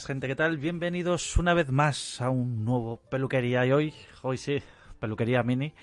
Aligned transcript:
Gente, 0.00 0.26
¿qué 0.26 0.34
tal? 0.34 0.56
Bienvenidos 0.56 1.36
una 1.36 1.52
vez 1.52 1.70
más 1.70 2.22
a 2.22 2.30
un 2.30 2.64
nuevo 2.64 2.96
peluquería. 3.10 3.66
Y 3.66 3.72
hoy, 3.72 3.94
hoy 4.22 4.38
sí, 4.38 4.62
peluquería 4.98 5.42
mini. 5.42 5.74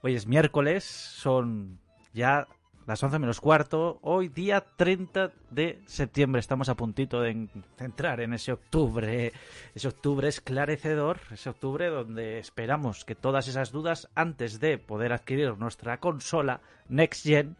Hoy 0.00 0.16
es 0.16 0.26
miércoles, 0.26 0.82
son 0.82 1.78
ya 2.12 2.48
las 2.86 3.00
11 3.00 3.20
menos 3.20 3.40
cuarto. 3.40 4.00
Hoy, 4.02 4.28
día 4.28 4.64
30 4.76 5.30
de 5.50 5.80
septiembre, 5.86 6.40
estamos 6.40 6.68
a 6.68 6.74
puntito 6.74 7.20
de 7.20 7.48
entrar 7.78 8.20
en 8.20 8.34
ese 8.34 8.50
octubre. 8.50 9.32
Ese 9.76 9.88
octubre 9.88 10.26
esclarecedor, 10.26 11.20
ese 11.30 11.48
octubre 11.48 11.86
donde 11.86 12.40
esperamos 12.40 13.04
que 13.04 13.14
todas 13.14 13.46
esas 13.46 13.70
dudas, 13.70 14.10
antes 14.16 14.58
de 14.58 14.78
poder 14.78 15.12
adquirir 15.12 15.56
nuestra 15.56 16.00
consola 16.00 16.62
Next 16.88 17.24
Gen, 17.24 17.56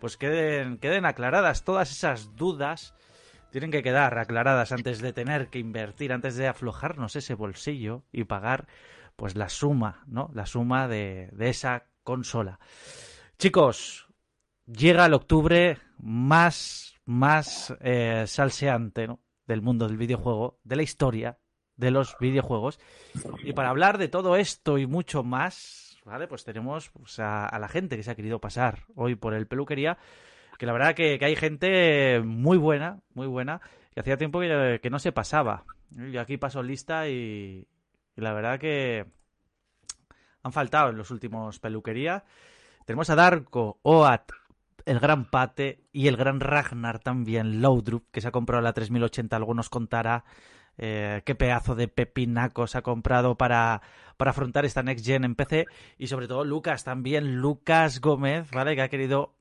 pues 0.00 0.16
queden, 0.16 0.78
queden 0.78 1.06
aclaradas. 1.06 1.62
Todas 1.62 1.92
esas 1.92 2.34
dudas 2.34 2.96
tienen 3.50 3.70
que 3.70 3.82
quedar 3.82 4.18
aclaradas 4.18 4.72
antes 4.72 5.00
de 5.00 5.12
tener 5.12 5.48
que 5.48 5.58
invertir, 5.58 6.12
antes 6.12 6.36
de 6.36 6.48
aflojarnos 6.48 7.16
ese 7.16 7.34
bolsillo 7.34 8.04
y 8.12 8.24
pagar 8.24 8.66
pues 9.16 9.34
la 9.34 9.48
suma, 9.48 10.04
¿no? 10.06 10.30
La 10.34 10.46
suma 10.46 10.88
de, 10.88 11.30
de 11.32 11.48
esa 11.48 11.86
consola. 12.02 12.60
Chicos, 13.38 14.06
llega 14.66 15.06
el 15.06 15.14
octubre 15.14 15.78
más, 15.98 16.94
más 17.04 17.74
eh, 17.80 18.24
salseante, 18.26 19.06
¿no? 19.06 19.20
Del 19.46 19.62
mundo 19.62 19.86
del 19.86 19.96
videojuego, 19.96 20.58
de 20.64 20.76
la 20.76 20.82
historia 20.82 21.38
de 21.76 21.90
los 21.90 22.16
videojuegos. 22.18 22.78
Y 23.44 23.52
para 23.52 23.70
hablar 23.70 23.98
de 23.98 24.08
todo 24.08 24.36
esto 24.36 24.78
y 24.78 24.86
mucho 24.86 25.22
más, 25.22 25.98
¿vale? 26.04 26.26
Pues 26.26 26.44
tenemos 26.44 26.90
pues, 26.90 27.18
a, 27.18 27.46
a 27.46 27.58
la 27.58 27.68
gente 27.68 27.96
que 27.96 28.02
se 28.02 28.10
ha 28.10 28.16
querido 28.16 28.40
pasar 28.40 28.84
hoy 28.94 29.14
por 29.14 29.34
el 29.34 29.46
peluquería 29.46 29.98
que 30.58 30.66
la 30.66 30.72
verdad 30.72 30.94
que, 30.94 31.18
que, 31.18 31.24
hay 31.24 31.36
gente 31.36 32.20
muy 32.24 32.58
buena, 32.58 33.00
muy 33.14 33.26
buena, 33.26 33.60
que 33.92 34.00
hacía 34.00 34.16
tiempo 34.16 34.40
que, 34.40 34.88
no 34.90 34.98
se 34.98 35.12
pasaba. 35.12 35.64
Yo 35.90 36.20
aquí 36.20 36.36
paso 36.36 36.62
lista 36.62 37.08
y, 37.08 37.66
y, 38.16 38.20
la 38.20 38.32
verdad 38.32 38.58
que 38.58 39.06
han 40.42 40.52
faltado 40.52 40.90
en 40.90 40.96
los 40.96 41.10
últimos 41.10 41.58
peluquería. 41.58 42.24
Tenemos 42.84 43.10
a 43.10 43.14
Darko, 43.14 43.78
Oat, 43.82 44.30
el 44.86 45.00
gran 45.00 45.24
Pate 45.24 45.80
y 45.92 46.06
el 46.06 46.16
gran 46.16 46.40
Ragnar 46.40 47.00
también, 47.00 47.60
Lowdrup, 47.60 48.10
que 48.10 48.20
se 48.20 48.28
ha 48.28 48.32
comprado 48.32 48.62
la 48.62 48.72
3080, 48.72 49.36
algunos 49.36 49.68
contará. 49.68 50.24
Eh, 50.78 51.22
qué 51.24 51.34
pedazo 51.34 51.74
de 51.74 51.88
pepinaco 51.88 52.66
se 52.66 52.78
ha 52.78 52.82
comprado 52.82 53.36
para, 53.36 53.80
para 54.18 54.32
afrontar 54.32 54.66
esta 54.66 54.82
Next 54.82 55.04
Gen 55.04 55.24
en 55.24 55.34
PC. 55.34 55.66
Y 55.98 56.06
sobre 56.06 56.28
todo 56.28 56.44
Lucas 56.44 56.84
también, 56.84 57.36
Lucas 57.36 58.00
Gómez, 58.00 58.50
¿vale? 58.50 58.76
Que 58.76 58.82
ha 58.82 58.88
querido 58.88 59.35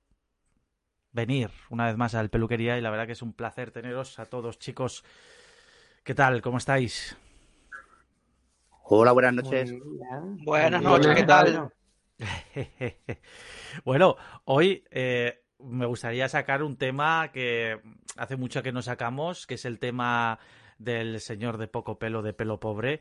venir 1.16 1.50
una 1.70 1.88
vez 1.88 1.96
más 1.96 2.14
al 2.14 2.30
peluquería 2.30 2.78
y 2.78 2.82
la 2.82 2.92
verdad 2.92 3.08
que 3.08 3.14
es 3.14 3.22
un 3.22 3.34
placer 3.34 3.72
teneros 3.72 4.20
a 4.20 4.26
todos 4.26 4.60
chicos. 4.60 5.04
¿Qué 6.04 6.14
tal? 6.14 6.42
¿Cómo 6.42 6.58
estáis? 6.58 7.18
Hola, 8.84 9.14
buenas 9.14 9.34
noches. 9.34 9.74
Buenas 10.44 10.84
noches, 10.84 11.16
¿qué 11.16 11.24
tal? 11.24 11.74
bueno, 13.86 14.18
hoy 14.44 14.84
eh, 14.92 15.42
me 15.60 15.86
gustaría 15.86 16.28
sacar 16.28 16.62
un 16.62 16.78
tema 16.78 17.32
que 17.32 17.80
hace 18.18 18.36
mucho 18.36 18.62
que 18.62 18.74
no 18.74 18.82
sacamos, 18.82 19.48
que 19.48 19.56
es 19.56 19.66
el 19.66 19.80
tema 19.80 20.38
del 20.78 21.22
señor 21.22 21.58
de 21.58 21.68
poco 21.68 21.98
pelo, 21.98 22.22
de 22.22 22.34
pelo 22.34 22.60
pobre, 22.60 23.00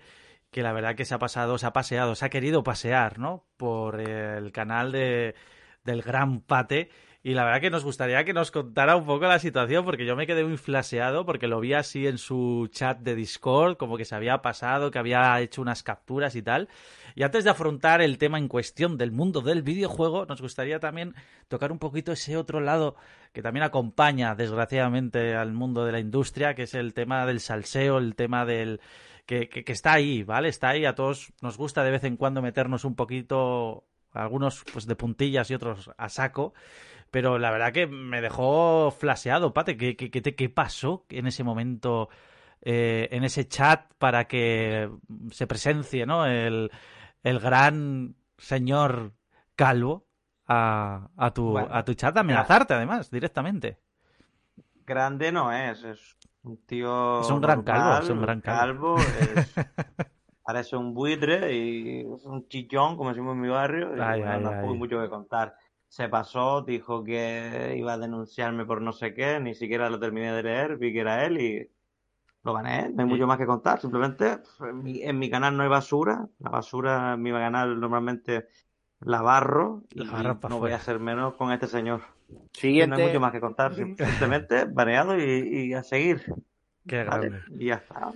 que 0.52 0.62
la 0.62 0.72
verdad 0.72 0.94
que 0.94 1.04
se 1.04 1.14
ha 1.14 1.18
pasado, 1.18 1.58
se 1.58 1.66
ha 1.66 1.72
paseado, 1.72 2.14
se 2.14 2.24
ha 2.24 2.30
querido 2.30 2.62
pasear, 2.62 3.18
¿no? 3.18 3.44
Por 3.56 4.00
el 4.00 4.52
canal 4.52 4.92
de, 4.92 5.34
del 5.82 6.02
Gran 6.02 6.40
Pate 6.40 6.90
y 7.26 7.32
la 7.32 7.42
verdad 7.46 7.62
que 7.62 7.70
nos 7.70 7.84
gustaría 7.84 8.22
que 8.22 8.34
nos 8.34 8.50
contara 8.50 8.96
un 8.96 9.06
poco 9.06 9.24
la 9.24 9.38
situación, 9.38 9.86
porque 9.86 10.04
yo 10.04 10.14
me 10.14 10.26
quedé 10.26 10.44
muy 10.44 10.58
flaseado, 10.58 11.24
porque 11.24 11.48
lo 11.48 11.58
vi 11.58 11.72
así 11.72 12.06
en 12.06 12.18
su 12.18 12.68
chat 12.70 12.98
de 12.98 13.14
Discord, 13.14 13.78
como 13.78 13.96
que 13.96 14.04
se 14.04 14.14
había 14.14 14.42
pasado, 14.42 14.90
que 14.90 14.98
había 14.98 15.40
hecho 15.40 15.62
unas 15.62 15.82
capturas 15.82 16.36
y 16.36 16.42
tal. 16.42 16.68
Y 17.14 17.22
antes 17.22 17.42
de 17.44 17.48
afrontar 17.48 18.02
el 18.02 18.18
tema 18.18 18.36
en 18.36 18.46
cuestión 18.46 18.98
del 18.98 19.10
mundo 19.10 19.40
del 19.40 19.62
videojuego, 19.62 20.26
nos 20.26 20.42
gustaría 20.42 20.80
también 20.80 21.14
tocar 21.48 21.72
un 21.72 21.78
poquito 21.78 22.12
ese 22.12 22.36
otro 22.36 22.60
lado 22.60 22.94
que 23.32 23.40
también 23.40 23.64
acompaña, 23.64 24.34
desgraciadamente, 24.34 25.34
al 25.34 25.54
mundo 25.54 25.86
de 25.86 25.92
la 25.92 26.00
industria, 26.00 26.54
que 26.54 26.64
es 26.64 26.74
el 26.74 26.92
tema 26.92 27.24
del 27.24 27.40
salseo, 27.40 27.96
el 27.96 28.16
tema 28.16 28.44
del... 28.44 28.82
Que, 29.24 29.48
que, 29.48 29.64
que 29.64 29.72
está 29.72 29.94
ahí, 29.94 30.24
¿vale? 30.24 30.50
Está 30.50 30.68
ahí, 30.68 30.84
a 30.84 30.94
todos 30.94 31.32
nos 31.40 31.56
gusta 31.56 31.82
de 31.82 31.90
vez 31.90 32.04
en 32.04 32.18
cuando 32.18 32.42
meternos 32.42 32.84
un 32.84 32.94
poquito, 32.94 33.86
algunos 34.12 34.62
pues 34.70 34.84
de 34.86 34.94
puntillas 34.94 35.50
y 35.50 35.54
otros 35.54 35.90
a 35.96 36.10
saco 36.10 36.52
pero 37.14 37.38
la 37.38 37.52
verdad 37.52 37.72
que 37.72 37.86
me 37.86 38.20
dejó 38.20 38.90
flaseado, 38.90 39.54
Pate. 39.54 39.76
¿Qué, 39.76 39.94
qué, 39.94 40.10
qué, 40.10 40.20
qué 40.20 40.48
pasó 40.48 41.06
en 41.10 41.28
ese 41.28 41.44
momento, 41.44 42.08
eh, 42.60 43.06
en 43.12 43.22
ese 43.22 43.46
chat, 43.46 43.84
para 43.98 44.24
que 44.26 44.90
se 45.30 45.46
presencie 45.46 46.06
¿no? 46.06 46.26
el, 46.26 46.72
el 47.22 47.38
gran 47.38 48.16
señor 48.36 49.12
Calvo 49.54 50.08
a, 50.48 51.08
a, 51.16 51.30
tu, 51.32 51.50
bueno, 51.50 51.68
a 51.70 51.84
tu 51.84 51.94
chat, 51.94 52.16
a 52.16 52.22
amenazarte 52.22 52.74
además, 52.74 53.12
directamente? 53.12 53.78
Grande 54.84 55.30
no 55.30 55.52
es, 55.52 55.84
es 55.84 56.16
un 56.42 56.66
tío. 56.66 57.20
Es 57.20 57.30
un 57.30 57.40
gran 57.40 57.62
calvo, 57.62 58.02
es 58.02 58.10
un 58.10 58.22
gran 58.22 58.40
calvo. 58.40 58.96
calvo 58.96 58.98
es, 58.98 59.54
parece 60.42 60.74
un 60.76 60.92
buitre 60.94 61.54
y 61.54 62.00
es 62.00 62.24
un 62.24 62.48
chillón, 62.48 62.96
como 62.96 63.10
decimos 63.10 63.36
en 63.36 63.40
mi 63.40 63.48
barrio, 63.50 63.96
y 63.96 64.00
Ay, 64.00 64.18
bueno, 64.18 64.32
ay, 64.32 64.42
tampoco 64.42 64.66
hay 64.66 64.72
ay. 64.72 64.78
mucho 64.78 65.00
que 65.00 65.08
contar. 65.08 65.54
Se 65.94 66.08
pasó, 66.08 66.62
dijo 66.62 67.04
que 67.04 67.74
iba 67.78 67.92
a 67.92 67.98
denunciarme 67.98 68.64
por 68.66 68.82
no 68.82 68.92
sé 68.92 69.14
qué, 69.14 69.38
ni 69.38 69.54
siquiera 69.54 69.88
lo 69.88 70.00
terminé 70.00 70.32
de 70.32 70.42
leer, 70.42 70.76
vi 70.76 70.92
que 70.92 70.98
era 71.00 71.24
él 71.24 71.40
y 71.40 71.70
lo 72.44 72.54
gané. 72.54 72.90
No 72.90 73.02
hay 73.04 73.08
mucho 73.08 73.26
más 73.28 73.38
que 73.38 73.46
contar, 73.46 73.80
simplemente 73.80 74.40
en 74.60 74.82
mi, 74.82 75.02
en 75.02 75.18
mi 75.18 75.30
canal 75.30 75.56
no 75.56 75.62
hay 75.62 75.68
basura. 75.68 76.28
La 76.40 76.50
basura 76.50 77.14
en 77.14 77.22
mi 77.22 77.30
canal 77.30 77.78
normalmente 77.80 78.48
la 79.00 79.22
barro 79.22 79.84
y 79.90 80.04
La 80.04 80.38
no 80.48 80.58
voy 80.58 80.72
a 80.72 80.76
hacer 80.76 80.98
menos 81.00 81.34
con 81.34 81.52
este 81.52 81.68
señor. 81.68 82.02
Siguiente. 82.52 82.96
No 82.96 83.02
hay 83.02 83.08
mucho 83.08 83.20
más 83.20 83.32
que 83.32 83.40
contar, 83.40 83.74
sim- 83.76 83.96
simplemente 84.04 84.64
baneado 84.64 85.18
y, 85.18 85.68
y 85.70 85.74
a 85.74 85.84
seguir. 85.84 86.24
Qué 86.86 87.04
Vale, 87.04 87.28
grande. 87.28 87.42
y 87.58 87.66
ya 87.66 87.76
está. 87.76 88.12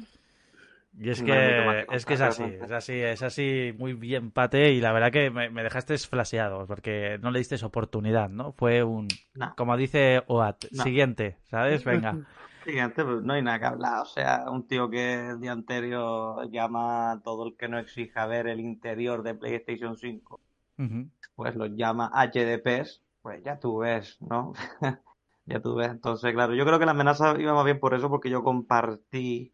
Y 1.00 1.10
es 1.10 1.22
que, 1.22 1.84
es 1.92 2.04
que 2.06 2.14
es 2.14 2.20
así, 2.20 2.42
es 2.42 2.72
así, 2.72 2.92
es 2.94 3.22
así 3.22 3.72
muy 3.78 3.94
bien, 3.94 4.30
Pate, 4.32 4.72
y 4.72 4.80
la 4.80 4.92
verdad 4.92 5.12
que 5.12 5.30
me, 5.30 5.48
me 5.48 5.62
dejaste 5.62 5.96
flaseado, 5.98 6.66
porque 6.66 7.18
no 7.22 7.30
le 7.30 7.38
diste 7.38 7.64
oportunidad, 7.64 8.28
¿no? 8.28 8.52
Fue 8.52 8.82
un, 8.82 9.08
No. 9.34 9.54
como 9.56 9.76
dice 9.76 10.22
Oat, 10.26 10.64
No. 10.72 10.84
siguiente, 10.84 11.36
¿sabes? 11.50 11.84
Venga. 11.84 12.18
Siguiente, 12.64 13.02
pues 13.02 13.22
no 13.22 13.32
hay 13.32 13.42
nada 13.42 13.58
que 13.58 13.64
hablar. 13.64 14.02
O 14.02 14.04
sea, 14.04 14.44
un 14.50 14.66
tío 14.66 14.90
que 14.90 15.30
el 15.30 15.40
día 15.40 15.52
anterior 15.52 16.50
llama 16.50 17.12
a 17.12 17.20
todo 17.22 17.46
el 17.46 17.56
que 17.56 17.68
no 17.68 17.78
exija 17.78 18.26
ver 18.26 18.46
el 18.46 18.60
interior 18.60 19.22
de 19.22 19.34
PlayStation 19.34 19.96
5, 19.96 20.40
Ujú. 20.78 21.08
pues 21.34 21.54
los 21.56 21.70
llama 21.76 22.10
HDPs, 22.12 23.02
pues 23.22 23.42
ya 23.42 23.58
tú 23.58 23.78
ves, 23.78 24.18
¿no? 24.20 24.52
ya 25.46 25.60
tú 25.60 25.76
ves. 25.76 25.88
Entonces, 25.90 26.32
claro, 26.34 26.54
yo 26.54 26.66
creo 26.66 26.78
que 26.78 26.84
la 26.84 26.90
amenaza 26.92 27.34
iba 27.40 27.54
más 27.54 27.64
bien 27.64 27.80
por 27.80 27.94
eso, 27.94 28.10
porque 28.10 28.30
yo 28.30 28.42
compartí 28.42 29.52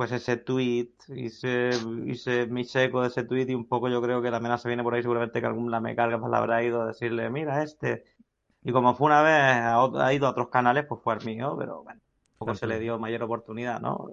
pues 0.00 0.12
ese 0.12 0.38
tweet, 0.38 0.94
hice, 1.08 1.68
hice 2.06 2.46
mi 2.46 2.64
seco 2.64 3.02
de 3.02 3.08
ese 3.08 3.22
tweet 3.22 3.50
y 3.50 3.54
un 3.54 3.66
poco 3.66 3.86
yo 3.90 4.00
creo 4.00 4.22
que 4.22 4.30
la 4.30 4.38
amenaza 4.38 4.66
viene 4.66 4.82
por 4.82 4.94
ahí, 4.94 5.02
seguramente 5.02 5.42
que 5.42 5.46
algún 5.46 5.70
la 5.70 5.78
me 5.78 5.94
carga 5.94 6.18
pues, 6.18 6.30
le 6.30 6.38
habrá 6.38 6.62
ido 6.62 6.80
a 6.80 6.86
decirle, 6.86 7.28
mira 7.28 7.62
este. 7.62 8.04
Y 8.62 8.72
como 8.72 8.94
fue 8.94 9.08
una 9.08 9.20
vez, 9.20 9.34
a 9.34 10.06
ha 10.06 10.14
ido 10.14 10.26
a 10.26 10.30
otros 10.30 10.48
canales, 10.48 10.86
pues 10.86 11.02
fue 11.02 11.12
al 11.12 11.24
mío, 11.26 11.54
pero 11.58 11.82
bueno, 11.82 12.00
tampoco 12.30 12.54
se 12.54 12.66
le 12.66 12.78
dio 12.80 12.98
mayor 12.98 13.24
oportunidad, 13.24 13.78
¿no? 13.78 14.08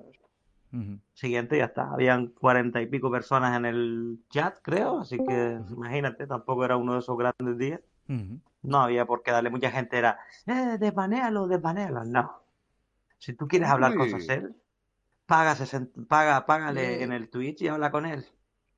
Ujú. 0.73 0.99
Siguiente, 1.13 1.57
ya 1.57 1.63
está. 1.63 1.89
Habían 1.89 2.31
cuarenta 2.31 2.81
y 2.81 2.87
pico 2.87 3.09
personas 3.09 3.55
en 3.55 3.65
el 3.65 4.19
chat, 4.29 4.57
creo, 4.61 4.99
así 4.99 5.15
que 5.15 5.57
imagínate, 5.69 6.27
tampoco 6.27 6.65
era 6.65 6.75
uno 6.75 6.95
de 6.95 6.99
esos 6.99 7.17
grandes 7.17 7.57
días. 7.57 7.79
Ujú. 8.09 8.41
No 8.63 8.81
había 8.81 9.05
por 9.05 9.23
qué 9.23 9.31
darle. 9.31 9.51
Mucha 9.51 9.71
gente 9.71 9.97
era, 9.97 10.19
eh, 10.47 10.77
desbanéalo, 10.77 11.47
desbanéalo. 11.47 12.03
No. 12.03 12.41
Si 13.19 13.31
tú 13.31 13.47
quieres 13.47 13.69
hablar 13.69 13.91
Uy. 13.91 13.97
cosas 13.99 14.27
él, 14.27 14.53
paga, 15.27 15.55
60 15.55 16.01
paga, 16.07 16.45
págale 16.47 17.03
en 17.03 17.11
el 17.11 17.29
Twitch 17.29 17.61
y 17.61 17.67
habla 17.67 17.91
con 17.91 18.05
él. 18.07 18.25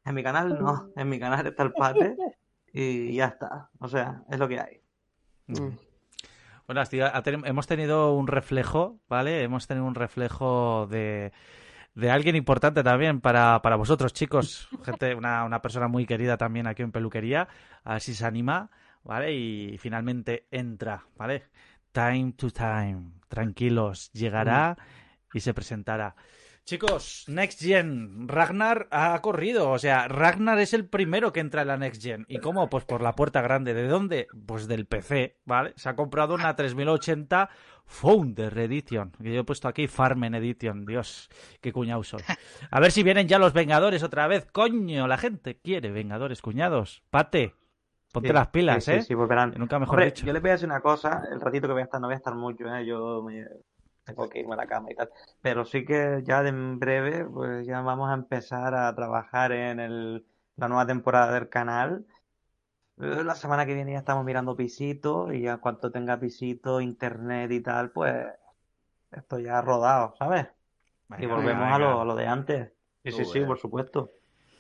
En 0.03 0.15
mi 0.15 0.23
canal 0.23 0.57
no. 0.59 0.89
En 0.95 1.07
mi 1.07 1.19
canal 1.19 1.45
está 1.47 1.63
el 1.63 1.73
pate 1.73 2.15
y 2.73 3.13
ya 3.15 3.25
está. 3.27 3.69
O 3.79 3.87
sea, 3.87 4.23
es 4.29 4.37
lo 4.39 4.47
que 4.47 4.59
hay. 4.59 4.81
Bueno, 6.67 6.81
hasta- 6.81 7.15
ha 7.17 7.21
ten- 7.23 7.45
hemos 7.45 7.65
tenido 7.67 8.13
un 8.13 8.27
reflejo, 8.27 8.99
¿vale? 9.07 9.43
Hemos 9.43 9.65
tenido 9.67 9.85
un 9.85 9.95
reflejo 9.95 10.85
de, 10.87 11.31
de 11.95 12.11
alguien 12.11 12.35
importante 12.35 12.83
también 12.83 13.21
para, 13.21 13.61
para 13.63 13.75
vosotros, 13.75 14.13
chicos. 14.13 14.69
Gente, 14.83 15.15
una, 15.15 15.45
una 15.45 15.61
persona 15.61 15.87
muy 15.87 16.05
querida 16.05 16.37
también 16.37 16.67
aquí 16.67 16.83
en 16.83 16.91
Peluquería. 16.91 17.47
A 17.83 17.93
ver 17.93 18.01
si 18.01 18.13
se 18.13 18.25
anima, 18.25 18.69
¿vale? 19.03 19.33
Y 19.33 19.77
finalmente 19.79 20.47
entra, 20.51 21.05
¿vale? 21.17 21.45
Time 21.91 22.33
to 22.33 22.51
time. 22.51 23.13
Tranquilos, 23.27 24.11
llegará 24.13 24.77
y 25.33 25.39
se 25.39 25.53
presentará. 25.55 26.15
Chicos, 26.69 27.25
Next 27.27 27.63
Gen, 27.63 28.27
Ragnar 28.27 28.87
ha 28.91 29.19
corrido, 29.23 29.71
o 29.71 29.79
sea, 29.79 30.07
Ragnar 30.07 30.59
es 30.59 30.75
el 30.75 30.87
primero 30.87 31.33
que 31.33 31.39
entra 31.39 31.63
en 31.63 31.67
la 31.69 31.77
Next 31.77 31.99
Gen. 32.03 32.25
¿Y 32.27 32.37
cómo? 32.37 32.69
Pues 32.69 32.85
por 32.85 33.01
la 33.01 33.15
puerta 33.15 33.41
grande. 33.41 33.73
¿De 33.73 33.87
dónde? 33.87 34.27
Pues 34.45 34.67
del 34.67 34.85
PC, 34.85 35.39
¿vale? 35.45 35.73
Se 35.77 35.89
ha 35.89 35.95
comprado 35.95 36.35
una 36.35 36.55
3080 36.55 37.49
Founder 37.85 38.55
Edition, 38.59 39.11
que 39.13 39.33
yo 39.33 39.39
he 39.41 39.43
puesto 39.43 39.67
aquí 39.67 39.87
Farmen 39.87 40.35
Edition. 40.35 40.85
Dios, 40.85 41.27
qué 41.59 41.73
cuñado 41.73 42.03
soy. 42.03 42.21
A 42.69 42.79
ver 42.79 42.91
si 42.91 43.01
vienen 43.01 43.27
ya 43.27 43.39
los 43.39 43.53
Vengadores 43.53 44.03
otra 44.03 44.27
vez. 44.27 44.45
Coño, 44.51 45.07
la 45.07 45.17
gente 45.17 45.57
quiere 45.59 45.89
Vengadores, 45.89 46.39
cuñados. 46.43 47.01
Pate, 47.09 47.55
ponte 48.13 48.27
Sí, 48.29 48.33
las 48.35 48.47
pilas, 48.49 48.83
sí, 48.83 48.91
sí, 48.91 48.97
¿eh? 48.99 49.01
sí, 49.01 49.13
volverán. 49.15 49.55
Nunca 49.57 49.79
mejor 49.79 49.95
Hombre, 49.95 50.11
dicho. 50.11 50.23
yo 50.23 50.33
les 50.33 50.41
voy 50.43 50.49
a 50.49 50.53
decir 50.53 50.67
una 50.69 50.81
cosa, 50.81 51.23
el 51.31 51.41
ratito 51.41 51.65
que 51.65 51.73
voy 51.73 51.81
a 51.81 51.85
estar 51.85 51.99
no 51.99 52.05
voy 52.05 52.13
a 52.13 52.17
estar 52.17 52.35
mucho, 52.35 52.63
¿eh? 52.75 52.85
Yo 52.85 53.23
me- 53.23 53.43
tengo 54.15 54.29
que 54.29 54.39
irme 54.39 54.53
a 54.53 54.57
la 54.57 54.67
cama 54.67 54.91
y 54.91 54.95
tal, 54.95 55.09
pero 55.41 55.65
sí 55.65 55.85
que 55.85 56.21
ya 56.23 56.43
de 56.43 56.49
en 56.49 56.79
breve, 56.79 57.25
pues 57.25 57.65
ya 57.67 57.81
vamos 57.81 58.09
a 58.09 58.13
empezar 58.13 58.75
a 58.75 58.93
trabajar 58.95 59.51
en 59.51 59.79
el, 59.79 60.25
la 60.55 60.67
nueva 60.67 60.85
temporada 60.87 61.33
del 61.33 61.49
canal. 61.49 62.05
Eh, 62.99 63.23
La 63.23 63.35
semana 63.35 63.65
que 63.65 63.73
viene 63.73 63.93
ya 63.93 63.99
estamos 63.99 64.25
mirando 64.25 64.55
pisitos 64.55 65.33
y 65.33 65.41
ya 65.41 65.53
en 65.53 65.59
cuanto 65.59 65.91
tenga 65.91 66.19
pisito, 66.19 66.81
internet 66.81 67.51
y 67.51 67.61
tal, 67.61 67.91
pues 67.91 68.15
esto 69.11 69.39
ya 69.39 69.59
ha 69.59 69.61
rodado, 69.61 70.15
¿sabes? 70.17 70.47
Y 71.19 71.25
volvemos 71.25 71.63
venga, 71.63 71.75
a 71.75 71.79
lo, 71.79 72.01
a 72.01 72.05
lo 72.05 72.15
de 72.15 72.27
antes. 72.27 72.71
Sí, 73.03 73.11
sí, 73.11 73.25
sí, 73.25 73.39
por 73.41 73.57
supuesto. 73.59 74.11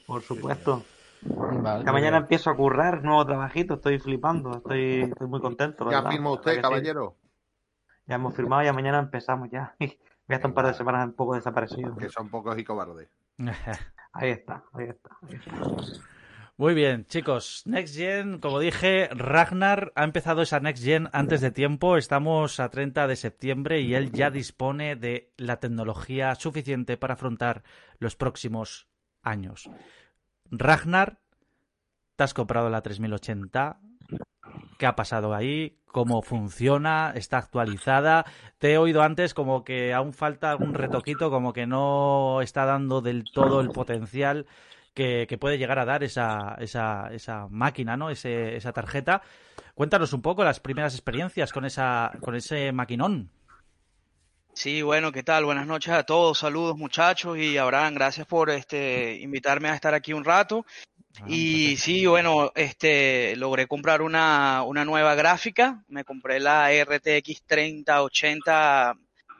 Por 0.05 0.23
supuesto. 0.23 0.83
Vale. 1.21 1.79
Esta 1.79 1.91
mañana 1.91 2.17
empiezo 2.17 2.49
a 2.49 2.55
currar, 2.57 3.03
nuevo 3.03 3.25
trabajito, 3.25 3.75
estoy 3.75 3.99
flipando, 3.99 4.57
estoy, 4.57 5.01
estoy 5.01 5.27
muy 5.27 5.41
contento, 5.41 5.85
Ya 5.85 5.97
verdad. 5.97 6.11
firma 6.11 6.29
La 6.31 6.35
usted, 6.35 6.55
que 6.55 6.61
caballero. 6.61 7.15
Ya 8.09 8.15
hemos 8.15 8.35
firmado, 8.35 8.63
ya 8.63 8.73
mañana 8.73 8.97
empezamos 8.97 9.51
ya. 9.51 9.75
Voy 9.79 9.95
a 10.29 10.33
estar 10.33 10.49
un 10.49 10.55
par 10.55 10.65
de 10.65 10.73
semanas 10.73 11.05
un 11.05 11.13
poco 11.13 11.35
desaparecido. 11.35 11.95
Que 11.95 12.09
son 12.09 12.27
pocos 12.29 12.57
y 12.57 12.63
cobardes. 12.63 13.07
Ahí 14.11 14.31
está, 14.31 14.63
ahí 14.73 14.87
está. 14.87 15.11
ahí 15.21 15.35
está. 15.35 15.51
Muy 16.57 16.73
bien, 16.73 17.05
chicos. 17.05 17.61
Next 17.67 17.95
Gen, 17.95 18.39
como 18.39 18.59
dije, 18.59 19.07
Ragnar 19.11 19.93
ha 19.95 20.03
empezado 20.03 20.41
esa 20.41 20.59
Next 20.59 20.83
Gen 20.83 21.09
antes 21.13 21.41
de 21.41 21.51
tiempo. 21.51 21.95
Estamos 21.95 22.59
a 22.59 22.69
30 22.69 23.05
de 23.05 23.15
septiembre 23.15 23.81
y 23.81 23.93
él 23.93 24.11
ya 24.11 24.31
dispone 24.31 24.95
de 24.95 25.31
la 25.37 25.59
tecnología 25.59 26.33
suficiente 26.33 26.97
para 26.97 27.13
afrontar 27.13 27.61
los 27.99 28.15
próximos 28.15 28.87
años. 29.21 29.69
Ragnar, 30.49 31.19
te 32.15 32.23
has 32.23 32.33
comprado 32.33 32.71
la 32.71 32.81
3080. 32.81 33.79
¿Qué 34.77 34.85
ha 34.85 34.95
pasado 34.95 35.33
ahí? 35.33 35.77
¿Cómo 35.87 36.21
funciona? 36.21 37.11
¿Está 37.15 37.37
actualizada? 37.37 38.25
Te 38.59 38.73
he 38.73 38.77
oído 38.77 39.01
antes 39.01 39.33
como 39.33 39.63
que 39.63 39.93
aún 39.93 40.13
falta 40.13 40.51
algún 40.51 40.73
retoquito, 40.73 41.29
como 41.29 41.51
que 41.51 41.67
no 41.67 42.41
está 42.41 42.65
dando 42.65 43.01
del 43.01 43.25
todo 43.33 43.59
el 43.61 43.69
potencial 43.69 44.45
que, 44.93 45.37
puede 45.39 45.57
llegar 45.57 45.79
a 45.79 45.85
dar 45.85 46.03
esa, 46.03 46.57
máquina, 47.49 47.97
¿no? 47.97 48.09
Esa 48.09 48.73
tarjeta. 48.73 49.21
Cuéntanos 49.73 50.13
un 50.13 50.21
poco 50.21 50.43
las 50.43 50.59
primeras 50.59 50.93
experiencias 50.93 51.53
con 51.53 51.65
esa, 51.65 52.11
con 52.21 52.35
ese 52.35 52.71
maquinón. 52.71 53.31
Sí, 54.53 54.81
bueno, 54.81 55.11
¿qué 55.11 55.23
tal? 55.23 55.45
Buenas 55.45 55.67
noches 55.67 55.93
a 55.93 56.03
todos, 56.03 56.39
saludos 56.39 56.75
muchachos 56.75 57.37
y 57.37 57.57
Abraham, 57.57 57.93
gracias 57.93 58.27
por 58.27 58.49
este 58.49 59.17
invitarme 59.21 59.69
a 59.69 59.75
estar 59.75 59.93
aquí 59.93 60.11
un 60.11 60.25
rato. 60.25 60.65
Ah, 61.21 61.25
Y 61.27 61.75
sí, 61.77 62.05
bueno, 62.05 62.51
este 62.55 63.35
logré 63.35 63.67
comprar 63.67 64.01
una, 64.01 64.63
una 64.63 64.85
nueva 64.85 65.15
gráfica, 65.15 65.83
me 65.87 66.03
compré 66.03 66.39
la 66.39 66.71
RTX 66.71 67.43
3080 67.45 68.95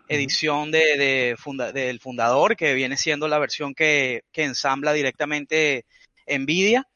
edición 0.07 0.71
de, 0.71 0.98
de 0.98 1.36
funda- 1.38 1.71
del 1.71 2.00
fundador, 2.00 2.56
que 2.56 2.74
viene 2.74 2.98
siendo 2.98 3.27
la 3.27 3.38
versión 3.38 3.75
que, 3.75 4.24
que 4.31 4.44
ensambla 4.44 4.92
directamente 4.94 5.86
Nvidia. 6.27 6.88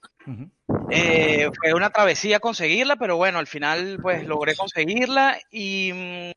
Eh, 0.90 1.50
fue 1.60 1.74
una 1.74 1.90
travesía 1.90 2.40
conseguirla, 2.40 2.96
pero 2.96 3.16
bueno, 3.18 3.40
al 3.40 3.48
final 3.48 4.00
pues 4.02 4.25
logré 4.25 4.56
conseguirla 4.56 5.40
y 5.52 5.92
mm, 5.94 6.31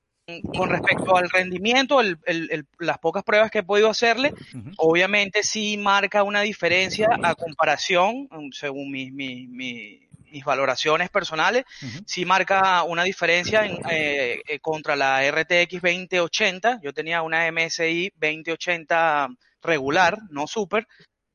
con 0.56 0.68
respecto 0.70 1.16
al 1.16 1.30
rendimiento, 1.30 2.00
el- 2.00 2.18
el- 2.26 2.48
el- 2.50 2.66
las 2.80 2.98
pocas 2.98 3.22
pruebas 3.22 3.50
que 3.50 3.60
he 3.60 3.62
podido 3.62 3.88
hacerle, 3.90 4.32
obviamente 4.76 5.42
sí 5.44 5.76
marca 5.76 6.22
una 6.24 6.40
diferencia 6.40 7.08
a 7.22 7.34
comparación, 7.36 8.26
mm, 8.30 8.50
según 8.50 8.90
mis, 8.90 9.12
mis, 9.12 9.48
mis- 9.48 10.00
mis 10.28 10.44
valoraciones 10.44 11.08
personales, 11.10 11.64
sí 12.04 12.24
marca 12.24 12.82
una 12.82 13.04
diferencia 13.04 13.64
en, 13.64 13.78
eh, 13.88 14.42
eh, 14.48 14.58
contra 14.58 14.96
la 14.96 15.24
RTX 15.24 15.80
2080. 15.80 16.80
Yo 16.82 16.92
tenía 16.92 17.22
una 17.22 17.46
MSI 17.46 18.12
2080 18.16 19.28
regular, 19.62 20.18
no 20.30 20.46
super. 20.48 20.86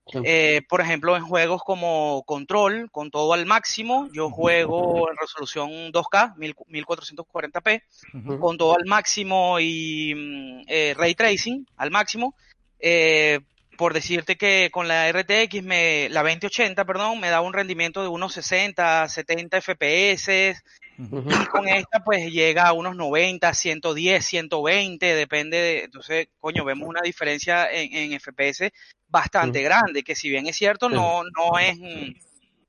Sí. 0.07 0.19
Eh, 0.25 0.61
por 0.67 0.81
ejemplo, 0.81 1.15
en 1.15 1.23
juegos 1.23 1.61
como 1.63 2.23
Control, 2.25 2.89
con 2.91 3.11
todo 3.11 3.33
al 3.33 3.45
máximo, 3.45 4.09
yo 4.11 4.29
juego 4.29 5.09
en 5.09 5.15
resolución 5.17 5.91
2K, 5.91 6.35
1000 6.37 6.55
1440p, 6.55 7.83
Ujú. 8.13 8.39
con 8.39 8.57
todo 8.57 8.75
al 8.75 8.85
máximo 8.85 9.59
y 9.59 10.13
mm, 10.15 10.61
eh, 10.67 10.93
ray 10.97 11.15
tracing 11.15 11.65
al 11.77 11.91
máximo. 11.91 12.35
Eh, 12.79 13.39
por 13.77 13.93
decirte 13.93 14.35
que 14.35 14.69
con 14.71 14.87
la 14.87 15.09
RTX, 15.11 15.63
me, 15.63 16.07
la 16.09 16.21
2080, 16.23 16.83
perdón, 16.85 17.19
me 17.19 17.29
da 17.29 17.41
un 17.41 17.53
rendimiento 17.53 18.01
de 18.01 18.09
unos 18.09 18.33
60, 18.33 19.07
70 19.07 19.57
FPS, 19.61 20.61
y 20.99 21.45
con 21.45 21.67
esta 21.67 22.03
pues 22.03 22.31
llega 22.31 22.67
a 22.67 22.73
unos 22.73 22.95
90, 22.95 23.51
110, 23.51 24.23
120, 24.23 25.15
depende 25.15 25.57
de, 25.57 25.83
entonces, 25.85 26.27
coño, 26.39 26.63
vemos 26.63 26.87
una 26.87 27.01
diferencia 27.01 27.71
en, 27.71 28.11
en 28.13 28.19
FPS 28.19 28.71
bastante 29.11 29.61
grande, 29.61 30.03
que 30.03 30.15
si 30.15 30.29
bien 30.29 30.47
es 30.47 30.55
cierto, 30.55 30.89
no, 30.89 31.23
no 31.23 31.59
es, 31.59 31.77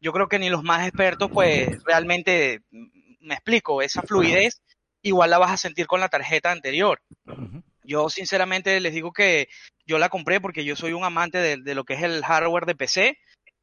yo 0.00 0.12
creo 0.12 0.28
que 0.28 0.38
ni 0.38 0.50
los 0.50 0.62
más 0.62 0.86
expertos 0.86 1.30
pues 1.32 1.82
realmente, 1.84 2.60
mm, 2.70 2.86
me 3.20 3.34
explico, 3.34 3.80
esa 3.80 4.02
fluidez 4.02 4.60
igual 5.02 5.30
la 5.30 5.38
vas 5.38 5.52
a 5.52 5.56
sentir 5.56 5.86
con 5.86 6.00
la 6.00 6.08
tarjeta 6.08 6.50
anterior. 6.50 7.00
Yo 7.84 8.08
sinceramente 8.08 8.78
les 8.80 8.94
digo 8.94 9.12
que 9.12 9.48
yo 9.86 9.98
la 9.98 10.08
compré 10.08 10.40
porque 10.40 10.64
yo 10.64 10.76
soy 10.76 10.92
un 10.92 11.04
amante 11.04 11.38
de, 11.38 11.56
de 11.56 11.74
lo 11.74 11.84
que 11.84 11.94
es 11.94 12.02
el 12.02 12.24
hardware 12.24 12.66
de 12.66 12.74
PC, 12.74 13.18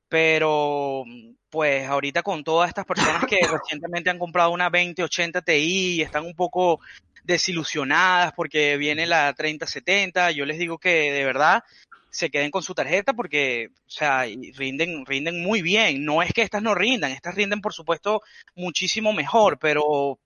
pero 0.09 1.03
pues 1.50 1.88
ahorita 1.88 2.24
con 2.24 2.43
todas 2.43 2.69
estas 2.69 2.86
personas 2.86 3.25
que 3.25 3.39
recientemente 3.51 4.09
han 4.09 4.19
comprado 4.19 4.51
una 4.51 4.69
2080 4.69 5.41
Ti 5.41 5.53
y 5.53 6.01
están 6.01 6.25
un 6.25 6.36
poco 6.36 6.79
desilusionadas 7.24 8.33
porque 8.33 8.77
viene 8.77 9.05
la 9.05 9.33
3070, 9.33 10.31
yo 10.31 10.45
les 10.45 10.57
digo 10.57 10.77
que 10.77 11.12
de 11.12 11.25
verdad 11.25 11.63
se 12.09 12.29
queden 12.29 12.51
con 12.51 12.63
su 12.63 12.73
tarjeta 12.73 13.13
porque, 13.13 13.69
o 13.85 13.89
sea, 13.89 14.23
rinden, 14.55 15.05
rinden 15.05 15.41
muy 15.41 15.61
bien. 15.61 16.03
No 16.03 16.21
es 16.21 16.33
que 16.33 16.41
estas 16.41 16.61
no 16.61 16.75
rindan, 16.75 17.11
estas 17.11 17.35
rinden 17.35 17.61
por 17.61 17.73
supuesto 17.73 18.21
muchísimo 18.55 19.13
mejor, 19.13 19.59
pero 19.59 20.19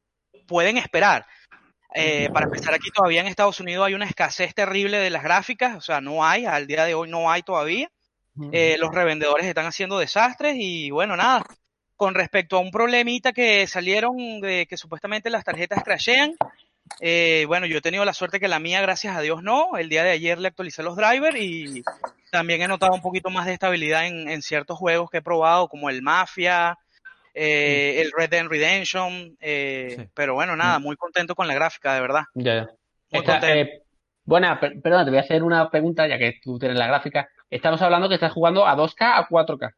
pueden 0.47 0.77
esperar. 0.77 1.25
Eh, 1.95 2.29
para 2.33 2.45
empezar, 2.45 2.73
aquí 2.73 2.89
todavía 2.89 3.21
en 3.21 3.27
Estados 3.27 3.59
Unidos 3.59 3.85
hay 3.85 3.93
una 3.93 4.05
escasez 4.05 4.55
terrible 4.55 4.97
de 4.97 5.11
las 5.11 5.23
gráficas, 5.23 5.75
o 5.77 5.81
sea, 5.81 6.01
no 6.01 6.25
hay, 6.25 6.45
al 6.45 6.65
día 6.65 6.85
de 6.85 6.95
hoy 6.95 7.09
no 7.09 7.31
hay 7.31 7.43
todavía. 7.43 7.89
Eh, 8.51 8.77
los 8.79 8.89
revendedores 8.91 9.45
están 9.45 9.67
haciendo 9.67 9.99
desastres 9.99 10.55
y 10.57 10.89
bueno, 10.89 11.15
nada. 11.15 11.45
Con 11.95 12.15
respecto 12.15 12.57
a 12.57 12.61
un 12.61 12.71
problemita 12.71 13.31
que 13.31 13.67
salieron 13.67 14.41
de 14.41 14.65
que 14.67 14.75
supuestamente 14.75 15.29
las 15.29 15.43
tarjetas 15.43 15.83
crashean, 15.83 16.35
eh, 16.99 17.45
bueno, 17.47 17.65
yo 17.65 17.77
he 17.77 17.81
tenido 17.81 18.05
la 18.05 18.13
suerte 18.13 18.39
que 18.39 18.47
la 18.47 18.59
mía, 18.59 18.81
gracias 18.81 19.15
a 19.15 19.21
Dios, 19.21 19.41
no. 19.43 19.77
El 19.77 19.89
día 19.89 20.03
de 20.03 20.11
ayer 20.11 20.39
le 20.39 20.47
actualicé 20.49 20.83
los 20.83 20.95
drivers 20.95 21.37
y 21.39 21.83
también 22.31 22.61
he 22.61 22.67
notado 22.67 22.93
un 22.93 23.01
poquito 23.01 23.29
más 23.29 23.45
de 23.45 23.53
estabilidad 23.53 24.05
en, 24.07 24.27
en 24.29 24.41
ciertos 24.41 24.77
juegos 24.77 25.09
que 25.09 25.17
he 25.17 25.21
probado, 25.21 25.67
como 25.67 25.89
el 25.89 26.01
Mafia, 26.01 26.77
eh, 27.33 28.01
el 28.01 28.11
Red 28.15 28.29
Dead 28.29 28.45
Redemption. 28.47 29.35
eh, 29.39 29.95
Sí. 29.97 30.09
Pero 30.13 30.33
bueno, 30.35 30.55
nada, 30.55 30.79
muy 30.79 30.95
contento 30.95 31.35
con 31.35 31.47
la 31.47 31.53
gráfica, 31.55 31.93
de 31.95 32.01
verdad. 32.01 32.23
Ya, 32.35 32.55
ya. 32.55 32.61
Muy 33.11 33.19
Esta, 33.21 33.39
contento. 33.39 33.47
eh, 33.71 33.81
buena, 34.25 34.59
per- 34.59 34.79
perdona, 34.81 35.03
te 35.05 35.11
voy 35.11 35.19
a 35.19 35.23
hacer 35.23 35.43
una 35.43 35.69
pregunta, 35.69 36.07
ya 36.07 36.17
que 36.17 36.35
tú 36.41 36.57
tienes 36.59 36.77
la 36.77 36.87
gráfica. 36.87 37.27
Estamos 37.49 37.81
hablando 37.81 38.07
que 38.09 38.15
estás 38.15 38.31
jugando 38.33 38.65
a 38.65 38.75
2K 38.75 39.17
a 39.17 39.27
4K. 39.27 39.71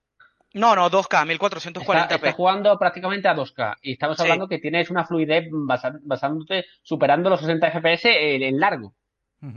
No, 0.55 0.75
no, 0.75 0.89
2K, 0.89 1.03
Está- 1.03 1.25
1440p. 1.25 2.15
estás 2.15 2.33
jugando 2.35 2.77
prácticamente 2.79 3.27
a 3.27 3.35
2K. 3.35 3.75
Y 3.81 3.93
estamos 3.93 4.17
Sí. 4.17 4.23
hablando 4.23 4.47
que 4.47 4.59
tienes 4.59 4.89
una 4.89 5.05
fluidez 5.05 5.45
basa- 5.51 5.99
basándote, 6.01 6.65
superando 6.81 7.29
los 7.29 7.39
60 7.41 7.67
FPS 7.71 8.05
en, 8.09 8.41
en 8.43 8.59
largo. 8.59 8.93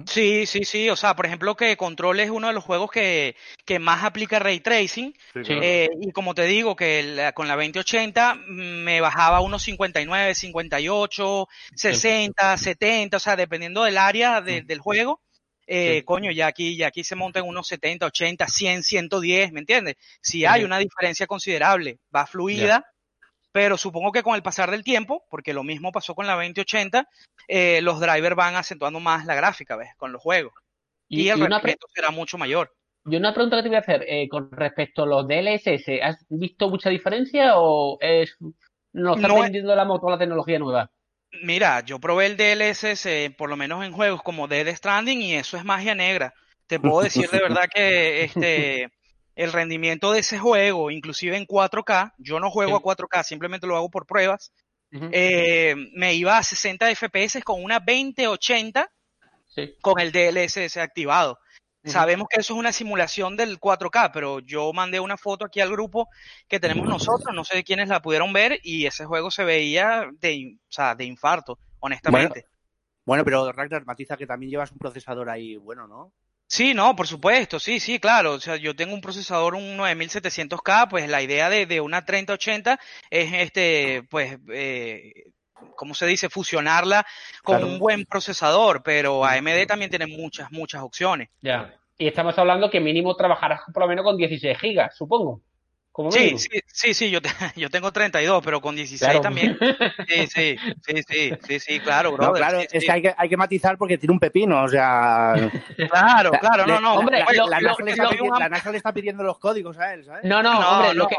Sí, 0.04 0.44
sí, 0.44 0.64
sí. 0.64 0.90
O 0.90 0.96
sea, 0.96 1.16
por 1.16 1.24
ejemplo, 1.24 1.54
que 1.56 1.76
Control 1.78 2.20
es 2.20 2.28
uno 2.28 2.48
de 2.48 2.52
los 2.52 2.62
juegos 2.62 2.90
que, 2.90 3.36
que 3.64 3.78
más 3.78 4.04
aplica 4.04 4.38
ray 4.38 4.60
tracing. 4.60 5.12
Sí, 5.12 5.18
Sí. 5.32 5.42
claro. 5.44 5.62
Eh, 5.62 5.88
y 6.02 6.10
como 6.12 6.34
te 6.34 6.42
digo, 6.44 6.76
que 6.76 7.02
la- 7.02 7.32
con 7.32 7.48
la 7.48 7.54
2080 7.56 8.34
mm, 8.34 8.82
me 8.84 9.00
bajaba 9.00 9.40
unos 9.40 9.62
59, 9.62 10.34
58, 10.34 11.48
60, 11.74 12.56
70, 12.58 13.16
o 13.16 13.20
sea, 13.20 13.36
dependiendo 13.36 13.84
del 13.84 13.96
área 13.96 14.42
de- 14.42 14.60
del 14.62 14.80
juego. 14.80 15.22
Eh, 15.70 15.98
Sí. 15.98 16.02
Coño, 16.04 16.30
ya 16.32 16.46
aquí, 16.46 16.76
ya 16.76 16.86
aquí 16.86 17.04
se 17.04 17.14
montan 17.14 17.44
unos 17.46 17.66
70, 17.68 18.06
80, 18.06 18.46
100, 18.48 18.82
110, 18.82 19.52
¿me 19.52 19.60
entiendes? 19.60 19.96
Si 20.22 20.46
hay 20.46 20.64
una 20.64 20.78
diferencia 20.78 21.26
considerable, 21.26 21.98
va 22.14 22.26
fluida, 22.26 22.84
pero 23.52 23.76
supongo 23.76 24.10
que 24.10 24.22
con 24.22 24.34
el 24.34 24.42
pasar 24.42 24.70
del 24.70 24.82
tiempo, 24.82 25.24
porque 25.30 25.52
lo 25.52 25.62
mismo 25.64 25.92
pasó 25.92 26.14
con 26.14 26.26
la 26.26 26.34
2080, 26.34 27.06
eh, 27.48 27.80
los 27.82 28.00
drivers 28.00 28.34
van 28.34 28.56
acentuando 28.56 28.98
más 28.98 29.26
la 29.26 29.34
gráfica, 29.34 29.76
¿ves? 29.76 29.90
Con 29.98 30.10
los 30.12 30.22
juegos. 30.22 30.54
Y, 31.06 31.22
Y, 31.22 31.28
el 31.30 31.38
y 31.38 31.42
rendimiento 31.42 31.86
será 31.92 32.10
mucho 32.10 32.38
mayor. 32.38 32.72
y 33.04 33.16
una 33.16 33.32
pregunta 33.34 33.56
que 33.56 33.62
te 33.64 33.68
voy 33.68 33.76
a 33.76 33.80
hacer 33.80 34.04
eh, 34.08 34.28
con 34.28 34.50
respecto 34.50 35.02
a 35.02 35.06
los 35.06 35.26
DLSS, 35.28 36.00
¿has 36.02 36.24
visto 36.28 36.68
mucha 36.70 36.90
diferencia 36.90 37.52
o 37.58 37.96
es 38.00 38.36
nos 38.92 39.16
está 39.16 39.28
No 39.28 39.36
es- 39.36 39.42
vendiendo 39.44 39.74
la 39.76 39.84
moto 39.84 40.08
la 40.10 40.18
tecnología 40.18 40.58
nueva? 40.58 40.90
Mira, 41.42 41.80
yo 41.80 41.98
probé 41.98 42.26
el 42.26 42.36
DLSS, 42.36 43.06
eh, 43.06 43.34
por 43.36 43.50
lo 43.50 43.56
menos 43.56 43.84
en 43.84 43.92
juegos 43.92 44.22
como 44.22 44.48
Dead 44.48 44.74
Stranding, 44.74 45.20
y 45.20 45.34
eso 45.34 45.56
es 45.56 45.64
magia 45.64 45.94
negra. 45.94 46.32
Te 46.66 46.80
puedo 46.80 47.02
decir 47.02 47.28
de 47.30 47.40
verdad 47.40 47.68
que 47.72 48.24
este 48.24 48.88
el 49.34 49.52
rendimiento 49.52 50.12
de 50.12 50.20
ese 50.20 50.38
juego, 50.38 50.90
inclusive 50.90 51.36
en 51.36 51.46
4K, 51.46 52.12
yo 52.18 52.40
no 52.40 52.50
juego 52.50 52.76
a 52.76 52.82
4K, 52.82 53.22
simplemente 53.22 53.68
lo 53.68 53.76
hago 53.76 53.88
por 53.88 54.04
pruebas, 54.04 54.52
eh, 54.90 55.76
me 55.94 56.14
iba 56.14 56.38
a 56.38 56.42
60 56.42 56.90
FPS 56.90 57.42
con 57.42 57.62
una 57.62 57.78
2080 57.78 58.90
Sí. 59.46 59.74
con 59.80 59.98
el 59.98 60.12
DLSS 60.12 60.76
activado. 60.76 61.38
Sabemos 61.88 62.28
que 62.28 62.40
eso 62.40 62.54
es 62.54 62.58
una 62.58 62.72
simulación 62.72 63.36
del 63.36 63.58
4K, 63.58 64.10
pero 64.12 64.40
yo 64.40 64.72
mandé 64.72 65.00
una 65.00 65.16
foto 65.16 65.44
aquí 65.44 65.60
al 65.60 65.70
grupo 65.70 66.08
que 66.46 66.60
tenemos 66.60 66.86
nosotros, 66.86 67.34
no 67.34 67.44
sé 67.44 67.64
quiénes 67.64 67.88
la 67.88 68.02
pudieron 68.02 68.32
ver, 68.32 68.58
y 68.62 68.86
ese 68.86 69.04
juego 69.04 69.30
se 69.30 69.44
veía 69.44 70.08
de, 70.20 70.56
o 70.56 70.72
sea, 70.72 70.94
de 70.94 71.04
infarto, 71.04 71.58
honestamente. 71.80 72.46
Bueno, 73.04 73.24
pero 73.24 73.50
Ragnar 73.52 73.86
matiza 73.86 74.16
que 74.16 74.26
también 74.26 74.50
llevas 74.50 74.70
un 74.70 74.78
procesador 74.78 75.30
ahí 75.30 75.56
bueno, 75.56 75.86
¿no? 75.86 76.12
Sí, 76.46 76.72
no, 76.72 76.96
por 76.96 77.06
supuesto, 77.06 77.60
sí, 77.60 77.78
sí, 77.78 77.98
claro. 77.98 78.32
O 78.32 78.40
sea, 78.40 78.56
yo 78.56 78.74
tengo 78.74 78.94
un 78.94 79.02
procesador, 79.02 79.54
un 79.54 79.76
9700K, 79.76 80.88
pues 80.88 81.08
la 81.08 81.20
idea 81.22 81.50
de, 81.50 81.66
de 81.66 81.80
una 81.80 82.04
3080 82.04 82.78
es, 83.10 83.32
este, 83.34 84.02
pues, 84.10 84.38
eh, 84.50 85.24
¿cómo 85.76 85.94
se 85.94 86.06
dice? 86.06 86.30
Fusionarla 86.30 87.06
con 87.42 87.56
Claro. 87.56 87.72
un 87.72 87.78
buen 87.78 88.06
procesador, 88.06 88.82
pero 88.82 89.24
AMD 89.26 89.66
también 89.66 89.90
tiene 89.90 90.06
muchas, 90.06 90.50
muchas 90.50 90.82
opciones. 90.82 91.28
Ya. 91.42 91.77
Y 91.98 92.06
estamos 92.06 92.38
hablando 92.38 92.70
que 92.70 92.80
mínimo 92.80 93.16
trabajarás 93.16 93.60
por 93.74 93.82
lo 93.82 93.88
menos 93.88 94.04
con 94.04 94.16
16 94.16 94.56
gigas, 94.58 94.96
supongo. 94.96 95.42
Como 95.90 96.12
Sí, 96.12 96.38
sí, 96.38 96.48
sí, 96.66 96.94
sí, 96.94 97.10
yo, 97.10 97.20
te- 97.20 97.28
yo 97.56 97.68
tengo 97.70 97.90
32, 97.90 98.40
pero 98.44 98.60
con 98.60 98.76
16 98.76 99.00
Claro. 99.00 99.20
también. 99.20 99.58
Sí, 100.08 100.26
sí, 100.28 100.56
sí, 100.86 101.02
sí, 101.08 101.32
sí, 101.42 101.58
sí, 101.58 101.80
claro, 101.80 102.10
No, 102.12 102.16
brother. 102.16 102.36
claro, 102.42 102.60
sí, 102.60 102.66
es 102.70 102.80
sí. 102.82 102.86
que 102.86 102.92
hay, 102.92 103.02
que 103.02 103.14
hay 103.16 103.28
que 103.28 103.36
matizar 103.36 103.76
porque 103.76 103.98
tiene 103.98 104.12
un 104.12 104.20
pepino, 104.20 104.62
o 104.62 104.68
sea... 104.68 105.34
Claro, 105.90 106.30
claro, 106.40 106.66
no, 106.66 106.80
no. 106.80 106.94
hombre, 106.94 107.18
la, 107.18 107.26
lo- 107.32 107.44
lo- 107.46 107.50
NASA 107.50 107.82
le 107.84 107.90
está 107.90 108.08
vi 108.10 108.16
pidi- 108.16 108.30
un 108.32 108.38
la 108.38 108.48
NASA 108.48 108.70
le 108.70 108.76
está 108.76 108.92
pidiendo 108.92 109.24
los 109.24 109.38
códigos 109.40 109.76
a 109.78 109.92
él, 109.94 110.04
¿sabes? 110.04 110.22
No, 110.24 110.40
no, 110.42 110.60
No, 110.60 110.70
hombre, 110.70 110.94
lo 110.94 111.02
no. 111.04 111.08
que, 111.08 111.16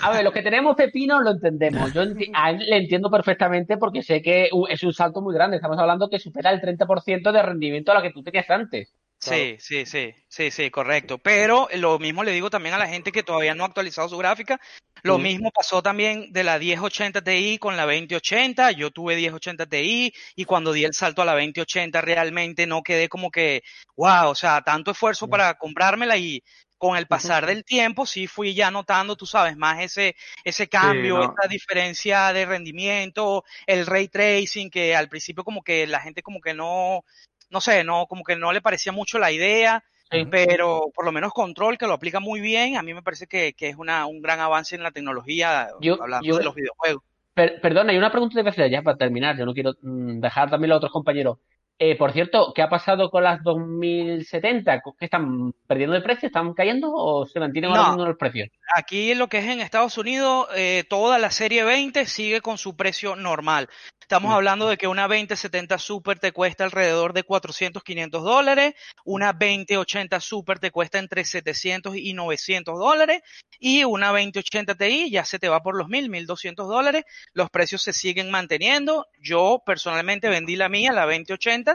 a 0.00 0.10
ver, 0.12 0.24
los 0.24 0.32
que 0.32 0.42
tenemos 0.42 0.76
pepino 0.76 1.20
lo 1.20 1.30
entendemos. 1.32 1.92
Yo 1.92 2.02
enti- 2.02 2.30
a 2.34 2.50
él 2.50 2.58
le 2.58 2.76
entiendo 2.78 3.10
perfectamente 3.10 3.76
porque 3.76 4.02
sé 4.02 4.22
que 4.22 4.48
uh, 4.50 4.66
es 4.66 4.82
un 4.82 4.94
salto 4.94 5.20
muy 5.20 5.34
grande. 5.34 5.56
Estamos 5.56 5.78
hablando 5.78 6.08
que 6.08 6.18
supera 6.18 6.50
el 6.50 6.60
30% 6.62 7.32
de 7.32 7.42
rendimiento 7.42 7.92
a 7.92 7.96
la 7.96 8.02
que 8.02 8.12
tú 8.12 8.22
tenías 8.22 8.48
antes. 8.48 8.94
Sí, 9.34 9.56
sí, 9.58 9.86
sí, 9.86 10.14
sí, 10.28 10.50
sí, 10.50 10.70
correcto. 10.70 11.18
Pero 11.18 11.68
lo 11.74 11.98
mismo 11.98 12.22
le 12.24 12.32
digo 12.32 12.50
también 12.50 12.74
a 12.74 12.78
la 12.78 12.88
gente 12.88 13.12
que 13.12 13.22
todavía 13.22 13.54
no 13.54 13.64
ha 13.64 13.66
actualizado 13.66 14.08
su 14.08 14.16
gráfica. 14.18 14.60
Lo 15.02 15.18
Mm. 15.18 15.22
mismo 15.22 15.50
pasó 15.52 15.82
también 15.82 16.32
de 16.32 16.42
la 16.44 16.58
1080 16.58 17.22
Ti 17.22 17.58
con 17.58 17.76
la 17.76 17.84
2080. 17.84 18.70
Yo 18.72 18.90
tuve 18.90 19.16
1080 19.16 19.66
Ti 19.66 20.12
y 20.34 20.44
cuando 20.44 20.72
di 20.72 20.84
el 20.84 20.94
salto 20.94 21.22
a 21.22 21.24
la 21.24 21.32
2080 21.34 22.00
realmente 22.00 22.66
no 22.66 22.82
quedé 22.82 23.08
como 23.08 23.30
que, 23.30 23.62
wow, 23.96 24.28
o 24.30 24.34
sea, 24.34 24.62
tanto 24.62 24.90
esfuerzo 24.92 25.26
Mm. 25.26 25.30
para 25.30 25.54
comprármela 25.54 26.16
y 26.16 26.42
con 26.78 26.96
el 26.96 27.06
pasar 27.06 27.46
del 27.46 27.64
tiempo 27.64 28.04
sí 28.04 28.26
fui 28.26 28.52
ya 28.54 28.70
notando, 28.70 29.16
tú 29.16 29.24
sabes, 29.26 29.56
más 29.56 29.80
ese, 29.82 30.14
ese 30.44 30.68
cambio, 30.68 31.16
no. 31.18 31.22
esa 31.22 31.48
diferencia 31.48 32.32
de 32.34 32.44
rendimiento, 32.44 33.44
el 33.66 33.86
ray 33.86 34.08
tracing, 34.08 34.68
que 34.70 34.94
al 34.94 35.08
principio 35.08 35.42
como 35.42 35.62
que 35.62 35.86
la 35.86 36.00
gente 36.00 36.22
como 36.22 36.38
que 36.40 36.52
no, 36.52 37.02
no 37.50 37.60
sé, 37.60 37.84
no, 37.84 38.06
como 38.06 38.24
que 38.24 38.36
no 38.36 38.52
le 38.52 38.60
parecía 38.60 38.92
mucho 38.92 39.18
la 39.18 39.30
idea, 39.32 39.82
Sí. 40.10 40.24
pero 40.30 40.90
por 40.94 41.04
lo 41.04 41.10
menos 41.12 41.32
Control, 41.32 41.76
que 41.78 41.86
lo 41.86 41.94
aplica 41.94 42.20
muy 42.20 42.40
bien, 42.40 42.76
a 42.76 42.82
mí 42.82 42.94
me 42.94 43.02
parece 43.02 43.26
que, 43.26 43.54
que 43.54 43.68
es 43.68 43.76
una, 43.76 44.06
un 44.06 44.22
gran 44.22 44.38
avance 44.38 44.76
en 44.76 44.82
la 44.84 44.92
tecnología, 44.92 45.68
Yo- 45.80 46.00
hablando 46.00 46.26
yo- 46.26 46.38
de 46.38 46.44
los 46.44 46.54
videojuegos. 46.54 47.02
Per- 47.34 47.60
perdona, 47.60 47.90
hay 47.92 47.98
una 47.98 48.10
pregunta 48.10 48.32
que 48.32 48.36
te 48.38 48.42
voy 48.42 48.48
a 48.48 48.52
hacer 48.52 48.70
ya 48.70 48.82
para 48.82 48.96
terminar. 48.96 49.36
Yo 49.36 49.44
no 49.44 49.52
quiero 49.52 49.72
mm, 49.82 50.20
dejar 50.20 50.48
también 50.48 50.70
a 50.70 50.74
los 50.74 50.78
otros 50.78 50.92
compañeros. 50.92 51.38
Eh, 51.78 51.94
por 51.96 52.12
cierto, 52.12 52.52
¿qué 52.54 52.62
ha 52.62 52.70
pasado 52.70 53.10
con 53.10 53.22
las 53.22 53.42
2070? 53.42 54.80
¿Qué 54.98 55.04
están 55.04 55.52
perdiendo 55.66 55.94
de 55.94 56.00
precio? 56.00 56.26
¿Están 56.28 56.54
cayendo 56.54 56.90
o 56.90 57.26
se 57.26 57.38
mantienen 57.38 57.70
No. 57.70 57.96
los 57.96 58.16
precios? 58.16 58.48
Aquí 58.74 59.12
en 59.12 59.18
lo 59.18 59.28
que 59.28 59.38
es 59.38 59.44
en 59.44 59.60
Estados 59.60 59.98
Unidos, 59.98 60.48
eh, 60.56 60.84
toda 60.88 61.18
la 61.18 61.30
serie 61.30 61.64
20 61.64 62.06
sigue 62.06 62.40
con 62.40 62.56
su 62.56 62.76
precio 62.76 63.14
normal. 63.14 63.68
Estamos 64.00 64.32
hablando 64.32 64.68
de 64.68 64.76
que 64.76 64.86
una 64.86 65.08
2070 65.08 65.78
Super 65.78 66.20
te 66.20 66.30
cuesta 66.30 66.62
alrededor 66.62 67.12
de 67.12 67.24
400, 67.24 67.82
500 67.82 68.22
dólares, 68.22 68.74
una 69.04 69.32
2080 69.32 70.20
Super 70.20 70.60
te 70.60 70.70
cuesta 70.70 71.00
entre 71.00 71.24
700 71.24 71.96
y 71.96 72.14
900 72.14 72.78
dólares, 72.78 73.22
y 73.58 73.82
una 73.82 74.12
2080 74.12 74.76
Ti 74.76 75.10
ya 75.10 75.24
se 75.24 75.40
te 75.40 75.48
va 75.48 75.60
por 75.60 75.76
los 75.76 75.88
1000, 75.88 76.08
1200 76.08 76.68
dólares. 76.68 77.02
Los 77.32 77.50
precios 77.50 77.82
se 77.82 77.92
siguen 77.92 78.30
manteniendo. 78.30 79.06
Yo 79.20 79.60
personalmente 79.66 80.28
vendí 80.28 80.54
la 80.54 80.68
mía, 80.68 80.92
la 80.92 81.04
2080, 81.06 81.65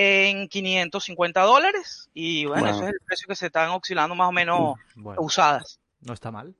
en 0.00 0.46
550 0.46 1.40
dólares, 1.42 2.08
y 2.14 2.44
bueno, 2.44 2.66
Wow. 2.66 2.70
ese 2.76 2.84
es 2.84 2.90
el 2.90 3.00
precio 3.04 3.26
que 3.26 3.34
se 3.34 3.46
están 3.46 3.70
oscilando 3.70 4.14
más 4.14 4.28
o 4.28 4.32
menos 4.32 4.74
Bueno, 4.94 5.20
usadas. 5.22 5.80
no 6.02 6.12
está 6.12 6.30
mal. 6.30 6.54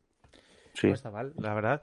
Sí. 0.75 0.87
No 0.89 0.95
está 0.95 1.11
mal, 1.11 1.33
la 1.39 1.55
verdad. 1.55 1.83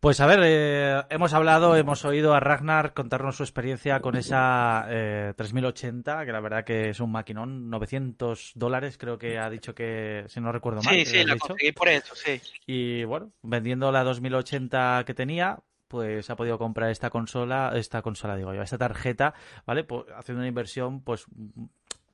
Pues 0.00 0.20
a 0.20 0.26
ver, 0.26 0.40
eh, 0.44 1.02
hemos 1.10 1.32
hablado, 1.34 1.76
hemos 1.76 2.04
oído 2.04 2.34
a 2.34 2.40
Ragnar 2.40 2.92
contarnos 2.94 3.36
su 3.36 3.42
experiencia 3.42 4.00
con 4.00 4.16
esa 4.16 4.84
eh, 4.88 5.32
3080, 5.36 6.24
que 6.26 6.32
la 6.32 6.40
verdad 6.40 6.64
que 6.64 6.90
es 6.90 7.00
un 7.00 7.10
maquinón, 7.12 7.68
900 7.70 8.52
dólares, 8.54 8.96
creo 8.98 9.18
que 9.18 9.38
ha 9.38 9.48
dicho 9.50 9.74
que, 9.74 10.24
si 10.28 10.40
no 10.40 10.52
recuerdo 10.52 10.82
mal, 10.82 10.94
Sí, 10.94 11.04
sí, 11.06 11.24
la 11.24 11.34
dicho. 11.34 11.48
conseguí 11.48 11.72
por 11.72 11.88
eso, 11.88 12.14
sí. 12.14 12.40
Y 12.66 13.04
bueno, 13.04 13.30
vendiendo 13.42 13.90
la 13.92 14.04
2080 14.04 15.04
que 15.06 15.14
tenía, 15.14 15.58
pues 15.94 16.28
ha 16.28 16.34
podido 16.34 16.58
comprar 16.58 16.90
esta 16.90 17.08
consola, 17.08 17.70
esta 17.76 18.02
consola 18.02 18.34
digo 18.34 18.52
yo, 18.52 18.62
esta 18.62 18.76
tarjeta, 18.78 19.32
¿vale? 19.64 19.84
Pues, 19.84 20.06
haciendo 20.16 20.40
una 20.40 20.48
inversión, 20.48 21.02
pues, 21.02 21.24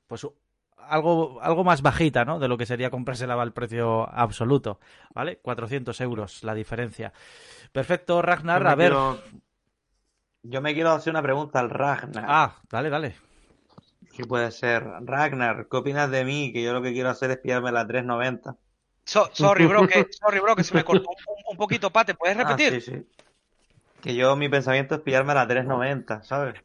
pues 0.05 0.27
algo, 0.77 1.41
algo 1.41 1.63
más 1.63 1.81
bajita, 1.81 2.23
¿no? 2.23 2.37
De 2.37 2.47
lo 2.47 2.59
que 2.59 2.67
sería 2.67 2.91
comprársela 2.91 3.33
al 3.41 3.53
precio 3.53 4.07
absoluto, 4.13 4.79
¿vale? 5.15 5.37
400 5.39 5.99
euros 6.01 6.43
la 6.43 6.53
diferencia. 6.53 7.11
Perfecto, 7.71 8.21
Ragnar, 8.21 8.67
a 8.67 8.75
ver. 8.75 8.91
quiero- 8.91 9.19
Yo 10.43 10.61
me 10.61 10.75
quiero 10.75 10.91
hacer 10.91 11.09
una 11.11 11.23
pregunta 11.23 11.59
al 11.59 11.71
Ragnar. 11.71 12.25
Ah, 12.27 12.55
dale, 12.69 12.91
dale. 12.91 13.15
Si 14.11 14.21
puede 14.25 14.51
ser. 14.51 14.83
Ragnar, 15.01 15.67
¿qué 15.71 15.77
opinas 15.77 16.11
de 16.11 16.23
mí? 16.23 16.53
Que 16.53 16.61
yo 16.61 16.71
lo 16.73 16.83
que 16.83 16.93
quiero 16.93 17.09
hacer 17.09 17.31
es 17.31 17.37
pillarme 17.37 17.71
la 17.71 17.87
390. 17.87 18.57
So- 19.05 19.31
sorry, 19.33 19.65
bro, 19.65 19.87
que, 19.87 20.05
sorry, 20.11 20.39
bro, 20.39 20.55
que 20.55 20.63
se 20.63 20.75
me 20.75 20.83
cortó 20.83 21.09
un, 21.09 21.15
un 21.51 21.57
poquito, 21.57 21.89
Pate. 21.91 22.13
¿Puedes 22.13 22.37
Ah, 22.37 22.43
repetir? 22.43 22.79
sí, 22.81 22.91
sí. 22.91 23.07
Que 24.01 24.15
yo, 24.15 24.35
mi 24.35 24.49
pensamiento 24.49 24.95
es 24.95 25.01
pillarme 25.01 25.33
la 25.33 25.47
390, 25.47 26.23
¿sabes? 26.23 26.55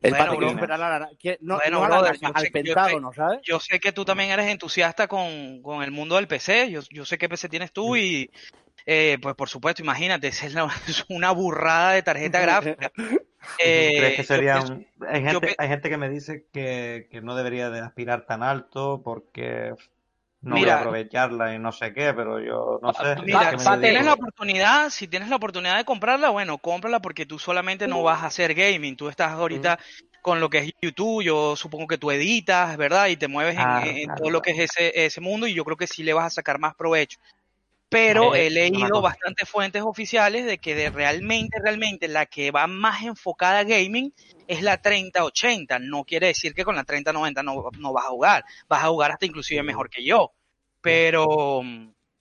El 0.00 0.12
Bueno, 0.12 0.36
bro. 0.36 0.74
a 0.74 0.78
la- 0.78 1.10
que- 1.18 1.38
no, 1.40 1.56
Bueno, 1.56 1.78
no 1.78 1.84
a 1.84 1.88
la 1.88 1.98
brother, 1.98 2.18
al 2.22 2.42
sé 2.42 2.52
que- 2.52 2.62
yo 2.62 2.74
Pentágono, 2.74 3.12
¿sabes? 3.12 3.40
Yo 3.42 3.58
sé 3.58 3.80
que 3.80 3.92
tú 3.92 4.04
también 4.04 4.30
eres 4.30 4.46
entusiasta 4.46 5.08
con, 5.08 5.60
con 5.62 5.82
el 5.82 5.90
mundo 5.90 6.16
del 6.16 6.28
PC. 6.28 6.70
Yo, 6.70 6.80
yo 6.90 7.04
sé 7.04 7.18
qué 7.18 7.28
PC 7.28 7.48
tienes 7.48 7.72
tú 7.72 7.96
y, 7.96 8.30
eh, 8.86 9.18
pues 9.20 9.34
por 9.34 9.48
supuesto, 9.48 9.82
imagínate, 9.82 10.28
es, 10.88 11.04
una 11.08 11.32
burrada 11.32 11.92
de 11.92 12.02
tarjeta 12.02 12.40
gráfica. 12.40 12.92
Eh, 13.60 13.94
¿Crees 13.96 14.16
que 14.16 14.24
sería 14.24 14.60
un... 14.60 14.86
Hay 15.08 15.22
gente, 15.22 15.54
hay 15.56 15.68
gente 15.68 15.88
que 15.88 15.96
me 15.96 16.10
dice 16.10 16.46
que, 16.52 17.06
que 17.08 17.22
no 17.22 17.36
debería 17.36 17.70
de 17.70 17.80
aspirar 17.80 18.26
tan 18.26 18.42
alto 18.42 19.00
porque 19.02 19.74
no 20.42 20.58
voy 20.58 20.60
Mira. 20.60 20.72
a 20.74 20.76
aprovecharla 20.76 21.54
y 21.54 21.58
no 21.58 21.72
sé 21.72 21.92
qué, 21.92 22.14
pero 22.14 22.40
yo 22.40 22.78
no 22.82 22.92
sé. 22.92 23.16
Mira, 23.24 23.50
¿qué 23.50 23.56
me 23.56 23.64
si 23.64 23.80
tienes 23.80 24.04
la 24.04 24.12
oportunidad, 24.14 24.90
si 24.90 25.08
tienes 25.08 25.28
la 25.28 25.36
oportunidad 25.36 25.76
de 25.76 25.84
comprarla, 25.84 26.30
bueno, 26.30 26.58
cómprala 26.58 27.00
porque 27.00 27.26
tú 27.26 27.38
solamente 27.38 27.88
no 27.88 28.02
vas 28.02 28.22
a 28.22 28.26
hacer 28.26 28.54
gaming, 28.54 28.96
tú 28.96 29.08
estás 29.08 29.32
ahorita 29.32 29.78
con 30.22 30.40
lo 30.40 30.48
que 30.50 30.58
es 30.58 30.72
YouTube, 30.82 31.22
yo 31.22 31.56
supongo 31.56 31.86
que 31.86 31.98
tú 31.98 32.10
editas, 32.10 32.76
¿verdad? 32.76 33.06
Y 33.08 33.16
te 33.16 33.28
mueves 33.28 33.56
en- 33.58 33.72
claro, 33.72 33.98
todo 34.14 34.30
lo 34.30 34.40
que 34.40 34.50
es 34.52 34.58
ese, 34.76 35.04
ese 35.06 35.20
mundo 35.20 35.46
y 35.46 35.54
yo 35.54 35.64
creo 35.64 35.76
que 35.76 35.86
sí 35.86 36.02
le 36.02 36.12
vas 36.12 36.26
a 36.26 36.30
sacar 36.30 36.58
más 36.58 36.74
provecho. 36.74 37.18
Pero 37.90 38.34
he 38.34 38.50
leído 38.50 39.00
bastantes 39.00 39.48
fuentes 39.48 39.82
oficiales 39.82 40.44
de 40.44 40.58
que 40.58 40.74
de 40.74 40.90
realmente, 40.90 41.58
realmente 41.62 42.06
la 42.06 42.26
que 42.26 42.50
va 42.50 42.66
más 42.66 43.02
enfocada 43.02 43.60
a 43.60 43.64
gaming 43.64 44.12
es 44.46 44.62
la 44.62 44.76
3080. 44.82 45.78
No 45.78 46.04
quiere 46.04 46.26
decir 46.26 46.52
que 46.54 46.64
con 46.64 46.76
la 46.76 46.84
3090 46.84 47.42
no, 47.42 47.64
no 47.78 47.92
vas 47.94 48.04
a 48.04 48.10
jugar, 48.10 48.44
vas 48.68 48.84
a 48.84 48.88
jugar 48.88 49.12
hasta 49.12 49.24
inclusive 49.26 49.62
mejor 49.62 49.88
que 49.88 50.04
yo. 50.04 50.32
Pero, 50.82 51.60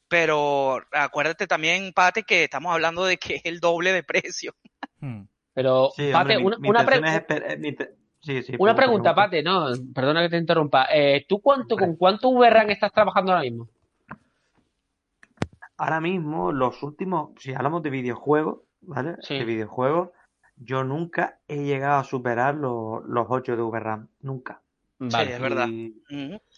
pero 0.07 0.81
acuérdate 0.91 1.47
también, 1.47 1.91
Pate, 1.93 2.23
que 2.23 2.45
estamos 2.45 2.73
hablando 2.73 3.05
de 3.05 3.17
que 3.17 3.35
es 3.35 3.41
el 3.45 3.59
doble 3.59 3.91
de 3.93 4.03
precio. 4.03 4.55
Hmm. 4.99 5.23
Pero, 5.53 5.91
Sí, 5.95 6.11
Pate, 6.13 6.37
hombre, 6.37 6.37
mi- 6.37 6.45
una, 6.45 6.57
mi 6.59 6.69
una 6.69 6.85
pre- 6.85 6.97
intención 6.97 7.21
es 7.21 7.27
esper- 7.27 7.81
eh, 7.81 7.95
sí, 8.21 8.43
sí, 8.43 8.53
una 8.57 8.75
pregunta, 8.75 9.13
pregunta. 9.13 9.15
Pate, 9.15 9.43
no, 9.43 9.67
perdona 9.93 10.21
que 10.21 10.29
te 10.29 10.37
interrumpa. 10.37 10.87
Eh, 10.93 11.25
¿Tú 11.27 11.41
cuánto, 11.41 11.75
con 11.75 11.95
cuánto 11.97 12.29
VRAM 12.31 12.69
estás 12.69 12.91
trabajando 12.93 13.31
ahora 13.33 13.43
mismo? 13.43 13.67
Ahora 15.77 16.01
mismo, 16.01 16.51
los 16.51 16.81
últimos, 16.83 17.31
si 17.37 17.53
hablamos 17.53 17.83
de 17.83 17.89
videojuegos, 17.91 18.61
¿vale? 18.81 19.15
Sí. 19.21 19.37
De 19.37 19.45
videojuegos, 19.45 20.09
yo 20.55 20.83
nunca 20.83 21.39
he 21.47 21.63
llegado 21.63 21.99
a 21.99 22.03
superar 22.03 22.55
los, 22.55 23.03
los 23.05 23.27
8 23.29 23.55
de 23.55 23.61
VRAM. 23.61 24.07
Nunca. 24.21 24.61
Vale, 24.99 25.35
es 25.35 25.39
verdad. 25.41 25.67
Y 25.67 26.01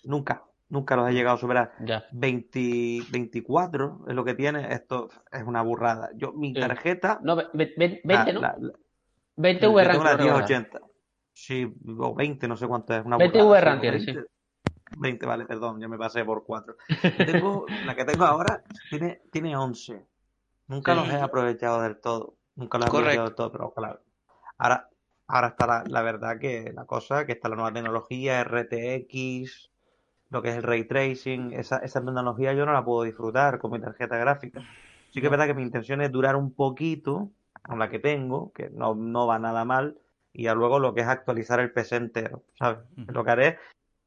nunca, 0.05 0.43
nunca 0.69 0.95
los 0.95 1.09
he 1.09 1.13
llegado 1.13 1.35
a 1.35 1.39
superar. 1.39 1.73
ya. 1.85 2.05
20, 2.13 3.01
24 3.11 4.05
es 4.07 4.15
lo 4.15 4.23
que 4.23 4.35
tiene. 4.35 4.73
Esto 4.73 5.09
es 5.31 5.43
una 5.43 5.61
burrada. 5.61 6.09
Yo, 6.15 6.31
mi 6.31 6.53
Sí. 6.53 6.59
tarjeta. 6.61 7.19
No, 7.21 7.35
ve- 7.35 7.47
ve- 7.53 7.73
ve- 7.77 8.01
la- 8.05 8.23
20, 8.23 8.33
¿no? 8.33 8.39
la- 8.41 8.55
la- 8.57 8.73
20 9.35 9.63
yo 9.65 9.73
VRAM. 9.73 9.97
ahora. 9.97 10.17
1080. 10.23 10.79
Sí, 11.33 11.73
o 11.99 12.15
20, 12.15 12.47
no 12.47 12.55
sé 12.55 12.67
cuánto 12.67 12.93
es. 12.95 13.05
Una 13.05 13.17
20 13.17 13.41
burrada, 13.41 13.59
VRAM 13.59 13.75
sí, 13.75 13.81
tiene, 13.81 13.97
20. 14.05 14.29
20, 15.00 15.25
vale, 15.25 15.46
perdón, 15.46 15.79
yo 15.79 15.89
me 15.89 15.98
pasé 15.98 16.24
por 16.25 16.44
4. 16.44 16.75
Tengo, 17.25 17.65
la 17.86 17.96
que 17.96 18.06
tengo 18.06 18.25
ahora 18.25 18.63
tiene, 18.89 19.22
tiene 19.32 19.56
11. 19.56 20.06
Nunca 20.68 20.94
Sí. 20.94 21.00
los 21.00 21.10
he 21.10 21.22
aprovechado 21.22 21.82
del 21.82 21.98
todo. 22.00 22.36
Nunca 22.56 22.77
los 22.77 22.88
he 22.88 22.89
Correcto. 22.91 23.10
aprovechado 23.22 23.25
del 23.27 23.36
todo, 23.36 23.51
pero 23.51 23.68
ojalá. 23.68 24.00
Ahora, 24.58 24.89
ahora 25.27 25.48
está 25.48 25.68
la, 25.68 25.84
la 25.88 26.01
verdad 26.01 26.38
que 26.39 26.72
la 26.74 26.86
cosa, 26.86 27.25
que 27.25 27.32
está 27.32 27.50
la 27.50 27.56
nueva 27.56 27.74
tecnología, 27.74 28.41
RTX, 28.44 29.72
lo 30.29 30.41
que 30.41 30.50
es 30.50 30.56
el 30.58 30.63
ray 30.63 30.84
tracing, 30.84 31.53
esa, 31.53 31.77
esa 31.77 32.01
tecnología 32.03 32.53
yo 32.53 32.65
no 32.65 32.74
la 32.74 32.84
puedo 32.84 33.03
disfrutar 33.03 33.58
con 33.60 33.72
mi 33.72 33.79
tarjeta 33.79 34.18
gráfica. 34.18 34.62
Sí 35.12 35.22
que 35.22 35.27
es 35.27 35.32
verdad 35.32 35.48
que 35.48 35.56
mi 35.56 35.63
intención 35.63 36.01
es 36.01 36.12
durar 36.12 36.36
un 36.36 36.53
poquito 36.53 37.32
con 37.63 37.79
la 37.79 37.89
que 37.89 37.98
tengo, 38.00 38.51
que 38.53 38.70
no, 38.70 38.94
no 38.94 39.25
va 39.25 39.39
nada 39.39 39.65
mal, 39.65 39.98
y 40.34 40.44
ya 40.44 40.53
luego 40.53 40.77
lo 40.77 40.94
que 40.94 41.01
es 41.01 41.08
actualizar 41.08 41.60
el 41.60 41.72
PC 41.72 41.96
entero, 41.96 42.44
¿sabes? 42.60 42.79
Es 43.08 43.13
lo 43.13 43.24
que 43.24 43.32
haré. 43.32 43.58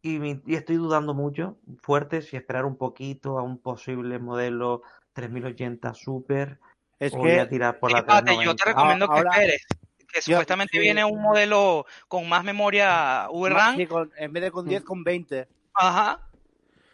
Y, 0.03 0.55
estoy 0.55 0.77
dudando 0.77 1.15
mucho, 1.15 1.57
fuerte, 1.81 2.23
si 2.23 2.37
esperar 2.37 2.65
un 2.65 2.77
poquito 2.77 3.39
a 3.39 3.43
un 3.43 3.59
posible 3.59 4.19
modelo 4.19 4.83
3080 5.13 5.95
Super 5.95 6.59
Es 6.99 7.15
o 7.15 7.19
voy 7.19 7.33
a 7.33 7.45
que 7.45 7.51
tirar 7.51 7.79
por 7.79 7.93
la 7.93 8.05
Pate, 8.05 8.33
yo 8.43 8.55
te 8.57 8.65
390. 8.65 8.65
recomiendo 8.65 9.09
que 9.09 9.19
Ahora- 9.19 9.31
esperes. 9.31 9.67
Que 10.13 10.21
supuestamente 10.21 10.73
sí. 10.73 10.79
viene 10.81 11.05
un 11.07 11.23
modelo 11.23 11.87
con 12.07 12.29
más 12.29 12.45
memoria 12.45 13.29
VRAM. 13.33 13.77
sí, 13.77 13.87
con- 13.87 14.11
en 14.19 14.33
vez 14.33 14.43
de 14.43 14.51
con 14.51 14.67
10, 14.69 14.83
con 14.83 15.03
20. 15.03 15.49
Ajá. 15.73 16.21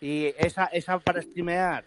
Y 0.00 0.26
esa, 0.38 0.66
esa 0.66 0.98
para 1.00 1.20
streamear 1.22 1.84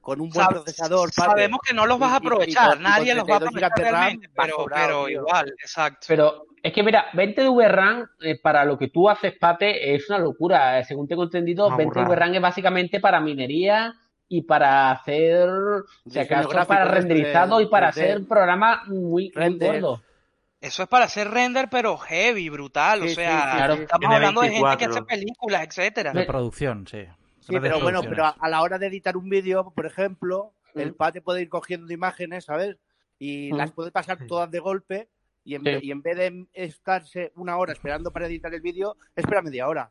con 0.00 0.20
un 0.22 0.30
buen 0.30 0.46
Sab- 0.46 0.50
procesador. 0.52 1.10
Sabemos 1.12 1.60
que 1.66 1.74
no 1.74 1.84
los 1.84 1.98
vas 1.98 2.12
a 2.12 2.14
y- 2.14 2.18
y- 2.20 2.22
y 2.22 2.26
aprovechar, 2.28 2.68
con- 2.70 2.80
y 2.80 2.82
con 2.84 2.92
nadie 2.92 3.14
los 3.14 3.24
va 3.28 3.36
a 3.36 3.40
32 3.40 3.70
aprovechar 3.70 3.92
RAM, 3.92 4.20
pero, 4.34 4.64
pero 4.74 5.08
igual, 5.10 5.54
exacto. 5.62 6.06
Pero 6.08 6.46
es 6.62 6.72
que 6.72 6.82
mira, 6.82 7.06
20 7.14 7.42
de 7.42 7.48
VRAM 7.48 8.08
eh, 8.20 8.38
para 8.40 8.64
lo 8.64 8.76
que 8.78 8.88
tú 8.88 9.08
haces, 9.08 9.34
Pate, 9.38 9.94
es 9.94 10.08
una 10.10 10.18
locura. 10.18 10.78
Eh, 10.80 10.84
Según 10.84 11.08
tengo 11.08 11.24
entendido, 11.24 11.66
Una 11.68 11.76
20 11.76 12.00
de. 12.00 12.06
VRAM 12.06 12.34
es 12.34 12.40
básicamente 12.42 13.00
para 13.00 13.20
minería 13.20 13.94
y 14.28 14.42
para 14.42 14.90
hacer, 14.92 15.48
si 16.06 16.18
acaso, 16.18 16.48
para 16.66 16.84
renderizado 16.84 17.58
de- 17.58 17.64
y 17.64 17.66
para 17.66 17.90
3D. 17.90 18.04
hacer 18.12 18.28
programas 18.28 18.86
muy, 18.88 19.32
muy 19.34 19.58
gordos. 19.58 20.00
Eso 20.60 20.82
es 20.82 20.88
para 20.90 21.06
hacer 21.06 21.28
render, 21.30 21.68
pero 21.70 21.96
heavy, 21.96 22.50
brutal. 22.50 23.02
o 23.02 23.08
Sí, 23.08 23.14
sea, 23.14 23.40
sí, 23.50 23.56
Claro. 23.56 23.76
sí. 23.76 23.82
estamos 23.82 24.14
hablando 24.14 24.40
de 24.42 24.48
gente 24.50 24.60
que 24.60 24.66
24. 24.86 24.90
hace 24.94 25.02
películas, 25.04 25.62
etcétera. 25.66 26.12
De 26.12 26.24
producción, 26.26 26.86
sí. 26.86 27.04
Sí, 27.40 27.56
pero 27.60 27.80
bueno, 27.80 28.02
pero 28.02 28.26
a, 28.26 28.48
la 28.48 28.60
hora 28.60 28.78
de 28.78 28.86
editar 28.88 29.16
un 29.16 29.28
vídeo, 29.30 29.72
por 29.74 29.86
ejemplo, 29.86 30.52
el 30.74 30.90
Mm. 30.92 30.94
pate 30.96 31.20
puede 31.22 31.40
ir 31.42 31.48
cogiendo 31.48 31.90
imágenes, 31.92 32.44
¿sabes? 32.44 32.76
Y 33.18 33.50
Mm. 33.52 33.56
las 33.56 33.72
puede 33.72 33.90
pasar 33.90 34.18
todas 34.28 34.50
de 34.50 34.58
golpe 34.60 35.08
y 35.50 35.54
en, 35.56 35.62
Sí. 35.62 35.70
ve- 35.70 35.80
y 35.82 35.90
en 35.90 36.00
vez 36.02 36.16
de 36.16 36.46
estarse 36.52 37.32
una 37.34 37.56
hora 37.58 37.72
esperando 37.72 38.12
para 38.12 38.26
editar 38.26 38.54
el 38.54 38.60
vídeo, 38.60 38.96
espera 39.16 39.42
media 39.42 39.66
hora. 39.66 39.90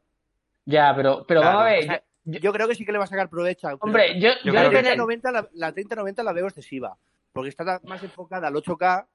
Ya, 0.65 0.93
pero, 0.95 1.25
pero 1.27 1.41
Claro, 1.41 1.57
vamos 1.57 1.69
a 1.71 1.73
ver. 1.75 1.83
o 1.83 1.87
sea, 1.87 2.03
yo- 2.23 2.39
Yo 2.39 2.53
creo 2.53 2.67
que 2.67 2.75
sí 2.75 2.85
que 2.85 2.91
le 2.93 2.97
va 2.97 3.03
a 3.03 3.07
sacar 3.07 3.29
provecho. 3.29 3.67
pero 3.67 3.77
hombre, 3.81 4.19
yo, 4.21 4.29
yo 4.29 4.35
yo 4.45 4.53
la, 4.53 4.59
creo 4.61 4.69
que- 4.69 4.69
creo 4.69 4.69
que- 4.69 4.87
3090 4.89 5.31
la, 5.31 5.49
la 5.53 5.71
3090 5.73 6.23
la 6.23 6.31
veo 6.31 6.45
excesiva, 6.47 6.95
porque 7.33 7.49
está 7.49 7.79
más 7.83 8.01
enfocada 8.03 8.47
al 8.47 8.55
8K. 8.55 9.07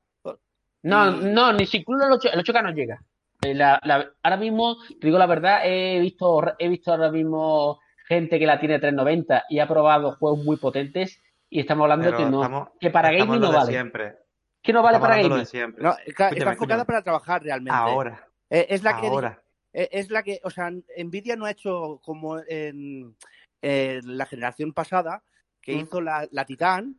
No, 0.83 1.11
no, 1.13 1.53
ni 1.55 1.65
siquiera 1.67 2.07
el, 2.07 2.13
8, 2.13 2.29
el 2.33 2.41
8K 2.41 2.63
no 2.63 2.71
llega. 2.73 3.01
Eh, 3.43 3.55
la- 3.55 3.81
la- 3.85 4.11
ahora 4.23 4.37
mismo, 4.37 4.77
te 5.01 5.07
digo 5.07 5.17
la 5.19 5.27
verdad, 5.27 5.61
he 5.65 5.99
visto, 6.01 6.43
he 6.59 6.69
visto 6.69 6.91
ahora 6.93 7.11
mismo 7.11 7.81
gente 8.07 8.39
que 8.39 8.47
la 8.47 8.61
tiene 8.61 8.79
390 8.79 9.45
y 9.49 9.61
ha 9.61 9.67
probado 9.69 10.13
juegos 10.17 10.45
muy 10.45 10.57
potentes 10.57 11.23
y 11.49 11.61
estamos 11.61 11.85
hablando 11.85 12.05
Pero 12.07 12.19
que 12.19 12.25
no, 12.27 12.43
estamos- 12.43 12.69
que 12.79 12.91
para 12.91 13.11
gaming 13.13 13.41
no 13.41 13.53
vale. 13.53 13.71
siempre. 13.73 14.17
Que 14.65 14.73
no 14.73 14.83
vale 14.83 14.99
para 14.99 15.17
gaming. 15.19 15.45
No, 15.79 15.95
está, 16.07 16.31
está 16.31 16.53
enfocada 16.53 16.85
para 16.87 17.03
trabajar 17.03 17.43
realmente. 17.43 17.77
Ahora, 17.77 18.27
Eh, 18.49 18.67
es 18.71 18.83
la 18.83 18.99
que 19.01 19.07
ahora. 19.09 19.43
Eh, 19.75 19.89
Es 19.93 20.11
la 20.11 20.23
que, 20.23 20.41
o 20.43 20.51
sea, 20.51 20.71
Nvidia 20.71 21.37
no 21.37 21.45
ha 21.45 21.51
hecho 21.51 22.01
como 22.03 22.39
en, 22.49 23.15
en 23.61 24.17
la 24.19 24.25
generación 24.27 24.73
pasada, 24.73 25.23
que 25.61 25.75
Mm. 25.77 25.81
hizo 25.81 26.01
la, 26.01 26.27
la 26.31 26.45
Titan 26.47 26.99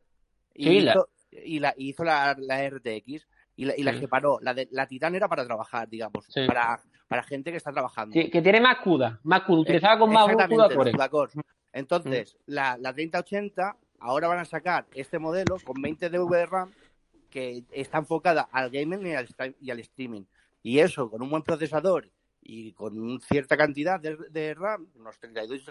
y 0.53 0.63
Sí, 0.65 0.79
la- 0.81 0.91
hizo, 0.91 1.09
y 1.31 1.59
la, 1.59 1.73
y 1.77 1.89
hizo 1.89 2.03
la, 2.03 2.35
la 2.37 2.61
RTX 2.69 3.27
y 3.55 3.65
la, 3.65 3.73
y 3.77 3.81
la 3.83 3.93
Sí. 3.93 3.99
separó. 4.01 4.37
La, 4.41 4.53
de, 4.53 4.67
la 4.71 4.85
Titan 4.87 5.15
era 5.15 5.27
para 5.27 5.43
trabajar, 5.45 5.87
digamos, 5.89 6.25
Sí. 6.29 6.45
para, 6.45 6.79
para 7.07 7.23
gente 7.23 7.49
que 7.51 7.57
está 7.57 7.71
trabajando. 7.71 8.13
Que, 8.13 8.29
que 8.29 8.41
tiene 8.43 8.61
más 8.61 8.77
CUDA, 8.83 9.19
más 9.23 9.41
CUDA, 9.41 9.59
utilizada 9.61 9.97
con 9.97 10.11
más 10.13 10.25
CUDA 10.31 10.47
core. 10.75 10.91
CUDA 10.91 11.09
cores. 11.09 11.35
Entonces, 11.73 12.37
la, 12.45 12.77
la 12.77 12.93
3080 12.93 13.75
ahora 13.99 14.27
van 14.27 14.39
a 14.39 14.45
sacar 14.45 14.85
este 14.93 15.17
modelo 15.19 15.57
con 15.65 15.81
20 15.81 16.09
de 16.09 16.19
VRAM 16.19 16.71
que 17.35 17.65
está 17.73 17.97
enfocada 17.97 18.47
al 18.49 18.69
gaming 18.69 19.05
y 19.07 19.13
al, 19.13 19.27
stra- 19.27 19.53
y 19.59 19.69
al 19.69 19.79
streaming. 19.81 20.23
Y 20.63 20.79
eso, 20.79 21.09
con 21.11 21.21
un 21.21 21.29
buen 21.29 21.43
procesador 21.43 22.09
y 22.41 22.71
con 22.71 23.19
cierta 23.19 23.57
cantidad 23.57 23.99
de, 23.99 24.15
de 24.29 24.53
RAM, 24.53 24.87
unos 24.95 25.19
32, 25.19 25.69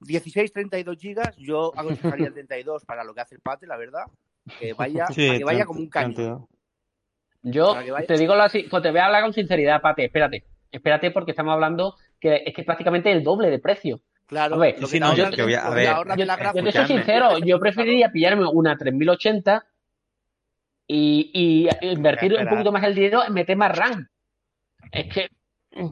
16, 0.00 0.52
32 0.52 0.98
gigas, 0.98 1.34
yo 1.38 1.72
aconsejaría 1.74 2.26
el 2.26 2.34
32 2.34 2.84
para 2.84 3.02
lo 3.02 3.14
que 3.14 3.22
hace 3.22 3.34
el 3.36 3.40
Pate, 3.40 3.66
la 3.66 3.78
verdad, 3.78 4.04
que 4.60 4.74
vaya, 4.74 5.06
Sí, 5.06 5.26
para 5.26 5.38
que 5.38 5.44
vaya 5.44 5.56
30, 5.64 5.66
como 5.66 5.80
un 5.80 5.88
cañón. 5.88 6.14
32. 6.14 6.48
Yo 7.44 7.74
vaya- 7.74 8.06
te 8.06 8.18
digo 8.18 8.34
así, 8.34 8.66
pues 8.70 8.82
te 8.82 8.90
voy 8.90 9.00
a 9.00 9.06
hablar 9.06 9.22
con 9.22 9.32
sinceridad, 9.32 9.80
Pate, 9.80 10.04
espérate. 10.04 10.44
Espérate 10.70 11.10
porque 11.12 11.30
estamos 11.30 11.54
hablando 11.54 11.96
que 12.20 12.42
es 12.44 12.52
que 12.54 12.60
es 12.60 12.66
prácticamente 12.66 13.10
el 13.10 13.22
doble 13.22 13.48
de 13.48 13.58
precio. 13.58 14.02
Claro, 14.26 14.56
A 14.56 14.58
ver, 14.58 14.80
lo 14.80 14.86
sí, 14.86 15.00
no, 15.00 15.14
yo- 15.16 15.30
voy 15.30 15.54
a- 15.54 15.66
a 15.66 15.70
ver, 15.70 15.86
la 16.26 16.52
te 16.52 16.72
soy 16.72 16.86
sincero, 16.86 17.38
yo 17.38 17.58
preferiría 17.58 18.10
pillarme 18.12 18.46
una 18.52 18.76
3080 18.76 19.64
y, 20.86 21.30
y 21.34 21.86
invertir 21.92 22.32
Espera. 22.32 22.50
un 22.50 22.56
poquito 22.56 22.72
más 22.72 22.84
el 22.84 22.94
dinero 22.94 23.22
en 23.26 23.32
meter 23.32 23.56
más 23.56 23.76
RAM. 23.76 24.06
Es 24.92 25.12
que 25.12 25.28
mm, 25.72 25.84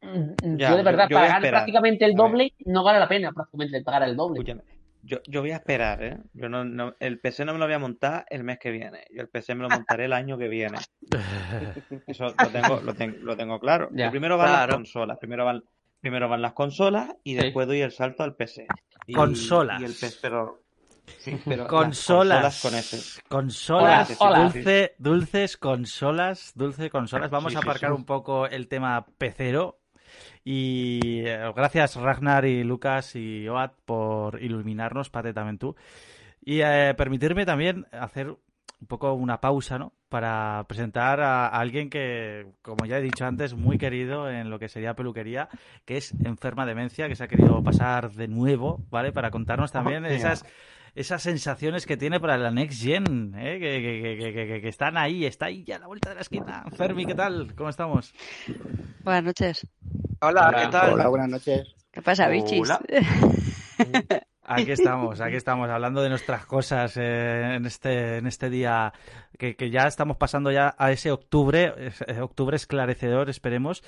mm, 0.00 0.56
Ya, 0.56 0.70
yo 0.70 0.76
de 0.76 0.82
verdad, 0.82 1.04
yo- 1.08 1.16
yo 1.16 1.20
pagar 1.20 1.42
prácticamente 1.42 2.04
el 2.04 2.14
doble 2.14 2.52
no 2.64 2.82
vale 2.82 2.98
la 2.98 3.08
pena 3.08 3.32
prácticamente 3.32 3.82
pagar 3.82 4.04
el 4.04 4.16
doble. 4.16 4.40
Escúchame, 4.40 4.62
yo, 5.02 5.18
yo 5.26 5.40
voy 5.42 5.50
a 5.52 5.56
esperar, 5.56 6.02
¿eh? 6.02 6.18
Yo 6.32 6.48
no, 6.48 6.64
no- 6.64 6.94
el 6.98 7.20
PC 7.20 7.44
no 7.44 7.52
me 7.52 7.58
lo 7.58 7.66
voy 7.66 7.74
a 7.74 7.78
montar 7.78 8.24
el 8.30 8.42
mes 8.44 8.58
que 8.58 8.70
viene. 8.70 9.04
Yo 9.14 9.22
el 9.22 9.28
PC 9.28 9.54
me 9.54 9.62
lo 9.62 9.68
montaré 9.68 10.06
el 10.06 10.12
año 10.12 10.38
que 10.38 10.48
viene. 10.48 10.78
Eso 12.06 12.34
lo 12.38 12.48
tengo, 12.50 12.80
lo 12.80 12.94
tengo, 12.94 13.16
lo 13.22 13.36
tengo 13.36 13.60
claro. 13.60 13.90
Primero 14.10 14.36
van 14.38 14.52
las 14.52 14.68
consolas, 14.68 15.18
primero 15.18 15.44
van, 15.44 15.62
primero 16.00 16.28
van 16.28 16.42
las 16.42 16.52
consolas 16.54 17.14
y 17.22 17.36
Sí. 17.36 17.42
después 17.42 17.66
doy 17.66 17.80
el 17.80 17.92
salto 17.92 18.22
al 18.22 18.34
PC. 18.34 18.66
Y- 19.06 19.12
Consolas. 19.14 19.80
Y 19.80 19.84
el 19.84 19.92
PC, 19.92 20.18
pero, 20.22 20.60
sí, 21.18 21.40
pero 21.44 21.62
las 21.64 21.68
Consolas. 21.68 22.60
con. 23.28 23.38
Consolas. 23.42 24.16
Hola, 24.20 24.38
hola. 24.38 24.50
Dulce, 24.52 24.94
dulces 24.98 25.56
consolas. 25.56 26.52
Dulce 26.54 26.90
consolas. 26.90 27.30
Vamos 27.30 27.52
Sí, 27.52 27.56
a 27.56 27.60
aparcar 27.60 27.90
sí. 27.90 27.96
un 27.96 28.04
poco 28.04 28.46
el 28.46 28.68
tema 28.68 29.06
pecero. 29.18 29.78
Y 30.44 31.22
eh, 31.26 31.52
gracias 31.54 31.96
Ragnar 31.96 32.44
y 32.46 32.64
Lucas 32.64 33.14
y 33.16 33.46
Oat 33.48 33.72
por 33.84 34.42
iluminarnos, 34.42 35.10
Pate 35.10 35.32
también 35.34 35.58
tú. 35.58 35.76
Y 36.44 36.60
eh, 36.62 36.94
permitirme 36.96 37.44
también 37.44 37.86
hacer 37.92 38.28
un 38.80 38.86
poco 38.86 39.12
una 39.12 39.40
pausa, 39.40 39.76
¿no? 39.78 39.92
Para 40.08 40.64
presentar 40.68 41.20
a, 41.20 41.48
a 41.48 41.58
alguien 41.60 41.90
que, 41.90 42.46
como 42.62 42.86
ya 42.86 42.98
he 42.98 43.02
dicho 43.02 43.26
antes, 43.26 43.54
muy 43.54 43.76
querido 43.76 44.30
en 44.30 44.48
lo 44.48 44.58
que 44.58 44.68
sería 44.68 44.94
peluquería, 44.94 45.48
que 45.84 45.96
es 45.98 46.14
enferma 46.24 46.64
de 46.64 46.70
demencia, 46.70 47.08
que 47.08 47.16
se 47.16 47.24
ha 47.24 47.28
querido 47.28 47.62
pasar 47.62 48.12
de 48.12 48.28
nuevo, 48.28 48.80
¿vale? 48.88 49.12
Para 49.12 49.30
contarnos 49.30 49.72
también 49.72 50.06
esas 50.06 50.46
esas 50.98 51.22
sensaciones 51.22 51.86
que 51.86 51.96
tiene 51.96 52.18
para 52.18 52.36
la 52.36 52.50
Next 52.50 52.82
Gen, 52.82 53.32
¿eh? 53.36 53.58
que, 53.60 53.80
que- 53.80 54.32
que- 54.32 54.60
que- 54.62 54.68
están 54.68 54.96
ahí, 54.96 55.24
está 55.24 55.46
ahí 55.46 55.62
ya 55.64 55.76
a 55.76 55.78
la 55.78 55.86
vuelta 55.86 56.08
de 56.08 56.16
la 56.16 56.20
esquina. 56.22 56.64
Fermi, 56.76 57.06
¿qué 57.06 57.14
tal? 57.14 57.54
¿Cómo 57.54 57.68
estamos? 57.68 58.12
Buenas 59.04 59.22
noches. 59.22 59.66
Hola, 60.20 60.48
Hola. 60.48 60.60
¿qué 60.60 60.66
tal? 60.72 60.92
Hola, 60.94 61.08
buenas 61.08 61.28
noches. 61.28 61.68
¿Qué 61.92 62.02
pasa, 62.02 62.28
bichis? 62.28 62.60
Hola. 62.60 62.80
Aquí 64.48 64.72
estamos, 64.72 65.20
aquí 65.20 65.36
estamos, 65.36 65.68
hablando 65.68 66.02
de 66.02 66.08
nuestras 66.08 66.46
cosas 66.46 66.96
eh, 66.96 67.56
en 67.56 67.66
este 67.66 68.16
en 68.16 68.26
este 68.26 68.48
día 68.50 68.92
que, 69.38 69.56
que 69.56 69.70
ya 69.70 69.86
estamos 69.86 70.16
pasando 70.16 70.50
ya 70.50 70.74
a 70.78 70.90
ese 70.90 71.10
octubre, 71.12 71.74
ese 71.78 72.20
octubre 72.20 72.56
esclarecedor, 72.56 73.28
esperemos. 73.30 73.82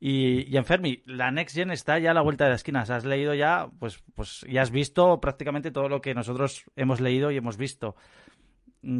Y, 0.00 0.42
y 0.52 0.56
en 0.56 0.64
Fermi, 0.64 1.02
la 1.06 1.30
Next 1.30 1.54
Gen 1.56 1.70
está 1.70 1.98
ya 1.98 2.12
a 2.12 2.14
la 2.14 2.20
vuelta 2.22 2.44
de 2.44 2.50
la 2.50 2.56
esquina. 2.56 2.82
O 2.82 2.86
sea, 2.86 2.96
has 2.96 3.04
leído 3.04 3.34
ya, 3.34 3.68
pues, 3.78 4.02
pues 4.14 4.44
ya 4.48 4.62
has 4.62 4.70
visto 4.70 5.20
prácticamente 5.20 5.70
todo 5.70 5.88
lo 5.88 6.00
que 6.00 6.14
nosotros 6.14 6.64
hemos 6.76 7.00
leído 7.00 7.30
y 7.30 7.36
hemos 7.36 7.56
visto. 7.56 7.96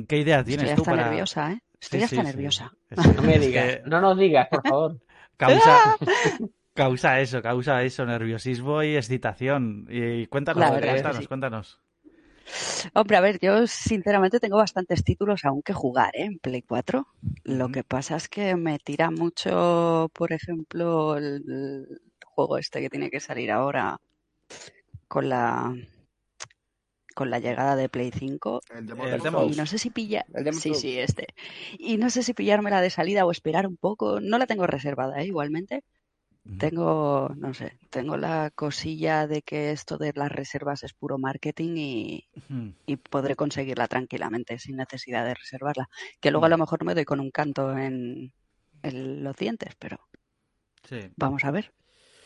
¿Qué 0.09 0.18
idea 0.18 0.42
tienes 0.42 0.70
Estoy 0.70 0.77
tú 0.77 0.83
hasta 0.83 0.90
para...? 0.92 1.05
nerviosa, 1.11 1.53
¿eh? 1.53 1.61
Estoy 1.81 2.00
Sí, 2.00 2.05
hasta 2.05 2.16
sí, 2.16 2.22
sí. 2.22 2.27
nerviosa. 2.29 2.72
No 3.16 3.22
me 3.22 3.38
digas, 3.38 3.81
no 3.85 4.00
nos 4.00 4.16
digas, 4.18 4.48
por 4.50 4.62
favor. 4.66 4.96
Causa, 5.37 5.96
causa 6.75 7.21
eso, 7.21 7.43
causa 7.43 7.83
eso, 7.83 8.05
nerviosismo 8.05 8.83
y 8.83 8.97
excitación. 8.97 9.87
Y 9.89 10.27
cuéntanos, 10.27 10.71
cuéntanos, 10.71 11.17
sí. 11.17 11.27
cuéntanos. 11.27 11.81
Hombre, 12.93 13.17
a 13.17 13.21
ver, 13.23 13.39
yo 13.41 13.67
sinceramente 13.67 14.39
tengo 14.39 14.59
bastantes 14.59 15.03
títulos 15.03 15.45
aún 15.45 15.63
que 15.63 15.73
jugar, 15.73 16.15
¿eh? 16.15 16.25
En 16.25 16.39
Play 16.39 16.63
4. 16.63 17.07
Lo 17.45 17.71
que 17.71 17.85
pasa 17.85 18.17
es 18.17 18.29
que 18.29 18.55
me 18.55 18.79
tira 18.79 19.11
mucho, 19.11 20.11
por 20.13 20.33
ejemplo, 20.33 21.17
el, 21.17 21.43
el 21.49 22.01
juego 22.27 22.59
este 22.59 22.81
que 22.81 22.91
tiene 22.91 23.11
que 23.11 23.21
salir 23.21 23.51
ahora 23.51 23.99
con 25.09 25.29
la 25.29 25.75
con 27.15 27.31
la 27.31 27.39
llegada 27.39 27.77
de 27.77 27.89
Play 27.89 28.11
5 28.11 28.61
El 28.77 28.87
Demon 28.87 29.53
y 29.53 29.57
no 29.57 29.67
sé 29.67 29.79
si 29.79 29.91
pilla, 29.91 30.27
El 30.35 30.53
sí, 30.53 30.75
sí, 30.75 30.99
este. 30.99 31.29
Y 31.79 31.97
no 31.97 32.11
sé 32.11 32.23
si 32.23 32.35
pillármela 32.35 32.81
de 32.81 32.91
salida 32.91 33.25
o 33.25 33.31
esperar 33.31 33.67
un 33.67 33.77
poco. 33.77 34.21
No 34.21 34.37
la 34.37 34.47
tengo 34.47 34.67
reservada, 34.67 35.23
¿eh? 35.23 35.27
Igualmente. 35.27 35.85
Tengo, 36.59 37.31
no 37.37 37.55
sé, 37.55 37.79
tengo 37.91 38.17
la 38.17 38.51
cosilla 38.55 39.27
de 39.27 39.43
que 39.43 39.71
esto 39.73 39.97
de 39.99 40.13
las 40.15 40.31
reservas 40.31 40.83
es 40.85 40.93
puro 40.93 41.19
marketing 41.19 41.75
y, 41.77 42.29
y 42.87 42.97
podré 42.97 43.35
conseguirla 43.35 43.89
tranquilamente 43.89 44.59
sin 44.59 44.77
necesidad 44.77 45.25
de 45.25 45.35
reservarla. 45.35 45.89
Que 46.21 46.31
luego 46.31 46.47
a 46.47 46.49
Mm. 46.49 46.53
lo 46.53 46.59
mejor 46.59 46.85
me 46.85 46.95
doy 46.95 47.05
con 47.05 47.21
un 47.21 47.31
canto 47.31 47.77
en, 47.77 48.33
en 48.83 49.25
los 49.25 49.37
dientes, 49.37 49.75
pero 49.79 49.99
Sí. 50.85 51.01
vamos 51.17 51.45
a 51.45 51.51
ver, 51.51 51.73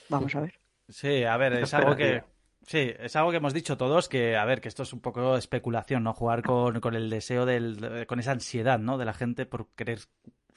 vamos 0.09 0.35
a 0.35 0.41
ver. 0.41 0.55
Sí, 0.89 1.25
a 1.25 1.37
ver, 1.37 1.53
es 1.55 1.75
algo 1.75 1.97
que. 1.97 2.23
Sí, 2.67 2.93
es 2.99 3.15
algo 3.17 3.31
que 3.31 3.37
hemos 3.39 3.55
dicho 3.55 3.77
todos 3.79 4.09
que, 4.09 4.37
a 4.37 4.45
ver, 4.45 4.61
que 4.61 4.69
esto 4.69 4.83
es 4.83 4.93
un 4.93 5.01
poco 5.01 5.37
especulación, 5.37 6.03
¿no? 6.03 6.13
Jugar 6.13 6.43
con, 6.43 6.81
con 6.81 6.95
el 6.95 7.09
deseo 7.09 7.47
del. 7.47 8.05
con 8.07 8.19
esa 8.21 8.33
ansiedad, 8.33 8.79
¿no? 8.79 8.99
De 8.99 9.05
la 9.05 9.15
gente 9.15 9.47
por 9.47 9.69
querer 9.75 10.01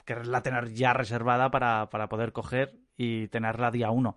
quererla 0.04 0.41
tener 0.41 0.74
ya 0.74 0.93
reservada 0.93 1.52
para, 1.52 1.89
para 1.89 2.10
poder 2.10 2.32
coger 2.34 2.76
y 3.01 3.27
tenerla 3.27 3.71
día 3.71 3.89
uno. 3.91 4.15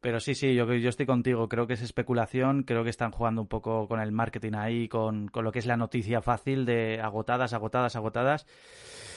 Pero 0.00 0.18
sí, 0.18 0.34
sí, 0.34 0.54
yo, 0.54 0.66
yo 0.74 0.88
estoy 0.88 1.06
contigo. 1.06 1.48
Creo 1.48 1.66
que 1.68 1.74
es 1.74 1.82
especulación. 1.82 2.64
Creo 2.64 2.82
que 2.82 2.90
están 2.90 3.12
jugando 3.12 3.40
un 3.40 3.46
poco 3.46 3.86
con 3.86 4.00
el 4.00 4.10
marketing 4.10 4.54
ahí, 4.54 4.88
con, 4.88 5.28
con 5.28 5.44
lo 5.44 5.52
que 5.52 5.60
es 5.60 5.66
la 5.66 5.76
noticia 5.76 6.20
fácil 6.20 6.64
de 6.66 7.00
agotadas, 7.00 7.52
agotadas, 7.52 7.94
agotadas. 7.94 8.44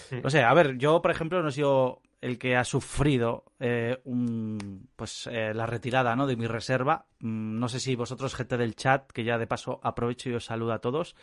Sí. 0.10 0.20
No 0.24 0.30
sé, 0.30 0.44
a 0.44 0.54
ver, 0.54 0.78
yo, 0.78 1.02
por 1.02 1.10
ejemplo, 1.10 1.42
no 1.42 1.50
he 1.50 1.52
sido 1.52 2.02
el 2.22 2.38
que 2.38 2.56
ha 2.56 2.64
sufrido 2.64 3.46
eh, 3.60 4.00
un, 4.04 4.88
pues 4.96 5.28
eh, 5.32 5.54
la 5.56 5.66
retirada 5.66 6.16
¿no? 6.16 6.28
de 6.28 6.36
mi 6.38 6.46
reserva. 6.46 7.06
Mm, 7.20 7.58
No 7.60 7.68
sé 7.68 7.80
si 7.80 7.96
vosotros, 7.96 8.36
gente 8.36 8.56
del 8.56 8.76
chat, 8.76 9.12
que 9.12 9.24
ya 9.24 9.40
de 9.40 9.48
paso 9.48 9.80
aprovecho 9.82 10.30
y 10.30 10.36
os 10.36 10.46
saludo 10.46 10.74
a 10.74 10.80
todos, 10.80 11.16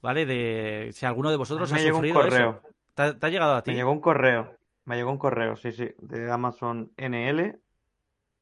¿vale? 0.00 0.26
De 0.26 0.90
si 0.92 1.06
alguno 1.06 1.30
de 1.30 1.36
vosotros 1.36 1.72
me 1.72 1.78
ha 1.80 1.82
llegó 1.82 1.96
un 1.98 2.04
sufrido 2.04 2.20
correo. 2.22 2.50
eso. 2.62 2.68
¿Te, 2.94 3.02
ha- 3.02 3.18
te 3.18 3.26
ha 3.26 3.30
llegado 3.30 3.54
a 3.56 3.62
ti? 3.64 3.72
Me 3.72 3.76
llegó 3.78 3.90
un 3.90 4.00
correo. 4.00 4.54
Me 4.88 4.96
llegó 4.96 5.10
un 5.10 5.18
correo, 5.18 5.54
sí, 5.54 5.70
sí, 5.70 5.90
de 5.98 6.32
Amazon 6.32 6.90
NL. 6.96 7.60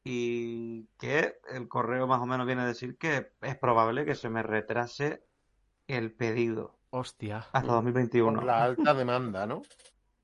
Y 0.05 0.87
que 0.97 1.41
el 1.53 1.67
correo 1.67 2.07
más 2.07 2.21
o 2.21 2.27
menos 2.27 2.47
viene 2.47 2.63
a 2.63 2.67
decir 2.67 2.97
que 2.99 3.33
es 3.43 3.57
probable 3.59 4.05
que 4.05 4.15
se 4.15 4.31
me 4.31 4.45
retrase 4.45 5.25
el 5.89 6.13
pedido 6.13 6.79
Hostia. 6.91 7.45
hasta 7.53 7.73
2021. 7.73 8.37
Por 8.37 8.45
la 8.45 8.63
alta 8.63 8.95
demanda, 8.95 9.45
¿no? 9.49 9.63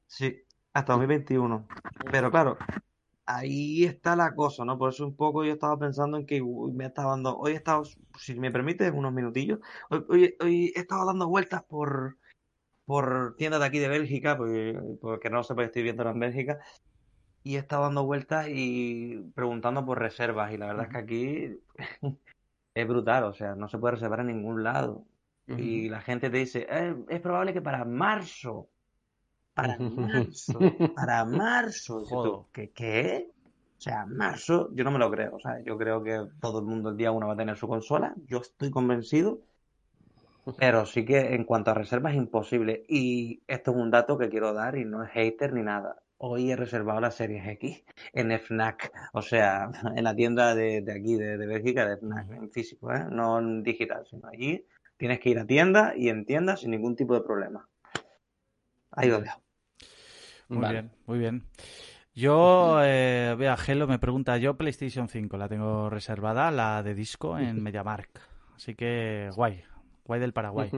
Sí, 0.06 0.40
hasta 0.72 0.92
2021. 0.92 1.66
Pero 2.12 2.30
claro, 2.30 2.56
ahí 3.26 3.82
está 3.84 4.14
la 4.14 4.32
cosa, 4.36 4.64
¿no? 4.64 4.78
Por 4.78 4.90
eso 4.90 5.04
un 5.04 5.16
poco 5.16 5.42
yo 5.42 5.54
estaba 5.54 5.76
pensando 5.76 6.18
en 6.18 6.24
que 6.24 6.40
uy, 6.40 6.70
me 6.70 6.86
estaba 6.86 7.10
dando, 7.10 7.36
hoy 7.36 7.54
he 7.54 7.56
estado, 7.56 7.82
si 8.16 8.38
me 8.38 8.52
permites, 8.52 8.92
unos 8.94 9.12
minutillos, 9.12 9.58
hoy, 9.90 10.04
hoy, 10.08 10.36
hoy 10.38 10.72
he 10.76 10.78
estado 10.78 11.04
dando 11.04 11.26
vueltas 11.26 11.64
por, 11.64 12.16
por 12.84 13.36
tiendas 13.36 13.60
de 13.60 13.66
aquí 13.66 13.78
de 13.78 13.88
Bélgica, 13.88 14.36
porque, 14.36 14.78
porque 15.00 15.30
no 15.30 15.42
sé, 15.42 15.54
porque 15.54 15.66
estoy 15.66 15.82
viendo 15.82 16.08
en 16.08 16.18
Bélgica, 16.20 16.58
y 17.42 17.56
he 17.56 17.58
estado 17.58 17.84
dando 17.84 18.04
vueltas 18.04 18.46
y 18.48 19.18
preguntando 19.34 19.84
por 19.84 19.98
reservas, 19.98 20.52
y 20.52 20.58
la 20.58 20.66
verdad 20.66 20.86
es 20.86 20.90
que 20.92 20.98
aquí 20.98 21.60
es 22.74 22.88
brutal, 22.88 23.24
o 23.24 23.32
sea, 23.34 23.54
no 23.54 23.68
se 23.68 23.78
puede 23.78 23.94
reservar 23.94 24.20
en 24.20 24.28
ningún 24.28 24.62
lado. 24.62 25.04
Y 25.46 25.88
la 25.90 26.00
gente 26.00 26.30
te 26.30 26.38
dice, 26.38 26.66
"Eh, 26.70 26.96
es 27.08 27.20
probable 27.20 27.52
que 27.52 27.60
para 27.60 27.84
marzo, 27.84 28.70
para 29.54 29.76
marzo, 29.78 30.58
para 30.94 31.24
marzo. 31.24 32.02
Tú. 32.08 32.46
¿Qué, 32.52 32.70
¿Qué? 32.70 33.28
O 33.76 33.80
sea, 33.80 34.06
marzo, 34.06 34.70
yo 34.74 34.84
no 34.84 34.90
me 34.92 34.98
lo 34.98 35.10
creo. 35.10 35.36
O 35.36 35.40
sea, 35.40 35.62
yo 35.62 35.76
creo 35.76 36.02
que 36.02 36.26
todo 36.40 36.60
el 36.60 36.64
mundo 36.64 36.90
el 36.90 36.96
día 36.96 37.10
uno 37.10 37.26
va 37.26 37.34
a 37.34 37.36
tener 37.36 37.56
su 37.56 37.68
consola. 37.68 38.14
Yo 38.26 38.38
estoy 38.38 38.70
convencido. 38.70 39.40
Pero 40.58 40.86
sí 40.86 41.04
que 41.04 41.34
en 41.34 41.44
cuanto 41.44 41.70
a 41.70 41.74
reservas 41.74 42.12
es 42.12 42.18
imposible. 42.18 42.84
Y 42.88 43.42
esto 43.46 43.70
es 43.70 43.76
un 43.76 43.90
dato 43.90 44.18
que 44.18 44.28
quiero 44.28 44.52
dar 44.52 44.76
y 44.76 44.84
no 44.84 45.04
es 45.04 45.10
hater 45.10 45.52
ni 45.52 45.62
nada. 45.62 45.96
Hoy 46.18 46.52
he 46.52 46.56
reservado 46.56 47.00
las 47.00 47.16
series 47.16 47.46
X 47.48 47.82
en 48.12 48.30
FNAC, 48.38 48.92
o 49.12 49.22
sea, 49.22 49.70
en 49.96 50.04
la 50.04 50.14
tienda 50.14 50.54
de, 50.54 50.80
de 50.82 50.92
aquí, 50.92 51.16
de, 51.16 51.36
de 51.36 51.46
Bélgica, 51.46 51.86
de 51.86 51.96
FNAC, 51.96 52.30
en 52.30 52.50
físico, 52.50 52.92
¿eh? 52.92 53.04
No 53.10 53.38
en 53.38 53.62
digital, 53.62 54.06
sino 54.08 54.28
allí. 54.28 54.64
Tienes 54.96 55.18
que 55.18 55.30
ir 55.30 55.38
a 55.38 55.46
tienda 55.46 55.94
y 55.96 56.08
en 56.08 56.24
tienda 56.24 56.56
sin 56.56 56.70
ningún 56.70 56.94
tipo 56.94 57.14
de 57.14 57.22
problema. 57.22 57.68
Ahí 58.92 59.08
lo 59.08 59.20
dejo. 59.20 59.40
Muy 60.48 60.60
Vale. 60.60 60.72
bien, 60.72 60.92
muy 61.06 61.18
bien. 61.18 61.42
Yo, 62.14 62.78
eh, 62.84 63.34
vea, 63.38 63.56
Gelo 63.56 63.86
me 63.86 63.98
pregunta, 63.98 64.36
yo 64.36 64.56
PlayStation 64.56 65.08
5 65.08 65.36
la 65.38 65.48
tengo 65.48 65.88
reservada, 65.88 66.50
la 66.50 66.82
de 66.82 66.94
disco 66.94 67.38
en 67.38 67.62
MediaMark. 67.62 68.20
Así 68.54 68.74
que 68.74 69.30
guay, 69.34 69.64
guay 70.04 70.20
del 70.20 70.32
Paraguay. 70.32 70.70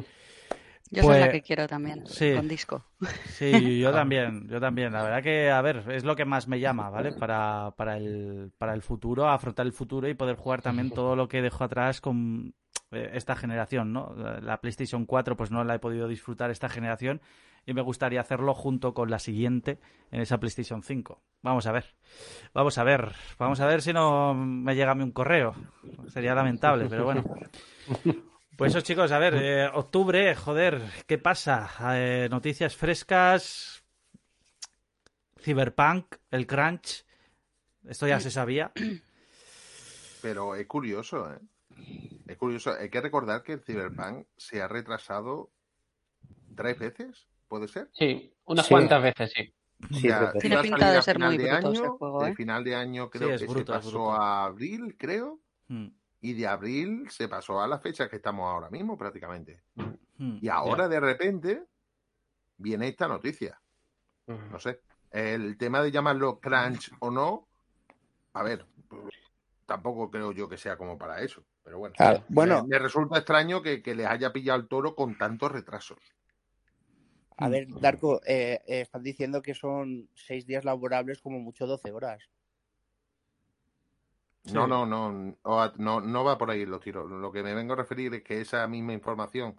Yo 0.91 1.03
soy 1.03 1.15
la 1.19 1.27
Pues- 1.27 1.33
que 1.33 1.43
quiero 1.43 1.67
también, 1.67 2.07
sí. 2.07 2.35
con 2.37 2.47
disco. 2.47 2.85
Sí, 3.31 3.81
yo 3.81 3.91
también, 3.91 4.47
yo 4.49 4.61
también. 4.61 4.93
La 4.93 5.03
verdad 5.03 5.23
que, 5.23 5.51
a 5.51 5.61
ver, 5.63 5.83
es 5.91 6.05
lo 6.05 6.15
que 6.15 6.25
más 6.25 6.47
me 6.47 6.61
llama, 6.61 6.91
¿vale? 6.91 7.13
Para, 7.13 7.73
para 7.77 7.97
el, 7.97 8.53
para 8.59 8.75
el 8.75 8.83
futuro, 8.83 9.29
afrontar 9.29 9.67
el 9.67 9.73
futuro 9.73 10.09
y 10.09 10.15
poder 10.15 10.37
jugar 10.37 10.63
también 10.63 10.91
todo 10.91 11.17
lo 11.17 11.27
que 11.27 11.43
dejo 11.43 11.65
atrás 11.65 12.01
con 12.01 12.55
eh, 12.93 13.11
esta 13.15 13.35
generación, 13.35 13.93
¿no? 13.93 14.15
La 14.17 14.41
la 14.41 14.61
PlayStation 14.61 15.07
4 15.07 15.37
pues 15.37 15.51
no 15.51 15.65
la 15.65 15.75
he 15.75 15.79
podido 15.79 16.07
disfrutar 16.07 16.51
esta 16.51 16.69
generación 16.69 17.21
y 17.67 17.73
me 17.73 17.81
gustaría 17.81 18.21
hacerlo 18.21 18.53
junto 18.55 18.93
con 18.93 19.11
la 19.11 19.19
siguiente 19.19 19.81
en 20.13 20.21
esa 20.21 20.39
PlayStation 20.39 20.83
5. 20.83 21.21
Vamos 21.43 21.67
a 21.67 21.73
ver, 21.73 21.95
vamos 22.53 22.77
a 22.79 22.85
ver, 22.85 23.13
vamos 23.39 23.59
a 23.61 23.67
ver 23.67 23.81
si 23.81 23.93
no 23.95 24.35
me 24.35 24.77
llega 24.77 24.93
a 24.93 24.95
mí 24.95 25.03
un 25.03 25.13
correo. 25.13 25.55
Sería 26.09 26.35
lamentable, 26.35 26.87
pero 26.91 27.05
bueno. 27.05 27.25
Pues 28.57 28.73
eso, 28.73 28.83
chicos, 28.83 29.11
a 29.11 29.19
ver, 29.19 29.35
eh, 29.35 29.67
octubre, 29.73 30.35
joder, 30.37 30.81
¿qué 31.07 31.19
pasa? 31.19 31.69
Eh, 31.97 32.29
noticias 32.31 32.77
frescas, 32.77 33.83
Cyberpunk, 35.41 36.17
el 36.31 36.47
crunch, 36.47 37.05
esto 37.89 38.07
ya 38.07 38.21
se 38.21 38.31
sabía. 38.31 38.71
Pero 40.23 40.55
es 40.55 40.67
curioso, 40.67 41.33
¿eh? 41.33 41.39
Es 42.27 42.37
curioso. 42.39 42.73
Hay 42.73 42.89
que 42.89 43.01
recordar 43.01 43.43
que 43.43 43.55
el 43.55 43.61
Cyberpunk 43.61 44.27
se 44.37 44.63
ha 44.63 44.69
retrasado 44.69 45.51
tres 46.55 46.79
veces, 46.79 47.27
¿puede 47.49 47.69
ser? 47.69 47.91
Sí, 47.93 48.33
unas 48.45 48.67
Sí. 48.67 48.73
cuantas 48.73 49.03
veces, 49.03 49.33
sí. 49.35 49.53
Sí, 49.91 50.09
Ya, 50.09 50.29
Pepe. 50.29 50.39
Tiene 50.39 50.63
pinta 50.63 50.93
de 50.93 51.03
ser 51.03 51.19
muy 51.19 51.37
de 51.37 51.45
bruto 51.45 51.73
ese 51.73 51.81
año, 51.81 51.99
juego, 51.99 52.25
de 52.25 52.31
¿eh? 52.31 52.35
final 52.35 52.65
de 52.65 52.75
año 52.75 53.11
creo 53.11 53.31
es 53.31 53.41
que 53.43 53.47
bruto, 53.49 53.73
se 53.73 53.79
pasó 53.79 54.13
a 54.13 54.45
abril, 54.47 54.97
creo, 54.97 55.41
Hmm, 55.69 55.89
y 56.25 56.33
de 56.33 56.47
abril 56.47 57.07
se 57.11 57.29
pasó 57.29 57.61
a 57.61 57.69
la 57.69 57.79
fecha 57.79 58.09
que 58.09 58.17
estamos 58.17 58.47
ahora 58.47 58.71
mismo 58.71 58.97
prácticamente. 58.97 59.63
hmm, 59.75 60.39
Y 60.41 60.49
ahora 60.49 60.89
de 60.89 60.99
repente 60.99 61.65
viene 62.57 62.89
esta 62.89 63.07
noticia. 63.07 63.61
No 64.27 64.59
sé. 64.59 64.81
El 65.11 65.59
tema 65.59 65.83
de 65.83 65.91
llamarlo 65.91 66.41
crunch 66.41 66.91
o 67.01 67.11
no, 67.11 67.47
a 68.33 68.43
ver, 68.43 68.65
tampoco 69.67 70.11
creo 70.11 70.33
yo 70.33 70.49
que 70.49 70.57
sea 70.57 70.79
como 70.79 70.97
para 70.97 71.21
eso. 71.21 71.45
Pero 71.63 71.79
bueno, 71.79 71.95
Claro, 71.95 72.21
me- 72.31 72.35
bueno. 72.37 72.65
me, 72.67 72.79
resulta 72.79 73.19
extraño 73.19 73.61
que, 73.61 73.83
que 73.83 73.95
les 73.95 74.07
haya 74.07 74.33
pillado 74.33 74.59
el 74.61 74.67
toro 74.67 74.95
con 74.95 75.19
tantos 75.19 75.53
retrasos. 75.53 75.99
A 77.37 77.51
ver, 77.51 77.67
Darko, 77.69 78.23
eh, 78.25 78.63
eh, 78.67 78.81
están 78.81 79.03
diciendo 79.03 79.43
que 79.43 79.55
son 79.55 80.09
seis 80.15 80.47
días 80.47 80.65
laborables 80.65 81.21
como 81.21 81.39
mucho 81.39 81.67
12 81.67 81.93
horas. 81.93 82.31
No, 84.53 84.65
Sí. 84.65 84.71
no, 84.71 84.87
no, 84.87 85.37
no, 85.77 86.01
no 86.01 86.25
va 86.25 86.37
por 86.37 86.51
ahí 86.51 86.67
los 86.67 86.81
tiros. 86.81 87.11
Lo 87.11 87.33
que 87.33 87.43
me 87.43 87.55
vengo 87.55 87.73
a 87.73 87.77
referir 87.77 88.13
es 88.15 88.23
que 88.23 88.41
esa 88.43 88.67
misma 88.69 88.93
información, 88.93 89.57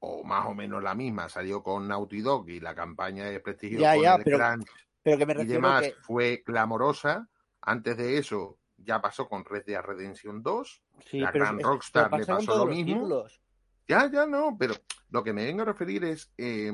o 0.00 0.24
más 0.24 0.46
o 0.46 0.54
menos 0.54 0.82
la 0.82 0.94
misma, 0.94 1.28
salió 1.28 1.62
con 1.62 1.86
Naughty 1.86 2.20
Dog 2.20 2.48
y 2.50 2.60
la 2.60 2.74
campaña 2.74 3.24
de 3.26 3.38
prestigio 3.40 3.78
Ya, 3.78 3.94
con 3.94 4.02
ya, 4.02 4.14
el 4.16 4.24
pero- 4.24 4.38
crunch 4.38 4.68
Pero 5.02 5.18
que 5.18 5.26
me 5.26 5.42
y 5.42 5.46
demás 5.46 5.82
que... 5.82 5.94
fue 6.02 6.42
clamorosa. 6.44 7.28
Antes 7.60 7.96
de 7.96 8.18
eso 8.18 8.58
ya 8.78 9.00
pasó 9.00 9.28
con 9.28 9.44
Red 9.44 9.64
Dead 9.66 9.80
Redemption 9.80 10.42
2. 10.42 10.82
Sí, 11.06 11.20
la 11.20 11.30
pero 11.30 11.44
gran 11.44 11.60
es- 11.60 11.64
Rockstar 11.66 12.10
pero 12.10 12.18
le 12.20 12.26
pasó 12.26 12.58
lo 12.58 12.66
mismo. 12.66 12.94
títulos. 12.94 13.40
Ya, 13.86 14.10
ya 14.10 14.26
no, 14.26 14.56
pero 14.58 14.74
lo 15.10 15.22
que 15.22 15.32
me 15.32 15.44
vengo 15.44 15.62
a 15.62 15.66
referir 15.66 16.04
es 16.04 16.32
eh, 16.36 16.72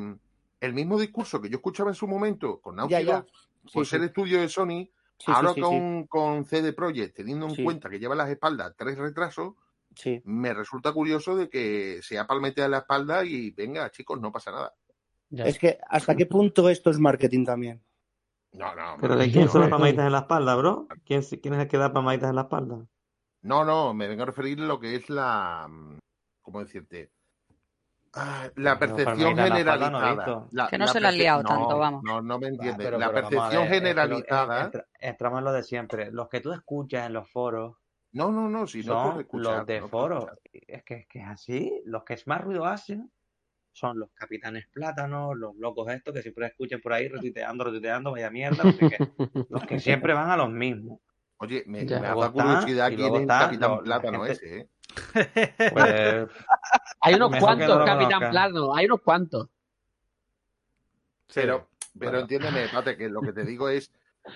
el 0.60 0.72
mismo 0.72 0.98
discurso 0.98 1.40
que 1.40 1.50
yo 1.50 1.56
escuchaba 1.56 1.90
en 1.90 1.96
su 1.96 2.06
momento 2.08 2.60
con 2.60 2.76
Naughty 2.76 2.92
Ya. 3.04 3.16
Dog, 3.16 3.26
por 3.74 3.84
sí. 3.84 3.90
ser 3.90 4.02
estudio 4.04 4.40
de 4.40 4.48
Sony, 4.48 4.88
Sí, 5.20 5.30
ahora 5.34 5.52
sí, 5.52 5.60
con, 5.60 6.06
con 6.06 6.44
CD 6.46 6.72
Projekt, 6.72 7.14
teniendo 7.16 7.46
en 7.46 7.54
Sí. 7.54 7.62
cuenta 7.62 7.90
que 7.90 7.98
lleva 7.98 8.14
a 8.14 8.16
las 8.16 8.30
espaldas 8.30 8.74
tres 8.76 8.96
retrasos, 8.96 9.54
sí. 9.94 10.22
me 10.24 10.54
resulta 10.54 10.92
curioso 10.92 11.36
de 11.36 11.50
que 11.50 12.00
sea 12.02 12.26
palmetea 12.26 12.64
en 12.64 12.70
la 12.70 12.78
espalda 12.78 13.22
y 13.24 13.50
venga, 13.50 13.90
chicos, 13.90 14.18
no 14.18 14.32
pasa 14.32 14.50
nada. 14.50 14.74
Ya. 15.28 15.44
Es 15.44 15.58
que, 15.58 15.78
¿hasta 15.88 16.16
qué 16.16 16.24
punto 16.26 16.68
esto 16.70 16.88
es 16.90 16.98
marketing 16.98 17.44
también? 17.44 17.84
No, 18.52 18.74
no, 18.74 18.96
Pero 19.00 19.14
¿de 19.16 19.30
quién 19.30 19.44
no, 19.44 19.52
son 19.52 19.60
las 19.60 19.70
palmaditas 19.70 20.06
en 20.06 20.12
la 20.12 20.20
espalda, 20.20 20.56
bro? 20.56 20.88
¿Quién, 21.04 21.22
quién 21.22 21.54
es 21.54 21.60
el 21.60 21.68
que 21.68 21.76
da 21.78 21.92
palmaditas 21.92 22.30
en 22.30 22.36
la 22.36 22.42
espalda? 22.42 22.86
no, 23.42 23.64
no, 23.64 23.94
me 23.94 24.08
vengo 24.08 24.22
a 24.22 24.26
referir 24.26 24.60
a 24.60 24.64
lo 24.66 24.80
que 24.80 24.96
es 24.96 25.08
la, 25.10 25.66
mm, 25.68 25.98
¿cómo 26.40 26.60
decirte? 26.60 27.10
Ah, 28.12 28.48
la 28.56 28.76
percepción 28.78 29.36
no 29.36 29.44
generalizada. 29.44 30.46
La- 30.50 30.66
Que 30.68 30.78
no 30.78 30.86
la 30.86 30.92
se 30.92 31.00
la 31.00 31.08
han 31.10 31.18
liado 31.18 31.42
no, 31.44 31.48
tanto, 31.48 31.78
vamos. 31.78 32.02
No, 32.02 32.20
no 32.20 32.38
me 32.40 32.48
entiendes. 32.48 32.84
pero- 32.84 32.98
la 32.98 33.12
pero 33.12 33.28
percepción 33.28 33.50
ver, 33.50 33.52
es 33.52 33.68
que 33.68 33.74
lo- 33.74 33.86
generalizada. 33.86 34.64
entra- 34.64 34.86
entramos 34.98 35.38
en 35.38 35.44
lo 35.44 35.52
de 35.52 35.62
siempre. 35.62 36.10
Los 36.10 36.28
que 36.28 36.40
tú 36.40 36.52
escuchas 36.52 37.06
en 37.06 37.12
los 37.12 37.30
foros 37.30 37.76
No, 38.12 38.32
no, 38.32 38.48
no, 38.48 38.66
si 38.66 38.82
no 38.82 39.20
escuchar. 39.20 39.58
los 39.58 39.66
de 39.66 39.82
foros. 39.82 40.26
Es 40.52 40.82
que, 40.82 40.94
es 40.96 41.06
que 41.08 41.20
es 41.20 41.26
así. 41.28 41.82
Los 41.84 42.02
que 42.02 42.18
más 42.26 42.40
ruido 42.40 42.64
hacen 42.66 43.12
son 43.72 44.00
los 44.00 44.10
capitanes 44.14 44.66
plátanos, 44.72 45.36
los 45.36 45.54
locos 45.54 45.88
estos 45.92 46.12
que 46.12 46.22
siempre 46.22 46.46
escuchan 46.48 46.80
por 46.80 46.92
ahí 46.92 47.06
retuiteando, 47.06 47.62
retuiteando, 47.62 48.10
vaya 48.10 48.28
mierda. 48.28 48.64
Los 49.48 49.64
que 49.64 49.78
siempre 49.78 50.12
van 50.12 50.28
a 50.30 50.36
los 50.36 50.50
mismos. 50.50 50.98
Oye, 51.36 51.62
me, 51.68 51.84
me 51.84 51.84
está- 51.84 52.30
curiosidad 52.32 52.88
quién 52.88 53.14
es 53.14 53.20
el 53.22 53.26
Capitán 53.28 53.78
Plátano 53.84 54.24
gente- 54.24 54.32
ese, 54.32 54.58
¿eh? 54.58 54.68
Pues 55.72 56.28
Hay 57.00 57.14
unos 57.14 57.30
Mejor 57.30 57.48
que 57.50 57.56
cuantos, 57.66 57.78
no 57.78 57.84
Capitán 57.84 58.10
conozca. 58.12 58.30
Plano, 58.30 58.74
hay 58.74 58.86
unos 58.86 59.00
cuantos. 59.02 59.48
Pero, 61.32 61.68
pero 61.98 62.10
bueno. 62.10 62.18
entiéndeme, 62.20 62.68
Pate, 62.72 62.96
que 62.96 63.08
lo 63.08 63.20
que 63.22 63.32
te 63.32 63.44
digo 63.44 63.68
es 63.68 63.90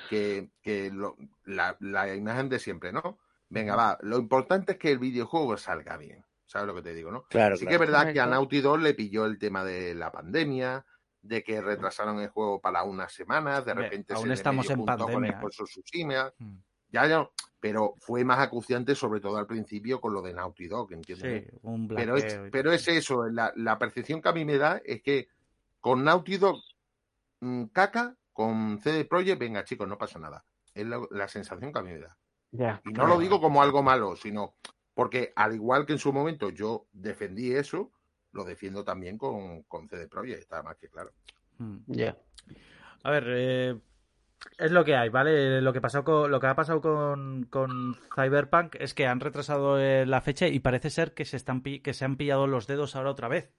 que, 0.09 0.51
que 0.63 0.91
lo- 0.91 1.17
la, 1.45 1.77
la 1.81 2.15
imagen 2.15 2.49
de 2.49 2.59
siempre, 2.59 2.93
¿no? 2.93 3.19
Venga, 3.49 3.77
va, 3.77 3.99
lo 4.03 4.19
importante 4.19 4.73
es 4.73 4.79
que 4.79 4.91
el 4.91 4.99
videojuego 4.99 5.57
salga 5.57 5.97
bien. 5.97 6.25
¿Sabes 6.47 6.67
lo 6.69 6.75
que 6.75 6.83
te 6.83 6.95
digo, 6.95 7.11
no? 7.11 7.25
Claro, 7.25 7.57
sí 7.57 7.67
que 7.67 7.75
es 7.75 7.81
verdad 7.81 8.13
que 8.13 8.21
a. 8.21 8.27
Naughty 8.27 8.61
Dog 8.61 8.79
le 8.79 8.95
pilló 8.95 9.25
el 9.27 9.39
tema 9.39 9.65
de 9.65 9.95
la 9.95 10.13
pandemia, 10.13 10.85
de 11.23 11.43
que 11.43 11.61
retrasaron 11.61 12.21
el 12.21 12.29
juego 12.29 12.61
para 12.61 12.85
unas 12.85 13.13
semanas, 13.13 13.65
de 13.65 13.75
repente 13.75 14.15
aún 14.15 14.29
se 14.29 14.35
estamos 14.35 14.69
en 14.71 14.77
con 14.77 14.87
pandemia, 14.87 15.39
el 15.41 15.47
¿eh? 15.47 15.49
Tsushima. 15.51 16.33
Mm. 16.39 16.57
Ya, 16.95 17.09
ya, 17.09 17.29
pero 17.59 17.97
fue 17.99 18.25
más 18.25 18.39
acuciante 18.39 18.95
sobre 18.95 19.19
todo 19.21 19.37
al 19.37 19.49
principio 19.49 20.01
con 20.01 20.15
lo 20.15 20.23
de 20.23 20.33
Naughty 20.33 20.69
Dog, 20.69 20.93
¿entiendes? 20.93 21.43
Sí, 21.43 21.59
un 21.63 21.89
Pero 21.89 22.17
es, 22.17 22.39
pero 22.53 22.71
es 22.71 22.87
eso, 22.87 23.27
la, 23.27 23.53
la 23.57 23.81
percepción 23.81 24.23
que 24.23 24.29
a 24.29 24.33
mí 24.33 24.45
me 24.45 24.59
da 24.59 24.81
es 24.85 25.03
que 25.03 25.27
con 25.81 26.05
Naughty 26.05 26.37
Dog 26.37 26.63
mm, 27.41 27.65
caca, 27.73 28.15
con 28.33 28.79
CD 28.81 29.05
Projekt, 29.07 29.41
venga 29.41 29.65
chicos, 29.65 29.89
no 29.89 29.99
pasa 29.99 30.21
nada. 30.21 30.45
Es 30.73 30.87
la, 30.87 31.01
la 31.11 31.27
sensación 31.27 31.73
que 31.73 31.79
a 31.81 31.83
mí 31.83 31.91
me 31.91 31.99
da. 31.99 32.17
Y 32.85 32.93
no 32.93 33.09
lo 33.09 33.19
digo 33.19 33.41
como 33.41 33.61
algo 33.61 33.83
malo, 33.83 34.15
sino 34.15 34.55
porque 34.95 35.33
al 35.35 35.55
igual 35.57 35.85
que 35.85 35.95
en 35.95 35.99
su 35.99 36.13
momento 36.13 36.51
yo 36.51 36.87
defendí 36.93 37.53
eso, 37.53 37.91
lo 38.31 38.45
defiendo 38.45 38.85
también 38.85 39.19
con, 39.19 39.65
con 39.65 39.89
CD 39.89 40.07
Projekt, 40.07 40.39
está 40.39 40.63
más 40.63 40.77
que 40.77 40.89
claro. 40.89 41.11
Mm. 41.59 41.79
Ya. 41.89 42.17
A 43.03 43.11
ver, 43.11 43.25
eh, 43.27 43.81
es 44.59 44.71
lo 44.71 44.85
que 44.85 44.95
hay, 44.97 45.09
¿vale? 45.09 45.61
Lo 45.61 45.73
que 45.73 45.81
pasó 45.81 46.05
con, 46.05 46.31
lo 46.31 46.41
que 46.41 46.47
ha 46.47 46.55
pasado 46.55 46.81
con, 46.81 47.45
con 47.51 47.97
Cyberpunk 48.15 48.77
es 48.79 48.95
que 48.95 49.07
han 49.07 49.21
retrasado 49.21 49.79
eh, 49.81 50.07
la 50.07 50.21
fecha 50.21 50.47
y 50.49 50.61
parece 50.61 50.91
ser 50.91 51.13
que 51.15 51.25
se 51.25 51.37
están 51.37 51.63
que 51.63 51.95
se 51.95 52.05
han 52.05 52.17
pillado 52.17 52.47
los 52.47 52.67
dedos 52.67 52.95
ahora 52.97 53.11
otra 53.11 53.29
vez. 53.29 53.53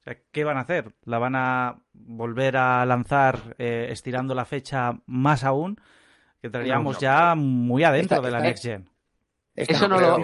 O 0.00 0.04
sea, 0.04 0.18
¿qué 0.32 0.44
van 0.44 0.58
a 0.58 0.60
hacer? 0.60 0.92
¿La 1.04 1.18
van 1.18 1.34
a 1.34 1.80
volver 1.92 2.56
a 2.58 2.84
lanzar 2.84 3.54
eh, 3.58 3.86
estirando 3.90 4.34
la 4.34 4.44
fecha 4.44 4.98
más 5.06 5.44
aún? 5.44 5.76
Que 6.40 6.48
entraríamos 6.48 6.96
no, 6.96 7.00
ya 7.00 7.34
muy 7.34 7.84
adentro 7.84 8.20
de 8.20 8.30
la 8.30 8.40
Next 8.40 8.64
Gen. 8.64 8.90
Eso 9.56 9.88
no 9.88 9.98
lo- 10.00 10.18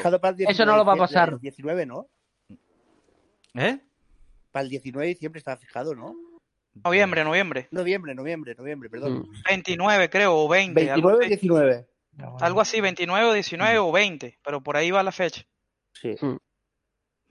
eso 0.51 0.67
no 0.67 0.77
lo 0.77 0.85
va 0.85 0.93
a 0.93 0.97
19 0.97 0.97
de 0.97 0.99
pasar. 0.99 1.41
19, 1.41 1.87
¿no? 1.87 2.07
¿Eh? 3.55 3.81
Para 4.53 4.65
el 4.65 4.69
19 4.71 5.07
de 5.07 5.15
diciembre 5.15 5.39
está 5.39 5.57
fijado, 5.57 5.95
¿no? 5.95 6.15
Noviembre, 6.75 7.25
noviembre. 7.25 7.69
Noviembre, 7.71 8.15
noviembre, 8.15 8.55
noviembre, 8.57 8.91
perdón. 8.91 9.19
Mm. 9.21 9.43
29 9.49 10.11
creo, 10.11 10.37
o 10.37 10.49
20. 10.49 10.91
algo 10.91 11.19
29 11.19 11.25
así. 11.25 11.29
19. 11.47 11.87
Algo 12.41 12.61
así, 12.61 12.81
29 12.81 13.27
o 13.29 13.33
19 13.33 13.79
o 13.79 13.93
20, 13.93 14.39
pero 14.45 14.63
por 14.63 14.77
ahí 14.77 14.91
va 14.91 15.03
la 15.03 15.13
fecha. 15.13 15.43
Sí. 15.93 16.17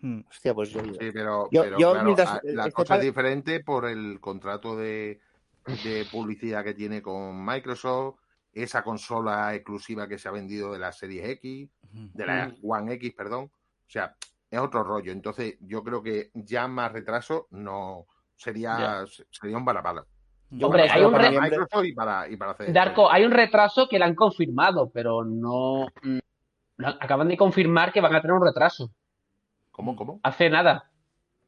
Mm. 0.02 0.22
Hostia, 0.30 0.54
pues 0.54 0.70
yo. 0.70 0.82
Sí, 0.84 1.12
pero, 1.14 1.50
Yo- 1.52 1.64
pero 1.64 1.78
yo 1.78 1.92
claro, 1.92 2.06
mientras, 2.06 2.36
eh, 2.44 2.54
la 2.54 2.64
este 2.64 2.74
cosa 2.74 2.96
es 2.96 3.02
diferente 3.02 3.60
por 3.62 3.86
el 3.88 4.20
contrato 4.20 4.76
de, 4.76 5.20
de 5.84 6.06
publicidad 6.12 6.64
que 6.64 6.74
tiene 6.74 7.02
con 7.02 7.46
Microsoft, 7.46 8.20
esa 8.54 8.84
consola 8.84 9.54
exclusiva 9.54 10.08
que 10.08 10.18
se 10.18 10.28
ha 10.28 10.32
vendido 10.32 10.72
de 10.74 10.80
la 10.80 10.92
Series 10.92 11.28
X, 11.30 11.70
de 11.92 12.26
la 12.26 12.54
One 12.64 12.94
X, 12.94 13.14
perdón. 13.14 13.46
O 13.46 13.90
sea, 13.92 14.16
es 14.50 14.60
otro 14.60 14.84
rollo. 14.84 15.12
Entonces, 15.12 15.58
yo 15.60 15.84
creo 15.84 16.02
que 16.02 16.32
ya 16.34 16.68
más 16.68 16.92
retraso 16.92 17.48
no 17.52 18.08
sería, 18.40 19.06
sería 19.30 19.58
un. 19.58 19.68
Hombre, 19.68 20.88
Para 20.88 20.94
hay 20.94 21.04
un 21.04 21.12
para 21.12 21.30
Microsoft 21.30 21.86
y 21.86 21.94
para, 21.94 22.28
y 22.28 22.36
para 22.36 22.52
hacer 22.52 22.74
Darko, 22.74 23.12
hay 23.12 23.24
un 23.24 23.32
retraso 23.32 23.88
que 23.88 24.00
le 24.00 24.06
han 24.06 24.16
confirmado, 24.16 24.90
pero 24.90 25.24
no. 25.24 25.88
mm, 26.02 26.18
Acaban 27.00 27.28
de 27.28 27.38
confirmar 27.38 27.92
que 27.92 28.02
van 28.02 28.16
a 28.16 28.22
tener 28.22 28.36
un 28.36 28.44
retraso. 28.44 28.90
¿Cómo, 29.72 29.96
cómo? 29.96 30.20
Hace 30.24 30.50
nada. 30.50 30.90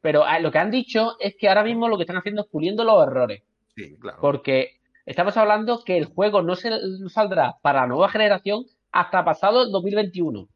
Pero 0.02 0.24
ah, 0.24 0.38
lo 0.38 0.52
que 0.52 0.58
han 0.58 0.70
dicho 0.70 1.16
es 1.18 1.34
que 1.36 1.48
ahora 1.48 1.64
mismo 1.64 1.88
lo 1.88 1.96
que 1.96 2.02
están 2.02 2.18
haciendo 2.18 2.42
es 2.42 2.48
puliendo 2.48 2.84
los 2.84 3.02
errores. 3.02 3.42
Sí, 3.74 3.96
claro. 3.98 4.18
Porque 4.20 4.80
estamos 5.06 5.36
hablando 5.36 5.82
que 5.84 5.96
el 5.96 6.04
juego 6.04 6.42
no 6.42 6.54
se 6.54 6.70
no 6.70 7.08
saldrá 7.08 7.56
para 7.62 7.80
la 7.80 7.86
nueva 7.86 8.08
generación 8.08 8.66
hasta 8.90 9.24
pasado 9.24 9.62
el 9.62 9.72
2021. 9.72 10.48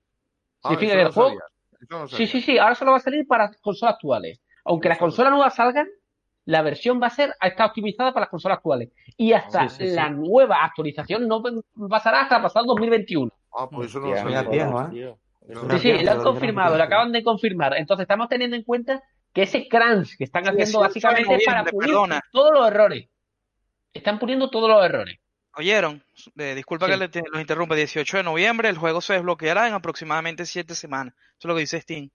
Ah, 0.62 0.72
no 0.72 0.79
el 0.81 1.12
juego. 1.12 1.31
sabía, 1.31 1.40
eso 1.81 1.99
no 1.99 2.09
Sí, 2.09 2.27
sí, 2.27 2.40
sí, 2.42 2.59
ahora 2.59 2.75
solo 2.75 2.90
va 2.92 2.99
a 2.99 3.01
salir 3.01 3.27
para 3.27 3.51
consolas 3.62 3.94
actuales. 3.94 4.40
Aunque 4.64 4.88
las 4.88 4.99
consolas 4.99 5.33
nuevas 5.33 5.55
salgan, 5.55 5.88
la 6.47 6.63
versión 6.63 7.01
va 7.03 7.09
a 7.09 7.11
ser, 7.11 7.35
está 7.41 7.67
optimizada 7.67 8.13
para 8.13 8.23
las 8.25 8.31
consolas 8.31 8.57
actuales. 8.59 8.89
Y 9.17 9.33
hasta 9.35 9.69
Sí, 9.69 9.77
sí, 9.85 9.89
sí. 9.91 9.95
la 9.95 10.09
nueva 10.11 10.65
actualización 10.65 11.29
no 11.29 11.43
pasará 11.89 12.23
hasta 12.23 12.41
pasado 12.41 12.65
el 12.65 12.69
2021. 12.69 13.31
Ah, 13.53 13.69
pues 13.71 13.91
eso 13.91 14.01
no 14.01 14.09
lo 14.09 14.17
sabía. 14.17 14.49
Tío, 14.49 14.81
¿eh? 14.81 14.87
tío. 14.91 15.19
Sí, 15.73 15.79
sí, 15.79 16.05
lo 16.05 16.11
han 16.13 16.23
confirmado, 16.23 16.77
lo 16.77 16.83
acaban 16.83 17.13
de 17.13 17.23
confirmar. 17.23 17.77
Entonces 17.77 18.03
estamos 18.05 18.29
teniendo 18.29 18.57
en 18.57 18.63
cuenta 18.65 19.03
que 19.33 19.43
ese 19.43 19.69
crunch 19.69 20.17
que 20.17 20.25
están 20.25 20.43
haciendo 20.45 20.81
18 20.81 20.81
de 20.81 20.89
básicamente 20.89 21.35
es 21.37 21.45
para 21.45 21.65
pulir 21.65 21.91
perdona. 21.91 22.21
todos 22.33 22.53
los 22.53 22.67
errores. 22.69 23.09
Están 23.93 24.19
puliendo 24.19 24.51
todos 24.51 24.69
los 24.69 24.85
errores. 24.85 25.19
¿Oyeron? 25.55 26.03
Eh, 26.37 26.55
disculpa 26.55 26.87
Sí. 26.87 26.99
que 26.99 27.09
te- 27.09 27.23
los 27.31 27.41
interrumpa. 27.41 27.75
18 27.75 28.19
de 28.19 28.23
noviembre, 28.25 28.69
el 28.69 28.77
juego 28.77 29.01
se 29.01 29.15
desbloqueará 29.15 29.69
en 29.69 29.75
aproximadamente 29.75 30.45
7 30.47 30.75
semanas. 30.75 31.15
Eso 31.17 31.37
es 31.41 31.45
lo 31.47 31.55
que 31.55 31.61
dice 31.61 31.81
Steam. 31.81 32.11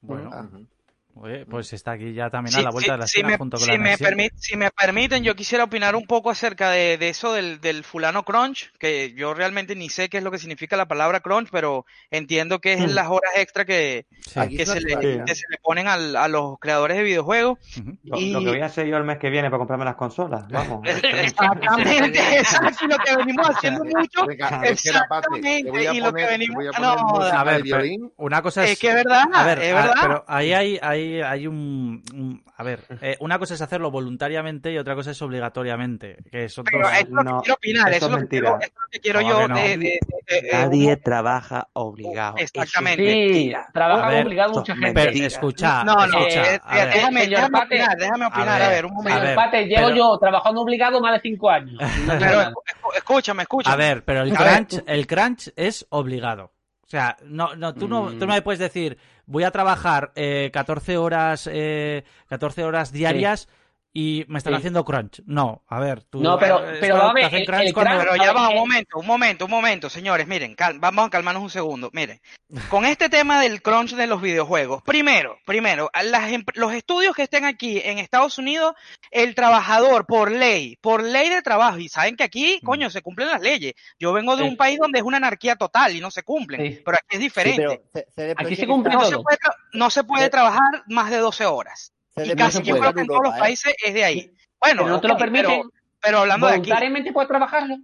Bueno, 0.00 0.28
Ujú. 0.30 0.66
Oye, 1.14 1.44
pues 1.46 1.72
está 1.72 1.92
aquí 1.92 2.12
ya 2.14 2.30
también 2.30 2.54
a 2.56 2.58
Sí, 2.58 2.64
la 2.64 2.70
vuelta 2.70 2.86
sí, 2.86 2.92
de 2.92 2.98
la 2.98 3.06
si 3.06 3.10
esquina 3.18 3.28
me, 3.30 3.36
junto 3.38 3.56
con 3.56 3.64
si 3.66 3.70
la 3.72 3.78
me 3.78 4.30
si 4.36 4.56
me 4.56 4.70
permiten, 4.70 5.22
yo 5.24 5.34
quisiera 5.34 5.64
opinar 5.64 5.94
un 5.96 6.06
poco 6.06 6.30
acerca 6.30 6.70
de, 6.70 6.96
de 6.98 7.08
eso 7.08 7.32
del, 7.32 7.60
del 7.60 7.84
fulano 7.84 8.24
crunch, 8.24 8.70
que 8.78 9.12
yo 9.14 9.34
realmente 9.34 9.74
ni 9.76 9.88
sé 9.90 10.08
qué 10.08 10.18
es 10.18 10.24
lo 10.24 10.30
que 10.30 10.38
significa 10.38 10.76
la 10.76 10.86
palabra 10.88 11.20
crunch, 11.20 11.48
pero 11.50 11.84
entiendo 12.10 12.60
que 12.60 12.72
es 12.74 12.80
Mm. 12.80 12.94
las 12.94 13.08
horas 13.08 13.32
extra 13.36 13.64
que, 13.64 14.06
Sí. 14.20 14.56
Que, 14.56 14.62
es 14.62 14.68
se, 14.70 14.80
le, 14.80 14.98
que 15.24 15.34
se 15.34 15.44
le 15.50 15.58
ponen 15.62 15.88
al- 15.88 16.16
a 16.16 16.28
los 16.28 16.58
creadores 16.58 16.96
de 16.96 17.02
videojuegos. 17.02 17.58
Ujú. 17.78 17.96
Lo, 18.04 18.18
Y- 18.18 18.32
lo 18.32 18.40
que 18.40 18.48
voy 18.48 18.60
a 18.60 18.66
hacer 18.66 18.86
yo 18.86 18.96
el 18.96 19.04
mes 19.04 19.18
que 19.18 19.30
viene 19.30 19.48
para 19.50 19.58
comprarme 19.58 19.84
las 19.84 19.96
consolas. 19.96 20.46
Vamos. 20.48 20.80
Exactamente, 21.30 22.18
exacto, 22.38 22.86
lo 22.86 22.96
que 22.98 23.16
venimos 23.16 23.48
haciendo 23.50 23.84
mucho. 23.84 24.30
Es 24.30 24.40
a 24.42 24.62
Exactamente, 24.66 25.60
y 25.94 26.00
lo 26.00 26.12
que 26.12 26.26
venimos- 26.26 26.64
a 26.74 26.80
no, 26.80 27.20
A 27.20 27.44
ver, 27.44 27.62
pero 27.62 27.84
una 28.16 28.42
cosa 28.42 28.64
es... 28.64 28.72
Es 28.72 28.78
que 28.78 28.88
es 28.88 28.94
verdad, 28.94 29.24
A 29.32 29.44
ver, 29.44 29.58
es 29.62 29.72
a- 29.72 29.74
verdad. 29.74 29.94
pero 30.02 30.24
ahí 30.28 30.52
hay, 30.52 30.78
hay, 30.82 30.99
hay 31.24 31.46
un, 31.46 32.02
un- 32.14 32.42
A 32.56 32.62
ver, 32.62 32.80
eh, 33.00 33.16
una 33.20 33.38
cosa 33.38 33.54
es 33.54 33.62
hacerlo 33.62 33.90
voluntariamente 33.90 34.72
y 34.72 34.78
otra 34.78 34.94
cosa 34.94 35.10
es 35.12 35.22
obligatoriamente. 35.22 36.16
Que 36.30 36.48
son 36.48 36.64
Pero 36.64 36.86
dos... 36.88 36.92
es 36.98 37.08
lo 37.08 37.22
No, 37.22 37.38
que 37.38 37.44
quiero 37.44 37.54
opinar, 37.54 37.88
eso 37.88 37.96
eso 37.96 38.06
es 38.06 38.12
lo 38.12 38.18
que 38.20 38.28
quiero, 38.28 38.50
mentira. 38.50 38.66
es 38.68 38.74
lo 38.74 38.90
que 38.90 39.00
quiero 39.00 39.20
¿Cómo 39.20 39.30
yo 39.30 39.38
que 39.40 39.48
no? 39.48 39.54
de- 39.56 39.76
de- 39.78 40.00
de- 40.42 40.48
Nadie 40.52 40.96
trabaja 40.96 41.68
obligado. 41.72 42.36
Exactamente. 42.38 43.02
Sí, 43.32 43.52
trabaja 43.72 44.06
A 44.06 44.10
ver, 44.10 44.26
obligado 44.26 44.52
mucha 44.52 44.74
gente. 44.76 44.92
Pero 44.94 45.26
escucha, 45.26 45.84
No, 45.84 45.94
no, 46.06 46.18
escucha, 46.18 46.54
eh, 46.54 46.60
a 46.62 46.74
ver. 46.76 46.94
déjame, 46.94 47.26
déjame 47.26 47.50
Pate. 47.50 47.66
opinar, 47.66 47.96
déjame 47.98 48.26
opinar, 48.26 48.58
ver, 48.60 48.62
a 48.62 48.68
ver, 48.70 48.84
un 48.86 48.90
a 48.92 48.94
momento. 48.94 49.20
ver. 49.20 49.30
Empate, 49.30 49.64
llevo 49.66 49.86
pero- 49.86 49.96
yo 49.96 50.18
trabajando 50.18 50.60
obligado 50.62 51.00
más 51.00 51.14
de 51.14 51.20
cinco 51.28 51.50
años. 51.50 51.78
Pero 52.18 52.52
escúchame, 52.96 53.42
escúchame. 53.42 53.74
A 53.74 53.76
ver, 53.76 54.04
pero 54.04 54.22
el 54.22 54.36
A 54.36 54.42
ver. 54.44 54.66
crunch, 54.66 54.82
el 54.86 55.06
crunch 55.06 55.52
es 55.56 55.86
obligado. 55.90 56.52
O 56.84 56.88
sea, 56.90 57.16
no, 57.24 57.54
no, 57.54 57.72
tú 57.74 57.86
no, 57.86 58.10
tú 58.18 58.26
no 58.26 58.34
me 58.34 58.42
puedes 58.42 58.58
decir, 58.58 58.98
voy 59.30 59.44
a 59.44 59.52
trabajar 59.52 60.10
eh, 60.16 60.50
14 60.52 60.96
horas, 60.96 61.48
eh, 61.50 62.04
14 62.28 62.64
horas 62.64 62.92
diarias 62.92 63.48
y 63.92 64.24
me 64.28 64.38
están 64.38 64.52
Sí. 64.52 64.58
haciendo 64.58 64.84
crunch. 64.84 65.20
No, 65.26 65.64
a 65.66 65.80
ver, 65.80 66.04
tú. 66.04 66.20
No, 66.20 66.38
pero- 66.38 66.58
eh, 66.70 66.78
pero 66.80 67.10
hacen 67.10 67.40
el- 67.40 67.46
crunch 67.46 67.62
el 67.62 67.72
como- 67.72 67.86
crunch- 67.86 67.98
Pero 67.98 68.12
A 68.12 68.16
ya 68.16 68.26
ver, 68.26 68.36
va, 68.36 68.48
un 68.50 68.54
momento, 68.54 68.98
un 68.98 69.06
momento, 69.06 69.44
un 69.46 69.50
momento, 69.50 69.90
señores, 69.90 70.26
miren, 70.28 70.54
cal- 70.54 70.78
vamos 70.78 71.06
a 71.06 71.10
calmarnos 71.10 71.42
un 71.42 71.50
segundo. 71.50 71.90
Miren, 71.92 72.20
con 72.70 72.84
este 72.84 73.08
tema 73.08 73.40
del 73.40 73.62
crunch 73.62 73.94
de 73.94 74.06
los 74.06 74.22
videojuegos, 74.22 74.82
primero, 74.84 75.38
primero, 75.44 75.90
a 75.92 76.02
las 76.04 76.30
em- 76.30 76.44
los 76.54 76.72
estudios 76.72 77.16
que 77.16 77.22
estén 77.24 77.44
aquí 77.44 77.80
en 77.84 77.98
Estados 77.98 78.38
Unidos, 78.38 78.74
el 79.10 79.34
trabajador 79.34 80.06
por 80.06 80.30
ley, 80.30 80.76
por 80.80 81.02
ley 81.02 81.28
de 81.28 81.42
trabajo, 81.42 81.78
y 81.78 81.88
saben 81.88 82.14
que 82.16 82.22
aquí, 82.22 82.60
Mm. 82.62 82.66
coño, 82.66 82.90
se 82.90 83.02
cumplen 83.02 83.28
las 83.28 83.40
leyes. 83.40 83.72
Yo 83.98 84.12
vengo 84.12 84.36
de 84.36 84.44
Sí. 84.44 84.48
un 84.50 84.56
país 84.56 84.78
donde 84.78 85.00
es 85.00 85.04
una 85.04 85.16
anarquía 85.16 85.56
total 85.56 85.96
y 85.96 86.00
no 86.00 86.12
se 86.12 86.22
cumplen, 86.22 86.60
Sí. 86.74 86.82
pero 86.84 86.96
aquí 86.96 87.06
es 87.16 87.18
Sí, 87.18 87.22
diferente. 87.24 87.82
CD 88.14 88.34
Aquí 88.36 88.54
se 88.54 88.66
cumple 88.68 88.92
no, 88.94 89.04
se 89.04 89.12
todo. 89.12 89.22
puede 89.24 89.38
tra- 89.38 89.54
no 89.72 89.90
se 89.90 90.04
puede 90.04 90.24
Sí. 90.26 90.30
trabajar 90.30 90.84
más 90.86 91.10
de 91.10 91.16
12 91.18 91.44
horas. 91.44 91.92
Y 92.16 92.34
casi 92.34 92.62
yo 92.62 92.78
creo 92.78 92.92
que 92.92 93.00
en 93.02 93.06
todos 93.06 93.22
los 93.24 93.34
¿eh? 93.36 93.38
países 93.38 93.74
es 93.84 93.94
de 93.94 94.04
ahí. 94.04 94.30
Bueno, 94.60 94.82
Pero 94.82 94.94
no 94.94 95.00
te 95.00 95.08
lo 95.08 95.16
permiten. 95.16 95.46
pero, 95.50 95.70
pero 96.00 96.18
hablando 96.18 96.46
de 96.46 96.52
aquí, 96.54 96.60
Voluntariamente 96.62 97.12
puedes 97.12 97.28
trabajarlo. 97.28 97.76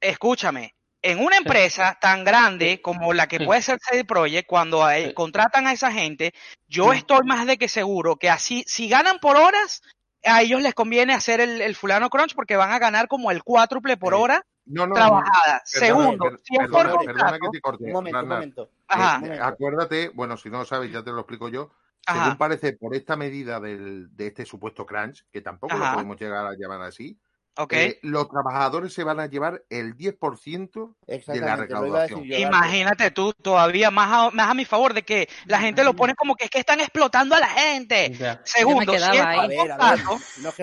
escúchame, 0.00 0.74
en 1.02 1.18
una 1.20 1.36
empresa 1.36 1.96
tan 2.00 2.24
grande 2.24 2.80
como 2.82 3.12
la 3.12 3.26
que 3.26 3.38
Sí. 3.38 3.44
puede 3.44 3.62
ser 3.62 3.78
CD 3.80 4.04
Projekt, 4.04 4.48
cuando 4.48 4.88
eh, 4.90 5.08
Sí. 5.08 5.14
contratan 5.14 5.66
a 5.66 5.72
esa 5.72 5.92
gente, 5.92 6.32
yo 6.66 6.92
Sí. 6.92 6.98
estoy 6.98 7.20
más 7.24 7.46
de 7.46 7.56
que 7.58 7.68
seguro 7.68 8.16
que 8.16 8.30
así, 8.30 8.64
si 8.66 8.88
ganan 8.88 9.18
por 9.18 9.36
horas, 9.36 9.82
a 10.24 10.42
ellos 10.42 10.60
les 10.62 10.74
conviene 10.74 11.14
hacer 11.14 11.40
el, 11.40 11.60
el 11.60 11.76
fulano 11.76 12.10
crunch 12.10 12.34
porque 12.34 12.56
van 12.56 12.72
a 12.72 12.78
ganar 12.78 13.06
como 13.06 13.30
el 13.30 13.42
cuádruple 13.44 13.96
por 13.96 14.14
Sí. 14.14 14.20
hora 14.20 14.42
No, 14.66 14.86
no, 14.86 14.94
trabajada. 14.94 15.62
perdona, 15.72 15.86
Segundo, 15.86 16.24
per- 16.24 16.40
si 16.42 16.54
es 16.56 16.68
por 16.68 16.82
perdona, 16.82 16.96
contrato, 17.04 17.38
que 17.40 17.48
te 17.52 17.60
corte. 17.60 17.84
Un 17.84 17.92
momento, 17.92 18.18
un 18.20 18.28
momento. 18.28 18.70
Ajá. 18.88 19.16
Eh, 19.16 19.20
momento. 19.20 19.44
acuérdate, 19.44 20.08
bueno, 20.10 20.36
si 20.36 20.50
no 20.50 20.58
lo 20.58 20.64
sabes, 20.64 20.90
ya 20.92 21.02
te 21.02 21.10
lo 21.12 21.20
explico 21.20 21.48
yo. 21.48 21.70
Ajá. 22.08 22.24
Según 22.24 22.38
parece, 22.38 22.72
por 22.72 22.94
esta 22.94 23.16
medida 23.16 23.60
del, 23.60 24.08
de 24.16 24.28
este 24.28 24.46
supuesto 24.46 24.86
crunch, 24.86 25.26
que 25.30 25.42
tampoco 25.42 25.74
Ajá. 25.74 25.84
lo 25.90 25.92
podemos 25.92 26.18
llegar 26.18 26.46
a 26.46 26.54
llamar 26.58 26.82
así, 26.82 27.18
ok. 27.58 27.72
eh, 27.72 27.98
los 28.02 28.28
trabajadores 28.28 28.92
se 28.92 29.04
van 29.04 29.20
a 29.20 29.26
llevar 29.26 29.62
el 29.68 29.96
10% 29.96 30.94
de 31.06 31.40
la 31.40 31.56
recaudación. 31.56 32.24
yo, 32.24 32.34
Dante. 32.34 32.40
Imagínate 32.40 33.10
tú 33.10 33.32
todavía 33.32 33.90
más 33.90 34.10
a, 34.10 34.30
más 34.30 34.50
a 34.50 34.54
mi 34.54 34.64
favor 34.64 34.94
de 34.94 35.02
que 35.02 35.28
la 35.46 35.60
gente 35.60 35.84
lo 35.84 35.94
pone 35.94 36.14
como 36.14 36.34
que 36.34 36.44
es 36.44 36.50
que 36.50 36.58
están 36.58 36.80
explotando 36.80 37.34
a 37.34 37.40
la 37.40 37.48
gente. 37.48 38.10
Ya. 38.18 38.40
Segundo, 38.44 38.92
si 38.92 38.98
es 38.98 39.26
por 39.36 39.54
contrato, 39.54 40.18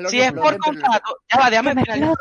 si 0.10 0.21
es 0.21 0.34
por 0.34 0.58
contrato, 0.58 1.19
ya 1.31 1.39
va, 1.39 1.49
déjame 1.49 1.75
finalizar 1.84 2.15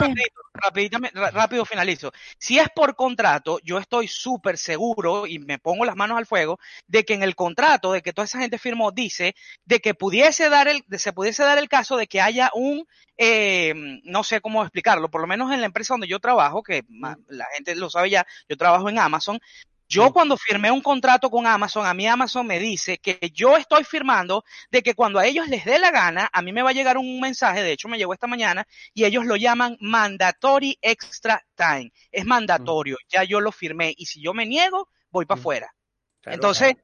rapidito, 0.54 0.98
rápido 1.32 1.64
finalizo. 1.64 2.12
Si 2.38 2.58
es 2.58 2.68
por 2.74 2.94
contrato, 2.94 3.58
yo 3.62 3.78
estoy 3.78 4.08
súper 4.08 4.56
seguro 4.58 5.26
y 5.26 5.38
me 5.38 5.58
pongo 5.58 5.84
las 5.84 5.96
manos 5.96 6.18
al 6.18 6.26
fuego 6.26 6.58
de 6.86 7.04
que 7.04 7.14
en 7.14 7.22
el 7.22 7.34
contrato 7.34 7.92
de 7.92 8.02
que 8.02 8.12
toda 8.12 8.26
esa 8.26 8.38
gente 8.38 8.58
firmó 8.58 8.92
dice 8.92 9.34
de 9.64 9.80
que 9.80 9.94
pudiese 9.94 10.48
dar 10.48 10.68
el, 10.68 10.84
de 10.86 10.98
se 10.98 11.12
pudiese 11.12 11.42
dar 11.42 11.58
el 11.58 11.68
caso 11.68 11.96
de 11.96 12.06
que 12.06 12.20
haya 12.20 12.50
un 12.54 12.86
eh, 13.16 13.74
no 14.04 14.24
sé 14.24 14.40
cómo 14.40 14.63
explicarlo, 14.64 15.10
por 15.10 15.20
lo 15.20 15.26
menos 15.26 15.52
en 15.52 15.60
la 15.60 15.66
empresa 15.66 15.94
donde 15.94 16.08
yo 16.08 16.18
trabajo, 16.20 16.62
que 16.62 16.84
la 17.28 17.46
gente 17.54 17.74
lo 17.76 17.90
sabe 17.90 18.10
ya, 18.10 18.26
yo 18.48 18.56
trabajo 18.56 18.88
en 18.88 18.98
Amazon. 18.98 19.40
Yo 19.86 20.08
Mm. 20.08 20.12
cuando 20.12 20.36
firmé 20.38 20.70
un 20.70 20.80
contrato 20.80 21.30
con 21.30 21.46
Amazon, 21.46 21.86
a 21.86 21.92
mí 21.92 22.06
Amazon 22.06 22.46
me 22.46 22.58
dice 22.58 22.96
que 22.98 23.18
yo 23.34 23.56
estoy 23.58 23.84
firmando 23.84 24.42
de 24.70 24.82
que 24.82 24.94
cuando 24.94 25.18
a 25.18 25.26
ellos 25.26 25.46
les 25.48 25.66
dé 25.66 25.78
la 25.78 25.90
gana, 25.90 26.30
a 26.32 26.40
mí 26.40 26.52
me 26.52 26.62
va 26.62 26.70
a 26.70 26.72
llegar 26.72 26.96
un 26.96 27.20
mensaje, 27.20 27.62
de 27.62 27.72
hecho 27.72 27.88
me 27.88 27.98
llegó 27.98 28.14
esta 28.14 28.26
mañana, 28.26 28.66
y 28.94 29.04
ellos 29.04 29.26
lo 29.26 29.36
llaman 29.36 29.76
mandatory 29.80 30.78
extra 30.80 31.44
time. 31.54 31.92
Es 32.10 32.24
mandatorio, 32.24 32.96
ya 33.10 33.24
yo 33.24 33.40
lo 33.40 33.52
firmé, 33.52 33.94
y 33.96 34.06
si 34.06 34.22
yo 34.22 34.32
me 34.32 34.46
niego, 34.46 34.88
voy 35.10 35.26
para 35.26 35.38
Mm. 35.38 35.40
afuera. 35.40 35.74
Claro, 36.22 36.34
Entonces, 36.36 36.76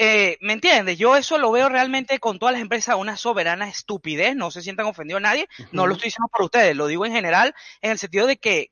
eh, 0.00 0.38
¿me 0.40 0.52
entiendes? 0.52 0.96
Yo 0.96 1.16
eso 1.16 1.38
lo 1.38 1.50
veo 1.50 1.68
realmente 1.68 2.20
con 2.20 2.38
todas 2.38 2.52
las 2.52 2.62
empresas 2.62 2.94
una 2.94 3.16
soberana 3.16 3.68
estupidez, 3.68 4.36
no 4.36 4.52
se 4.52 4.62
sientan 4.62 4.86
ofendidos 4.86 5.20
nadie, 5.20 5.48
no 5.72 5.88
lo 5.88 5.94
estoy 5.94 6.06
diciendo 6.06 6.28
por 6.32 6.42
ustedes, 6.42 6.76
lo 6.76 6.86
digo 6.86 7.04
en 7.04 7.12
general, 7.12 7.52
en 7.82 7.90
el 7.90 7.98
sentido 7.98 8.28
de 8.28 8.36
que, 8.36 8.70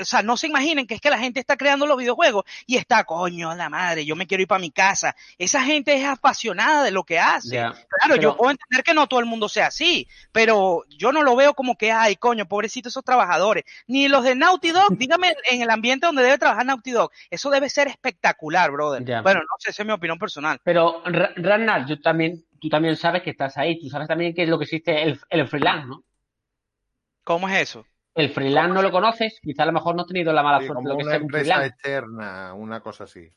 o 0.00 0.04
sea, 0.04 0.22
no 0.22 0.36
se 0.36 0.46
imaginen 0.48 0.86
que 0.86 0.94
es 0.94 1.00
que 1.00 1.08
la 1.10 1.18
gente 1.18 1.40
está 1.40 1.56
creando 1.56 1.86
los 1.86 1.96
videojuegos 1.96 2.44
y 2.66 2.76
está, 2.76 3.04
coño, 3.04 3.54
la 3.54 3.68
madre, 3.70 4.04
yo 4.04 4.14
me 4.16 4.26
quiero 4.26 4.42
ir 4.42 4.48
para 4.48 4.58
mi 4.60 4.70
casa. 4.70 5.16
Esa 5.38 5.62
gente 5.62 5.94
es 5.94 6.04
apasionada 6.04 6.84
de 6.84 6.90
lo 6.90 7.04
que 7.04 7.18
hace. 7.18 7.56
Claro, 7.72 7.76
Pero- 8.08 8.22
yo 8.22 8.36
puedo 8.36 8.50
entender 8.50 8.84
que 8.84 8.92
no 8.94 9.06
todo 9.06 9.20
el 9.20 9.26
mundo 9.26 9.48
sea 9.48 9.68
así, 9.68 10.06
pero 10.32 10.84
yo 10.88 11.10
no 11.12 11.22
lo 11.22 11.34
veo 11.36 11.54
como 11.54 11.76
que, 11.76 11.90
ay, 11.92 12.16
coño, 12.16 12.46
pobrecitos 12.46 12.92
esos 12.92 13.04
trabajadores. 13.04 13.64
Ni 13.86 14.08
los 14.08 14.24
de 14.24 14.34
Naughty 14.34 14.70
Dog, 14.72 14.88
dígame 14.98 15.34
en 15.50 15.62
el 15.62 15.70
ambiente 15.70 16.06
donde 16.06 16.22
debe 16.22 16.38
trabajar 16.38 16.66
Naughty 16.66 16.90
Dog. 16.90 17.10
Eso 17.30 17.48
debe 17.50 17.70
ser 17.70 17.88
espectacular, 17.88 18.70
brother. 18.70 19.02
Bueno, 19.22 19.40
no 19.40 19.56
sé, 19.58 19.70
esa 19.70 19.82
es 19.82 19.86
mi 19.86 19.92
opinión 19.92 20.18
personal. 20.18 20.60
Pero, 20.64 21.02
Ra- 21.06 21.32
Ragnar, 21.36 21.86
yo 21.86 22.00
también, 22.00 22.44
tú 22.60 22.68
también 22.68 22.96
sabes 22.96 23.22
que 23.22 23.30
estás 23.30 23.56
ahí. 23.56 23.80
Tú 23.80 23.88
sabes 23.88 24.06
también 24.08 24.34
que 24.34 24.42
es 24.42 24.48
lo 24.48 24.58
que 24.58 24.64
existe 24.64 25.02
el, 25.02 25.18
el 25.30 25.48
freelance, 25.48 25.86
¿no? 25.86 26.02
¿Cómo 27.24 27.48
es 27.48 27.56
eso? 27.60 27.84
El 28.16 28.30
freelance 28.30 28.72
no 28.74 28.82
lo 28.82 28.90
conoces, 28.90 29.38
quizá 29.42 29.62
a 29.62 29.66
lo 29.66 29.72
mejor 29.72 29.94
no 29.94 30.02
has 30.02 30.08
tenido 30.08 30.32
la 30.32 30.42
mala 30.42 30.60
Sí, 30.60 30.66
suerte 30.66 30.82
de 30.82 30.88
como 30.88 30.88
lo 30.88 30.96
que 30.96 31.02
una 31.04 31.10
sea 31.12 31.18
un 31.18 31.24
empresa 31.24 31.66
externa, 31.66 32.54
una 32.54 32.80
cosa 32.80 33.04
así. 33.04 33.28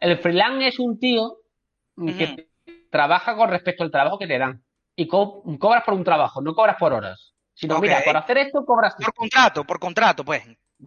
El 0.00 0.18
freelance 0.18 0.66
es 0.66 0.78
un 0.80 0.98
tío 0.98 1.38
que 1.96 2.48
trabaja 2.90 3.36
con 3.36 3.48
respecto 3.48 3.84
al 3.84 3.90
trabajo 3.90 4.18
que 4.18 4.26
te 4.26 4.36
dan. 4.38 4.62
Y 4.96 5.06
co- 5.06 5.42
cobras 5.58 5.84
por 5.84 5.94
un 5.94 6.04
trabajo, 6.04 6.40
no 6.42 6.54
cobras 6.54 6.76
por 6.76 6.92
horas. 6.92 7.34
Sino, 7.54 7.80
mira, 7.80 8.02
por 8.04 8.16
hacer 8.16 8.38
esto 8.38 8.64
cobras 8.66 8.94
Por 8.96 9.14
contrato, 9.14 9.64
por 9.64 9.78
contrato, 9.78 10.24
pues. 10.24 10.42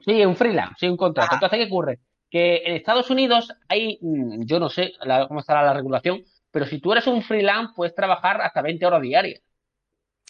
Sí, 0.05 0.23
un 0.25 0.35
freelance, 0.35 0.75
sí, 0.79 0.87
un 0.87 0.97
contrato. 0.97 1.27
Ajá. 1.27 1.35
Entonces, 1.37 1.59
¿qué 1.59 1.71
ocurre? 1.71 1.99
Que 2.29 2.57
en 2.65 2.75
Estados 2.75 3.09
Unidos 3.09 3.51
hay, 3.67 3.97
mm, 4.01 4.43
yo 4.45 4.59
no 4.59 4.69
sé 4.69 4.91
la- 5.01 5.27
cómo 5.27 5.39
estará 5.39 5.63
la 5.63 5.73
regulación, 5.73 6.21
pero 6.51 6.65
si 6.65 6.79
tú 6.79 6.91
eres 6.91 7.07
un 7.07 7.23
freelance, 7.23 7.73
puedes 7.75 7.95
trabajar 7.95 8.41
hasta 8.41 8.61
20 8.61 8.85
horas 8.85 9.01
diarias. 9.01 9.41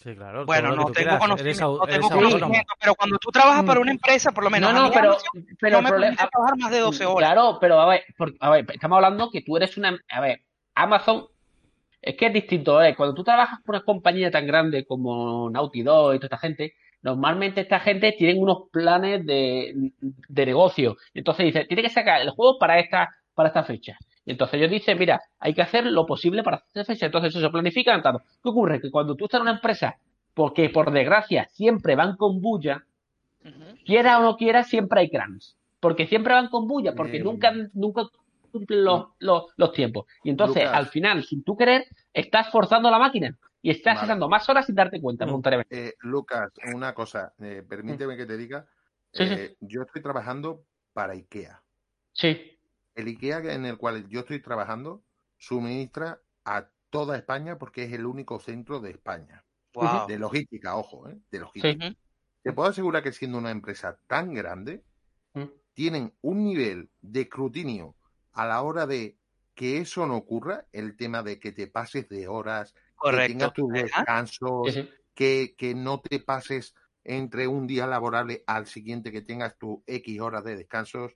Sí, 0.02 0.14
claro. 0.14 0.46
Bueno, 0.46 0.74
no 0.74 0.86
tengo 0.92 1.18
conocimiento, 1.18 1.76
no 1.78 1.86
tengo 1.86 2.08
pero 2.80 2.94
cuando 2.94 3.18
tú 3.18 3.30
trabajas 3.30 3.64
para 3.64 3.80
una 3.80 3.90
empresa, 3.90 4.32
por 4.32 4.44
lo 4.44 4.48
menos 4.50 4.72
No, 4.72 4.78
a 4.78 4.80
no, 4.82 4.88
mí 4.88 4.94
pero, 4.94 5.16
pero 5.60 5.76
no 5.76 5.82
me 5.82 5.88
problema, 5.90 6.16
trabajar 6.16 6.56
más 6.56 6.70
de 6.70 6.78
12 6.78 7.04
horas. 7.04 7.32
Claro, 7.32 7.58
pero 7.60 7.78
a 7.78 7.86
ver, 7.86 8.04
por- 8.16 8.32
a 8.40 8.48
ver, 8.50 8.64
estamos 8.72 8.96
hablando 8.96 9.30
que 9.30 9.42
tú 9.42 9.58
eres 9.58 9.76
una, 9.76 9.98
a 10.08 10.20
ver, 10.22 10.40
Amazon 10.74 11.26
es 12.00 12.16
que 12.16 12.26
es 12.26 12.32
distinto, 12.32 12.82
¿eh? 12.82 12.96
Cuando 12.96 13.14
tú 13.14 13.22
trabajas 13.22 13.60
por 13.62 13.74
una 13.74 13.84
compañía 13.84 14.30
tan 14.30 14.46
grande 14.46 14.86
como 14.86 15.50
Naughty 15.50 15.82
Dog 15.82 16.14
y 16.14 16.18
toda 16.18 16.26
esta 16.28 16.38
gente, 16.38 16.72
normalmente 17.02 17.60
esta 17.60 17.78
gente 17.80 18.12
tienen 18.16 18.42
unos 18.42 18.70
planes 18.72 19.26
de, 19.26 19.74
de 20.00 20.46
negocio. 20.46 20.96
Entonces 21.12 21.44
dice, 21.44 21.66
tiene 21.66 21.82
que 21.82 21.90
sacar 21.90 22.22
el 22.22 22.30
juego 22.30 22.58
para 22.58 22.78
esta, 22.78 23.10
para 23.34 23.48
esta 23.48 23.64
fecha. 23.64 23.98
Y 24.24 24.32
entonces 24.32 24.58
ellos 24.58 24.70
dicen, 24.70 24.98
mira, 24.98 25.20
hay 25.38 25.54
que 25.54 25.62
hacer 25.62 25.86
lo 25.86 26.06
posible 26.06 26.42
para 26.42 26.58
esta 26.58 26.84
fecha. 26.84 27.06
Entonces 27.06 27.30
eso 27.34 27.40
se 27.40 27.50
planifica 27.50 28.00
tanto. 28.02 28.22
¿Qué 28.42 28.48
ocurre? 28.48 28.80
Que 28.80 28.90
cuando 28.90 29.14
tú 29.14 29.24
estás 29.24 29.38
en 29.38 29.42
una 29.42 29.52
empresa, 29.52 29.96
porque 30.34 30.68
por 30.70 30.90
desgracia 30.92 31.46
siempre 31.50 31.96
van 31.96 32.16
con 32.16 32.40
bulla, 32.40 32.84
quiera 33.84 34.18
o 34.18 34.22
no 34.22 34.36
quiera, 34.36 34.62
siempre 34.64 35.00
hay 35.00 35.10
crunch. 35.10 35.54
Porque 35.80 36.06
siempre 36.06 36.34
van 36.34 36.48
con 36.48 36.68
bulla, 36.68 36.94
porque 36.94 37.16
Eh, 37.18 37.22
nunca, 37.24 37.52
nunca 37.72 38.02
cumplen 38.52 38.84
los, 38.84 39.06
los, 39.18 39.44
los 39.56 39.72
tiempos. 39.72 40.06
Y 40.24 40.30
entonces, 40.30 40.64
Lucas. 40.64 40.76
al 40.78 40.86
final, 40.88 41.24
sin 41.24 41.42
tú 41.42 41.56
querer, 41.56 41.84
estás 42.12 42.50
forzando 42.50 42.90
la 42.90 42.98
máquina 42.98 43.36
y 43.62 43.70
estás 43.70 43.94
Vale. 43.96 44.06
echando 44.06 44.28
más 44.28 44.46
horas 44.48 44.66
sin 44.66 44.74
darte 44.74 45.00
cuenta, 45.00 45.24
Mm. 45.24 45.28
voluntariamente. 45.28 45.88
Eh, 45.88 45.94
Lucas, 46.00 46.50
una 46.74 46.92
cosa, 46.94 47.32
eh, 47.40 47.62
permíteme 47.66 48.16
que 48.16 48.26
te 48.26 48.36
diga. 48.36 48.66
Sí, 49.12 49.26
sí. 49.26 49.34
eh, 49.34 49.56
Yo 49.60 49.82
estoy 49.82 50.02
trabajando 50.02 50.62
para 50.92 51.14
IKEA. 51.14 51.62
Sí, 52.12 52.58
El 53.00 53.08
IKEA 53.08 53.38
en 53.54 53.66
el 53.66 53.76
cual 53.78 54.08
yo 54.08 54.20
estoy 54.20 54.40
trabajando 54.40 55.02
suministra 55.36 56.22
a 56.44 56.68
toda 56.90 57.16
España 57.16 57.58
porque 57.58 57.84
es 57.84 57.92
el 57.92 58.06
único 58.06 58.38
centro 58.40 58.80
de 58.80 58.90
España. 58.90 59.44
Wow. 59.74 60.06
De 60.06 60.18
logística, 60.18 60.76
ojo, 60.76 61.08
¿eh? 61.08 61.18
De 61.30 61.38
logística. 61.38 61.94
Te 62.42 62.52
puedo 62.52 62.68
asegurar 62.68 63.02
que 63.02 63.12
siendo 63.12 63.38
una 63.38 63.50
empresa 63.50 63.98
tan 64.06 64.34
grande, 64.34 64.82
Mm. 65.34 65.44
tienen 65.74 66.12
un 66.22 66.44
nivel 66.44 66.90
de 67.00 67.22
escrutinio 67.22 67.96
a 68.32 68.46
la 68.46 68.62
hora 68.62 68.86
de 68.86 69.16
que 69.54 69.78
eso 69.78 70.06
no 70.06 70.16
ocurra, 70.16 70.66
el 70.72 70.96
tema 70.96 71.22
de 71.22 71.38
que 71.38 71.52
te 71.52 71.66
pases 71.66 72.08
de 72.08 72.28
horas, 72.28 72.74
que 73.08 73.20
tengas 73.26 73.52
tus 73.52 73.72
descansos, 73.72 74.74
sí. 74.74 74.90
que, 75.14 75.54
que 75.56 75.74
no 75.74 76.00
te 76.00 76.18
pases 76.20 76.74
entre 77.04 77.46
un 77.46 77.66
día 77.66 77.86
laborable 77.86 78.42
al 78.46 78.66
siguiente, 78.66 79.12
que 79.12 79.22
tengas 79.22 79.56
tus 79.58 79.78
X 79.86 80.20
horas 80.20 80.44
de 80.44 80.56
descansos. 80.56 81.12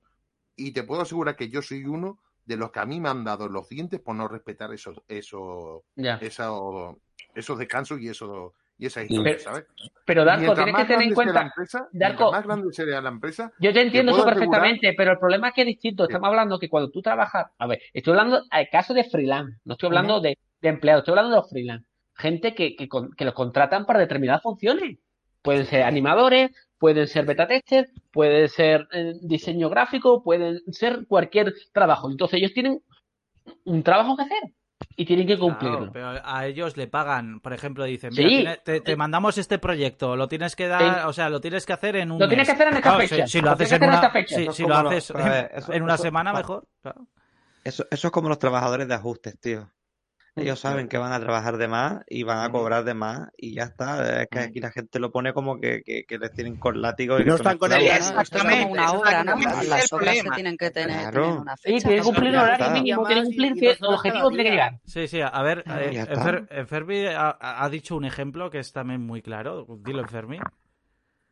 Y 0.57 0.73
te 0.73 0.83
puedo 0.85 1.03
asegurar 1.03 1.37
que 1.37 1.49
yo 1.49 1.63
soy 1.63 1.85
uno 1.85 2.19
de 2.45 2.57
los 2.57 2.71
que 2.71 2.81
a 2.81 2.85
mí 2.87 3.01
me 3.01 3.09
han 3.09 3.25
dado 3.25 3.49
los 3.49 3.69
dientes 3.69 4.01
por 4.01 4.15
no 4.15 4.29
respetar 4.29 4.73
esos, 4.73 5.01
esos, 5.09 5.83
Ya. 5.97 6.17
esos, 6.21 6.97
esos 7.35 7.59
descansos 7.59 8.01
y 8.01 8.09
eso 8.09 8.55
y 8.77 8.87
esas 8.87 9.05
Pero- 9.07 9.15
historias, 9.21 9.43
¿sabes? 9.43 9.65
Pero 10.05 10.25
Darko, 10.25 10.53
tienes 10.55 10.75
que 10.75 10.85
tener 10.85 11.03
en 11.03 11.09
la 11.11 11.15
cuenta. 11.15 11.43
empresa, 11.43 11.89
Darko- 11.93 11.93
mientras 11.93 12.33
más 12.33 12.45
grande 12.45 12.73
sea 12.73 13.01
la 13.01 13.09
empresa, 13.09 13.53
Yo 13.61 13.73
te 13.73 13.81
entiendo 13.83 14.11
eso 14.13 14.21
asegurar- 14.23 14.35
perfectamente, 14.35 14.95
pero 14.97 15.13
el 15.13 15.19
problema 15.19 15.49
es 15.49 15.55
que 15.55 15.61
es 15.61 15.67
distinto. 15.69 16.03
Estamos 16.05 16.27
hablando 16.29 16.59
que 16.59 16.69
cuando 16.69 16.91
tú 16.91 17.01
trabajas, 17.01 17.47
a 17.57 17.67
ver, 17.69 17.81
estoy 17.93 18.11
hablando 18.13 18.43
al 18.51 18.69
caso 18.69 18.93
de 18.93 19.05
freelance, 19.05 19.59
no 19.65 19.75
estoy 19.75 19.87
hablando 19.87 20.21
de, 20.21 20.37
de 20.61 20.69
empleados, 20.69 21.03
estoy 21.03 21.13
hablando 21.13 21.31
de 21.31 21.37
los 21.41 21.51
freelance. 21.51 21.87
Gente 22.17 22.55
que, 22.55 22.75
que 22.77 23.25
los 23.25 23.35
contratan 23.35 23.87
para 23.87 24.01
determinadas 24.01 24.43
funciones. 24.43 24.99
Pueden 25.41 25.67
ser 25.67 25.83
animadores, 25.85 26.51
pueden 26.85 27.07
ser 27.09 27.25
beta 27.25 27.47
testers, 27.47 27.91
pueden 28.13 28.47
ser 28.47 28.87
eh, 28.93 29.15
diseño 29.23 29.71
gráfico, 29.71 30.23
pueden 30.23 30.61
ser 30.71 31.07
cualquier 31.09 31.55
trabajo. 31.73 32.11
Entonces 32.11 32.41
ellos 32.41 32.53
tienen 32.53 32.83
un 33.65 33.83
trabajo 33.83 34.15
que 34.19 34.25
hacer 34.25 34.43
y 34.95 35.07
tienen 35.07 35.27
que 35.27 35.39
cumplirlo. 35.39 35.91
Claro, 35.91 35.93
pero 35.95 36.21
a 36.23 36.47
ellos 36.47 36.77
le 36.77 36.87
pagan, 36.87 37.41
por 37.41 37.55
ejemplo, 37.55 37.85
dicen, 37.85 38.13
Sí. 38.13 38.23
mira, 38.23 38.57
tiene- 38.57 38.81
te, 38.81 38.81
te 38.83 38.97
mandamos 38.97 39.39
este 39.39 39.59
proyecto, 39.59 40.15
lo 40.15 40.29
tienes 40.29 40.55
que 40.57 40.69
dar, 40.69 40.83
Sí. 40.83 41.01
o 41.07 41.13
sea, 41.15 41.31
lo 41.31 41.41
tienes 41.41 41.65
que 41.65 41.73
hacer 41.73 41.97
en 41.97 42.13
un 42.13 42.19
Lo 42.19 42.29
tienes 42.29 42.47
mes. 42.47 42.49
que 42.49 42.53
hacer 42.63 42.69
en 42.69 42.77
esta 42.77 42.91
Claro, 42.91 43.09
fecha. 43.09 43.27
Si, 43.27 43.33
si 43.33 43.39
Lo 43.41 43.45
lo 43.47 43.51
haces 43.53 43.73
en 43.73 43.83
en 43.83 43.89
una, 43.89 43.95
esta 43.97 44.11
fecha. 44.11 44.53
si- 44.53 44.63
lo 44.67 44.75
haces 44.77 45.13
ver, 45.47 45.51
eso- 45.55 45.73
en 45.73 45.83
una 45.85 45.95
eso- 45.95 46.03
semana, 46.03 46.35
mejor. 46.35 46.67
claro. 46.83 47.07
Eso, 47.65 47.87
eso 47.91 48.09
es 48.09 48.13
como 48.13 48.29
los 48.29 48.39
trabajadores 48.39 48.87
de 48.89 48.95
ajustes, 48.95 49.41
tío. 49.41 49.71
Ellos 50.37 50.59
saben 50.59 50.89
que 50.89 50.99
van 50.99 51.13
a 51.13 51.21
trabajar 51.21 51.57
de 51.59 51.69
más 51.69 52.03
y 52.09 52.25
van 52.25 52.39
a 52.45 52.51
cobrar 52.51 52.83
de 52.83 52.95
más 52.95 53.29
y 53.37 53.55
ya 53.55 53.63
está. 53.65 54.23
Es 54.23 54.29
que 54.29 54.41
aquí 54.41 54.59
la 54.61 54.73
gente 54.73 54.99
lo 54.99 55.13
pone 55.13 55.33
como 55.33 55.61
que, 55.61 55.83
que, 55.85 56.05
que 56.05 56.19
les 56.19 56.33
tienen 56.33 56.57
con 56.57 56.83
látigo 56.83 57.17
y 57.19 57.23
que 57.23 57.31
No 57.31 57.37
están 57.37 57.57
con 57.57 57.73
el 57.73 57.83
Exactamente, 57.87 58.63
como 58.63 58.73
una 58.73 58.91
obra, 58.93 59.23
¿no? 59.23 59.37
Las 59.37 59.83
se 59.85 59.89
problema. 59.97 60.35
tienen 60.35 60.57
que 60.57 60.71
tener, 60.73 61.01
Claro. 61.03 61.41
una 61.41 61.57
Sí, 61.57 61.63
fecha. 61.75 61.89
tienen 61.89 62.03
que 62.03 62.05
cumplir 62.05 62.31
un 62.33 62.39
horario 62.41 62.71
mínimo, 62.71 63.07
tienen 63.07 63.25
que 63.25 63.29
cumplir 63.29 63.55
que- 63.55 63.71
el 63.71 63.77
horas 63.85 63.95
objetivo 63.99 64.29
tiene 64.31 64.45
que 64.45 64.51
llegar. 64.51 64.81
Sí, 64.85 65.07
sí, 65.07 65.21
a 65.21 65.43
ver, 65.43 65.63
Ah, 65.67 65.81
eh. 65.83 66.05
Enfer- 66.09 66.47
Enfermi 66.51 67.07
ha, 67.07 67.37
ha 67.41 67.69
dicho 67.69 67.95
un 67.97 68.05
ejemplo 68.05 68.51
que 68.51 68.59
es 68.59 68.73
también 68.73 69.01
muy 69.07 69.23
claro. 69.23 69.67
Dilo, 69.85 70.01
Enfermi. 70.01 70.39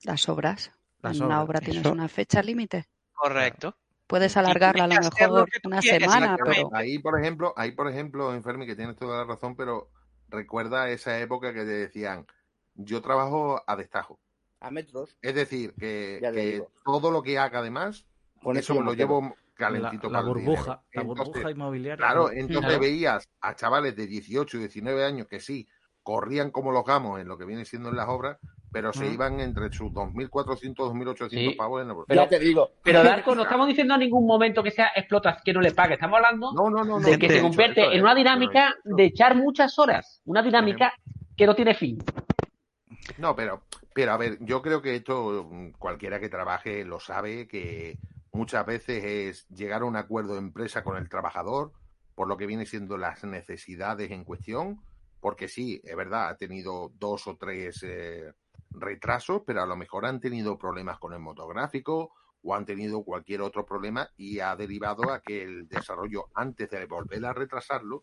Las 0.04 0.28
obras. 0.28 0.70
Las 1.00 1.16
en 1.16 1.24
una 1.24 1.42
obras. 1.42 1.48
obra 1.48 1.60
tienes 1.60 1.82
Eso. 1.84 1.92
una 1.92 2.06
fecha 2.06 2.40
límite. 2.42 2.86
Correcto. 3.12 3.76
Puedes 4.12 4.36
alargarla 4.36 4.84
a 4.84 4.88
lo 4.88 4.94
mejor 4.96 5.48
una 5.64 5.80
quieres, 5.80 6.12
semana, 6.12 6.36
pero. 6.36 6.68
Ahí, 6.74 6.98
por 6.98 7.18
ejemplo, 7.18 7.54
ahí, 7.56 7.72
por 7.72 7.88
ejemplo, 7.88 8.34
Enfermi, 8.34 8.66
que 8.66 8.76
tienes 8.76 8.94
toda 8.94 9.16
la 9.16 9.24
razón, 9.24 9.56
pero 9.56 9.88
recuerda 10.28 10.90
esa 10.90 11.18
época 11.18 11.54
que 11.54 11.60
te 11.60 11.64
decían, 11.64 12.26
yo 12.74 13.00
trabajo 13.00 13.62
a 13.66 13.74
destajo. 13.74 14.20
A 14.60 14.70
metros. 14.70 15.16
Es 15.22 15.34
decir, 15.34 15.72
que, 15.80 16.62
todo 16.84 17.10
lo 17.10 17.22
que 17.22 17.38
haga 17.38 17.60
además, 17.60 18.04
Con 18.42 18.58
eso 18.58 18.74
me 18.74 18.82
lo 18.82 18.92
llevo 18.92 19.34
calentito 19.54 20.10
la, 20.10 20.18
la 20.18 20.24
para 20.26 20.28
el 20.28 20.44
burbuja, 20.44 20.60
dinero. 20.60 20.82
la 20.92 21.00
Entonces, 21.00 21.26
burbuja 21.32 21.50
inmobiliaria. 21.50 21.96
Claro, 21.96 22.30
entonces 22.30 22.66
Claro. 22.66 22.80
veías 22.80 23.30
a 23.40 23.54
chavales 23.56 23.96
de 23.96 24.06
18, 24.06 24.58
19 24.58 25.04
años 25.06 25.26
que 25.26 25.40
sí, 25.40 25.66
corrían 26.02 26.50
como 26.50 26.72
los 26.72 26.84
gamos 26.84 27.20
en 27.20 27.28
lo 27.28 27.38
que 27.38 27.44
viene 27.44 27.64
siendo 27.64 27.88
en 27.90 27.96
las 27.96 28.08
obras, 28.08 28.38
pero 28.72 28.92
se 28.92 29.04
Mm. 29.08 29.12
iban 29.12 29.40
entre 29.40 29.70
sus 29.72 29.92
2.400, 29.92 30.88
2.800 30.88 31.50
Sí. 31.52 31.56
pavos 31.56 31.82
en 31.82 31.88
la 31.88 31.94
Pero- 32.08 32.22
ya 32.22 32.28
te 32.28 32.38
digo. 32.38 32.70
Pero 32.82 33.02
Darko, 33.04 33.34
no 33.34 33.42
estamos 33.42 33.68
diciendo 33.68 33.94
en 33.94 34.00
ningún 34.00 34.26
momento 34.26 34.62
que 34.62 34.70
sea 34.70 34.88
explotación, 34.96 35.42
que 35.44 35.52
no 35.52 35.60
le 35.60 35.72
pague. 35.72 35.94
Estamos 35.94 36.16
hablando 36.16 36.52
No, 36.54 36.70
no, 36.70 36.84
no, 36.84 36.98
no. 36.98 37.06
de 37.06 37.18
que 37.18 37.28
se 37.28 37.42
convierte 37.42 37.94
en 37.94 38.00
una 38.02 38.14
dinámica 38.14 38.74
de 38.84 39.04
echar 39.04 39.36
muchas 39.36 39.78
horas. 39.78 40.20
Una 40.24 40.42
dinámica 40.42 40.92
que 41.36 41.46
no 41.46 41.54
tiene 41.54 41.74
fin. 41.74 41.98
No, 43.18 43.34
pero, 43.36 43.62
pero 43.94 44.12
a 44.12 44.16
ver, 44.16 44.38
yo 44.40 44.62
creo 44.62 44.80
que 44.80 44.94
esto 44.96 45.48
mm, 45.50 45.72
cualquiera 45.78 46.18
que 46.20 46.28
trabaje 46.28 46.84
lo 46.84 46.98
sabe 47.00 47.46
que 47.48 47.98
muchas 48.32 48.64
veces 48.64 49.04
es 49.04 49.48
llegar 49.48 49.82
a 49.82 49.84
un 49.84 49.96
acuerdo 49.96 50.32
de 50.34 50.38
empresa 50.40 50.82
con 50.82 50.96
el 50.96 51.08
trabajador 51.08 51.72
por 52.14 52.28
lo 52.28 52.36
que 52.36 52.46
viene 52.46 52.64
siendo 52.66 52.96
las 52.96 53.24
necesidades 53.24 54.10
en 54.10 54.24
cuestión, 54.24 54.80
porque 55.22 55.46
sí, 55.46 55.80
es 55.84 55.94
verdad, 55.94 56.30
ha 56.30 56.36
tenido 56.36 56.90
dos 56.98 57.28
o 57.28 57.36
tres 57.36 57.80
eh, 57.84 58.32
retrasos, 58.70 59.42
pero 59.46 59.62
a 59.62 59.66
lo 59.66 59.76
mejor 59.76 60.04
han 60.04 60.18
tenido 60.18 60.58
problemas 60.58 60.98
con 60.98 61.12
el 61.12 61.20
motográfico 61.20 62.12
o 62.42 62.54
han 62.56 62.66
tenido 62.66 63.04
cualquier 63.04 63.40
otro 63.40 63.64
problema 63.64 64.10
y 64.16 64.40
ha 64.40 64.56
derivado 64.56 65.12
a 65.12 65.20
que 65.20 65.44
el 65.44 65.68
desarrollo, 65.68 66.24
antes 66.34 66.68
de 66.68 66.86
volver 66.86 67.24
a 67.24 67.32
retrasarlo, 67.32 68.02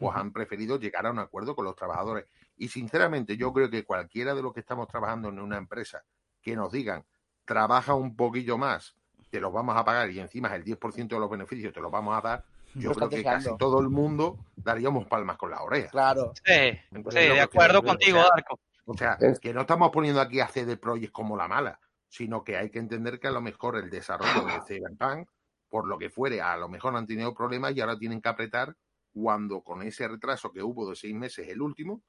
pues 0.00 0.16
han 0.16 0.32
preferido 0.32 0.80
llegar 0.80 1.06
a 1.06 1.12
un 1.12 1.20
acuerdo 1.20 1.54
con 1.54 1.64
los 1.64 1.76
trabajadores. 1.76 2.24
Y 2.56 2.66
sinceramente, 2.66 3.36
yo 3.36 3.52
creo 3.52 3.70
que 3.70 3.84
cualquiera 3.84 4.34
de 4.34 4.42
los 4.42 4.52
que 4.52 4.60
estamos 4.60 4.88
trabajando 4.88 5.28
en 5.28 5.38
una 5.38 5.58
empresa 5.58 6.02
que 6.42 6.56
nos 6.56 6.72
digan, 6.72 7.04
trabaja 7.44 7.94
un 7.94 8.16
poquillo 8.16 8.58
más, 8.58 8.96
te 9.30 9.40
los 9.40 9.52
vamos 9.52 9.76
a 9.76 9.84
pagar 9.84 10.10
y 10.10 10.18
encima 10.18 10.52
el 10.56 10.64
10% 10.64 11.06
de 11.06 11.20
los 11.20 11.30
beneficios 11.30 11.72
te 11.72 11.80
los 11.80 11.92
vamos 11.92 12.18
a 12.18 12.20
dar, 12.20 12.44
yo 12.74 12.92
creo 12.92 13.08
que 13.08 13.22
casi 13.22 13.56
todo 13.56 13.80
el 13.80 13.88
mundo 13.88 14.38
daríamos 14.56 15.06
palmas 15.06 15.36
con 15.36 15.50
la 15.50 15.62
oreja. 15.62 15.88
Claro. 15.90 16.32
Sí, 16.44 16.52
Entonces, 16.92 17.22
sí, 17.22 17.28
lo 17.28 17.34
de 17.34 17.40
acuerdo 17.40 17.82
contigo, 17.82 18.18
Darko. 18.20 18.58
O 18.86 18.94
sea, 18.96 19.18
Es- 19.20 19.38
que 19.40 19.52
no 19.52 19.62
estamos 19.62 19.90
poniendo 19.90 20.20
aquí 20.20 20.40
a 20.40 20.48
CD 20.48 20.76
Projekt 20.76 21.12
como 21.12 21.36
la 21.36 21.46
mala, 21.48 21.78
sino 22.08 22.42
que 22.42 22.56
hay 22.56 22.70
que 22.70 22.78
entender 22.78 23.20
que 23.20 23.28
a 23.28 23.32
lo 23.32 23.40
mejor 23.42 23.76
el 23.76 23.90
desarrollo 23.90 24.46
de 24.46 24.60
Cyberpunk, 24.66 25.28
por 25.68 25.86
lo 25.86 25.98
que 25.98 26.08
fuere, 26.08 26.40
a 26.40 26.56
lo 26.56 26.68
mejor 26.68 26.96
han 26.96 27.06
tenido 27.06 27.34
problemas 27.34 27.74
y 27.76 27.80
ahora 27.82 27.98
tienen 27.98 28.22
que 28.22 28.28
apretar 28.30 28.74
cuando 29.12 29.60
con 29.60 29.82
ese 29.82 30.08
retraso 30.08 30.50
que 30.52 30.62
hubo 30.62 30.88
de 30.88 30.96
seis 30.96 31.14
meses, 31.14 31.46
el 31.48 31.60
último, 31.60 32.00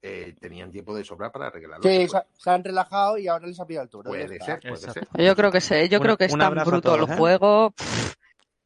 eh, 0.00 0.36
tenían 0.40 0.70
tiempo 0.70 0.94
de 0.94 1.02
sobra 1.02 1.32
para 1.32 1.48
arreglarlo. 1.48 1.82
Sí, 1.82 2.06
se, 2.06 2.18
se 2.34 2.50
han 2.50 2.62
relajado 2.62 3.18
y 3.18 3.26
ahora 3.26 3.48
les 3.48 3.58
ha 3.58 3.66
pillado 3.66 3.82
el 3.84 3.90
toro. 3.90 4.04
ya 4.14 4.26
Puede 4.26 4.38
ser, 4.38 4.60
puede 4.60 4.74
Exacto. 4.74 4.92
ser. 5.12 5.24
yo 5.24 5.34
creo 5.34 5.50
que 5.50 5.60
se, 5.60 5.88
yo 5.88 5.98
Un- 5.98 6.02
creo 6.04 6.16
que 6.16 6.24
es 6.26 6.38
tan 6.38 6.54
bruto 6.54 6.94
el 6.94 7.00
todos, 7.00 7.10
¿eh? 7.10 7.16
juego 7.16 7.70
pff, 7.72 8.14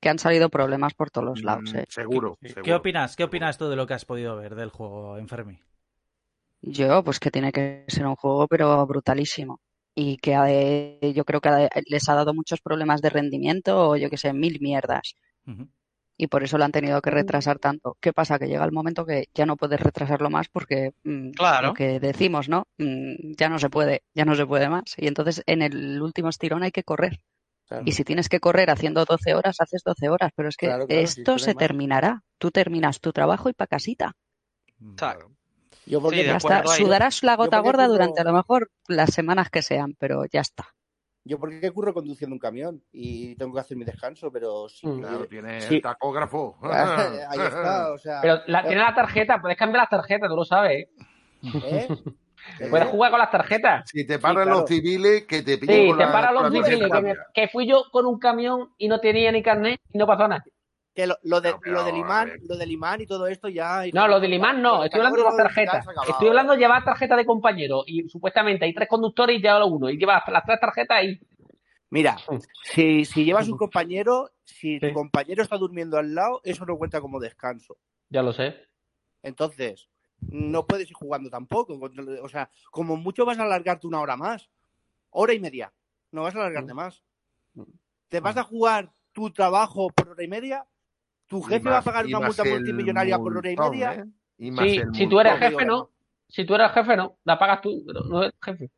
que 0.03 0.09
han 0.09 0.19
salido 0.19 0.49
problemas 0.51 0.95
por 0.95 1.11
todos 1.13 1.29
los 1.29 1.43
lados. 1.45 1.73
Mm, 1.73 1.77
¿eh? 1.79 1.85
Seguro, 1.89 2.37
¿Qué 2.43 2.49
seguro. 2.49 2.77
opinas? 2.77 3.15
¿Qué 3.15 3.23
opinas 3.23 3.57
tú 3.57 3.69
de 3.69 3.77
lo 3.77 3.87
que 3.87 3.95
has 3.95 4.05
podido 4.05 4.37
ver 4.37 4.57
del 4.57 4.69
juego, 4.71 5.17
Enfermi? 5.17 5.61
Yo, 6.61 7.05
pues 7.05 7.21
que 7.21 7.31
tiene 7.31 7.53
que 7.53 7.85
ser 7.87 8.05
un 8.07 8.17
juego, 8.17 8.49
pero 8.49 8.85
brutalísimo. 8.87 9.61
Y 9.95 10.17
que 10.17 10.35
eh, 10.49 11.13
yo 11.15 11.25
creo 11.25 11.41
que 11.41 11.69
les 11.87 12.09
ha 12.09 12.15
dado 12.15 12.35
muchos 12.35 12.61
problemas 12.61 13.01
de 13.01 13.11
rendimiento 13.11 13.91
o 13.91 13.97
yo 13.97 14.11
que 14.11 14.17
sé, 14.17 14.33
mil 14.33 14.59
mierdas. 14.61 15.15
Y 16.17 16.27
por 16.27 16.43
eso 16.43 16.59
lo 16.59 16.65
han 16.65 16.73
tenido 16.73 17.01
que 17.01 17.11
retrasar 17.11 17.59
tanto. 17.59 17.97
¿Qué 18.01 18.13
pasa? 18.13 18.39
Que 18.39 18.47
llega 18.49 18.65
el 18.65 18.73
momento 18.73 19.05
que 19.07 19.27
ya 19.35 19.47
no 19.47 19.57
puedes 19.57 19.81
retrasarlo 19.81 20.31
más 20.31 20.49
porque 20.49 20.93
mm, 21.05 21.31
Claro. 21.33 21.69
lo 21.69 21.75
que 21.75 22.01
decimos, 22.01 22.49
¿no? 22.49 22.67
Mm, 22.79 23.35
ya 23.37 23.49
no 23.49 23.59
se 23.59 23.71
puede, 23.71 24.03
ya 24.15 24.25
no 24.25 24.35
se 24.35 24.47
puede 24.47 24.69
más. 24.69 24.95
Y 24.97 25.07
entonces 25.07 25.43
en 25.47 25.63
el 25.63 26.01
último 26.03 26.29
estirón 26.29 26.63
hay 26.65 26.71
que 26.73 26.85
correr. 26.85 27.21
Claro. 27.69 27.85
Y 27.87 27.93
si 27.93 28.05
tienes 28.05 28.29
que 28.29 28.41
correr 28.41 28.71
haciendo 28.71 29.05
12 29.05 29.35
horas, 29.35 29.57
haces 29.61 29.83
12 29.85 30.09
horas. 30.09 30.31
Pero 30.37 30.49
es 30.49 30.57
que 30.57 30.67
Claro, 30.67 30.87
claro, 30.87 31.03
esto 31.03 31.39
se 31.39 31.55
terminará. 31.55 32.23
Tú 32.39 32.51
terminas 32.51 33.01
tu 33.01 33.13
trabajo 33.13 33.49
y 33.49 33.55
pa' 33.55 33.67
casita. 33.67 34.13
Exacto. 34.93 35.31
Yo 35.87 36.01
porque 36.01 36.21
Sí, 36.21 36.27
Ya 36.27 36.37
está. 36.37 36.65
Sudarás 36.67 37.23
la 37.23 37.35
gota 37.37 37.59
gorda 37.61 37.85
curro- 37.87 37.93
durante 37.93 38.21
a 38.21 38.25
lo 38.25 38.33
mejor 38.33 38.71
las 38.89 39.11
semanas 39.13 39.49
que 39.51 39.63
sean, 39.63 39.95
pero 39.99 40.25
ya 40.31 40.41
está. 40.41 40.69
Yo 41.25 41.39
porque 41.39 41.71
curro 41.71 41.95
conduciendo 41.95 42.35
un 42.35 42.41
camión 42.41 42.83
y 42.93 43.37
tengo 43.37 43.55
que 43.55 43.61
hacer 43.61 43.77
mi 43.77 43.85
descanso, 43.85 44.31
pero 44.33 44.69
sí. 44.69 44.87
Mm. 44.87 45.01
Claro, 45.01 45.27
tiene 45.29 45.61
Sí. 45.61 45.77
el 45.77 45.83
tacógrafo. 45.83 46.59
Ahí 46.63 47.41
está, 47.41 47.93
o 47.95 47.99
sea. 47.99 48.21
Pero 48.21 48.41
la, 48.47 48.63
tiene 48.67 48.83
la 48.83 48.95
tarjeta, 48.95 49.41
puedes 49.41 49.57
cambiar 49.57 49.83
las 49.83 49.91
tarjetas, 49.91 50.29
tú 50.29 50.37
lo 50.37 50.45
sabes. 50.45 50.89
¿eh? 51.65 51.89
¿Eh? 52.61 52.67
Puedes 52.69 52.89
jugar 52.89 53.11
con 53.11 53.21
las 53.21 53.31
tarjetas. 53.31 53.89
Si 53.91 54.07
te 54.07 54.19
paran 54.19 54.45
claro. 54.45 54.61
los 54.61 54.69
civiles, 54.69 55.25
que 55.27 55.43
te 55.43 55.59
pillen 55.59 55.77
Sí, 55.83 55.89
con 55.89 55.99
te 55.99 56.05
la- 56.07 56.13
paran 56.13 56.35
los 56.35 56.53
civiles, 56.53 56.91
que, 56.93 57.17
que 57.43 57.49
fui 57.49 57.67
yo 57.69 57.85
con 57.91 58.07
un 58.07 58.19
camión 58.19 58.71
y 58.79 58.89
no 58.89 59.01
tenía 59.01 59.31
ni 59.33 59.43
carnet 59.43 59.81
y 59.93 59.99
no 59.99 60.07
pasó 60.07 60.29
nada. 60.29 60.45
Que 60.95 61.07
lo, 61.07 61.17
lo, 61.23 61.41
de, 61.41 61.53
No, 61.53 61.59
pero, 61.63 61.73
lo 61.77 61.85
del 61.85 61.97
imán, 61.97 62.33
lo 62.47 62.57
del 62.59 62.71
imán 62.71 63.01
y 63.01 63.07
todo 63.07 63.27
esto 63.27 63.49
ya. 63.49 63.83
No, 63.95 64.07
lo 64.09 64.21
del 64.21 64.35
imán 64.35 64.61
no, 64.61 64.85
estoy 64.85 65.01
hablando 65.01 65.19
de 65.21 65.25
las 65.25 65.37
tarjetas. 65.37 65.87
Estoy 66.07 66.29
hablando 66.29 66.53
de 66.53 66.59
llevar 66.59 66.85
tarjeta 66.85 67.17
de 67.17 67.25
compañero 67.25 67.83
y 67.87 68.07
supuestamente 68.11 68.67
hay 68.67 68.75
tres 68.75 68.89
conductores 68.89 69.39
y 69.39 69.41
lleva 69.43 69.65
uno 69.65 69.89
y 69.89 69.97
llevas 69.97 70.23
las 70.29 70.45
tres 70.45 70.61
tarjetas 70.61 70.99
ahí. 70.99 71.19
Mira, 71.89 72.17
si, 72.65 73.05
si 73.07 73.25
llevas 73.25 73.49
un 73.49 73.57
compañero, 73.57 74.31
si 74.45 74.81
tu 74.81 74.93
compañero 74.93 75.43
está 75.43 75.57
durmiendo 75.57 75.97
al 75.99 76.15
lado, 76.15 76.41
eso 76.45 76.65
no 76.67 76.77
cuenta 76.77 77.01
como 77.01 77.21
descanso. 77.21 77.77
Ya 78.11 78.23
lo 78.23 78.33
sé. 78.35 78.55
Entonces, 79.23 79.89
no 80.31 80.67
puedes 80.67 80.89
ir 80.89 80.95
jugando 80.95 81.31
tampoco. 81.31 81.79
O 82.23 82.29
sea, 82.29 82.51
como 82.71 82.97
mucho 82.97 83.25
vas 83.25 83.39
a 83.39 83.45
alargarte 83.45 83.87
una 83.87 84.01
hora 84.01 84.17
más. 84.17 84.51
Hora 85.11 85.33
y 85.35 85.41
media. 85.41 85.73
No 86.11 86.23
vas 86.23 86.35
a 86.35 86.39
alargarte 86.39 86.75
más. 86.75 87.03
¿Te 88.09 88.21
vas 88.21 88.37
a 88.37 88.43
jugar 88.43 88.93
tu 89.13 89.31
trabajo 89.31 89.89
por 89.91 90.11
hora 90.11 90.23
y 90.23 90.29
media? 90.29 90.67
¿Tu 91.27 91.43
jefe 91.43 91.69
va 91.69 91.79
a 91.79 91.83
pagar 91.83 92.07
una 92.07 92.21
multa 92.21 92.45
multimillonaria 92.45 93.19
por 93.19 93.37
hora 93.37 93.51
y 93.51 93.57
media? 93.57 93.95
¿eh? 93.95 94.05
Y 94.39 94.53
Sí, 94.53 94.83
si 94.93 95.07
tú 95.09 95.21
eres 95.21 95.39
jefe, 95.39 95.65
no. 95.65 95.91
Si 96.29 96.45
tú 96.45 96.55
eres 96.55 96.73
jefe, 96.73 96.97
no. 96.97 97.19
La 97.25 97.39
pagas 97.39 97.61
tú, 97.61 97.83
pero 97.87 98.05
no 98.05 98.23
eres 98.23 98.35
jefe. 98.43 98.71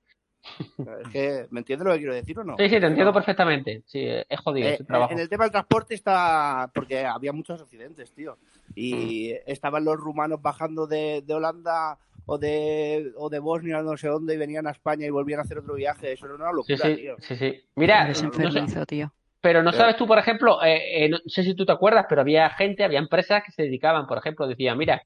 Es 0.79 1.09
que, 1.13 1.47
¿me 1.51 1.61
entiendes 1.61 1.87
lo 1.87 1.93
que 1.93 1.99
quiero 1.99 2.15
decir 2.15 2.39
o 2.39 2.45
no? 2.45 2.57
Sí, 2.59 2.69
sí, 2.69 2.81
te 2.81 2.87
entiendo 2.87 3.13
perfectamente. 3.13 3.83
Sí, 3.87 4.05
es 4.07 4.41
jodido 4.41 4.69
Eh, 4.69 4.75
ese 4.75 4.85
trabajo. 4.85 5.13
en 5.13 5.19
el 5.21 5.29
tema 5.29 5.45
del 5.45 5.53
transporte 5.53 5.95
está. 5.95 6.71
Porque 6.75 7.05
había 7.05 7.33
muchos 7.33 7.61
accidentes, 7.61 8.13
tío. 8.13 8.39
Y 8.75 9.33
Mm. 9.33 9.51
estaban 9.51 9.85
los 9.85 9.97
rumanos 9.97 10.43
bajando 10.43 10.87
de, 10.87 11.23
de 11.23 11.35
Holanda 11.35 11.99
o 12.27 12.39
de, 12.39 13.13
o 13.17 13.29
de 13.29 13.39
Bosnia, 13.39 13.83
no 13.83 13.97
sé 13.97 14.09
dónde, 14.09 14.35
y 14.35 14.39
venían 14.39 14.67
a 14.67 14.71
España 14.71 15.07
y 15.07 15.11
volvían 15.11 15.41
a 15.41 15.43
hacer 15.43 15.59
otro 15.59 15.75
viaje. 15.75 16.13
Eso 16.13 16.27
era 16.27 16.35
una 16.35 16.51
Sí, 16.51 16.77
locura, 16.77 16.89
sí, 16.89 16.97
tío. 16.97 17.17
sí, 17.21 17.37
sí. 17.37 17.61
Mira, 17.77 18.09
no 18.09 18.15
sé- 18.51 18.87
tío. 18.87 19.13
pero 19.41 19.63
no 19.63 19.73
Sí. 19.73 19.79
sabes 19.79 19.97
tú, 19.97 20.07
por 20.07 20.19
ejemplo, 20.19 20.63
eh, 20.63 21.05
eh, 21.05 21.09
no 21.09 21.19
sé 21.27 21.43
si 21.45 21.55
tú 21.55 21.67
te 21.67 21.73
acuerdas, 21.73 22.07
pero 22.09 22.21
había 22.23 22.49
gente, 22.51 22.83
había 22.85 22.99
empresas 22.99 23.43
que 23.45 23.53
se 23.53 23.63
dedicaban, 23.63 24.07
por 24.07 24.19
ejemplo, 24.19 24.47
decían, 24.47 24.79
mira, 24.79 25.03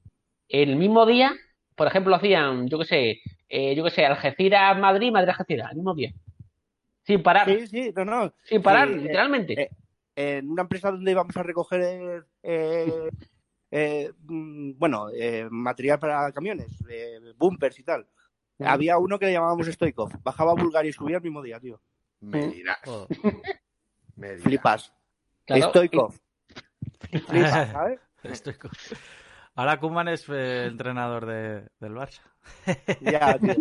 el 0.47 0.75
mismo 0.77 1.05
día, 1.05 1.33
por 1.79 1.87
ejemplo, 1.87 2.13
hacían, 2.13 2.67
yo 2.67 2.77
qué 2.77 2.85
sé, 2.85 3.21
eh, 3.47 3.73
yo 3.73 3.85
qué 3.85 3.89
sé, 3.91 4.05
Algeciras, 4.05 4.77
Madrid, 4.77 5.13
Madrid, 5.13 5.29
Algeciras, 5.29 5.71
el 5.71 5.77
mismo 5.77 5.95
día. 5.95 6.11
Sin 7.03 7.23
parar, 7.23 7.47
Sí, 7.49 7.67
sí, 7.67 7.93
no, 7.95 8.03
no. 8.03 8.33
sin 8.43 8.61
parar, 8.61 8.89
sí, 8.89 8.95
eh, 8.95 8.97
literalmente. 8.97 9.61
eh, 9.61 9.69
En 10.15 10.49
una 10.51 10.63
empresa 10.63 10.91
donde 10.91 11.09
íbamos 11.11 11.35
a 11.37 11.41
recoger. 11.43 12.25
eh, 12.43 13.09
eh, 13.71 14.11
mm, 14.27 14.73
bueno, 14.77 15.07
eh, 15.15 15.47
material 15.49 15.99
para 15.99 16.29
camiones, 16.33 16.83
eh, 16.89 17.19
bumpers 17.37 17.79
y 17.79 17.83
tal. 17.83 18.05
Había 18.59 18.97
uno 18.97 19.17
que 19.17 19.27
le 19.27 19.31
llamábamos 19.31 19.67
Stoikov. 19.67 20.11
Bajaba 20.21 20.51
a 20.51 20.55
Bulgaria 20.55 20.89
y 20.89 20.93
subía 20.93 21.15
el 21.17 21.23
mismo 21.23 21.41
día, 21.41 21.61
tío. 21.61 21.79
Me 22.19 22.47
dirás. 22.47 22.79
Me 24.17 24.27
dirás. 24.31 24.43
Flipas. 24.43 24.93
Claro. 25.45 25.69
Stoikov. 25.69 26.13
Flipas, 27.27 27.71
¿sabes? 27.71 27.99
Estoy 28.23 28.55
con- 28.55 28.71
Ahora 29.59 29.77
Koeman 29.77 30.07
es 30.07 30.25
eh, 30.29 30.67
entrenador 30.67 31.25
de, 31.25 31.63
del 31.81 31.93
Barça. 31.93 32.21
Ya, 33.01 33.37
tío. 33.39 33.55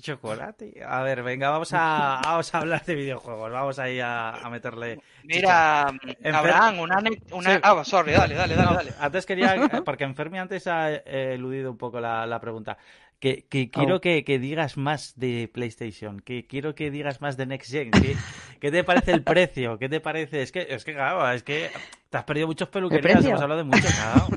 Chocolate. 0.00 0.82
A 0.84 1.02
ver, 1.04 1.22
venga, 1.22 1.50
vamos 1.50 1.70
a, 1.72 2.20
vamos 2.24 2.52
a 2.52 2.58
hablar 2.58 2.84
de 2.84 2.96
videojuegos. 2.96 3.52
Vamos 3.52 3.78
ahí 3.78 4.00
a, 4.00 4.30
a 4.30 4.50
meterle. 4.50 4.98
Mira, 5.22 5.86
Enfer- 6.20 6.34
Abraham, 6.34 6.80
una, 6.80 6.98
una... 7.30 7.54
Sí. 7.54 7.60
Ah, 7.62 7.84
sorry, 7.84 8.10
dale, 8.10 8.34
dale, 8.34 8.56
dale, 8.56 8.68
No, 8.70 8.74
dale. 8.76 8.92
Antes 8.98 9.24
quería, 9.24 9.54
porque 9.84 10.02
Enfermi 10.02 10.40
antes 10.40 10.66
ha 10.66 10.90
eh, 10.92 11.34
eludido 11.34 11.70
un 11.70 11.78
poco 11.78 12.00
la, 12.00 12.26
la 12.26 12.40
pregunta. 12.40 12.76
Que, 13.24 13.46
que 13.48 13.70
quiero 13.70 13.96
Oh. 13.96 14.00
que, 14.02 14.22
que 14.22 14.38
digas 14.38 14.76
más 14.76 15.14
de 15.18 15.48
PlayStation, 15.50 16.20
que 16.20 16.46
quiero 16.46 16.74
que 16.74 16.90
digas 16.90 17.22
más 17.22 17.38
de 17.38 17.46
Next 17.46 17.70
Gen. 17.70 17.90
que- 17.90 18.16
¿Qué 18.60 18.70
te 18.70 18.84
parece 18.84 19.12
el 19.12 19.22
precio? 19.22 19.78
¿Qué 19.78 19.88
te 19.88 19.98
parece? 19.98 20.42
Es 20.42 20.52
que, 20.52 20.66
es 20.68 20.84
que, 20.84 20.92
claro, 20.92 21.30
es 21.30 21.42
que 21.42 21.70
te 22.10 22.18
has 22.18 22.24
perdido 22.24 22.46
muchos 22.48 22.68
peluquerías, 22.68 23.24
hemos 23.24 23.40
hablado 23.40 23.58
de 23.60 23.64
mucho, 23.64 23.88
claro. 23.88 24.28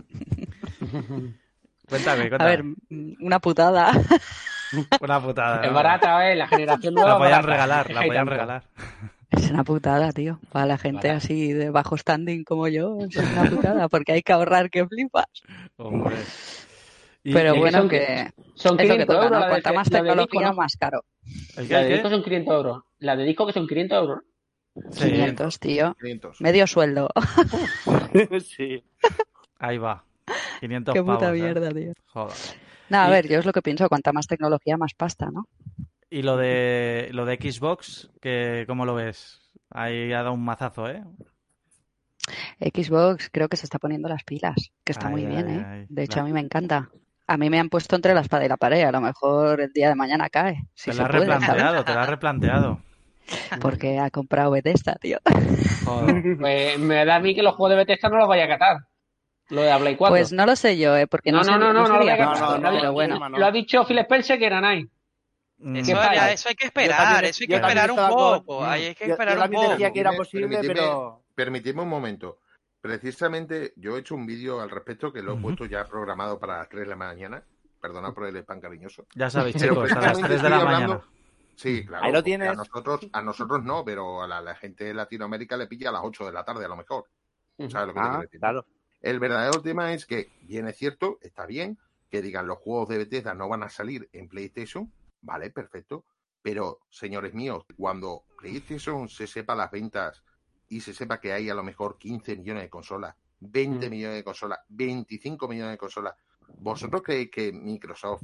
Cuéntame, 1.89 2.23
A 2.23 2.29
cuéntame. 2.29 2.49
ver, 2.49 2.63
mm, 2.63 3.13
una 3.25 3.39
putada. 3.39 3.91
Una 5.01 5.21
putada. 5.21 5.61
Es 5.63 5.67
¿no? 5.69 5.73
barata, 5.73 6.29
¿eh? 6.31 6.35
La 6.35 6.47
generación 6.47 6.93
nueva. 6.93 7.09
La 7.11 7.17
podían 7.17 7.31
barata. 7.41 7.51
regalar, 7.53 7.91
la 7.93 8.01
podían 8.07 8.27
regalar. 8.27 8.63
Es 9.31 9.49
una 9.51 9.63
putada, 9.65 10.11
tío. 10.13 10.39
Para 10.51 10.65
la 10.65 10.77
gente 10.77 11.07
Vale. 11.07 11.17
así 11.17 11.51
de 11.53 11.69
bajo 11.71 11.97
standing 11.97 12.43
como 12.45 12.67
yo, 12.69 12.97
es 13.09 13.15
una 13.17 13.49
putada, 13.49 13.87
porque 13.89 14.11
hay 14.13 14.21
que 14.23 14.31
ahorrar 14.33 14.69
que 14.69 14.85
flipas. 14.87 15.25
Hombre. 15.77 16.15
Y- 17.27 17.33
Pero 17.33 17.55
y 17.55 17.59
bueno, 17.59 17.79
son- 17.79 17.89
que 17.89 18.29
Son 18.55 18.79
es 18.79 18.87
lo 18.87 18.95
que 18.95 19.03
500 19.03 19.07
toca, 19.15 19.25
euros. 19.25 19.39
¿no? 19.41 19.47
Cuanta 19.49 19.73
más 19.73 19.89
tecnología, 19.89 20.47
¿no? 20.47 20.53
más 20.53 20.77
caro. 20.77 21.03
¿El 21.57 21.67
qué, 21.67 21.73
La 21.73 21.79
de 21.81 21.87
qué? 21.89 21.93
disco 21.95 22.09
son 22.09 22.23
500 22.23 22.53
euros. 22.55 22.83
La 22.99 23.15
de 23.17 23.23
disco 23.25 23.45
que 23.45 23.51
son 23.51 23.67
500 23.67 23.97
euros. 24.01 24.19
Sí, 24.91 25.11
500, 25.11 25.59
tío. 25.59 25.95
500. 25.99 26.39
Medio 26.39 26.65
sueldo. 26.67 27.09
sí. 28.45 28.81
ahí 29.59 29.77
va. 29.77 30.05
500 30.61 30.93
Qué 30.93 31.03
puta 31.03 31.29
¿eh? 31.29 31.33
mierda, 31.33 31.69
tío. 31.71 31.91
Joder. 32.05 32.33
No, 32.89 32.99
a 33.01 33.07
Y- 33.09 33.11
ver, 33.11 33.27
yo 33.27 33.39
es 33.39 33.45
lo 33.45 33.51
que 33.51 33.61
pienso, 33.61 33.89
cuanta 33.89 34.13
más 34.13 34.27
tecnología, 34.27 34.77
más 34.77 34.93
pasta, 34.93 35.29
¿no? 35.29 35.49
Y 36.09 36.21
lo 36.21 36.37
de 36.37 37.09
lo 37.11 37.25
de 37.25 37.35
Xbox, 37.35 38.09
que 38.21 38.63
¿cómo 38.67 38.85
lo 38.85 38.95
ves? 38.95 39.41
Ahí 39.69 40.13
ha 40.13 40.19
dado 40.23 40.31
un 40.33 40.45
mazazo, 40.45 40.87
¿eh? 40.89 41.03
Xbox 42.59 43.29
creo 43.31 43.49
que 43.49 43.57
se 43.57 43.65
está 43.65 43.79
poniendo 43.79 44.07
las 44.09 44.23
pilas, 44.23 44.55
que 44.85 44.91
está 44.93 45.07
Ay, 45.07 45.11
muy 45.11 45.25
bien, 45.25 45.47
ay, 45.47 45.55
¿eh? 45.57 45.65
ay. 45.65 45.85
De 45.89 46.03
hecho, 46.03 46.17
La- 46.19 46.23
a 46.23 46.25
mí 46.25 46.33
me 46.33 46.39
encanta. 46.39 46.89
A 47.27 47.35
mí 47.37 47.49
me 47.49 47.59
han 47.59 47.69
puesto 47.69 47.95
entre 47.95 48.13
la 48.13 48.21
espada 48.21 48.45
y 48.45 48.47
la 48.49 48.57
pared. 48.57 48.83
A 48.83 48.91
lo 48.91 49.01
mejor 49.01 49.59
el 49.61 49.71
día 49.73 49.89
de 49.89 49.95
mañana 49.95 50.29
cae, 50.29 50.63
si 50.73 50.91
te 50.91 50.97
la 50.97 51.03
has 51.05 51.11
replanteado, 51.11 51.83
te 51.83 51.93
la 51.93 52.01
has 52.03 52.09
replanteado. 52.09 52.79
Porque 53.59 53.99
ha 53.99 54.09
comprado 54.09 54.51
Bethesda, 54.51 54.95
tío. 54.95 55.19
Joder. 55.85 56.37
Pues 56.39 56.79
me 56.79 57.03
da 57.05 57.15
a 57.15 57.19
mí 57.19 57.35
que 57.35 57.43
los 57.43 57.55
juegos 57.55 57.71
de 57.71 57.75
Bethesda 57.83 58.09
no 58.09 58.17
los 58.17 58.27
vaya 58.27 58.45
a 58.45 58.47
catar. 58.47 58.77
Lo 59.49 59.61
de 59.61 59.77
Play 59.77 59.95
4. 59.95 60.13
Pues 60.13 60.31
no 60.31 60.45
lo 60.45 60.55
sé 60.55 60.77
yo, 60.77 60.95
¿eh? 60.97 61.07
Porque 61.07 61.31
no, 61.31 61.39
no, 61.39 61.43
sé- 61.43 61.51
no, 61.51 61.57
no, 61.59 61.65
no, 61.73 61.73
no 61.73 61.87
lo 61.87 62.05
no, 62.05 62.57
no, 62.59 62.59
Lo 62.59 62.67
ha 62.67 62.71
dicho- 62.71 62.93
bueno. 62.93 63.19
no. 63.29 63.37
Lo 63.37 63.45
ha 63.45 63.51
dicho 63.51 63.85
Phil 63.85 63.99
Spencer 63.99 64.37
que 64.39 64.45
era 64.45 64.59
Nine. 64.61 64.87
Mm, 65.59 65.75
Eso, 65.77 65.91
eso 66.01 66.49
hay 66.49 66.55
que 66.55 66.65
esperar, 66.65 66.97
también- 66.97 67.25
eso 67.25 67.43
hay 67.43 67.47
que 67.47 67.55
esperar 67.55 67.91
un 67.91 67.97
con- 67.97 68.09
poco. 68.09 68.63
Hay 68.65 68.93
que 68.95 69.05
esperar 69.05 69.33
yo 69.35 69.39
un 69.39 69.41
también 69.43 69.61
poco. 69.61 69.71
decía 69.73 69.91
que 69.91 69.99
era 69.99 70.11
Permitidme- 70.11 70.17
posible, 70.17 70.47
permitidme- 70.59 70.67
pero... 70.73 71.23
Permitidme 71.35 71.81
un 71.81 71.89
momento. 71.89 72.37
Precisamente 72.87 73.73
yo 73.75 73.97
he 73.97 73.99
hecho 73.99 74.15
un 74.15 74.25
vídeo 74.25 74.61
al 74.61 74.69
respecto 74.69 75.11
que 75.11 75.21
lo 75.21 75.33
he 75.33 75.37
puesto 75.41 75.65
ya 75.65 75.85
programado 75.85 76.39
para 76.39 76.59
las 76.59 76.69
3 76.69 76.81
de 76.83 76.87
la 76.87 76.95
mañana. 76.95 77.43
Perdona 77.81 78.13
por 78.13 78.25
el 78.25 78.35
spam 78.37 78.59
cariñoso. 78.61 79.05
Ya 79.13 79.29
sabéis, 79.29 79.57
chicos, 79.57 79.91
a 79.91 79.95
las 79.95 80.17
precisamente 80.17 80.27
3 80.29 80.41
de 80.41 80.49
la 80.49 80.55
estoy 80.55 80.65
mañana. 80.73 80.83
hablando- 80.93 81.17
Sí, 81.55 81.85
claro. 81.85 82.05
Ahí 82.05 82.11
lo 82.13 82.23
tienes. 82.23 82.49
A 82.49 82.53
nosotros, 82.53 83.07
a 83.11 83.21
nosotros 83.21 83.63
no, 83.63 83.83
pero 83.83 84.21
a 84.23 84.27
la, 84.27 84.39
la 84.41 84.55
gente 84.55 84.85
de 84.85 84.93
Latinoamérica 84.93 85.57
le 85.57 85.67
pilla 85.67 85.89
a 85.89 85.91
las 85.91 86.01
8 86.03 86.25
de 86.27 86.31
la 86.31 86.45
tarde 86.45 86.63
a 86.65 86.67
lo 86.69 86.75
mejor. 86.77 87.05
¿Sabes 87.57 87.87
lo 87.87 87.93
que 87.93 87.99
te 87.99 88.37
Ah, 88.37 88.39
claro. 88.39 88.65
El 89.01 89.19
verdadero 89.19 89.61
tema 89.61 89.93
es 89.93 90.05
que, 90.05 90.31
bien 90.41 90.67
es 90.67 90.77
cierto, 90.77 91.17
está 91.21 91.45
bien 91.45 91.77
que 92.09 92.21
digan 92.21 92.47
los 92.47 92.59
juegos 92.59 92.87
de 92.89 92.99
Bethesda 92.99 93.33
no 93.33 93.49
van 93.49 93.63
a 93.63 93.69
salir 93.69 94.07
en 94.13 94.27
PlayStation, 94.29 94.91
vale, 95.21 95.49
perfecto, 95.49 96.05
pero 96.41 96.79
señores 96.89 97.33
míos, 97.33 97.65
cuando 97.75 98.23
PlayStation 98.39 99.09
se 99.09 99.27
sepa 99.27 99.55
las 99.55 99.69
ventas 99.71 100.23
y 100.69 100.81
se 100.81 100.93
sepa 100.93 101.19
que 101.19 101.33
hay 101.33 101.49
a 101.49 101.53
lo 101.55 101.63
mejor 101.63 101.97
15 101.97 102.35
millones 102.37 102.63
de 102.63 102.69
consolas, 102.69 103.15
20 103.39 103.87
Mm. 103.87 103.91
millones 103.91 104.15
de 104.17 104.23
consolas, 104.23 104.59
25 104.69 105.47
millones 105.47 105.71
de 105.73 105.77
consolas, 105.77 106.15
¿vosotros 106.59 107.01
creéis 107.03 107.29
que 107.31 107.51
Microsoft 107.51 108.23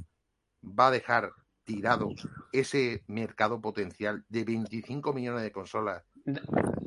va 0.64 0.88
a 0.88 0.92
dejar 0.92 1.32
tirado 1.64 2.10
ese 2.52 3.04
mercado 3.08 3.62
potencial 3.62 4.26
de 4.28 4.44
25 4.44 5.14
millones 5.14 5.44
de 5.44 5.52
consolas 5.52 6.04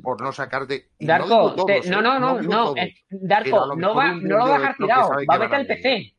por 0.03 0.21
no 0.21 0.31
sacarte... 0.31 0.89
no 0.99 1.07
Darko, 1.07 1.49
digo 1.51 1.65
te- 1.65 1.89
no, 1.89 1.99
¿eh? 1.99 2.01
no, 2.03 2.19
no, 2.19 2.41
no, 2.41 2.63
todos. 2.65 2.77
eh, 2.77 2.93
Darko, 3.09 3.65
lo 3.65 3.75
no 3.75 3.95
va, 3.95 4.11
no 4.13 4.37
lo 4.37 4.37
va 4.37 4.55
a 4.55 4.59
dejar 4.59 4.77
tirado, 4.77 5.09
va 5.09 5.15
a 5.35 5.39
meter 5.39 5.49
van 5.49 5.61
el 5.61 5.71
a 5.71 5.73
ir. 5.73 5.81
PC. 5.81 6.13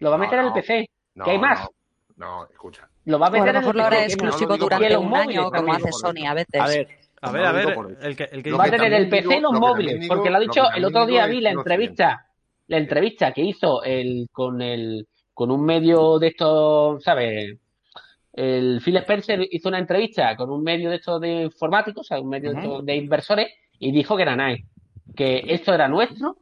Lo 0.00 0.10
va 0.10 0.14
a 0.16 0.18
No, 0.18 0.24
meter 0.24 0.44
no. 0.44 0.54
PC. 0.54 0.90
No, 1.14 1.24
¿Qué 1.24 1.30
hay 1.32 1.38
más? 1.38 1.60
No, 1.60 1.70
no, 2.16 2.46
escucha. 2.50 2.88
Lo 3.04 3.18
va 3.18 3.26
a 3.26 3.30
O 3.30 3.34
a 3.34 3.38
meter 3.38 3.54
lo 3.54 3.60
mejor 3.60 3.76
lo 3.76 3.84
hará 3.84 3.96
PC. 3.98 4.16
no 4.16 4.22
lo 4.22 4.28
exclusivo 4.30 4.56
durante 4.56 4.96
un 4.96 5.14
año, 5.14 5.50
como 5.50 5.72
hace 5.72 5.92
Sony 5.92 6.26
a 6.26 6.34
veces. 6.34 6.60
A 6.60 6.66
ver, 6.68 6.88
A 7.26 7.30
ver, 7.32 7.44
a 7.46 7.52
ver, 7.52 7.76
el 8.02 8.16
que, 8.16 8.24
el 8.30 8.42
que 8.42 8.52
Va 8.52 8.64
a 8.64 8.70
tener 8.70 8.92
el 8.92 9.08
PC 9.08 9.36
y 9.36 9.40
los 9.40 9.52
móviles, 9.52 9.98
digo- 10.00 10.14
porque 10.14 10.30
lo 10.30 10.36
ha 10.36 10.40
dicho 10.40 10.62
el 10.74 10.84
otro 10.84 11.06
día 11.06 11.26
vi 11.26 11.40
la 11.40 11.50
entrevista, 11.50 12.26
la 12.66 12.76
entrevista 12.76 13.32
que 13.32 13.42
hizo 13.42 13.82
el 13.82 14.28
con 14.30 14.60
el 14.60 15.06
con 15.32 15.50
un 15.50 15.64
medio 15.64 16.18
de 16.18 16.28
estos, 16.28 17.02
¿sabes? 17.02 17.56
El 18.32 18.80
Phil 18.84 18.96
Spencer 18.98 19.46
hizo 19.50 19.68
una 19.68 19.78
entrevista 19.78 20.36
con 20.36 20.50
un 20.50 20.62
medio 20.62 20.90
de 20.90 20.96
estos 20.96 21.20
de 21.20 21.42
informáticos, 21.44 22.02
o 22.02 22.08
sea, 22.08 22.20
un 22.20 22.28
medio 22.28 22.50
de, 22.50 22.56
Ujú. 22.58 22.64
estos 22.66 22.86
de 22.86 22.96
inversores, 22.96 23.48
y 23.78 23.90
dijo 23.90 24.16
que 24.16 24.22
era 24.22 24.36
que 25.16 25.42
esto 25.48 25.72
era 25.74 25.88
nuestro, 25.88 26.36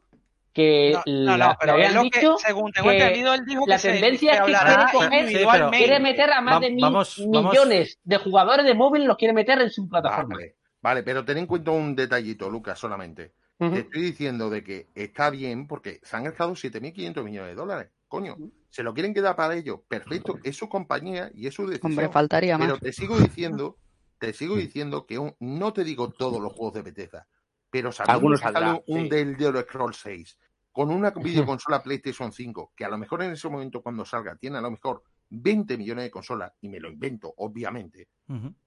que 0.53 0.91
No, 0.93 1.01
no, 1.07 1.37
la- 1.37 1.47
no, 1.47 1.57
pero 1.59 1.77
le 1.77 1.79
él 1.81 1.87
habían 1.87 2.03
lo 2.05 2.09
que, 2.11 2.19
dicho 2.19 2.37
según 2.37 2.71
tengo 2.71 2.89
que 2.89 2.97
entendido, 2.97 3.33
él 3.33 3.41
dijo 3.45 3.63
la 3.67 3.75
que 3.77 3.81
tendencia 3.89 4.31
es 4.33 4.39
que 4.41 4.45
quiere 4.45 4.83
coger- 4.91 5.27
Sí, 5.71 5.77
quiere 5.77 5.99
meter 5.99 6.31
a 6.31 6.41
más 6.41 6.55
Va- 6.55 6.59
de 6.59 6.69
mil 6.71 6.81
vamos- 6.83 7.23
vamos- 7.27 7.51
millones 7.51 7.99
de 8.03 8.17
jugadores 8.17 8.65
de 8.65 8.73
móvil, 8.75 9.05
los 9.05 9.17
quiere 9.17 9.33
meter 9.33 9.59
en 9.61 9.69
su 9.71 9.87
plataforma. 9.89 10.35
Vale, 10.35 10.55
vale, 10.83 11.01
pero 11.01 11.25
ten 11.25 11.39
en 11.39 11.47
cuenta 11.47 11.71
un 11.71 11.95
detallito, 11.95 12.47
Lucas, 12.49 12.77
solamente. 12.77 13.33
Te 13.57 13.79
estoy 13.79 14.01
diciendo 14.01 14.49
de 14.49 14.61
que 14.61 14.89
está 14.93 15.29
bien 15.29 15.67
porque 15.67 16.01
se 16.03 16.17
han 16.17 16.25
gastado 16.25 16.53
7.500 16.53 17.23
millones 17.23 17.51
de 17.51 17.55
dólares. 17.55 17.91
Coño, 18.09 18.35
se 18.69 18.83
lo 18.83 18.93
quieren 18.93 19.13
quedar 19.13 19.37
para 19.37 19.55
ellos. 19.55 19.79
Perfecto, 19.87 20.37
es 20.43 20.57
su 20.57 20.67
compañía 20.67 21.31
y 21.33 21.47
es 21.47 21.53
su 21.53 21.65
decisión. 21.65 21.93
Hombre, 21.93 22.09
faltaría 22.09 22.57
más. 22.57 22.67
Pero 22.67 22.79
te 22.79 22.91
sigo 22.91 23.17
diciendo, 23.17 23.77
te 24.19 24.33
sigo 24.33 24.57
diciendo 24.57 25.05
que 25.05 25.17
un- 25.17 25.33
no 25.39 25.71
te 25.71 25.85
digo 25.85 26.09
todos 26.09 26.41
los 26.41 26.51
juegos 26.51 26.73
de 26.73 26.81
Bethesda, 26.81 27.27
pero 27.69 27.91
Algunos 28.05 28.41
un 28.87 29.03
sí. 29.03 29.09
del 29.09 29.37
de 29.37 29.51
los 29.51 29.63
Scroll 29.63 29.93
6 29.93 30.37
con 30.73 30.89
una 30.91 31.11
videoconsola 31.55 31.81
PlayStation 31.81 32.33
5, 32.33 32.73
que 32.75 32.83
a 32.83 32.89
lo 32.89 32.97
mejor 32.97 33.23
en 33.23 33.31
ese 33.31 33.47
momento 33.47 33.81
cuando 33.81 34.03
salga 34.03 34.35
tiene 34.35 34.57
a 34.57 34.61
lo 34.61 34.71
mejor 34.71 35.03
20 35.35 35.77
millones 35.77 36.05
de 36.05 36.11
consolas, 36.11 36.51
y 36.61 36.69
me 36.69 36.79
lo 36.79 36.89
invento, 36.91 37.33
obviamente. 37.37 38.07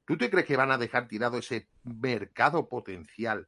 ¿tú 0.05 0.17
te 0.17 0.31
crees 0.31 0.47
que 0.47 0.57
van 0.57 0.71
a 0.71 0.79
dejar 0.79 1.09
tirado 1.09 1.39
ese 1.39 1.67
mercado 1.85 2.69
potencial 2.69 3.47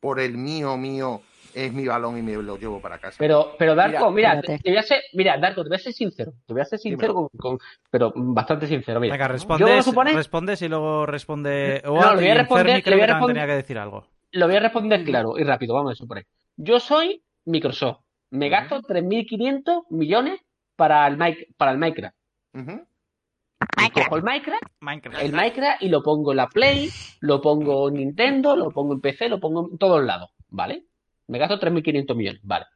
por 0.00 0.20
el 0.20 0.36
mío, 0.36 0.76
mío, 0.76 1.22
es 1.54 1.72
mi 1.72 1.86
balón 1.86 2.18
y 2.18 2.22
me 2.22 2.34
lo 2.34 2.58
llevo 2.58 2.80
para 2.80 2.98
casa? 2.98 3.16
Pero, 3.18 3.52
pero 3.58 3.74
Darko, 3.74 4.10
mira, 4.10 4.40
te 4.42 4.58
voy 4.64 4.76
a 4.76 4.82
ser, 4.82 5.00
mira, 5.14 5.38
Darko, 5.38 5.62
te 5.62 5.68
voy 5.70 5.76
a 5.76 5.80
ser 5.80 5.92
sincero, 5.94 6.32
te 6.46 6.52
voy 6.52 6.60
a 6.62 6.64
ser 6.66 6.78
sincero, 6.78 7.14
con, 7.14 7.28
con- 7.38 7.58
pero 7.90 8.12
bastante 8.14 8.66
sincero, 8.66 9.00
mira. 9.00 9.14
Venga, 9.14 9.28
respondes, 9.28 9.84
supone- 9.84 10.12
respondes 10.14 10.60
y 10.62 10.68
luego 10.68 11.06
responde. 11.06 11.80
No, 11.84 11.92
le 12.14 12.20
voy 12.22 12.28
a 12.28 12.34
responder- 12.34 12.82
creo 12.82 12.96
voy 12.96 13.02
a 13.02 13.06
que 13.06 13.12
responder- 13.12 13.34
tenía 13.34 13.46
que 13.46 13.56
decir 13.56 13.78
algo. 13.78 14.06
Lo 14.32 14.46
voy 14.46 14.56
a 14.56 14.60
responder 14.60 15.04
claro 15.04 15.38
y 15.38 15.44
rápido, 15.44 15.74
vamos 15.74 15.92
a 15.92 15.94
suponer. 15.94 16.26
Yo 16.56 16.80
soy 16.80 17.22
Microsoft, 17.46 18.00
me 18.30 18.48
gasto 18.48 18.82
3.500 18.82 19.84
millones 19.90 20.40
para 20.76 21.06
el, 21.06 21.16
Mic- 21.16 21.46
para 21.56 21.70
el 21.70 21.78
Minecraft. 21.78 22.16
Cojo 23.92 24.16
el 24.16 24.22
Minecraft, 24.22 24.62
Minecraft. 24.80 25.22
el 25.22 25.32
Minecraft 25.32 25.82
y 25.82 25.88
lo 25.88 26.02
pongo 26.02 26.32
en 26.32 26.36
la 26.38 26.48
Play, 26.48 26.90
lo 27.20 27.40
pongo 27.40 27.88
en 27.88 27.94
Nintendo, 27.94 28.56
lo 28.56 28.70
pongo 28.70 28.94
en 28.94 29.00
PC, 29.00 29.28
lo 29.28 29.40
pongo 29.40 29.68
en 29.70 29.78
todos 29.78 30.02
lados, 30.04 30.30
¿vale? 30.48 30.84
Me 31.28 31.38
gasto 31.38 31.58
3.500 31.60 32.14
millones, 32.16 32.40
vale. 32.42 32.66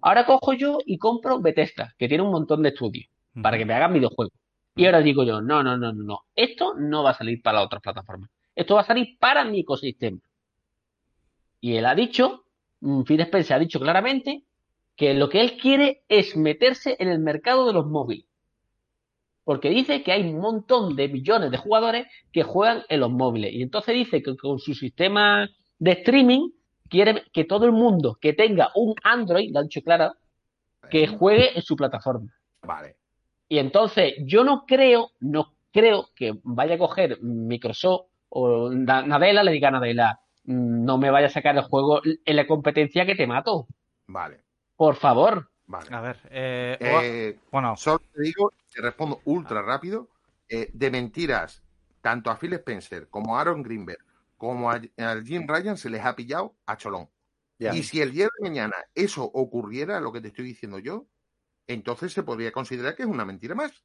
Ahora 0.00 0.24
cojo 0.26 0.52
yo 0.52 0.78
y 0.84 0.98
compro 0.98 1.40
Bethesda, 1.40 1.94
que 1.98 2.08
tiene 2.08 2.22
un 2.22 2.30
montón 2.30 2.62
de 2.62 2.70
estudios. 2.70 3.06
para 3.42 3.58
que 3.58 3.64
me 3.64 3.74
hagan 3.74 3.92
videojuegos. 3.92 4.32
Y 4.76 4.86
ahora 4.86 5.00
digo 5.00 5.24
yo, 5.24 5.40
no, 5.40 5.62
no, 5.62 5.76
no, 5.76 5.92
no, 5.92 6.02
no, 6.04 6.20
esto 6.34 6.74
no 6.74 7.02
va 7.02 7.10
a 7.10 7.14
salir 7.14 7.42
para 7.42 7.58
las 7.58 7.66
otras 7.66 7.82
plataformas. 7.82 8.30
Esto 8.54 8.74
va 8.76 8.82
a 8.82 8.84
salir 8.84 9.16
para 9.18 9.44
mi 9.44 9.60
ecosistema. 9.60 10.18
Y 11.60 11.76
él 11.76 11.86
ha 11.86 11.94
dicho, 11.94 12.44
mm, 12.80 13.02
Phil 13.02 13.20
Spencer 13.20 13.56
ha 13.56 13.60
dicho 13.60 13.80
claramente 13.80 14.44
que 14.96 15.14
lo 15.14 15.28
que 15.28 15.40
él 15.40 15.56
quiere 15.56 16.04
es 16.08 16.36
meterse 16.36 16.96
en 16.98 17.08
el 17.08 17.18
mercado 17.20 17.66
de 17.66 17.72
los 17.72 17.86
móviles. 17.86 18.27
Porque 19.48 19.70
dice 19.70 20.02
que 20.02 20.12
hay 20.12 20.28
un 20.28 20.40
montón 20.40 20.94
de 20.94 21.08
millones 21.08 21.50
de 21.50 21.56
jugadores 21.56 22.06
que 22.34 22.42
juegan 22.42 22.82
en 22.90 23.00
los 23.00 23.10
móviles. 23.10 23.50
Y 23.54 23.62
entonces 23.62 23.94
dice 23.94 24.22
que 24.22 24.36
con 24.36 24.58
su 24.58 24.74
sistema 24.74 25.48
de 25.78 25.92
streaming 25.92 26.50
quiere 26.90 27.22
que 27.32 27.44
todo 27.46 27.64
el 27.64 27.72
mundo 27.72 28.18
que 28.20 28.34
tenga 28.34 28.70
un 28.74 28.94
Android, 29.02 29.50
lo 29.50 29.60
ha 29.60 29.62
dicho 29.62 29.80
claro, 29.80 30.12
que 30.90 31.06
juegue 31.06 31.56
en 31.56 31.62
su 31.62 31.76
plataforma. 31.76 32.30
Vale. 32.60 32.96
Y 33.48 33.56
entonces 33.56 34.16
yo 34.26 34.44
no 34.44 34.66
creo, 34.66 35.12
no 35.20 35.54
creo 35.72 36.10
que 36.14 36.34
vaya 36.42 36.74
a 36.74 36.78
coger 36.78 37.18
Microsoft 37.22 38.04
o 38.28 38.68
Na- 38.68 39.00
Nadella 39.00 39.42
le 39.42 39.52
diga 39.52 39.68
a 39.68 39.70
Nadella, 39.70 40.20
"Mm, 40.44 40.84
no 40.84 40.98
me 40.98 41.10
vaya 41.10 41.28
a 41.28 41.30
sacar 41.30 41.56
el 41.56 41.62
juego 41.62 42.02
en 42.04 42.36
la 42.36 42.46
competencia 42.46 43.06
que 43.06 43.14
te 43.14 43.26
mato. 43.26 43.66
Vale. 44.08 44.42
Por 44.76 44.96
favor. 44.96 45.48
Vale. 45.66 45.86
A 45.90 46.00
ver, 46.02 46.16
eh, 46.30 46.76
Eh, 46.80 47.38
bueno, 47.50 47.76
Solo 47.76 48.00
te 48.14 48.22
digo, 48.22 48.52
te 48.78 48.82
respondo 48.82 49.20
ultra 49.24 49.60
rápido, 49.60 50.08
eh, 50.48 50.70
de 50.72 50.90
mentiras, 50.92 51.64
tanto 52.00 52.30
a 52.30 52.38
Phil 52.38 52.52
Spencer 52.52 53.08
como 53.08 53.36
a 53.36 53.40
Aaron 53.40 53.60
Greenberg, 53.60 54.04
como 54.36 54.70
a, 54.70 54.80
a 54.98 55.20
Jim 55.24 55.48
Ryan 55.48 55.76
se 55.76 55.90
les 55.90 56.04
ha 56.04 56.14
pillado 56.14 56.54
a 56.64 56.76
Cholón. 56.76 57.08
Y 57.58 57.82
si 57.82 58.00
el 58.00 58.12
día 58.12 58.26
de 58.26 58.48
mañana 58.48 58.76
eso 58.94 59.24
ocurriera, 59.24 59.98
lo 59.98 60.12
que 60.12 60.20
te 60.20 60.28
estoy 60.28 60.44
diciendo 60.44 60.78
yo, 60.78 61.08
entonces 61.66 62.12
se 62.12 62.22
podría 62.22 62.52
considerar 62.52 62.94
que 62.94 63.02
es 63.02 63.08
una 63.08 63.24
mentira 63.24 63.56
más. 63.56 63.84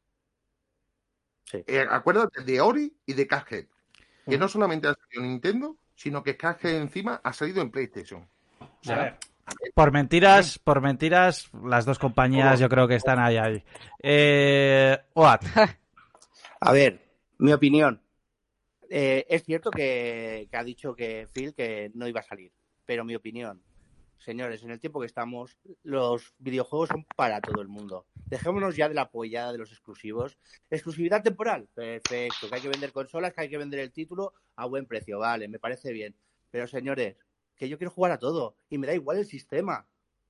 Sí. 1.45 1.63
Eh, 1.65 1.87
acuérdate 1.89 2.43
de 2.43 2.61
Ori 2.61 2.95
y 3.07 3.13
de 3.13 3.27
Cuphead, 3.27 3.65
que 4.29 4.37
no 4.37 4.47
solamente 4.47 4.87
ha 4.89 4.93
salido 4.93 5.23
en 5.23 5.31
Nintendo, 5.31 5.77
sino 5.95 6.21
que 6.21 6.37
Cuphead 6.37 6.75
encima 6.75 7.19
ha 7.23 7.33
salido 7.33 7.63
en 7.63 7.71
PlayStation. 7.71 8.29
O 8.59 8.83
sea, 8.83 8.95
A 8.95 9.03
ver. 9.05 9.19
Por 9.73 9.91
mentiras, 9.91 10.59
por 10.59 10.81
mentiras, 10.81 11.49
las 11.65 11.85
dos 11.85 11.99
compañías 11.99 12.59
yo 12.59 12.69
creo 12.69 12.87
que 12.87 12.95
están 12.95 13.19
ahí, 13.19 13.37
ahí. 13.37 13.63
Eh, 14.01 14.97
Oat, 15.13 15.43
A 16.59 16.71
ver, 16.71 17.01
mi 17.39 17.51
opinión. 17.51 18.01
Eh, 18.89 19.25
es 19.27 19.43
cierto 19.43 19.71
que, 19.71 20.47
que 20.49 20.57
ha 20.57 20.63
dicho 20.63 20.95
que 20.95 21.27
Phil 21.33 21.53
que 21.53 21.91
no 21.95 22.07
iba 22.07 22.19
a 22.19 22.23
salir, 22.23 22.51
pero 22.85 23.03
mi 23.03 23.15
opinión, 23.15 23.61
señores, 24.23 24.63
en 24.63 24.71
el 24.71 24.79
tiempo 24.79 24.99
que 24.99 25.07
estamos, 25.07 25.57
los 25.83 26.33
videojuegos 26.37 26.89
son 26.89 27.05
para 27.15 27.41
todo 27.41 27.61
el 27.61 27.67
mundo. 27.67 28.05
Dejémonos 28.27 28.75
ya 28.75 28.87
de 28.87 28.95
la 28.95 29.03
apoyada 29.03 29.51
de 29.51 29.57
los 29.57 29.71
exclusivos. 29.71 30.37
Exclusividad 30.69 31.21
temporal, 31.21 31.67
perfecto. 31.73 32.47
Que 32.47 32.55
hay 32.55 32.61
que 32.61 32.69
vender 32.69 32.93
consolas, 32.93 33.33
que 33.33 33.41
hay 33.41 33.49
que 33.49 33.57
vender 33.57 33.81
el 33.81 33.91
título 33.91 34.33
a 34.55 34.65
buen 34.65 34.85
precio, 34.85 35.19
vale, 35.19 35.47
me 35.47 35.59
parece 35.59 35.91
bien. 35.91 36.15
Pero 36.49 36.67
señores, 36.67 37.17
que 37.55 37.69
yo 37.69 37.77
quiero 37.77 37.91
jugar 37.91 38.11
a 38.11 38.19
todo 38.19 38.57
y 38.69 38.77
me 38.77 38.87
da 38.87 38.93
igual 38.93 39.17
el 39.17 39.25
sistema. 39.25 39.87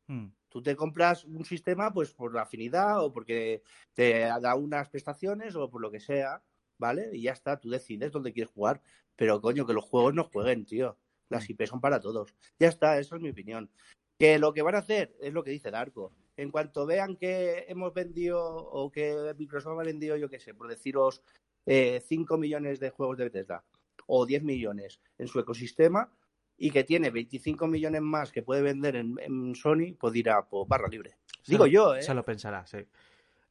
Mm. 0.07 0.28
Tú 0.49 0.61
te 0.61 0.76
compras 0.76 1.26
un 1.26 1.45
sistema 1.45 1.91
pues 1.91 2.13
por 2.13 2.34
la 2.34 2.43
afinidad 2.43 3.03
o 3.03 3.11
porque 3.11 3.63
te 3.93 4.19
da 4.19 4.55
unas 4.55 4.89
prestaciones 4.89 5.55
o 5.55 5.69
por 5.69 5.82
lo 5.82 5.89
que 5.89 5.99
sea, 5.99 6.43
¿vale? 6.78 7.09
Y 7.13 7.24
ya 7.24 7.32
está, 7.32 7.59
tú 7.59 7.69
decides 7.69 8.11
dónde 8.11 8.34
quieres 8.34 8.53
jugar. 8.53 8.82
Pero 9.15 9.41
coño, 9.41 9.65
que 9.65 9.74
los 9.74 9.86
juegos 9.86 10.13
no 10.13 10.26
jueguen, 10.26 10.65
tío. 10.65 10.97
Las 11.30 11.49
IP 11.49 11.65
son 11.65 11.82
para 11.82 11.99
todos. 11.99 12.36
Ya 12.59 12.67
está, 12.67 12.99
esa 12.99 13.15
es 13.15 13.21
mi 13.21 13.30
opinión. 13.30 13.71
Que 14.19 14.38
lo 14.38 14.53
que 14.53 14.61
van 14.61 14.76
a 14.76 14.80
hacer 14.80 15.15
es 15.19 15.34
lo 15.34 15.43
que 15.43 15.51
dice 15.51 15.71
Darko. 15.71 16.13
En 16.38 16.51
cuanto 16.51 16.86
vean 16.86 17.15
que 17.15 17.65
hemos 17.67 17.93
vendido 17.93 18.43
o 18.43 18.91
que 18.91 19.34
Microsoft 19.38 19.80
ha 19.80 19.84
vendido, 19.84 20.17
yo 20.17 20.30
qué 20.30 20.39
sé, 20.39 20.53
por 20.53 20.67
deciros, 20.67 21.24
eh, 21.65 22.03
5 22.07 22.38
millones 22.38 22.80
de 22.80 22.89
juegos 22.89 23.17
de 23.17 23.24
Bethesda 23.26 23.63
o 24.05 24.26
10 24.26 24.43
millones 24.43 24.99
en 25.17 25.28
su 25.28 25.39
ecosistema 25.39 26.11
y 26.58 26.72
que 26.72 26.84
tiene 26.84 27.10
25 27.10 27.68
millones 27.68 28.01
más 28.01 28.32
que 28.32 28.43
puede 28.43 28.62
vender 28.62 28.95
en, 28.95 29.16
en 29.20 29.56
Sony, 29.56 29.95
pues 29.99 30.14
dirá, 30.14 30.45
pues 30.45 30.68
barra 30.68 30.88
libre. 30.88 31.18
Se 31.41 31.51
Digo 31.51 31.66
lo- 31.66 31.72
yo, 31.72 31.95
¿eh? 31.95 32.01
Se 32.04 32.14
lo 32.14 32.24
pensará, 32.24 32.66
sí. 32.66 32.78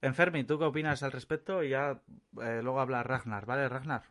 Enfermi, 0.00 0.44
¿tú 0.44 0.58
qué 0.58 0.64
opinas 0.64 1.02
al 1.02 1.12
respecto? 1.12 1.62
Y 1.62 1.70
ya 1.70 2.00
eh, 2.42 2.60
luego 2.62 2.80
habla 2.80 3.02
Ragnar, 3.02 3.46
¿vale, 3.46 3.68
Ragnar? 3.68 4.02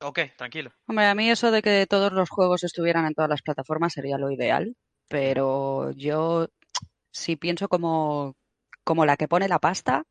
Ok, 0.00 0.20
tranquilo. 0.36 0.70
Hombre, 0.86 1.06
a 1.06 1.14
mí 1.14 1.30
eso 1.30 1.50
de 1.50 1.62
que 1.62 1.86
todos 1.88 2.12
los 2.12 2.28
juegos 2.30 2.62
estuvieran 2.62 3.06
en 3.06 3.14
todas 3.14 3.30
las 3.30 3.42
plataformas 3.42 3.92
sería 3.94 4.18
lo 4.18 4.30
ideal, 4.30 4.76
pero 5.08 5.90
yo 5.92 6.48
si 7.10 7.36
pienso 7.36 7.68
como, 7.68 8.36
como 8.84 9.06
la 9.06 9.16
que 9.16 9.28
pone 9.28 9.48
la 9.48 9.58
pasta, 9.58 10.04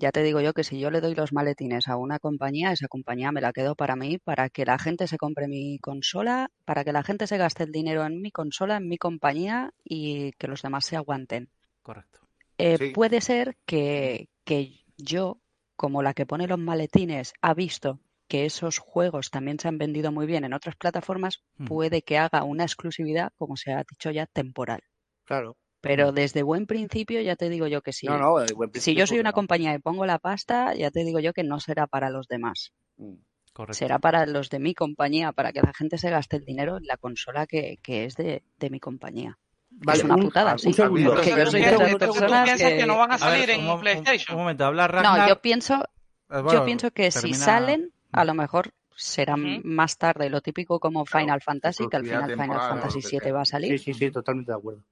ya 0.00 0.12
te 0.12 0.22
digo 0.22 0.40
yo 0.40 0.52
que 0.54 0.64
si 0.64 0.78
yo 0.80 0.90
le 0.90 1.00
doy 1.00 1.14
los 1.14 1.32
maletines 1.32 1.88
a 1.88 1.96
una 1.96 2.18
compañía, 2.18 2.72
esa 2.72 2.88
compañía 2.88 3.32
me 3.32 3.40
la 3.40 3.52
quedo 3.52 3.74
para 3.74 3.96
mí, 3.96 4.18
para 4.18 4.48
que 4.48 4.64
la 4.64 4.78
gente 4.78 5.06
se 5.08 5.18
compre 5.18 5.48
mi 5.48 5.78
consola, 5.80 6.50
para 6.64 6.84
que 6.84 6.92
la 6.92 7.02
gente 7.02 7.26
se 7.26 7.36
gaste 7.38 7.64
el 7.64 7.72
dinero 7.72 8.04
en 8.06 8.20
mi 8.22 8.30
consola, 8.30 8.76
en 8.78 8.88
mi 8.88 8.96
compañía 8.98 9.72
y 9.84 10.32
que 10.38 10.46
los 10.48 10.62
demás 10.62 10.86
se 10.86 10.96
aguanten. 10.96 11.50
Correcto. 11.82 12.20
Eh, 12.58 12.76
Sí. 12.78 12.90
puede 12.90 13.20
ser 13.20 13.56
que, 13.66 14.28
que 14.44 14.84
yo, 14.96 15.40
como 15.76 16.02
la 16.02 16.14
que 16.14 16.26
pone 16.26 16.46
los 16.48 16.58
maletines, 16.58 17.32
ha 17.42 17.54
visto 17.54 18.00
que 18.28 18.44
esos 18.44 18.78
juegos 18.78 19.30
también 19.30 19.58
se 19.58 19.68
han 19.68 19.78
vendido 19.78 20.12
muy 20.12 20.26
bien 20.26 20.44
en 20.44 20.52
otras 20.52 20.76
plataformas, 20.76 21.42
Mm. 21.56 21.66
puede 21.66 22.02
que 22.02 22.18
haga 22.18 22.44
una 22.44 22.64
exclusividad, 22.64 23.32
como 23.38 23.56
se 23.56 23.72
ha 23.72 23.84
dicho 23.88 24.10
ya, 24.10 24.26
temporal. 24.26 24.80
Claro. 25.24 25.56
Pero 25.80 26.10
desde 26.12 26.42
buen 26.42 26.66
principio 26.66 27.20
ya 27.20 27.36
te 27.36 27.48
digo 27.48 27.66
yo 27.68 27.82
que 27.82 27.92
sí. 27.92 28.06
No, 28.06 28.18
no, 28.18 28.38
de 28.38 28.52
buen 28.52 28.70
si 28.74 28.94
yo 28.94 29.06
soy 29.06 29.16
¿por 29.16 29.16
qué 29.16 29.20
una 29.20 29.30
no? 29.30 29.34
compañía 29.34 29.74
y 29.74 29.78
pongo 29.78 30.06
la 30.06 30.18
pasta, 30.18 30.74
ya 30.74 30.90
te 30.90 31.04
digo 31.04 31.20
yo 31.20 31.32
que 31.32 31.44
no 31.44 31.60
será 31.60 31.86
para 31.86 32.10
los 32.10 32.26
demás. 32.26 32.72
Mm. 32.96 33.14
Correcto. 33.52 33.74
Será 33.78 33.98
para 33.98 34.24
los 34.26 34.50
de 34.50 34.58
mi 34.60 34.74
compañía, 34.74 35.32
para 35.32 35.52
que 35.52 35.60
la 35.62 35.72
gente 35.72 35.98
se 35.98 36.10
gaste 36.10 36.36
el 36.36 36.44
dinero 36.44 36.76
en 36.76 36.86
la 36.86 36.96
consola 36.96 37.46
que, 37.46 37.78
que 37.82 38.04
es 38.04 38.14
de, 38.16 38.42
de 38.58 38.70
mi 38.70 38.78
compañía. 38.80 39.38
Vale, 39.70 39.98
es 39.98 40.04
una 40.04 40.14
un- 40.16 40.22
putada, 40.22 40.52
un 40.52 40.58
sí. 40.58 40.72
segundo. 40.72 41.14
Que 41.20 41.30
yo 41.30 41.36
Entonces, 41.38 41.50
soy 41.50 41.60
¿tú 41.62 41.66
de 41.68 41.74
esas 41.74 41.78
piensas- 41.78 41.98
tú 41.98 41.98
personas 42.20 42.44
piensas 42.44 42.68
que 42.70 42.76
que- 42.78 42.86
no 42.86 42.98
van 42.98 43.10
a 43.12 43.14
A 43.14 43.30
ver, 43.30 43.40
salir 43.40 43.50
en 43.50 43.68
un- 43.68 43.80
PlayStation? 43.80 44.36
un 44.36 44.42
momento, 44.42 44.64
habla 44.64 44.86
Ragnar. 44.88 45.18
No, 45.20 45.28
yo 45.28 45.40
pienso, 45.40 45.74
Eh, 45.74 46.40
bueno, 46.40 46.52
yo 46.52 46.64
pienso 46.64 46.90
que 46.92 47.10
si 47.10 47.34
salen, 47.34 47.92
a 48.12 48.24
lo 48.24 48.34
mejor 48.34 48.70
será 48.96 49.36
más 49.36 49.96
tarde, 49.98 50.30
lo 50.30 50.40
típico 50.40 50.78
como 50.80 51.04
Claro, 51.04 51.24
Final 51.24 51.40
Fantasy, 51.42 51.88
que 51.88 51.96
al 51.96 52.04
final 52.04 52.30
Final 52.30 52.60
Fantasy 52.60 52.98
lo 52.98 53.02
que 53.02 53.08
7 53.08 53.24
sea. 53.26 53.32
va 53.34 53.40
a 53.42 53.44
Sí, 53.44 53.50
salir. 53.50 53.78
sí, 53.80 53.94
sí, 53.94 54.10
totalmente 54.10 54.52
de 54.52 54.58
acuerdo. 54.58 54.82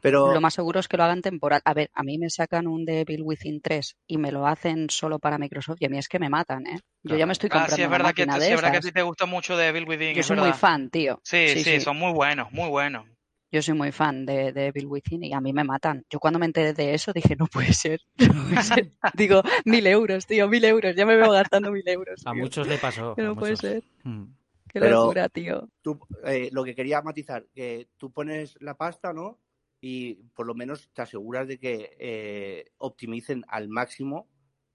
Pero 0.00 0.32
Lo 0.32 0.40
más 0.40 0.54
seguro 0.54 0.78
es 0.80 0.86
que 0.88 0.96
lo 0.96 1.04
hagan 1.04 1.22
temporal. 1.22 1.60
A 1.64 1.74
ver, 1.74 1.90
a 1.94 2.02
mí 2.02 2.18
me 2.18 2.30
sacan 2.30 2.66
un 2.66 2.84
Devil 2.84 3.22
Within 3.22 3.60
3 3.60 3.96
y 4.06 4.18
me 4.18 4.30
lo 4.30 4.46
hacen 4.46 4.88
solo 4.90 5.18
para 5.18 5.38
Microsoft 5.38 5.78
y 5.80 5.86
a 5.86 5.88
mí 5.88 5.98
es 5.98 6.08
que 6.08 6.18
me 6.18 6.28
matan, 6.28 6.66
¿eh? 6.66 6.78
Yo 7.02 7.16
ya 7.16 7.26
me 7.26 7.32
estoy 7.32 7.48
Ah, 7.50 7.54
comprando 7.66 7.76
sí, 7.76 7.82
es 7.82 7.88
una 7.88 7.96
verdad 7.98 8.14
que, 8.14 8.22
sí, 8.24 8.50
es 8.50 8.56
verdad 8.56 8.70
que 8.70 8.76
a 8.76 8.80
ti 8.80 8.92
te 8.92 9.02
gusta 9.02 9.26
mucho 9.26 9.56
de 9.56 9.72
Bill 9.72 9.88
Within, 9.88 10.14
Yo 10.14 10.20
es 10.20 10.26
soy 10.26 10.36
muy 10.36 10.52
fan, 10.52 10.88
tío. 10.90 11.20
Sí, 11.24 11.48
Sí, 11.48 11.64
sí, 11.64 11.70
sí. 11.74 11.80
son 11.80 11.98
muy 11.98 12.12
buenos, 12.12 12.52
muy 12.52 12.68
buenos. 12.68 13.06
Yo 13.50 13.60
soy 13.60 13.74
muy 13.74 13.92
fan 13.92 14.24
de, 14.24 14.52
de 14.52 14.68
Evil 14.68 14.86
Within 14.86 15.24
y 15.24 15.34
a 15.34 15.40
mí 15.40 15.52
me 15.52 15.62
matan. 15.64 16.06
Yo 16.08 16.18
cuando 16.20 16.38
me 16.38 16.46
enteré 16.46 16.72
de 16.72 16.94
eso 16.94 17.12
dije, 17.12 17.36
no 17.36 17.46
puede 17.46 17.72
ser. 17.74 18.00
No 18.18 18.44
puede 18.48 18.62
ser. 18.62 18.92
Digo, 19.14 19.42
mil 19.66 19.86
euros, 19.86 20.26
tío, 20.26 20.48
mil 20.48 20.64
euros. 20.64 20.94
Ya 20.96 21.04
me 21.04 21.16
veo 21.16 21.30
gastando 21.32 21.70
mil 21.70 21.86
euros. 21.86 22.22
A 22.24 22.32
muchos 22.32 22.66
le 22.66 22.78
pasó. 22.78 23.14
Que 23.14 23.22
no 23.22 23.34
puede 23.36 23.56
ser. 23.56 23.82
Mm. 24.04 24.24
Qué 24.72 24.80
Pero- 24.80 25.02
locura, 25.02 25.28
tío. 25.28 25.68
tú, 25.82 26.00
eh, 26.24 26.48
lo 26.50 26.64
que 26.64 26.74
quería 26.74 27.02
matizar, 27.02 27.44
que 27.54 27.88
tú 27.98 28.10
pones 28.10 28.56
la 28.60 28.74
pasta, 28.74 29.12
¿no? 29.12 29.38
Y 29.84 30.14
por 30.34 30.46
lo 30.46 30.54
menos 30.54 30.88
te 30.94 31.02
aseguras 31.02 31.48
de 31.48 31.58
que 31.58 31.96
eh, 31.98 32.70
optimicen 32.78 33.44
al 33.48 33.68
máximo 33.68 34.28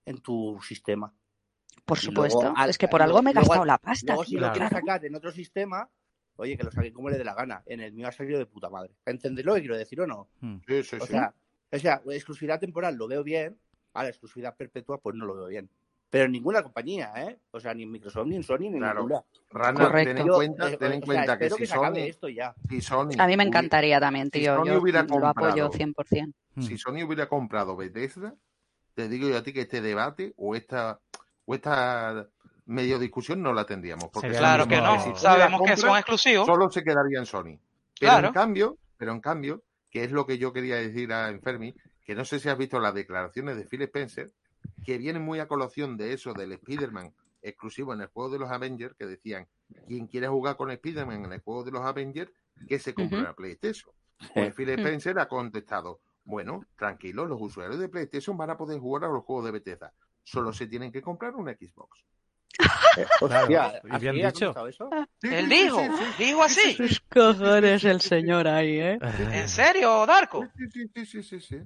en 0.05 0.18
tu 0.20 0.60
sistema. 0.62 1.14
Por 1.86 1.97
luego, 2.03 2.30
supuesto. 2.30 2.53
al- 2.55 2.70
es 2.70 2.78
que 2.78 2.89
por 2.89 2.99
luego- 2.99 3.12
algo 3.18 3.24
me 3.24 3.32
he 3.32 3.34
luego- 3.34 3.47
gastado 3.47 3.66
la 3.66 3.78
pasta, 3.78 4.05
Luego, 4.14 4.26
si 4.26 4.36
lo 4.36 4.51
quieres 4.51 4.70
sacar 4.70 5.05
en 5.05 5.16
otro 5.16 5.32
sistema, 5.32 5.89
oye, 6.36 6.58
que 6.58 6.64
lo 6.64 6.72
saquen 6.72 6.91
como 6.93 7.10
le 7.10 7.18
dé 7.18 7.24
la 7.24 7.34
gana. 7.36 7.64
En 7.66 7.80
el 7.80 7.93
mío 7.93 8.08
ha 8.10 8.12
salido 8.12 8.38
de 8.38 8.45
puta 8.45 8.70
madre. 8.70 8.93
¿Entendéis 9.05 9.45
lo 9.45 9.53
que 9.55 9.62
quiero 9.62 9.78
decir 9.78 10.01
o 10.01 10.08
no? 10.08 10.30
Mm. 10.41 10.58
Sí, 10.68 10.84
sí, 10.84 10.95
O 10.97 11.05
sí. 11.05 11.14
sea, 11.14 11.34
o 11.72 11.80
sea, 11.80 12.01
exclusividad 12.12 12.60
temporal 12.60 12.95
lo 12.97 13.08
veo 13.08 13.24
bien, 13.24 13.58
ahora 13.93 14.10
exclusividad 14.10 14.58
perpetua 14.58 14.99
pues 14.99 15.16
no 15.16 15.26
lo 15.26 15.36
veo 15.36 15.47
bien. 15.47 15.70
Pero 16.10 16.30
ninguna 16.30 16.64
compañía, 16.64 17.12
¿eh? 17.18 17.38
O 17.51 17.60
sea, 17.60 17.74
ni 17.74 17.84
en 17.84 17.91
Microsoft, 17.91 18.28
ni 18.28 18.38
en 18.38 18.43
Sony, 18.43 18.70
ni 18.70 18.78
Claro. 18.80 19.01
ninguna. 19.01 19.22
Correcto. 19.49 19.91
ten 19.91 20.18
en 20.18 20.28
cuenta, 20.28 20.78
ten 20.78 20.91
en 20.93 21.03
o 21.03 21.05
sea, 21.05 21.05
cuenta 21.05 21.38
que 21.38 21.49
si 21.49 21.55
que 21.58 21.66
Sony, 21.68 21.93
esto 21.97 22.30
ya. 22.30 22.55
si 22.70 22.82
Sony 22.82 23.10
A 23.18 23.28
mí 23.28 23.36
me 23.38 23.43
encantaría 23.43 23.99
también, 23.99 24.26
si 24.32 24.39
tío. 24.39 24.55
Sony 24.55 24.66
Yo 24.68 24.82
hubiera 24.82 25.03
lo 25.03 25.28
apoyo 25.28 25.68
comprado- 25.68 25.72
100%. 25.72 26.34
Mm. 26.55 26.62
si 26.62 26.78
Sony 26.78 27.03
hubiera 27.05 27.28
comprado 27.28 27.76
Bethesda, 27.76 28.34
te 28.93 29.08
digo 29.10 29.28
yo 29.30 29.38
a 29.38 29.43
ti 29.43 29.51
que 29.53 29.62
este 29.62 29.82
debate 29.82 30.34
o 30.38 30.55
esta 30.55 30.99
o 31.45 31.53
esta 31.55 32.28
medio 32.66 32.99
discusión 32.99 33.41
no 33.41 33.53
la 33.53 33.66
tendríamos. 33.66 34.10
Porque 34.12 34.30
Claro 34.30 34.68
que 34.68 34.78
no, 34.82 34.99
si 35.01 35.16
sabemos 35.22 35.62
que 35.66 35.78
son 35.78 35.95
exclusivos. 35.97 36.45
Solo 36.45 36.70
se 36.70 36.84
quedaría 36.84 37.20
en 37.20 37.26
Sony. 37.26 37.43
Pero 37.99 38.12
Claro. 38.12 38.28
en 38.30 38.34
cambio, 38.34 38.78
pero 38.97 39.12
en 39.12 39.20
cambio, 39.22 39.64
que 39.89 40.03
es 40.03 40.12
lo 40.12 40.26
que 40.26 40.38
yo 40.38 40.51
quería 40.53 40.76
decir 40.78 41.12
a 41.14 41.30
Enfermi, 41.30 41.74
que 42.03 42.16
no 42.16 42.26
sé 42.26 42.39
si 42.39 42.49
has 42.49 42.58
visto 42.58 42.80
las 42.80 42.93
declaraciones 42.93 43.55
de 43.58 43.66
Phil 43.66 43.82
Spencer, 43.84 44.32
que 44.86 44.98
vienen 44.98 45.24
muy 45.24 45.40
a 45.40 45.48
colación 45.48 45.98
de 45.98 46.14
eso 46.14 46.34
del 46.34 46.54
Spider-Man 46.54 47.14
exclusivo 47.42 47.94
en 47.94 48.02
el 48.02 48.08
juego 48.08 48.30
de 48.30 48.40
los 48.40 48.52
Avengers, 48.52 48.96
que 48.96 49.06
decían, 49.06 49.48
quien 49.88 50.08
quiere 50.08 50.28
jugar 50.28 50.58
con 50.58 50.72
Spider-Man 50.72 51.26
en 51.26 51.34
el 51.34 51.42
juego 51.42 51.64
de 51.64 51.72
los 51.72 51.82
Avengers, 51.82 52.32
que 52.68 52.80
se 52.80 52.94
compre 52.94 53.34
PlayStation. 53.36 53.94
Pues 54.34 54.54
Phil. 54.56 54.70
Spencer 54.70 55.20
ha 55.20 55.28
contestado, 55.28 56.02
bueno, 56.26 56.66
tranquilo, 56.76 57.26
los 57.26 57.42
usuarios 57.42 57.80
de 57.80 57.90
PlayStation 57.90 58.36
van 58.36 58.50
a 58.50 58.58
poder 58.58 58.80
jugar 58.80 59.06
a 59.06 59.14
los 59.14 59.24
juegos 59.24 59.46
de 59.46 59.52
Bethesda. 59.52 59.94
Solo 60.24 60.52
se 60.52 60.68
tienen 60.68 60.92
que 60.92 61.02
comprar 61.02 61.36
una 61.36 61.54
Xbox. 61.54 62.04
Hostia, 63.22 63.45
Claro, 63.48 63.80
y 63.88 63.91
¿así 63.91 64.00
bien 64.00 64.26
ha 64.26 64.32
dicho. 64.32 64.68
eso? 64.68 64.89
Sí, 65.22 65.30
Él 65.32 65.50
dijo, 65.50 65.82
dijo 66.18 66.43
así. 66.43 66.74
Sus 66.76 67.00
cojones 67.02 67.84
el 67.84 68.02
señor 68.02 68.48
ahí, 68.48 68.80
¿eh? 68.80 69.00
¿En 69.34 69.48
serio, 69.48 70.06
Darko? 70.06 70.48
Sí, 70.58 70.66
sí, 70.72 70.88
sí, 70.93 71.06
sí, 71.06 71.24
sí, 71.24 71.39
sí. 71.39 71.60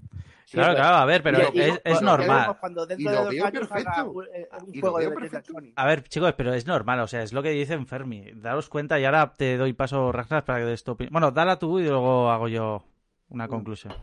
Sí, 0.46 0.58
Claro, 0.58 0.76
claro, 0.76 0.96
a 0.98 1.06
ver, 1.06 1.24
pero 1.24 1.40
Y- 1.54 1.60
y- 1.60 1.62
es, 1.86 2.02
y- 2.02 2.04
normal. 2.04 2.58
Cuando 2.60 2.84
Y 2.84 2.88
dentro 2.88 3.12
lo 3.24 3.30
de 3.30 3.38
dos 3.40 3.52
perfecto. 3.52 4.12
un, 4.12 4.26
eh, 4.36 4.50
juego 4.82 5.00
de 5.00 5.12
perfecto. 5.12 5.54
A 5.78 5.86
ver, 5.86 6.04
chicos, 6.04 6.34
pero 6.34 6.54
es 6.54 6.68
normal, 6.68 7.00
o 7.00 7.08
sea, 7.08 7.24
es 7.24 7.32
lo 7.32 7.42
que 7.42 7.52
dice 7.52 7.74
Enfermi. 7.74 8.32
Daros 8.36 8.68
cuenta 8.68 9.00
y 9.00 9.06
ahora 9.06 9.32
te 9.32 9.56
doy 9.56 9.72
paso, 9.72 10.12
Ragnar, 10.12 10.44
para 10.44 10.60
que 10.60 10.66
des 10.66 10.84
tu 10.84 10.92
opinión. 10.92 11.14
Bueno, 11.14 11.32
dala 11.32 11.58
tú 11.58 11.80
y 11.80 11.84
luego 11.88 12.30
hago 12.32 12.50
yo 12.50 12.84
una 13.30 13.48
conclusión. 13.48 13.94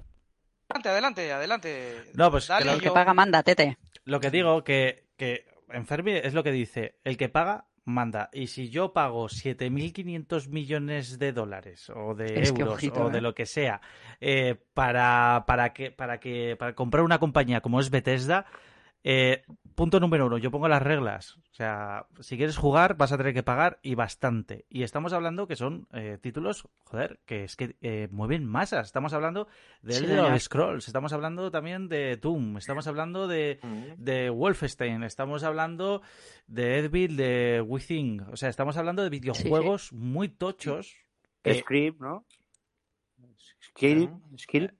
Adelante, 0.70 0.88
adelante, 0.88 1.32
adelante. 1.32 2.12
No, 2.14 2.30
pues 2.30 2.46
Dale, 2.46 2.64
que 2.64 2.70
El 2.70 2.76
lo, 2.76 2.82
que 2.82 2.90
paga 2.92 3.12
manda, 3.12 3.42
tete. 3.42 3.76
lo 4.04 4.20
que 4.20 4.30
digo, 4.30 4.64
que, 4.64 5.04
que 5.18 5.44
Enfermi 5.70 6.12
es 6.12 6.34
lo 6.34 6.42
que 6.42 6.52
dice, 6.52 6.96
el 7.04 7.16
que 7.16 7.28
paga, 7.28 7.66
manda. 7.84 8.28
Y 8.32 8.46
si 8.48 8.68
yo 8.68 8.92
pago 8.92 9.26
7.500 9.26 10.48
millones 10.48 11.18
de 11.18 11.32
dólares 11.32 11.90
o 11.90 12.14
de 12.14 12.40
Es 12.40 12.50
euros 12.50 12.74
ojito, 12.74 13.04
o 13.04 13.10
de 13.10 13.18
¿eh? 13.18 13.22
lo 13.22 13.34
que 13.34 13.46
sea 13.46 13.80
eh, 14.20 14.56
para, 14.74 15.44
para, 15.46 15.72
que, 15.72 15.90
para, 15.90 16.20
que, 16.20 16.56
para 16.56 16.74
comprar 16.74 17.02
una 17.04 17.18
compañía 17.18 17.60
como 17.60 17.80
es 17.80 17.90
Bethesda, 17.90 18.46
eh, 19.02 19.42
punto 19.78 20.00
número 20.00 20.26
uno, 20.26 20.38
yo 20.38 20.50
pongo 20.50 20.66
las 20.66 20.82
reglas. 20.82 21.36
O 21.52 21.54
sea, 21.54 22.06
si 22.18 22.36
quieres 22.36 22.56
jugar 22.56 22.96
vas 22.96 23.12
a 23.12 23.16
tener 23.16 23.32
que 23.32 23.44
pagar 23.44 23.78
y 23.80 23.94
bastante. 23.94 24.66
Y 24.68 24.82
estamos 24.82 25.12
hablando 25.12 25.46
que 25.46 25.54
son 25.54 25.86
eh, 25.92 26.18
títulos, 26.20 26.66
joder, 26.82 27.20
que 27.26 27.44
es 27.44 27.54
que 27.54 27.76
eh, 27.80 28.08
mueven 28.10 28.44
masas. 28.44 28.86
Estamos 28.88 29.12
hablando 29.12 29.46
de 29.82 29.92
Sí, 29.92 30.04
Elder. 30.04 30.40
Scrolls, 30.40 30.88
estamos 30.88 31.12
hablando 31.12 31.52
también 31.52 31.88
de 31.88 32.16
Doom, 32.16 32.56
estamos 32.58 32.88
hablando 32.88 33.28
de, 33.28 33.60
de 33.96 34.30
Wolfenstein, 34.30 35.04
estamos 35.04 35.44
hablando 35.44 36.02
de 36.48 36.78
Edville, 36.78 37.14
de 37.16 37.60
Within. 37.60 38.22
O 38.32 38.36
sea, 38.36 38.48
estamos 38.48 38.76
hablando 38.78 39.04
de 39.04 39.10
videojuegos 39.10 39.92
muy 39.92 40.28
tochos. 40.28 40.96
que- 41.42 41.54
Script, 41.60 42.00
¿no? 42.00 42.26
Skill, 43.60 44.10
skill. 44.36 44.72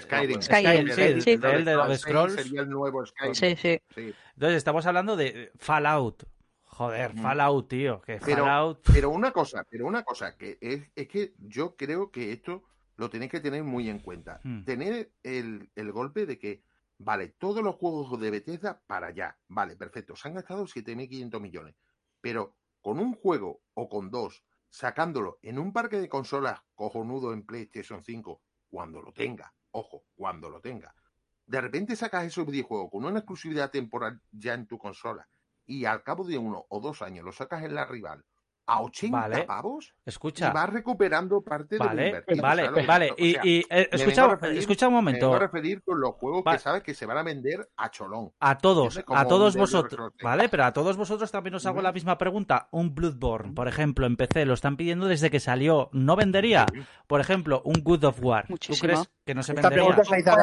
Skyrim. 0.00 0.42
Skyrim, 0.42 0.88
sí, 0.88 1.20
Skyrim, 1.20 1.40
de 1.40 1.52
Elder 1.72 1.98
Scrolls. 1.98 2.34
Sería 2.34 2.60
el 2.62 2.70
nuevo 2.70 3.04
Skyrim. 3.06 3.34
Sí, 3.34 3.56
sí. 3.56 3.80
Sí. 3.94 4.14
Entonces, 4.34 4.56
estamos 4.58 4.84
hablando 4.86 5.16
de 5.16 5.52
Fallout. 5.56 6.24
Joder, 6.64 7.14
Mm. 7.14 7.22
Fallout, 7.22 7.68
tío. 7.68 8.00
Que 8.02 8.18
Pero- 8.24 8.44
Fallout. 8.44 8.80
Pero 8.92 9.10
una 9.10 9.30
cosa, 9.30 9.64
pero 9.70 9.86
una 9.86 10.02
cosa, 10.02 10.36
que 10.36 10.58
es, 10.60 10.82
es 10.96 11.06
que 11.08 11.34
yo 11.38 11.76
creo 11.76 12.10
que 12.10 12.32
esto 12.32 12.64
lo 12.96 13.08
tenéis 13.10 13.30
que 13.30 13.40
tener 13.40 13.62
muy 13.62 13.88
en 13.88 14.00
cuenta. 14.00 14.40
Hmm. 14.42 14.64
Tener 14.64 15.12
el, 15.22 15.70
el 15.76 15.92
golpe 15.92 16.26
de 16.26 16.38
que, 16.38 16.62
vale, 16.98 17.28
todos 17.38 17.62
los 17.62 17.76
juegos 17.76 18.20
de 18.20 18.30
Bethesda 18.30 18.80
para 18.86 19.08
allá, 19.08 19.36
vale, 19.48 19.76
perfecto, 19.76 20.16
se 20.16 20.26
han 20.28 20.34
gastado 20.34 20.66
7.500 20.66 21.40
millones, 21.40 21.74
pero 22.20 22.56
con 22.80 22.98
un 22.98 23.14
juego 23.14 23.62
o 23.74 23.88
con 23.88 24.10
dos, 24.10 24.42
sacándolo 24.68 25.38
en 25.42 25.58
un 25.60 25.72
parque 25.72 25.98
de 26.00 26.08
consolas 26.08 26.60
cojonudo 26.74 27.32
en 27.32 27.44
PlayStation 27.46 28.02
5, 28.04 28.40
cuando 28.68 29.00
lo 29.00 29.12
tenga, 29.12 29.52
ojo, 29.74 30.04
cuando 30.14 30.48
lo 30.48 30.60
tenga, 30.60 30.94
de 31.46 31.60
repente 31.60 31.96
sacas 31.96 32.24
ese 32.24 32.42
videojuego 32.44 32.88
con 32.90 33.04
una 33.04 33.18
exclusividad 33.18 33.70
temporal 33.70 34.20
ya 34.30 34.54
en 34.54 34.66
tu 34.66 34.78
consola 34.78 35.28
y 35.66 35.84
al 35.84 36.02
cabo 36.02 36.24
de 36.24 36.38
uno 36.38 36.64
o 36.68 36.80
dos 36.80 37.02
años 37.02 37.24
lo 37.24 37.32
sacas 37.32 37.64
en 37.64 37.74
la 37.74 37.84
rival 37.84 38.24
a 38.66 38.80
80 38.82 39.18
Vale. 39.20 39.42
pavos 39.44 39.94
y 40.06 40.08
Escucha. 40.10 40.50
vas 40.50 40.70
recuperando 40.70 41.42
parte 41.42 41.74
de 41.74 41.78
lo 41.80 41.84
Vale, 41.86 42.06
invertido. 42.06 42.42
vale, 42.42 42.64
¿sabes? 42.66 42.86
vale. 42.86 43.10
O 43.12 43.14
Y, 43.18 43.32
sea, 43.32 43.40
y, 43.44 43.58
eh, 43.58 43.64
me 43.70 43.78
escucha, 43.98 44.26
referir- 44.28 44.86
un 44.86 44.92
me 44.92 44.96
momento. 44.96 45.26
vengo 45.26 45.36
a 45.36 45.38
referir 45.40 45.82
con 45.82 46.00
los 46.00 46.12
juegos 46.14 46.42
Va- 46.46 46.52
que 46.52 46.58
sabes 46.58 46.82
que 46.82 46.94
se 46.94 47.04
van 47.06 47.18
a 47.18 47.22
vender 47.22 47.68
a 47.76 47.90
cholón. 47.90 48.32
A 48.40 48.56
todos, 48.58 48.98
a 49.06 49.26
todos 49.26 49.56
vosotros. 49.56 50.12
¿vale? 50.22 50.48
Pero 50.48 50.64
a 50.64 50.72
todos 50.72 50.96
vosotros 50.96 51.30
también 51.30 51.54
os 51.56 51.66
hago 51.66 51.82
la 51.82 51.92
misma 51.92 52.16
pregunta. 52.16 52.68
Un 52.70 52.94
Bloodborne, 52.94 53.52
por 53.52 53.68
ejemplo, 53.68 54.06
en 54.06 54.16
PC, 54.16 54.46
lo 54.46 54.54
están 54.54 54.76
pidiendo 54.76 55.06
desde 55.08 55.30
que 55.30 55.40
salió. 55.40 55.90
¿No 55.92 56.16
vendería? 56.16 56.66
Por 57.06 57.20
ejemplo, 57.20 57.60
un 57.64 57.82
Good 57.82 58.04
of 58.04 58.18
War. 58.22 58.46
¿Tú 58.46 58.52
Muchísimo. 58.54 58.92
crees 58.92 59.10
que 59.26 59.34
no 59.34 59.42
se 59.42 59.52
Esta 59.52 59.68
vendería? 59.68 59.94
pregunta 59.94 60.04
se 60.04 60.10
la 60.22 60.38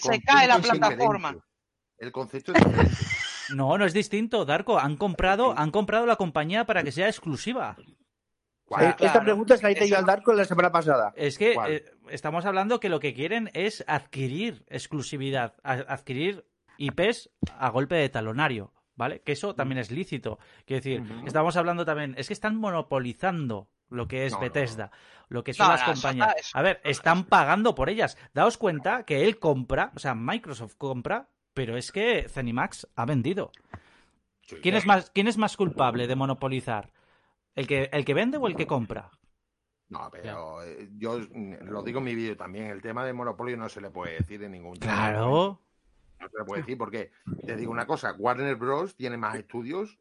se 0.00 0.20
cae 0.22 0.46
la 0.48 0.58
plataforma. 0.58 1.36
El 1.98 2.12
concepto 2.12 2.52
es. 2.52 3.17
No, 3.54 3.78
no 3.78 3.84
es 3.84 3.92
distinto, 3.94 4.44
Darko. 4.44 4.78
Han 4.78 4.96
comprado, 4.96 5.54
han 5.56 5.70
comprado 5.70 6.06
la 6.06 6.16
compañía 6.16 6.64
para 6.66 6.82
que 6.82 6.92
sea 6.92 7.06
exclusiva. 7.08 7.76
¿Cuál? 8.64 8.84
Eh, 8.84 8.88
Esta 8.90 9.12
claro. 9.12 9.24
pregunta 9.24 9.56
se 9.56 9.62
la 9.62 9.70
hice 9.70 9.88
yo 9.88 9.96
al 9.96 10.04
Darko 10.04 10.32
la 10.32 10.44
semana 10.44 10.70
pasada. 10.70 11.12
Es 11.16 11.38
que 11.38 11.56
eh, 11.68 11.84
estamos 12.10 12.44
hablando 12.44 12.80
que 12.80 12.88
lo 12.90 13.00
que 13.00 13.14
quieren 13.14 13.50
es 13.54 13.82
adquirir 13.86 14.64
exclusividad, 14.68 15.54
adquirir 15.62 16.44
IPs 16.76 17.30
a 17.58 17.70
golpe 17.70 17.94
de 17.96 18.08
talonario, 18.08 18.72
¿vale? 18.94 19.20
Que 19.22 19.32
eso 19.32 19.54
también 19.54 19.78
es 19.78 19.90
lícito. 19.90 20.38
Quiero 20.66 20.82
decir, 20.82 21.22
estamos 21.26 21.56
hablando 21.56 21.84
también, 21.84 22.14
es 22.18 22.28
que 22.28 22.34
están 22.34 22.56
monopolizando 22.56 23.68
lo 23.88 24.06
que 24.06 24.26
es 24.26 24.32
No, 24.32 24.38
no, 24.38 24.44
no. 24.44 24.52
Bethesda, 24.52 24.90
lo 25.28 25.42
que 25.44 25.54
son 25.54 25.66
No, 25.66 25.72
las 25.72 25.82
compañías. 25.84 26.50
A 26.52 26.60
ver, 26.62 26.80
están 26.84 27.24
pagando 27.24 27.74
por 27.74 27.88
ellas. 27.88 28.18
Daos 28.34 28.58
cuenta 28.58 29.04
que 29.04 29.24
él 29.24 29.38
compra, 29.38 29.92
o 29.96 29.98
sea, 29.98 30.14
Microsoft 30.14 30.74
compra, 30.76 31.30
pero 31.58 31.76
es 31.76 31.90
que 31.90 32.28
Zenimax 32.28 32.86
ha 32.94 33.04
vendido. 33.04 33.50
¿Quién 34.62 34.76
es 34.76 34.86
más, 34.86 35.10
quién 35.10 35.26
es 35.26 35.36
más 35.36 35.56
culpable 35.56 36.06
de 36.06 36.14
monopolizar? 36.14 36.92
¿El 37.56 37.66
que, 37.66 37.90
¿El 37.92 38.04
que 38.04 38.14
vende 38.14 38.36
o 38.36 38.46
el 38.46 38.54
que 38.54 38.68
compra? 38.68 39.10
No, 39.88 40.08
pero 40.12 40.62
eh, 40.62 40.88
yo 40.96 41.18
mm, 41.18 41.64
lo 41.64 41.82
digo 41.82 41.98
en 41.98 42.04
mi 42.04 42.14
vídeo 42.14 42.36
también. 42.36 42.66
El 42.66 42.80
tema 42.80 43.04
de 43.04 43.12
monopolio 43.12 43.56
no 43.56 43.68
se 43.68 43.80
le 43.80 43.90
puede 43.90 44.18
decir 44.18 44.40
en 44.44 44.52
ningún 44.52 44.76
Claro. 44.76 45.60
No 46.20 46.28
se 46.28 46.38
le 46.38 46.44
puede 46.44 46.62
decir 46.62 46.78
porque 46.78 47.10
te 47.44 47.56
digo 47.56 47.72
una 47.72 47.88
cosa, 47.88 48.12
Warner 48.16 48.54
Bros. 48.54 48.94
tiene 48.94 49.16
más 49.16 49.34
estudios, 49.34 49.98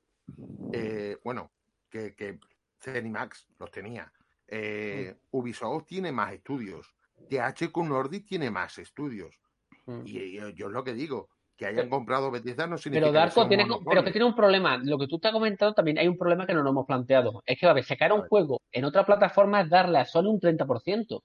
eh, 0.74 1.18
bueno, 1.24 1.50
que, 1.90 2.14
que 2.14 2.40
Zenimax 2.80 3.48
los 3.58 3.72
tenía. 3.72 4.14
Eh, 4.48 5.18
Ubisoft 5.32 5.88
tiene 5.88 6.12
más 6.12 6.34
estudios. 6.34 6.94
THQ 7.32 7.76
Nordic 7.78 8.28
tiene 8.28 8.52
más 8.52 8.78
estudios. 8.78 9.40
Mm. 9.88 10.02
Y, 10.06 10.18
y 10.20 10.54
yo 10.54 10.68
es 10.68 10.74
lo 10.74 10.84
que 10.84 10.94
digo, 10.94 11.30
que 11.58 11.66
hayan 11.66 11.90
comprado 11.90 12.30
Bethesda 12.30 12.68
no 12.68 12.78
significa 12.78 13.06
Pero 13.08 13.12
que 13.14 13.18
Darko 13.20 13.42
un 13.42 13.48
tiene, 13.48 13.64
monopolio. 13.66 13.90
pero 13.90 14.04
que 14.04 14.12
tiene 14.12 14.26
un 14.26 14.36
problema. 14.36 14.78
Lo 14.78 14.98
que 15.00 15.08
tú 15.08 15.16
estás 15.16 15.32
comentando 15.32 15.74
también 15.74 15.98
hay 15.98 16.08
un 16.08 16.18
problema 16.18 16.46
que 16.46 16.54
no 16.54 16.62
nos 16.62 16.72
hemos 16.72 16.86
planteado. 16.86 17.42
Es 17.46 17.60
que, 17.60 17.66
a 17.66 17.74
ver, 17.74 17.84
sacar 17.84 18.14
un 18.14 18.28
juego 18.28 18.62
en 18.72 18.86
otra 18.86 19.06
plataforma 19.06 19.62
es 19.62 19.70
darle 19.70 19.98
a 19.98 20.06
Sony 20.06 20.28
un 20.30 20.40
30%. 20.40 21.22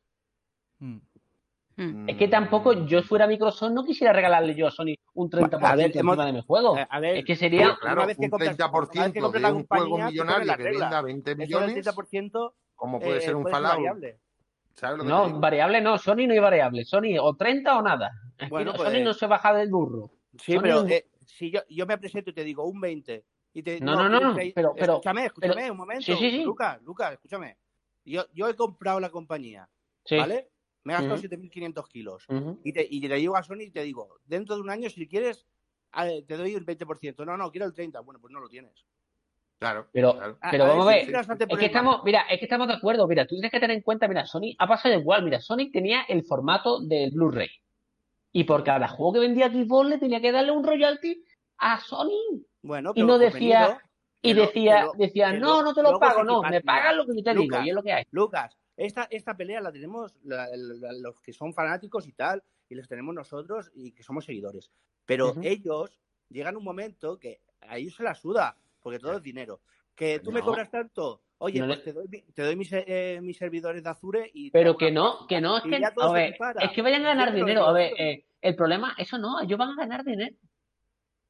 Mm. 0.78 0.96
Mm. 1.76 2.08
Es 2.08 2.16
que 2.16 2.28
tampoco 2.28 2.72
yo 2.86 3.02
fuera 3.02 3.26
Microsoft 3.26 3.72
no 3.72 3.84
quisiera 3.84 4.12
regalarle 4.12 4.54
yo 4.54 4.66
a 4.66 4.70
Sony 4.70 4.94
un 5.14 5.30
30% 5.30 5.58
A 5.66 5.74
ver, 5.76 5.86
encima 5.86 6.12
hemos- 6.14 6.26
de 6.26 6.32
mi 6.32 6.42
juego. 6.42 6.76
Eh, 6.78 6.86
a 6.88 7.00
ver, 7.00 7.16
Es 7.18 7.24
que 7.24 7.36
sería... 7.36 7.76
Claro, 7.80 7.96
una 7.98 8.06
vez 8.06 8.16
que 8.18 8.24
un 8.24 8.30
compras- 8.30 8.56
30% 8.56 8.90
una 8.92 9.04
vez 9.04 9.12
que 9.12 9.20
compras 9.20 9.42
de 9.42 9.48
un 9.52 9.54
compañía, 9.64 9.84
juego 9.86 9.96
te 9.98 10.10
millonario 10.12 10.56
que 10.56 10.62
venda 10.64 11.02
20 11.02 11.30
Eso 11.30 11.38
del 11.38 11.46
millones, 11.48 11.86
30% 11.86 12.52
como 12.74 13.00
puede 13.00 13.18
eh, 13.18 13.20
ser 13.20 13.36
un 13.36 13.42
puede 13.42 13.54
ser 13.54 13.62
Fallout. 13.62 13.78
variable. 13.78 14.18
¿Sabes 14.74 14.96
lo 14.98 15.04
que 15.04 15.08
te 15.10 15.14
No, 15.14 15.40
variable 15.40 15.80
no, 15.82 15.98
Sony 15.98 16.26
no 16.26 16.32
hay 16.32 16.38
variable. 16.38 16.84
Sony 16.84 17.18
o 17.20 17.34
30 17.36 17.78
o 17.78 17.82
nada. 17.82 18.10
Que 18.38 18.46
Bueno, 18.48 18.72
no- 18.72 18.76
pues- 18.78 18.90
Sony 18.92 19.02
no 19.04 19.14
se 19.14 19.26
baja 19.26 19.54
del 19.54 19.70
burro. 19.70 20.10
Sí, 20.38 20.56
pero 20.60 20.82
un- 20.82 20.90
eh, 20.90 21.06
si 21.26 21.50
yo, 21.50 21.60
yo 21.68 21.86
me 21.86 21.98
presento 21.98 22.30
y 22.30 22.32
te 22.34 22.44
digo 22.44 22.64
un 22.64 22.80
20 22.80 23.24
y 23.54 23.62
te 23.62 23.80
No, 23.80 23.94
no, 23.94 24.08
no, 24.08 24.20
no, 24.20 24.34
6, 24.34 24.52
pero- 24.54 24.74
pero- 24.74 24.94
escúchame, 24.94 25.26
escúchame 25.26 25.54
pero- 25.54 25.72
un 25.72 25.78
momento. 25.78 26.04
sí, 26.04 26.14
sí, 26.16 26.30
sí. 26.30 26.42
Lucas, 26.44 26.80
Lucas, 26.82 27.12
escúchame. 27.12 27.56
Yo, 28.04 28.24
yo 28.32 28.48
he 28.48 28.54
comprado 28.56 28.98
la 29.00 29.10
compañía, 29.10 29.68
Sí. 30.04 30.16
¿vale? 30.16 30.48
Me 30.84 30.92
he 30.92 30.96
gastado 30.96 31.14
Ujú. 31.14 31.22
7.500 31.22 31.86
kilos. 31.88 32.26
Y 32.64 32.72
te, 32.72 32.86
y 32.90 33.00
te 33.00 33.20
llevo 33.20 33.36
a 33.36 33.42
Sony 33.44 33.60
y 33.66 33.70
te 33.70 33.82
digo, 33.84 34.18
dentro 34.24 34.56
de 34.56 34.62
un 34.62 34.70
año, 34.70 34.90
si 34.90 35.06
quieres, 35.06 35.46
te 36.26 36.36
doy 36.36 36.54
el 36.54 36.64
20%. 36.64 37.24
No, 37.24 37.36
no, 37.36 37.50
quiero 37.52 37.66
el 37.66 37.74
30%. 37.74 38.02
Bueno, 38.04 38.18
pues 38.20 38.32
no 38.32 38.40
lo 38.40 38.48
tienes. 38.48 38.72
Claro, 39.60 39.86
Pero, 39.92 40.14
claro. 40.14 40.38
pero 40.50 40.64
A- 40.64 40.66
a 40.66 40.70
vamos 40.70 40.86
a 40.86 40.90
ver, 40.90 41.08
Es 41.48 41.58
que 41.58 41.66
estamos, 41.66 42.02
mira, 42.02 42.22
es 42.22 42.40
que 42.40 42.46
estamos 42.46 42.66
de 42.66 42.74
acuerdo. 42.74 43.06
Mira, 43.06 43.26
tú 43.28 43.36
tienes 43.36 43.52
que 43.52 43.60
tener 43.60 43.76
en 43.76 43.82
cuenta, 43.82 44.08
mira, 44.08 44.26
Sony 44.26 44.56
ha 44.58 44.66
pasado 44.66 44.92
igual. 44.98 45.22
Mira, 45.22 45.40
Sony 45.40 45.70
tenía 45.72 46.02
el 46.08 46.24
formato 46.24 46.80
del 46.80 47.12
Blu-ray. 47.12 47.48
Y 48.32 48.44
por 48.44 48.64
cada 48.64 48.88
juego 48.88 49.12
que 49.14 49.18
vendía 49.20 49.48
Xbox 49.50 49.88
le 49.88 49.98
tenía 49.98 50.20
que 50.20 50.32
darle 50.32 50.52
un 50.52 50.64
royalty 50.64 51.22
a 51.58 51.80
Sony. 51.80 52.42
Bueno, 52.62 52.92
Y 52.94 53.00
no 53.02 53.18
decía, 53.18 53.82
y 54.22 54.32
decía, 54.46 54.86
decía, 54.96 55.32
no, 55.40 55.62
no 55.62 55.74
te 55.74 55.82
lo 55.82 55.90
pago, 55.98 56.24
no, 56.24 56.40
me 56.50 56.60
pagas 56.62 56.96
lo 56.96 57.06
que 57.06 57.16
yo 57.16 57.22
te 57.22 57.30
digo, 57.30 57.42
Lucas, 57.44 57.66
y 57.66 57.68
es 57.68 57.74
lo 57.74 57.82
que 57.82 57.92
hay. 57.92 58.04
Lucas, 58.10 58.56
esta, 58.76 59.04
esta 59.10 59.36
pelea 59.36 59.60
la 59.60 59.70
tenemos 59.72 60.14
la- 60.24 60.48
la- 60.54 60.92
los 60.92 61.20
que 61.20 61.32
son 61.32 61.52
fanáticos 61.52 62.06
y 62.08 62.12
tal, 62.12 62.42
y 62.68 62.74
los 62.74 62.88
tenemos 62.88 63.14
nosotros 63.14 63.70
y 63.74 63.92
que 63.92 64.02
somos 64.02 64.24
seguidores. 64.24 64.70
Pero 65.04 65.34
ellos 65.42 66.00
llegan 66.28 66.56
un 66.56 66.64
momento 66.64 67.18
que 67.18 67.40
a 67.60 67.76
ellos 67.76 67.96
se 67.96 68.02
la 68.04 68.14
suda, 68.14 68.56
porque 68.80 68.98
todo 68.98 69.16
es 69.16 69.22
dinero. 69.22 69.60
Que 69.94 70.20
tú 70.20 70.32
me 70.32 70.40
cobras 70.40 70.70
tanto, 70.70 71.22
oye, 71.38 71.60
No 71.60 71.66
pues 71.66 71.78
le- 71.78 71.84
te 71.84 71.92
doy, 71.92 72.08
mi- 72.08 72.22
te 72.32 72.42
doy 72.42 72.56
mis, 72.56 72.72
eh, 72.72 73.18
mis 73.22 73.36
servidores 73.36 73.82
de 73.82 73.90
Azure 73.90 74.30
y... 74.32 74.50
Pero 74.50 74.76
que 74.76 74.90
no, 74.90 75.26
que 75.26 75.40
no, 75.40 75.58
es 75.58 75.62
que, 75.64 75.80
a 76.00 76.12
ver, 76.12 76.36
es 76.60 76.70
que 76.72 76.82
vayan 76.82 77.04
a 77.04 77.14
ganar 77.14 77.34
dinero. 77.34 77.66
A 77.66 77.72
ver, 77.72 77.92
eh, 77.98 78.24
el 78.40 78.56
problema, 78.56 78.94
eso 78.98 79.18
no, 79.18 79.40
ellos 79.40 79.58
van 79.58 79.70
a 79.70 79.76
ganar 79.76 80.04
dinero. 80.04 80.34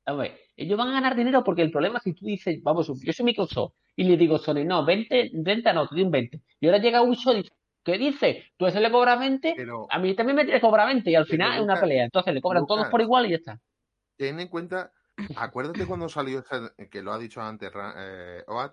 A 0.04 0.14
ver, 0.14 0.36
ellos 0.56 0.76
van 0.76 0.88
a 0.88 0.92
ganar 0.92 1.14
dinero 1.14 1.44
porque 1.44 1.62
el 1.62 1.70
problema, 1.70 2.00
si 2.00 2.12
tú 2.12 2.26
dices, 2.26 2.60
vamos, 2.62 2.88
yo 3.02 3.12
soy 3.12 3.24
Microsoft 3.24 3.74
y 3.94 4.04
le 4.04 4.16
digo 4.16 4.38
Sony, 4.38 4.64
no, 4.64 4.84
20, 4.84 5.30
30 5.44 5.72
no, 5.72 5.86
te 5.88 5.94
doy 5.94 6.04
un 6.04 6.10
20. 6.10 6.40
Y 6.60 6.66
ahora 6.66 6.78
llega 6.78 7.02
Ubisoft 7.02 7.34
y 7.34 7.42
dice, 7.42 7.52
¿qué 7.84 7.98
dice? 7.98 8.44
Tú 8.56 8.66
a 8.66 8.70
ese 8.70 8.80
le 8.80 8.90
cobras 8.90 9.18
20, 9.18 9.54
Pero 9.56 9.86
a 9.90 9.98
mí 9.98 10.14
también 10.14 10.36
me 10.36 10.60
cobra 10.60 10.86
20 10.86 11.10
y 11.10 11.14
al 11.14 11.26
final 11.26 11.54
es 11.54 11.60
una 11.60 11.80
pelea. 11.80 12.04
Entonces 12.04 12.34
le 12.34 12.40
cobran 12.40 12.66
todos 12.66 12.88
por 12.88 13.00
igual 13.00 13.26
y 13.26 13.30
ya 13.30 13.36
está. 13.36 13.60
ten 14.16 14.40
en 14.40 14.48
cuenta, 14.48 14.92
acuérdate 15.36 15.86
cuando 15.86 16.08
salió, 16.08 16.40
ese- 16.40 16.88
que 16.88 17.02
lo 17.02 17.12
ha 17.12 17.18
dicho 17.18 17.40
antes 17.40 17.70
eh, 17.96 18.44
Oad, 18.46 18.72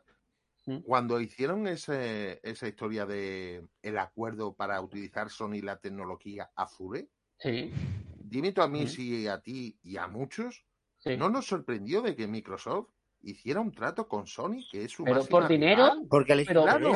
Mm. 0.65 0.79
cuando 0.81 1.19
hicieron 1.21 1.67
ese, 1.67 2.39
esa 2.43 2.67
historia 2.67 3.05
de 3.05 3.65
el 3.81 3.97
acuerdo 3.97 4.53
para 4.53 4.79
utilizar 4.81 5.29
Sony 5.29 5.61
la 5.63 5.77
tecnología 5.77 6.51
Azure, 6.55 7.07
Sí, 7.37 7.71
dime 8.17 8.51
tú 8.51 8.61
a 8.61 8.67
mí 8.67 8.83
Mm. 8.83 8.87
si 8.87 9.27
a 9.27 9.39
ti 9.39 9.79
y 9.81 9.95
a 9.97 10.07
muchos 10.07 10.65
sí. 10.97 11.15
no 11.15 11.29
nos 11.29 11.47
sorprendió 11.47 12.01
de 12.01 12.13
que 12.15 12.27
Microsoft 12.27 12.89
hiciera 13.21 13.61
un 13.61 13.71
trato 13.71 14.07
con 14.07 14.27
Sony, 14.27 14.59
que 14.69 14.83
es 14.83 14.91
su 14.91 15.05
Pero 15.05 15.25
por 15.25 15.47
dinero, 15.47 15.83
rival. 15.93 16.07
Porque 16.09 16.35
les 16.35 16.45
Pero- 16.47 16.65
Pero 16.65 16.93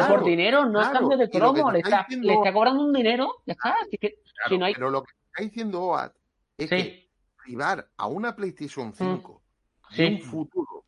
Claro, 0.00 0.08
por 0.08 0.24
dinero 0.24 0.64
no 0.66 0.80
es 0.80 0.88
cambio 0.88 1.16
de 1.18 1.28
cromo, 1.28 1.70
le 1.72 1.78
está 1.78 1.88
está, 1.90 2.02
diciendo- 2.08 2.26
le 2.28 2.34
está 2.34 2.52
cobrando 2.52 2.84
un 2.84 2.92
dinero, 2.92 3.42
ya 3.46 3.52
está. 3.54 3.74
Que- 3.90 3.98
Claro, 4.22 4.48
si 4.48 4.58
no 4.58 4.64
hay... 4.66 4.74
Pero 4.74 4.90
lo 4.90 5.02
que 5.02 5.12
está 5.26 5.42
diciendo 5.42 5.82
OAT 5.82 6.14
es 6.58 6.70
que 6.70 7.09
Sí, 7.56 7.84
a 7.96 8.06
una 8.06 8.34
PlayStation 8.36 8.92
5 8.94 9.42
de 9.90 9.96
sí. 9.96 10.04
un 10.14 10.20
futuro, 10.22 10.84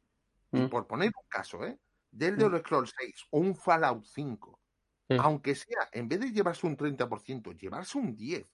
y 0.52 0.60
Mm. 0.60 0.68
por 0.68 0.86
poner 0.86 1.08
un 1.08 1.28
caso, 1.28 1.64
¿eh? 1.64 1.78
Del 2.10 2.36
Mm. 2.36 2.50
de 2.52 2.58
Scrolls 2.60 2.92
6 2.98 3.14
o 3.30 3.38
un 3.38 3.54
Fallout 3.56 4.04
5, 4.04 4.58
Sí. 5.08 5.16
aunque 5.20 5.54
sea, 5.54 5.88
en 5.92 6.08
vez 6.08 6.20
de 6.20 6.30
llevarse 6.32 6.66
un 6.66 6.76
30%, 6.76 7.52
llevarse 7.52 7.98
un 7.98 8.14
10 8.16 8.46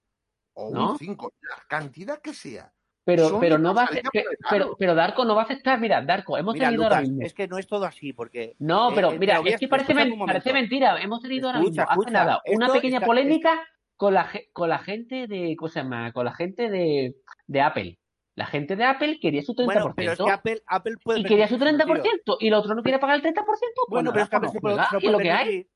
o 0.54 0.70
¿No? 0.72 0.92
un 0.92 0.98
5, 0.98 1.32
la 1.40 1.62
cantidad 1.68 2.20
que 2.20 2.32
sea. 2.34 2.72
Pero, 3.04 3.40
pero 3.40 3.56
no 3.56 3.72
va 3.72 3.84
a 3.84 3.88
pero, 4.12 4.30
aro. 4.50 4.76
pero 4.78 4.94
Darko 4.94 5.24
no 5.24 5.34
va 5.34 5.40
a 5.42 5.44
aceptar. 5.46 5.80
Mira, 5.80 6.02
Darko, 6.02 6.36
hemos 6.36 6.52
Mira, 6.52 6.66
tenido 6.66 6.82
ahora 6.84 7.00
mismo. 7.00 7.22
es 7.22 7.32
que 7.32 7.48
no 7.48 7.56
es 7.56 7.66
todo 7.66 7.86
así, 7.86 8.12
porque 8.12 8.54
No, 8.58 8.90
Eh, 8.90 8.92
pero 8.94 9.12
eh, 9.12 9.18
mira, 9.18 9.40
pero 9.42 9.54
es 9.54 9.60
que 9.60 9.66
parece, 9.66 9.94
men- 9.94 10.18
parece 10.26 10.52
mentira. 10.52 11.00
Hemos 11.00 11.22
tenido 11.22 11.46
ahora 11.48 11.60
Escucha, 11.60 11.86
mismo, 11.86 12.02
hace 12.02 12.10
nada, 12.10 12.42
una 12.52 12.70
pequeña 12.70 12.96
está- 12.98 13.06
polémica 13.06 13.66
con 13.98 14.14
la, 14.14 14.30
con 14.54 14.70
la 14.70 14.78
gente 14.78 15.26
de, 15.26 15.54
¿cómo 15.58 15.68
se 15.68 15.80
llama? 15.82 16.12
Con 16.12 16.24
la 16.24 16.32
gente 16.32 16.70
de, 16.70 17.14
de 17.46 17.60
Apple. 17.60 17.98
La 18.34 18.46
gente 18.46 18.74
de 18.76 18.84
Apple 18.84 19.18
quería 19.20 19.42
su 19.42 19.52
30%. 19.54 19.64
bueno, 19.66 19.92
pero 19.94 20.12
es 20.12 20.18
que 20.18 20.30
Apple, 20.30 20.62
Apple 20.66 20.94
puede 21.04 21.20
y 21.20 21.24
quería 21.24 21.46
su 21.48 21.58
permitírselo, 21.58 22.02
30% 22.02 22.02
tío. 22.24 22.36
y 22.40 22.46
el 22.48 22.54
otro 22.54 22.74
no 22.74 22.82
quiere 22.82 22.98
pagar 22.98 23.16
el 23.16 23.22
30%. 23.22 23.34
Pues 23.44 23.64
Bueno, 23.88 24.10
pero 24.12 24.24
es 24.24 24.30
que 24.30 24.36
Apple 24.36 24.48
se, 24.50 24.60
puede, 24.60 24.76
se 24.76 24.80
lo 24.80 24.86
juega. 24.88 24.98
y 24.98 25.02
puede 25.02 25.12
lo 25.12 25.18
que 25.18 25.30
hay. 25.30 25.44
permitir. 25.46 25.70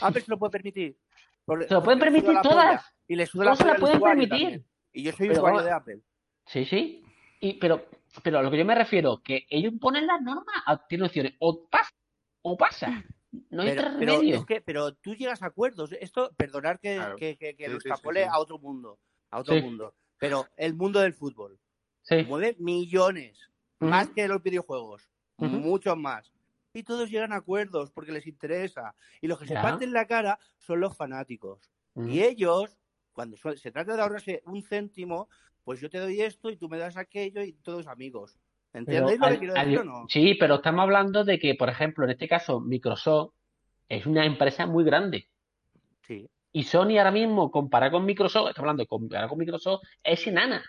Apple 0.00 0.20
se 0.22 0.30
lo 0.30 0.38
puede 0.38 0.50
permitir. 0.50 0.96
Por- 1.44 1.64
Se 1.68 1.74
lo 1.74 1.82
pueden 1.82 1.98
permitir 2.00 2.32
la 2.32 2.42
todas. 2.42 2.66
polla. 2.82 2.84
Y 3.06 3.14
le 3.16 3.26
suda 3.26 3.44
la 3.44 3.56
se 3.56 3.64
la 3.66 3.74
pueden 3.76 4.00
permitir. 4.00 4.28
también. 4.30 4.66
Y 4.92 5.02
yo 5.04 5.12
soy 5.12 5.28
Pero 5.28 5.40
usuario 5.40 5.62
de 5.62 5.70
Apple. 5.70 6.00
Sí, 6.46 6.64
sí. 6.64 7.04
Y, 7.40 7.54
pero 7.54 7.86
pero 8.22 8.38
a 8.38 8.42
lo 8.42 8.50
que 8.50 8.56
yo 8.58 8.64
me 8.64 8.74
refiero, 8.74 9.20
que 9.22 9.46
ellos 9.50 9.74
ponen 9.78 10.06
las 10.06 10.20
normas, 10.22 10.46
a- 10.66 10.86
tienen 10.88 11.06
opciones, 11.06 11.34
o 11.40 11.68
pasa, 11.68 11.90
o 12.42 12.56
pasa. 12.56 13.04
No 13.50 13.62
hay 13.62 13.70
Pero, 13.70 13.80
otro 13.82 13.98
pero 13.98 14.12
remedio. 14.12 14.36
es 14.36 14.46
que, 14.46 14.60
pero 14.62 14.94
tú 14.94 15.14
llegas 15.14 15.42
a 15.42 15.46
acuerdos. 15.46 15.92
Esto, 16.00 16.32
perdonar 16.36 16.78
que, 16.80 16.96
Claro. 16.96 17.16
que, 17.16 17.36
que, 17.36 17.54
que 17.56 17.66
Sí, 17.66 17.70
lo 17.72 17.78
sí, 17.78 17.82
sí, 17.84 17.88
extrapole 17.88 18.22
sí. 18.24 18.28
a 18.32 18.38
otro 18.38 18.58
mundo. 18.58 18.98
A 19.30 19.40
otro 19.40 19.54
Sí. 19.54 19.60
mundo. 19.62 19.94
Pero 20.18 20.46
el 20.56 20.74
mundo 20.74 21.00
del 21.00 21.12
fútbol 21.14 21.58
Sí. 22.02 22.24
mueve 22.26 22.56
millones, 22.58 23.50
más 23.80 24.08
que 24.10 24.26
los 24.28 24.42
videojuegos, 24.42 25.10
muchos 25.36 25.96
más. 25.96 26.32
Y 26.72 26.82
todos 26.82 27.10
llegan 27.10 27.32
a 27.32 27.36
acuerdos 27.36 27.90
porque 27.90 28.12
les 28.12 28.26
interesa. 28.26 28.94
Y 29.20 29.26
los 29.26 29.38
que 29.38 29.46
se 29.46 29.54
parten 29.54 29.92
la 29.92 30.06
cara 30.06 30.38
son 30.58 30.80
los 30.80 30.96
fanáticos. 30.96 31.70
Y 31.96 32.22
ellos, 32.22 32.78
cuando 33.12 33.36
se 33.36 33.70
trata 33.72 33.94
de 33.96 34.02
ahorrarse 34.02 34.42
un 34.46 34.62
céntimo, 34.62 35.28
pues 35.64 35.80
yo 35.80 35.90
te 35.90 35.98
doy 35.98 36.22
esto 36.22 36.48
y 36.50 36.56
tú 36.56 36.68
me 36.68 36.78
das 36.78 36.96
aquello 36.96 37.42
y 37.42 37.52
todos 37.52 37.86
amigos. 37.88 38.38
Pero 38.72 38.84
¿Entendéis 38.84 39.18
lo 39.20 39.26
que 39.26 39.32
al- 39.32 39.38
quiero 39.38 39.54
al- 39.56 39.64
decir 39.66 39.78
o 39.80 39.84
no? 39.84 40.06
Sí, 40.08 40.34
pero 40.38 40.56
estamos 40.56 40.82
hablando 40.82 41.24
de 41.24 41.38
que, 41.38 41.54
por 41.54 41.68
ejemplo, 41.68 42.04
en 42.04 42.10
este 42.10 42.28
caso, 42.28 42.60
Microsoft 42.60 43.32
es 43.88 44.06
una 44.06 44.24
empresa 44.26 44.66
muy 44.66 44.84
grande. 44.84 45.26
Sí. 46.06 46.28
Y 46.52 46.64
Sony 46.64 46.98
ahora 46.98 47.10
mismo, 47.10 47.50
comparado 47.50 47.92
con 47.92 48.04
Microsoft, 48.04 48.48
estamos 48.48 48.64
hablando 48.66 48.82
de 48.82 48.86
comparar 48.86 49.28
con 49.28 49.38
Microsoft, 49.38 49.82
es 50.02 50.26
enana. 50.26 50.62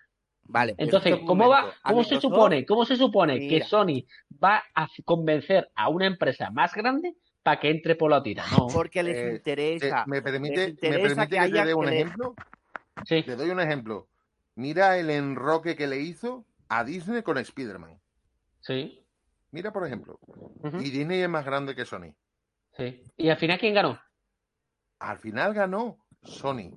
Vale. 0.51 0.73
pero 0.75 0.85
Entonces, 0.85 1.15
¿cómo 1.27 1.47
va, 1.47 1.73
cómo 1.83 2.03
se 2.03 2.15
Microsoft- 2.15 2.21
supone, 2.21 2.65
cómo 2.65 2.85
se 2.85 2.95
supone 2.95 3.47
que. 3.47 3.61
Sony 3.63 4.03
va 4.43 4.63
a 4.73 4.87
convencer 5.05 5.69
a 5.75 5.89
una 5.89 6.07
empresa 6.07 6.49
más 6.49 6.73
grande 6.73 7.13
para 7.43 7.59
que 7.59 7.69
entre 7.69 7.95
por 7.95 8.09
la 8.09 8.23
tira? 8.23 8.43
No. 8.57 8.65
Porque 8.67 9.03
les 9.03 9.15
Eh, 9.17 9.31
interesa. 9.35 9.99
Eh, 10.01 10.03
¿Me 10.07 10.21
permite, 10.23 10.67
me 10.69 10.73
que 10.73 11.27
que, 11.29 11.39
haya- 11.39 11.61
te 11.61 11.67
dé 11.67 11.73
un 11.75 11.85
que 11.85 11.91
le- 11.91 11.95
ejemplo? 12.01 12.33
Sí, 13.05 13.21
Te 13.23 13.35
doy 13.35 13.49
un 13.51 13.59
ejemplo. 13.59 14.07
Mira 14.55 14.97
el 14.97 15.09
enroque 15.11 15.75
que 15.75 15.85
le 15.87 16.01
hizo 16.01 16.45
a 16.69 16.83
Disney 16.83 17.21
con 17.23 17.37
Spider-Man. 17.37 17.99
sí, 18.61 18.95
Mira, 19.51 19.73
por 19.73 19.85
ejemplo. 19.87 20.19
Y 20.79 20.91
Disney 20.91 21.21
es 21.21 21.29
más 21.29 21.43
grande 21.43 21.75
que 21.75 21.83
Sony. 21.83 22.13
sí. 22.77 23.03
¿Y 23.17 23.29
al 23.29 23.37
final 23.37 23.59
quién 23.59 23.73
ganó? 23.73 23.99
Al 24.99 25.17
final 25.17 25.53
ganó 25.55 26.05
Sony. 26.21 26.71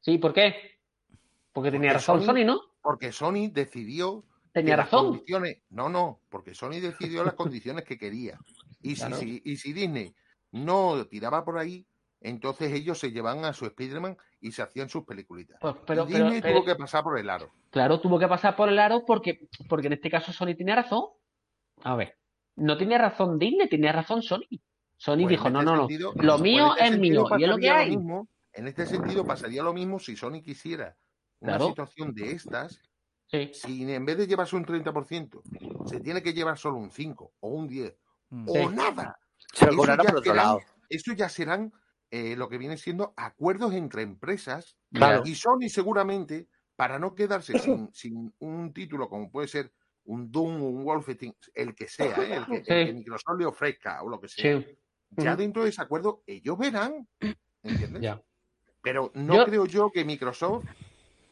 Sí, 0.00 0.16
¿por 0.18 0.32
qué? 0.32 0.78
Porque 1.52 1.70
tenía 1.70 1.90
Porque 1.90 1.98
razón 1.98 2.20
Sony- 2.22 2.26
Sony, 2.26 2.44
¿no? 2.46 2.60
Porque 2.80 3.12
Sony 3.12 3.50
decidió 3.52 4.24
Tenía 4.52 4.76
las 4.78 4.86
razón. 4.86 5.08
condiciones. 5.10 5.58
No, 5.68 5.90
no, 5.90 6.22
porque 6.30 6.54
Sony 6.54 6.80
decidió 6.80 7.22
las 7.22 7.34
condiciones 7.34 7.84
que 7.84 7.98
quería. 7.98 8.38
Y 8.80 8.94
si, 8.96 9.00
Claro. 9.02 9.16
si- 9.16 9.42
y 9.44 9.56
si 9.58 9.72
Disney 9.74 10.14
no 10.52 11.06
tiraba 11.08 11.44
por 11.44 11.58
ahí, 11.58 11.86
entonces 12.28 12.72
ellos 12.72 12.98
se 12.98 13.10
llevaban 13.12 13.44
a 13.44 13.52
su 13.52 13.66
Spider-Man 13.66 14.16
y 14.40 14.52
se 14.52 14.62
hacían 14.62 14.88
sus 14.88 15.04
peliculitas. 15.04 15.58
Pues, 15.60 15.74
pero, 15.86 16.04
Disney 16.06 16.40
pero- 16.42 16.56
tuvo 16.58 16.64
que 16.66 16.74
pasar 16.76 17.02
por 17.04 17.18
el 17.18 17.30
aro. 17.30 17.50
Claro, 17.70 18.00
tuvo 18.00 18.18
que 18.18 18.28
pasar 18.28 18.56
por 18.56 18.68
el 18.68 18.78
aro 18.78 19.04
porque, 19.06 19.48
porque 19.68 19.86
en 19.86 19.92
este 19.94 20.10
caso 20.10 20.32
Sony 20.32 20.54
tenía 20.56 20.74
razón. 20.76 21.04
A 21.82 21.94
ver, 21.96 22.16
no 22.56 22.76
tenía 22.76 22.98
razón 22.98 23.38
Disney, 23.38 23.68
tenía 23.68 23.92
razón 23.92 24.22
Sony. 24.22 24.46
Sony 24.96 25.16
Pues 25.18 25.28
dijo, 25.28 25.50
no, 25.50 25.60
este 25.60 25.70
no, 25.70 25.76
no, 25.76 25.86
sentido- 25.88 26.12
lo 26.16 26.32
pues 26.32 26.40
mío 26.42 26.72
este 26.76 26.84
es 26.94 26.98
mío 26.98 27.26
y 27.38 27.42
es 27.44 27.48
lo 27.50 27.56
que 27.58 27.70
hay. 27.70 27.90
mismo- 27.96 28.28
en 28.52 28.66
este 28.68 28.86
sentido 28.86 29.24
pasaría 29.26 29.62
lo 29.62 29.74
mismo 29.74 29.98
si 29.98 30.16
Sony 30.16 30.40
quisiera 30.42 30.96
una 31.40 31.52
Claro. 31.58 31.68
situación 31.68 32.14
de 32.14 32.30
estas, 32.32 32.80
Sí, 33.28 33.50
si 33.52 33.92
en 33.92 34.04
vez 34.06 34.16
de 34.18 34.26
llevarse 34.26 34.54
un 34.56 34.64
30%, 34.64 35.42
se 35.86 36.00
tiene 36.00 36.22
que 36.22 36.32
llevar 36.32 36.56
solo 36.56 36.76
un 36.78 36.90
5 36.92 37.32
o 37.40 37.48
un 37.50 37.66
10 37.68 37.94
Mm. 38.30 38.48
o 38.48 38.70
nada. 38.70 39.18
Se 39.52 39.66
lo 39.66 39.72
Eso 39.72 39.78
cobrará 39.80 40.02
ya 40.04 40.08
por 40.10 40.18
otro 40.20 40.32
serán- 40.32 40.46
lado. 40.46 40.60
Eso 40.88 41.12
ya 41.12 41.28
serán 41.28 41.72
eh, 42.18 42.36
lo 42.36 42.48
que 42.48 42.58
viene 42.58 42.76
siendo 42.76 43.12
acuerdos 43.16 43.72
entre 43.74 44.02
empresas 44.02 44.76
Claro. 44.92 45.22
y 45.24 45.34
Sony 45.34 45.68
seguramente, 45.68 46.48
para 46.76 46.98
no 46.98 47.14
quedarse 47.14 47.52
sin, 47.58 47.92
sin 47.92 48.34
un 48.38 48.72
título 48.72 49.08
como 49.08 49.30
puede 49.30 49.48
ser 49.48 49.72
un 50.04 50.30
Doom 50.30 50.62
o 50.62 50.68
un 50.68 50.84
Wolfenstein, 50.84 51.34
el 51.54 51.74
que 51.74 51.88
sea, 51.88 52.16
¿eh? 52.22 52.36
el, 52.36 52.46
que, 52.46 52.54
el 52.58 52.64
Sí. 52.64 52.86
que 52.86 52.92
Microsoft 52.92 53.38
le 53.38 53.46
ofrezca 53.46 54.02
o 54.02 54.08
lo 54.08 54.20
que 54.20 54.28
sea, 54.28 54.60
sí, 54.60 54.78
ya 55.10 55.34
dentro 55.36 55.64
de 55.64 55.70
ese 55.70 55.82
acuerdo 55.82 56.22
ellos 56.26 56.56
verán, 56.58 57.08
¿entiendes? 57.62 58.02
ya. 58.02 58.22
Pero 58.82 59.10
no 59.14 59.34
Yo- 59.34 59.44
creo 59.46 59.66
yo 59.66 59.90
que 59.90 60.04
Microsoft, 60.04 60.64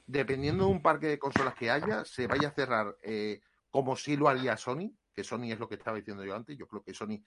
dependiendo 0.06 0.64
de 0.66 0.70
un 0.72 0.82
parque 0.82 1.06
de 1.06 1.18
consolas 1.18 1.54
que 1.54 1.70
haya, 1.70 2.04
se 2.04 2.26
vaya 2.26 2.48
a 2.48 2.52
cerrar 2.52 2.96
eh, 3.02 3.40
como 3.70 3.94
si 3.96 4.16
lo 4.16 4.28
haría 4.28 4.56
Sony, 4.56 4.90
que 5.14 5.22
Sony 5.24 5.52
es 5.52 5.58
lo 5.60 5.68
que 5.68 5.76
estaba 5.76 5.96
diciendo 5.96 6.24
yo 6.24 6.34
antes. 6.34 6.58
Yo 6.58 6.66
creo 6.66 6.82
que 6.82 6.92
Sony, 6.94 7.22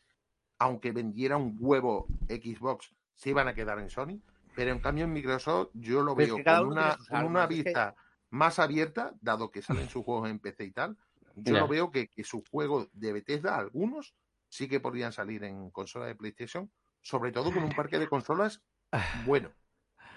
aunque 0.59 0.91
vendiera 0.91 1.37
un 1.37 1.55
huevo 1.59 2.07
Xbox, 2.27 2.93
se 3.17 3.31
iban 3.31 3.47
a 3.49 3.53
quedar 3.53 3.79
en 3.79 3.89
Sony. 3.89 4.21
Pero 4.55 4.71
en 4.71 4.79
cambio 4.79 5.03
en 5.03 5.13
Microsoft 5.13 5.69
yo 5.73 6.01
lo 6.01 6.15
veo 6.15 6.37
con 6.43 6.67
una, 6.67 6.97
con 7.09 7.25
una 7.25 7.43
es 7.43 7.49
que- 7.49 7.55
vista 7.55 7.95
más 8.29 8.59
abierta, 8.59 9.13
dado 9.21 9.51
que 9.51 9.61
salen 9.61 9.89
sus 9.89 10.03
juegos 10.03 10.29
en 10.29 10.39
PC 10.39 10.65
y 10.65 10.71
tal. 10.71 10.97
Yo 11.35 11.53
lo 11.53 11.67
veo 11.67 11.91
que, 11.91 12.07
que 12.07 12.23
sus 12.23 12.47
juegos 12.49 12.89
de 12.93 13.13
Bethesda, 13.13 13.57
algunos, 13.57 14.15
sí 14.49 14.67
que 14.67 14.79
podrían 14.79 15.13
salir 15.13 15.43
en 15.43 15.69
consola 15.69 16.07
de 16.07 16.15
PlayStation, 16.15 16.71
sobre 17.01 17.31
todo 17.31 17.51
con 17.51 17.63
un 17.63 17.75
parque 17.75 17.99
de 17.99 18.07
consolas 18.07 18.61
bueno. 19.25 19.51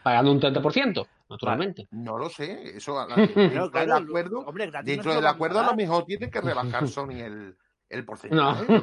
Pagando 0.02 0.32
un 0.32 0.40
30%, 0.40 1.06
naturalmente. 1.28 1.88
No 1.90 2.16
lo 2.16 2.30
sé, 2.30 2.76
eso 2.76 3.06
dentro 3.16 3.70
claro, 3.70 3.94
del 3.94 4.08
acuerdo, 4.08 4.46
dentro 4.82 5.14
del 5.14 5.26
acuerdo 5.26 5.60
a 5.60 5.66
lo 5.66 5.74
mejor 5.74 6.06
tiene 6.06 6.30
que 6.30 6.40
rebajar 6.40 6.88
Sony 6.88 7.20
el, 7.20 7.56
el 7.90 8.00
No. 8.00 8.06
porcentaje. 8.06 8.82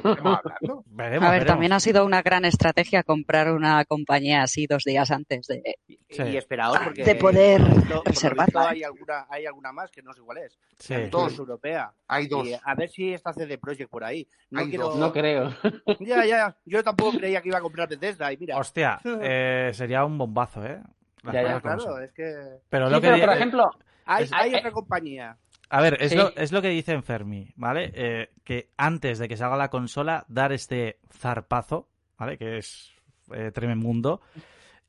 ¿no? 0.61 0.83
Veremos, 0.85 1.27
A 1.27 1.31
ver, 1.31 1.39
veremos. 1.39 1.45
también 1.47 1.73
ha 1.73 1.79
sido 1.79 2.05
una 2.05 2.21
gran 2.21 2.45
estrategia 2.45 3.03
comprar 3.03 3.51
una 3.51 3.83
compañía 3.85 4.43
así 4.43 4.67
dos 4.67 4.83
días 4.83 5.09
antes 5.11 5.47
de... 5.47 5.77
Sí. 6.09 6.23
Y 6.23 6.37
esperaos 6.37 6.77
porque 6.83 7.03
De 7.03 7.15
poder 7.15 7.61
reservarla, 8.05 8.45
visto 8.45 8.59
¿eh? 8.61 8.67
hay 8.69 8.83
alguna, 8.83 9.25
hay 9.29 9.45
alguna 9.45 9.71
más 9.71 9.89
que 9.91 10.01
no 10.01 10.13
sé 10.13 10.21
cuál 10.21 10.37
es. 10.39 10.57
Sí. 10.77 10.93
Dos. 11.09 11.37
Europea. 11.39 11.91
Hay 12.07 12.27
dos. 12.27 12.47
Y 12.47 12.53
a 12.53 12.75
ver 12.75 12.89
si 12.89 13.13
está 13.13 13.33
CD 13.33 13.57
Projekt 13.57 13.89
por 13.89 14.03
ahí. 14.03 14.27
No 14.51 14.59
Hay 14.61 14.69
quiero. 14.69 14.85
dos. 14.89 14.95
No 14.97 15.11
creo. 15.11 15.53
Ya, 15.99 16.25
ya. 16.25 16.55
Yo 16.65 16.83
tampoco 16.83 17.17
creía 17.17 17.41
que 17.41 17.49
iba 17.49 17.57
a 17.57 17.61
comprar 17.61 17.87
Bethesda 17.89 18.31
y 18.31 18.37
mira. 18.37 18.57
Hostia, 18.57 18.99
eh, 19.21 19.71
sería 19.73 20.05
un 20.05 20.17
bombazo, 20.17 20.65
¿eh? 20.65 20.81
Ya, 21.23 21.43
ya, 21.43 21.59
claro, 21.59 21.99
es 21.99 22.11
que 22.13 22.33
Pero 22.69 22.87
Sí, 22.87 22.93
lo 22.93 23.01
que 23.01 23.07
pero, 23.09 23.19
por 23.25 23.33
eh, 23.33 23.35
ejemplo, 23.35 23.69
hay, 24.05 24.23
Es- 24.23 24.33
hay 24.33 24.53
eh, 24.53 24.57
otra 24.59 24.71
compañía. 24.71 25.37
A 25.69 25.81
ver, 25.81 25.97
es, 26.01 26.11
Sí. 26.11 26.17
lo, 26.17 26.33
es 26.35 26.51
lo 26.51 26.61
que 26.61 26.69
dice 26.69 27.01
Fermi, 27.01 27.51
¿vale? 27.55 27.91
Eh, 27.93 28.29
que 28.43 28.69
antes 28.77 29.19
de 29.19 29.27
que 29.27 29.35
salga 29.37 29.57
la 29.57 29.69
consola, 29.69 30.23
dar 30.29 30.51
este 30.53 30.99
zarpazo, 31.11 31.89
¿vale? 32.17 32.37
Que 32.37 32.57
es 32.57 32.91
eh, 33.33 33.51
tremendo. 33.53 34.21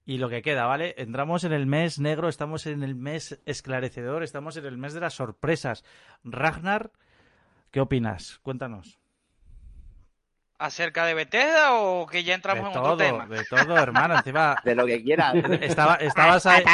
Y 0.07 0.19
lo 0.19 0.29
que 0.31 0.41
queda, 0.41 0.65
¿vale? 0.67 0.95
Entramos 0.97 1.45
en 1.45 1.53
el 1.53 1.67
mes 1.67 1.99
negro, 1.99 2.29
estamos 2.29 2.67
en 2.67 2.83
el 2.83 2.95
mes 2.95 3.41
esclarecedor, 3.45 4.23
estamos 4.23 4.57
en 4.57 4.65
el 4.67 4.79
mes 4.79 4.95
de 4.95 5.01
las 5.01 5.15
sorpresas. 5.15 5.85
Ragnar, 6.25 6.93
¿qué 7.73 7.81
opinas? 7.81 8.39
Cuéntanos. 8.43 8.99
¿Acerca 10.61 11.05
de 11.07 11.15
Bethesda 11.15 11.75
o 11.75 12.07
que 12.07 12.25
ya 12.25 12.33
De 12.33 12.37
entramos 12.37 12.69
en 12.69 12.73
todo, 12.73 12.93
otro 12.95 12.97
tema? 13.07 13.27
de 13.27 13.45
todo, 13.45 13.77
hermano. 13.77 14.17
Encima, 14.17 14.57
De 14.65 14.75
lo 14.75 14.87
que 14.87 15.03
quieras. 15.03 15.35
estaba, 15.61 15.95
estabas, 15.97 16.47
ahí, 16.47 16.65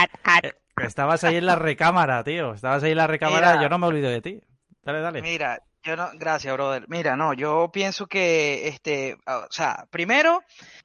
estabas 0.83 1.25
ahí 1.25 1.37
en 1.37 1.47
la 1.47 1.57
recámara, 1.57 2.23
tío. 2.25 2.55
Estabas 2.55 2.83
ahí 2.83 2.93
en 2.93 2.99
la 2.99 3.07
recámara, 3.07 3.53
Mira. 3.53 3.63
yo 3.63 3.69
no 3.69 3.79
me 3.79 3.87
olvido 3.87 4.11
de 4.11 4.21
ti. 4.21 4.41
Dale, 4.83 5.01
dale. 5.01 5.23
Mira, 5.23 5.61
yo 5.83 5.97
no, 5.97 6.09
gracias, 6.15 6.53
brother. 6.55 6.85
Mira, 6.89 7.17
no, 7.17 7.33
yo 7.35 7.71
pienso 7.73 8.07
que, 8.07 8.69
este, 8.69 9.17
o 9.27 9.47
sea, 9.51 9.87
primero, 9.91 10.43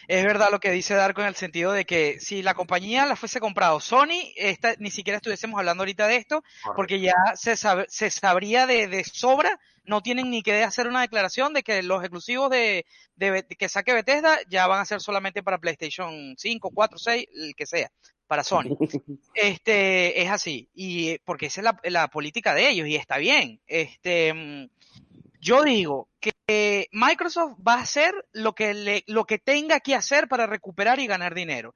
es 0.07 0.23
verdad 0.23 0.49
lo 0.51 0.59
que 0.59 0.71
dice 0.71 0.93
Darko 0.93 1.21
en 1.21 1.27
el 1.27 1.35
sentido 1.35 1.71
de 1.71 1.85
que 1.85 2.19
si 2.19 2.41
la 2.41 2.53
compañía 2.53 3.05
la 3.05 3.15
fuese 3.15 3.39
comprado 3.39 3.79
Sony, 3.79 4.31
esta, 4.35 4.73
ni 4.79 4.89
siquiera 4.91 5.17
estuviésemos 5.17 5.57
hablando 5.59 5.81
ahorita 5.83 6.07
de 6.07 6.15
esto, 6.17 6.43
porque 6.75 6.99
ya 6.99 7.13
se, 7.35 7.55
sabe- 7.57 7.85
se 7.89 8.09
sabría 8.09 8.67
de, 8.67 8.87
de 8.87 9.03
sobra, 9.03 9.59
no 9.85 10.01
tienen 10.01 10.29
ni 10.29 10.43
que 10.43 10.63
hacer 10.63 10.87
una 10.87 11.01
declaración 11.01 11.53
de 11.53 11.63
que 11.63 11.81
los 11.83 12.01
exclusivos 12.01 12.49
de, 12.49 12.85
de 13.15 13.45
que 13.57 13.69
saque 13.69 13.93
Bethesda 13.93 14.37
ya 14.49 14.67
van 14.67 14.81
a 14.81 14.85
ser 14.85 15.01
solamente 15.01 15.43
para 15.43 15.57
PlayStation 15.59 16.35
5, 16.37 16.71
4, 16.73 16.97
6, 16.99 17.25
el 17.35 17.55
que 17.55 17.65
sea, 17.65 17.89
para 18.29 18.43
Sony. 18.43 18.77
Este, 19.33 20.21
es 20.21 20.29
así, 20.29 20.69
y 20.75 21.09
eh, 21.09 21.21
porque 21.25 21.47
esa 21.47 21.61
es 21.61 21.65
la, 21.65 21.79
la 21.83 22.07
política 22.09 22.53
de 22.53 22.69
ellos, 22.69 22.87
y 22.87 22.95
está 22.95 23.17
bien. 23.17 23.59
Este, 23.65 24.31
mm, 24.33 24.69
yo 25.41 25.63
digo 25.63 26.09
que 26.19 26.87
Microsoft 26.91 27.57
va 27.67 27.75
a 27.75 27.81
hacer 27.81 28.13
lo 28.33 28.53
que 28.53 28.75
le, 28.75 29.03
lo 29.07 29.25
que 29.25 29.39
tenga 29.39 29.79
que 29.79 29.95
hacer 29.95 30.27
para 30.27 30.45
recuperar 30.45 30.99
y 30.99 31.07
ganar 31.07 31.33
dinero. 31.33 31.73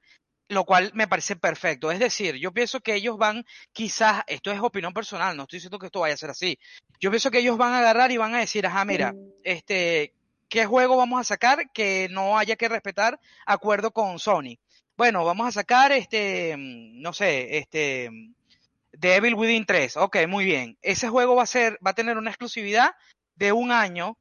Lo 0.48 0.64
cual 0.64 0.92
me 0.94 1.08
parece 1.08 1.34
perfecto. 1.34 1.90
Es 1.90 1.98
decir, 1.98 2.36
yo 2.36 2.52
pienso 2.52 2.80
que 2.80 2.94
ellos 2.94 3.16
van, 3.16 3.44
quizás, 3.72 4.22
esto 4.28 4.52
es 4.52 4.60
opinión 4.60 4.92
personal, 4.92 5.36
no 5.36 5.44
estoy 5.44 5.56
diciendo 5.56 5.78
que 5.78 5.86
esto 5.86 6.00
vaya 6.00 6.14
a 6.14 6.18
ser 6.18 6.30
así. 6.30 6.58
Yo 7.00 7.10
pienso 7.10 7.30
que 7.30 7.38
ellos 7.38 7.56
van 7.56 7.72
a 7.72 7.78
agarrar 7.78 8.12
y 8.12 8.18
van 8.18 8.34
a 8.34 8.40
decir, 8.40 8.66
ajá, 8.66 8.84
mira, 8.84 9.14
este, 9.42 10.12
¿qué 10.48 10.66
juego 10.66 10.96
vamos 10.96 11.18
a 11.18 11.24
sacar 11.24 11.70
que 11.72 12.08
no 12.10 12.38
haya 12.38 12.54
que 12.54 12.68
respetar 12.68 13.18
acuerdo 13.46 13.90
con 13.90 14.18
Sony? 14.20 14.58
Bueno, 14.96 15.24
vamos 15.24 15.48
a 15.48 15.52
sacar 15.52 15.92
este, 15.92 16.56
mm, 16.56 17.00
no 17.02 17.12
sé, 17.12 17.58
este, 17.58 18.10
mm, 18.10 18.34
Devil 18.92 19.34
Within 19.34 19.66
3. 19.66 19.96
Ok, 19.96 20.18
muy 20.28 20.44
bien. 20.44 20.78
Ese 20.82 21.08
juego 21.08 21.34
va 21.34 21.42
a 21.42 21.46
ser, 21.46 21.78
va 21.84 21.90
a 21.90 21.94
tener 21.94 22.16
una 22.16 22.30
exclusividad 22.30 22.94
de 23.34 23.52
un 23.52 23.72
año 23.72 24.16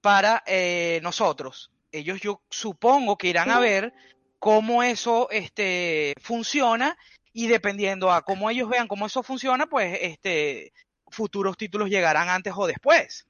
para 0.00 0.42
eh, 0.46 1.00
nosotros. 1.02 1.70
Ellos 1.92 2.20
yo 2.20 2.42
supongo 2.50 3.16
que 3.16 3.28
irán 3.28 3.50
a 3.50 3.60
ver 3.60 3.92
cómo 4.38 4.82
eso 4.82 5.28
este, 5.30 6.14
funciona 6.20 6.96
y 7.32 7.46
dependiendo 7.46 8.10
a 8.10 8.22
cómo 8.22 8.50
ellos 8.50 8.68
vean 8.68 8.88
cómo 8.88 9.06
eso 9.06 9.22
funciona, 9.22 9.66
pues 9.66 9.98
este, 10.02 10.72
futuros 11.08 11.56
títulos 11.56 11.88
llegarán 11.88 12.28
antes 12.28 12.52
o 12.56 12.66
después. 12.66 13.26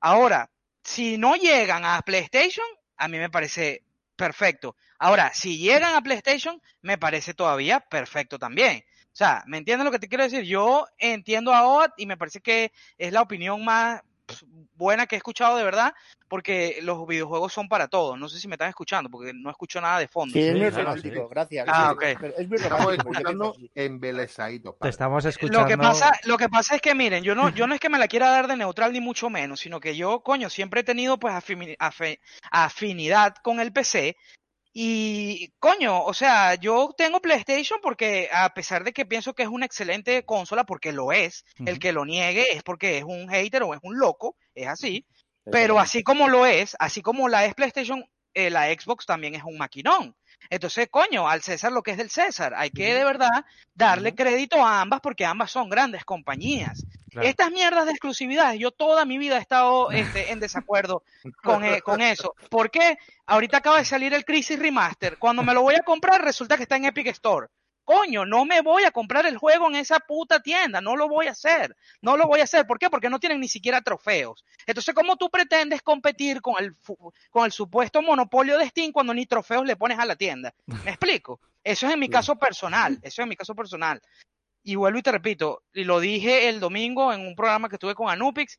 Ahora, 0.00 0.50
si 0.82 1.18
no 1.18 1.36
llegan 1.36 1.84
a 1.84 2.00
PlayStation, 2.02 2.66
a 2.96 3.08
mí 3.08 3.18
me 3.18 3.30
parece 3.30 3.84
perfecto. 4.16 4.76
Ahora, 5.02 5.32
si 5.32 5.56
llegan 5.56 5.94
a 5.94 6.02
PlayStation, 6.02 6.60
me 6.82 6.98
parece 6.98 7.32
todavía 7.32 7.80
perfecto 7.80 8.38
también. 8.38 8.84
O 9.06 9.16
sea, 9.16 9.42
¿me 9.46 9.56
entiendes 9.56 9.86
lo 9.86 9.90
que 9.90 9.98
te 9.98 10.08
quiero 10.08 10.24
decir? 10.24 10.42
Yo 10.42 10.86
entiendo 10.98 11.54
a 11.54 11.66
OAT 11.66 11.92
y 11.96 12.04
me 12.04 12.18
parece 12.18 12.42
que 12.42 12.70
es 12.98 13.10
la 13.10 13.22
opinión 13.22 13.64
más 13.64 14.02
buena 14.74 15.06
que 15.06 15.16
he 15.16 15.18
escuchado 15.18 15.56
de 15.56 15.64
verdad, 15.64 15.94
porque 16.28 16.78
los 16.82 17.06
videojuegos 17.06 17.52
son 17.52 17.66
para 17.68 17.88
todos. 17.88 18.18
No 18.18 18.28
sé 18.28 18.38
si 18.38 18.46
me 18.46 18.54
están 18.54 18.68
escuchando, 18.68 19.10
porque 19.10 19.32
no 19.34 19.50
escucho 19.50 19.80
nada 19.80 19.98
de 19.98 20.06
fondo. 20.06 20.34
Sí, 20.34 20.40
es 20.40 20.54
muy 20.54 20.68
romántico, 20.68 21.22
sí. 21.22 21.28
gracias. 21.30 21.66
Ah, 21.68 21.92
ok. 21.92 22.04
pero 22.20 22.36
Es 22.36 22.48
muy 22.48 22.58
Estamos 22.58 22.92
escuchando 22.92 23.56
embelesaditos. 23.74 24.78
Te 24.80 24.88
estamos 24.88 25.24
escuchando. 25.24 25.62
Lo 25.62 25.66
que 25.66 25.78
pasa, 25.78 26.12
lo 26.24 26.36
que 26.36 26.48
pasa 26.48 26.76
es 26.76 26.82
que 26.82 26.94
miren, 26.94 27.24
yo 27.24 27.34
no, 27.34 27.48
yo 27.48 27.66
no 27.66 27.74
es 27.74 27.80
que 27.80 27.88
me 27.88 27.98
la 27.98 28.06
quiera 28.06 28.30
dar 28.30 28.46
de 28.46 28.56
neutral 28.56 28.92
ni 28.92 29.00
mucho 29.00 29.30
menos, 29.30 29.60
sino 29.60 29.80
que 29.80 29.96
yo, 29.96 30.20
coño, 30.20 30.50
siempre 30.50 30.82
he 30.82 30.84
tenido 30.84 31.18
pues 31.18 31.34
afinidad 32.50 33.34
con 33.42 33.60
el 33.60 33.72
PC 33.72 34.16
y, 34.72 35.52
coño, 35.58 36.04
o 36.04 36.14
sea, 36.14 36.54
yo 36.54 36.94
tengo 36.96 37.20
PlayStation 37.20 37.80
porque 37.82 38.28
a 38.32 38.54
pesar 38.54 38.84
de 38.84 38.92
que 38.92 39.04
pienso 39.04 39.34
que 39.34 39.42
es 39.42 39.48
una 39.48 39.66
excelente 39.66 40.24
consola, 40.24 40.64
porque 40.64 40.92
lo 40.92 41.10
es, 41.10 41.44
el 41.66 41.80
que 41.80 41.92
lo 41.92 42.04
niegue 42.04 42.54
es 42.54 42.62
porque 42.62 42.98
es 42.98 43.04
un 43.04 43.28
hater 43.28 43.64
o 43.64 43.74
es 43.74 43.80
un 43.82 43.98
loco, 43.98 44.36
es 44.54 44.68
así, 44.68 45.06
pero 45.50 45.80
así 45.80 46.04
como 46.04 46.28
lo 46.28 46.46
es, 46.46 46.76
así 46.78 47.02
como 47.02 47.28
la 47.28 47.44
es 47.46 47.54
PlayStation, 47.54 48.04
eh, 48.34 48.50
la 48.50 48.66
Xbox 48.72 49.06
también 49.06 49.34
es 49.34 49.42
un 49.42 49.58
maquinón. 49.58 50.14
Entonces, 50.48 50.88
coño, 50.90 51.28
al 51.28 51.42
César 51.42 51.72
lo 51.72 51.82
que 51.82 51.92
es 51.92 51.96
del 51.96 52.10
César, 52.10 52.54
hay 52.56 52.70
que 52.70 52.94
de 52.94 53.04
verdad 53.04 53.44
darle 53.74 54.14
crédito 54.14 54.64
a 54.64 54.80
ambas 54.80 55.00
porque 55.00 55.24
ambas 55.24 55.50
son 55.50 55.68
grandes 55.68 56.04
compañías. 56.04 56.84
Claro. 57.10 57.26
Estas 57.26 57.50
mierdas 57.50 57.86
de 57.86 57.90
exclusividades, 57.90 58.58
yo 58.60 58.70
toda 58.70 59.04
mi 59.04 59.18
vida 59.18 59.36
he 59.36 59.40
estado 59.40 59.90
este, 59.90 60.30
en 60.30 60.40
desacuerdo 60.40 61.02
con, 61.42 61.64
eh, 61.64 61.82
con 61.82 62.00
eso. 62.00 62.34
¿Por 62.48 62.70
qué? 62.70 62.98
Ahorita 63.26 63.58
acaba 63.58 63.78
de 63.78 63.84
salir 63.84 64.14
el 64.14 64.24
Crisis 64.24 64.58
Remaster. 64.58 65.18
Cuando 65.18 65.42
me 65.42 65.54
lo 65.54 65.62
voy 65.62 65.74
a 65.74 65.82
comprar, 65.82 66.22
resulta 66.22 66.56
que 66.56 66.62
está 66.62 66.76
en 66.76 66.84
Epic 66.86 67.08
Store. 67.08 67.48
Coño, 67.84 68.24
no 68.24 68.44
me 68.44 68.60
voy 68.60 68.84
a 68.84 68.90
comprar 68.90 69.26
el 69.26 69.36
juego 69.36 69.68
en 69.68 69.76
esa 69.76 69.98
puta 69.98 70.40
tienda, 70.40 70.80
no 70.80 70.96
lo 70.96 71.08
voy 71.08 71.26
a 71.26 71.32
hacer, 71.32 71.76
no 72.00 72.16
lo 72.16 72.26
voy 72.26 72.40
a 72.40 72.44
hacer. 72.44 72.66
¿Por 72.66 72.78
qué? 72.78 72.88
Porque 72.88 73.10
no 73.10 73.18
tienen 73.18 73.40
ni 73.40 73.48
siquiera 73.48 73.80
trofeos. 73.82 74.44
Entonces, 74.66 74.94
¿cómo 74.94 75.16
tú 75.16 75.30
pretendes 75.30 75.82
competir 75.82 76.40
con 76.40 76.54
el, 76.58 76.76
con 77.30 77.44
el 77.44 77.52
supuesto 77.52 78.02
monopolio 78.02 78.58
de 78.58 78.68
Steam 78.68 78.92
cuando 78.92 79.14
ni 79.14 79.26
trofeos 79.26 79.66
le 79.66 79.76
pones 79.76 79.98
a 79.98 80.04
la 80.04 80.16
tienda? 80.16 80.54
¿Me 80.84 80.90
explico? 80.90 81.40
Eso 81.64 81.86
es 81.86 81.92
en 81.92 82.00
mi 82.00 82.08
caso 82.08 82.36
personal, 82.36 82.98
eso 83.02 83.20
es 83.22 83.24
en 83.24 83.28
mi 83.28 83.36
caso 83.36 83.54
personal. 83.54 84.00
Y 84.62 84.74
vuelvo 84.74 84.98
y 84.98 85.02
te 85.02 85.12
repito, 85.12 85.62
y 85.72 85.84
lo 85.84 86.00
dije 86.00 86.48
el 86.48 86.60
domingo 86.60 87.12
en 87.12 87.26
un 87.26 87.34
programa 87.34 87.68
que 87.68 87.78
tuve 87.78 87.94
con 87.94 88.10
Anupix, 88.10 88.58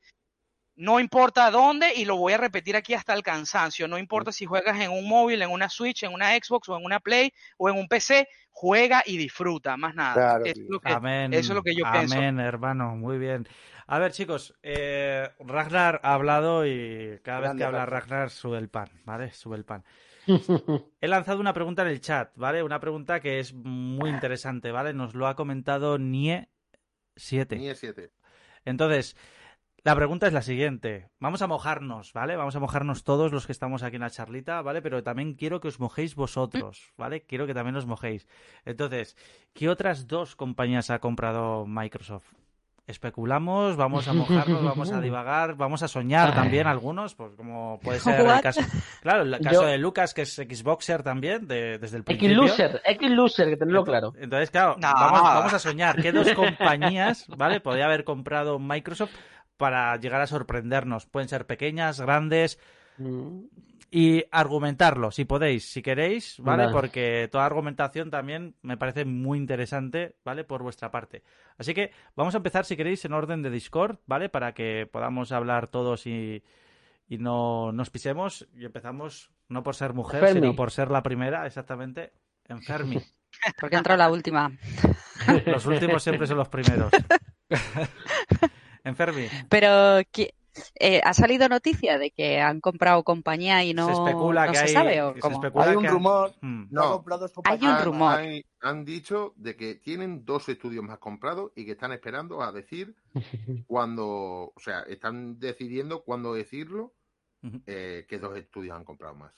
no 0.82 1.00
importa 1.00 1.52
dónde, 1.52 1.94
y 1.94 2.06
lo 2.06 2.18
voy 2.18 2.34
a 2.34 2.38
repetir 2.38 2.76
aquí 2.76 2.96
hasta 2.96 3.14
el 3.14 3.22
cansancio, 3.22 3.88
no 3.88 4.00
importa 4.00 4.32
si 4.32 4.46
juegas 4.46 4.80
en 4.80 4.90
un 4.90 5.08
móvil, 5.08 5.40
en 5.44 5.52
una 5.52 5.70
Switch, 5.70 6.02
en 6.02 6.12
una 6.12 6.32
Xbox 6.32 6.70
o 6.70 6.78
en 6.78 6.84
una 6.84 7.00
Play 7.00 7.32
o 7.58 7.70
en 7.70 7.78
un 7.78 7.88
PC, 7.88 8.28
juega 8.50 9.04
y 9.06 9.16
disfruta, 9.16 9.78
más 9.78 9.94
nada. 9.94 10.16
Claro, 10.16 10.46
eso, 10.46 10.60
es 10.60 10.68
lo 10.68 10.80
que, 10.80 10.92
Amén. 10.92 11.34
eso 11.36 11.52
es 11.52 11.56
lo 11.56 11.62
que 11.62 11.76
yo 11.76 11.86
Amén, 11.86 12.10
pienso. 12.10 12.42
hermano. 12.42 12.96
Muy 12.96 13.20
bien. 13.20 13.48
A 13.86 14.00
ver, 14.00 14.12
chicos, 14.12 14.56
eh, 14.64 15.30
Ragnar 15.40 16.00
ha 16.02 16.16
hablado 16.16 16.66
y 16.66 17.20
cada 17.22 17.42
vez 17.42 17.52
que 17.56 17.64
habla 17.64 17.86
Ragnar. 17.86 18.10
Ragnar 18.10 18.30
sube 18.32 18.58
el 18.58 18.70
pan, 18.70 18.90
¿vale? 19.06 19.32
Sube 19.34 19.58
el 19.58 19.66
pan. 19.66 19.84
He 21.00 21.08
lanzado 21.08 21.40
una 21.40 21.54
pregunta 21.54 21.84
en 21.84 21.90
el 21.90 22.02
chat, 22.02 22.32
¿vale? 22.36 22.64
Una 22.64 22.80
pregunta 22.80 23.20
que 23.20 23.38
es 23.38 23.54
muy 23.54 24.10
interesante, 24.10 24.72
¿vale? 24.72 24.94
Nos 24.94 25.14
lo 25.14 25.28
ha 25.28 25.36
comentado 25.36 26.00
Nie7. 26.00 26.48
Ni 27.58 27.68
E7. 27.70 28.10
Entonces, 28.66 29.16
la 29.84 29.96
pregunta 29.96 30.28
es 30.28 30.34
la 30.34 30.42
siguiente. 30.44 31.10
Vamos 31.20 31.42
a 31.42 31.48
mojarnos, 31.48 32.14
¿vale? 32.14 32.36
Vamos 32.36 32.56
a 32.56 32.60
mojarnos 32.60 33.04
todos 33.04 33.32
los 33.32 33.46
que 33.48 33.52
estamos 33.52 33.82
aquí 33.84 33.96
en 33.96 34.04
la 34.04 34.10
charlita, 34.12 34.62
¿vale? 34.62 34.82
Pero 34.82 35.02
también 35.04 35.34
quiero 35.34 35.60
que 35.60 35.70
os 35.70 35.80
mojéis 35.80 36.16
vosotros, 36.16 36.94
¿vale? 36.98 37.22
Quiero 37.24 37.48
que 37.48 37.54
también 37.54 37.76
os 37.76 37.86
mojéis. 37.88 38.28
Entonces, 38.66 39.18
¿qué 39.54 39.70
otras 39.70 40.08
dos 40.08 40.36
compañías 40.36 40.90
ha 40.92 41.00
comprado 41.00 41.66
Microsoft? 41.66 42.32
Especulamos, 42.88 43.78
vamos 43.78 44.08
a 44.08 44.14
mojarnos, 44.14 44.64
vamos 44.64 44.92
a 44.92 45.00
divagar, 45.02 45.56
vamos 45.56 45.82
a 45.84 45.88
soñar 45.88 46.34
también 46.34 46.68
algunos, 46.68 47.16
pues 47.16 47.34
como 47.36 47.80
puede 47.82 48.00
ser 48.00 48.20
el 48.20 48.42
caso, 48.42 48.62
claro, 49.02 49.22
el 49.22 49.40
caso 49.42 49.62
Yo- 49.62 49.68
de 49.68 49.78
Lucas, 49.78 50.14
que 50.14 50.24
es 50.24 50.36
Xboxer 50.36 51.02
también, 51.04 51.48
de- 51.48 51.78
desde 51.78 51.98
el 51.98 52.04
principio. 52.04 52.44
X-Loser, 52.44 52.82
X-Loser, 52.84 53.50
que 53.50 53.58
tenerlo 53.58 53.84
claro. 53.86 54.14
Entonces, 54.20 54.50
claro, 54.52 54.76
No. 54.80 54.92
vamos, 54.94 55.22
vamos 55.22 55.54
a 55.54 55.60
soñar 55.60 56.02
qué 56.02 56.12
dos 56.12 56.32
compañías, 56.34 57.28
¿vale? 57.38 57.62
Podría 57.62 57.86
haber 57.86 58.04
comprado 58.04 58.60
Microsoft 58.60 59.14
para 59.62 59.96
llegar 59.98 60.20
a 60.22 60.28
sorprendernos. 60.28 61.06
Pueden 61.06 61.30
ser 61.30 61.46
pequeñas, 61.46 62.02
grandes 62.02 62.58
Mm. 62.98 63.46
y 63.90 64.24
argumentarlo, 64.32 65.12
si 65.12 65.24
podéis, 65.26 65.66
si 65.72 65.82
queréis, 65.82 66.38
¿vale? 66.40 66.64
Vale. 66.64 66.74
Porque 66.74 67.30
toda 67.32 67.46
argumentación 67.46 68.10
también 68.10 68.56
me 68.62 68.76
parece 68.78 69.06
muy 69.06 69.38
interesante, 69.38 70.16
¿vale? 70.26 70.44
Por 70.44 70.62
vuestra 70.64 70.92
parte. 70.92 71.24
Así 71.58 71.74
que 71.74 71.92
vamos 72.16 72.34
a 72.34 72.38
empezar, 72.38 72.66
si 72.66 72.76
queréis, 72.76 73.06
en 73.06 73.14
orden 73.14 73.42
de 73.42 73.50
Discord, 73.50 74.00
¿vale? 74.08 74.30
Para 74.30 74.54
que 74.54 74.88
podamos 74.92 75.32
hablar 75.32 75.68
todos 75.68 76.06
y, 76.08 76.44
y 77.08 77.18
no 77.18 77.72
nos 77.72 77.90
pisemos. 77.90 78.48
Y 78.56 78.66
empezamos, 78.66 79.32
no 79.48 79.62
por 79.64 79.76
ser 79.76 79.94
mujer, 79.94 80.22
Fermi. 80.22 80.42
sino 80.42 80.56
por 80.56 80.72
ser 80.72 80.90
la 80.92 81.02
primera, 81.04 81.46
exactamente, 81.46 82.12
en 82.48 82.62
Fermi. 82.62 82.98
Porque 83.60 83.78
entró 83.78 83.96
la 83.96 84.12
última. 84.12 84.52
Los 85.46 85.66
últimos 85.66 86.04
siempre 86.04 86.28
son 86.28 86.38
los 86.38 86.50
primeros. 86.50 86.92
Enfermi, 88.84 89.28
Pero 89.50 90.00
¿qui- 90.12 90.32
eh, 90.80 91.00
ha 91.06 91.14
salido 91.14 91.48
noticia 91.48 91.98
de 91.98 92.12
que 92.12 92.42
han 92.42 92.60
comprado 92.60 93.04
compañía 93.04 93.64
y 93.64 93.74
no 93.74 93.86
se 93.86 93.94
especula 93.94 94.48
no 94.48 94.52
que 94.52 94.58
se 94.58 94.64
hay. 94.66 94.70
sabe 94.74 95.02
o 95.02 95.14
se 95.14 95.20
cómo? 95.22 95.36
especula 95.38 95.66
Hay 95.66 95.76
un 95.78 95.84
que- 95.84 95.90
rumor, 95.90 96.34
Hmm. 96.42 96.68
no, 96.72 97.04
No. 97.06 97.06
Hay 97.46 97.60
un 97.64 97.80
rumor. 97.86 98.20
Han, 98.20 98.42
han 98.62 98.84
dicho 98.86 99.34
de 99.38 99.56
que 99.56 99.76
tienen 99.76 100.26
dos 100.26 100.50
estudios 100.50 100.84
más 100.84 100.98
comprados 100.98 101.52
y 101.56 101.66
que 101.66 101.72
están 101.72 101.94
esperando 101.94 102.42
a 102.44 102.52
decir 102.52 102.96
cuando, 103.68 104.52
o 104.56 104.60
sea, 104.60 104.82
están 104.82 105.40
decidiendo 105.40 106.04
cuándo 106.04 106.34
decirlo 106.34 106.94
eh, 107.66 108.06
que 108.08 108.20
dos 108.20 108.38
estudios 108.38 108.76
han 108.76 108.84
comprado 108.84 109.16
más. 109.16 109.34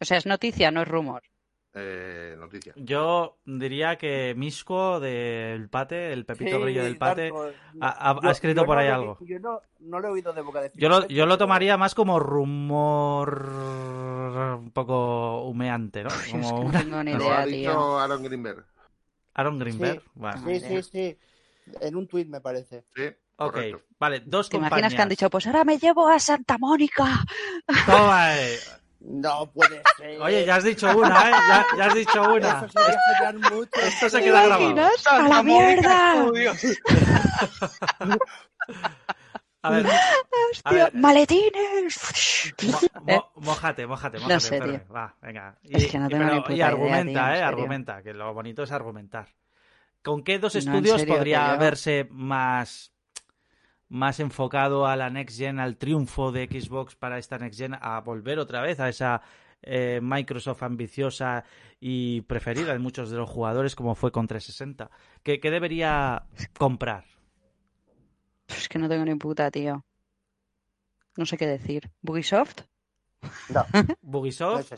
O 0.00 0.04
sea, 0.04 0.18
es 0.18 0.26
noticia, 0.26 0.70
no 0.70 0.82
es 0.82 0.88
rumor. 0.88 1.22
Eh, 1.74 2.36
noticia. 2.38 2.74
Yo 2.76 3.38
diría 3.46 3.96
que 3.96 4.34
Misco 4.36 5.00
del 5.00 5.70
Pate, 5.70 6.12
el 6.12 6.26
Pepito 6.26 6.56
Sí, 6.58 6.62
Grillo 6.62 6.84
del 6.84 6.98
Pate, 6.98 7.32
ha- 7.80 8.10
ha- 8.10 8.20
yo- 8.20 8.28
ha 8.28 8.30
escrito 8.32 8.60
yo 8.60 8.66
por 8.66 8.76
no 8.76 8.82
ahí 8.82 8.88
algo. 8.88 9.16
Yo 9.20 9.38
no, 9.38 9.60
no 9.80 9.98
lo 10.00 10.08
he 10.08 10.10
oído 10.10 10.34
de 10.34 10.42
boca 10.42 10.60
de 10.60 10.70
Yo 10.74 10.90
lo, 10.90 11.08
yo 11.08 11.24
lo 11.24 11.38
tomaría 11.38 11.78
más 11.78 11.94
como 11.94 12.18
rumor 12.20 13.48
un 14.58 14.70
poco 14.72 15.44
humeante, 15.44 16.02
¿no? 16.04 16.10
Es 16.26 16.30
Como 16.30 16.42
que 16.48 16.54
no 16.54 16.60
una- 16.68 16.78
tengo 16.80 17.02
ni 17.04 17.12
Lo 17.14 17.24
idea, 17.24 17.40
ha 17.40 17.44
tío. 17.44 17.56
dicho 17.56 17.98
Aaron 17.98 18.22
Greenberg. 18.22 18.66
Aaron 19.34 19.58
Greenberg. 19.58 20.02
Bueno, 20.14 20.42
Sí, 20.46 20.60
sí, 20.60 20.82
sí. 20.82 21.18
En 21.80 21.96
un 21.96 22.06
tuit 22.06 22.28
me 22.28 22.40
parece. 22.42 22.84
Sí, 22.94 23.04
ok, 23.36 23.52
correcto. 23.52 23.82
vale, 23.98 24.20
dos 24.26 24.48
¿Te 24.50 24.56
compañías. 24.56 24.72
imaginas 24.78 24.94
que 24.94 25.02
han 25.02 25.08
dicho, 25.08 25.30
pues 25.30 25.46
ahora 25.46 25.64
me 25.64 25.78
llevo 25.78 26.06
a 26.08 26.18
Santa 26.18 26.58
Mónica? 26.58 27.06
Toma, 27.86 28.36
eh. 28.40 28.58
No 29.04 29.50
puede 29.52 29.82
ser. 29.96 30.20
Oye, 30.20 30.44
ya 30.46 30.56
has 30.56 30.64
dicho 30.64 30.96
una, 30.96 31.28
¿eh? 31.28 31.32
Ya, 31.48 31.66
ya 31.76 31.86
has 31.86 31.94
dicho 31.94 32.22
una. 32.22 32.66
Eso 32.66 33.38
mucho. 33.54 33.80
Esto 33.80 34.08
se 34.08 34.18
¿Te 34.18 34.24
queda 34.24 34.44
grabado. 34.46 34.88
¡A 35.10 35.28
la 35.28 35.42
mierda! 35.42 36.24
A 39.64 39.70
ver, 39.70 39.86
Hostia, 39.86 40.72
ver. 40.84 40.94
¡Maletines! 40.96 42.52
mo- 42.64 42.80
mo- 43.02 43.32
mojate, 43.36 43.86
mojate, 43.86 44.18
mojate. 44.18 44.34
No 44.34 44.40
sé, 44.40 44.60
tío. 44.60 44.80
Va, 44.92 45.14
venga. 45.22 45.56
Es 45.62 45.86
que 45.86 45.98
no 46.00 46.08
tengo 46.08 46.24
pero- 46.24 46.34
ni 46.34 46.40
puta 46.40 46.52
y 46.52 46.56
idea, 46.56 46.66
argumenta, 46.66 47.24
tío, 47.26 47.34
¿eh? 47.34 47.42
Argumenta, 47.42 48.02
que 48.02 48.12
lo 48.12 48.34
bonito 48.34 48.64
es 48.64 48.72
argumentar. 48.72 49.28
¿Con 50.02 50.24
qué 50.24 50.40
dos 50.40 50.54
No, 50.54 50.58
estudios 50.58 50.98
serio, 51.00 51.14
podría 51.14 51.54
verse 51.56 52.08
más, 52.10 52.91
más 53.92 54.20
enfocado 54.20 54.86
a 54.86 54.96
la 54.96 55.10
Next 55.10 55.36
Gen, 55.38 55.60
al 55.60 55.76
triunfo 55.76 56.32
de 56.32 56.46
Xbox 56.46 56.96
para 56.96 57.18
esta 57.18 57.36
Next 57.38 57.58
Gen, 57.60 57.76
a 57.78 58.00
volver 58.00 58.38
otra 58.38 58.62
vez 58.62 58.80
a 58.80 58.88
esa 58.88 59.20
eh, 59.60 60.00
Microsoft 60.02 60.62
ambiciosa 60.62 61.44
y 61.78 62.22
preferida 62.22 62.72
de 62.72 62.78
muchos 62.78 63.10
de 63.10 63.18
los 63.18 63.28
jugadores, 63.28 63.76
como 63.76 63.94
fue 63.94 64.10
con 64.10 64.26
360? 64.26 64.90
¿Qué, 65.22 65.40
qué 65.40 65.50
debería 65.50 66.24
comprar? 66.58 67.04
Es 68.48 68.66
que 68.68 68.78
no 68.78 68.88
tengo 68.88 69.04
ni 69.04 69.14
puta, 69.16 69.50
tío. 69.50 69.84
No 71.18 71.26
sé 71.26 71.36
qué 71.36 71.46
decir. 71.46 71.90
¿Bugisoft? 72.00 72.62
No, 73.50 73.62
no 73.72 73.94
¿Bugisoft? 74.00 74.72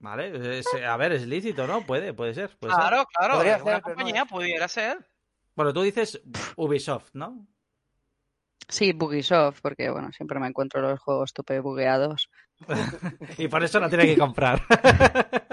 Vale, 0.00 0.58
es- 0.58 0.74
a 0.74 0.96
ver, 0.96 1.12
es 1.12 1.26
lícito, 1.26 1.68
¿no? 1.68 1.82
Puede, 1.86 2.12
puede 2.12 2.34
ser. 2.34 2.50
puede 2.58 2.74
ser. 2.74 2.82
Claro, 2.82 3.04
claro, 3.06 3.34
Podría 3.34 3.58
ser, 3.58 3.74
no 3.76 3.82
compañía 3.82 4.24
pudiera 4.24 4.66
ser. 4.66 5.06
Bueno, 5.54 5.72
tú 5.72 5.82
dices 5.82 6.20
Ubisoft, 6.56 7.10
¿no? 7.14 7.46
Sí, 8.68 8.92
Bugisoft, 8.92 9.60
porque 9.60 9.90
bueno, 9.90 10.10
siempre 10.12 10.40
me 10.40 10.46
encuentro 10.48 10.80
los 10.80 10.98
juegos 10.98 11.32
tope 11.34 11.60
bugueados. 11.60 12.30
y 13.38 13.48
por 13.48 13.62
eso 13.62 13.78
no 13.80 13.88
tiene 13.88 14.06
que 14.06 14.16
comprar. 14.16 14.62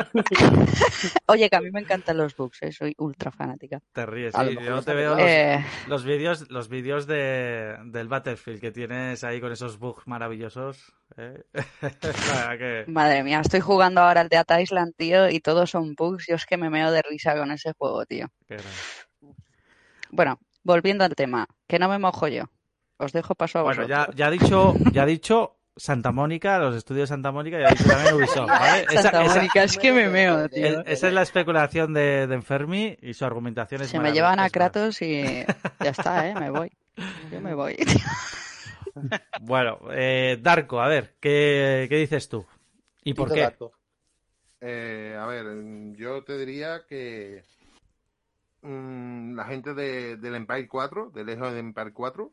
Oye, 1.27 1.49
que 1.49 1.55
a 1.55 1.61
mí 1.61 1.71
me 1.71 1.81
encantan 1.81 2.17
los 2.17 2.35
bugs, 2.35 2.61
¿eh? 2.63 2.71
soy 2.71 2.93
ultra 2.97 3.31
fanática. 3.31 3.79
Te 3.91 4.05
ríes, 4.05 4.33
sí. 4.33 4.55
Yo 4.63 4.81
te 4.81 4.93
veo 4.93 5.15
los, 5.15 5.25
Eh, 5.27 5.65
los 5.87 6.03
vídeos, 6.05 6.49
los 6.49 6.69
vídeos 6.69 7.07
de, 7.07 7.77
del 7.85 8.07
Battlefield 8.07 8.61
que 8.61 8.71
tienes 8.71 9.23
ahí 9.23 9.41
con 9.41 9.51
esos 9.51 9.77
bugs 9.79 10.07
maravillosos. 10.07 10.93
¿eh? 11.17 11.43
La 12.47 12.57
que- 12.57 12.85
madre 12.87 13.23
mía, 13.23 13.41
estoy 13.41 13.59
jugando 13.61 14.01
ahora 14.01 14.21
al 14.21 14.29
de 14.29 14.37
At 14.37 14.59
Island, 14.59 14.93
tío, 14.95 15.29
y 15.29 15.39
todos 15.39 15.69
son 15.71 15.95
bugs. 15.95 16.25
Yo 16.27 16.35
es 16.35 16.45
que 16.45 16.57
me 16.57 16.69
meo 16.69 16.91
de 16.91 17.01
risa 17.01 17.35
con 17.35 17.51
ese 17.51 17.73
juego, 17.73 18.05
tío. 18.05 18.27
Bueno, 20.11 20.39
volviendo 20.63 21.03
al 21.03 21.15
tema, 21.15 21.47
que 21.67 21.79
no 21.79 21.89
me 21.89 21.99
mojo 21.99 22.27
yo. 22.27 22.45
Os 23.03 23.11
dejo 23.13 23.35
paso 23.35 23.59
a 23.59 23.63
Bueno, 23.63 23.81
vosotros. 23.83 24.07
ya, 24.15 24.15
ya 24.15 24.27
ha 24.27 24.31
dicho, 24.31 24.73
ya 24.91 25.03
ha 25.03 25.05
dicho 25.05 25.57
Santa 25.75 26.11
Mónica, 26.11 26.59
los 26.59 26.75
estudios 26.75 27.09
Santa 27.09 27.31
Mónica, 27.31 27.59
y 27.59 27.63
ha 27.63 27.69
dicho 27.69 27.85
también 27.85 28.13
Ubisoft, 28.15 28.47
¿vale? 28.47 28.83
Esa, 28.91 29.01
Santa 29.03 29.23
esa- 29.23 29.35
Mónica, 29.35 29.63
es 29.63 29.77
que 29.77 29.91
me 29.91 30.07
meo, 30.09 30.47
tío. 30.49 30.65
es- 30.65 30.79
esa 30.85 31.07
es 31.07 31.13
la 31.13 31.21
especulación 31.23 31.93
de, 31.93 32.27
de 32.27 32.35
Enfermi 32.35 32.97
y 33.01 33.13
su 33.13 33.25
argumentación 33.25 33.81
es 33.81 33.89
Se 33.89 33.99
me 33.99 34.11
llevan 34.13 34.39
a. 34.39 34.49
Kratos 34.49 35.01
y 35.01 35.23
ya 35.79 35.89
está, 35.91 36.27
¿eh? 36.29 36.35
Me 36.35 36.49
voy. 36.49 36.71
Yo 37.31 37.41
me 37.41 37.53
voy. 37.53 37.75
Bueno, 39.39 39.79
eh, 39.91 40.37
Darko, 40.41 40.81
a 40.81 40.87
ver, 40.89 41.15
¿qué, 41.21 41.85
qué 41.89 41.95
dices 41.95 42.27
tú? 42.27 42.45
¿Y 43.03 43.13
por 43.13 43.31
qué? 43.31 43.49
Eh, 44.59 45.17
a 45.17 45.25
ver, 45.27 45.45
yo 45.95 46.23
te 46.25 46.37
diría 46.37 46.81
que 46.87 47.43
mm, 48.61 49.33
la 49.35 49.45
gente 49.45 49.73
de, 49.73 50.17
del 50.17 50.35
Empire 50.35 50.67
4, 50.67 51.09
del 51.11 51.29
Ejo 51.29 51.49
de 51.51 51.59
Empire 51.59 51.93
4, 51.93 52.31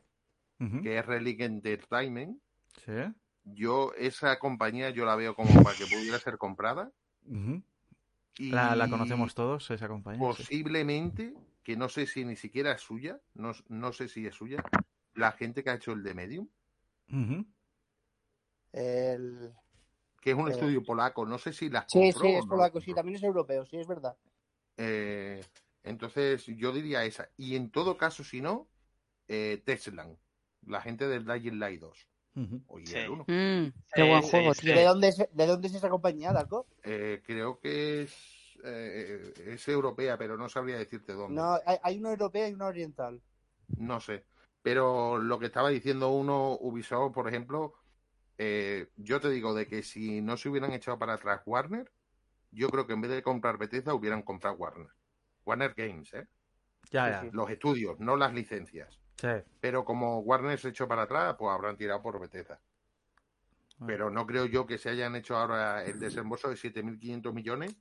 Que 0.82 0.98
es 0.98 1.06
Relic 1.06 1.40
Entertainment, 1.40 2.40
Sí. 2.84 2.92
yo 3.44 3.92
esa 3.94 4.38
compañía 4.38 4.90
yo 4.90 5.04
la 5.04 5.16
veo 5.16 5.34
como 5.34 5.52
para 5.62 5.76
que 5.76 5.86
pudiera 5.86 6.18
ser 6.18 6.36
comprada. 6.38 6.90
ujú. 7.26 7.62
Y 8.38 8.50
La, 8.52 8.74
la 8.76 8.88
conocemos 8.88 9.34
todos, 9.34 9.70
esa 9.70 9.88
compañía. 9.88 10.32
sí. 10.32 10.42
Posiblemente, 10.42 11.34
que 11.64 11.76
no 11.76 11.88
sé 11.88 12.06
si 12.06 12.24
ni 12.24 12.36
siquiera 12.36 12.72
es 12.72 12.80
suya, 12.80 13.20
no, 13.34 13.52
no 13.68 13.92
sé 13.92 14.08
si 14.08 14.26
es 14.26 14.34
suya, 14.34 14.62
la 15.14 15.32
gente 15.32 15.62
que 15.62 15.70
ha 15.70 15.74
hecho 15.74 15.92
el 15.92 16.02
de 16.02 16.14
Medium, 16.14 16.48
Ujú. 17.10 17.44
El... 18.72 19.52
que 20.20 20.30
es 20.30 20.36
un 20.36 20.48
Eh. 20.48 20.52
estudio 20.52 20.82
polaco, 20.84 21.24
no 21.26 21.38
sé 21.38 21.52
si 21.52 21.68
las 21.70 21.86
Sí, 21.86 22.00
compró 22.00 22.20
sí, 22.20 22.28
es 22.28 22.44
no 22.44 22.50
polaco, 22.50 22.80
sí, 22.80 22.94
también 22.94 23.16
es 23.16 23.22
europeo, 23.22 23.64
sí, 23.64 23.78
es 23.78 23.86
verdad. 23.86 24.16
Eh, 24.76 25.40
entonces, 25.82 26.46
yo 26.46 26.72
diría 26.72 27.04
esa. 27.04 27.28
Y 27.36 27.56
en 27.56 27.70
todo 27.70 27.96
caso, 27.96 28.22
si 28.24 28.40
no, 28.40 28.68
eh, 29.28 29.62
Teslan, 29.64 30.16
la 30.68 30.80
gente 30.80 31.08
del 31.08 31.24
Dying 31.24 31.58
Light 31.58 31.80
2. 31.80 32.08
Ujú. 32.36 32.62
Oye, 32.68 32.86
Sí. 32.86 32.98
el 32.98 33.10
uno. 33.10 33.24
Mm, 33.26 33.72
qué 33.94 34.02
buen 34.02 34.22
juego, 34.22 34.54
sí. 34.54 34.60
tío. 34.62 34.76
¿De 34.76 34.84
dónde 34.84 35.08
es, 35.08 35.16
de 35.32 35.46
dónde 35.46 35.68
es 35.68 35.74
esa 35.74 35.88
compañía, 35.88 36.32
Darko? 36.32 36.66
Eh, 36.84 37.22
creo 37.24 37.58
que 37.58 38.02
es, 38.02 38.58
eh, 38.64 39.32
es 39.46 39.68
europea, 39.68 40.16
pero 40.16 40.36
no 40.36 40.48
sabría 40.48 40.78
decirte 40.78 41.14
dónde. 41.14 41.40
No, 41.40 41.58
hay, 41.66 41.78
hay 41.82 41.98
una 41.98 42.10
europea 42.10 42.48
y 42.48 42.52
una 42.54 42.66
oriental. 42.66 43.20
No 43.76 44.00
sé. 44.00 44.24
Pero 44.62 45.18
lo 45.18 45.38
que 45.38 45.46
estaba 45.46 45.70
diciendo 45.70 46.10
uno, 46.10 46.56
Ubisoft, 46.60 47.12
por 47.14 47.28
ejemplo, 47.28 47.74
eh, 48.36 48.88
yo 48.96 49.20
te 49.20 49.30
digo 49.30 49.54
de 49.54 49.66
que 49.66 49.82
si 49.82 50.20
no 50.20 50.36
se 50.36 50.48
hubieran 50.48 50.72
echado 50.72 50.98
para 50.98 51.14
atrás 51.14 51.42
Warner, 51.46 51.90
yo 52.50 52.68
creo 52.70 52.86
que 52.86 52.92
en 52.92 53.00
vez 53.00 53.10
de 53.10 53.22
comprar 53.22 53.58
Bethesda 53.58 53.94
hubieran 53.94 54.22
comprado 54.22 54.56
Warner. 54.56 54.88
Warner 55.44 55.74
Games, 55.74 56.12
¿eh? 56.14 56.26
Ya, 56.90 57.10
ya. 57.10 57.30
Los 57.32 57.50
estudios, 57.50 57.98
no 58.00 58.16
las 58.16 58.32
licencias. 58.32 59.00
Sí. 59.20 59.28
Pero 59.60 59.84
como 59.84 60.20
Warner 60.20 60.58
se 60.58 60.68
echó 60.68 60.86
para 60.86 61.02
atrás, 61.02 61.34
pues 61.38 61.52
habrán 61.52 61.76
tirado 61.76 62.00
por 62.00 62.20
Bethesda. 62.20 62.58
Pero 63.86 64.10
no 64.10 64.26
creo 64.26 64.46
yo 64.46 64.66
que 64.66 64.78
se 64.78 64.90
hayan 64.90 65.14
hecho 65.14 65.36
ahora 65.36 65.84
el 65.84 66.00
desembolso 66.00 66.48
de 66.48 66.56
7.500 66.56 67.32
millones 67.32 67.76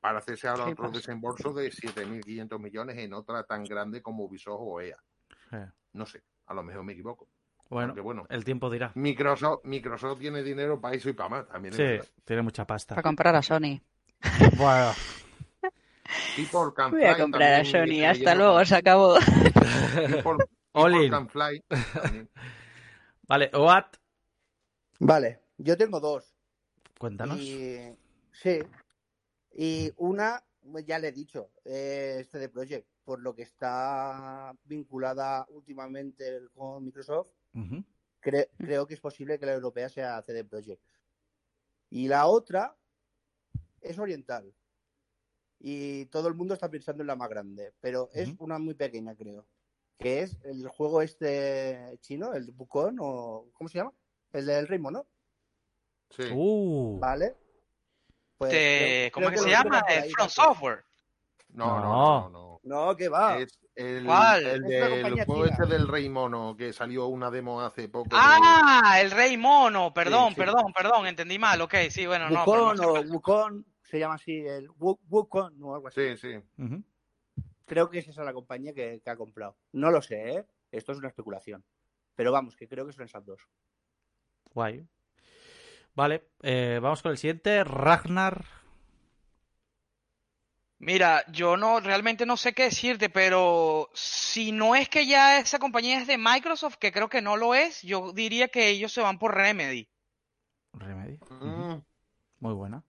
para 0.00 0.18
hacerse 0.18 0.48
ahora 0.48 0.64
otro 0.64 0.90
pues. 0.90 0.98
desembolso 0.98 1.52
de 1.52 1.70
7.500 1.70 2.58
millones 2.58 2.98
en 2.98 3.14
otra 3.14 3.44
tan 3.44 3.64
grande 3.64 4.02
como 4.02 4.24
Ubisoft 4.24 4.60
o 4.60 4.80
EA. 4.80 4.96
Sí. 5.50 5.56
No 5.92 6.04
sé, 6.04 6.22
a 6.46 6.54
lo 6.54 6.62
mejor 6.62 6.84
me 6.84 6.92
equivoco. 6.92 7.28
Bueno, 7.70 8.26
el 8.28 8.44
tiempo 8.44 8.68
dirá. 8.68 8.90
Microsoft, 8.96 9.60
Microsoft 9.64 10.18
tiene 10.18 10.42
dinero 10.42 10.80
para 10.80 10.96
eso 10.96 11.08
y 11.08 11.12
para 11.12 11.28
más. 11.28 11.48
También 11.48 11.72
Sí, 11.72 12.08
tiene 12.24 12.42
mucha 12.42 12.66
pasta. 12.66 12.96
Para 12.96 13.02
comprar 13.02 13.36
a 13.36 13.42
Sony. 13.42 13.80
Bueno, 14.56 14.92
Voy 16.90 17.04
a 17.04 17.16
comprar 17.16 17.60
a 17.60 17.64
Sony. 17.64 18.04
Hasta 18.04 18.34
luego, 18.34 18.64
se 18.64 18.76
acabó. 18.76 19.16
People, 19.94 20.44
All 20.72 20.90
People 20.92 21.04
in. 21.06 21.10
Can 21.12 21.28
Fly. 21.28 21.64
Vale, 23.28 23.50
Oat, 23.54 23.96
Vale, 24.98 25.40
yo 25.58 25.76
tengo 25.76 26.00
dos. 26.00 26.34
cuéntanos. 26.98 27.38
Y, 27.40 27.78
sí. 28.32 28.58
Y 29.52 29.92
una, 29.96 30.44
pues 30.70 30.84
ya 30.84 30.98
le 30.98 31.08
he 31.08 31.12
dicho, 31.12 31.50
eh, 31.64 32.18
este 32.20 32.38
de 32.38 32.48
Project, 32.48 32.86
por 33.04 33.20
lo 33.20 33.34
que 33.34 33.42
está 33.42 34.52
vinculada 34.64 35.46
últimamente 35.50 36.40
con 36.54 36.84
Microsoft, 36.84 37.28
cre- 38.22 38.48
creo 38.58 38.86
que 38.86 38.94
es 38.94 39.00
posible 39.00 39.38
que 39.38 39.46
la 39.46 39.54
europea 39.54 39.88
sea 39.88 40.20
CD 40.22 40.44
Projekt. 40.44 40.82
Y 41.88 42.08
la 42.08 42.26
otra 42.26 42.76
es 43.80 43.98
oriental. 43.98 44.52
Y 45.58 46.06
todo 46.06 46.28
el 46.28 46.34
mundo 46.34 46.54
está 46.54 46.68
pensando 46.70 47.02
en 47.02 47.06
la 47.08 47.16
más 47.16 47.28
grande, 47.28 47.72
pero 47.80 48.08
es 48.12 48.28
una 48.38 48.58
muy 48.58 48.74
pequeña, 48.74 49.14
creo. 49.14 49.46
Que 50.00 50.20
es 50.22 50.38
el 50.44 50.66
juego 50.68 51.02
este 51.02 51.98
chino, 52.00 52.32
el 52.32 52.50
Bucón, 52.52 52.96
o 53.00 53.46
¿cómo 53.52 53.68
se 53.68 53.78
llama? 53.78 53.92
El 54.32 54.46
del 54.46 54.66
Rey 54.66 54.78
Mono, 54.78 55.06
Sí. 56.10 56.22
Uh, 56.32 56.98
¿vale? 56.98 57.36
Pues 58.38 58.52
Este, 58.52 59.10
creo- 59.10 59.12
¿Cómo 59.12 59.26
creo 59.26 59.36
es 59.36 59.40
que 59.44 59.50
se 59.50 59.56
llama? 59.56 59.82
ahí, 59.86 60.10
From. 60.10 60.28
Software. 60.28 60.84
No, 61.50 61.66
no, 61.66 61.80
No. 61.80 61.90
no, 61.90 62.30
no. 62.30 62.60
No, 62.62 62.96
que 62.96 63.08
va. 63.08 63.38
Es 63.38 63.58
el, 63.74 64.04
¿Cuál? 64.06 64.44
el 64.46 64.62
compañía 64.62 65.24
juego 65.26 65.44
este 65.46 65.66
del 65.66 65.86
Rey 65.88 66.08
Mono, 66.08 66.56
que 66.56 66.72
salió 66.72 67.06
una 67.06 67.30
demo 67.30 67.60
hace 67.60 67.88
poco. 67.88 68.08
de- 68.10 68.16
Ah, 68.18 68.98
el 69.00 69.10
Rey 69.10 69.36
Mono. 69.36 69.92
Perdón, 69.94 70.28
Sí, 70.30 70.34
sí. 70.34 70.40
perdón, 70.40 70.72
perdón. 70.74 71.06
Entendí 71.06 71.38
mal. 71.38 71.60
Ok, 71.60 71.74
sí, 71.90 72.06
bueno, 72.06 72.28
no. 72.30 72.40
Wukong 72.44 72.76
no 72.76 72.82
sé 72.82 72.98
o. 72.98 73.02
Wukong, 73.12 73.64
se 73.82 73.98
llama 73.98 74.14
así, 74.14 74.32
el 74.46 74.68
Wu- 74.78 74.98
Wukong 75.08 75.62
o 75.62 75.74
algo 75.74 75.88
así. 75.88 76.16
Sí, 76.16 76.16
sí. 76.18 76.62
ujú. 76.62 76.82
Creo 77.70 77.88
que 77.88 78.00
es 78.00 78.08
esa 78.08 78.24
la 78.24 78.32
compañía 78.32 78.74
que, 78.74 79.00
que 79.00 79.10
ha 79.10 79.14
comprado. 79.14 79.56
No 79.70 79.92
lo 79.92 80.02
sé, 80.02 80.38
¿eh? 80.38 80.44
Esto 80.72 80.90
es 80.90 80.98
una 80.98 81.06
especulación. 81.06 81.64
Pero 82.16 82.32
vamos, 82.32 82.56
que 82.56 82.66
creo 82.66 82.84
que 82.84 82.92
son 82.92 83.04
esas 83.04 83.24
dos. 83.24 83.46
Guay. 84.52 84.84
Vale, 85.94 86.30
eh, 86.42 86.80
vamos 86.82 87.00
con 87.00 87.12
el 87.12 87.18
siguiente. 87.18 87.62
Ragnar. 87.62 88.44
Mira, 90.80 91.24
yo 91.30 91.56
no 91.56 91.78
realmente 91.78 92.26
no 92.26 92.36
sé 92.36 92.54
qué 92.54 92.64
decirte, 92.64 93.08
pero 93.08 93.88
si 93.94 94.50
no 94.50 94.74
es 94.74 94.88
que 94.88 95.06
ya 95.06 95.38
esa 95.38 95.60
compañía 95.60 96.00
es 96.00 96.08
de 96.08 96.18
Microsoft, 96.18 96.74
que 96.74 96.90
creo 96.90 97.08
que 97.08 97.22
no 97.22 97.36
lo 97.36 97.54
es, 97.54 97.82
yo 97.82 98.10
diría 98.12 98.48
que 98.48 98.68
ellos 98.68 98.92
se 98.92 99.00
van 99.00 99.20
por 99.20 99.32
Remedy. 99.32 99.88
Remedy. 100.72 101.20
Mm, 101.28 101.84
Muy 102.40 102.52
buena. 102.52 102.82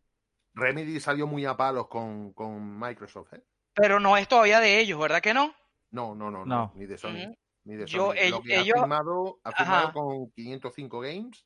Remedy 0.55 0.99
salió 0.99 1.27
muy 1.27 1.45
a 1.45 1.55
palos 1.55 1.87
con, 1.87 2.33
con 2.33 2.79
Microsoft, 2.79 3.33
¿eh? 3.33 3.43
Pero 3.73 3.99
no 3.99 4.17
es 4.17 4.27
todavía 4.27 4.59
de 4.59 4.79
ellos, 4.79 4.99
¿verdad 4.99 5.21
que 5.21 5.33
no? 5.33 5.53
No, 5.91 6.15
no, 6.15 6.31
no, 6.31 6.45
no, 6.45 6.45
No. 6.45 6.71
ni 6.75 6.85
de 6.85 6.97
Sony. 6.97 7.33
Ni 7.63 7.75
de 7.75 7.85
Yo- 7.85 8.07
Sony. 8.07 8.15
ell- 8.15 8.29
Lo 8.31 8.41
que 8.41 8.59
ellos- 8.59 8.75
ha 8.77 8.81
firmado, 8.81 9.39
ha 9.43 9.51
firmado 9.51 9.93
con 9.93 10.31
505 10.31 10.99
Games, 11.01 11.45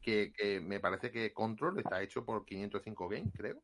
que, 0.00 0.32
que 0.32 0.60
me 0.60 0.80
parece 0.80 1.10
que 1.10 1.32
Control 1.32 1.78
está 1.78 2.02
hecho 2.02 2.24
por 2.24 2.44
505 2.44 3.08
Games, 3.08 3.32
creo. 3.36 3.62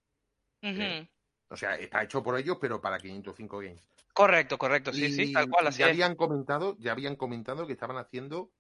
Sí. 0.63 1.09
O 1.49 1.57
sea, 1.57 1.75
está 1.77 2.03
hecho 2.03 2.23
por 2.23 2.39
ellos, 2.39 2.59
pero 2.61 2.81
para 2.81 2.99
505 2.99 3.59
Games. 3.59 3.89
Correcto, 4.13 4.59
correcto, 4.59 4.93
sí, 4.93 5.07
Y 5.07 5.13
sí, 5.13 5.33
tal 5.33 5.49
cual, 5.49 5.67
así 5.67 5.81
ya 5.81 5.87
es. 5.87 5.93
habían 5.93 6.15
comentado, 6.15 6.77
ya 6.79 6.93
habían 6.93 7.17
comentado 7.17 7.67
que 7.67 7.73
estaban 7.73 7.97
haciendo 7.97 8.51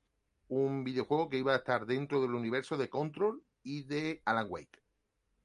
un 0.48 0.82
videojuego 0.84 1.28
que 1.28 1.38
iba 1.38 1.52
a 1.52 1.56
estar 1.58 1.86
dentro 1.86 2.20
del 2.20 2.34
universo 2.34 2.76
de 2.76 2.88
Control 2.88 3.42
y 3.62 3.84
de 3.84 4.22
Alan 4.24 4.46
Wake. 4.48 4.80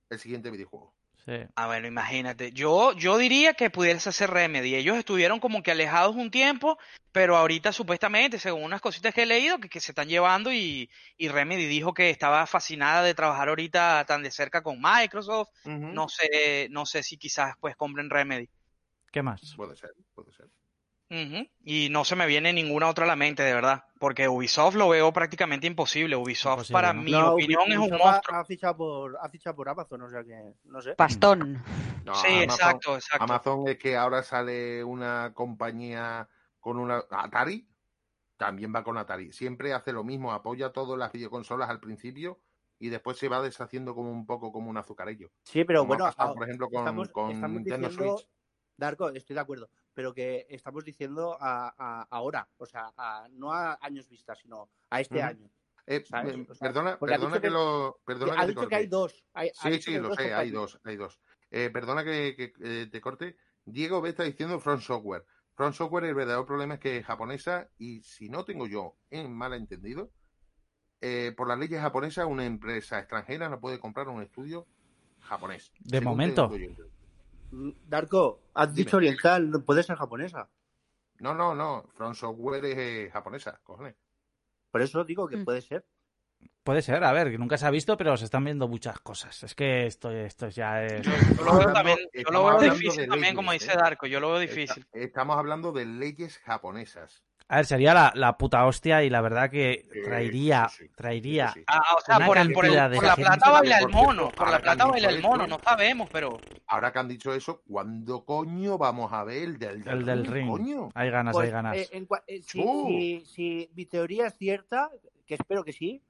El 0.10 0.18
siguiente 0.20 0.50
videojuego. 0.50 0.95
Sí. 1.26 1.34
Ah, 1.56 1.66
bueno, 1.66 1.88
imagínate. 1.88 2.52
Yo, 2.52 2.94
yo 2.94 3.18
diría 3.18 3.56
que 3.56 3.72
pudiese 3.72 4.12
ser 4.12 4.30
Remedy. 4.30 4.76
Ellos 4.76 4.96
estuvieron 4.96 5.40
como 5.40 5.64
que 5.64 5.72
alejados 5.72 6.16
un 6.16 6.30
tiempo, 6.30 6.78
pero 7.12 7.36
ahorita 7.36 7.72
supuestamente, 7.72 8.38
según 8.38 8.64
unas 8.64 8.80
cositas 8.80 9.12
que 9.12 9.24
he 9.24 9.26
leído, 9.26 9.58
que, 9.58 9.68
que 9.68 9.80
se 9.80 9.92
están 9.92 10.08
llevando 10.08 10.54
y, 10.54 10.88
y 11.18 11.28
Remedy 11.30 11.66
dijo 11.66 11.96
que 11.96 12.12
estaba 12.12 12.46
fascinada 12.46 13.02
de 13.02 13.16
trabajar 13.16 13.50
ahorita 13.50 14.06
tan 14.06 14.22
de 14.22 14.30
cerca 14.30 14.62
con 14.62 14.80
Microsoft. 14.80 15.50
No 15.66 16.08
sé, 16.10 16.68
no 16.70 16.86
sé 16.86 17.02
si 17.02 17.18
quizás 17.18 17.56
pues 17.60 17.76
compren 17.76 18.12
Remedy. 18.12 18.48
¿Qué 19.12 19.24
más? 19.24 19.56
Puede 19.56 19.76
ser, 19.76 19.94
puede 20.14 20.32
ser. 20.34 20.46
Y 21.64 21.90
no 21.90 22.04
se 22.04 22.16
me 22.16 22.26
viene 22.26 22.52
ninguna 22.52 22.90
otra 22.90 23.06
a 23.06 23.08
la 23.08 23.16
mente, 23.16 23.44
de 23.44 23.54
verdad. 23.54 23.86
Porque 24.00 24.28
Ubisoft 24.28 24.76
lo 24.76 24.90
veo 24.90 25.14
prácticamente 25.14 25.68
imposible. 25.68 26.16
Ubisoft, 26.16 26.70
Imposible, 26.70 26.74
para 26.74 26.94
¿no? 26.94 27.02
mi 27.02 27.12
No, 27.12 27.34
opinión, 27.34 27.62
es 27.72 27.78
un 27.78 27.90
monstruo. 27.98 28.38
Ha 28.38 28.46
fichado, 28.46 28.78
por, 28.78 29.18
ha 29.22 29.30
fichado 29.30 29.56
por 29.56 29.70
Amazon, 29.70 30.02
o 30.02 30.10
sea 30.10 30.24
que 30.24 30.54
no 30.66 30.82
sé. 30.82 30.94
Pastón. 30.96 31.64
No, 32.04 32.14
Sí, 32.16 32.28
Amazon- 32.28 32.44
exacto, 32.44 32.96
exacto. 32.96 33.24
Amazon 33.24 33.68
es 33.68 33.78
que 33.78 33.96
ahora 33.96 34.22
sale 34.24 34.84
una 34.84 35.32
compañía 35.34 36.28
con 36.60 36.78
una 36.78 37.04
Atari. 37.10 37.68
también 38.38 38.74
va 38.76 38.84
con 38.84 38.98
Atari. 38.98 39.32
Siempre 39.32 39.74
hace 39.74 39.94
lo 39.94 40.04
mismo, 40.04 40.34
apoya 40.34 40.72
todas 40.72 41.00
las 41.00 41.12
videoconsolas 41.12 41.70
al 41.70 41.80
principio 41.80 42.40
y 42.80 42.90
después 42.90 43.18
se 43.18 43.30
va 43.30 43.42
deshaciendo 43.42 43.96
como 43.96 44.12
un 44.12 44.26
poco 44.26 44.52
como 44.52 44.70
un 44.70 44.78
azucarillo. 44.78 45.32
Sí, 45.44 45.64
pero 45.64 45.80
Como 45.80 45.88
bueno, 45.90 46.04
pasado, 46.06 46.34
por 46.34 46.44
ejemplo, 46.44 46.68
con, 46.70 46.80
estamos, 46.80 47.10
con 47.10 47.32
estamos 47.32 47.56
Nintendo 47.62 47.88
diciendo, 47.88 48.18
Switch. 48.18 48.30
Darko, 48.76 49.10
estoy 49.12 49.36
de 49.36 49.40
acuerdo, 49.40 49.70
pero 49.96 50.14
que 50.14 50.46
estamos 50.50 50.84
diciendo 50.84 51.36
a, 51.40 51.74
a- 51.78 52.08
ahora, 52.12 52.48
o 52.58 52.66
sea, 52.68 52.92
a- 52.98 53.28
no 53.32 53.52
a 53.52 53.80
años 53.82 54.08
vista, 54.08 54.36
sino 54.36 54.70
a 54.92 55.00
este 55.02 55.24
año. 55.24 55.50
Eh, 55.88 56.04
¿sabes? 56.06 56.36
eh, 56.36 56.46
O 56.50 56.54
sea, 56.56 56.68
perdona, 56.68 56.92
ha 56.92 57.00
perdona 57.00 57.36
que, 57.36 57.42
que- 57.42 57.50
lo. 57.50 58.00
Perdona 58.06 58.34
ha 58.34 58.36
que 58.36 58.42
te 58.42 58.48
dicho 58.60 58.68
que 58.68 58.76
hay 58.76 58.88
dos. 58.88 59.24
hay- 59.34 59.50
ha 59.50 59.70
Sí, 59.72 59.82
sí, 59.82 59.92
que 59.94 60.00
lo 60.00 60.10
dos 60.10 60.18
sé, 60.18 60.34
hay 60.34 60.52
dos, 60.52 60.80
hay 60.84 60.96
dos. 60.98 61.20
Eh, 61.52 61.70
perdona 61.72 62.04
que, 62.04 62.36
que, 62.36 62.54
eh, 62.64 62.88
te 62.92 63.02
corte. 63.02 63.38
Diego 63.66 64.02
B 64.02 64.10
está 64.10 64.24
diciendo 64.24 64.60
Front 64.60 64.82
Software. 64.82 65.26
Front 65.54 65.76
Software, 65.76 66.04
el 66.06 66.16
verdadero 66.16 66.46
problema 66.46 66.74
es 66.76 66.80
que 66.82 66.98
es 66.98 67.06
japonesa 67.06 67.70
y 67.78 68.02
si 68.02 68.30
no 68.30 68.44
tengo 68.44 68.68
yo 68.68 68.98
en 69.10 69.32
mal 69.34 69.54
entendido, 69.54 70.12
eh, 71.02 71.34
por 71.38 71.48
las 71.48 71.58
leyes 71.60 71.80
japonesas, 71.80 72.26
una 72.26 72.46
empresa 72.46 73.00
extranjera 73.00 73.48
no 73.48 73.60
puede 73.62 73.80
comprar 73.80 74.10
un 74.10 74.22
estudio 74.22 74.68
japonés. 75.22 75.72
De 75.80 76.02
momento. 76.02 76.54
yo. 76.58 76.68
Darko, 77.52 78.42
has 78.54 78.74
Dime. 78.74 78.86
dicho 78.86 78.98
oriental, 78.98 79.50
no 79.50 79.62
puede 79.64 79.84
ser 79.84 79.96
japonesa. 79.96 80.50
No, 81.20 81.34
no, 81.34 81.56
no. 81.56 81.86
Front 81.96 82.16
Software 82.16 82.66
es 82.66 82.78
eh, 82.78 83.10
japonesa, 83.12 83.60
cojones. 83.64 83.96
Por 84.72 84.82
eso 84.82 85.04
digo 85.06 85.28
que 85.28 85.38
Mm. 85.38 85.46
puede 85.46 85.62
ser. 85.62 85.86
Puede 86.64 86.82
ser, 86.82 87.04
a 87.04 87.14
ver, 87.14 87.30
que 87.32 87.38
nunca 87.38 87.58
se 87.58 87.66
ha 87.66 87.70
visto, 87.72 87.96
pero 87.96 88.18
se 88.18 88.26
están 88.26 88.44
viendo 88.44 88.68
muchas 88.68 89.00
cosas. 89.00 89.42
Es 89.44 89.56
que 89.56 89.86
esto, 89.86 90.12
esto 90.12 90.50
ya 90.50 90.84
es... 90.84 91.02
Yo, 91.06 91.12
yo 91.38 91.44
lo 91.46 91.58
veo 91.60 91.74
también, 91.74 91.98
yo 92.14 92.30
lo 92.32 92.46
veo 92.46 92.60
difícil 92.72 93.08
también, 93.08 93.36
como 93.36 93.52
dice 93.52 93.72
¿eh? 93.72 93.76
Darko, 93.78 94.08
yo 94.08 94.20
lo 94.20 94.32
veo 94.32 94.40
difícil. 94.40 94.84
Esta- 94.92 95.00
Estamos 95.00 95.38
hablando 95.38 95.72
de 95.72 95.86
leyes 95.86 96.40
japonesas. 96.40 97.24
A 97.48 97.58
ver, 97.58 97.66
sería 97.66 97.94
la, 97.94 98.12
la 98.16 98.38
puta 98.38 98.66
hostia 98.66 99.04
y 99.04 99.10
la 99.10 99.22
verdad 99.22 99.52
que 99.52 99.88
traería, 100.04 100.68
sí, 100.70 100.86
sí. 100.88 100.92
traería... 100.96 101.50
Sí, 101.50 101.60
sí. 101.60 101.66
Ah, 101.68 101.82
o 101.96 102.02
sea, 102.02 102.26
por, 102.26 102.38
el, 102.38 102.52
por, 102.54 102.66
el- 102.66 102.92
por 102.92 103.06
la 103.06 103.16
plata 103.16 103.52
baila 103.52 103.80
el 103.80 103.90
mono, 103.90 104.32
por 104.32 104.50
la 104.50 104.60
plata 104.60 104.86
baila 104.88 105.10
el 105.10 105.22
mono, 105.22 105.46
no 105.48 105.60
sabemos, 105.64 106.10
pero 106.12 106.40
Ahora 106.68 106.92
que 106.92 106.98
han 106.98 107.08
dicho 107.08 107.32
eso, 107.34 107.62
¿cuándo 107.68 108.26
coño 108.26 108.80
vamos 108.80 109.14
a 109.14 109.24
ver 109.24 109.44
el 109.44 109.60
del, 109.60 109.88
El 109.88 110.04
del 110.06 110.26
ring. 110.26 110.50
Coño? 110.50 110.90
Hay 110.96 111.12
ganas, 111.12 111.34
Pues, 111.34 111.46
hay 111.46 111.52
ganas. 111.52 111.78
eh, 111.78 111.90
en 111.92 112.08
eh, 112.26 112.42
si, 112.42 112.58
si- 113.22 113.26
si 113.28 113.70
mi 113.76 113.86
teoría 113.86 114.26
es 114.28 114.36
cierta, 114.38 114.90
que 115.28 115.36
espero 115.36 115.64
que 115.64 115.74
sí, 115.74 116.02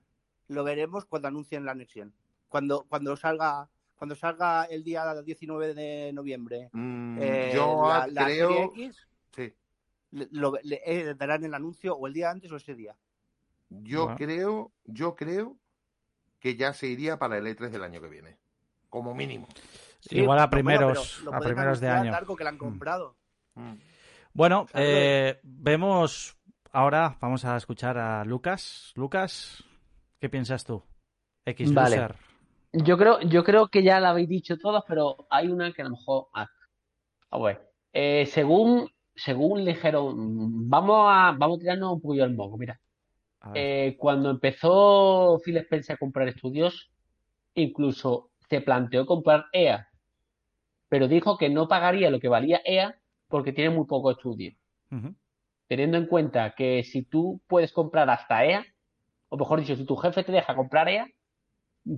lo 0.48 0.64
veremos 0.64 1.04
cuando 1.06 1.28
anuncien 1.28 1.66
la 1.66 1.72
anexión. 1.72 2.14
Cuando, 2.48 2.86
cuando 2.88 3.18
salga 3.18 3.68
cuando 3.96 4.16
salga 4.16 4.66
el 4.66 4.84
día 4.84 5.22
19 5.24 5.74
de 5.74 6.12
noviembre 6.14 6.70
Mm, 6.74 7.18
eh, 7.20 7.52
yo 7.54 7.82
la, 7.88 8.08
la 8.08 8.26
creo. 8.26 8.50
serie 8.50 8.64
X, 8.66 9.08
Sí, 9.36 9.54
lo- 10.32 10.58
le- 10.64 10.82
eh, 10.86 11.14
darán 11.16 11.44
el 11.44 11.54
anuncio 11.54 11.96
o 11.96 12.08
el 12.08 12.14
día 12.14 12.30
antes 12.32 12.52
o 12.52 12.56
ese 12.58 12.76
día. 12.76 12.96
yo 13.70 14.04
Bueno. 14.04 14.18
creo, 14.18 14.72
yo 14.86 15.16
creo 15.16 15.58
que 16.40 16.56
ya 16.56 16.72
se 16.74 16.88
iría 16.88 17.18
para 17.18 17.38
el 17.38 17.48
E3 17.48 17.70
del 17.72 17.84
año 17.84 18.00
que 18.02 18.08
viene. 18.08 18.38
Como 18.90 19.14
mínimo. 19.16 19.48
Sí, 20.00 20.18
Igual 20.20 20.38
a 20.40 20.44
bueno, 20.44 20.52
primeros, 20.52 21.22
lo 21.24 21.34
a 21.34 21.38
pueden 21.38 21.54
primeros 21.56 21.80
de 21.80 21.88
anunciar, 21.88 22.06
año. 22.06 22.12
Darko, 22.14 22.36
que 22.36 22.44
la 22.44 22.50
han 22.52 22.58
comprado. 22.60 23.16
Mm. 23.56 23.74
Bueno, 24.34 24.68
eh, 24.74 25.40
vemos 25.44 26.38
ahora, 26.72 27.18
vamos 27.20 27.44
a 27.46 27.58
escuchar 27.58 27.98
a 27.98 28.24
Lucas. 28.24 28.92
Lucas, 28.96 29.64
¿qué 30.20 30.30
piensas 30.30 30.64
tú? 30.64 30.84
X 31.46 31.74
Vale. 31.74 31.96
Loser. 31.98 32.16
Yo 32.74 32.98
creo, 32.98 33.20
yo 33.22 33.44
creo 33.44 33.68
que 33.70 33.82
ya 33.84 34.00
la 34.00 34.10
habéis 34.12 34.30
dicho 34.30 34.58
todos, 34.58 34.84
pero 34.88 35.26
hay 35.30 35.48
una 35.48 35.72
que 35.74 35.82
a 35.82 35.86
lo 35.86 35.92
mejor. 35.92 36.28
Ah, 36.34 36.48
a 37.32 37.40
ver. 37.40 37.72
Eh, 37.94 38.26
según, 38.28 38.90
según 39.16 39.64
le 39.64 39.74
dijeron, 39.74 40.70
vamos 40.70 41.08
a, 41.10 41.36
vamos 41.38 41.58
a 41.58 41.60
tirarnos 41.62 41.94
un 41.94 42.02
poquillo 42.02 42.24
al 42.24 42.36
moco, 42.36 42.58
mira. 42.58 42.80
Eh, 43.54 43.96
cuando 44.00 44.32
empezó 44.32 45.40
Phil 45.44 45.58
Spencer 45.58 45.96
a 45.96 46.00
comprar 46.00 46.28
estudios, 46.28 46.90
incluso 47.54 48.32
se 48.50 48.62
planteó 48.62 49.06
comprar 49.06 49.46
EA, 49.54 49.88
pero 50.90 51.08
dijo 51.08 51.38
que 51.38 51.50
no 51.50 51.68
pagaría 51.68 52.10
lo 52.10 52.20
que 52.20 52.28
valía 52.28 52.62
EA 52.66 52.96
porque 53.28 53.54
tiene 53.54 53.70
muy 53.70 53.86
poco 53.86 54.12
estudio. 54.12 54.54
Teniendo 55.68 55.98
en 55.98 56.08
cuenta 56.08 56.54
que 56.56 56.84
si 56.84 57.04
tú 57.04 57.42
puedes 57.48 57.72
comprar 57.72 58.10
hasta 58.10 58.46
EA, 58.46 58.66
o 59.30 59.38
mejor 59.38 59.60
dicho, 59.60 59.76
si 59.76 59.86
tu 59.86 59.96
jefe 59.96 60.24
te 60.24 60.32
deja 60.32 60.56
comprar 60.56 60.90
EA, 60.90 61.08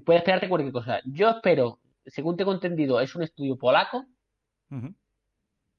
puedes 0.05 0.21
esperarte 0.21 0.49
cualquier 0.49 0.73
cosa. 0.73 0.99
Yo 1.05 1.29
espero, 1.29 1.79
según 2.05 2.37
tengo 2.37 2.53
entendido, 2.53 2.99
es 2.99 3.15
un 3.15 3.23
estudio 3.23 3.57
polaco. 3.57 4.05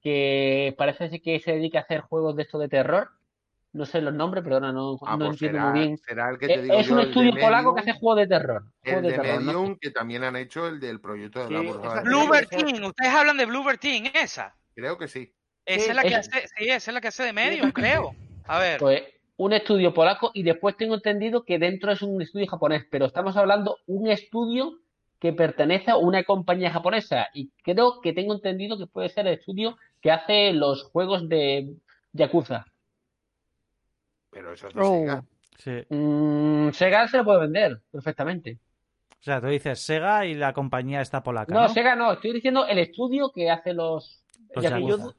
Que 0.09 0.75
parece 0.79 1.11
ser 1.11 1.21
que 1.21 1.39
se 1.41 1.53
dedica 1.53 1.81
a 1.81 1.83
hacer 1.83 2.01
juegos 2.01 2.35
de 2.37 2.43
esto 2.43 2.59
de 2.59 2.69
terror. 2.69 3.11
No 3.73 3.85
sé 3.85 4.01
los 4.01 4.15
nombres, 4.15 4.43
perdona, 4.43 4.73
no, 4.73 4.97
Ah, 5.03 5.17
no 5.17 5.27
pues 5.27 5.33
entiendo 5.33 5.59
será, 5.59 5.71
muy 5.71 5.81
bien. 5.81 5.99
será 5.99 6.31
el 6.31 6.39
que 6.39 6.47
te 6.47 6.55
Eh, 6.55 6.63
digo 6.63 6.81
Es 6.81 6.87
yo, 6.89 6.95
un 6.95 7.01
estudio 7.01 7.33
polaco 7.39 7.75
que 7.75 7.81
hace 7.83 7.93
juegos 7.93 8.21
de 8.21 8.27
terror. 8.27 8.63
El 8.83 9.03
de 9.03 9.11
de 9.11 9.17
terror, 9.17 9.27
no 9.27 9.41
sé. 9.41 9.45
Medium, 9.45 9.79
que 9.79 9.91
también 9.91 10.25
han 10.25 10.37
hecho 10.37 10.67
el 10.67 10.81
del 10.81 11.01
proyecto 11.01 11.45
de 11.45 11.51
la 11.51 11.61
Sí, 11.61 11.67
burbuja. 11.67 12.03
Team, 12.49 12.85
ustedes 12.85 13.13
hablan 13.13 13.37
de 13.37 13.45
Bluebird 13.45 13.79
Team, 13.79 14.05
esa. 14.15 14.57
Creo 14.75 14.97
que 14.97 15.09
sí. 15.09 15.31
Esa 15.67 15.85
Sí, 15.85 15.91
es 15.91 15.97
la 15.97 16.03
que 16.03 16.09
es- 16.09 16.17
hace, 16.19 16.49
sí, 16.57 16.65
esa 16.65 16.91
es 16.91 16.95
la 16.95 17.01
que 17.03 17.09
hace 17.09 17.23
de 17.25 17.33
Medium, 17.35 17.71
creo. 17.73 18.13
A 18.47 18.59
ver, 18.59 18.81
Pues 18.81 19.03
un 19.37 19.53
estudio 19.53 19.93
polaco 19.93 20.31
y 20.33 20.43
después 20.43 20.77
tengo 20.79 20.95
entendido 20.95 21.45
que 21.45 21.59
dentro 21.59 21.93
es 21.93 22.01
un 22.01 22.23
estudio 22.23 22.47
japonés, 22.47 22.87
pero 22.91 23.05
estamos 23.05 23.37
hablando 23.37 23.77
un 23.87 24.09
estudio 24.09 24.79
que 25.21 25.33
pertenece 25.33 25.91
a 25.91 25.97
una 25.97 26.25
compañía 26.25 26.71
japonesa 26.71 27.29
y 27.35 27.51
creo 27.63 28.01
que 28.01 28.13
tengo 28.13 28.33
entendido 28.35 28.79
que 28.79 28.87
puede 28.87 29.09
ser 29.11 29.27
el 29.27 29.35
estudio 29.35 29.77
que 30.01 30.11
hace 30.11 30.53
los 30.53 30.85
juegos 30.85 31.29
de 31.29 31.75
Yakuza. 32.13 32.67
Pero 34.31 34.53
eso 34.53 34.69
es 34.69 34.75
de 34.75 34.81
Oh. 34.81 34.93
Sega. 35.01 35.25
Sí. 35.59 35.95
Mm, 35.95 36.71
Sega 36.71 37.09
se 37.09 37.17
lo 37.19 37.25
puede 37.25 37.41
vender 37.41 37.81
perfectamente. 37.91 38.59
O 39.11 39.23
sea, 39.23 39.41
tú 39.41 39.49
dices 39.49 39.81
Sega 39.81 40.25
y 40.27 40.35
la 40.35 40.53
compañía 40.53 41.01
está 41.01 41.23
polaca, 41.23 41.53
No, 41.53 41.63
¿no? 41.63 41.69
Sega 41.69 41.97
no, 41.97 42.13
estoy 42.13 42.33
diciendo 42.33 42.67
el 42.67 42.79
estudio 42.79 43.33
que 43.35 43.51
hace 43.51 43.75
los 43.75 44.23
Los 44.55 44.63
Yakuza. 44.65 44.97
Yakuza. 44.97 45.17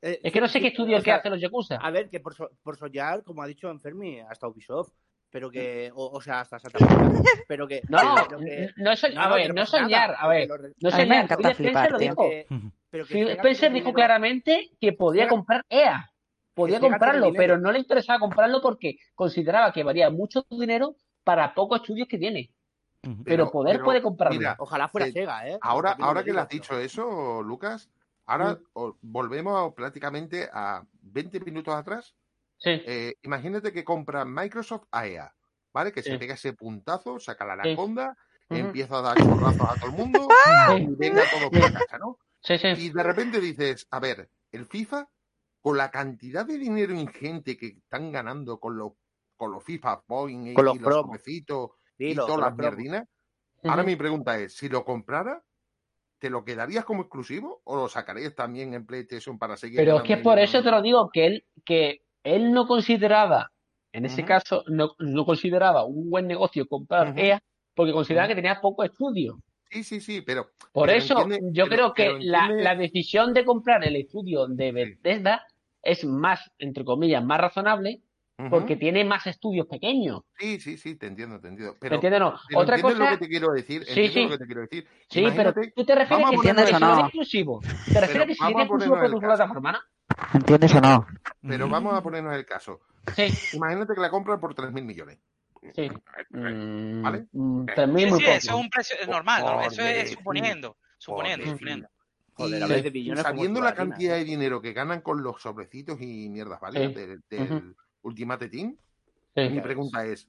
Eh, 0.00 0.20
Es 0.24 0.32
que 0.32 0.40
no 0.40 0.48
sé 0.48 0.60
qué 0.60 0.68
estudio 0.68 0.94
o 0.96 0.98
es 0.98 1.04
que 1.04 1.10
sea, 1.10 1.16
hace 1.18 1.30
los 1.30 1.40
Yakuza. 1.40 1.76
A 1.76 1.90
ver, 1.90 2.08
que 2.08 2.20
por, 2.20 2.34
so- 2.34 2.50
por 2.62 2.76
soñar, 2.76 3.22
como 3.22 3.42
ha 3.42 3.46
dicho 3.46 3.70
Enfermi, 3.70 4.20
hasta 4.20 4.48
Ubisoft, 4.48 4.92
pero 5.30 5.50
que, 5.50 5.90
o, 5.94 6.06
o 6.10 6.20
sea, 6.20 6.40
hasta 6.40 6.58
Santa 6.58 6.78
pero 7.46 7.68
que... 7.68 7.82
No, 7.88 7.98
pero 8.28 8.38
que- 8.40 8.70
no 8.76 8.90
es 8.92 9.02
soñ- 9.04 9.14
no, 9.14 9.20
a 9.20 9.34
ver, 9.34 9.54
no 9.54 9.66
soñar, 9.66 10.10
nada, 10.10 10.20
a 10.20 10.28
ver, 10.28 10.48
no 10.48 10.88
es 10.88 10.94
A 10.94 10.98
mí 10.98 11.02
me 11.04 11.08
soñar. 11.08 11.24
encanta 11.24 11.54
flipar, 11.54 11.90
lo 11.92 11.98
tío. 11.98 12.16
que-. 12.16 12.46
Pero 12.92 13.06
que 13.06 13.32
Spencer 13.32 13.72
dijo 13.72 13.86
dinero. 13.86 13.94
claramente 13.94 14.70
que 14.78 14.92
podía 14.92 15.26
comprar 15.26 15.64
EA. 15.70 16.10
Podía 16.54 16.78
comprarlo, 16.78 17.32
pero 17.34 17.56
no 17.56 17.72
le 17.72 17.78
interesaba 17.78 18.18
comprarlo 18.20 18.60
porque 18.60 18.98
consideraba 19.14 19.72
que 19.72 19.82
valía 19.82 20.10
mucho 20.10 20.44
dinero 20.50 20.96
para 21.24 21.54
pocos 21.54 21.80
estudios 21.80 22.06
que 22.06 22.18
tiene. 22.18 22.50
Pero 23.24 23.50
poder 23.50 23.82
puede 23.82 24.02
comprarlo. 24.02 24.38
Mira, 24.38 24.56
Ojalá 24.58 24.86
fuera 24.88 25.06
Eh, 25.06 25.12
Sega, 25.12 25.48
¿eh? 25.48 25.58
Ahora, 25.62 25.96
ahora 25.98 26.22
que 26.22 26.32
le 26.34 26.40
has 26.40 26.48
dicho 26.48 26.78
eso, 26.78 27.42
Lucas, 27.42 27.90
ahora 28.26 28.58
volvemos 29.00 29.58
a- 29.58 29.74
prácticamente 29.74 30.48
a 30.52 30.84
20 31.00 31.40
minutos 31.40 31.74
atrás. 31.74 32.14
Sí, 32.58 32.70
Eh, 32.86 33.14
imagínate 33.22 33.72
que 33.72 33.82
compra 33.82 34.24
Microsoft 34.26 34.84
a 34.92 35.06
EA, 35.06 35.34
¿vale? 35.72 35.90
Que 35.92 36.02
se 36.02 36.18
pega 36.18 36.34
ese 36.34 36.52
puntazo, 36.52 37.18
saca 37.18 37.46
la 37.46 37.54
anaconda, 37.54 38.14
empieza 38.50 38.98
a 38.98 39.02
dar 39.02 39.16
chorrazos 39.16 39.66
a 39.68 39.76
todo 39.76 39.86
el 39.90 39.96
mundo 39.96 40.28
y 40.92 40.94
venga 40.96 41.22
todo 41.30 41.50
por 41.50 41.72
la 41.72 41.80
casa, 41.80 41.98
¿no? 41.98 42.18
Sí, 42.42 42.58
sí. 42.58 42.68
Y 42.76 42.90
de 42.90 43.02
repente 43.02 43.40
dices, 43.40 43.86
a 43.90 44.00
ver, 44.00 44.28
el 44.50 44.66
FIFA, 44.66 45.08
con 45.60 45.76
la 45.76 45.90
cantidad 45.90 46.44
de 46.44 46.58
dinero 46.58 46.94
ingente 46.94 47.56
que 47.56 47.66
están 47.66 48.12
ganando 48.12 48.58
con 48.58 48.76
los, 48.76 48.92
con 49.36 49.52
los 49.52 49.64
FIFA 49.64 50.02
Points 50.02 50.50
y, 50.50 50.54
Con 50.54 50.64
los 50.64 50.76
y 50.76 50.78
los 50.78 50.94
Sí, 51.24 51.44
y 51.98 52.14
lo- 52.14 52.26
todas 52.26 52.40
las 52.40 52.50
los 52.50 52.58
mierdinas, 52.58 53.08
ahora 53.64 53.82
mi 53.84 53.96
pregunta 53.96 54.38
es, 54.38 54.54
si 54.56 54.68
lo 54.68 54.84
comprara, 54.84 55.44
¿te 56.18 56.30
lo 56.30 56.44
quedarías 56.44 56.84
como 56.84 57.02
exclusivo 57.02 57.60
o 57.64 57.76
lo 57.76 57.88
sacarías 57.88 58.34
también 58.34 58.74
en 58.74 58.86
PlayStation 58.86 59.38
para 59.38 59.56
seguir 59.56 59.78
Pero 59.78 59.98
es 59.98 60.02
que 60.04 60.16
por 60.18 60.38
eso 60.38 60.62
te 60.62 60.70
lo 60.70 60.82
digo, 60.82 61.10
que 61.12 61.26
él, 61.26 61.44
que 61.64 62.04
él 62.24 62.52
no 62.52 62.66
consideraba, 62.66 63.52
en 63.92 64.04
ese 64.06 64.24
caso, 64.24 64.64
no, 64.68 64.92
no 64.98 65.24
consideraba 65.24 65.84
un 65.84 66.10
buen 66.10 66.26
negocio 66.26 66.66
comprar. 66.66 67.18
EA 67.18 67.42
porque 67.74 67.92
consideraba 67.92 68.28
que 68.28 68.34
tenía 68.34 68.60
poco 68.60 68.84
estudio. 68.84 69.38
Sí, 69.72 69.84
sí, 69.84 70.00
sí, 70.00 70.20
pero 70.20 70.50
Por 70.72 70.86
Pero 70.88 70.98
eso, 70.98 71.18
entiende- 71.22 71.50
yo 71.52 71.64
pero- 71.68 71.92
creo 71.94 72.18
que 72.18 72.24
la, 72.24 72.48
la 72.50 72.74
decisión 72.76 73.32
de 73.32 73.44
comprar 73.44 73.82
el 73.84 73.96
estudio 73.96 74.46
de 74.46 74.70
Bethesda 74.72 75.46
es 75.82 76.04
más, 76.04 76.50
entre 76.58 76.84
comillas, 76.84 77.24
más 77.24 77.40
razonable 77.40 78.02
porque 78.50 78.74
tiene 78.76 79.04
más 79.04 79.24
estudios 79.28 79.68
pequeños. 79.68 80.22
Sí, 80.36 80.58
sí, 80.58 80.76
sí, 80.76 80.96
te 80.96 81.06
entiendo, 81.06 81.38
te 81.40 81.46
entiendo. 81.48 81.74
¿Me 81.74 81.78
Pero, 81.80 81.94
entiendes 81.96 82.20
o 82.22 82.24
no? 82.24 82.38
pero 82.48 82.60
Otra 82.60 82.80
cosa, 82.82 82.98
lo 82.98 83.08
que 83.10 83.16
te 83.18 83.28
quiero 83.28 83.52
decir, 83.52 83.84
Sí, 83.84 84.08
sí. 84.08 84.22
lo 84.24 84.30
que 84.30 84.38
te 84.38 84.46
quiero 84.46 84.60
decir. 84.62 84.88
sí, 85.08 85.24
pero 85.36 85.52
tú 85.54 85.84
te 85.84 85.94
refieres 85.94 86.08
vamos 86.10 86.30
a 86.30 86.30
que 86.42 86.48
si 86.66 86.72
no 86.80 86.92
es 86.92 86.98
exclusivo. 87.00 87.60
Te 87.92 88.00
refieres 88.00 88.26
que 88.28 88.34
si 88.34 88.42
a 88.44 88.48
exclusivo 88.48 88.98
por 88.98 89.10
tu 89.12 89.20
plataforma, 89.20 89.72
¿no? 89.72 89.78
¿Entiendes 90.34 90.74
o 90.74 90.80
no? 90.80 91.06
pero 91.46 91.68
vamos 91.68 91.94
a 91.94 92.02
ponernos 92.02 92.34
el 92.34 92.44
caso. 92.44 92.80
Sí, 93.14 93.28
Imagínate 93.56 93.94
que 93.94 94.00
la 94.00 94.10
compran 94.10 94.40
por 94.40 94.54
3.000 94.54 94.84
millones. 94.84 95.18
Sí. 95.74 95.88
Mm, 96.30 97.02
¿Vale? 97.02 97.26
mm, 97.32 97.68
Eh, 97.68 97.72
3.000 97.74 98.06
sí, 98.06 98.10
muy 98.10 98.18
sí, 98.18 98.24
poco. 98.24 98.36
eso 98.36 98.50
es 98.52 98.60
un 98.60 98.70
precio 98.70 98.96
es 99.00 99.08
normal, 99.08 99.44
¿no? 99.44 99.60
Eso 99.62 99.82
es 99.82 100.10
suponiendo, 100.10 100.76
suponiendo, 100.98 101.46
suponiendo. 101.46 101.88
Joder, 102.34 102.92
de 102.92 103.16
sabiendo 103.16 103.60
la 103.60 103.74
cantidad 103.74 104.16
¿eh? 104.16 104.20
de 104.20 104.24
dinero 104.24 104.62
que 104.62 104.72
ganan 104.72 105.02
con 105.02 105.22
los 105.22 105.42
sobrecitos 105.42 106.00
y 106.00 106.28
mierdas, 106.30 106.60
¿vale? 106.60 106.88
Sí. 106.88 107.20
Del. 107.28 107.76
Ultimate 108.04 108.48
Team. 108.48 108.76
Sí. 109.36 109.48
Mi 109.48 109.60
pregunta 109.60 110.04
es, 110.04 110.28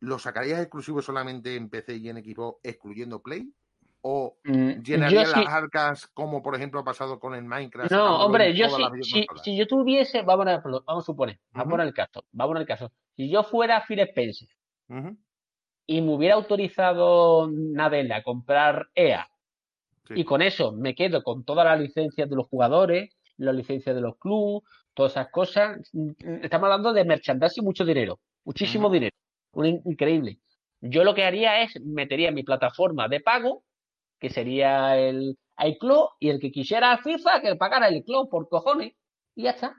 ¿lo 0.00 0.18
sacarías 0.18 0.60
exclusivo 0.60 1.00
solamente 1.00 1.54
en 1.54 1.68
PC 1.68 1.96
y 1.96 2.08
en 2.08 2.16
equipo 2.16 2.58
excluyendo 2.62 3.22
Play? 3.22 3.52
¿O 4.00 4.36
Mm, 4.44 4.82
llenarías 4.82 5.30
las 5.30 5.46
arcas 5.46 6.08
como 6.08 6.42
por 6.42 6.56
ejemplo 6.56 6.80
ha 6.80 6.84
pasado 6.84 7.20
con 7.20 7.34
el 7.36 7.44
Minecraft? 7.44 7.92
No, 7.92 8.26
hombre, 8.26 8.56
yo 8.56 8.68
si, 9.02 9.26
si 9.44 9.56
yo 9.56 9.66
tuviese, 9.68 10.22
vamos 10.22 10.46
a, 10.48 10.58
vamos 10.58 11.04
a 11.04 11.06
suponer, 11.06 11.38
vamos 11.52 11.60
a 11.60 11.62
Ujú. 11.62 11.70
poner 11.70 11.86
el 11.86 11.94
caso, 11.94 12.24
vamos 12.32 12.50
a 12.50 12.54
poner 12.54 12.60
el 12.62 12.66
caso. 12.66 12.92
Si 13.16 13.30
yo 13.30 13.44
fuera 13.44 13.84
Phil 13.86 14.00
Spencer 14.00 14.48
Y 15.86 16.00
me 16.00 16.14
hubiera 16.14 16.34
autorizado 16.36 17.48
Nadella 17.50 18.16
a 18.16 18.22
comprar 18.22 18.88
EA 18.94 19.26
sí. 20.08 20.14
y 20.16 20.24
con 20.24 20.42
eso 20.42 20.72
me 20.72 20.94
quedo 20.94 21.22
con 21.22 21.44
todas 21.44 21.64
las 21.64 21.80
licencias 21.80 22.28
de 22.28 22.36
los 22.36 22.46
jugadores, 22.48 23.14
las 23.36 23.54
licencias 23.54 23.94
de 23.94 24.02
los 24.02 24.16
clubes, 24.18 24.62
todas 24.94 25.12
esas 25.12 25.30
cosas, 25.30 25.78
estamos 26.42 26.66
hablando 26.66 26.92
de 26.92 27.04
merchandising 27.04 27.62
y 27.62 27.66
mucho 27.66 27.84
dinero, 27.84 28.20
muchísimo 28.44 28.90
dinero, 28.90 29.16
un 29.52 29.66
in- 29.66 29.82
increíble. 29.86 30.38
Yo 30.80 31.04
lo 31.04 31.14
que 31.14 31.24
haría 31.24 31.62
es 31.62 31.80
metería 31.80 32.30
mi 32.30 32.42
plataforma 32.42 33.08
de 33.08 33.20
pago, 33.20 33.64
que 34.18 34.30
sería 34.30 34.98
el 34.98 35.38
iCloud, 35.58 36.08
y 36.20 36.28
el 36.28 36.38
que 36.40 36.52
quisiera 36.52 36.98
FIFA, 36.98 37.40
que 37.40 37.56
pagara 37.56 37.88
el 37.88 37.96
iCloud 37.96 38.28
por 38.28 38.48
cojones, 38.48 38.92
y 39.34 39.44
ya 39.44 39.50
está. 39.50 39.74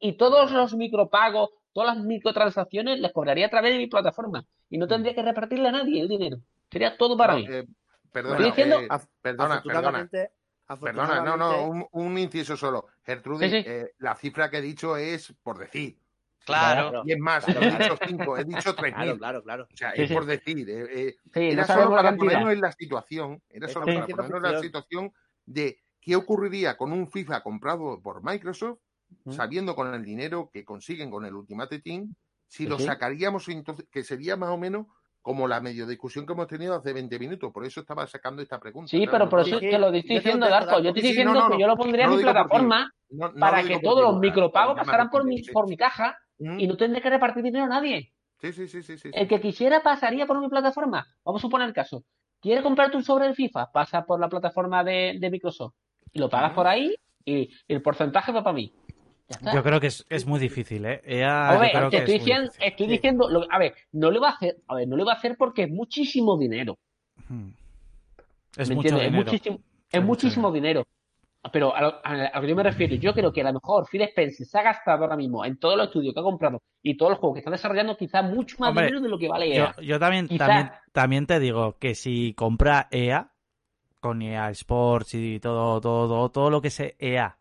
Y 0.00 0.14
todos 0.14 0.50
los 0.50 0.74
micropagos, 0.74 1.50
todas 1.72 1.96
las 1.96 2.04
microtransacciones 2.04 3.00
les 3.00 3.12
cobraría 3.12 3.46
a 3.46 3.50
través 3.50 3.72
de 3.72 3.78
mi 3.78 3.86
plataforma. 3.86 4.44
Y 4.70 4.78
no 4.78 4.86
tendría 4.86 5.14
que 5.14 5.22
repartirle 5.22 5.68
a 5.68 5.72
nadie 5.72 6.00
el 6.02 6.08
dinero. 6.08 6.38
Sería 6.70 6.96
todo 6.96 7.16
para 7.16 7.34
No, 7.34 7.38
mí. 7.40 7.46
eh, 7.50 7.66
perdona, 8.12 8.34
Estoy 8.36 8.50
diciendo- 8.50 8.80
eh, 8.80 8.88
perdona, 8.88 9.08
perdona, 9.20 9.54
Afortunadamente, 9.56 10.30
perdona, 10.80 11.20
no, 11.24 11.36
no, 11.36 11.64
un, 11.66 11.86
un 11.92 12.18
inciso 12.18 12.56
solo. 12.56 12.86
Gertrudis, 13.04 13.50
Sí, 13.50 13.62
sí. 13.62 13.68
eh, 13.68 13.92
la 13.98 14.14
cifra 14.14 14.48
que 14.50 14.58
he 14.58 14.62
dicho 14.62 14.96
es 14.96 15.34
por 15.42 15.58
decir. 15.58 15.98
Claro. 16.44 17.02
Y 17.04 17.12
es 17.12 17.18
más, 17.18 17.44
Claro, 17.44 17.60
he 17.62 17.70
dicho 17.78 17.96
cinco, 18.06 18.36
he 18.36 18.44
dicho 18.44 18.74
tres 18.74 18.94
Claro, 18.94 19.10
mil. 19.10 19.18
claro, 19.18 19.42
claro. 19.42 19.68
O 19.72 19.76
sea, 19.76 19.92
Sí, 19.94 20.02
es 20.02 20.08
sí. 20.08 20.14
por 20.14 20.24
decir. 20.26 20.66
eh, 20.68 21.14
no 21.34 21.40
era 21.42 21.66
solo 21.66 21.90
para 21.90 22.02
cantidad. 22.10 22.32
ponernos 22.32 22.52
en 22.52 22.60
la 22.60 22.72
situación, 22.72 23.42
era 23.48 23.68
solo 23.68 23.86
para 23.86 24.06
ponernos 24.06 24.44
en 24.44 24.52
la 24.54 24.60
situación 24.60 25.12
de 25.46 25.78
qué 26.00 26.16
ocurriría 26.16 26.76
con 26.76 26.92
un 26.92 27.08
FIFA 27.08 27.42
comprado 27.42 28.00
por 28.02 28.24
Microsoft. 28.24 28.78
Sabiendo 29.30 29.74
con 29.74 29.92
el 29.94 30.04
dinero 30.04 30.50
que 30.52 30.64
consiguen 30.64 31.10
con 31.10 31.24
el 31.24 31.34
Ultimate 31.34 31.80
Team, 31.80 32.14
si 32.46 32.66
lo 32.66 32.78
sacaríamos 32.78 33.48
entonces, 33.48 33.86
que 33.90 34.04
sería 34.04 34.36
más 34.36 34.50
o 34.50 34.58
menos 34.58 34.86
como 35.22 35.46
la 35.46 35.60
medio 35.60 35.86
discusión 35.86 36.26
que 36.26 36.32
hemos 36.32 36.48
tenido 36.48 36.74
hace 36.74 36.92
20 36.92 37.18
minutos. 37.18 37.52
Por 37.52 37.64
eso 37.64 37.80
estaba 37.80 38.06
sacando 38.06 38.42
esta 38.42 38.58
pregunta. 38.58 38.90
Sí, 38.90 39.06
pero 39.10 39.28
por 39.28 39.40
eso 39.40 39.58
te 39.58 39.78
lo 39.78 39.92
estoy 39.92 40.16
diciendo, 40.16 40.48
Darko. 40.48 40.80
Yo 40.80 40.88
estoy 40.88 41.02
diciendo 41.02 41.48
que 41.50 41.60
yo 41.60 41.66
lo 41.66 41.76
pondría 41.76 42.06
en 42.06 42.16
mi 42.16 42.22
plataforma 42.22 42.92
para 43.38 43.62
que 43.62 43.78
todos 43.78 44.02
los 44.02 44.18
micropagos 44.18 44.76
pasaran 44.76 45.08
por 45.08 45.24
mi, 45.24 45.40
por 45.44 45.68
mi 45.68 45.76
caja 45.76 46.18
y 46.38 46.66
no 46.66 46.76
tendré 46.76 47.00
que 47.00 47.08
repartir 47.08 47.42
dinero 47.42 47.64
a 47.64 47.68
nadie. 47.68 48.12
Sí, 48.40 48.52
sí, 48.52 48.66
sí. 48.66 49.10
El 49.12 49.28
que 49.28 49.40
quisiera 49.40 49.82
pasaría 49.82 50.26
por 50.26 50.40
mi 50.40 50.48
plataforma. 50.48 51.06
Vamos 51.24 51.40
a 51.40 51.42
suponer 51.42 51.68
el 51.68 51.74
caso. 51.74 52.02
¿Quieres 52.40 52.64
comprarte 52.64 52.96
un 52.96 53.04
sobre 53.04 53.26
del 53.26 53.36
FIFA? 53.36 53.70
Pasa 53.70 54.04
por 54.04 54.18
la 54.18 54.28
plataforma 54.28 54.82
de, 54.82 55.16
de 55.20 55.30
Microsoft. 55.30 55.74
Y 56.12 56.18
lo 56.18 56.28
pagas 56.28 56.52
por 56.52 56.66
ahí 56.66 56.96
y 57.24 57.48
el 57.68 57.82
porcentaje 57.82 58.32
va 58.32 58.42
para 58.42 58.54
mí. 58.54 58.74
Yo 59.54 59.62
creo 59.62 59.80
que 59.80 59.86
es, 59.86 60.04
es 60.10 60.26
muy 60.26 60.38
difícil, 60.38 60.84
¿eh? 60.84 61.00
EA, 61.04 61.48
A 61.50 61.54
yo 61.54 61.60
ver, 61.60 61.70
creo 61.72 61.84
te 61.90 61.90
que 61.90 61.96
estoy 61.98 62.14
es 62.16 62.20
diciendo, 62.20 62.42
difícil. 62.50 62.66
estoy 62.68 62.86
diciendo, 62.86 63.28
lo- 63.30 63.46
a 63.50 63.58
ver, 63.58 63.74
no 63.92 64.10
lo 64.10 64.20
va 64.20 64.28
a 64.28 64.32
hacer, 64.32 64.56
a 64.68 64.74
ver, 64.74 64.88
no 64.88 64.96
lo 64.96 65.04
va 65.06 65.12
a 65.12 65.16
hacer 65.16 65.36
porque 65.38 65.62
es 65.62 65.70
muchísimo 65.70 66.36
dinero. 66.38 66.76
Hmm. 67.28 67.48
Es 68.56 68.68
¿me 68.68 68.74
mucho 68.74 68.88
dinero. 68.88 69.06
Es 69.08 69.12
muchísimo, 69.12 69.56
es 69.56 70.00
mucho 70.00 70.06
muchísimo 70.06 70.52
dinero. 70.52 70.84
Pero 71.52 71.74
a 71.74 71.80
lo, 71.80 71.88
a- 72.04 72.26
a 72.26 72.36
lo 72.36 72.42
que 72.42 72.48
yo 72.48 72.56
me 72.56 72.62
refiero, 72.62 72.94
yo 72.96 73.12
creo 73.14 73.32
que 73.32 73.40
a 73.40 73.44
lo 73.44 73.54
mejor 73.54 73.88
Phil 73.90 74.02
Spencer 74.02 74.46
se 74.46 74.58
ha 74.58 74.62
gastado 74.62 75.02
ahora 75.04 75.16
mismo 75.16 75.44
en 75.44 75.56
todos 75.58 75.76
los 75.76 75.86
estudios 75.86 76.14
que 76.14 76.20
ha 76.20 76.22
comprado 76.22 76.62
y 76.82 76.96
todos 76.96 77.10
los 77.12 77.18
juegos 77.18 77.34
que 77.36 77.38
está 77.40 77.50
desarrollando 77.50 77.96
quizás 77.96 78.22
mucho 78.24 78.56
más 78.60 78.68
Hombre, 78.68 78.84
dinero 78.86 79.02
de 79.02 79.08
lo 79.08 79.18
que 79.18 79.28
vale 79.28 79.48
Yo, 79.52 79.64
EA. 79.64 79.74
yo 79.82 79.98
también, 79.98 80.28
Quizá- 80.28 80.46
también, 80.46 80.70
también 80.92 81.26
te 81.26 81.40
digo 81.40 81.78
que 81.78 81.94
si 81.96 82.32
compra 82.34 82.86
EA, 82.92 83.32
con 83.98 84.20
EA 84.22 84.50
Sports 84.50 85.14
y 85.14 85.40
todo, 85.40 85.80
todo, 85.80 86.06
todo, 86.06 86.28
todo 86.30 86.50
lo 86.50 86.60
que 86.60 86.70
sea 86.70 86.92
EA, 86.98 87.38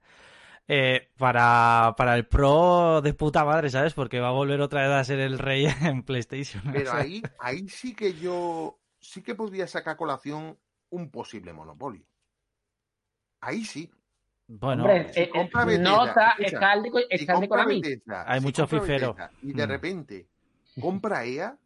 eh, 0.67 1.09
para, 1.17 1.93
para 1.97 2.15
el 2.15 2.27
Pro 2.27 3.01
de 3.01 3.13
puta 3.13 3.45
madre, 3.45 3.69
¿sabes? 3.69 3.93
Porque 3.93 4.19
va 4.19 4.29
a 4.29 4.31
volver 4.31 4.61
otra 4.61 4.81
vez 4.83 4.91
a 4.91 5.03
ser 5.03 5.19
el 5.19 5.39
rey 5.39 5.65
en 5.81 6.03
PlayStation. 6.03 6.63
o 6.67 6.71
Pero 6.71 6.85
sea. 6.85 6.99
ahí, 7.01 7.21
ahí 7.39 7.67
sí 7.69 7.95
que 7.95 8.13
yo 8.13 8.79
sí 8.99 9.21
que 9.23 9.35
podría 9.35 9.67
sacar 9.67 9.93
a 9.93 9.97
colación 9.97 10.57
un 10.89 11.09
posible 11.11 11.53
monopolio. 11.53 12.05
Ahí 13.41 13.65
sí. 13.65 13.91
Bueno, 14.47 14.83
Hombre, 14.83 15.13
si 15.13 15.19
eh, 15.21 15.23
eh, 15.23 15.29
compra 15.29 15.65
Bethesda, 15.65 15.89
no 15.89 16.05
está, 16.05 16.29
escucha, 16.31 16.59
Si. 17.65 17.81
Bethesda, 17.81 18.23
Hay 18.31 18.39
si 18.39 18.45
mucho 18.45 18.67
fifero. 18.67 19.13
Bethesda 19.13 19.31
y 19.41 19.53
de 19.53 19.65
Mm. 19.65 19.69
repente 19.69 20.29
compra 20.79 21.25
EA, 21.25 21.57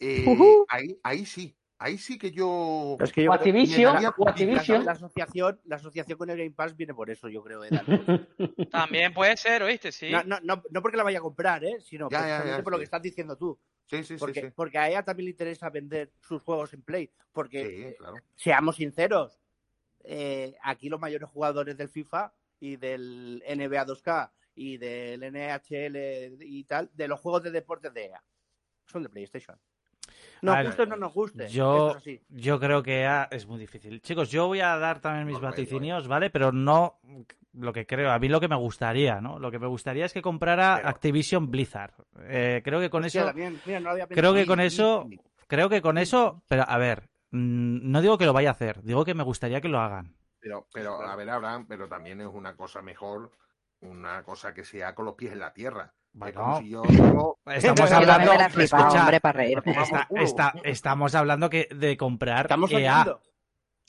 eh, 0.00 0.64
ahí, 0.68 0.98
ahí 1.02 1.26
sí. 1.26 1.57
Ahí 1.80 1.96
sí 1.96 2.18
que 2.18 2.32
yo. 2.32 2.96
Es 3.00 3.12
que 3.12 3.22
yo 3.22 3.32
Activision, 3.32 4.02
la, 4.02 4.08
Activision. 4.08 4.84
la 4.84 4.92
asociación, 4.92 5.60
la 5.64 5.76
asociación 5.76 6.18
con 6.18 6.28
el 6.28 6.36
Game 6.36 6.50
Pass 6.50 6.76
viene 6.76 6.92
por 6.92 7.08
eso, 7.08 7.28
yo 7.28 7.40
creo. 7.42 7.64
eh. 7.64 7.68
También 8.72 9.14
puede 9.14 9.36
ser, 9.36 9.62
¿oíste? 9.62 9.92
Sí. 9.92 10.10
No, 10.10 10.24
no, 10.24 10.38
no, 10.42 10.62
no 10.70 10.82
porque 10.82 10.96
la 10.96 11.04
vaya 11.04 11.18
a 11.18 11.22
comprar, 11.22 11.64
¿eh? 11.64 11.78
sino 11.80 12.08
Ya, 12.10 12.44
ya, 12.44 12.62
por 12.64 12.72
lo 12.72 12.78
que 12.78 12.84
estás 12.84 13.00
diciendo 13.00 13.36
tú. 13.36 13.58
Sí, 13.86 13.98
sí, 13.98 14.04
sí, 14.04 14.16
Porque, 14.18 14.40
sí. 14.42 14.46
porque 14.54 14.76
a 14.78 14.88
ella 14.88 15.02
también 15.04 15.26
le 15.26 15.30
interesa 15.30 15.70
vender 15.70 16.10
sus 16.20 16.42
juegos 16.42 16.72
en 16.74 16.82
Play. 16.82 17.10
Porque, 17.32 17.64
Sí, 17.64 17.82
eh, 17.84 17.94
claro. 17.96 18.16
seamos 18.34 18.76
sinceros, 18.76 19.38
eh, 20.02 20.56
aquí 20.62 20.88
los 20.88 20.98
mayores 21.00 21.28
jugadores 21.30 21.76
del 21.76 21.88
FIFA 21.88 22.34
y 22.58 22.76
del 22.76 23.42
NBA 23.48 23.86
2K 23.86 24.30
y 24.56 24.78
del 24.78 25.20
NHL 25.32 26.42
y 26.42 26.64
tal, 26.64 26.90
de 26.92 27.06
los 27.06 27.20
juegos 27.20 27.44
de 27.44 27.52
deportes 27.52 27.94
de 27.94 28.06
EA, 28.06 28.24
son 28.86 29.04
de 29.04 29.08
PlayStation. 29.08 29.56
Nos 30.42 30.56
ver, 30.56 30.66
guste 30.66 30.82
o 30.82 30.86
no 30.86 30.96
nos 30.96 31.12
guste. 31.12 31.48
Yo, 31.48 31.96
es 32.04 32.20
yo 32.28 32.60
creo 32.60 32.82
que 32.82 33.08
es 33.30 33.46
muy 33.46 33.58
difícil. 33.58 34.00
Chicos, 34.00 34.30
yo 34.30 34.46
voy 34.46 34.60
a 34.60 34.76
dar 34.78 35.00
también 35.00 35.26
mis 35.26 35.40
vaticinios, 35.40 36.08
¿vale? 36.08 36.30
Pero 36.30 36.52
no 36.52 37.00
lo 37.52 37.72
que 37.72 37.86
creo, 37.86 38.10
a 38.10 38.18
mí 38.18 38.28
lo 38.28 38.40
que 38.40 38.48
me 38.48 38.56
gustaría, 38.56 39.20
¿no? 39.20 39.38
Lo 39.38 39.50
que 39.50 39.58
me 39.58 39.66
gustaría 39.66 40.04
es 40.06 40.12
que 40.12 40.22
comprara 40.22 40.76
Pero- 40.76 40.88
Activision 40.88 41.50
Blizzard. 41.50 41.92
Eh, 42.22 42.62
creo 42.64 42.80
que 42.80 42.90
con 42.90 43.04
Hostia, 43.04 43.20
eso, 43.22 43.28
también, 43.28 43.60
mira, 43.66 43.80
no 43.80 43.84
lo 43.84 43.90
había 43.90 44.06
creo 44.06 44.34
que 44.34 44.46
con 44.46 44.60
eso, 44.60 45.08
creo 45.46 45.68
que 45.68 45.82
con 45.82 45.98
eso, 45.98 46.42
pero 46.48 46.64
a 46.68 46.78
ver, 46.78 47.08
mm, 47.30 47.90
no 47.90 48.00
digo 48.00 48.18
que 48.18 48.26
lo 48.26 48.32
vaya 48.32 48.50
a 48.50 48.52
hacer, 48.52 48.82
digo 48.82 49.04
que 49.04 49.14
me 49.14 49.24
gustaría 49.24 49.60
que 49.60 49.68
lo 49.68 49.80
hagan. 49.80 50.14
Pero, 50.40 50.68
pero, 50.72 51.02
a 51.02 51.16
ver, 51.16 51.30
Abraham, 51.30 51.66
pero 51.68 51.88
también 51.88 52.20
es 52.20 52.28
una 52.28 52.54
cosa 52.56 52.80
mejor, 52.80 53.32
una 53.80 54.22
cosa 54.22 54.54
que 54.54 54.64
sea 54.64 54.94
con 54.94 55.06
los 55.06 55.14
pies 55.14 55.32
en 55.32 55.40
la 55.40 55.52
tierra. 55.52 55.94
Bueno. 56.12 56.40
como 56.40 56.58
si 56.60 56.68
yo 56.70 56.82
digo, 56.82 57.38
Estamos 57.46 57.92
hablando, 57.92 58.32
escucha, 58.32 59.10
está- 59.82 60.08
está- 60.16 60.54
estamos 60.64 61.14
hablando 61.14 61.48
que 61.50 61.68
de 61.74 61.96
comprar 61.96 62.42
Estamos 62.46 62.72
EA. 62.72 63.04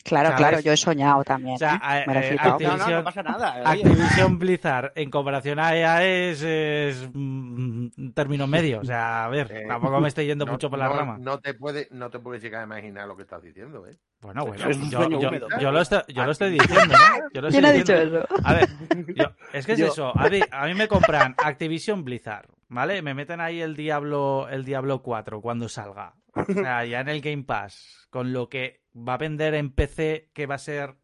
Claro, 0.03 0.29
¿sabes? 0.29 0.37
claro, 0.39 0.59
yo 0.61 0.71
he 0.71 0.77
soñado 0.77 1.23
también. 1.23 1.55
O 1.55 1.57
sea, 1.57 1.75
¿eh? 1.75 1.79
a- 1.81 2.03
Me 2.11 2.19
eh, 2.19 2.23
flipado. 2.29 2.57
No, 2.59 2.67
no, 2.69 2.73
Activision- 2.85 2.95
no 2.97 3.03
pasa 3.03 3.23
nada. 3.23 3.55
oye. 3.71 3.81
Activision 3.83 4.39
Blizzard 4.39 4.91
en 4.95 5.09
comparación 5.09 5.59
a 5.59 5.75
EA 5.75 6.03
es, 6.05 6.41
es 6.41 7.09
mm, 7.13 7.89
un 7.97 8.13
término 8.15 8.47
medio. 8.47 8.79
O 8.79 8.85
sea, 8.85 9.25
a 9.25 9.29
ver, 9.29 9.51
Eh, 9.51 9.65
tampoco 9.67 9.99
me 9.99 10.07
estoy 10.07 10.25
yendo 10.25 10.45
no, 10.45 10.53
mucho 10.53 10.69
por 10.69 10.79
la 10.79 10.87
no- 10.87 10.95
rama. 10.95 11.17
No 11.19 11.39
te, 11.39 11.53
puede, 11.53 11.87
no 11.91 12.09
te 12.09 12.19
puedes 12.19 12.41
llegar 12.41 12.61
a 12.61 12.63
imaginar 12.65 13.07
lo 13.07 13.15
que 13.17 13.23
estás 13.23 13.41
diciendo, 13.43 13.85
¿eh? 13.87 13.97
Bueno, 14.21 14.45
bueno, 14.45 14.69
Es 14.69 14.77
yo, 14.89 14.99
lo 15.07 15.81
estoy, 15.81 16.01
yo 16.13 16.25
lo 16.25 16.31
estoy 16.31 16.51
diciendo, 16.51 16.93
¿no? 16.93 16.97
Yo 17.33 17.41
lo 17.41 17.49
¿Quién 17.49 17.65
estoy 17.65 17.65
ha 17.65 17.71
dicho 17.73 17.93
diciendo. 17.93 18.25
eso? 18.25 18.35
A 18.47 18.53
ver, 18.53 18.69
yo- 19.15 19.31
es 19.53 19.65
que 19.65 19.73
es 19.73 19.79
Yo. 19.79 19.85
eso. 19.87 20.17
A 20.17 20.27
mí, 20.29 20.39
a 20.51 20.65
mí 20.65 20.73
me 20.73 20.87
compran 20.87 21.35
Activision 21.37 22.03
Blizzard, 22.03 22.47
¿vale? 22.69 23.01
Me 23.01 23.13
meten 23.13 23.39
ahí 23.41 23.61
el 23.61 23.75
Diablo, 23.75 24.47
el 24.49 24.65
Diablo 24.65 25.01
4 25.01 25.41
cuando 25.41 25.69
salga. 25.69 26.15
O 26.35 26.45
sea, 26.53 26.85
ya 26.85 27.01
en 27.01 27.09
el 27.09 27.21
Game 27.21 27.43
Pass, 27.43 28.07
con 28.09 28.33
lo 28.33 28.49
que 28.49 28.81
va 29.07 29.13
a 29.15 29.17
vender 29.17 29.53
en 29.55 29.71
PC, 29.71 30.29
que 30.33 30.45
va 30.45 30.55
a 30.55 30.59
ser 30.59 30.95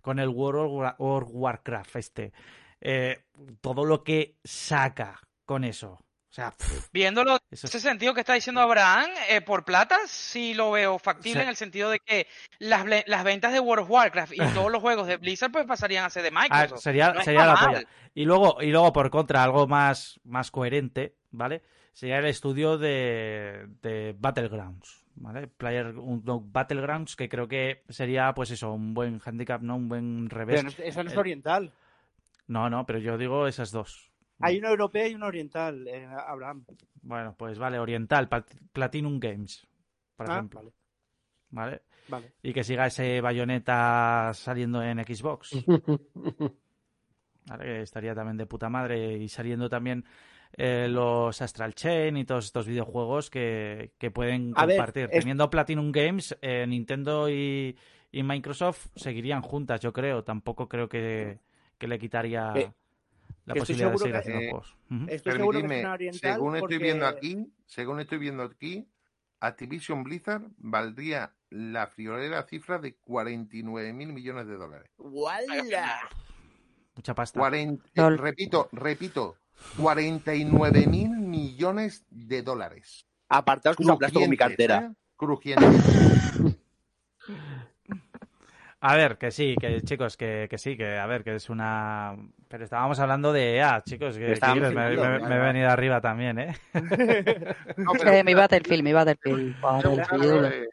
con 0.00 0.18
el 0.18 0.28
World 0.28 0.60
of 0.60 0.72
War- 0.72 0.96
War- 0.98 1.26
Warcraft 1.28 1.96
este. 1.96 2.32
Eh, 2.80 3.22
todo 3.60 3.84
lo 3.84 4.02
que 4.02 4.36
saca 4.44 5.20
con 5.44 5.64
eso. 5.64 5.92
O 6.30 6.32
sea, 6.32 6.52
pff, 6.52 6.88
Viéndolo 6.92 7.38
eso 7.50 7.66
ese 7.66 7.80
sentido 7.80 8.14
que 8.14 8.20
está 8.20 8.34
diciendo 8.34 8.60
Abraham, 8.60 9.10
eh, 9.28 9.40
por 9.40 9.64
plata 9.64 9.98
sí 10.06 10.54
lo 10.54 10.70
veo 10.70 10.96
factible 11.00 11.42
en 11.42 11.48
el 11.48 11.56
sentido 11.56 11.90
de 11.90 11.98
que 11.98 12.28
las, 12.60 12.84
las 13.06 13.24
ventas 13.24 13.52
de 13.52 13.58
World 13.58 13.82
of 13.82 13.90
Warcraft 13.90 14.32
y 14.34 14.36
todos 14.54 14.70
los 14.70 14.80
juegos 14.80 15.08
de 15.08 15.16
Blizzard 15.16 15.50
pues 15.50 15.66
pasaría 15.66 16.04
a 16.06 16.10
ser 16.10 16.22
de 16.22 16.30
Ah, 16.32 16.40
Microsoft. 16.42 16.82
sería, 16.82 17.12
No 17.12 17.22
sería 17.24 17.46
la 17.46 17.56
polla. 17.56 17.82
Y 18.14 18.24
luego, 18.26 18.62
y 18.62 18.66
luego, 18.70 18.92
por 18.92 19.10
contra, 19.10 19.42
algo 19.42 19.66
más, 19.66 20.20
más 20.22 20.52
coherente, 20.52 21.16
¿vale? 21.32 21.62
Sería 21.92 22.18
el 22.18 22.26
estudio 22.26 22.78
de, 22.78 23.66
de 23.82 24.14
Battlegrounds, 24.16 24.99
¿vale? 25.16 25.46
Player 25.48 25.94
no, 25.94 26.40
Battlegrounds, 26.40 27.16
que 27.16 27.28
creo 27.28 27.46
que 27.48 27.82
sería, 27.88 28.32
pues 28.34 28.50
eso, 28.50 28.72
un 28.72 28.94
buen 28.94 29.20
handicap, 29.24 29.60
¿no? 29.62 29.76
Un 29.76 29.88
buen 29.88 30.30
revés. 30.30 30.56
Pero 30.56 30.62
no 30.64 30.68
es- 30.70 30.78
eso 30.80 31.02
no 31.02 31.08
es 31.08 31.14
El- 31.14 31.18
oriental. 31.20 31.72
No, 32.46 32.68
no, 32.68 32.84
pero 32.86 32.98
yo 32.98 33.16
digo 33.18 33.46
esas 33.46 33.70
dos. 33.70 34.10
Hay 34.40 34.58
una 34.58 34.70
europea 34.70 35.06
y 35.06 35.14
una 35.14 35.26
oriental, 35.26 35.86
eh, 35.86 36.06
Abraham. 36.06 36.64
Bueno, 37.02 37.34
pues 37.36 37.58
vale, 37.58 37.78
Oriental, 37.78 38.28
Platinum 38.72 39.20
Games, 39.20 39.66
por 40.16 40.30
Ah, 40.30 40.34
ejemplo, 40.36 40.60
vale, 40.60 40.72
¿vale? 41.50 41.82
vale. 42.08 42.32
Y 42.42 42.52
que 42.54 42.64
siga 42.64 42.86
ese 42.86 43.20
bayoneta 43.20 44.30
saliendo 44.34 44.82
en 44.82 44.98
Xbox. 45.04 45.50
¿vale? 47.46 47.64
Que 47.64 47.82
estaría 47.82 48.14
también 48.14 48.36
de 48.36 48.46
puta 48.46 48.68
madre 48.68 49.16
y 49.18 49.28
saliendo 49.28 49.68
también 49.68 50.04
eh, 50.56 50.88
los 50.88 51.40
Astral 51.42 51.74
Chain 51.74 52.16
y 52.16 52.24
todos 52.24 52.46
estos 52.46 52.66
videojuegos 52.66 53.30
que, 53.30 53.92
que 53.98 54.10
pueden 54.10 54.52
A 54.56 54.66
ver, 54.66 54.76
compartir. 54.76 55.08
es- 55.12 55.20
Teniendo 55.20 55.48
Platinum 55.50 55.92
Games, 55.92 56.36
eh, 56.42 56.66
Nintendo 56.66 57.28
y, 57.30 57.76
y 58.12 58.22
Microsoft 58.22 58.88
seguirían 58.96 59.42
juntas, 59.42 59.80
yo 59.80 59.92
creo. 59.92 60.24
Tampoco 60.24 60.68
creo 60.68 60.88
que, 60.88 61.38
que 61.78 61.88
le 61.88 61.98
quitaría 61.98 62.52
Eh, 62.56 62.72
la 63.46 63.54
posibilidad 63.54 63.90
de 63.92 63.98
seguir 63.98 64.12
que- 64.12 64.18
haciendo 64.18 64.40
eh, 64.42 64.48
juegos. 64.50 64.76
Estoy 65.08 65.32
Permitidme, 65.32 65.80
una 65.80 65.92
oriental 65.92 66.32
según 66.34 66.56
estoy 66.56 66.78
viendo 66.78 67.06
aquí, 67.06 67.46
según 67.66 68.00
estoy 68.00 68.18
viendo 68.18 68.42
aquí, 68.42 68.88
Activision 69.42 70.02
Blizzard 70.04 70.42
valdría 70.58 71.32
la 71.48 71.86
friolera 71.86 72.42
cifra 72.42 72.78
de 72.78 72.94
49 72.96 73.92
mil 73.94 74.12
millones 74.12 74.46
de 74.46 74.56
dólares. 74.56 74.90
¡Wala! 74.98 76.08
Mucha 76.94 77.14
pasta. 77.14 77.40
40 77.40 77.82
eh, 77.86 77.90
Lol. 77.94 78.18
repito, 78.18 78.68
repito, 78.72 79.36
49 79.76 80.86
mil 80.86 81.10
millones 81.10 82.04
de 82.10 82.42
dólares. 82.42 83.06
Apartaos 83.28 83.76
que 83.76 83.84
os 83.84 83.88
aplasto 83.90 84.20
con 84.20 84.30
mi 84.30 84.36
cartera. 84.36 84.90
¿eh? 84.90 84.94
Crujientes. 85.16 85.84
A 88.82 88.96
ver, 88.96 89.18
que 89.18 89.30
sí, 89.30 89.56
que 89.60 89.82
chicos, 89.82 90.16
que, 90.16 90.46
que 90.48 90.56
sí, 90.56 90.74
que 90.74 90.96
a 90.98 91.04
ver, 91.06 91.22
que 91.22 91.34
es 91.34 91.50
una... 91.50 92.16
Pero 92.48 92.64
estábamos 92.64 92.98
hablando 92.98 93.30
de 93.30 93.56
EA, 93.56 93.82
chicos, 93.84 94.16
que, 94.16 94.20
me, 94.28 94.32
he 94.32 94.74
vale. 94.96 95.38
venido 95.38 95.68
arriba 95.68 96.00
también, 96.00 96.38
¿eh? 96.38 96.56
No, 97.76 97.92
pero- 97.98 98.10
Eh, 98.12 98.24
mi 98.24 98.32
Battlefield, 98.32 98.82
mi 98.82 98.94
Battlefield. 98.94 99.60
Battlefield. 99.60 100.68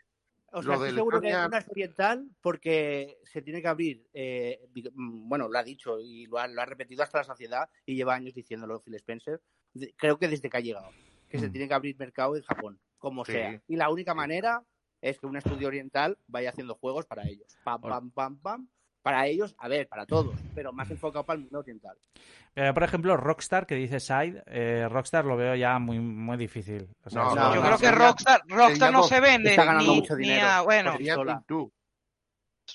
O 0.53 0.63
sea, 0.63 0.73
estoy 0.75 0.91
seguro 0.93 1.19
que 1.21 1.27
Cognac- 1.29 1.47
una 1.47 1.57
es 1.57 1.69
oriental 1.69 2.29
porque 2.41 3.17
se 3.23 3.41
tiene 3.41 3.61
que 3.61 3.67
abrir, 3.67 4.07
eh, 4.13 4.67
mm, 4.93 5.27
bueno, 5.27 5.49
lo 5.49 5.57
ha 5.59 5.63
dicho 5.63 5.99
y 5.99 6.25
lo 6.25 6.39
ha, 6.39 6.47
lo 6.47 6.61
ha 6.61 6.65
repetido 6.65 7.03
hasta 7.03 7.17
la 7.19 7.23
saciedad 7.25 7.69
y 7.85 7.95
lleva 7.95 8.15
años 8.15 8.33
diciéndolo 8.33 8.79
Phil 8.81 8.95
Spencer, 8.95 9.41
de- 9.73 9.93
creo 9.97 10.17
que 10.17 10.27
desde 10.27 10.49
que 10.49 10.57
ha 10.57 10.61
llegado, 10.61 10.89
que 11.29 11.37
se 11.39 11.49
Mm. 11.49 11.51
tiene 11.51 11.67
que 11.67 11.73
abrir 11.73 11.97
mercado 11.99 12.35
en 12.37 12.43
Japón, 12.43 12.79
como 12.97 13.25
Sí. 13.25 13.33
sea. 13.33 13.61
Y 13.67 13.75
la 13.75 13.89
única 13.89 14.13
manera 14.13 14.63
es 15.01 15.19
que 15.19 15.27
un 15.27 15.35
estudio 15.37 15.67
oriental 15.67 16.17
vaya 16.27 16.49
haciendo 16.49 16.75
juegos 16.75 17.05
para 17.05 17.27
ellos. 17.27 17.57
Pam, 17.63 17.81
pam, 17.81 18.11
pam, 18.11 18.37
pam. 18.39 18.69
Para 19.07 19.25
ellos, 19.25 19.55
a 19.59 19.69
ver, 19.69 19.87
para 19.87 20.05
todos, 20.05 20.35
pero 20.53 20.73
más 20.73 20.91
enfocado 20.91 21.23
para 21.25 21.37
el 21.37 21.43
mundo 21.43 21.59
oriental. 21.59 21.97
Pero, 22.53 22.73
por 22.73 22.83
ejemplo, 22.83 23.15
Rockstar, 23.15 23.65
que 23.65 23.75
dice 23.75 24.01
Side, 24.01 24.43
eh, 24.47 24.85
Rockstar 24.91 25.23
lo 25.23 25.37
veo 25.37 25.55
ya 25.55 25.79
muy, 25.79 25.97
muy 25.99 26.35
difícil. 26.35 26.89
O 27.05 27.09
sea, 27.09 27.21
No, 27.21 27.27
eso- 27.29 27.35
no, 27.37 27.49
Yo 27.49 27.55
no, 27.55 27.61
creo 27.67 27.77
que 27.77 27.85
sería- 27.85 28.07
Rockstar, 28.07 28.41
Rockstar 28.47 28.91
no 28.91 29.03
se 29.03 29.19
vende 29.21 29.51
Está 29.51 29.63
ganando 29.63 29.91
ni, 29.93 30.01
mucho 30.01 30.15
ni 30.17 30.23
dinero. 30.27 30.47
a- 30.47 30.61
bueno, 30.61 30.89
Porque- 30.91 30.97
sería 31.05 31.15
sola. 31.15 31.33
Take 31.35 31.45
Two. 31.47 31.71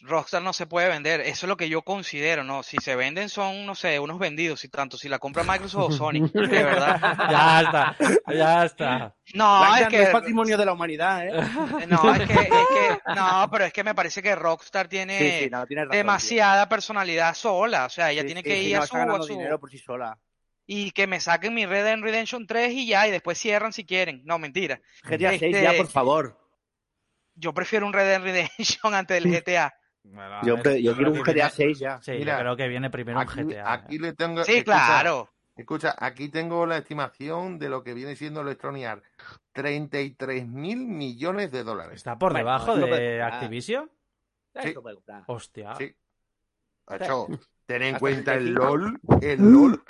Rockstar 0.01 0.43
no 0.43 0.53
se 0.53 0.67
puede 0.67 0.89
vender. 0.89 1.21
Eso 1.21 1.47
es 1.47 1.49
lo 1.49 1.57
que 1.57 1.69
yo 1.69 1.83
considero, 1.83 2.45
¿no? 2.45 2.63
Si 2.63 2.79
se 2.79 2.97
venden 2.97 3.29
son, 3.29 3.67
no 3.67 3.75
sé, 3.75 3.99
unos 4.01 4.19
vendidos, 4.19 4.65
y 4.65 4.69
tanto 4.69 4.97
si 4.97 5.09
la 5.09 5.19
compra 5.19 5.45
Microsoft 5.45 5.93
o 5.93 5.93
Sony, 5.93 6.13
de 6.33 6.63
verdad. 6.65 6.99
Ya 7.31 7.61
está, 7.61 7.97
ya 8.35 8.65
está. 8.65 9.15
No, 9.35 9.77
es 9.77 9.83
no 9.83 9.89
que 9.89 10.03
es 10.03 10.09
patrimonio 10.11 10.57
de 10.57 10.65
la 10.65 10.73
humanidad, 10.73 11.27
¿eh? 11.27 11.33
no, 11.89 12.15
es 12.15 12.27
que, 12.27 12.33
es 12.35 12.49
que, 12.49 12.99
no, 13.15 13.49
pero 13.51 13.65
es 13.67 13.73
que 13.73 13.85
me 13.85 13.95
parece 13.95 14.23
que 14.23 14.35
Rockstar 14.35 14.89
tiene 14.89 15.19
Sí, 15.19 15.45
sí, 15.45 15.51
no, 15.51 15.67
tienes 15.67 15.85
razón, 15.85 15.93
tío. 15.93 15.99
demasiada 15.99 16.69
personalidad 16.69 17.35
sola, 17.35 17.85
o 17.87 17.89
sea, 17.91 18.11
ella 18.11 18.23
Sí, 18.23 18.27
tiene 18.27 18.43
que 18.43 18.55
sí, 18.61 18.69
ir 18.71 18.77
no, 18.77 18.83
a 18.83 18.87
su, 18.87 18.97
a 18.97 19.23
su- 19.23 19.27
dinero 19.29 19.61
por 19.61 19.71
sí 19.71 19.79
sola. 19.79 20.19
y 20.67 20.91
que 20.93 21.07
me 21.07 21.21
saquen 21.21 21.53
mi 21.55 21.67
Red 21.67 21.85
Dead 21.85 21.99
Redemption 22.01 22.47
3 22.47 22.73
y 22.73 22.87
ya, 22.87 23.07
y 23.09 23.11
después 23.11 23.39
cierran 23.39 23.73
si 23.73 23.85
quieren. 23.85 24.23
No, 24.25 24.39
mentira. 24.39 24.81
GTA 25.05 25.31
6 25.31 25.43
Este- 25.43 25.63
ya, 25.63 25.75
por 25.77 25.89
favor. 25.89 26.39
Yo 27.35 27.55
prefiero 27.55 27.87
un 27.87 27.93
Red 27.93 28.07
Dead 28.07 28.23
Redemption 28.23 28.95
antes 28.95 29.23
del 29.23 29.33
GTA. 29.33 29.75
Bueno, 30.05 30.41
Yo, 30.43 30.55
ver, 30.55 30.63
pre- 30.63 30.83
yo 30.83 30.95
quiero 30.95 31.13
un 31.13 31.21
GTA 31.23 31.33
viene- 31.33 31.51
6 31.51 31.79
ya. 31.79 32.01
Sí, 32.03 32.13
Mira, 32.13 32.35
yo 32.35 32.41
creo 32.41 32.57
que 32.57 32.69
viene 32.69 32.91
primero 32.91 33.19
un 33.19 33.23
Aquí, 33.25 33.43
GTA. 33.43 33.73
aquí 33.73 33.99
le 33.99 34.13
tengo. 34.15 34.43
Sí, 34.45 34.53
escucha, 34.59 34.65
claro. 34.87 35.29
Escucha, 35.57 35.95
aquí 35.99 36.29
tengo 36.29 36.67
la 36.67 36.79
estimación 36.79 37.59
de 37.59 37.69
lo 37.69 37.85
que 37.85 37.95
viene 37.95 38.17
siendo 38.17 38.41
Electronic 38.41 38.85
Arts. 38.87 39.07
33 39.53 40.47
mil 40.49 40.79
millones 40.87 41.51
de 41.53 41.63
dólares. 41.63 41.97
¿Está 41.97 42.19
por 42.19 42.33
Bueno, 42.33 42.47
debajo 42.47 42.77
eso 42.77 42.87
de. 42.87 43.23
Activision? 43.23 43.91
Sí. 44.63 44.75
Hostia. 45.27 45.75
Sí. 45.77 45.95
Hacho, 46.87 47.27
ten 47.67 47.83
en 47.83 47.99
cuenta 47.99 48.35
el 48.35 48.55
35. 48.55 48.77
LOL. 48.77 49.01
El 49.23 49.53
LOL. 49.53 49.85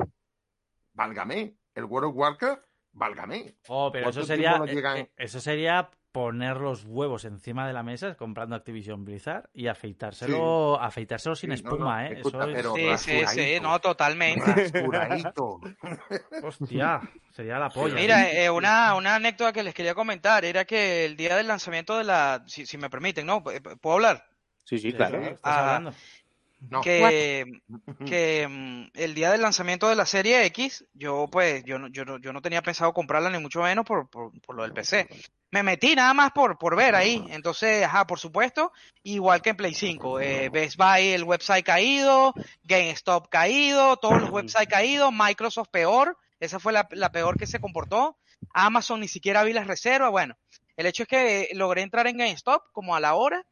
Válgame. 0.94 1.54
El 1.74 1.84
World 1.84 2.10
of 2.10 2.16
Warcraft. 2.16 2.62
Válgame. 2.92 3.56
Oh, 3.68 3.90
pero 3.90 4.10
eso 4.10 4.20
¿Cuánto 4.20 4.66
sería, 4.66 4.94
eh, 4.96 5.00
eh, 5.00 5.10
eso 5.16 5.40
sería 5.40 5.88
poner 6.12 6.58
los 6.58 6.84
huevos 6.84 7.24
encima 7.24 7.66
de 7.66 7.72
la 7.72 7.82
mesa 7.82 8.14
comprando 8.16 8.54
Activision 8.54 9.04
Blizzard 9.04 9.48
y 9.54 9.66
afeitárselo, 9.66 10.78
afeitárselo 10.80 11.34
sin 11.34 11.56
Sí, 11.56 11.62
no, 11.62 11.70
espuma, 11.70 12.02
no, 12.02 12.08
¿eh? 12.08 12.12
escucha, 12.18 12.38
Eso 12.38 12.48
es... 12.48 12.54
pero- 12.56 12.74
Sí, 12.98 12.98
sí, 12.98 13.26
sí, 13.26 13.58
no, 13.62 13.78
totalmente. 13.80 14.70
Hostia, 16.42 17.00
sería 17.32 17.58
la 17.58 17.70
polla. 17.70 17.94
Mira, 17.94 18.30
eh, 18.30 18.50
una, 18.50 18.94
una 18.94 19.14
anécdota 19.16 19.52
que 19.52 19.62
les 19.62 19.74
quería 19.74 19.94
comentar 19.94 20.44
era 20.44 20.64
que 20.64 21.04
el 21.04 21.16
día 21.16 21.36
del 21.36 21.48
lanzamiento 21.48 21.96
de 21.96 22.04
la, 22.04 22.42
si, 22.46 22.66
si 22.66 22.78
me 22.78 22.90
permiten, 22.90 23.26
¿no? 23.26 23.42
¿Puedo 23.42 23.94
hablar? 23.96 24.24
Sí, 24.64 24.78
sí, 24.78 24.90
Sí, 24.90 24.96
claro. 24.96 25.18
¿Estás 25.20 25.38
Ah, 25.44 25.60
hablando? 25.76 25.94
No. 26.70 26.80
que, 26.80 27.44
que 28.06 28.46
mm, 28.48 28.90
el 28.94 29.14
día 29.14 29.32
del 29.32 29.42
lanzamiento 29.42 29.88
de 29.88 29.96
la 29.96 30.06
serie 30.06 30.44
X, 30.46 30.84
yo 30.94 31.28
pues, 31.30 31.64
yo 31.64 31.78
no, 31.78 31.88
yo 31.88 32.04
no, 32.04 32.18
yo 32.18 32.32
no 32.32 32.40
tenía 32.40 32.62
pensado 32.62 32.92
comprarla 32.92 33.30
ni 33.30 33.38
mucho 33.38 33.62
menos 33.62 33.84
por, 33.84 34.08
por, 34.08 34.30
por 34.40 34.54
lo 34.54 34.62
del 34.62 34.72
PC. 34.72 35.08
Me 35.50 35.62
metí 35.62 35.94
nada 35.94 36.14
más 36.14 36.30
por, 36.30 36.58
por 36.58 36.76
ver 36.76 36.94
ahí. 36.94 37.24
Entonces, 37.30 37.84
ajá, 37.84 38.06
por 38.06 38.18
supuesto, 38.18 38.72
igual 39.02 39.42
que 39.42 39.50
en 39.50 39.56
Play 39.56 39.74
5. 39.74 40.20
Eh, 40.20 40.48
Best 40.50 40.76
Buy, 40.76 41.08
el 41.08 41.24
website 41.24 41.64
caído, 41.64 42.32
GameStop 42.62 43.28
caído, 43.28 43.96
todos 43.96 44.20
los 44.20 44.30
websites 44.30 44.68
caídos, 44.68 45.12
Microsoft 45.12 45.68
peor, 45.70 46.16
esa 46.40 46.58
fue 46.58 46.72
la, 46.72 46.88
la 46.92 47.10
peor 47.10 47.36
que 47.36 47.46
se 47.46 47.60
comportó. 47.60 48.16
Amazon 48.54 49.00
ni 49.00 49.08
siquiera 49.08 49.44
vi 49.44 49.52
las 49.52 49.66
reservas. 49.66 50.10
Bueno, 50.10 50.36
el 50.76 50.86
hecho 50.86 51.02
es 51.02 51.08
que 51.08 51.48
logré 51.54 51.82
entrar 51.82 52.06
en 52.06 52.18
GameStop 52.18 52.62
como 52.72 52.96
a 52.96 53.00
la 53.00 53.14
hora 53.14 53.44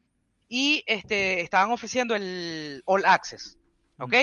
y 0.51 0.83
este 0.87 1.41
estaban 1.41 1.71
ofreciendo 1.71 2.15
el 2.15 2.83
All 2.85 3.07
Access. 3.07 3.57
¿Ok? 3.99 4.15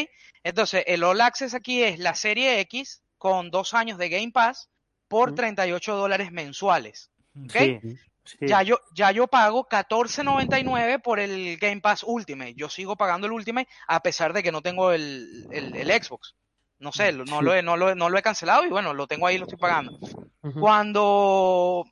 Entonces, 0.44 0.84
el 0.88 1.04
All 1.04 1.22
Access 1.22 1.54
aquí 1.56 1.82
es 1.84 1.98
la 1.99 2.14
serie 2.16 2.60
X 2.62 3.02
con 3.18 3.49
dos 3.49 3.74
años 3.74 3.98
de 3.98 4.10
Game 4.10 4.32
Pass 4.32 4.70
por 5.08 5.32
Mm. 5.32 5.36
38 5.36 5.95
dólares 5.95 6.32
mensuales. 6.32 7.10
¿Ok? 7.45 7.52
Sí, 7.54 7.80
sí. 8.26 8.38
Ya 8.41 8.62
yo, 8.64 8.80
ya 8.94 9.12
yo 9.12 9.28
pago 9.28 9.68
14.99 9.70 10.99
por 11.02 11.20
el 11.20 11.58
Game 11.58 11.80
Pass 11.80 12.04
Ultimate. 12.04 12.56
Yo 12.56 12.68
sigo 12.70 12.95
pagando 12.98 13.26
el 13.28 13.34
Ultimate 13.34 13.70
a 13.88 14.02
pesar 14.02 14.34
de 14.34 14.44
que 14.44 14.52
no 14.52 14.62
tengo 14.62 14.91
el, 14.91 15.48
el, 15.52 15.76
el 15.76 16.04
Xbox. 16.04 16.36
No 16.80 16.91
sé, 16.91 17.12
no, 17.14 17.41
lo 17.41 17.56
he, 17.56 17.64
no, 17.64 17.78
lo, 17.78 17.90
he- 17.91 17.95
no 17.95 18.10
lo 18.10 18.18
he 18.18 18.22
cancelado 18.22 18.66
y 18.66 18.70
bueno, 18.70 18.94
lo 18.94 19.08
tengo 19.08 19.26
ahí 19.28 19.36
y 19.36 19.40
lo 19.40 19.45
estoy 19.45 19.58
pagando. 19.58 19.98
Cuando 20.60 21.86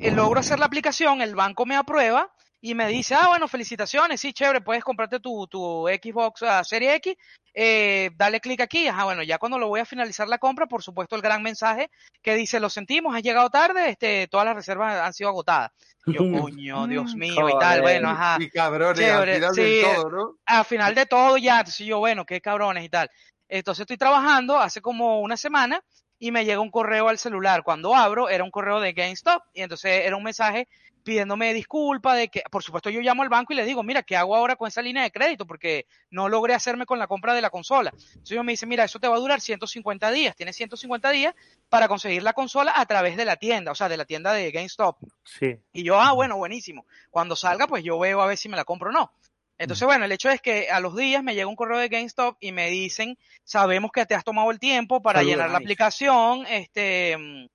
eh, 0.00 0.10
logro 0.10 0.40
hacer 0.40 0.58
la 0.58 0.66
aplicación, 0.66 1.20
el 1.22 1.34
banco 1.34 1.66
me 1.66 1.76
aprueba 1.76 2.32
y 2.66 2.74
me 2.74 2.88
dice, 2.88 3.14
ah, 3.14 3.28
bueno, 3.28 3.46
felicitaciones, 3.46 4.22
sí, 4.22 4.32
chévere, 4.32 4.62
puedes 4.62 4.82
comprarte 4.82 5.20
tu, 5.20 5.46
tu 5.48 5.86
Xbox 5.86 6.42
ah, 6.44 6.64
Serie 6.64 6.94
X, 6.94 7.14
eh, 7.52 8.08
dale 8.16 8.40
clic 8.40 8.62
aquí, 8.62 8.88
ajá, 8.88 9.04
bueno, 9.04 9.22
ya 9.22 9.36
cuando 9.36 9.58
lo 9.58 9.68
voy 9.68 9.80
a 9.80 9.84
finalizar 9.84 10.28
la 10.28 10.38
compra, 10.38 10.64
por 10.64 10.82
supuesto 10.82 11.14
el 11.14 11.20
gran 11.20 11.42
mensaje 11.42 11.90
que 12.22 12.34
dice, 12.34 12.60
lo 12.60 12.70
sentimos, 12.70 13.14
has 13.14 13.22
llegado 13.22 13.50
tarde, 13.50 13.90
este, 13.90 14.28
todas 14.28 14.46
las 14.46 14.56
reservas 14.56 14.98
han 14.98 15.12
sido 15.12 15.28
agotadas. 15.28 15.72
Y 16.06 16.14
yo, 16.14 16.20
coño, 16.40 16.86
Dios 16.86 17.14
mío, 17.14 17.50
y 17.50 17.58
tal, 17.58 17.82
bueno, 17.82 18.08
ajá 18.08 18.38
Y 18.40 18.48
cabrones, 18.48 18.98
Chévere, 18.98 19.32
al 19.34 19.40
final 19.40 19.54
sí, 19.54 19.60
del 19.60 19.84
todo, 19.84 20.10
¿no? 20.10 20.38
al 20.46 20.64
final 20.64 20.94
de 20.94 21.04
todo 21.04 21.36
ya, 21.36 21.58
entonces 21.58 21.86
yo, 21.86 21.98
bueno, 21.98 22.24
qué 22.24 22.40
cabrones 22.40 22.82
y 22.82 22.88
tal. 22.88 23.10
Entonces 23.46 23.82
estoy 23.82 23.98
trabajando 23.98 24.58
hace 24.58 24.80
como 24.80 25.20
una 25.20 25.36
semana 25.36 25.82
y 26.18 26.30
me 26.30 26.46
llega 26.46 26.60
un 26.60 26.70
correo 26.70 27.08
al 27.10 27.18
celular. 27.18 27.62
Cuando 27.62 27.94
abro, 27.94 28.30
era 28.30 28.42
un 28.42 28.50
correo 28.50 28.80
de 28.80 28.94
GameStop 28.94 29.42
y 29.52 29.60
entonces 29.60 30.06
era 30.06 30.16
un 30.16 30.22
mensaje 30.22 30.66
pidiéndome 31.04 31.54
disculpa 31.54 32.16
de 32.16 32.28
que, 32.28 32.42
por 32.50 32.62
supuesto, 32.62 32.90
yo 32.90 33.00
llamo 33.00 33.22
al 33.22 33.28
banco 33.28 33.52
y 33.52 33.56
le 33.56 33.64
digo, 33.64 33.82
mira, 33.82 34.02
¿qué 34.02 34.16
hago 34.16 34.34
ahora 34.34 34.56
con 34.56 34.66
esa 34.66 34.82
línea 34.82 35.02
de 35.02 35.12
crédito? 35.12 35.46
Porque 35.46 35.86
no 36.10 36.28
logré 36.28 36.54
hacerme 36.54 36.86
con 36.86 36.98
la 36.98 37.06
compra 37.06 37.34
de 37.34 37.42
la 37.42 37.50
consola. 37.50 37.90
Entonces 37.90 38.32
ellos 38.32 38.44
me 38.44 38.52
dicen, 38.52 38.68
mira, 38.68 38.84
eso 38.84 38.98
te 38.98 39.06
va 39.06 39.16
a 39.16 39.20
durar 39.20 39.40
150 39.40 40.10
días. 40.10 40.34
Tienes 40.34 40.56
150 40.56 41.10
días 41.10 41.34
para 41.68 41.86
conseguir 41.86 42.22
la 42.22 42.32
consola 42.32 42.72
a 42.74 42.86
través 42.86 43.16
de 43.16 43.24
la 43.24 43.36
tienda, 43.36 43.70
o 43.70 43.74
sea, 43.74 43.88
de 43.88 43.96
la 43.96 44.06
tienda 44.06 44.32
de 44.32 44.50
GameStop. 44.50 44.98
Sí. 45.24 45.56
Y 45.72 45.84
yo, 45.84 46.00
ah, 46.00 46.12
bueno, 46.12 46.36
buenísimo. 46.36 46.86
Cuando 47.10 47.36
salga, 47.36 47.68
pues 47.68 47.84
yo 47.84 47.98
veo 47.98 48.20
a 48.20 48.26
ver 48.26 48.38
si 48.38 48.48
me 48.48 48.56
la 48.56 48.64
compro 48.64 48.88
o 48.88 48.92
no. 48.92 49.12
Entonces, 49.56 49.86
bueno, 49.86 50.04
el 50.04 50.12
hecho 50.12 50.30
es 50.30 50.40
que 50.40 50.68
a 50.68 50.80
los 50.80 50.96
días 50.96 51.22
me 51.22 51.34
llega 51.34 51.46
un 51.46 51.54
correo 51.54 51.78
de 51.78 51.88
GameStop 51.88 52.36
y 52.40 52.50
me 52.50 52.70
dicen, 52.70 53.16
sabemos 53.44 53.92
que 53.92 54.04
te 54.04 54.14
has 54.14 54.24
tomado 54.24 54.50
el 54.50 54.58
tiempo 54.58 55.00
para 55.00 55.22
llenar 55.22 55.50
la 55.50 55.58
aplicación, 55.58 56.44
este, 56.48 57.48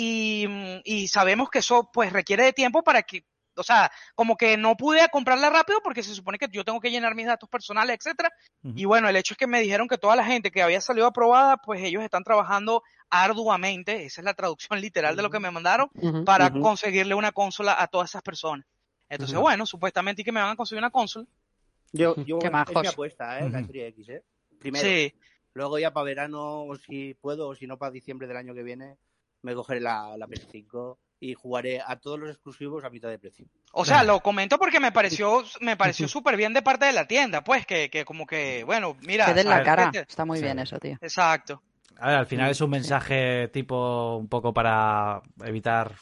y, 0.00 0.46
mm, 0.46 0.80
y 0.84 1.08
sabemos 1.08 1.50
que 1.50 1.58
eso 1.58 1.90
pues 1.92 2.12
requiere 2.12 2.44
de 2.44 2.52
tiempo 2.52 2.84
para 2.84 3.02
que, 3.02 3.24
o 3.56 3.64
sea, 3.64 3.90
como 4.14 4.36
que 4.36 4.56
no 4.56 4.76
pude 4.76 5.08
comprarla 5.10 5.50
rápido 5.50 5.80
porque 5.82 6.04
se 6.04 6.14
supone 6.14 6.38
que 6.38 6.46
yo 6.52 6.64
tengo 6.64 6.78
que 6.78 6.92
llenar 6.92 7.16
mis 7.16 7.26
datos 7.26 7.48
personales, 7.48 7.96
etcétera. 7.98 8.30
Y 8.62 8.84
bueno, 8.84 9.08
el 9.08 9.16
hecho 9.16 9.34
es 9.34 9.38
que 9.38 9.48
me 9.48 9.60
dijeron 9.60 9.88
que 9.88 9.98
toda 9.98 10.14
la 10.14 10.24
gente 10.24 10.52
que 10.52 10.62
había 10.62 10.80
salido 10.80 11.08
aprobada, 11.08 11.56
pues 11.56 11.82
ellos 11.82 12.04
están 12.04 12.22
trabajando 12.22 12.84
arduamente, 13.10 14.04
esa 14.04 14.20
es 14.20 14.24
la 14.24 14.34
traducción 14.34 14.80
literal 14.80 15.16
de 15.16 15.22
lo 15.22 15.30
que 15.30 15.40
me 15.40 15.50
mandaron, 15.50 15.90
para 16.24 16.52
conseguirle 16.52 17.16
una 17.16 17.32
consola 17.32 17.74
a 17.76 17.88
todas 17.88 18.10
esas 18.10 18.22
personas. 18.22 18.64
Entonces, 19.08 19.36
bueno, 19.36 19.66
supuestamente 19.66 20.22
que 20.22 20.30
me 20.30 20.40
van 20.40 20.52
a 20.52 20.56
conseguir 20.56 20.78
una 20.78 20.90
consola. 20.90 21.26
Yo, 21.90 22.14
yo 22.24 22.38
Qué 22.38 22.46
es 22.46 22.52
mi 22.52 22.58
majos. 22.58 22.86
apuesta, 22.86 23.40
¿eh? 23.40 23.50
La 23.50 23.60
X, 23.60 24.08
¿eh? 24.10 24.22
Primero. 24.60 24.86
Sí. 24.86 25.12
Luego 25.54 25.76
ya 25.80 25.92
para 25.92 26.04
verano, 26.04 26.68
si 26.86 27.14
puedo, 27.14 27.48
o 27.48 27.54
si 27.56 27.66
no 27.66 27.78
para 27.78 27.90
diciembre 27.90 28.28
del 28.28 28.36
año 28.36 28.54
que 28.54 28.62
viene, 28.62 28.96
me 29.42 29.54
cogeré 29.54 29.80
la, 29.80 30.16
la 30.16 30.26
PS5 30.26 30.96
y 31.20 31.34
jugaré 31.34 31.80
a 31.84 31.96
todos 31.96 32.18
los 32.18 32.30
exclusivos 32.30 32.84
a 32.84 32.90
mitad 32.90 33.08
de 33.08 33.18
precio. 33.18 33.46
O 33.72 33.84
sea, 33.84 34.04
lo 34.04 34.20
comento 34.20 34.56
porque 34.58 34.78
me 34.80 34.92
pareció, 34.92 35.42
me 35.60 35.76
pareció 35.76 36.06
súper 36.08 36.36
bien 36.36 36.52
de 36.54 36.62
parte 36.62 36.86
de 36.86 36.92
la 36.92 37.06
tienda, 37.08 37.42
pues, 37.42 37.66
que, 37.66 37.90
que 37.90 38.04
como 38.04 38.26
que, 38.26 38.62
bueno, 38.64 38.96
mira. 39.02 39.26
Que 39.26 39.34
den 39.34 39.48
la 39.48 39.64
¿sabes 39.64 39.66
cara. 39.66 39.90
Está 39.94 40.24
muy 40.24 40.38
Sí. 40.38 40.44
bien 40.44 40.58
eso, 40.60 40.78
tío. 40.78 40.96
Exacto. 41.00 41.62
A 41.98 42.08
ver, 42.08 42.16
al 42.18 42.26
final 42.26 42.50
es 42.50 42.60
un 42.60 42.70
mensaje 42.70 43.48
tipo 43.48 44.16
un 44.16 44.28
poco 44.28 44.54
para 44.54 45.20
evitar 45.44 45.96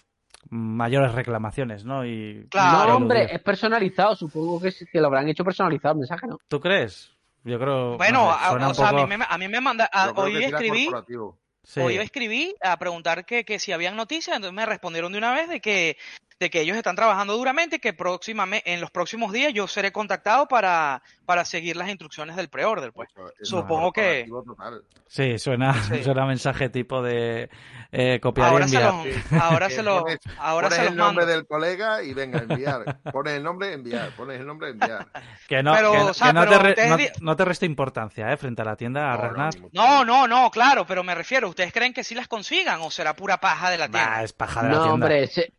mayores 0.50 1.12
reclamaciones, 1.12 1.84
¿no? 1.84 2.04
Y 2.04 2.46
Claro. 2.50 2.90
no, 2.90 2.96
hombre, 2.96 3.34
es 3.34 3.42
personalizado. 3.42 4.14
Supongo 4.14 4.60
que, 4.60 4.72
lo 5.00 5.06
habrán 5.06 5.28
hecho 5.28 5.44
personalizado 5.44 5.92
el 5.94 5.98
mensaje, 6.00 6.26
¿no? 6.26 6.38
¿Tú 6.48 6.60
crees? 6.60 7.12
Yo 7.44 7.58
creo. 7.58 7.96
Bueno, 7.96 8.26
no 8.26 8.32
sé, 8.38 8.44
a- 8.44 8.68
o 8.68 8.74
sea, 8.74 8.88
a 8.90 8.92
mí 8.92 9.06
me, 9.06 9.24
a 9.28 9.38
mí 9.38 9.48
me 9.48 9.60
manda, 9.60 9.88
a- 9.92 10.10
hoy 10.14 10.44
escribí, 10.44 10.84
corporativo. 10.86 11.38
Sí. 11.66 11.80
hoy 11.80 11.96
escribí 11.96 12.54
a 12.62 12.78
preguntar 12.78 13.26
que, 13.26 13.44
que 13.44 13.58
si 13.58 13.72
habían 13.72 13.96
noticias, 13.96 14.36
entonces 14.36 14.54
me 14.54 14.64
respondieron 14.64 15.12
de 15.12 15.18
una 15.18 15.34
vez 15.34 15.48
de 15.48 15.60
que, 15.60 15.98
de 16.38 16.50
que 16.50 16.60
ellos 16.60 16.76
están 16.76 16.96
trabajando 16.96 17.34
duramente, 17.36 17.78
que 17.80 17.94
próximamente, 17.94 18.72
en 18.74 18.80
los 18.82 18.90
próximos 18.90 19.32
días 19.32 19.54
yo 19.54 19.66
seré 19.66 19.90
contactado 19.90 20.46
para, 20.46 21.02
para 21.24 21.46
seguir 21.46 21.76
las 21.76 21.88
instrucciones 21.88 22.36
del 22.36 22.48
pre-order, 22.50 22.92
pues. 22.92 23.08
Eso 23.40 23.60
Supongo 23.60 23.90
que- 23.92 24.28
total. 24.44 24.82
Sí, 25.08 25.38
suena, 25.38 25.72
Sí. 25.84 26.02
suena 26.04 26.24
a 26.24 26.26
mensaje 26.26 26.68
tipo 26.68 27.00
de 27.00 27.48
eh, 27.90 28.20
copiar 28.20 28.48
y 28.48 28.52
Ahora 28.52 28.68
se 28.68 28.76
enviar. 28.76 29.42
ahora 29.42 29.70
se 29.70 29.82
los, 29.82 30.02
pones- 30.02 30.18
ahora 30.38 30.66
pones 30.68 30.76
se 30.78 30.82
los 30.84 30.92
el 30.92 30.96
nombre 30.98 31.24
mando. 31.24 31.32
del 31.38 31.46
colega 31.46 32.02
y 32.02 32.12
venga, 32.12 32.40
enviar. 32.40 32.98
Pones 33.12 33.32
el 33.34 33.42
nombre, 33.42 33.72
enviar. 33.72 34.10
Pones 34.10 34.38
el 34.40 34.46
nombre, 34.46 34.70
enviar. 34.70 35.06
Que 35.48 35.62
no, 35.62 35.72
Pero, 35.72 35.92
que, 35.92 35.98
o 35.98 36.12
sea, 36.14 36.26
que 36.28 36.32
no 36.34 36.46
te 36.46 36.58
re- 36.58 36.70
ustedes 36.70 37.12
no- 37.22 37.36
te 37.36 37.44
resta 37.46 37.64
importancia, 37.64 38.30
¿eh? 38.30 38.36
Frente 38.36 38.60
a 38.60 38.64
la 38.66 38.76
tienda, 38.76 39.10
a 39.14 39.16
No, 39.16 39.32
no, 39.32 39.50
No, 39.72 40.04
no, 40.04 40.26
no, 40.28 40.50
claro, 40.50 40.84
pero 40.86 41.02
me 41.02 41.14
refiero, 41.14 41.48
¿ustedes 41.48 41.72
creen 41.72 41.94
que 41.94 42.04
sí 42.04 42.14
las 42.14 42.28
consigan 42.28 42.80
o 42.82 42.90
será 42.90 43.14
pura 43.16 43.38
paja 43.38 43.70
de 43.70 43.78
la 43.78 43.88
tienda? 43.88 44.10
Bah, 44.10 44.22
es 44.22 44.32
paja 44.34 44.62
de 44.64 44.68
la 44.68 44.74
No, 44.74 44.82
tienda. 44.82 44.92
hombre, 45.06 45.26
se- 45.28 45.52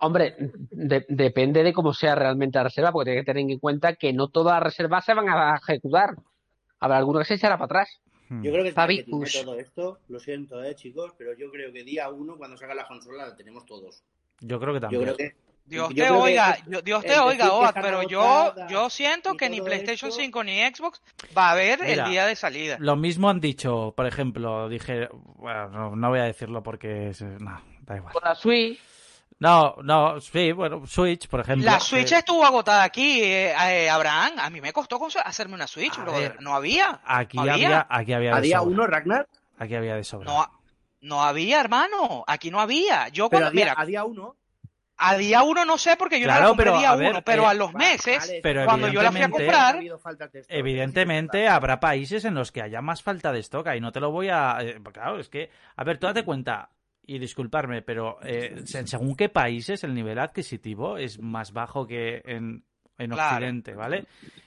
hombre, 0.00 0.34
de- 0.70 1.06
depende 1.08 1.62
de 1.62 1.72
cómo 1.72 1.92
sea 1.92 2.14
realmente 2.14 2.58
la 2.58 2.64
reserva, 2.64 2.92
porque 2.92 3.10
tiene 3.10 3.22
que 3.22 3.32
tener 3.32 3.50
en 3.50 3.58
cuenta 3.58 3.94
que 3.94 4.12
no 4.12 4.28
todas 4.28 4.54
las 4.54 4.62
reservas 4.62 5.04
se 5.04 5.14
van 5.14 5.28
a 5.28 5.56
ejecutar. 5.56 6.16
Habrá 6.78 6.98
alguno 6.98 7.18
que 7.20 7.24
se 7.26 7.34
echará 7.34 7.56
para 7.56 7.66
atrás. 7.66 8.00
Hmm. 8.28 8.42
Yo 8.42 8.52
creo 8.52 8.64
que 8.64 8.72
Fabi 8.72 9.00
¿eh? 9.00 9.04
Kush. 9.10 9.42
todo 9.42 9.58
esto. 9.58 9.98
Lo 10.08 10.18
siento, 10.20 10.62
eh, 10.62 10.74
chicos, 10.74 11.12
pero 11.18 11.36
yo 11.36 11.50
creo 11.50 11.72
que 11.72 11.82
día 11.84 12.08
uno, 12.08 12.36
cuando 12.36 12.56
salga 12.56 12.74
la 12.74 12.86
consola, 12.86 13.26
la 13.26 13.36
tenemos 13.36 13.66
todos. 13.66 14.02
Yo 14.40 14.58
creo 14.60 14.72
que 14.72 14.76
Yo 14.76 14.80
también. 14.80 15.02
creo 15.02 15.16
que. 15.16 15.36
Dios 15.66 15.88
yo 15.90 15.94
te 15.94 16.00
creo 16.00 16.20
oiga, 16.22 16.56
yo- 16.66 16.82
Dios 16.82 17.04
te 17.04 17.16
oiga, 17.20 17.44
están 17.46 17.82
pero 17.82 18.02
yo, 18.02 18.52
yo 18.68 18.90
siento 18.90 19.34
que 19.34 19.48
ni 19.48 19.60
PlayStation 19.60 20.08
esto- 20.08 20.20
5 20.20 20.42
ni 20.42 20.58
Xbox 20.62 21.00
va 21.36 21.48
a 21.48 21.52
haber 21.52 21.80
Mira, 21.80 22.04
el 22.06 22.10
día 22.10 22.26
de 22.26 22.34
salida. 22.34 22.76
Lo 22.80 22.96
mismo 22.96 23.28
han 23.30 23.38
dicho, 23.40 23.92
por 23.96 24.06
ejemplo, 24.06 24.68
dije, 24.68 25.08
bueno, 25.36 25.68
no, 25.68 25.94
no 25.96 26.08
voy 26.08 26.18
a 26.18 26.24
decirlo 26.24 26.62
porque 26.64 27.10
es- 27.10 27.22
no, 27.22 27.62
da 27.82 27.96
igual. 27.98 28.12
Con 28.12 28.22
la 28.24 28.34
Switch, 28.34 28.80
No, 29.38 29.76
no, 29.82 30.20
sí, 30.20 30.52
bueno, 30.52 30.86
Switch, 30.86 31.26
por 31.28 31.40
ejemplo. 31.40 31.64
La 31.64 31.80
Switch 31.80 32.12
eh, 32.12 32.18
estuvo 32.18 32.44
agotada 32.44 32.82
aquí, 32.82 33.22
eh, 33.22 33.52
eh, 33.52 33.88
Abraham. 33.88 34.32
A 34.38 34.50
mí 34.50 34.60
me 34.60 34.72
costó 34.72 35.00
hacerme 35.24 35.54
una 35.54 35.66
Switch, 35.66 35.96
brother. 35.96 36.32
ver. 36.32 36.42
No 36.42 36.54
había. 36.54 37.00
aquí 37.04 37.38
¿había? 37.38 37.54
había, 37.54 37.86
aquí 37.88 38.12
había 38.12 38.36
¿A 38.36 38.40
de 38.40 38.48
sobra. 38.50 38.62
uno, 38.62 38.86
Ragnar? 38.86 39.28
Aquí 39.58 39.74
había 39.74 39.94
de 39.96 40.04
sobra. 40.04 40.30
No, 40.30 40.60
no 41.00 41.22
había, 41.22 41.60
hermano. 41.60 42.24
Aquí 42.26 42.50
no 42.50 42.60
había. 42.60 43.08
Yo 43.08 43.30
Pero 43.30 43.44
cuando, 43.44 43.48
a 43.48 43.50
día, 43.52 43.64
mira, 43.64 43.74
a 43.78 43.86
día 43.86 44.04
uno. 44.04 44.36
a 44.98 45.16
día 45.16 45.42
uno 45.42 45.64
no 45.64 45.78
sé 45.78 45.96
porque 45.96 46.20
yo 46.20 46.26
no 46.26 46.32
Claro, 46.32 46.42
la 46.42 46.48
compré 46.48 46.64
pero, 46.66 46.78
día 46.78 46.90
a 46.90 46.96
ver, 46.96 47.10
uno, 47.12 47.22
pero 47.24 47.42
eh, 47.44 47.46
a 47.46 47.54
los 47.54 47.72
meses, 47.72 48.18
vale, 48.18 48.40
pero 48.42 48.64
cuando 48.66 48.88
yo 48.88 49.00
la 49.02 49.10
fui 49.10 49.22
a 49.22 49.30
comprar, 49.30 49.74
ha 49.74 49.78
habido 49.78 49.98
faltas 49.98 50.30
de 50.32 50.40
stock, 50.40 50.54
Evidentemente 50.54 51.48
habrá 51.48 51.80
países 51.80 52.26
en 52.26 52.34
los 52.34 52.52
que 52.52 52.60
haya 52.60 52.82
más 52.82 53.02
falta 53.02 53.32
de 53.32 53.40
stock 53.40 53.66
y 53.74 53.80
no 53.80 53.92
te 53.92 54.00
lo 54.00 54.10
voy 54.10 54.28
a... 54.28 54.58
eh, 54.60 54.78
claro, 54.92 55.18
es 55.18 55.30
que, 55.30 55.50
a 55.76 55.84
ver, 55.84 55.96
tú 55.98 56.06
date 56.06 56.22
cuenta, 56.24 56.68
y 57.06 57.18
disculparme, 57.18 57.82
pero 57.82 58.18
eh, 58.22 58.62
se- 58.64 58.86
según 58.86 59.16
qué 59.16 59.28
países 59.28 59.82
el 59.84 59.94
nivel 59.94 60.18
adquisitivo 60.18 60.96
es 60.96 61.18
más 61.20 61.52
bajo 61.52 61.86
que 61.86 62.22
en, 62.24 62.64
en 62.98 63.10
Claro. 63.10 63.36
Occidente, 63.36 63.74
¿vale? 63.74 64.06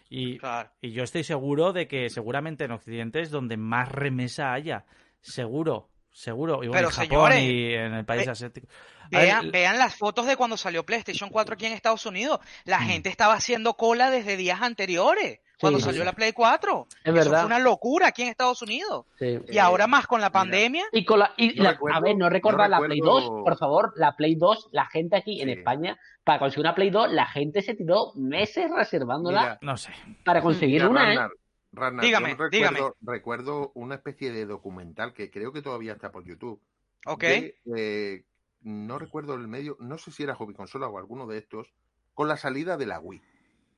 Y, 0.10 0.38
Claro. 0.38 0.70
y 0.82 0.92
yo 0.92 1.04
estoy 1.04 1.24
seguro 1.24 1.74
de 1.74 1.88
que 1.88 2.10
seguramente 2.10 2.66
en 2.66 2.72
Occidente 2.72 3.20
es 3.22 3.32
donde 3.32 3.58
más 3.58 3.90
remesa 3.92 4.54
haya. 4.54 4.86
Seguro, 5.22 5.90
seguro. 6.12 6.64
Y 6.64 6.68
bueno, 6.68 6.74
Pero, 6.74 6.88
en 6.90 6.94
Japón 6.94 7.32
señores, 7.32 7.42
y 7.44 7.74
en 7.74 7.94
el 7.96 8.06
país 8.06 8.26
ve- 8.26 8.32
asiático. 8.32 8.68
Ver, 9.10 9.52
vean 9.52 9.78
las 9.78 9.96
fotos 9.96 10.26
de 10.28 10.36
cuando 10.38 10.56
salió 10.58 10.86
PlayStation 10.86 11.30
4 11.30 11.56
aquí 11.56 11.66
en 11.66 11.74
Estados 11.74 12.06
Unidos. 12.06 12.40
La 12.66 12.80
Mm. 12.80 12.88
gente 12.88 13.10
estaba 13.10 13.34
haciendo 13.34 13.74
cola 13.76 14.10
desde 14.10 14.38
días 14.38 14.62
anteriores, 14.62 15.40
cuando 15.64 15.80
Sí, 15.80 15.86
salió 15.86 16.02
sí. 16.02 16.06
la 16.06 16.14
Play 16.14 16.32
4. 16.34 16.88
es 16.90 16.98
Eso 17.04 17.14
verdad. 17.14 17.38
fue 17.40 17.46
una 17.48 17.60
locura 17.60 18.08
aquí 18.08 18.22
en 18.22 18.28
Estados 18.30 18.62
Unidos. 18.62 19.06
Sí. 19.18 19.40
Y 19.50 19.58
ahora 19.58 19.88
más 19.88 20.06
con 20.06 20.22
la 20.22 20.28
mira. 20.30 20.40
pandemia. 20.40 20.86
Y 20.92 21.04
con 21.06 21.20
la, 21.20 21.34
y 21.38 21.56
Yo 21.56 21.64
la- 21.64 21.72
recuerdo- 21.72 21.98
a 21.98 22.02
ver, 22.02 22.16
no 22.18 22.30
recordar 22.30 22.70
la 22.70 22.80
Play 22.80 23.00
recuerdo- 23.00 23.32
2, 23.32 23.44
por 23.44 23.58
favor, 23.58 23.94
la 23.96 24.16
Play 24.16 24.36
2, 24.36 24.70
la 24.72 24.86
gente 24.86 25.16
aquí 25.16 25.42
en. 25.42 25.50
España, 25.50 25.98
para 26.24 26.40
conseguir 26.40 26.66
una 26.66 26.76
Play 26.76 26.90
2, 26.90 27.12
la 27.12 27.26
gente 27.26 27.62
se 27.62 27.74
tiró 27.76 28.12
meses 28.16 28.70
reservándola 28.76 29.42
Mira, 29.42 29.60
No 29.62 29.78
sé. 29.78 29.92
para 30.26 30.42
conseguir 30.42 30.82
Mira, 30.82 30.90
una, 30.90 31.02
¿eh? 31.04 31.16
Ragnar, 31.16 31.32
Ragnar, 31.72 32.06
Dígame, 32.06 32.30
yo 32.30 32.32
recuerdo, 32.38 32.50
dígame. 32.52 32.80
recuerdo 33.02 33.72
una 33.76 33.96
especie 33.96 34.32
de 34.32 34.46
documental 34.46 35.14
que 35.14 35.32
creo 35.32 35.52
que 35.54 35.62
todavía 35.62 35.94
está 35.94 36.12
por 36.12 36.24
YouTube. 36.26 36.62
Ok. 37.06 37.22
de, 37.24 37.56
eh, 37.76 38.24
no 38.62 38.98
recuerdo 39.00 39.34
el 39.36 39.48
medio, 39.48 39.76
no 39.80 39.98
sé 39.98 40.12
si 40.12 40.24
era 40.24 40.36
Hobby 40.36 40.54
Consola 40.54 40.88
o 40.88 40.98
alguno 40.98 41.28
de 41.28 41.38
estos, 41.40 41.74
con 42.14 42.28
la 42.28 42.38
salida 42.38 42.78
de 42.78 42.86
la 42.86 43.00
Wii 43.00 43.22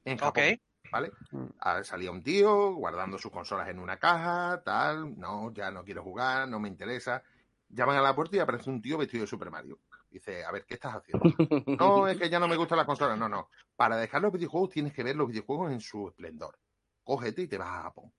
en 0.06 0.18
Japón. 0.18 0.44
Ok. 0.54 0.60
¿Vale? 0.92 1.12
Mm. 1.32 1.84
Salía 1.84 2.12
un 2.12 2.24
tío 2.24 2.74
guardando 2.76 3.18
sus 3.18 3.32
consolas 3.32 3.68
en 3.70 3.80
una 3.80 3.98
caja, 3.98 4.62
tal, 4.64 5.18
no, 5.20 5.54
ya 5.54 5.72
no 5.72 5.84
quiero 5.84 6.04
jugar, 6.04 6.48
no 6.48 6.60
me 6.60 6.70
interesa. 6.70 7.24
Llaman 7.70 7.98
a 7.98 8.02
la 8.02 8.16
puerta 8.16 8.36
y 8.38 8.40
aparece 8.40 8.70
un 8.70 8.82
tío 8.82 8.98
vestido 8.98 9.22
de 9.22 9.28
Super 9.28 9.50
Mario. 9.50 9.80
Dice, 10.10 10.46
a 10.46 10.52
ver, 10.52 10.66
¿qué 10.66 10.76
estás 10.76 10.96
haciendo? 10.96 11.24
No, 11.80 12.08
es 12.08 12.18
que 12.18 12.30
ya 12.30 12.40
no 12.40 12.48
me 12.48 12.56
gustan 12.56 12.78
las 12.78 12.86
consolas. 12.86 13.18
No, 13.18 13.28
no. 13.28 13.50
Para 13.76 13.98
dejar 13.98 14.22
los 14.22 14.32
videojuegos 14.32 14.70
tienes 14.70 14.94
que 14.94 15.04
ver 15.04 15.16
los 15.16 15.28
videojuegos 15.28 15.72
en 15.72 15.82
su 15.82 16.08
esplendor. 16.08 16.58
Cógete 17.04 17.42
y 17.42 17.48
te 17.48 17.58
vas 17.58 17.70
a 17.70 17.82
Japón. 17.84 18.14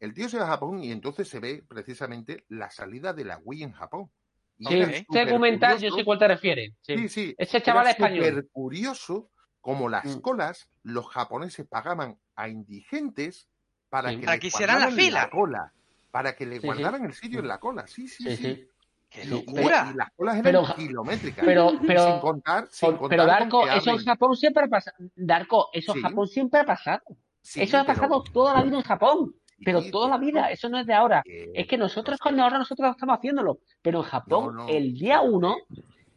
El 0.00 0.14
tío 0.14 0.28
se 0.28 0.38
va 0.38 0.44
a 0.44 0.48
Japón 0.48 0.82
y 0.82 0.90
entonces 0.90 1.28
se 1.28 1.38
ve 1.40 1.64
precisamente 1.68 2.44
la 2.48 2.70
salida 2.70 3.12
de 3.12 3.24
la 3.24 3.38
Wii 3.38 3.62
en 3.64 3.72
Japón. 3.72 4.10
Y 4.58 4.66
Sí, 4.66 5.04
súper 5.06 5.28
documental, 5.28 5.78
yo 5.78 5.90
sé 5.90 6.04
cuál 6.04 6.18
te 6.18 6.26
refieres. 6.28 6.74
Sí. 6.80 6.96
Sí, 6.98 7.08
sí. 7.08 7.34
Ese 7.38 7.62
chaval 7.62 7.82
Era 7.84 7.90
español. 7.92 8.24
súper 8.24 8.48
curioso 8.50 9.30
como 9.68 9.90
las 9.90 10.06
Mm. 10.06 10.20
colas 10.20 10.70
los 10.82 11.06
japoneses 11.10 11.66
pagaban 11.66 12.16
a 12.36 12.48
indigentes 12.48 13.50
para 13.90 14.08
Sí. 14.08 14.16
que 14.16 14.22
Para 14.24 14.36
le 14.36 14.40
que 14.40 14.46
hicieran 14.46 14.78
la 14.80 14.86
guardaran 14.86 15.04
fila. 15.06 15.30
cola, 15.30 15.72
para 16.10 16.34
que 16.34 16.46
le 16.46 16.54
Sí, 16.54 16.60
sí. 16.62 16.66
guardaran 16.68 17.04
el 17.04 17.12
sitio 17.12 17.40
en 17.40 17.48
la 17.48 17.60
cola. 17.60 17.86
Sí, 17.86 18.08
sí, 18.08 18.22
Sí, 18.24 18.36
sí. 18.36 18.42
sí. 18.54 18.68
¡Qué 19.10 19.24
Y- 19.24 19.26
locura! 19.26 19.90
Y, 19.92 19.96
las 19.98 20.10
colas 20.12 20.36
eran 20.36 20.44
Pero- 20.44 20.74
kilométricas. 20.74 21.44
Pero, 21.44 21.72
pero, 21.86 22.06
sin 22.12 22.20
contar, 22.20 22.68
sin 22.70 22.88
pero, 22.88 22.98
contar 22.98 23.26
Darko, 23.26 23.68
eso 23.68 23.90
en 23.90 23.98
Japón 23.98 24.36
siempre 24.36 24.64
ha 24.64 24.68
pasado. 24.68 24.96
Darko, 25.16 25.68
eso 25.74 25.92
en 25.92 25.98
Sí. 25.98 26.02
Japón 26.02 26.28
siempre 26.28 26.60
ha 26.60 26.64
pasado. 26.64 27.02
Sí, 27.42 27.60
eso 27.60 27.76
ha 27.76 27.84
pasado 27.84 28.22
toda 28.22 28.54
la 28.54 28.62
vida 28.62 28.76
en 28.78 28.82
Japón. 28.84 29.34
Pero 29.62 29.82
sí, 29.82 29.90
toda 29.90 30.08
la 30.08 30.16
vida, 30.16 30.50
eso 30.50 30.70
no 30.70 30.78
es 30.78 30.86
de 30.86 30.94
ahora. 30.94 31.20
Eh, 31.26 31.50
Es 31.54 31.66
que 31.66 31.76
nosotros 31.76 32.18
cuando 32.20 32.42
ahora 32.42 32.56
nosotros 32.58 32.90
estamos 32.90 33.18
haciéndolo, 33.18 33.58
pero 33.82 33.98
en 33.98 34.04
Japón 34.04 34.54
No, 34.56 34.62
no. 34.64 34.68
el 34.68 34.94
día 34.94 35.20
uno, 35.20 35.56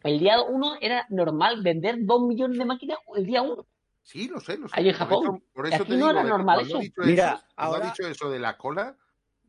el 0.04 0.20
día 0.20 0.42
uno 0.42 0.76
era 0.82 1.06
normal 1.10 1.62
vender 1.64 1.98
dos 2.02 2.22
millones 2.24 2.58
de 2.58 2.66
máquinas 2.66 2.98
el 3.16 3.26
día 3.26 3.42
uno. 3.42 3.66
Sí, 4.04 4.28
lo 4.28 4.40
sé, 4.40 4.58
lo 4.58 4.68
sé. 4.68 4.74
Ahí 4.80 4.90
en 4.90 4.98
Por 4.98 5.00
Japón. 5.08 5.24
eso- 5.24 5.44
Por 5.54 5.68
eso, 5.68 5.76
aquí 5.76 5.84
te 5.86 5.90
no 5.92 5.96
digo, 5.98 6.10
era 6.12 6.24
que 6.24 6.30
normal 6.30 6.62
eso. 6.62 6.80
dicho 6.80 7.02
Mira, 7.06 7.34
eso, 7.34 7.46
cuando 7.56 7.76
ahora- 7.76 7.86
ha 7.86 7.90
dicho 7.92 8.08
eso 8.08 8.30
de 8.32 8.40
la 8.40 8.58
cola, 8.58 8.98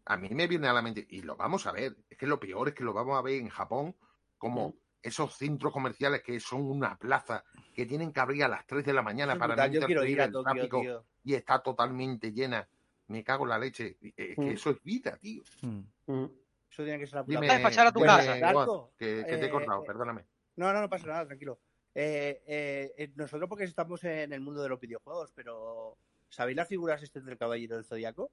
a 0.04 0.16
mí 0.16 0.28
me 0.30 0.46
viene 0.46 0.68
a 0.68 0.72
la 0.72 0.82
mente, 0.82 1.06
y 1.08 1.22
lo 1.22 1.36
vamos 1.36 1.66
a 1.66 1.72
ver, 1.72 1.96
es 2.10 2.18
que 2.18 2.26
lo 2.26 2.38
peor 2.38 2.68
es 2.68 2.74
que 2.74 2.84
lo 2.84 2.92
vamos 2.92 3.18
a 3.18 3.22
ver 3.22 3.40
en 3.40 3.48
Japón, 3.48 3.94
como 4.36 4.68
Mm. 4.70 4.74
esos 5.04 5.34
centros 5.36 5.72
comerciales 5.72 6.22
que 6.22 6.38
son 6.38 6.62
una 6.68 6.96
plaza, 6.96 7.44
que 7.74 7.86
tienen 7.86 8.12
que 8.12 8.20
abrir 8.20 8.44
a 8.44 8.48
las 8.48 8.66
3 8.66 8.84
de 8.84 8.92
la 8.92 9.02
mañana 9.02 9.34
para 9.36 9.54
brutal, 9.54 9.70
no 9.70 9.76
interferir 9.76 10.20
el 10.20 10.32
Tokio, 10.32 10.52
tráfico 10.52 10.80
tío. 10.82 11.04
y 11.24 11.34
está 11.34 11.60
totalmente 11.62 12.32
llena. 12.32 12.68
Me 13.08 13.24
cago 13.24 13.44
en 13.44 13.50
la 13.50 13.58
leche. 13.58 13.96
Es 14.00 14.36
que 14.36 14.40
Mm. 14.40 14.48
eso 14.48 14.70
es 14.70 14.82
vida, 14.82 15.16
tío. 15.16 15.42
Mm. 15.62 15.80
Mm. 16.06 16.30
Eso 16.70 16.84
tiene 16.84 16.98
que 16.98 17.06
ser 17.06 17.16
la 17.16 17.24
puta 17.24 17.40
Dime, 17.40 17.62
Vas 17.62 17.78
a 17.78 17.92
tu 17.92 17.98
dime, 18.00 18.06
casa. 18.06 18.52
Guad, 18.52 18.68
que, 18.96 19.24
que 19.28 19.36
te 19.36 19.42
he 19.42 19.46
eh, 19.46 19.50
cortado, 19.50 19.82
eh, 19.82 19.86
perdóname. 19.86 20.24
No, 20.56 20.72
no, 20.72 20.80
no 20.80 20.88
pasa 20.88 21.06
nada, 21.06 21.26
tranquilo. 21.26 21.58
Eh, 21.94 22.42
eh, 22.46 22.94
eh, 22.96 23.12
nosotros 23.16 23.48
porque 23.48 23.64
estamos 23.64 24.02
en 24.04 24.32
el 24.32 24.40
mundo 24.40 24.62
de 24.62 24.68
los 24.68 24.80
videojuegos, 24.80 25.32
pero 25.34 25.96
¿sabéis 26.28 26.56
las 26.56 26.68
figuras 26.68 27.02
este 27.02 27.20
del 27.20 27.36
Caballero 27.38 27.76
del 27.76 27.84
Zodiaco? 27.84 28.30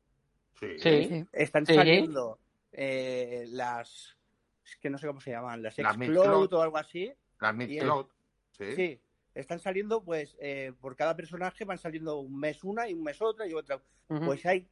Sí. 0.60 1.26
Están 1.32 1.66
Sí. 1.66 1.74
saliendo 1.76 2.40
eh, 2.72 3.46
las... 3.50 4.18
Es 4.66 4.78
que 4.78 4.90
no 4.90 4.98
sé 4.98 5.08
cómo 5.08 5.20
se 5.22 5.32
llaman, 5.32 5.64
las 5.64 5.78
Las 5.78 5.98
o 5.98 6.62
algo 6.62 6.78
así. 6.78 7.12
Las 7.40 7.56
Mixcloud. 7.56 8.06
Sí. 8.52 8.76
Sí, 8.76 9.02
están 9.34 9.60
saliendo, 9.60 10.04
pues, 10.04 10.36
eh, 10.40 10.74
por 10.80 10.96
cada 10.96 11.16
personaje 11.16 11.66
van 11.66 11.78
saliendo 11.78 12.20
un 12.20 12.38
mes 12.38 12.64
una 12.64 12.88
y 12.88 12.94
un 12.94 13.04
mes 13.04 13.22
otra 13.22 13.48
y 13.48 13.54
otra. 13.54 13.82
Pues 14.08 14.46
hay 14.46 14.68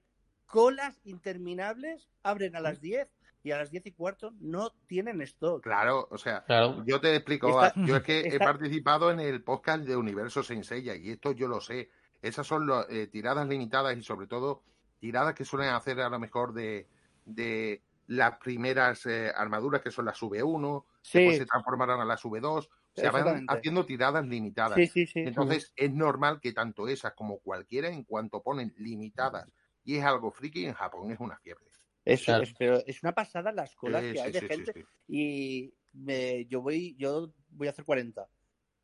colas 0.45 0.99
interminables, 1.03 2.09
abren 2.23 2.55
a 2.55 2.59
las 2.59 2.81
10 2.81 3.07
y 3.47 3.51
a 3.51 3.57
las 3.57 3.71
10 3.71 3.85
y 3.87 3.91
cuarto 3.93 4.33
no 4.39 4.71
tienen 4.87 5.21
stock. 5.21 5.63
Claro, 5.63 6.07
o 6.11 6.17
sea, 6.17 6.43
Claro. 6.45 6.83
Yo 6.85 6.99
te 6.99 7.15
explico, 7.15 7.63
Está- 7.63 7.73
yo 7.85 7.95
es 7.97 8.03
que 8.03 8.19
he 8.21 8.39
participado 8.39 9.09
en 9.11 9.19
el 9.19 9.43
podcast 9.43 9.83
de 9.85 9.95
Universo 9.95 10.43
Senseiya 10.43 10.95
y 10.95 11.11
esto 11.11 11.31
yo 11.31 11.47
lo 11.47 11.61
sé. 11.61 11.89
Esas 12.21 12.45
son 12.45 12.67
las 12.67 12.87
eh, 12.89 13.07
tiradas 13.07 13.47
limitadas 13.47 13.95
y 13.97 14.01
sobre 14.03 14.27
todo 14.27 14.63
tiradas 14.99 15.33
que 15.35 15.45
suelen 15.45 15.69
hacer 15.69 15.99
a 16.01 16.09
lo 16.09 16.19
mejor 16.19 16.53
de, 16.53 16.87
de 17.25 17.83
las 18.07 18.37
primeras 18.37 19.05
eh, 19.05 19.31
armaduras 19.35 19.81
que 19.81 19.91
son 19.91 20.05
las 20.05 20.21
V1, 20.21 20.85
Sí. 21.01 21.19
después 21.19 21.37
se 21.37 21.45
transformarán 21.45 21.99
a 22.01 22.05
las 22.05 22.23
V2, 22.25 22.67
se 22.95 23.09
van 23.09 23.45
haciendo 23.47 23.85
tiradas 23.85 24.25
limitadas. 24.25 24.75
Sí, 24.75 24.87
sí, 24.87 25.05
sí. 25.05 25.19
Entonces 25.19 25.71
es 25.75 25.93
normal 25.93 26.39
que 26.41 26.51
tanto 26.51 26.87
esas 26.87 27.13
como 27.13 27.37
cualquiera, 27.39 27.89
en 27.89 28.03
cuanto 28.03 28.41
ponen 28.41 28.73
limitadas 28.77 29.53
y 29.83 29.97
es 29.97 30.03
algo 30.03 30.31
friki, 30.31 30.65
en 30.65 30.73
Japón 30.73 31.11
es 31.11 31.19
una 31.19 31.37
fiebre. 31.37 31.65
Es, 32.07 32.23
Claro. 32.23 32.43
es- 32.43 32.53
pero 32.57 32.77
es 32.85 33.03
una 33.03 33.11
pasada 33.13 33.51
las 33.51 33.75
colas 33.75 34.01
Sí, 34.03 34.13
que 34.13 34.21
hay 34.21 34.27
sí, 34.27 34.31
de 34.33 34.39
sí, 34.39 34.47
gente. 34.47 34.73
sí, 34.73 34.79
sí. 34.81 34.85
Y 35.09 35.73
me- 35.93 36.45
yo 36.45 36.61
voy 36.61 36.95
yo 36.97 37.33
voy 37.49 37.67
a 37.67 37.71
hacer 37.71 37.83
40. 37.85 38.27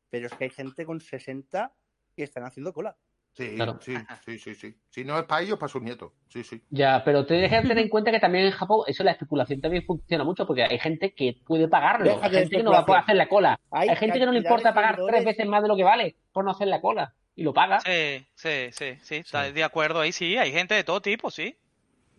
Pero 0.09 0.27
es 0.27 0.33
que 0.33 0.43
hay 0.43 0.49
gente 0.49 0.85
con 0.85 0.99
60 0.99 1.73
que 2.15 2.23
están 2.23 2.43
haciendo 2.43 2.73
cola. 2.73 2.95
Sí, 3.31 3.55
Claro. 3.55 3.79
sí, 3.81 3.95
sí, 4.25 4.37
sí, 4.37 4.53
sí. 4.53 4.75
Si 4.89 5.03
no 5.03 5.17
es 5.17 5.23
para 5.25 5.41
ellos, 5.41 5.57
para 5.57 5.67
sus 5.67 5.81
nietos. 5.81 6.11
Sí, 6.27 6.43
sí. 6.43 6.61
Ya, 6.69 7.01
pero 7.03 7.25
te 7.25 7.33
dejas 7.33 7.63
tener 7.63 7.79
en 7.79 7.89
cuenta 7.89 8.11
que 8.11 8.19
también 8.19 8.45
en 8.45 8.51
Japón 8.51 8.81
eso 8.85 9.03
la 9.03 9.11
especulación 9.11 9.59
también 9.59 9.83
funciona 9.85 10.23
mucho 10.23 10.45
porque 10.45 10.63
hay 10.63 10.77
gente 10.77 11.15
que 11.15 11.41
puede 11.45 11.67
pagarlo, 11.67 12.21
hay 12.21 12.29
gente 12.29 12.57
que 12.57 12.63
no 12.63 12.71
va 12.71 12.79
a 12.79 12.85
poder 12.85 13.01
hacer 13.01 13.15
la 13.15 13.27
cola, 13.27 13.59
Hay 13.71 13.89
hay 13.89 13.95
gente 13.95 14.19
que 14.19 14.25
no 14.25 14.33
le 14.33 14.39
importa 14.39 14.73
pagar 14.73 14.95
seguidores. 14.95 15.15
tres 15.15 15.25
veces 15.25 15.47
más 15.47 15.63
de 15.63 15.67
lo 15.69 15.75
que 15.75 15.83
vale 15.83 16.15
por 16.31 16.43
no 16.45 16.51
hacer 16.51 16.67
la 16.67 16.79
cola 16.79 17.15
y 17.35 17.41
lo 17.43 17.53
paga. 17.53 17.79
Sí, 17.79 18.23
sí, 18.35 18.69
sí, 18.71 18.97
sí, 19.01 19.15
está 19.15 19.51
de 19.51 19.63
acuerdo 19.63 19.99
ahí, 20.01 20.11
sí, 20.11 20.37
hay 20.37 20.51
gente 20.51 20.75
de 20.75 20.83
todo 20.83 21.01
tipo, 21.01 21.31
sí. 21.31 21.57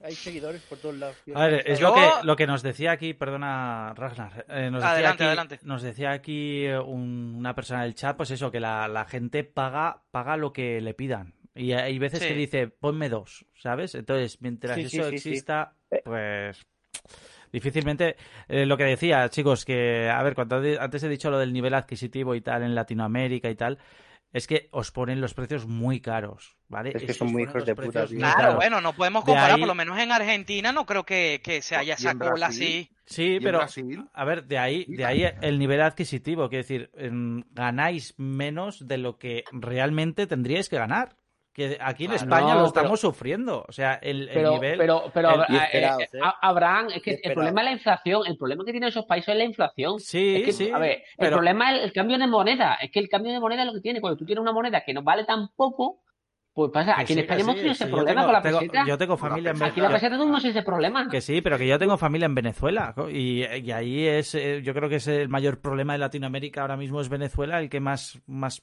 Hay 0.02 0.14
seguidores 0.14 0.60
por 0.62 0.78
todos 0.78 0.96
lados. 0.96 1.16
tío. 1.24 1.36
A 1.38 1.46
ver, 1.46 1.62
es 1.66 1.78
Yo- 1.78 1.88
lo 1.88 1.94
que, 1.94 2.26
lo 2.26 2.36
que 2.36 2.46
nos 2.46 2.62
decía 2.62 2.90
aquí, 2.92 3.14
perdona 3.14 3.94
Ragnar, 3.96 4.44
eh, 4.48 4.70
nos, 4.70 4.80
decía 4.82 4.90
Adelante, 4.92 5.22
aquí, 5.22 5.24
adelante. 5.24 5.58
nos 5.62 5.82
decía 5.82 6.10
aquí 6.12 6.64
eh, 6.66 6.78
un- 6.78 7.34
una 7.38 7.54
persona 7.54 7.84
del 7.84 7.94
chat, 7.94 8.16
pues 8.16 8.30
eso, 8.30 8.50
que 8.50 8.60
la, 8.60 8.86
la 8.88 9.04
gente 9.06 9.44
paga, 9.44 10.02
paga 10.10 10.36
lo 10.36 10.52
que 10.52 10.80
le 10.80 10.94
pidan. 10.94 11.34
Y 11.54 11.72
hay 11.72 11.98
veces 11.98 12.20
Sí. 12.20 12.28
que 12.28 12.34
dice, 12.34 12.66
ponme 12.68 13.08
dos, 13.08 13.46
¿sabes? 13.54 13.94
Entonces, 13.94 14.42
mientras 14.42 14.74
Sí, 14.76 14.88
sí, 14.88 14.98
eso 14.98 15.10
sí, 15.10 15.18
sí. 15.18 15.28
exista, 15.30 15.72
Eh. 15.90 16.02
pues 16.04 16.66
difícilmente... 17.52 18.16
eh, 18.48 18.66
lo 18.66 18.76
que 18.76 18.84
decía, 18.84 19.28
chicos, 19.28 19.64
que, 19.64 20.10
a 20.10 20.22
ver, 20.22 20.34
cuando 20.34 20.60
antes 20.80 21.02
he 21.04 21.08
dicho 21.08 21.30
lo 21.30 21.38
del 21.38 21.52
nivel 21.52 21.74
adquisitivo 21.74 22.34
y 22.34 22.40
tal 22.40 22.62
en 22.64 22.74
Latinoamérica 22.74 23.48
y 23.48 23.54
tal, 23.54 23.78
es 24.34 24.46
que 24.46 24.68
os 24.72 24.90
ponen 24.90 25.20
los 25.22 25.32
precios 25.32 25.66
muy 25.66 26.00
caros, 26.00 26.56
¿vale? 26.68 26.90
Es 26.92 27.02
que 27.04 27.14
son 27.14 27.32
muy 27.32 27.44
hijos 27.44 27.54
los 27.54 27.66
de 27.66 27.74
puta, 27.76 28.04
Claro, 28.06 28.36
caros. 28.36 28.54
bueno, 28.56 28.80
no 28.80 28.92
podemos 28.92 29.24
De 29.24 29.28
comparar, 29.30 29.52
ahí- 29.52 29.60
por 29.60 29.68
lo 29.68 29.74
menos 29.74 29.98
en 29.98 30.12
Argentina 30.12 30.72
no 30.72 30.84
creo 30.84 31.04
que, 31.04 31.40
que 31.42 31.62
se 31.62 31.76
haya 31.76 31.94
¿Y 31.96 32.02
en 32.02 32.08
esa 32.08 32.14
cola 32.18 32.32
Brasil? 32.34 32.66
así. 32.66 32.90
Sí, 33.06 33.22
¿Y 33.22 33.36
en 33.36 33.42
pero 33.44 33.60
a 34.12 34.24
ver, 34.24 34.44
de 34.44 34.58
ahí, 34.58 34.84
de 34.88 35.04
ahí 35.04 35.24
el 35.40 35.58
nivel 35.58 35.80
adquisitivo, 35.82 36.48
quiero 36.48 36.62
decir, 36.62 36.90
em, 36.94 37.44
ganáis 37.52 38.14
menos 38.18 38.86
de 38.88 38.98
lo 38.98 39.18
que 39.18 39.44
realmente 39.52 40.26
tendríais 40.26 40.68
que 40.68 40.76
ganar. 40.78 41.16
Que 41.54 41.78
aquí 41.80 42.06
en 42.06 42.10
Ah, 42.10 42.16
España 42.16 42.40
no, 42.40 42.48
lo 42.48 42.54
pero- 42.54 42.66
estamos 42.66 43.00
sufriendo. 43.00 43.64
O 43.68 43.70
sea, 43.72 43.94
el, 44.02 44.22
el 44.28 44.34
Pero, 44.34 44.50
nivel. 44.54 44.76
pero, 44.76 45.04
pero 45.14 45.34
el- 45.48 45.54
eh, 45.54 45.68
eh, 45.72 46.08
¿eh? 46.12 46.18
Abraham, 46.42 46.88
es 46.92 47.00
que 47.00 47.20
el 47.22 47.32
problema 47.32 47.60
es 47.60 47.64
la 47.66 47.72
inflación, 47.72 48.22
el 48.26 48.36
problema 48.36 48.64
que 48.64 48.72
tienen 48.72 48.88
esos 48.88 49.04
países 49.06 49.28
es 49.28 49.36
la 49.38 49.44
inflación. 49.44 50.00
Sí, 50.00 50.34
Es 50.36 50.42
que, 50.46 50.52
sí. 50.52 50.70
a 50.72 50.78
ver, 50.78 51.04
el 51.16 51.30
problema 51.30 51.76
es 51.76 51.84
el, 51.84 51.92
cambio 51.92 52.18
de 52.18 52.26
moneda, 52.26 52.74
es 52.82 52.90
que 52.90 52.98
el 52.98 53.08
cambio 53.08 53.32
de 53.32 53.38
moneda 53.38 53.62
es 53.62 53.66
lo 53.68 53.72
que 53.74 53.80
tiene, 53.80 54.00
cuando 54.00 54.16
tú 54.18 54.26
tienes 54.26 54.42
una 54.42 54.50
moneda 54.52 54.82
que 54.84 54.92
no 54.92 55.02
vale 55.04 55.22
tan 55.24 55.46
poco, 55.54 56.00
pues 56.52 56.72
pasa, 56.72 56.98
aquí 56.98 57.12
en 57.12 57.20
España 57.20 57.40
hemos 57.42 57.54
sí, 57.54 57.58
tenido 57.60 57.74
sí, 57.76 57.82
ese 57.84 57.92
problema 57.92 58.20
tengo- 58.22 58.24
con 58.26 58.32
la 58.32 58.42
tengo- 58.42 58.58
peseta. 58.58 58.84
Yo 58.88 58.98
tengo 58.98 59.16
familia 59.16 59.50
en 59.50 59.56
Aquí 59.56 59.60
la 59.62 59.66
Venezuela. 59.88 59.94
peseta 59.94 60.16
tuvimos 60.16 60.44
ese 60.44 60.62
problema. 60.64 61.08
Que 61.08 61.20
sí, 61.20 61.40
pero 61.40 61.56
que 61.56 61.68
yo 61.68 61.78
tengo 61.78 61.96
familia 61.98 62.26
en 62.26 62.34
Venezuela. 62.34 62.94
Y, 63.12 63.44
y 63.44 63.70
ahí 63.70 64.06
es, 64.08 64.34
eh, 64.34 64.60
yo 64.62 64.74
creo 64.74 64.88
que 64.88 64.96
es 64.96 65.06
el 65.06 65.28
mayor 65.28 65.60
problema 65.60 65.92
de 65.92 66.00
Latinoamérica 66.00 66.62
ahora 66.62 66.76
mismo 66.76 67.00
es 67.00 67.08
Venezuela, 67.08 67.60
el 67.60 67.68
que 67.70 67.78
más, 67.78 68.20
más 68.26 68.58
eh, 68.58 68.62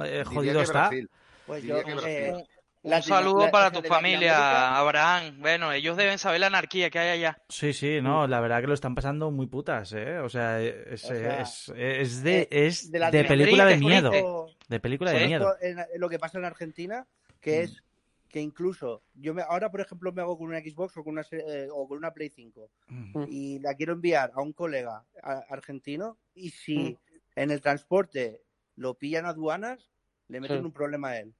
Diría 0.00 0.24
jodido 0.26 0.54
que 0.58 0.62
está. 0.64 0.80
Brasil. 0.88 1.10
Pues 1.46 1.62
yo, 1.64 1.82
que 1.84 2.28
eh. 2.28 2.44
Un 2.82 3.02
saludo 3.02 3.50
para 3.50 3.72
tu 3.72 3.82
familia, 3.82 4.76
Abraham. 4.78 5.40
Bueno, 5.40 5.72
ellos 5.72 5.96
deben 5.96 6.18
saber 6.18 6.38
la 6.40 6.46
anarquía 6.46 6.88
que 6.88 7.00
hay 7.00 7.08
allá. 7.18 7.42
Sí, 7.48 7.72
sí, 7.72 8.00
no, 8.00 8.28
la 8.28 8.38
verdad 8.40 8.60
que 8.60 8.68
lo 8.68 8.74
están 8.74 8.94
pasando 8.94 9.32
muy 9.32 9.46
putas, 9.48 9.92
¿eh? 9.92 10.18
O 10.20 10.28
sea, 10.28 10.62
es, 10.62 11.02
O 11.04 11.08
sea, 11.08 11.40
es, 11.40 11.72
es 11.76 12.22
de, 12.22 12.46
es 12.50 12.92
de 12.92 12.98
de, 13.10 13.22
la- 13.22 13.28
película 13.28 13.64
de 13.64 13.76
miedo. 13.78 14.46
De 14.68 14.78
película 14.80 15.10
de 15.10 15.26
miedo. 15.26 15.52
Lo 15.96 16.08
que 16.08 16.18
pasa 16.20 16.38
en 16.38 16.44
Argentina, 16.44 17.06
que 17.40 17.62
es 17.62 17.82
que 18.28 18.40
incluso 18.40 19.02
yo 19.14 19.34
me, 19.34 19.42
ahora 19.42 19.70
por 19.70 19.80
ejemplo 19.80 20.12
me 20.12 20.20
hago 20.20 20.36
con 20.36 20.48
una 20.48 20.60
Xbox 20.60 20.96
o 20.96 21.02
con 21.04 21.14
una 21.14 21.24
eh, 21.30 21.68
o 21.72 21.88
con 21.88 21.96
una 21.98 22.12
Play 22.12 22.28
5 22.28 22.68
Mm. 22.88 23.24
y 23.30 23.58
la 23.60 23.74
quiero 23.74 23.94
enviar 23.94 24.30
a 24.34 24.42
un 24.42 24.52
colega 24.52 25.02
a- 25.22 25.44
argentino 25.48 26.18
y 26.34 26.50
si 26.50 26.76
Mm. 26.76 26.96
en 27.36 27.50
el 27.50 27.60
transporte 27.60 28.42
lo 28.76 28.94
pillan 28.94 29.26
aduanas 29.26 29.90
le 30.28 30.40
meten 30.40 30.58
Sí. 30.60 30.64
un 30.64 30.72
problema 30.72 31.08
a 31.10 31.18
él 31.20 31.34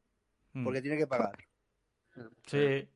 Mm. 0.53 0.65
porque 0.65 0.81
tiene 0.83 0.97
que 0.97 1.07
pagar. 1.07 1.37
Sí. 2.47 2.89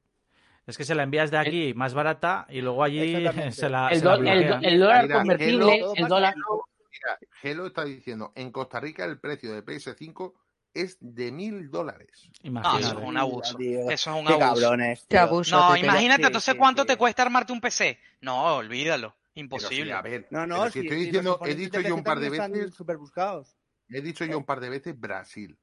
Es 0.67 0.77
que 0.79 0.85
se 0.85 0.95
la 0.95 1.03
envías 1.03 1.31
de 1.31 1.39
aquí 1.39 1.75
más 1.75 1.95
barata 1.95 2.47
y 2.49 2.61
luego 2.61 2.83
allí 2.85 3.13
se 3.15 3.21
la, 3.21 3.31
El, 3.43 3.53
se 3.53 3.69
la 3.69 3.81
do- 3.83 3.89
el, 3.95 4.01
do- 4.03 4.19
bloquean. 4.19 4.65
el 4.65 4.79
dólar 4.81 5.03
Mira, 5.05 5.19
convertible, 5.19 5.75
Hello, 5.77 5.93
el 5.97 6.09
dólar, 6.09 6.35
Mira, 6.37 7.19
Gelo 7.41 7.67
está 7.67 7.85
diciendo, 7.85 8.33
en 8.35 8.51
Costa 8.53 8.79
Rica 8.81 9.05
el 9.05 9.19
precio 9.19 9.53
de 9.53 9.65
PS5 9.65 10.35
es 10.75 10.97
de 11.01 11.33
mil 11.33 11.71
dólares. 11.71 12.31
No, 12.43 12.49
Imagínate. 12.49 12.81
eso 12.87 12.99
es 13.01 13.05
un 13.09 13.17
abuso. 13.17 13.57
Tío, 13.57 13.91
Eso 13.91 14.11
es 14.11 14.17
un 14.17 14.27
Qué 14.27 14.33
abuso. 14.35 14.61
cabrones. 14.61 15.07
Abuso. 15.19 15.57
No, 15.59 15.69
te- 15.75 15.81
te- 15.81 15.87
imagínate 15.87 16.27
entonces 16.27 16.53
sí, 16.53 16.59
cuánto 16.59 16.83
sí. 16.83 16.89
te 16.89 16.97
cuesta 16.97 17.23
armarte 17.23 17.53
un 17.53 17.61
PC. 17.61 17.99
No, 18.21 18.57
olvídalo. 18.57 19.09
Pero 19.33 19.41
Imposible. 19.47 19.85
sí, 19.85 19.91
a 19.91 20.03
ver, 20.03 20.27
No, 20.31 20.47
no, 20.47 20.67
si 20.67 20.73
si- 20.73 20.79
estoy 20.81 20.99
si 20.99 21.05
diciendo, 21.07 21.41
he 21.47 21.55
dicho 21.55 21.81
yo 21.81 21.95
un 21.95 22.03
par 22.05 22.21
de 22.21 22.31
veces, 22.31 22.75
súper 22.75 22.97
buscados. 22.99 23.57
he 23.89 24.01
dicho 24.01 24.25
yo 24.25 24.37
un 24.39 24.45
par 24.45 24.61
de 24.61 24.69
veces 24.71 24.99
Brasil. 24.99 25.59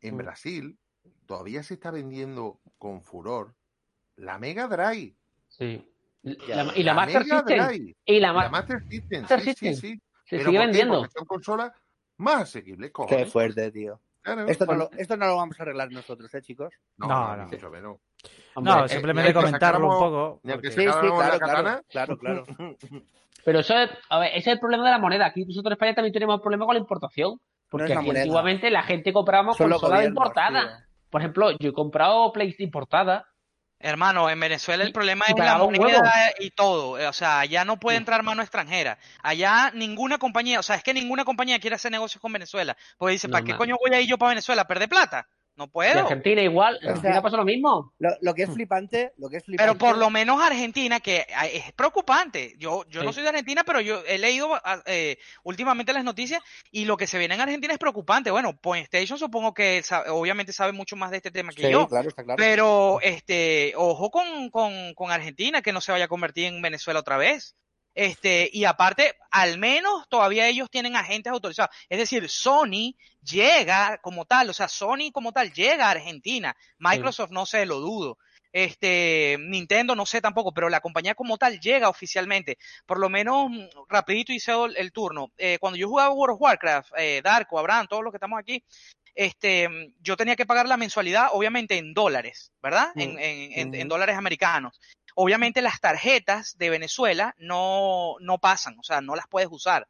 En 0.00 0.14
Mm. 0.14 0.18
Brasil 0.18 0.78
todavía 1.26 1.62
se 1.62 1.74
está 1.74 1.90
vendiendo 1.90 2.60
con 2.78 3.02
furor 3.02 3.54
la 4.16 4.38
Mega 4.38 4.66
Drive. 4.68 5.14
sí. 5.48 5.84
Ya, 6.22 6.64
La- 6.64 6.76
y 6.76 6.82
la, 6.82 6.94
Master 6.94 7.22
Mega 7.24 7.38
System, 7.38 7.66
Drive. 7.68 7.96
y 8.04 8.20
la, 8.20 8.26
La 8.28 8.32
ma- 8.34 8.48
Master 8.50 8.82
System, 8.88 9.20
Master 9.22 9.40
sí, 9.40 9.44
System. 9.50 9.74
sí, 9.74 9.80
sí. 9.94 10.00
se 10.24 10.36
¿Pero 10.36 10.50
sigue 10.50 10.58
vendiendo. 10.58 11.06
Son 11.08 11.24
consolas 11.26 11.72
más 12.18 12.42
asequibles, 12.42 12.90
Qué 13.08 13.24
fuerte, 13.26 13.70
tío. 13.70 14.00
Claro. 14.20 14.46
Esto 14.48 14.66
no, 14.66 14.74
lo, 14.74 14.90
esto 14.98 15.16
no 15.16 15.26
lo 15.26 15.36
vamos 15.36 15.58
a 15.58 15.62
arreglar 15.62 15.90
nosotros, 15.92 16.34
¿eh, 16.34 16.42
chicos? 16.42 16.74
No, 16.98 17.06
No, 17.06 17.14
no, 17.28 17.36
no. 17.36 17.44
ni 17.44 17.50
mucho 17.52 17.70
menos. 17.70 17.98
Hombre, 18.54 18.72
No, 18.74 18.84
eh, 18.84 18.88
simplemente 18.88 19.28
aunque 19.30 19.46
comentarlo 19.46 19.86
un 19.88 19.98
poco. 19.98 20.40
porque- 20.42 20.70
Sí, 20.72 20.80
sí, 20.80 20.86
claro, 20.86 21.08
la 21.18 21.24
claro, 21.24 21.38
katana. 21.38 21.82
claro, 21.88 22.18
claro. 22.18 22.44
Pero 23.44 23.60
eso 23.60 23.74
es, 23.78 23.90
a 24.10 24.18
ver, 24.18 24.30
ese 24.30 24.38
es 24.38 24.46
el 24.48 24.60
problema 24.60 24.84
de 24.86 24.90
la 24.90 24.98
moneda. 24.98 25.26
Aquí 25.26 25.44
nosotros 25.44 25.70
en 25.70 25.72
España 25.74 25.94
también 25.94 26.12
tenemos 26.12 26.34
el 26.34 26.40
problema 26.42 26.66
con 26.66 26.74
la 26.74 26.80
importación. 26.80 27.40
Porque 27.68 27.92
aquí 27.92 28.10
antiguamente 28.10 28.70
la 28.70 28.82
gente 28.82 29.12
consolas 29.56 30.06
importadas. 30.06 30.84
Por 31.10 31.20
ejemplo, 31.20 31.50
yo 31.58 31.70
he 31.70 31.72
comprado 31.72 32.32
Play 32.32 32.54
importada. 32.58 33.26
Hermano, 33.80 34.28
en 34.28 34.40
Venezuela 34.40 34.82
el 34.82 34.90
Y- 34.90 34.92
problema 34.92 35.24
y 35.28 35.32
es 35.32 35.38
la 35.38 35.58
moneda 35.58 36.12
y 36.40 36.50
todo. 36.50 37.08
O 37.08 37.12
sea, 37.12 37.40
allá 37.40 37.64
no 37.64 37.78
puede 37.78 37.96
entrar 37.96 38.22
mano 38.24 38.42
extranjera. 38.42 38.98
Allá 39.22 39.70
ninguna 39.72 40.18
compañía, 40.18 40.58
o 40.58 40.62
sea, 40.64 40.74
es 40.76 40.82
que 40.82 40.92
ninguna 40.92 41.24
compañía 41.24 41.60
quiere 41.60 41.76
hacer 41.76 41.92
negocios 41.92 42.20
con 42.20 42.32
Venezuela. 42.32 42.76
Porque 42.98 43.12
dice, 43.12 43.28
¿para 43.28 43.44
qué 43.44 43.56
coño 43.56 43.76
voy 43.80 43.94
a 43.96 44.00
ir 44.00 44.08
yo 44.08 44.18
para 44.18 44.30
Venezuela 44.30 44.66
perder 44.66 44.88
plata? 44.88 45.28
No 45.58 45.66
puedo. 45.66 45.98
Argentina 46.02 46.40
igual. 46.40 46.76
Argentina 46.76 47.14
sea, 47.14 47.22
pasa 47.22 47.36
lo 47.36 47.44
mismo. 47.44 47.92
Lo, 47.98 48.10
lo 48.20 48.32
que 48.32 48.44
es 48.44 48.50
flipante, 48.50 49.12
lo 49.18 49.28
que 49.28 49.38
es 49.38 49.44
flipante. 49.44 49.68
Pero 49.72 49.76
por 49.76 49.98
lo 49.98 50.08
menos 50.08 50.40
Argentina, 50.40 51.00
que 51.00 51.26
ah, 51.34 51.48
es 51.48 51.72
preocupante. 51.72 52.54
Yo, 52.58 52.84
yo 52.88 53.02
no 53.02 53.12
soy 53.12 53.24
de 53.24 53.30
Argentina, 53.30 53.64
pero 53.64 53.80
yo 53.80 54.04
he 54.06 54.18
leído 54.18 54.54
ah, 54.54 54.80
eh, 54.86 55.18
últimamente 55.42 55.92
las 55.92 56.04
noticias 56.04 56.40
y 56.70 56.84
lo 56.84 56.96
que 56.96 57.08
se 57.08 57.18
viene 57.18 57.34
en 57.34 57.40
Argentina 57.40 57.72
es 57.72 57.78
preocupante. 57.80 58.30
Bueno, 58.30 58.56
PlayStation 58.56 59.18
supongo 59.18 59.52
que 59.52 59.82
sa- 59.82 60.04
obviamente 60.12 60.52
sabe 60.52 60.70
mucho 60.70 60.94
más 60.94 61.10
de 61.10 61.16
este 61.16 61.32
tema 61.32 61.50
que 61.52 61.66
Sí, 61.66 61.72
yo. 61.72 61.88
claro, 61.88 62.08
está 62.08 62.22
claro. 62.22 62.36
Pero, 62.38 63.00
este, 63.02 63.72
ojo 63.76 64.12
con, 64.12 64.50
con, 64.50 64.94
con 64.94 65.10
Argentina, 65.10 65.60
que 65.60 65.72
no 65.72 65.80
se 65.80 65.90
vaya 65.90 66.04
a 66.04 66.08
convertir 66.08 66.44
en 66.44 66.62
Venezuela 66.62 67.00
otra 67.00 67.16
vez. 67.16 67.56
Este, 67.98 68.48
y 68.52 68.64
aparte, 68.64 69.16
al 69.32 69.58
menos 69.58 70.08
todavía 70.08 70.46
ellos 70.46 70.70
tienen 70.70 70.94
agentes 70.94 71.32
autorizados. 71.32 71.74
Es 71.88 71.98
decir, 71.98 72.28
Sony 72.28 72.94
llega 73.22 73.98
como 73.98 74.24
tal, 74.24 74.48
o 74.50 74.52
sea, 74.52 74.68
Sony 74.68 75.10
como 75.12 75.32
tal 75.32 75.52
llega 75.52 75.88
a 75.88 75.90
Argentina. 75.90 76.56
Microsoft 76.78 77.32
no 77.32 77.44
sé, 77.44 77.66
lo 77.66 77.80
dudo. 77.80 78.16
Este, 78.52 79.36
Nintendo 79.40 79.96
no 79.96 80.06
sé 80.06 80.20
tampoco, 80.20 80.52
pero 80.54 80.68
la 80.68 80.80
compañía 80.80 81.16
como 81.16 81.38
tal 81.38 81.58
llega 81.58 81.88
oficialmente. 81.88 82.56
Por 82.86 83.00
lo 83.00 83.08
menos, 83.08 83.50
mm, 83.50 83.66
rapidito 83.88 84.32
hice 84.32 84.52
el, 84.52 84.76
el 84.76 84.92
turno. 84.92 85.32
Eh, 85.36 85.58
cuando 85.58 85.76
yo 85.76 85.88
jugaba 85.88 86.14
World 86.14 86.34
of 86.34 86.40
Warcraft, 86.40 86.92
eh, 86.98 87.20
Darko, 87.24 87.58
Abraham, 87.58 87.88
todos 87.88 88.04
los 88.04 88.12
que 88.12 88.18
estamos 88.18 88.38
aquí, 88.38 88.62
este, 89.18 89.68
yo 89.98 90.16
tenía 90.16 90.36
que 90.36 90.46
pagar 90.46 90.68
la 90.68 90.76
mensualidad, 90.76 91.30
obviamente 91.32 91.76
en 91.76 91.92
dólares, 91.92 92.52
¿verdad? 92.62 92.90
En, 92.94 93.14
Mm, 93.14 93.18
en, 93.18 93.52
en- 93.52 93.74
en 93.74 93.80
ujú. 93.80 93.88
dólares 93.88 94.16
americanos. 94.16 94.80
Obviamente 95.16 95.60
las 95.60 95.80
tarjetas 95.80 96.56
de 96.56 96.70
Venezuela 96.70 97.34
no, 97.38 98.14
no 98.20 98.38
pasan, 98.38 98.76
o 98.78 98.82
sea, 98.84 99.00
no 99.00 99.16
las 99.16 99.26
puedes 99.26 99.48
usar. 99.50 99.88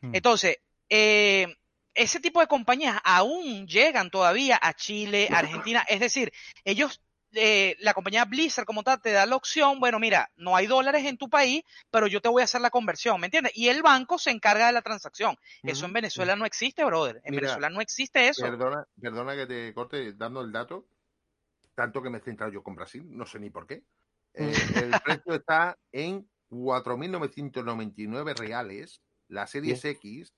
Mm. 0.00 0.14
Entonces, 0.14 0.58
eh, 0.88 1.48
ese 1.92 2.20
tipo 2.20 2.38
de 2.40 2.46
compañías 2.46 3.00
aún 3.02 3.66
llegan 3.66 4.10
todavía 4.10 4.56
a 4.62 4.72
Chile, 4.74 5.28
Argentina, 5.32 5.84
es 5.88 5.98
decir, 5.98 6.32
ellos, 6.64 7.00
eh, 7.38 7.76
la 7.80 7.94
compañía 7.94 8.24
Blizzard 8.24 8.64
como 8.64 8.82
tal, 8.82 9.00
te 9.00 9.12
da 9.12 9.24
la 9.26 9.36
opción, 9.36 9.80
bueno, 9.80 9.98
mira, 9.98 10.30
no 10.36 10.56
hay 10.56 10.66
dólares 10.66 11.04
en 11.04 11.16
tu 11.16 11.28
país, 11.28 11.62
pero 11.90 12.06
yo 12.06 12.20
te 12.20 12.28
voy 12.28 12.42
a 12.42 12.44
hacer 12.44 12.60
la 12.60 12.70
conversión, 12.70 13.20
¿me 13.20 13.28
entiendes? 13.28 13.52
Y 13.54 13.68
el 13.68 13.82
banco 13.82 14.18
se 14.18 14.30
encarga 14.30 14.66
de 14.66 14.72
la 14.72 14.82
transacción. 14.82 15.36
Eso 15.62 15.86
en. 15.86 15.92
Venezuela 15.92 16.36
no 16.36 16.44
existe, 16.44 16.84
brother. 16.84 17.20
En 17.24 17.30
Mira, 17.30 17.42
Venezuela 17.42 17.70
no 17.70 17.80
existe 17.80 18.28
eso. 18.28 18.42
Perdona, 18.42 18.84
perdona 19.00 19.36
que 19.36 19.46
te 19.46 19.72
corte 19.72 20.12
dando 20.14 20.40
el 20.42 20.52
dato. 20.52 20.86
tanto 21.74 22.02
que 22.02 22.10
me 22.10 22.18
he 22.18 22.20
centrado 22.20 22.52
yo 22.52 22.62
con 22.62 22.74
Brasil, 22.74 23.06
no 23.08 23.24
sé 23.24 23.38
ni 23.38 23.50
por 23.50 23.66
qué. 23.66 23.82
Eh, 24.34 24.52
el 24.76 24.92
precio 25.02 25.34
está 25.34 25.76
en 25.90 26.28
4.999 26.50 28.36
reales, 28.36 29.00
la 29.26 29.46
Series 29.46 29.84
X, 29.84 30.32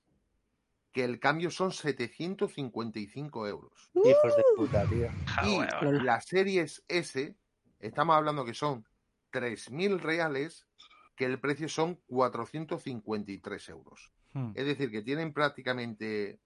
que 0.91 1.03
el 1.03 1.19
cambio 1.19 1.51
son 1.51 1.71
755 1.71 3.47
euros. 3.47 3.89
Hijos 3.93 4.35
de 4.35 4.43
puta, 4.55 4.85
tío. 4.87 5.09
Y 5.43 5.55
bueno. 5.55 5.91
la 6.03 6.19
Series 6.21 6.83
S, 6.87 7.35
estamos 7.79 8.15
hablando 8.15 8.45
que 8.45 8.53
son 8.53 8.85
3.000 9.31 9.99
reales, 9.99 10.67
que 11.15 11.25
el 11.25 11.39
precio 11.39 11.69
son 11.69 11.95
453 12.07 13.69
euros. 13.69 14.11
Hmm. 14.33 14.51
Es 14.55 14.65
decir, 14.65 14.91
que 14.91 15.01
tienen 15.01 15.33
prácticamente 15.33 16.39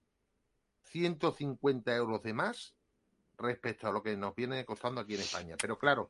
150 0.84 1.94
euros 1.96 2.22
de 2.22 2.32
más 2.32 2.74
respecto 3.38 3.88
a 3.88 3.92
lo 3.92 4.02
que 4.02 4.16
nos 4.16 4.34
viene 4.34 4.64
costando 4.64 5.00
aquí 5.00 5.14
en 5.14 5.20
España. 5.20 5.56
Pero 5.60 5.78
claro, 5.78 6.08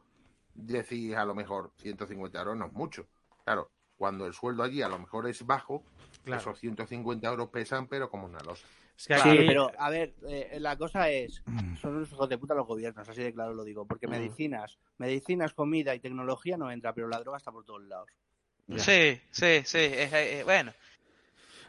decís 0.54 1.14
a 1.16 1.24
lo 1.24 1.34
mejor 1.34 1.72
150 1.78 2.38
euros 2.38 2.56
no 2.56 2.66
es 2.66 2.72
mucho. 2.72 3.06
Claro, 3.44 3.70
cuando 3.96 4.26
el 4.26 4.34
sueldo 4.34 4.62
allí 4.62 4.82
a 4.82 4.88
lo 4.88 4.98
mejor 4.98 5.26
es 5.26 5.44
bajo, 5.44 5.84
Claro. 6.26 6.40
esos 6.40 6.58
150 6.58 7.28
euros 7.28 7.48
pesan, 7.50 7.86
pero 7.86 8.10
como 8.10 8.26
una 8.26 8.40
losa. 8.40 8.66
Es 8.98 9.06
que 9.06 9.14
Sí, 9.18 9.28
aquí- 9.28 9.44
pero 9.46 9.70
a 9.78 9.90
ver, 9.90 10.14
eh, 10.28 10.56
la 10.58 10.76
cosa 10.76 11.08
es, 11.10 11.42
Mm. 11.46 11.76
son 11.76 11.96
unos 11.96 12.10
hijos 12.10 12.28
de 12.28 12.36
puta 12.38 12.54
los 12.54 12.66
gobiernos, 12.66 13.08
así 13.08 13.22
de 13.22 13.32
claro 13.32 13.54
lo 13.54 13.62
digo, 13.62 13.86
porque 13.86 14.06
Mm. 14.08 14.10
medicinas, 14.10 14.78
medicinas, 14.98 15.52
comida 15.54 15.94
y 15.94 16.00
tecnología 16.00 16.56
no 16.56 16.70
entra, 16.70 16.92
pero 16.94 17.06
la 17.08 17.20
droga 17.20 17.38
está 17.38 17.52
por 17.52 17.64
todos 17.64 17.82
lados. 17.84 18.10
Ya. 18.66 18.78
Sí, 18.80 19.20
sí, 19.30 19.60
sí. 19.64 19.78
es- 19.78 20.12
es- 20.12 20.44
bueno, 20.44 20.72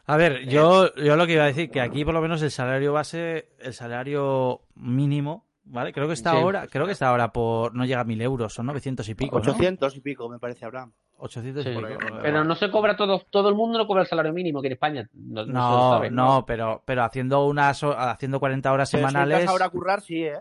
A 0.10 0.16
ver, 0.16 0.48
yo, 0.48 0.96
yo 0.96 1.18
lo 1.18 1.28
que 1.28 1.34
iba 1.34 1.44
a 1.44 1.48
decir, 1.48 1.70
que 1.70 1.82
aquí 1.82 2.06
por 2.06 2.14
lo 2.14 2.22
menos 2.22 2.42
el 2.42 2.50
salario 2.50 2.94
base, 2.94 3.50
el 3.60 3.74
salario 3.74 4.62
mínimo, 4.76 5.46
¿vale? 5.66 5.92
Creo 5.92 6.08
que 6.08 6.14
está 6.14 6.32
Sí. 6.32 6.38
ahora, 6.38 6.68
creo 6.68 6.86
que 6.86 6.94
está 6.94 7.10
ahora 7.10 7.34
por, 7.34 7.76
no 7.76 7.84
llega 7.84 8.00
a 8.00 8.06
mil 8.06 8.22
euros, 8.22 8.54
son 8.54 8.68
900 8.68 9.10
y 9.10 9.16
pico, 9.16 9.36
¿no? 9.36 9.42
800 9.52 9.98
y 9.98 10.00
pico, 10.00 10.30
me 10.30 10.40
parece, 10.40 10.64
Abraham. 10.64 10.94
800 11.20 11.64
Sí. 11.64 11.70
y 11.72 11.76
pico. 11.78 12.18
Pero 12.22 12.44
no 12.44 12.56
se 12.56 12.70
cobra 12.72 12.96
todo, 12.96 13.22
todo 13.30 13.50
el 13.50 13.56
mundo 13.56 13.78
no 13.78 13.88
cobra 13.88 14.02
el 14.04 14.08
salario 14.08 14.34
mínimo 14.34 14.62
que 14.62 14.68
en 14.68 14.74
España. 14.74 15.10
No, 15.14 15.42
no 15.42 15.46
se 15.46 15.52
lo 15.52 15.54
No, 15.54 15.92
sabe, 15.92 16.12
no, 16.12 16.46
pero, 16.46 16.84
pero 16.86 17.04
haciendo 17.04 17.46
unas, 17.46 17.82
haciendo 17.84 18.40
40 18.40 18.72
horas 18.72 18.92
Pero 18.92 19.02
si 19.08 19.08
semanales. 19.12 19.40
entras 19.40 19.52
ahora 19.52 19.66
a 19.66 19.70
currar, 19.70 20.02
sí, 20.02 20.24
¿eh? 20.24 20.40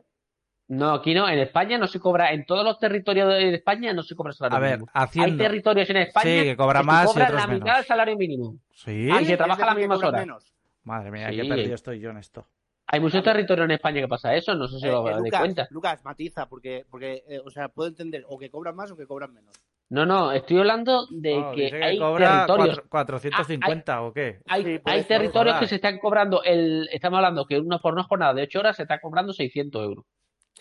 No, 0.68 0.94
aquí 0.94 1.14
no, 1.14 1.28
en 1.28 1.38
España 1.38 1.78
no 1.78 1.86
se 1.86 2.00
cobra, 2.00 2.32
en 2.32 2.44
todos 2.44 2.64
los 2.64 2.78
territorios 2.80 3.28
de 3.28 3.54
España 3.54 3.92
no 3.92 4.02
se 4.02 4.16
cobra 4.16 4.30
el 4.30 4.36
salario 4.36 4.56
A 4.56 4.60
ver, 4.60 4.78
mínimo. 4.80 4.90
Hay 4.94 5.36
territorios 5.36 5.88
en 5.90 5.96
España 5.98 6.24
Sí, 6.24 6.42
que 6.42 6.56
cobra 6.56 6.82
más 6.82 7.04
y 7.04 7.06
cobras 7.12 7.28
otros 7.30 7.46
la 7.46 7.54
mitad 7.54 7.76
del 7.76 7.84
salario 7.84 8.16
mínimo. 8.16 8.56
Sí. 8.72 9.08
Ah, 9.12 9.22
y 9.22 9.26
se 9.26 9.36
trabaja 9.36 9.64
las 9.64 9.74
que 9.76 9.80
mismas 9.82 9.98
cobran 9.98 10.14
horas. 10.14 10.26
menos. 10.26 10.54
Madre 10.82 11.10
mía, 11.12 11.30
Sí. 11.30 11.36
qué 11.36 11.44
perdido 11.48 11.74
estoy 11.76 12.00
yo 12.00 12.10
en 12.10 12.16
esto. 12.16 12.46
Hay 12.88 12.98
muchos 13.00 13.22
territorios 13.22 13.64
en 13.64 13.70
España 13.72 14.00
que 14.00 14.08
pasa 14.08 14.34
eso, 14.34 14.54
no 14.54 14.66
sé 14.68 14.78
si 14.80 14.86
Eh, 14.86 14.90
lo 14.90 15.06
eh, 15.08 15.12
dais 15.12 15.24
Lucas, 15.24 15.40
cuenta. 15.40 15.66
Lucas, 15.70 16.04
matiza, 16.04 16.46
porque, 16.48 16.84
porque 16.90 17.22
eh, 17.28 17.40
o 17.44 17.50
sea, 17.50 17.68
puedo 17.68 17.88
entender 17.88 18.24
o 18.28 18.36
que 18.38 18.50
cobran 18.50 18.74
más 18.76 18.90
o 18.90 18.96
que 18.96 19.06
cobran 19.06 19.32
menos. 19.34 19.54
No, 19.88 20.04
no, 20.04 20.32
estoy 20.32 20.58
hablando 20.58 21.06
de 21.10 21.44
que, 21.54 21.84
hay 21.84 21.98
cobra 21.98 22.44
territorios. 22.46 22.80
cuatro- 22.88 22.88
450 23.20 24.02
o 24.02 24.12
qué. 24.12 24.40
Hay, 24.46 24.64
Sí, 24.64 24.80
hay 24.84 25.04
territorios 25.04 25.58
que 25.60 25.68
se 25.68 25.76
están 25.76 25.98
cobrando, 25.98 26.42
el, 26.42 26.88
estamos 26.92 27.18
hablando 27.18 27.46
que 27.46 27.58
una, 27.60 27.78
por 27.78 27.92
una 27.92 28.02
jornada 28.02 28.34
de 28.34 28.42
8 28.42 28.58
horas 28.58 28.76
se 28.76 28.82
está 28.82 29.00
cobrando 29.00 29.32
600 29.32 29.84
euros. 29.84 30.04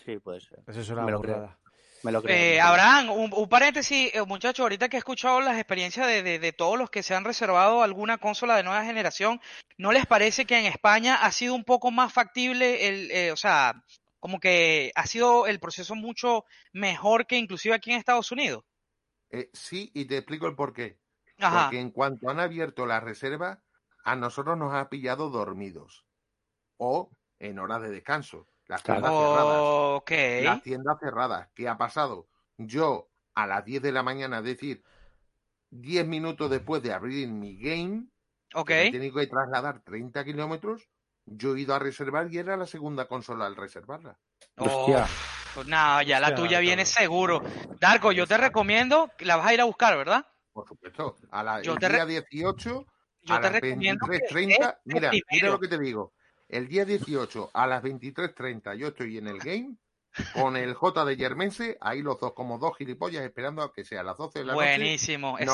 Sí, 0.04 0.18
puede 0.20 0.40
ser. 0.40 0.60
Eso 0.68 0.80
es 0.80 0.88
una 0.90 1.02
Me 1.02 1.10
lo 1.10 1.20
creo. 1.20 1.34
burrada. 1.34 1.58
Me 2.04 2.12
lo 2.12 2.22
creo. 2.22 2.36
Eh, 2.36 2.60
Abraham, 2.60 3.10
un, 3.10 3.32
un 3.34 3.48
paréntesis, 3.48 4.14
eh, 4.14 4.22
muchachos, 4.24 4.60
ahorita 4.62 4.88
que 4.88 4.96
he 4.96 4.98
escuchado 4.98 5.40
las 5.40 5.56
experiencias 5.56 6.06
de, 6.06 6.22
de- 6.22 6.38
de 6.38 6.52
todos 6.52 6.78
los 6.78 6.88
que 6.88 7.02
se 7.02 7.16
han 7.16 7.24
reservado 7.24 7.82
alguna 7.82 8.18
consola 8.18 8.54
de 8.56 8.62
nueva 8.62 8.84
generación, 8.84 9.40
¿no 9.76 9.90
les 9.90 10.06
parece 10.06 10.44
que 10.44 10.56
en 10.56 10.66
España 10.66 11.16
ha 11.16 11.32
sido 11.32 11.54
un 11.56 11.64
poco 11.64 11.90
más 11.90 12.12
factible 12.12 12.86
el, 12.86 13.10
eh, 13.10 13.32
o 13.32 13.36
sea, 13.36 13.82
como 14.20 14.38
que 14.38 14.92
ha 14.94 15.06
sido 15.06 15.48
el 15.48 15.58
proceso 15.58 15.96
mucho 15.96 16.44
mejor 16.72 17.26
que 17.26 17.38
inclusive 17.38 17.74
aquí 17.74 17.90
en 17.90 17.98
Estados 17.98 18.30
Unidos? 18.30 18.62
Eh, 19.30 19.50
sí, 19.52 19.90
y 19.94 20.04
te 20.06 20.18
explico 20.18 20.46
el 20.46 20.54
porqué. 20.54 20.98
Ajá. 21.38 21.64
Porque 21.64 21.80
en 21.80 21.90
cuanto 21.90 22.30
han 22.30 22.40
abierto 22.40 22.86
la 22.86 23.00
reserva, 23.00 23.62
a 24.04 24.16
nosotros 24.16 24.56
nos 24.56 24.72
ha 24.74 24.88
pillado 24.88 25.30
dormidos 25.30 26.06
o 26.76 27.10
en 27.38 27.58
horas 27.58 27.82
de 27.82 27.90
descanso. 27.90 28.48
Las 28.66 28.82
tiendas 28.82 29.12
cerradas. 29.12 30.02
Las 30.44 30.62
tiendas 30.62 30.98
cerradas. 31.00 31.48
¿Qué 31.54 31.68
ha 31.68 31.76
pasado? 31.76 32.28
Yo 32.56 33.10
a 33.34 33.46
las 33.46 33.64
10 33.64 33.82
de 33.82 33.92
la 33.92 34.02
mañana, 34.02 34.38
es 34.38 34.44
decir, 34.44 34.82
10 35.70 36.06
minutos 36.06 36.50
después 36.50 36.82
de 36.82 36.92
abrir 36.92 37.28
mi 37.28 37.58
game, 37.58 38.06
Ok. 38.54 38.68
que 38.68 38.74
me 38.74 38.86
he 38.88 38.92
tenido 38.92 39.16
que 39.16 39.26
trasladar 39.26 39.80
30 39.80 40.24
kilómetros, 40.24 40.88
yo 41.26 41.54
he 41.54 41.60
ido 41.60 41.74
a 41.74 41.78
reservar 41.78 42.32
y 42.32 42.38
era 42.38 42.56
la 42.56 42.66
segunda 42.66 43.06
consola 43.06 43.46
al 43.46 43.56
reservarla. 43.56 44.18
Hostia. 44.56 45.06
No, 45.64 46.02
ya 46.02 46.20
la 46.20 46.34
tuya 46.34 46.60
viene 46.60 46.84
seguro. 46.84 47.42
Darko, 47.80 48.12
yo 48.12 48.26
te 48.26 48.36
recomiendo, 48.36 49.10
que 49.16 49.24
la 49.24 49.36
vas 49.36 49.46
a 49.46 49.54
ir 49.54 49.60
a 49.60 49.64
buscar, 49.64 49.96
¿verdad? 49.96 50.26
Por 50.52 50.66
supuesto. 50.66 51.16
A 51.30 51.42
la, 51.42 51.62
Yo 51.62 51.72
el 51.74 51.78
te 51.78 51.88
re- 51.88 51.94
día 52.06 52.06
18 52.06 52.86
Yo 53.22 53.34
a 53.34 53.40
te 53.40 53.50
las 53.50 53.52
recomiendo 53.60 54.06
que 54.06 54.18
23.30, 54.18 54.50
estés 54.50 54.76
mira, 54.84 55.10
mira 55.30 55.48
lo 55.50 55.58
que 55.60 55.68
te 55.68 55.78
digo. 55.78 56.12
El 56.48 56.68
día 56.68 56.84
18 56.84 57.50
a 57.52 57.66
las 57.66 57.82
23.30 57.82 58.76
yo 58.76 58.88
estoy 58.88 59.18
en 59.18 59.26
el 59.26 59.38
game 59.38 59.74
con 60.34 60.56
el 60.56 60.74
J 60.74 61.04
de 61.04 61.16
Yermense, 61.16 61.76
ahí 61.80 62.02
los 62.02 62.18
dos 62.20 62.32
como 62.32 62.58
dos 62.58 62.76
gilipollas 62.76 63.22
esperando 63.24 63.62
a 63.62 63.72
que 63.72 63.84
sea 63.84 64.00
a 64.00 64.04
las 64.04 64.16
12 64.16 64.38
de 64.40 64.44
la 64.46 64.52
noche. 64.54 64.64
Buenísimo, 64.66 65.38
la 65.38 65.44
den 65.44 65.48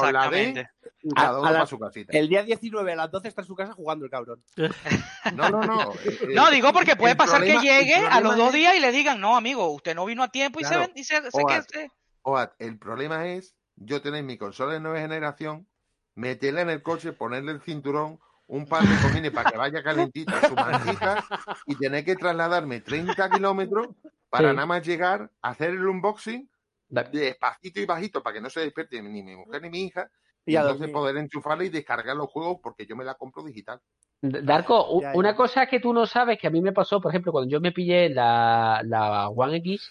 exactamente. 0.59 0.71
y 1.03 1.15
cada 1.15 1.29
A- 1.29 1.39
uno 1.39 1.49
a 1.49 1.51
la- 1.51 1.59
para 1.59 1.67
su 1.67 1.79
casita. 1.79 2.17
El 2.17 2.29
día 2.29 2.43
19 2.43 2.93
a 2.93 2.97
las 2.97 3.11
12 3.11 3.29
está 3.29 3.43
en 3.43 3.47
su 3.47 3.55
casa 3.57 3.73
jugando 3.73 4.05
el 4.05 4.11
cabrón. 4.11 4.43
No, 5.35 5.49
no, 5.51 5.63
no. 5.63 5.93
eh, 6.05 6.29
No, 6.35 6.49
eh, 6.49 6.53
digo 6.53 6.73
porque 6.73 6.97
puede 6.97 7.15
pasar 7.17 7.41
problema- 7.41 7.61
que 7.61 7.67
llegue 7.69 7.95
a 7.95 8.21
los 8.21 8.37
dos 8.37 8.53
días 8.53 8.75
y 8.77 8.81
le 8.81 8.91
digan, 8.93 9.21
no, 9.21 9.37
amigo, 9.37 9.69
usted 9.73 9.95
no 9.95 10.05
vino 10.05 10.23
a 10.23 10.29
tiempo 10.29 10.59
y 10.61 10.65
Claro. 10.65 10.81
se, 10.83 10.87
ven- 10.89 10.93
y 10.97 11.05
se, 11.05 11.31
se- 11.31 11.91
Oad, 12.23 12.51
el 12.59 12.79
problema 12.79 13.27
es 13.29 13.55
yo 13.77 14.01
tener 14.03 14.23
mi 14.23 14.37
consola 14.39 14.75
de 14.75 14.81
nueva 14.81 15.01
generación, 15.01 15.67
meterla 16.15 16.61
en 16.61 16.71
el 16.71 16.83
coche, 16.83 17.13
ponerle 17.13 17.53
el 17.53 17.61
cinturón, 17.63 18.21
un 18.49 18.67
par 18.67 18.83
de 18.83 18.95
cojines 19.01 19.31
para 19.31 19.51
que 19.51 19.57
vaya 19.57 19.83
calentita 19.83 20.41
su 20.47 20.55
mantita 20.55 21.25
y 21.67 21.75
tener 21.77 22.05
que 22.05 22.17
trasladarme 22.17 22.81
30 22.81 23.31
kilómetros 23.31 23.89
para 24.33 24.49
Sí. 24.49 24.55
nada 24.57 24.67
más 24.67 24.87
llegar, 24.87 25.31
hacer 25.43 25.71
el 25.71 25.87
unboxing 25.87 26.49
despacito 26.89 27.81
y 27.81 27.87
bajito 27.87 28.23
para 28.23 28.35
que 28.35 28.41
no 28.41 28.49
se 28.51 28.61
despierte 28.61 29.01
ni 29.03 29.23
mi 29.23 29.37
mujer 29.37 29.61
ni 29.63 29.71
mi 29.71 29.83
hija 29.85 30.11
y, 30.45 30.53
Y 30.53 30.57
a 30.57 30.63
entonces 30.63 30.91
poder 30.91 31.17
enchufarla 31.19 31.65
y 31.65 31.69
descargar 31.69 32.17
los 32.17 32.29
juegos 32.31 32.59
porque 32.63 32.87
yo 32.87 32.97
me 32.97 33.05
la 33.05 33.15
compro 33.15 33.43
digital. 33.45 33.81
Darko, 34.23 34.97
u- 34.97 35.03
Ya, 35.03 35.13
ya. 35.13 35.19
una 35.19 35.35
cosa 35.37 35.67
que 35.67 35.81
tú 35.81 35.93
no 35.93 36.07
sabes 36.07 36.39
que 36.39 36.47
a 36.47 36.51
mí 36.51 36.61
me 36.63 36.73
pasó, 36.73 37.01
por 37.01 37.11
ejemplo, 37.13 37.33
cuando 37.33 37.51
yo 37.51 37.61
me 37.61 37.73
pillé 37.73 38.09
la, 38.09 38.81
la 38.85 39.29
One 39.29 39.57
X, 39.59 39.91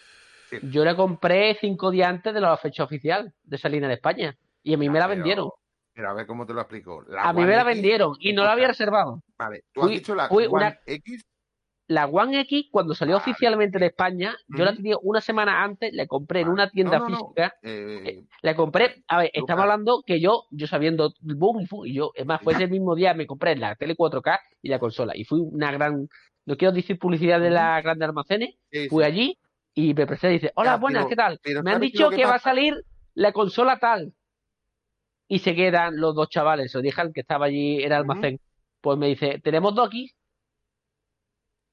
Sí. 0.49 0.57
yo 0.63 0.83
la 0.85 0.95
compré 0.95 1.55
cinco 1.61 1.91
días 1.91 2.09
antes 2.09 2.33
de 2.33 2.41
la 2.41 2.55
fecha 2.57 2.83
oficial 2.83 3.33
de 3.43 3.57
salir 3.57 3.83
en 3.83 3.91
España. 3.91 4.35
Y 4.63 4.73
a 4.73 4.77
mí 4.77 4.89
me 4.89 4.99
la 4.99 5.05
Pero- 5.07 5.15
vendieron. 5.17 5.49
Pero 5.93 6.09
a 6.09 6.13
ver 6.13 6.25
cómo 6.25 6.45
te 6.45 6.53
lo 6.53 6.61
explico. 6.61 7.03
La 7.07 7.23
A 7.23 7.33
mí 7.33 7.39
One 7.41 7.49
me 7.49 7.55
la 7.55 7.61
X, 7.63 7.73
vendieron 7.75 8.15
y 8.19 8.31
no 8.33 8.43
la 8.43 8.53
había 8.53 8.67
reservado. 8.67 9.21
Vale, 9.37 9.63
tú 9.73 9.81
has 9.81 9.87
Fui- 9.87 9.95
dicho 9.97 10.15
la 10.15 10.27
One 10.27 10.47
una- 10.47 10.79
X, 10.85 11.25
La 11.91 12.05
One 12.07 12.39
X, 12.41 12.67
cuando 12.71 12.93
salió 12.95 13.15
Vale. 13.17 13.31
oficialmente 13.31 13.77
de 13.79 13.87
España, 13.87 14.35
yo 14.47 14.63
la 14.63 14.73
tenía 14.73 14.95
una 15.01 15.19
semana 15.19 15.61
antes, 15.63 15.93
la 15.93 16.05
compré 16.07 16.39
en 16.41 16.47
una 16.49 16.69
tienda 16.69 16.99
No, 16.99 17.03
no, 17.05 17.09
no. 17.09 17.17
física. 17.17 17.53
eh, 17.63 18.23
La 18.41 18.55
compré, 18.55 19.03
a 19.07 19.17
ver, 19.17 19.25
Lucas. 19.33 19.41
estamos 19.41 19.61
hablando 19.63 20.03
que 20.05 20.19
yo, 20.21 20.45
yo 20.51 20.67
sabiendo 20.67 21.13
el 21.27 21.35
boom, 21.35 21.67
y 21.85 21.93
yo, 21.93 22.11
es 22.15 22.25
más, 22.25 22.41
fue 22.41 22.53
ese 22.53 22.67
mismo 22.67 22.95
día 22.95 23.13
me 23.13 23.27
compré 23.27 23.55
la 23.57 23.75
tele 23.75 23.95
4K 23.95 24.39
y 24.61 24.69
la 24.69 24.79
consola. 24.79 25.17
Y 25.17 25.25
fui 25.25 25.41
una 25.41 25.71
gran, 25.71 26.07
no 26.45 26.55
quiero 26.57 26.71
decir 26.73 26.97
publicidad 26.97 27.39
de 27.41 27.49
las 27.49 27.83
grandes 27.83 28.07
almacenes, 28.07 28.55
sí, 28.71 28.87
fui 28.87 29.03
allí 29.03 29.37
y 29.73 29.93
me 29.93 30.07
presenté 30.07 30.29
y 30.35 30.39
dice, 30.39 30.51
hola, 30.55 30.71
Ya, 30.71 30.77
buenas, 30.77 31.03
pero- 31.03 31.09
¿qué 31.09 31.15
tal? 31.17 31.39
pero 31.43 31.63
Me 31.63 31.71
han 31.71 31.75
¿sabes 31.75 31.91
dicho 31.91 32.09
que 32.09 32.15
que 32.17 32.25
va 32.25 32.35
a 32.35 32.39
salir 32.39 32.73
la 33.15 33.31
consola 33.33 33.77
tal. 33.79 34.13
Y 35.27 35.39
se 35.39 35.55
quedan 35.55 35.97
los 35.99 36.15
dos 36.15 36.29
chavales, 36.29 36.71
se 36.71 36.77
lo 36.77 36.81
dije 36.81 36.99
al 37.01 37.11
que 37.13 37.21
estaba 37.21 37.45
allí 37.47 37.79
en 37.79 37.85
el 37.87 37.93
almacén. 37.93 38.39
Pues 38.81 38.97
me 38.97 39.07
dice, 39.07 39.39
tenemos 39.43 39.73
dos 39.75 39.87
aquí. 39.87 40.11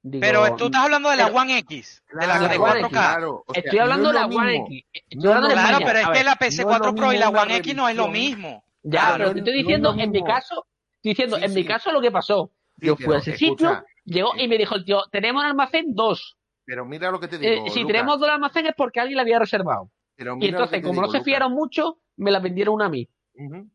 Digo, 0.01 0.21
Pero 0.21 0.55
tú 0.55 0.65
estás 0.67 0.83
hablando 0.83 1.09
de 1.09 1.17
la 1.17 1.25
pero- 1.25 1.37
One 1.39 1.57
X, 1.59 2.03
de 2.13 2.27
la 2.27 2.39
de 2.39 2.57
One 2.57 2.57
4K. 2.57 2.79
X, 2.79 2.89
claro, 2.89 3.43
o 3.45 3.53
sea, 3.53 3.63
Estoy 3.63 3.79
hablando 3.79 4.03
no 4.03 4.13
de 4.13 4.19
la 4.19 4.25
One. 4.41 4.55
X. 4.55 4.83
No 5.17 5.21
Claro, 5.31 5.47
España. 5.49 5.79
pero 5.85 5.99
es 5.99 6.07
que 6.17 6.23
la 6.23 6.35
PC 6.37 6.55
no 6.55 6.61
es 6.61 6.77
4 6.77 6.87
lo 6.91 6.95
Pro 6.95 7.13
y 7.13 7.17
la 7.17 7.29
One 7.29 7.55
X 7.57 7.75
no 7.75 7.89
es 7.89 7.95
lo 7.97 8.07
mismo. 8.07 8.63
Ya, 8.83 8.91
Claro, 9.01 9.17
pero 9.17 9.33
te 9.33 9.39
estoy 9.39 9.51
no 9.53 9.59
es 9.59 9.65
diciendo, 9.65 9.95
en 9.97 10.11
mi 10.11 10.23
caso, 10.23 10.65
estoy 10.95 11.11
diciendo, 11.11 11.37
Sí, 11.37 11.43
en 11.43 11.53
mi 11.53 11.65
caso 11.65 11.91
lo 11.91 11.99
que 12.01 12.11
pasó. 12.11 12.51
Sí, 12.79 12.85
Yo 12.87 12.95
fui 12.95 13.13
a 13.13 13.17
ese 13.17 13.35
sitio, 13.35 13.83
llegó 14.05 14.31
y 14.37 14.47
me 14.47 14.57
dijo 14.57 14.75
el 14.75 14.85
tío, 14.85 15.03
tenemos 15.11 15.41
un 15.43 15.47
almacén 15.49 15.93
dos. 15.93 16.37
pero 16.65 16.85
mira 16.85 17.11
lo 17.11 17.19
que 17.19 17.27
te 17.27 17.35
Eh, 17.35 17.55
digo. 17.55 17.69
si 17.69 17.85
tenemos 17.85 18.19
dos 18.19 18.29
almacenes 18.29 18.69
es 18.69 18.75
porque 18.77 18.99
alguien 19.01 19.17
la 19.17 19.23
había 19.23 19.39
reservado. 19.39 19.89
pero 20.15 20.33
Y 20.33 20.37
mira 20.37 20.41
que 20.41 20.47
entonces, 20.63 20.81
como 20.83 21.01
no 21.01 21.09
se 21.09 21.21
fiaron 21.23 21.51
mucho, 21.51 21.97
me 22.15 22.29
la 22.31 22.39
vendieron 22.39 22.75
una 22.75 22.85
a 22.85 22.89
mí. 22.89 23.07
Me 23.33 23.65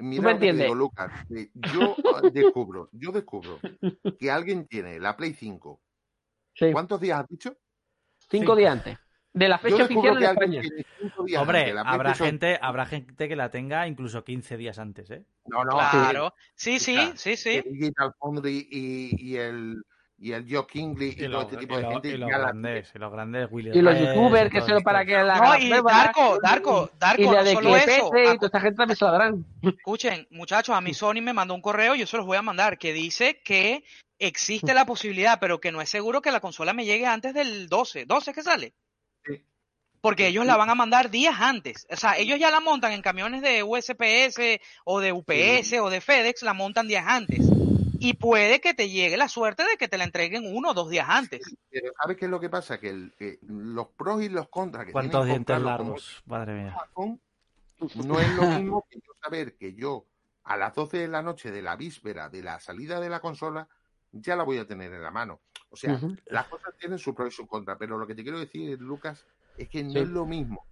Mira 0.00 0.32
lo 0.32 0.38
que 0.38 0.52
digo, 0.52 0.74
Lucas. 0.74 1.10
que 1.28 1.50
Yo 1.74 1.94
ah, 2.14 2.20
descubro, 2.32 2.88
yo 2.92 3.12
descubro 3.12 3.58
que 4.18 4.30
alguien 4.30 4.66
tiene 4.66 4.98
la 4.98 5.16
Play 5.16 5.32
5. 5.34 5.80
Sí, 6.54 6.72
¿Cuántos 6.72 7.00
días 7.00 7.20
has 7.20 7.28
dicho? 7.28 7.56
cinco 8.30 8.54
días 8.54 8.72
antes. 8.72 8.98
De 9.32 9.48
la 9.48 9.58
fecha 9.58 9.84
oficial 9.84 10.18
de 10.18 10.26
España. 10.26 10.62
Hombre, 11.38 11.70
habrá 11.78 12.12
PlayStation- 12.12 12.24
gente, 12.26 12.58
habrá 12.60 12.86
gente 12.86 13.28
que 13.28 13.36
la 13.36 13.48
tenga 13.50 13.86
incluso 13.86 14.24
15 14.24 14.56
días 14.56 14.78
antes, 14.80 15.08
¿eh? 15.10 15.24
No, 15.46 15.64
no, 15.64 15.70
Claro. 15.78 16.34
Sí, 16.54 16.80
sí, 16.80 16.96
sí, 17.14 17.36
sí. 17.36 17.62
el 17.64 17.72
Digital 17.72 18.12
Foundry 18.18 18.66
y, 18.70 19.30
y 19.30 19.36
el 19.36 19.82
y 20.22 20.32
el 20.32 20.44
Joe 20.48 20.66
Kingley 20.66 21.08
y, 21.08 21.12
Y, 21.12 21.16
todo 21.16 21.28
lo- 21.28 21.40
este 21.42 21.56
tipo 21.56 21.74
y 21.74 21.76
de 21.78 21.82
lo- 21.82 21.90
gente 21.92 22.08
y 22.10 22.16
los 22.18 22.28
grandes, 22.28 22.92
y 22.94 22.98
los 22.98 23.10
grandes 23.12 23.48
Y 23.50 23.80
los 23.80 23.98
youtubers, 23.98 24.50
que 24.50 24.58
todo 24.58 24.68
solo 24.68 24.80
para 24.82 25.04
que 25.06 25.12
la 25.22 25.38
No, 25.38 25.56
y 25.56 25.70
Darko, 25.70 26.38
Darko, 26.42 26.90
Darko, 26.98 27.22
Y 27.22 27.24
la 27.34 27.42
de 27.42 27.52
solo 27.54 27.76
eso. 27.76 28.10
PC 28.10 28.34
y 28.34 28.36
toda 28.36 28.48
esa 28.48 28.60
gente 28.60 28.76
también 28.76 28.96
se 28.96 29.04
la 29.06 29.10
darán. 29.12 29.46
Escuchen, 29.62 30.26
muchachos, 30.30 30.76
a 30.76 30.80
mí 30.82 30.92
Sony 30.92 31.22
me 31.22 31.32
mandó 31.32 31.54
un 31.54 31.62
correo, 31.62 31.94
yo 31.94 32.06
se 32.06 32.18
los 32.18 32.26
voy 32.26 32.36
a 32.36 32.42
mandar, 32.42 32.76
que 32.76 32.92
dice 32.92 33.40
que 33.42 33.82
existe 34.18 34.74
la 34.74 34.84
posibilidad, 34.84 35.38
pero 35.40 35.58
que 35.58 35.72
no 35.72 35.80
es 35.80 35.88
seguro 35.88 36.20
que 36.20 36.30
la 36.30 36.40
consola 36.40 36.74
me 36.74 36.84
llegue 36.84 37.06
antes 37.06 37.32
del 37.32 37.68
12. 37.68 38.06
¿12 38.06 38.34
que 38.34 38.42
sale? 38.42 38.74
Sí. 39.24 39.42
Porque 40.02 40.26
ellos 40.26 40.44
la 40.44 40.58
van 40.58 40.68
a 40.68 40.74
mandar 40.74 41.10
días 41.10 41.36
antes. 41.40 41.86
O 41.90 41.96
sea, 41.96 42.18
ellos 42.18 42.38
ya 42.38 42.50
la 42.50 42.60
montan 42.60 42.92
en 42.92 43.00
camiones 43.00 43.40
de 43.40 43.62
USPS 43.62 44.60
o 44.84 45.00
de 45.00 45.12
UPS 45.12 45.80
o 45.80 45.88
de 45.88 46.02
FedEx, 46.02 46.42
la 46.42 46.52
montan 46.52 46.88
días 46.88 47.04
antes. 47.06 47.40
Y 48.00 48.14
puede 48.14 48.60
que 48.60 48.72
te 48.74 48.88
llegue 48.88 49.16
la 49.16 49.28
suerte 49.28 49.62
de 49.62 49.76
que 49.76 49.86
te 49.88 49.98
la 49.98 50.04
entreguen 50.04 50.44
uno 50.46 50.70
o 50.70 50.74
dos 50.74 50.88
días 50.90 51.06
antes. 51.08 51.40
Pero 51.70 51.92
¿sabes 52.00 52.16
qué 52.16 52.24
es 52.24 52.30
lo 52.30 52.40
que 52.40 52.48
pasa? 52.48 52.80
Que, 52.80 52.88
el- 52.88 53.12
que 53.18 53.38
los 53.42 53.88
pros 53.88 54.22
y 54.22 54.28
los 54.28 54.48
contras 54.48 54.86
que 54.86 54.92
¿Cuántos 54.92 55.24
tienen 55.26 55.44
dientes 55.44 55.62
largos? 55.62 56.22
Madre 56.26 56.54
mía. 56.54 56.72
Amazon, 56.74 57.20
no 58.06 58.18
es 58.20 58.34
lo 58.36 58.42
mismo 58.58 58.86
que 58.90 58.98
yo 59.00 59.12
saber 59.22 59.54
que 59.56 59.74
yo 59.74 60.06
a 60.44 60.56
las 60.56 60.74
12 60.74 60.98
de 60.98 61.08
la 61.08 61.22
noche 61.22 61.50
de 61.50 61.62
la 61.62 61.76
víspera 61.76 62.28
de 62.28 62.42
la 62.42 62.58
salida 62.58 62.98
de 63.00 63.10
la 63.10 63.20
consola 63.20 63.68
ya 64.12 64.34
la 64.34 64.42
voy 64.44 64.58
a 64.58 64.66
tener 64.66 64.92
en 64.92 65.02
la 65.02 65.10
mano. 65.10 65.40
O 65.68 65.76
sea, 65.76 66.00
las 66.26 66.48
cosas 66.48 66.74
tienen 66.78 66.98
su 66.98 67.14
pro 67.14 67.26
y 67.26 67.30
su 67.30 67.46
contra, 67.46 67.76
pero 67.78 67.96
lo 67.98 68.06
que 68.06 68.14
te 68.14 68.22
quiero 68.22 68.40
decir, 68.40 68.80
Lucas, 68.80 69.24
es 69.56 69.68
que 69.68 69.84
no 69.84 69.92
Sí. 69.92 69.98
es 70.00 70.08
lo 70.08 70.26
mismo 70.26 70.66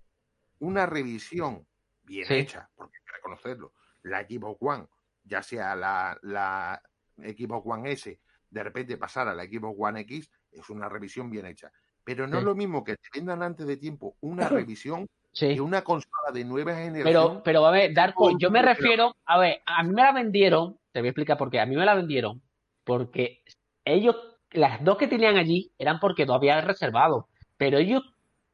una 0.60 0.86
revisión 0.86 1.64
bien 2.02 2.26
Sí. 2.26 2.34
hecha, 2.34 2.68
porque 2.74 2.96
hay 2.96 3.04
que 3.04 3.12
reconocerlo, 3.12 3.72
la 4.02 4.22
Xbox 4.22 4.56
One, 4.60 4.86
ya 5.24 5.42
sea 5.42 5.76
la, 5.76 6.18
la 6.22 6.82
Xbox 7.18 7.66
One 7.66 7.92
S, 7.92 8.18
de 8.50 8.62
repente 8.62 8.96
pasar 8.96 9.28
a 9.28 9.34
la 9.34 9.44
Xbox 9.44 9.76
One 9.78 10.00
X, 10.00 10.30
es 10.52 10.70
una 10.70 10.88
revisión 10.88 11.30
bien 11.30 11.46
hecha. 11.46 11.70
Pero 12.04 12.26
no 12.26 12.34
Sí. 12.34 12.38
es 12.38 12.44
lo 12.44 12.54
mismo 12.54 12.82
que 12.84 12.96
te 12.96 13.08
vendan 13.14 13.42
antes 13.42 13.66
de 13.66 13.76
tiempo 13.76 14.16
una 14.20 14.48
revisión 14.48 15.06
Sí. 15.32 15.54
que 15.54 15.60
una 15.60 15.82
consola 15.82 16.32
de 16.32 16.44
nueva 16.44 16.74
generación. 16.74 17.04
Pero, 17.04 17.42
pero 17.42 17.66
a 17.66 17.70
ver, 17.70 17.92
Darko, 17.92 18.36
yo 18.38 18.50
me 18.50 18.62
refiero, 18.62 19.14
a 19.26 19.38
ver, 19.38 19.60
a 19.66 19.82
mí 19.82 19.92
me 19.92 20.02
la 20.02 20.12
vendieron, 20.12 20.78
te 20.90 21.00
voy 21.00 21.08
a 21.08 21.10
explicar 21.10 21.36
por 21.36 21.50
qué, 21.50 21.60
a 21.60 21.66
mí 21.66 21.76
me 21.76 21.84
la 21.84 21.94
vendieron 21.94 22.40
porque 22.84 23.42
ellos, 23.84 24.16
las 24.52 24.82
dos 24.82 24.96
que 24.96 25.06
tenían 25.06 25.36
allí 25.36 25.70
eran 25.78 26.00
porque 26.00 26.24
todavía 26.24 26.54
había 26.56 26.66
reservado, 26.66 27.28
pero 27.58 27.76
ellos 27.76 28.02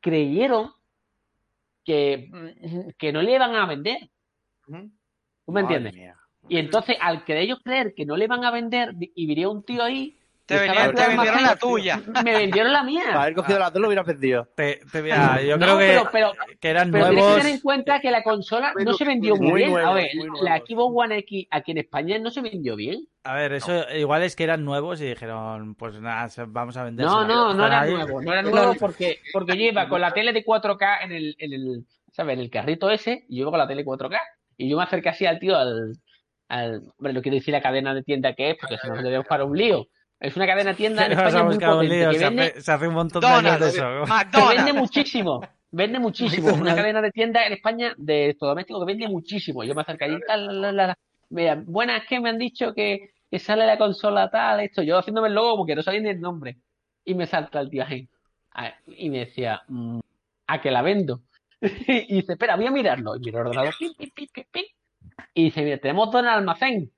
creyeron 0.01 0.73
que, 1.85 2.29
mm, 2.33 2.89
que 2.99 3.13
no 3.13 3.23
le 3.23 3.35
iban 3.35 3.55
a 3.55 3.67
vender. 3.67 4.11
¿tú 4.67 4.73
me 4.73 5.63
Madre 5.63 5.77
entiendes? 5.77 5.95
mía. 5.95 6.17
Y 6.49 6.59
entonces, 6.59 6.97
al 7.01 7.25
que 7.25 7.41
ellos 7.41 7.59
creer 7.65 7.95
que 7.97 8.05
no 8.05 8.17
le 8.17 8.27
van 8.27 8.45
a 8.45 8.51
vender, 8.51 8.93
y 8.99 9.27
viría 9.27 9.49
un 9.49 9.63
tío 9.65 9.83
ahí, 9.83 10.19
Te, 10.47 10.59
vendieron 10.59 11.43
la 11.43 11.57
tuya. 11.57 12.03
me 12.25 12.37
vendieron 12.37 12.71
la 12.71 12.81
Para 12.81 12.91
mía. 12.91 13.23
haber 13.23 13.35
cogido 13.35 13.59
las 13.59 13.73
dos 13.73 13.81
lo 13.81 13.89
hubiera 13.89 14.03
vendido. 14.03 14.47
Te, 14.55 14.81
te 14.93 15.01
voy 15.01 15.11
a- 15.11 15.41
yo 15.41 15.57
No, 15.57 15.65
creo 15.65 15.79
que, 15.79 15.87
pero, 15.87 16.09
pero, 16.13 16.33
que 16.61 16.69
eran 16.69 16.91
Pero 16.93 17.07
tienes 17.07 17.23
que 17.25 17.27
nuevos. 17.29 17.43
tener 17.43 17.55
en 17.55 17.61
cuenta 17.63 18.01
que 18.01 18.11
la 18.11 18.23
consola 18.23 18.75
no 18.85 18.93
se 18.93 19.05
vendió 19.07 19.37
muy 19.37 19.49
muy 19.53 19.61
bien. 19.63 19.71
A 19.71 19.73
nuevos, 19.73 19.95
ver, 19.95 20.11
la 20.15 20.25
nuevos. 20.59 20.69
Xbox 20.69 20.93
One 21.05 21.19
X 21.21 21.47
aquí 21.51 21.71
en 21.71 21.79
España 21.79 22.19
no 22.19 22.31
se 22.31 22.43
vendió 22.43 22.77
bien. 22.77 23.09
A 23.23 23.35
ver, 23.37 23.55
eso 23.55 23.87
igual 23.97 24.23
es 24.23 24.37
que 24.37 24.45
eran 24.45 24.67
nuevos 24.67 25.01
y 25.01 25.07
dijeron, 25.07 25.75
pues 25.77 25.99
nada, 25.99 26.29
vamos 26.49 26.77
a 26.77 26.85
vender. 26.85 27.07
No, 27.07 27.27
no, 27.27 27.55
no 27.55 27.67
era 27.67 27.87
nuevo, 27.87 28.21
no 28.21 28.31
era 28.33 28.43
nuevo 28.43 28.75
porque, 28.79 29.21
porque 29.33 29.57
yo 29.57 29.65
iba 29.65 29.89
con 29.89 30.03
la 30.03 30.13
tele 30.13 30.35
de 30.35 30.45
4K 30.45 31.05
en 31.05 31.13
el, 31.13 31.37
en 31.39 31.53
el, 31.55 31.87
¿sabes? 32.13 32.35
En 32.35 32.41
el 32.41 32.51
carrito 32.51 32.91
ese, 32.91 33.25
y 33.31 33.37
yo 33.37 33.43
iba 33.45 33.51
con 33.51 33.61
la 33.61 33.67
tele 33.67 33.83
4K. 33.83 34.19
Y 34.59 34.69
yo 34.69 34.77
me 34.77 34.83
acerqué 34.83 35.09
así 35.09 35.25
al 35.25 35.39
tío, 35.39 35.57
al, 35.57 35.95
al, 36.49 36.83
hombre, 36.99 37.13
no 37.13 37.23
quiero 37.23 37.37
decir 37.37 37.53
la 37.53 37.63
cadena 37.63 37.95
de 37.95 38.03
tienda 38.03 38.35
que 38.35 38.51
es, 38.51 38.57
porque 38.61 38.79
se 38.79 38.89
nos 38.89 39.03
debe 39.03 39.19
buscar 39.19 39.43
un 39.43 39.57
lío. 39.57 39.87
Es 40.21 40.37
una 40.37 40.47
cadena 40.47 40.71
de 40.71 40.77
tienda 40.77 41.07
en 41.07 41.13
España 41.19 41.43
muy 41.43 41.55
buscar 41.55 41.71
un 41.71 41.77
potente, 41.77 41.97
lío, 41.97 42.11
que 42.11 42.19
se, 42.19 42.25
vende, 42.25 42.43
hace, 42.43 42.61
se 42.61 42.73
hace 42.73 42.89
un 42.89 42.95
montón 42.95 43.21
de 43.21 43.27
años 43.27 43.61
de 43.61 43.69
eso. 43.69 43.85
que 44.33 44.57
vende 44.57 44.73
muchísimo. 44.73 45.41
Vende 45.71 45.99
muchísimo. 45.99 46.51
Es 46.51 46.61
una 46.61 46.77
cadena 46.77 47.03
de 47.03 47.11
tienda 47.11 47.45
en 47.47 47.53
España 47.53 47.95
de 47.99 48.27
electrodomésticos 48.27 48.81
que 48.83 48.93
vende 48.93 49.09
muchísimo. 49.09 49.65
Yo 49.65 49.75
me 49.75 49.83
acerqué 49.83 50.05
allí, 50.05 50.19
tal, 50.27 50.47
la, 50.47 50.53
la, 50.53 50.73
la, 50.73 50.87
la. 50.89 50.99
Mira, 51.31 51.61
buenas, 51.67 52.07
que 52.07 52.21
me 52.21 52.31
han 52.31 52.39
dicho 52.39 52.73
que, 52.73 53.11
que 53.29 53.39
sale 53.41 53.67
la 53.67 53.77
consola 53.77 54.31
tal, 54.31 54.61
esto. 54.61 54.83
Yo 54.83 54.99
haciéndome 54.99 55.29
el 55.29 55.35
logo 55.35 55.57
porque 55.57 55.75
no 55.75 55.83
sabía 55.83 56.01
ni 56.01 56.11
el 56.11 56.21
nombre. 56.21 56.59
Y 57.05 57.15
me 57.15 57.27
salta 57.27 57.61
el 57.61 57.71
tío 57.71 57.85
ahí. 57.85 58.09
Y 58.87 59.11
me 59.11 59.19
decía, 59.21 59.63
mm, 59.67 59.99
¿a 60.47 60.61
que 60.61 60.71
la 60.71 60.83
vendo? 60.83 61.23
Y 61.61 62.15
dice, 62.15 62.35
espera, 62.35 62.57
voy 62.57 62.67
a 62.67 62.71
mirarlo. 62.71 63.17
Y 63.17 63.21
miro 63.21 63.41
el 63.41 63.47
ordenador, 63.49 63.75
pim, 63.77 63.93
pim, 63.99 64.11
pim, 64.15 64.29
pim, 64.33 64.45
pim. 64.53 64.65
Y 65.35 65.45
dice, 65.45 65.63
mira, 65.63 65.79
tenemos 65.79 66.11
dos 66.11 66.21
en 66.23 66.29
el 66.29 66.35
almacén. 66.35 66.93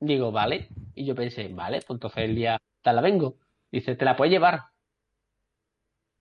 Digo, 0.00 0.32
vale. 0.32 0.68
Y 0.94 1.04
yo 1.04 1.14
pensé, 1.14 1.48
vale, 1.48 1.80
pues 1.86 1.96
entonces 1.96 2.24
el 2.24 2.34
día 2.36 2.58
tal 2.82 2.96
la 2.96 3.02
vengo. 3.02 3.36
Dice, 3.70 3.94
te 3.96 4.04
la 4.04 4.16
puedes 4.16 4.32
llevar. 4.32 4.60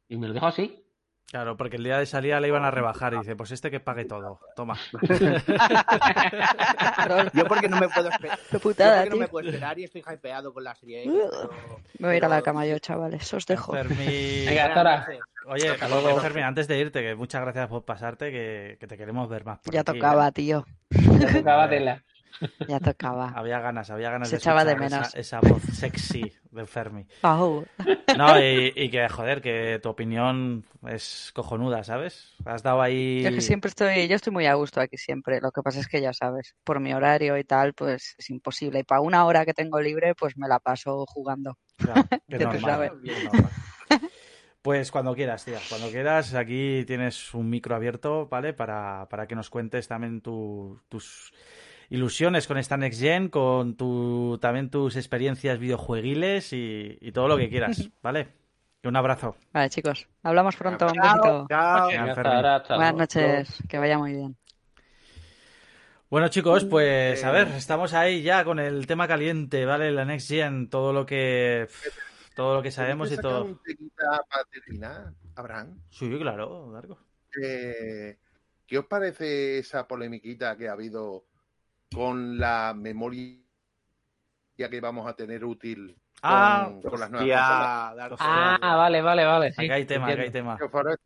Y 0.09 0.17
me 0.17 0.27
lo 0.27 0.33
dejo 0.33 0.47
así. 0.47 0.83
Claro, 1.29 1.57
porque 1.57 1.75
el 1.75 1.83
día 1.83 1.99
de 1.99 2.05
salida 2.05 2.39
le 2.39 2.47
iban 2.47 2.63
a 2.63 2.71
rebajar 2.71 3.13
y 3.13 3.17
dice, 3.17 3.35
pues 3.35 3.51
este 3.51 3.69
que 3.69 3.81
pague 3.81 4.05
todo. 4.05 4.39
Toma. 4.55 4.77
Yo 7.33 7.45
porque 7.45 7.67
no 7.67 7.77
me 7.79 7.89
puedo 7.89 8.09
esperar. 8.09 8.39
Qué 8.49 8.59
putada, 8.59 9.03
yo 9.03 9.03
porque 9.03 9.09
no 9.09 9.15
tío. 9.15 9.21
me 9.21 9.27
puedo 9.27 9.49
esperar 9.49 9.79
y 9.79 9.83
estoy 9.83 10.03
hypeado 10.13 10.53
con 10.53 10.63
la 10.63 10.75
serie 10.75 11.03
pero- 11.05 11.49
Me 11.99 12.07
voy 12.07 12.15
a 12.15 12.17
ir 12.17 12.25
a 12.25 12.29
la 12.29 12.41
cama 12.41 12.65
yo, 12.65 12.79
chavales. 12.79 13.33
Os 13.33 13.45
dejo. 13.45 13.73
Fermi- 13.73 14.45
Venga, 14.45 14.65
hasta 14.67 14.77
ahora. 14.79 15.07
Oye. 15.47 15.73
Fermi, 16.21 16.41
antes 16.41 16.67
de 16.67 16.79
irte, 16.79 17.01
que 17.01 17.15
muchas 17.15 17.41
gracias 17.41 17.67
por 17.67 17.85
pasarte, 17.85 18.31
que, 18.31 18.77
que 18.79 18.87
te 18.87 18.97
queremos 18.97 19.29
ver 19.29 19.45
más. 19.45 19.59
por 19.59 19.73
Ya 19.73 19.81
aquí, 19.81 19.93
tocaba, 19.93 20.27
¿eh? 20.27 20.31
tío. 20.31 20.65
Ya 20.89 21.33
tocaba 21.33 21.69
tela. 21.69 22.03
Ya 22.67 22.79
tocaba. 22.79 23.29
Había 23.35 23.59
ganas, 23.59 23.89
había 23.89 24.11
ganas 24.11 24.29
Se 24.29 24.35
de 24.35 24.37
echaba 24.37 24.63
de 24.63 24.73
escuchar 24.73 24.91
menos. 24.91 25.07
Esa, 25.15 25.19
esa 25.19 25.39
voz 25.39 25.63
sexy 25.73 26.31
de 26.51 26.65
Fermi. 26.67 27.07
Au. 27.23 27.65
No, 28.15 28.39
y, 28.39 28.73
y 28.75 28.89
que, 28.91 29.09
joder, 29.09 29.41
que 29.41 29.79
tu 29.81 29.89
opinión 29.89 30.63
es 30.87 31.31
cojonuda, 31.33 31.83
¿sabes? 31.83 32.35
Has 32.45 32.61
dado 32.61 32.83
ahí... 32.83 33.23
Yo 33.23 33.29
es 33.29 33.35
que 33.35 33.41
siempre 33.41 33.69
estoy, 33.69 34.07
yo 34.07 34.15
estoy 34.15 34.31
muy 34.33 34.45
a 34.45 34.53
gusto 34.53 34.79
aquí 34.79 34.97
siempre. 34.97 35.41
Lo 35.41 35.51
que 35.51 35.63
pasa 35.63 35.79
es 35.79 35.87
que 35.87 35.99
ya 35.99 36.13
sabes, 36.13 36.53
por 36.63 36.79
mi 36.79 36.93
horario 36.93 37.39
y 37.39 37.43
tal, 37.43 37.73
pues 37.73 38.13
es 38.19 38.29
imposible. 38.29 38.79
Y 38.79 38.83
para 38.83 39.01
una 39.01 39.25
hora 39.25 39.43
que 39.43 39.55
tengo 39.55 39.79
libre, 39.81 40.13
pues 40.13 40.37
me 40.37 40.47
la 40.47 40.59
paso 40.59 41.05
jugando. 41.07 41.57
Claro, 41.77 42.03
que 42.29 42.37
normal, 42.37 42.61
sabes. 42.61 42.91
es 43.03 43.23
normal. 43.23 43.51
Pues 44.67 44.91
cuando 44.91 45.15
quieras, 45.15 45.45
tía, 45.45 45.59
cuando 45.69 45.89
quieras, 45.89 46.33
aquí 46.33 46.83
tienes 46.85 47.33
un 47.33 47.49
micro 47.49 47.73
abierto, 47.73 48.27
¿vale? 48.27 48.51
Para, 48.51 49.07
para 49.09 49.25
que 49.25 49.33
nos 49.33 49.49
cuentes 49.49 49.87
también 49.87 50.19
tu- 50.19 50.77
tus 50.89 51.31
ilusiones 51.89 52.47
con 52.47 52.57
esta 52.57 52.75
Next 52.75 52.99
Gen, 52.99 53.29
con 53.29 53.77
tu, 53.77 54.37
también 54.41 54.69
tus 54.69 54.97
experiencias 54.97 55.57
videojueguiles 55.57 56.51
y, 56.51 56.97
y 56.99 57.13
todo 57.13 57.29
lo 57.29 57.37
que 57.37 57.49
quieras, 57.49 57.89
¿vale? 58.03 58.27
Un 58.83 58.97
abrazo. 58.97 59.37
Vale, 59.53 59.69
chicos, 59.69 60.05
hablamos 60.21 60.57
pronto. 60.57 60.85
Un 60.87 60.95
Chao, 60.95 61.01
besito. 61.13 61.47
chao. 61.47 61.89
Hasta 61.89 62.21
ahora, 62.21 62.55
hasta 62.57 62.75
Buenas 62.75 62.95
noches, 62.95 63.47
que 63.69 63.77
vaya 63.79 63.97
muy 63.97 64.11
bien. 64.11 64.35
Bueno, 66.09 66.27
chicos, 66.29 66.65
pues 66.65 67.23
a 67.23 67.31
ver, 67.31 67.47
estamos 67.49 67.93
ahí 67.93 68.21
ya 68.21 68.43
con 68.43 68.59
el 68.59 68.85
tema 68.85 69.07
caliente, 69.07 69.65
¿vale? 69.65 69.91
La 69.91 70.03
Next 70.03 70.27
Gen, 70.29 70.69
todo 70.69 70.91
lo 70.93 71.05
que 71.05 71.67
todo 72.37 72.53
lo 72.55 72.61
que 72.61 72.69
sabemos 72.69 73.07
y 73.11 73.15
¿Puedes 73.15 73.25
sacar 73.25 73.31
todo. 73.31 73.45
un 73.45 73.89
para 74.29 74.43
terminar, 74.45 75.13
Abraham? 75.35 75.81
Sí, 75.89 76.07
claro, 76.19 76.71
Darko. 76.71 76.99
Eh, 77.41 78.19
¿Qué 78.67 78.77
os 78.77 78.85
parece 78.85 79.57
esa 79.57 79.87
polemiquita 79.87 80.55
que 80.55 80.69
ha 80.69 80.73
habido 80.73 81.25
con 81.91 82.37
la 82.37 82.75
memoria 82.77 83.39
que 84.55 84.79
vamos 84.81 85.07
a 85.07 85.15
tener 85.15 85.43
útil 85.43 85.95
con, 86.21 86.31
Ah, 86.31 86.71
con 86.83 86.99
las 86.99 87.09
nuevas 87.09 87.27
consolas? 87.27 88.19
Ah, 88.61 88.75
vale, 88.75 89.01
vale, 89.01 89.25
vale. 89.25 89.51
Sí, 89.53 89.65
Acá 89.65 89.73
hay 89.73 89.85
tema, 89.85 90.07
acá 90.07 90.21
hay 90.21 90.31
tema. 90.31 90.57
¿Qué 90.57 90.63
os 90.65 90.71
parece? 90.71 91.03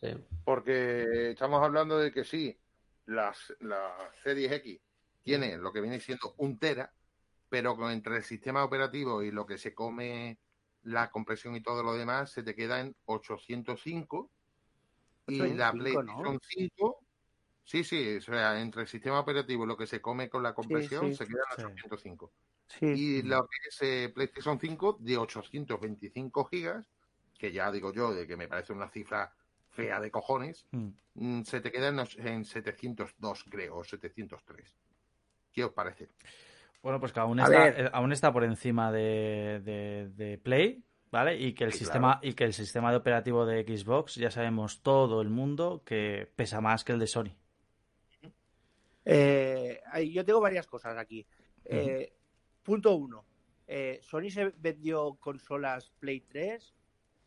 Sí. 0.00 0.08
Porque 0.44 1.30
estamos 1.30 1.62
hablando 1.62 1.96
de 1.96 2.10
que 2.10 2.24
sí, 2.24 2.58
las, 3.06 3.54
la 3.60 3.96
Series 4.24 4.50
X 4.50 4.80
tiene 5.22 5.56
lo 5.58 5.72
que 5.72 5.80
viene 5.80 6.00
siendo 6.00 6.34
un 6.38 6.58
tera, 6.58 6.92
pero 7.50 7.76
con, 7.76 7.90
entre 7.92 8.16
el 8.16 8.22
sistema 8.22 8.64
operativo 8.64 9.22
y 9.22 9.30
lo 9.30 9.44
que 9.44 9.58
se 9.58 9.74
come 9.74 10.38
la 10.84 11.10
compresión 11.10 11.54
y 11.56 11.60
todo 11.60 11.82
lo 11.82 11.92
demás, 11.92 12.30
se 12.32 12.42
te 12.42 12.54
queda 12.54 12.80
en 12.80 12.96
805. 13.04 14.30
Y 15.26 15.36
la 15.54 15.70
805, 15.70 16.02
¿no? 16.02 16.12
PlayStation 16.14 16.40
5, 16.42 16.98
sí, 17.64 17.84
sí, 17.84 18.16
o 18.16 18.20
sea, 18.22 18.58
entre 18.60 18.82
el 18.82 18.88
sistema 18.88 19.20
operativo 19.20 19.64
y 19.64 19.66
lo 19.66 19.76
que 19.76 19.86
se 19.86 20.00
come 20.00 20.30
con 20.30 20.42
la 20.42 20.54
compresión, 20.54 21.08
sí. 21.10 21.16
se 21.16 21.26
queda 21.26 21.42
en 21.58 21.66
Sí. 21.66 21.72
805. 21.84 22.32
Sí. 22.66 22.86
Y 22.86 23.22
lo 23.22 23.46
que 23.46 23.68
es 23.68 23.82
eh, 23.82 24.12
PlayStation 24.14 24.58
5 24.58 24.96
de 25.00 25.18
825 25.18 26.44
gigas, 26.46 26.86
que 27.36 27.52
ya 27.52 27.70
digo 27.70 27.92
yo, 27.92 28.14
de 28.14 28.26
que 28.26 28.36
me 28.36 28.48
parece 28.48 28.72
una 28.72 28.88
cifra 28.88 29.34
fea 29.70 30.00
de 30.00 30.10
cojones, 30.10 30.66
Mm. 30.70 30.88
mm, 31.14 31.42
se 31.44 31.60
te 31.60 31.70
queda 31.70 31.88
en, 31.88 31.98
en 32.26 32.44
702, 32.44 33.44
creo, 33.50 33.76
o 33.78 33.84
703. 33.84 34.76
¿Qué 35.52 35.64
os 35.64 35.72
parece? 35.72 36.08
Bueno, 36.82 36.98
pues 36.98 37.12
que 37.12 37.20
aún 37.20 37.38
está, 37.40 37.68
eh, 37.68 37.90
aún 37.92 38.12
está 38.12 38.32
por 38.32 38.42
encima 38.44 38.90
de, 38.90 39.60
de- 39.64 40.08
de 40.14 40.38
Play, 40.38 40.82
¿vale? 41.10 41.36
Y 41.38 41.52
que 41.52 41.64
el 41.64 41.72
Sí, 41.72 41.78
sistema, 41.80 42.18
y 42.22 42.32
que 42.34 42.44
el 42.44 42.54
sistema 42.54 42.90
de 42.90 42.96
operativo 42.96 43.44
de 43.44 43.62
Xbox, 43.64 44.14
ya 44.14 44.30
sabemos 44.30 44.80
todo 44.82 45.20
el 45.20 45.28
mundo 45.28 45.82
que 45.84 46.30
pesa 46.36 46.60
más 46.60 46.82
que 46.84 46.92
el 46.92 46.98
de 46.98 47.06
Sony. 47.06 47.36
Eh, 49.04 49.80
yo 50.12 50.24
tengo 50.24 50.40
varias 50.40 50.66
cosas 50.66 50.96
aquí. 50.96 51.26
Eh, 51.64 52.12
Punto 52.62 52.94
uno. 52.94 53.24
eh, 53.66 53.98
Sony 54.02 54.30
se 54.30 54.52
vendió 54.58 55.14
consolas 55.14 55.90
Play 55.98 56.20
3 56.20 56.74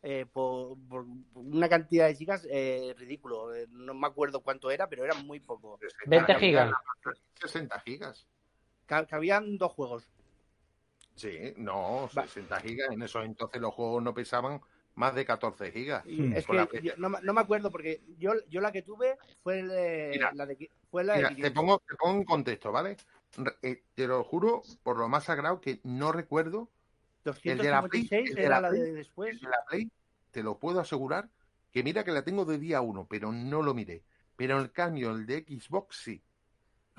eh, 0.02 0.26
por, 0.26 0.76
por 0.88 1.04
una 1.34 1.68
cantidad 1.68 2.06
de 2.06 2.14
gigas 2.14 2.46
eh, 2.50 2.94
ridículo. 2.96 3.54
Eh, 3.54 3.66
No 3.70 3.94
me 3.94 4.06
acuerdo 4.06 4.40
cuánto 4.40 4.70
era, 4.70 4.88
pero 4.88 5.04
era 5.04 5.14
muy 5.14 5.40
poco. 5.40 5.78
20 6.06 6.34
gigas. 6.36 6.72
60 7.40 7.80
gigas. 7.80 8.26
Ca- 8.86 9.06
Cabían 9.06 9.58
dos 9.58 9.72
juegos. 9.72 10.04
Sí, 11.14 11.54
no, 11.56 12.08
Va. 12.16 12.22
60 12.26 12.60
gigas. 12.60 12.90
En 12.90 13.02
eso 13.02 13.22
entonces 13.22 13.60
los 13.60 13.72
juegos 13.72 14.02
no 14.02 14.12
pesaban 14.14 14.60
más 14.96 15.14
de 15.14 15.24
14 15.24 15.70
gigas. 15.72 16.04
Y 16.06 16.20
Hmm. 16.22 16.32
es 16.36 16.48
la 16.48 16.66
que 16.66 16.78
Play. 16.80 16.82
yo 16.84 16.92
no, 16.96 17.08
me- 17.08 17.20
no 17.22 17.32
me 17.32 17.40
acuerdo 17.40 17.70
porque 17.70 18.00
yo, 18.18 18.32
yo 18.48 18.60
la 18.60 18.72
que 18.72 18.82
tuve 18.82 19.16
fue, 19.42 19.60
el 19.60 19.68
de- 19.68 20.08
Mira, 20.12 20.32
la 20.34 20.46
de, 20.46 20.70
fue 20.90 21.04
la 21.04 21.14
de 21.14 21.18
Mira, 21.18 21.28
te 21.30 21.34
500. 21.36 21.62
pongo, 21.62 21.82
te 21.88 21.94
pongo 21.96 22.18
en 22.18 22.24
contexto, 22.24 22.72
¿vale? 22.72 22.96
Eh, 23.62 23.82
te 23.94 24.06
lo 24.06 24.22
juro 24.24 24.62
por 24.82 24.96
lo 24.98 25.08
más 25.08 25.24
sagrado 25.24 25.60
que 25.60 25.80
no 25.82 26.12
recuerdo 26.12 26.68
el 27.24 27.58
de 27.58 27.70
la 27.70 27.82
Play, 27.82 28.02
256 28.02 28.30
el 28.30 28.34
de 28.36 28.42
era 28.42 28.60
la 28.60 28.68
la 28.68 28.70
de 28.72 28.92
después. 28.92 29.30
el 29.34 29.40
de 29.40 29.48
la 29.48 29.64
Play, 29.68 29.90
te 30.30 30.42
lo 30.42 30.58
puedo 30.58 30.78
asegurar 30.80 31.28
que 31.72 31.82
mira 31.82 32.04
que 32.04 32.12
la 32.12 32.22
tengo 32.22 32.44
de 32.44 32.58
día 32.58 32.80
uno, 32.80 33.06
pero 33.08 33.32
no 33.32 33.62
lo 33.62 33.74
miré. 33.74 34.02
Pero 34.36 34.56
en 34.56 34.62
el 34.64 34.72
cambio, 34.72 35.10
el 35.12 35.26
de 35.26 35.44
Xbox 35.48 35.96
sí. 35.96 36.22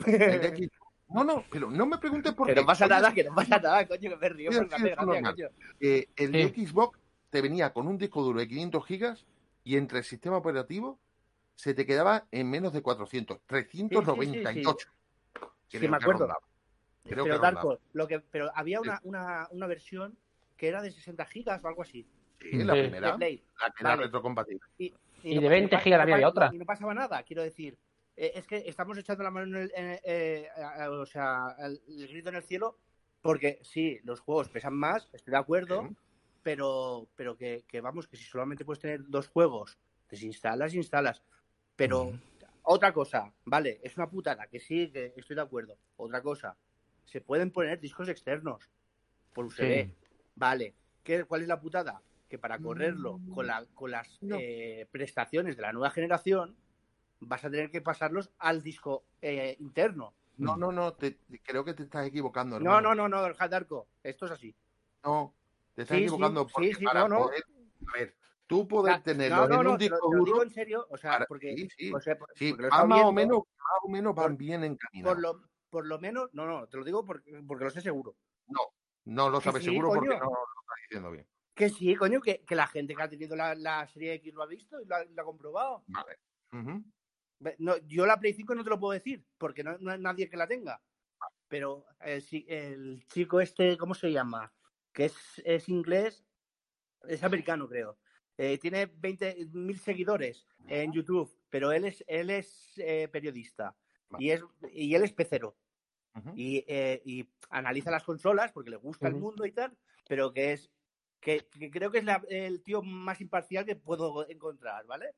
El 0.05 0.41
de 0.41 0.53
Xbox- 0.53 0.69
No, 1.09 1.23
no, 1.23 1.43
pero 1.51 1.69
no 1.69 1.85
me 1.85 1.97
preguntes 1.97 2.33
por 2.33 2.47
Que 2.47 2.53
qué. 2.55 2.61
no 2.61 2.65
pasa 2.65 2.87
nada, 2.87 3.13
que 3.13 3.23
no 3.23 3.35
pasa 3.35 3.59
nada, 3.59 3.87
coño, 3.87 4.09
que 4.09 4.15
me 4.17 4.29
río 4.29 4.51
Sí, 4.51 4.57
por 4.57 4.65
sí, 4.77 4.83
gracia, 4.83 4.95
coño. 4.95 5.47
Eh, 5.79 6.07
el 6.15 6.31
de 6.31 6.49
Sí. 6.53 6.65
Xbox 6.67 6.99
te 7.29 7.41
venía 7.41 7.71
con 7.73 7.87
un 7.87 7.97
disco 7.97 8.23
duro 8.23 8.39
de 8.39 8.47
500 8.47 8.85
gigas 8.85 9.25
y 9.63 9.77
entre 9.77 9.99
el 9.99 10.03
sistema 10.03 10.37
operativo 10.37 10.99
se 11.55 11.73
te 11.73 11.85
quedaba 11.85 12.25
en 12.31 12.49
menos 12.49 12.73
de 12.73 12.81
400, 12.81 13.39
398. 13.45 14.87
Sí, 15.67 15.77
Creo 15.77 15.91
me 15.91 15.97
que 15.97 16.03
acuerdo. 16.03 16.19
rondaba. 16.21 16.39
Creo 17.03 17.23
pero 17.23 17.35
que 17.35 17.41
Darko, 17.41 17.79
lo 17.93 18.07
que, 18.07 18.19
pero 18.19 18.51
había 18.55 18.81
una, 18.81 18.99
una, 19.03 19.47
una 19.51 19.67
versión 19.67 20.17
que 20.57 20.67
era 20.67 20.81
de 20.81 20.91
60 20.91 21.23
gigas 21.25 21.63
o 21.63 21.67
algo 21.67 21.83
así. 21.83 22.07
Sí, 22.41 22.63
la 22.63 22.73
primera, 22.73 23.09
la 23.11 23.17
que 23.19 23.41
era 23.79 23.89
Vale. 23.91 24.03
retrocompatible. 24.03 24.61
Y 24.77 25.35
no- 25.35 25.41
de 25.41 25.49
20 25.49 25.75
no 25.75 25.77
pa- 25.79 25.83
gigas 25.83 26.07
no 26.07 26.13
había 26.13 26.27
otra. 26.27 26.49
Y 26.51 26.57
no 26.57 26.65
pasaba 26.65 26.93
nada, 26.93 27.21
quiero 27.23 27.43
decir. 27.43 27.77
Eh, 28.17 28.31
es 28.35 28.47
que 28.47 28.63
estamos 28.67 28.97
echando 28.97 29.23
la 29.23 29.31
mano 29.31 29.57
en 29.57 29.63
el, 29.63 29.71
en- 29.75 29.99
eh, 30.03 30.47
o 30.89 31.05
sea, 31.05 31.55
el, 31.59 31.81
el 31.87 32.07
grito 32.07 32.29
en 32.29 32.35
el 32.35 32.43
cielo, 32.43 32.77
porque 33.21 33.59
sí, 33.63 33.99
los 34.03 34.19
juegos 34.19 34.49
pesan 34.49 34.75
más, 34.75 35.09
estoy 35.13 35.31
de 35.31 35.37
acuerdo, 35.37 35.89
pero, 36.43 37.07
pero 37.15 37.35
que, 37.37 37.65
que 37.67 37.81
vamos, 37.81 38.07
que 38.07 38.17
si 38.17 38.23
solamente 38.23 38.63
puedes 38.65 38.81
tener 38.81 39.01
dos 39.07 39.27
juegos, 39.27 39.77
desinstalas, 40.09 40.73
instalas. 40.75 41.21
Pero 41.75 42.13
otra 42.61 42.93
cosa, 42.93 43.33
vale, 43.43 43.79
es 43.83 43.97
una 43.97 44.09
putada, 44.09 44.47
que 44.47 44.59
sí, 44.59 44.89
que 44.91 45.13
estoy 45.17 45.35
de 45.35 45.41
acuerdo. 45.41 45.77
Otra 45.97 46.21
cosa, 46.21 46.55
se 47.03 47.19
pueden 47.21 47.51
poner 47.51 47.79
discos 47.79 48.07
externos 48.09 48.69
por 49.33 49.45
USB. 49.45 49.85
Sí. 49.85 49.91
Vale, 50.35 50.73
¿Qué, 51.03 51.23
¿cuál 51.25 51.41
es 51.41 51.47
la 51.47 51.59
putada? 51.59 52.01
Que 52.29 52.39
para 52.39 52.59
correrlo 52.59 53.19
con, 53.33 53.45
la, 53.47 53.65
con 53.75 53.91
las 53.91 54.07
No. 54.21 54.37
eh, 54.39 54.87
prestaciones 54.91 55.55
de 55.55 55.61
la 55.61 55.73
nueva 55.73 55.91
generación, 55.91 56.55
vas 57.19 57.43
a 57.45 57.49
tener 57.49 57.69
que 57.69 57.81
pasarlos 57.81 58.31
al 58.39 58.61
disco 58.61 59.05
eh, 59.21 59.55
interno. 59.59 60.13
No, 60.37 60.57
no, 60.57 60.71
no, 60.71 60.93
te- 60.93 61.19
creo 61.43 61.63
que 61.63 61.73
te 61.73 61.83
estás 61.83 62.05
equivocando. 62.07 62.59
No, 62.59 62.77
hermano. 62.77 62.93
no, 62.95 63.07
no, 63.07 63.21
no, 63.29 63.47
Darko, 63.47 63.87
esto 64.03 64.25
es 64.25 64.31
así. 64.33 64.55
No, 65.03 65.33
te 65.73 65.83
estás 65.83 65.97
Sí, 65.97 66.03
equivocando 66.03 66.45
sí, 66.47 66.53
porque 66.53 66.75
sí, 66.75 66.83
para 66.85 67.01
no, 67.01 67.09
no. 67.09 67.15
poder, 67.23 67.43
a 67.87 67.97
ver, 67.97 68.15
tú 68.47 68.67
poder 68.67 69.01
tenerlo 69.01 69.37
no, 69.37 69.47
no, 69.47 69.55
en 69.55 69.63
no, 69.63 69.69
un 69.69 69.73
lo, 69.73 69.77
disco 69.77 69.97
lo 70.01 70.09
digo 70.25 70.25
duro, 70.25 70.43
en 70.43 70.49
serio, 70.49 70.87
o 70.89 70.97
sea, 70.97 71.11
para- 71.11 71.25
porque, 71.25 71.55
sí, 71.55 71.69
sí, 71.77 71.93
o 71.93 71.99
sea, 72.01 72.17
porque 72.17 72.53
lo 72.57 72.67
estado 72.67 72.87
más 72.87 73.03
o 73.05 73.11
menos, 73.13 73.37
más 73.37 73.79
o 73.83 73.87
menos 73.89 74.15
van 74.15 74.31
por- 74.33 74.37
bien 74.37 74.63
encaminados. 74.63 75.15
por 75.15 75.21
lo, 75.21 75.49
por 75.69 75.85
lo 75.87 75.99
menos, 75.99 76.29
no, 76.33 76.45
no, 76.45 76.67
te 76.67 76.77
lo 76.77 76.83
digo 76.83 77.05
porque, 77.05 77.41
porque 77.47 77.63
lo 77.63 77.69
sé 77.69 77.81
seguro. 77.81 78.15
No 79.05 79.29
lo 79.29 79.39
que 79.39 79.43
sabes 79.45 79.63
seguro 79.63 79.89
porque 79.89 80.07
no 80.07 80.13
lo 80.15 80.17
estás 80.17 80.75
diciendo 80.89 81.11
bien. 81.11 81.27
Que 81.53 81.69
sí, 81.69 81.95
coño, 81.95 82.19
que, 82.21 82.43
que 82.43 82.55
la 82.55 82.67
gente 82.67 82.95
que 82.95 83.01
ha 83.03 83.09
tenido 83.09 83.35
la, 83.35 83.55
la 83.55 83.87
serie 83.87 84.15
X 84.15 84.33
lo 84.33 84.43
ha 84.43 84.47
visto 84.47 84.81
y 84.81 84.85
lo 84.85 84.95
ha, 84.95 85.05
lo 85.05 85.21
ha 85.21 85.25
comprobado. 85.25 85.83
Vale. 85.87 86.17
Ve- 86.51 86.83
No, 87.59 87.77
yo 87.87 88.05
la 88.05 88.19
Play 88.19 88.33
5 88.33 88.55
no 88.55 88.63
te 88.63 88.69
lo 88.69 88.79
puedo 88.79 88.93
decir, 88.93 89.25
porque 89.37 89.63
no, 89.63 89.77
no 89.79 89.91
hay 89.91 89.99
nadie 89.99 90.29
que 90.29 90.37
la 90.37 90.47
tenga. 90.47 90.81
Pero 91.47 91.85
el, 92.01 92.23
chi- 92.25 92.45
el 92.49 93.05
chico 93.07 93.41
este, 93.41 93.77
¿cómo 93.77 93.93
se 93.93 94.11
llama? 94.11 94.53
Que 94.93 95.05
es, 95.05 95.41
es 95.45 95.69
inglés, 95.69 96.25
es 97.07 97.23
americano, 97.23 97.67
creo. 97.67 97.99
Eh, 98.37 98.57
tiene 98.57 98.85
20.000 98.87 99.79
seguidores 99.79 100.47
en 100.67 100.91
YouTube, 100.91 101.39
pero 101.49 101.71
él 101.71 101.85
es, 101.85 102.03
él 102.07 102.29
es 102.29 102.73
eh, 102.77 103.07
periodista 103.09 103.77
y, 104.19 104.31
es, 104.31 104.43
y 104.71 104.93
él 104.95 105.03
es 105.03 105.13
pecero. 105.13 105.57
Ujú. 106.15 106.31
Y, 106.35 106.65
eh, 106.67 107.01
y 107.05 107.29
analiza 107.49 107.91
las 107.91 108.03
consolas 108.03 108.51
porque 108.51 108.69
le 108.69 108.77
gusta 108.77 109.07
el 109.07 109.15
Ujú. 109.15 109.23
mundo 109.23 109.45
y 109.45 109.51
tal, 109.51 109.77
pero 110.07 110.33
que 110.33 110.53
es 110.53 110.71
que, 111.21 111.47
que 111.47 111.71
creo 111.71 111.91
que 111.91 111.99
es 111.99 112.03
la- 112.05 112.23
el 112.29 112.61
tío 112.63 112.81
más 112.81 113.21
imparcial 113.21 113.65
que 113.65 113.75
puedo 113.75 114.27
encontrar, 114.29 114.85
¿vale? 114.85 115.11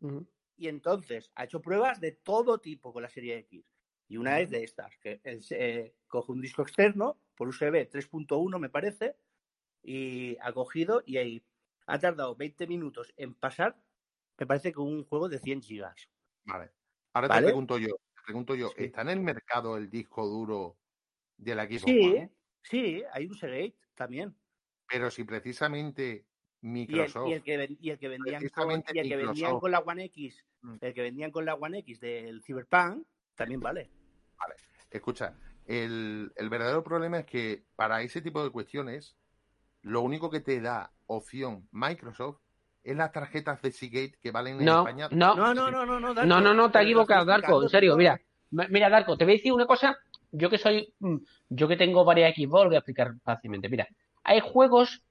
Ujú. 0.00 0.26
Y 0.58 0.68
entonces 0.68 1.32
ha 1.34 1.44
hecho 1.44 1.60
pruebas 1.60 2.00
de 2.00 2.12
todo 2.12 2.58
tipo 2.60 2.92
con 2.92 3.02
la 3.02 3.08
serie 3.08 3.38
X. 3.38 3.64
Y 4.08 4.16
una 4.18 4.40
es 4.40 4.50
de 4.50 4.62
estas, 4.64 4.96
que 4.98 5.20
eh, 5.24 5.94
coge 6.06 6.32
un 6.32 6.40
disco 6.42 6.62
externo 6.62 7.20
por 7.34 7.48
USB 7.48 7.88
3.1 7.90 8.58
me 8.60 8.68
parece, 8.70 9.16
y 9.82 10.36
ha 10.42 10.52
cogido 10.52 11.02
y 11.06 11.18
ahí 11.18 11.46
ha 11.86 11.98
tardado 12.00 12.36
20 12.36 12.66
minutos 12.68 13.12
en 13.16 13.34
pasar, 13.34 13.82
me 14.38 14.46
parece 14.46 14.72
que 14.72 14.80
un 14.80 15.04
juego 15.04 15.28
de 15.30 15.38
100 15.40 15.62
gigas. 15.62 16.08
Vale. 16.46 16.72
Ahora 17.14 17.28
¿Vale? 17.28 17.40
te 17.40 17.40
pregunto 17.42 17.78
yo, 17.78 17.88
te 18.14 18.22
pregunto 18.24 18.54
yo, 18.54 18.74
Sí. 18.76 18.76
¿está 18.76 19.00
en 19.02 19.08
el 19.10 19.20
mercado 19.20 19.76
el 19.78 19.88
disco 19.88 20.26
duro 20.26 20.78
de 21.38 21.54
la 21.54 21.66
Xbox 21.66 21.96
Sí, 21.96 22.00
One? 22.02 22.34
sí, 22.62 23.02
hay 23.12 23.26
un 23.26 23.34
Seagate 23.36 23.76
también. 23.94 24.36
Pero 24.88 25.10
si 25.10 25.24
precisamente 25.24 26.26
Y 26.64 26.66
el, 26.66 26.72
Microsoft 26.72 27.28
y 27.28 27.32
el 27.34 27.42
que, 27.42 27.56
ven- 27.58 27.76
y 27.78 27.90
el 27.90 27.98
que 27.98 28.08
vendían 28.08 28.48
con, 28.48 28.82
y 28.94 28.98
el 28.98 29.08
que 29.08 29.16
vendían 29.16 29.60
con 29.60 29.70
la 29.70 29.80
One 29.80 30.04
X, 30.04 30.44
Mm. 30.62 30.76
el 30.80 30.94
que 30.94 31.02
vendían 31.02 31.30
con 31.30 31.44
la 31.44 31.54
One 31.56 31.78
X 31.80 32.00
del 32.00 32.42
Cyberpunk, 32.42 33.06
también 33.34 33.60
vale. 33.60 33.90
Escucha, 34.90 35.34
el, 35.66 36.32
el 36.36 36.48
verdadero 36.48 36.82
problema 36.82 37.18
es 37.18 37.26
que 37.26 37.64
para 37.76 38.00
ese 38.00 38.22
tipo 38.22 38.42
de 38.42 38.48
cuestiones, 38.50 39.14
lo 39.82 40.00
único 40.00 40.30
que 40.30 40.40
te 40.40 40.60
da 40.62 40.90
opción 41.06 41.68
Microsoft 41.70 42.38
es 42.82 42.96
las 42.96 43.12
tarjetas 43.12 43.60
de 43.60 43.72
Seagate 43.72 44.16
que 44.22 44.30
valen 44.30 44.58
en 44.60 44.64
No, 44.64 44.78
España. 44.78 45.08
no, 45.10 45.34
No, 45.34 45.52
no, 45.52 45.70
no, 45.70 45.84
no, 45.84 46.00
no, 46.00 46.14
Darko, 46.14 46.28
No, 46.28 46.40
no, 46.40 46.54
no, 46.54 46.70
te 46.70 46.78
has 46.78 46.84
equivocado, 46.84 47.24
Darko, 47.26 47.62
en 47.62 47.68
serio, 47.68 47.96
mira. 47.96 48.18
M- 48.52 48.68
Mira, 48.70 48.88
Darko, 48.88 49.18
te 49.18 49.24
voy 49.24 49.34
a 49.34 49.36
decir 49.36 49.52
una 49.52 49.66
cosa. 49.66 49.98
Yo 50.30 50.48
que 50.48 50.58
soy, 50.58 50.94
mm, 51.00 51.16
yo 51.50 51.68
que 51.68 51.76
tengo 51.76 52.04
varias 52.04 52.34
Xbox, 52.34 52.62
lo 52.64 52.68
voy 52.70 52.76
a 52.76 52.78
explicar 52.78 53.12
fácilmente. 53.22 53.68
Mira, 53.68 53.86
hay 54.22 54.40
juegos 54.40 55.02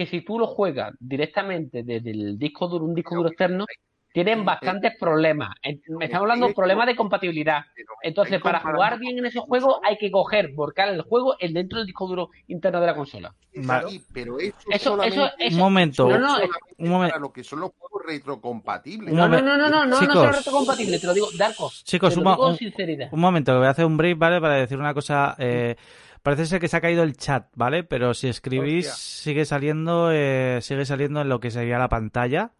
que 0.00 0.06
si 0.06 0.22
tú 0.22 0.38
los 0.38 0.48
juegas 0.48 0.94
directamente 0.98 1.82
desde 1.82 2.10
el 2.12 2.38
disco 2.38 2.68
duro, 2.68 2.86
un 2.86 2.94
disco 2.94 3.14
duro 3.14 3.28
externo, 3.28 3.66
tienen 4.14 4.46
bastantes 4.46 4.94
problemas. 4.98 5.50
En- 5.62 5.78
Me 5.98 6.06
estamos 6.06 6.22
hablando 6.22 6.46
de 6.48 6.54
problemas 6.54 6.86
de 6.86 6.96
compatibilidad. 6.96 7.60
Entonces, 8.02 8.40
para 8.40 8.60
jugar 8.60 8.98
bien 8.98 9.18
en 9.18 9.26
ese 9.26 9.40
juego, 9.40 9.78
hay 9.84 9.98
que 9.98 10.10
coger, 10.10 10.52
volcar 10.54 10.88
el 10.88 11.02
juego 11.02 11.36
el 11.38 11.52
dentro 11.52 11.76
del 11.80 11.86
disco 11.86 12.06
duro 12.06 12.30
interno 12.46 12.80
de 12.80 12.86
la 12.86 12.94
consola. 12.94 13.34
Sí, 13.52 14.02
pero 14.10 14.38
eso, 14.38 14.56
Eso, 14.70 14.90
solamente, 14.90 15.16
eso, 15.16 15.30
eso. 15.38 15.56
Un 15.56 15.62
momento. 15.62 16.08
No, 16.08 16.18
no, 16.18 16.36
un 16.78 16.88
momen- 16.88 17.08
para 17.10 17.20
lo 17.20 17.30
que 17.30 17.44
son 17.44 17.60
los 17.60 17.72
juegos 17.76 18.02
retrocompatibles. 18.06 19.12
No, 19.12 19.28
no, 19.28 19.42
no, 19.42 19.58
no, 19.58 19.68
no, 19.68 19.68
no, 19.68 19.84
no 19.86 20.00
Chicos. 20.00 20.14
son 20.14 20.32
retrocompatibles, 20.32 21.00
te 21.02 21.06
lo 21.06 21.12
digo, 21.12 21.28
Darko. 21.36 21.70
Chicos, 21.84 22.14
te 22.14 22.20
un, 22.20 22.24
lo 22.24 22.36
con 22.38 22.56
sinceridad. 22.56 23.12
momento, 23.12 23.52
que 23.52 23.58
voy 23.58 23.66
a 23.66 23.70
hacer 23.70 23.84
un 23.84 23.98
brief, 23.98 24.16
¿vale? 24.16 24.40
Para 24.40 24.54
decir 24.54 24.78
una 24.78 24.94
cosa. 24.94 25.36
eh, 25.38 25.76
parece 26.22 26.46
ser 26.46 26.60
que 26.60 26.68
se 26.68 26.76
ha 26.76 26.80
caído 26.80 27.02
el 27.02 27.16
chat, 27.16 27.48
¿vale? 27.54 27.84
Pero 27.84 28.14
si 28.14 28.28
escribís, 28.28 28.86
Hostia. 28.88 28.94
sigue 28.94 29.44
saliendo, 29.44 30.10
eh, 30.12 30.58
sigue 30.62 30.84
saliendo 30.84 31.20
en 31.20 31.28
lo 31.28 31.40
que 31.40 31.50
sería 31.50 31.78
la 31.78 31.88
pantalla, 31.88 32.52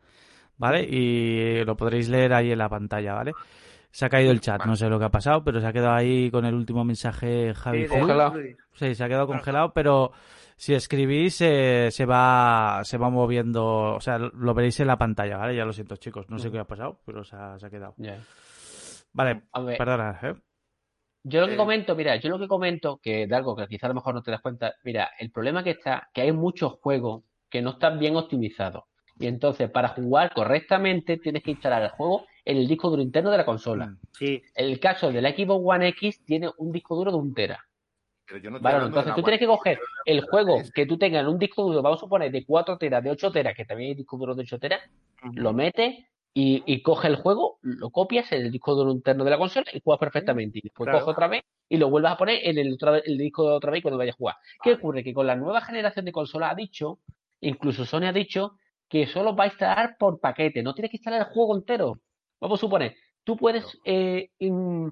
¿vale? 0.56 0.82
Y 0.82 1.64
lo 1.64 1.76
podréis 1.76 2.08
leer 2.08 2.32
ahí 2.32 2.52
en 2.52 2.58
la 2.58 2.68
pantalla, 2.68 3.14
¿vale? 3.14 3.32
Se 3.90 4.04
ha 4.04 4.08
caído 4.08 4.30
el 4.30 4.40
chat, 4.40 4.64
no 4.66 4.76
sé 4.76 4.88
lo 4.88 4.98
que 4.98 5.06
ha 5.06 5.10
pasado, 5.10 5.42
pero 5.42 5.60
se 5.60 5.66
ha 5.66 5.72
quedado 5.72 5.94
ahí 5.94 6.30
con 6.30 6.44
el 6.44 6.54
último 6.54 6.84
mensaje 6.84 7.52
Javi 7.54 7.82
Sí, 7.82 7.88
Congelado. 7.88 8.34
Sí, 8.74 8.94
se 8.94 9.02
ha 9.04 9.08
quedado 9.08 9.26
congelado, 9.26 9.72
pero 9.72 10.12
si 10.56 10.74
escribís 10.74 11.40
eh, 11.40 11.88
se 11.90 12.06
va 12.06 12.82
se 12.84 12.98
va 12.98 13.10
moviendo, 13.10 13.94
o 13.96 14.00
sea, 14.00 14.18
lo 14.18 14.54
veréis 14.54 14.78
en 14.78 14.86
la 14.86 14.96
pantalla, 14.96 15.38
¿vale? 15.38 15.56
Ya 15.56 15.64
lo 15.64 15.72
siento, 15.72 15.96
chicos, 15.96 16.30
no 16.30 16.38
sé 16.38 16.50
qué 16.52 16.60
ha 16.60 16.64
pasado, 16.64 17.00
pero 17.04 17.24
se 17.24 17.34
ha, 17.34 17.58
se 17.58 17.66
ha 17.66 17.70
quedado. 17.70 17.94
Ya. 17.96 18.16
Vale, 19.12 19.42
perdona, 19.76 20.18
¿eh? 20.22 20.34
Yo 21.22 21.40
lo 21.40 21.48
que 21.48 21.54
Eh, 21.54 21.56
comento, 21.56 21.94
mira, 21.94 22.16
yo 22.16 22.30
lo 22.30 22.38
que 22.38 22.48
comento, 22.48 22.98
que 23.02 23.26
de 23.26 23.34
algo 23.34 23.54
que 23.54 23.66
quizá 23.66 23.86
a 23.86 23.90
lo 23.90 23.94
mejor 23.96 24.14
no 24.14 24.22
te 24.22 24.30
das 24.30 24.40
cuenta, 24.40 24.74
mira, 24.84 25.10
el 25.18 25.30
problema 25.30 25.62
que 25.62 25.70
está, 25.70 26.08
que 26.14 26.22
hay 26.22 26.32
muchos 26.32 26.74
juegos 26.80 27.24
que 27.48 27.60
no 27.60 27.70
están 27.70 27.98
bien 27.98 28.16
optimizados. 28.16 28.84
Y 29.18 29.26
entonces, 29.26 29.70
para 29.70 29.88
jugar 29.88 30.32
correctamente, 30.32 31.18
tienes 31.18 31.42
que 31.42 31.50
instalar 31.50 31.82
el 31.82 31.90
juego 31.90 32.26
en 32.44 32.56
el 32.56 32.66
disco 32.66 32.88
duro 32.88 33.02
interno 33.02 33.30
de 33.30 33.36
la 33.36 33.44
consola. 33.44 33.86
Mm. 33.86 33.98
Sí, 34.12 34.42
El 34.54 34.80
caso 34.80 35.12
de 35.12 35.20
la 35.20 35.30
Xbox 35.30 35.62
One 35.62 35.88
X 35.88 36.24
tiene 36.24 36.48
un 36.56 36.72
disco 36.72 36.96
duro 36.96 37.10
de 37.10 37.18
un 37.18 37.34
tera. 37.34 37.62
Pero 38.26 38.40
yo 38.40 38.50
no 38.50 38.58
de 38.58 38.70
entonces 38.70 39.14
tú 39.14 39.22
tienes 39.22 39.40
que 39.40 39.46
coger 39.46 39.78
el 40.06 40.20
juego 40.22 40.62
que 40.72 40.86
tú 40.86 40.96
tengas 40.96 41.22
en 41.22 41.28
un 41.28 41.38
disco 41.38 41.64
duro, 41.64 41.82
vamos 41.82 41.98
a 41.98 42.00
suponer, 42.00 42.30
de 42.30 42.46
4 42.46 42.78
teras, 42.78 43.02
de 43.02 43.10
8 43.10 43.32
teras, 43.32 43.54
que 43.54 43.64
también 43.64 43.90
hay 43.90 43.94
disco 43.96 44.16
duro 44.16 44.34
de 44.34 44.42
8 44.42 44.58
teras, 44.58 44.80
lo 45.34 45.52
metes, 45.52 45.98
y, 46.32 46.62
y 46.66 46.82
coge 46.82 47.08
el 47.08 47.16
juego, 47.16 47.58
lo 47.62 47.90
copias 47.90 48.30
en 48.32 48.42
el 48.42 48.50
disco 48.52 48.74
duro 48.74 48.92
interno 48.92 49.24
de 49.24 49.30
la 49.30 49.38
consola 49.38 49.66
y 49.72 49.80
juegas 49.82 49.98
perfectamente. 49.98 50.58
Y 50.58 50.62
después 50.62 50.86
Claro. 50.86 51.00
coges 51.04 51.12
otra 51.12 51.28
vez 51.28 51.42
y 51.68 51.76
lo 51.76 51.90
vuelves 51.90 52.12
a 52.12 52.16
poner 52.16 52.40
en 52.44 52.58
el, 52.58 52.74
otra 52.74 52.98
el 52.98 53.18
disco 53.18 53.48
de 53.48 53.54
otra 53.56 53.70
vez 53.72 53.82
cuando 53.82 53.98
vayas 53.98 54.14
a 54.14 54.18
jugar. 54.18 54.36
¿Qué 54.62 54.72
ocurre? 54.74 55.02
Que 55.04 55.12
con 55.14 55.26
la 55.26 55.34
nueva 55.36 55.60
generación 55.60 56.04
de 56.04 56.12
consolas 56.12 56.52
ha 56.52 56.54
dicho, 56.54 57.00
incluso 57.40 57.84
Sony 57.84 58.04
ha 58.04 58.12
dicho, 58.12 58.52
que 58.88 59.06
solo 59.06 59.34
va 59.36 59.44
a 59.44 59.46
instalar 59.48 59.96
por 59.98 60.20
paquete, 60.20 60.62
no 60.62 60.74
tienes 60.74 60.90
que 60.90 60.96
instalar 60.98 61.20
el 61.20 61.26
juego 61.34 61.56
entero. 61.56 62.00
Vamos 62.40 62.58
a 62.58 62.62
suponer, 62.62 62.94
tú 63.24 63.36
puedes 63.36 63.78
eh, 63.84 64.30
in- 64.38 64.90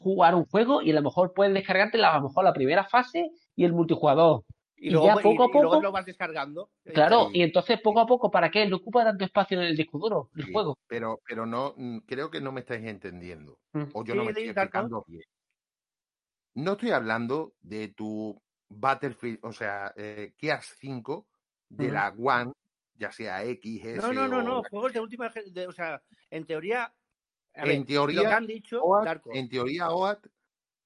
jugar 0.00 0.34
un 0.34 0.44
juego 0.46 0.80
y 0.82 0.90
a 0.90 0.94
lo 0.94 1.02
mejor 1.02 1.32
puedes 1.34 1.52
descargarte 1.54 1.98
la- 1.98 2.14
a 2.14 2.18
lo 2.18 2.28
mejor 2.28 2.44
la 2.44 2.52
primera 2.52 2.84
fase 2.84 3.30
y 3.54 3.64
el 3.64 3.72
multijugador. 3.72 4.42
Y, 4.80 4.88
Y 4.88 4.90
luego, 4.90 5.06
ya 5.06 5.12
y- 5.12 5.22
poco 5.22 5.42
a 5.42 5.46
y 5.46 5.52
luego 5.52 5.68
poco- 5.70 5.82
lo 5.82 5.92
vas 5.92 6.06
descargando. 6.06 6.70
Claro, 6.84 7.30
y 7.32 7.42
entonces 7.42 7.80
poco 7.80 8.00
a 8.00 8.06
poco, 8.06 8.30
¿para 8.30 8.50
qué? 8.50 8.64
No 8.66 8.76
ocupa 8.76 9.02
tanto 9.04 9.24
espacio 9.24 9.60
en 9.60 9.66
el 9.66 9.76
disco 9.76 9.98
duro, 9.98 10.30
el 10.36 10.44
Sí, 10.44 10.52
juego. 10.52 10.78
Pero, 10.86 11.20
pero 11.26 11.46
no, 11.46 11.74
mm, 11.76 11.98
creo 12.06 12.30
que 12.30 12.40
no 12.40 12.52
me 12.52 12.60
estáis 12.60 12.84
entendiendo. 12.86 13.58
Mm. 13.72 13.84
O 13.92 14.04
yo 14.04 14.14
no 14.14 14.22
me 14.24 14.30
estoy 14.30 14.44
explicando 14.48 15.04
bien. 15.08 15.22
No 16.54 16.72
estoy 16.72 16.90
hablando 16.90 17.54
de 17.60 17.88
tu 17.88 18.40
Battlefield, 18.68 19.40
o 19.42 19.52
sea, 19.52 19.92
eh, 19.96 20.32
Gears 20.38 20.76
5 20.78 21.26
de 21.68 21.90
la 21.90 22.14
One, 22.18 22.52
ya 22.94 23.12
sea 23.12 23.44
X, 23.44 23.84
S 23.84 23.96
No, 24.00 24.12
no, 24.12 24.28
no, 24.28 24.38
o 24.38 24.42
no. 24.42 24.62
la- 24.62 24.68
Juegos 24.68 24.92
de 24.92 25.00
última. 25.00 25.28
de- 25.30 25.66
o 25.66 25.72
sea, 25.72 26.02
en 26.30 26.44
teoría. 26.46 26.92
a 27.54 27.62
ver, 27.64 27.72
En 27.72 27.84
teoría, 27.86 28.22
Lo 28.22 28.28
que 28.28 28.34
han 28.34 28.46
dicho, 28.46 28.80
OAT, 28.82 29.20
en 29.32 29.48
teoría, 29.48 29.90
OAT, 29.90 30.28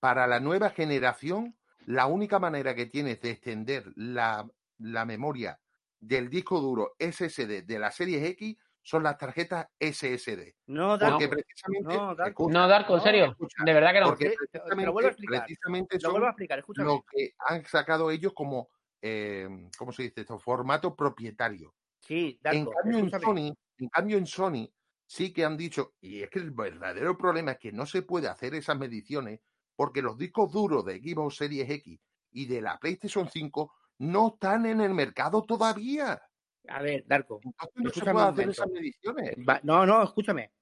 para 0.00 0.26
la 0.26 0.40
nueva 0.40 0.70
generación, 0.70 1.54
la 1.86 2.06
única 2.06 2.38
manera 2.38 2.74
que 2.74 2.86
tienes 2.86 3.20
de 3.20 3.30
extender 3.30 3.84
la, 3.96 4.48
la 4.78 5.04
memoria 5.04 5.58
del 6.00 6.28
disco 6.28 6.60
duro 6.60 6.94
SSD 6.98 7.62
de 7.62 7.78
la 7.78 7.90
serie 7.90 8.26
X 8.28 8.56
son 8.84 9.04
las 9.04 9.16
tarjetas 9.16 9.68
SSD. 9.78 10.54
No, 10.66 10.98
Darko. 10.98 11.18
Porque 11.20 11.28
precisamente. 11.28 11.94
no, 11.96 12.14
Darko. 12.16 12.28
escucha, 12.44 12.58
No, 12.58 12.68
Darko, 12.68 12.94
en 12.96 13.00
serio, 13.02 13.24
escucha, 13.26 13.62
de 13.64 13.72
verdad 13.72 13.92
que 13.92 14.00
no. 14.00 14.06
porque 14.06 14.24
Te- 14.30 14.30
te- 14.30 14.36
te 14.36 14.58
lo 14.58 14.64
precisamente, 14.64 14.90
vuelvo 14.90 15.06
a 15.06 15.10
explicar. 15.12 15.44
precisamente 15.44 15.98
Lo 16.00 16.10
vuelvo 16.10 16.26
a 16.26 16.30
explicar, 16.30 16.58
escúchame. 16.58 16.86
lo 16.88 17.04
que 17.08 17.34
han 17.38 17.64
sacado 17.66 18.10
ellos 18.10 18.32
como, 18.34 18.68
eh, 19.00 19.48
¿cómo 19.78 19.92
se 19.92 20.02
dice 20.02 20.22
esto? 20.22 20.38
Formato 20.38 20.96
propietario. 20.96 21.74
Sí, 22.00 22.40
En 22.42 22.64
Darko, 22.64 22.72
cambio, 22.82 22.98
en. 22.98 23.10
Sony, 23.20 23.54
en 23.78 23.88
cambio, 23.88 24.18
en 24.18 24.26
Sony 24.26 24.68
sí 25.06 25.32
que 25.32 25.44
han 25.44 25.56
dicho, 25.56 25.94
y 26.00 26.22
es 26.22 26.30
que 26.30 26.40
el 26.40 26.50
verdadero 26.50 27.16
problema 27.16 27.52
es 27.52 27.58
que 27.58 27.70
no 27.70 27.86
se 27.86 28.02
puede 28.02 28.26
hacer 28.26 28.54
esas 28.56 28.76
mediciones 28.76 29.38
porque 29.76 30.02
los 30.02 30.16
discos 30.18 30.52
duros 30.52 30.84
de 30.84 30.98
Xbox 30.98 31.36
Series 31.36 31.68
X 31.68 31.98
y 32.32 32.46
de 32.46 32.60
la 32.60 32.78
PlayStation 32.78 33.28
5 33.28 33.72
no 33.98 34.28
están 34.34 34.66
en 34.66 34.80
el 34.80 34.94
mercado 34.94 35.42
todavía. 35.44 36.20
A 36.68 36.82
ver, 36.82 37.04
Darko. 37.06 37.40
No 37.44 37.52
se 37.90 37.98
Escúchame 37.98 38.12
puede 38.12 38.24
un 38.26 38.32
hacer 38.32 38.36
momento. 38.46 38.50
esas 38.52 38.70
mediciones. 38.70 39.34
Va- 39.48 39.60
no, 39.62 39.84
no, 39.86 40.02
escúchame. 40.02 40.52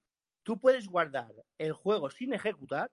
Tú 0.43 0.59
puedes 0.59 0.89
guardar 0.89 1.31
el 1.59 1.73
juego 1.73 2.11
sin 2.11 2.33
ejecutar, 2.33 2.91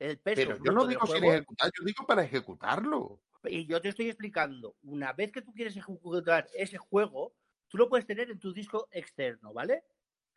el 0.00 0.18
peso 0.18 0.36
Pero 0.36 0.64
yo 0.64 0.72
no 0.72 0.86
digo 0.86 1.06
sin 1.06 1.18
juego, 1.18 1.32
ejecutar, 1.34 1.70
yo 1.78 1.84
digo 1.84 2.06
para 2.06 2.24
ejecutarlo. 2.24 3.20
y 3.44 3.66
yo 3.66 3.80
te 3.80 3.88
estoy 3.90 4.08
explicando, 4.08 4.76
una 4.82 5.12
vez 5.12 5.30
que 5.32 5.42
tú 5.42 5.52
quieres 5.52 5.76
ejecutar 5.76 6.48
ese 6.54 6.76
juego, 6.78 7.34
tú 7.68 7.78
lo 7.78 7.88
puedes 7.88 8.06
tener 8.06 8.30
en 8.30 8.38
tu 8.38 8.52
disco 8.52 8.88
externo, 8.90 9.52
¿vale? 9.52 9.84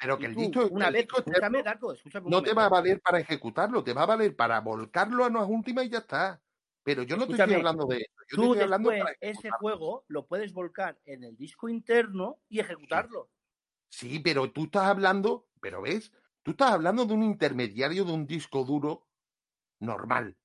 Pero 0.01 0.17
que 0.17 0.25
el 0.25 0.33
tú, 0.33 0.39
disco, 0.41 0.67
una 0.71 0.89
vez, 0.89 1.05
escúchame, 1.05 1.61
Darko, 1.61 1.93
escúchame 1.93 2.25
un 2.25 2.31
no 2.31 2.41
te 2.41 2.53
va 2.53 2.65
a 2.65 2.69
valer 2.69 2.99
para 3.01 3.19
ejecutarlo, 3.19 3.83
te 3.83 3.93
va 3.93 4.01
a 4.01 4.07
valer 4.07 4.35
para 4.35 4.59
volcarlo 4.59 5.23
a 5.23 5.29
las 5.29 5.47
últimas 5.47 5.85
y 5.85 5.89
ya 5.89 5.99
está. 5.99 6.41
Pero 6.83 7.03
yo 7.03 7.15
no 7.17 7.27
te 7.27 7.33
estoy 7.33 7.53
hablando 7.53 7.85
de 7.85 7.97
eso. 7.97 8.11
Yo 8.29 8.35
Tú 8.37 8.43
estoy 8.45 8.63
hablando 8.63 8.89
después 8.89 9.15
para 9.19 9.31
ese 9.31 9.51
juego 9.51 10.03
lo 10.07 10.25
puedes 10.25 10.53
volcar 10.53 10.99
en 11.05 11.23
el 11.23 11.37
disco 11.37 11.69
interno 11.69 12.39
y 12.49 12.59
ejecutarlo. 12.59 13.29
Sí, 13.89 14.19
pero 14.19 14.51
tú 14.51 14.63
estás 14.63 14.85
hablando, 14.85 15.47
pero 15.61 15.83
ves, 15.83 16.11
tú 16.41 16.51
estás 16.51 16.71
hablando 16.71 17.05
de 17.05 17.13
un 17.13 17.23
intermediario 17.23 18.03
de 18.03 18.11
un 18.13 18.25
disco 18.25 18.63
duro 18.63 19.07
normal, 19.79 20.35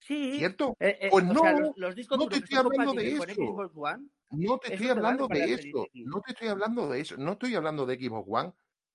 Sí. 0.00 0.38
¿cierto? 0.38 0.76
eh, 0.80 0.98
eh, 1.02 1.08
Pues 1.10 1.24
sea, 1.24 1.52
no, 1.52 1.60
los, 1.60 1.76
los 1.76 1.94
discos 1.94 2.18
no 2.18 2.28
te 2.28 2.36
estoy 2.36 2.58
hablando 2.58 2.92
de 2.94 3.16
con 3.16 3.30
eso. 3.30 3.42
Xbox 3.42 3.72
One, 3.76 4.08
No 4.30 4.58
te 4.58 4.68
Eso 4.68 4.68
estoy 4.68 4.88
vale 4.94 4.96
hablando 4.96 5.28
de 5.28 5.54
eso, 5.54 5.90
no 6.02 6.20
te 6.20 6.32
estoy 6.32 6.48
hablando 6.48 6.88
de 6.88 7.00
eso, 7.00 7.16
no 7.16 7.32
estoy 7.32 7.54
hablando 7.54 7.86
de 7.86 7.94
Xbox 7.94 8.26
One 8.28 8.54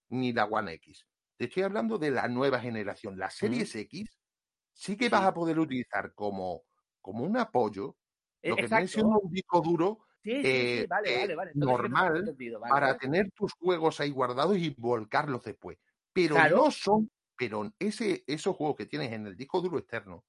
ni 0.09 0.33
la 0.33 0.45
One 0.45 0.73
X. 0.73 1.07
Te 1.37 1.45
estoy 1.45 1.63
hablando 1.63 1.97
de 1.97 2.11
la 2.11 2.27
nueva 2.27 2.59
generación. 2.59 3.17
La 3.17 3.29
Series 3.29 3.73
X 3.75 4.19
sí 4.73 4.97
que 4.97 5.09
vas 5.09 5.23
a 5.25 5.33
poder 5.33 5.59
utilizar 5.59 6.13
como, 6.15 6.63
como 7.01 7.23
un 7.25 7.37
apoyo 7.37 7.97
Eh, 8.43 8.49
lo 8.49 8.57
que 8.59 8.67
viene 8.67 8.87
siendo 8.87 9.19
un 9.19 9.31
disco 9.31 9.61
duro 9.61 10.05
normal 11.53 12.33
para 12.67 12.95
tener 12.97 13.31
tus 13.35 13.53
juegos 13.53 13.99
ahí 13.99 14.11
guardados 14.11 14.57
y 14.57 14.75
volcarlos 14.77 15.43
después. 15.43 15.77
Pero 16.13 16.35
Claro. 16.35 16.55
no 16.55 16.71
son, 16.71 17.09
pero 17.37 17.71
ese, 17.79 18.23
esos 18.27 18.55
juegos 18.55 18.77
que 18.77 18.85
tienes 18.87 19.11
en 19.13 19.27
el 19.27 19.35
disco 19.37 19.61
duro 19.61 19.79
externo 19.79 20.25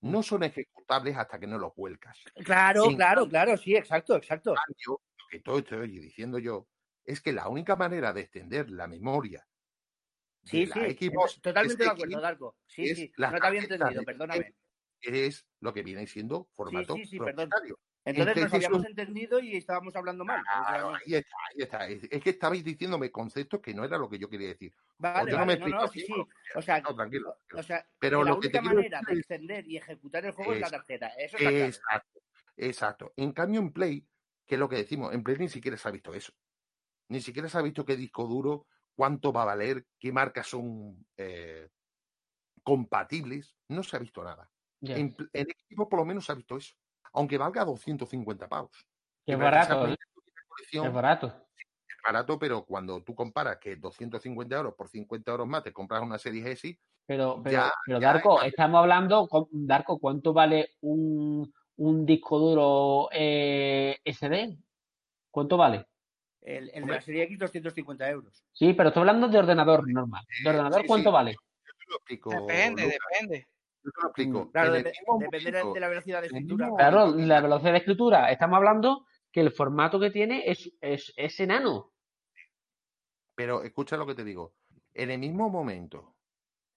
no 0.00 0.22
son 0.22 0.42
ejecutables 0.44 1.16
hasta 1.16 1.38
que 1.38 1.46
no 1.46 1.58
los 1.58 1.74
vuelcas. 1.74 2.18
Claro, 2.44 2.84
En 2.90 2.96
claro, 2.96 3.22
cambio- 3.22 3.30
claro, 3.30 3.56
sí, 3.56 3.76
exacto, 3.76 4.16
exacto. 4.16 4.54
cambio, 4.54 5.00
lo 5.18 5.28
que 5.30 5.40
todo 5.40 5.58
estoy 5.58 5.88
diciendo 5.98 6.38
yo 6.38 6.68
es 7.04 7.20
que 7.20 7.32
la 7.32 7.48
única 7.48 7.74
manera 7.76 8.12
de 8.12 8.22
extender 8.22 8.70
la 8.70 8.86
memoria 8.86 9.46
de 10.42 10.50
Sí, 10.50 10.66
la 10.66 10.74
sí, 10.74 11.08
Xbox 11.08 11.40
totalmente 11.40 11.82
de 11.82 11.90
acuerdo, 11.90 12.20
Darko. 12.20 12.56
Sí, 12.66 12.94
sí, 12.94 13.12
no 13.16 13.30
te 13.40 13.46
había 13.46 13.60
entendido, 13.62 14.02
perdóname. 14.04 14.54
es 15.00 15.46
lo 15.60 15.72
que 15.72 15.82
viene 15.82 16.06
siendo 16.06 16.48
formato 16.54 16.94
sí, 16.94 17.04
sí, 17.06 17.18
propietario. 17.18 17.78
Entonces 18.08 18.42
nos 18.44 18.54
habíamos 18.54 18.86
entendido 18.86 19.38
y 19.40 19.56
estábamos 19.56 19.94
hablando 19.94 20.24
mal. 20.24 20.40
O 20.40 20.44
sea, 20.44 20.64
Claro, 20.68 20.94
ahí 20.94 21.14
está, 21.14 21.36
ahí 21.48 21.62
está. 21.62 21.88
Es, 21.88 22.02
es 22.10 22.22
que 22.22 22.30
estabais 22.30 22.64
diciéndome 22.64 23.10
conceptos 23.10 23.60
que 23.60 23.74
no 23.74 23.84
era 23.84 23.98
lo 23.98 24.08
que 24.08 24.18
yo 24.18 24.28
quería 24.28 24.48
decir. 24.48 24.72
Vale, 24.98 25.30
yo 25.30 25.38
no 25.38 25.46
me 25.46 25.56
vale, 25.56 25.70
no, 25.70 25.76
no, 25.78 25.84
explico 25.84 26.06
sí, 26.14 26.24
sí. 26.24 26.54
O 26.54 26.62
sea, 26.62 26.80
No, 26.80 26.94
tranquilo. 26.94 27.36
tranquilo. 27.46 27.60
o 27.60 27.62
sea, 27.62 27.86
Pero 27.98 28.24
la 28.24 28.30
lo 28.30 28.38
única 28.38 28.62
manera 28.62 29.00
decir 29.00 29.14
de 29.14 29.20
extender 29.20 29.66
y 29.66 29.76
ejecutar 29.76 30.24
el 30.24 30.32
juego 30.32 30.54
es 30.54 30.60
la 30.60 30.70
tarjeta. 30.70 31.08
Eso 31.08 31.36
está 31.36 31.50
claro. 31.50 31.64
Exacto, 31.66 32.20
exacto. 32.56 33.12
En 33.16 33.32
cambio, 33.32 33.60
en 33.60 33.72
Play, 33.72 34.06
que 34.46 34.54
es 34.54 34.58
lo 34.58 34.68
que 34.68 34.76
decimos, 34.76 35.12
en 35.12 35.22
Play 35.22 35.36
ni 35.38 35.48
siquiera 35.48 35.76
se 35.76 35.88
ha 35.88 35.92
visto 35.92 36.14
eso. 36.14 36.32
Ni 37.08 37.20
siquiera 37.20 37.48
se 37.48 37.58
ha 37.58 37.62
visto 37.62 37.84
qué 37.84 37.96
disco 37.96 38.26
duro, 38.26 38.66
cuánto 38.94 39.32
va 39.32 39.42
a 39.42 39.46
valer, 39.46 39.86
qué 39.98 40.12
marcas 40.12 40.46
son 40.46 41.06
eh, 41.16 41.68
compatibles. 42.62 43.56
No 43.68 43.82
se 43.82 43.96
ha 43.96 44.00
visto 44.00 44.22
nada. 44.24 44.50
En, 44.80 45.14
en 45.32 45.50
equipo 45.50 45.88
por 45.88 45.98
lo 45.98 46.04
menos 46.04 46.24
se 46.26 46.32
ha 46.32 46.36
visto 46.36 46.56
eso. 46.56 46.74
Aunque 47.12 47.38
valga 47.38 47.64
250 47.64 48.48
pavos. 48.48 48.86
Qué 49.26 49.36
barato, 49.36 49.88
¿eh? 49.88 49.96
Es 50.72 50.92
barato. 50.92 51.26
es 51.26 51.96
barato, 52.04 52.38
pero 52.38 52.64
cuando 52.64 53.02
tú 53.02 53.14
comparas 53.14 53.58
que 53.58 53.76
250 53.76 54.56
euros 54.56 54.74
por 54.74 54.88
50 54.88 55.30
euros 55.30 55.46
más 55.46 55.62
te 55.62 55.72
compras 55.72 56.02
una 56.02 56.18
serie 56.18 56.50
S, 56.50 56.78
Pero, 57.06 57.40
pero, 57.42 57.56
Ya, 57.56 57.72
pero 57.86 58.00
ya, 58.00 58.12
Darko, 58.12 58.42
estamos 58.42 58.80
hablando, 58.80 59.28
con- 59.28 59.48
Darko, 59.50 59.98
¿cuánto 59.98 60.32
vale 60.32 60.76
un, 60.80 61.52
un 61.76 62.06
disco 62.06 62.38
duro 62.38 63.08
eh, 63.12 63.98
SD? 64.04 64.58
¿Cuánto 65.30 65.56
vale? 65.56 65.86
El, 66.40 66.70
el 66.72 66.86
de 66.86 66.92
la 66.92 67.00
serie 67.00 67.24
X, 67.24 67.38
250 67.38 68.08
euros. 68.10 68.44
Sí, 68.52 68.72
pero 68.72 68.88
estoy 68.88 69.00
hablando 69.00 69.28
de 69.28 69.38
ordenador 69.38 69.88
normal. 69.88 70.24
¿De 70.42 70.48
ordenador 70.48 70.82
sí, 70.82 70.86
cuánto 70.86 71.10
sí. 71.10 71.12
vale? 71.12 71.32
yo 71.32 71.72
te 71.78 71.84
lo 71.88 71.96
explico. 71.96 72.30
Depende, 72.30 72.82
Lucas, 72.84 72.98
depende. 73.10 73.48
Yo 73.84 73.90
te 73.92 74.00
lo 74.02 74.08
explico. 74.08 74.44
Mm, 74.46 74.50
Claro, 74.52 74.68
En 74.70 74.74
el 74.76 74.84
dep- 74.84 75.74
de, 75.74 75.80
la 75.80 75.88
velocidad 75.88 76.20
de 76.20 76.26
escritura. 76.28 76.64
mismo 76.66 76.76
Claro, 76.76 77.06
la 77.14 77.40
velocidad 77.40 77.72
de 77.72 77.78
escritura. 77.78 78.30
Estamos 78.30 78.56
hablando 78.56 79.06
que 79.32 79.40
el 79.40 79.52
formato 79.52 80.00
que 80.00 80.10
tiene 80.10 80.42
es, 80.50 80.70
es, 80.80 81.12
es 81.16 81.40
enano. 81.40 81.92
Pero 83.34 83.62
escucha 83.62 83.96
lo 83.96 84.06
que 84.06 84.14
te 84.14 84.24
digo. 84.24 84.54
En 84.94 85.10
el 85.10 85.18
mismo 85.18 85.48
momento 85.48 86.16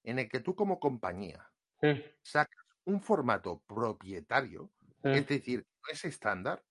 en 0.03 0.19
el 0.19 0.29
que 0.29 0.39
tú 0.39 0.55
como 0.55 0.79
compañía 0.79 1.47
Sí, 1.81 2.03
sacas 2.21 2.63
un 2.85 3.01
formato 3.01 3.63
propietario, 3.67 4.71
sí, 5.03 5.09
es 5.09 5.27
decir, 5.27 5.59
no 5.59 5.91
es 5.93 6.05
estándar, 6.05 6.63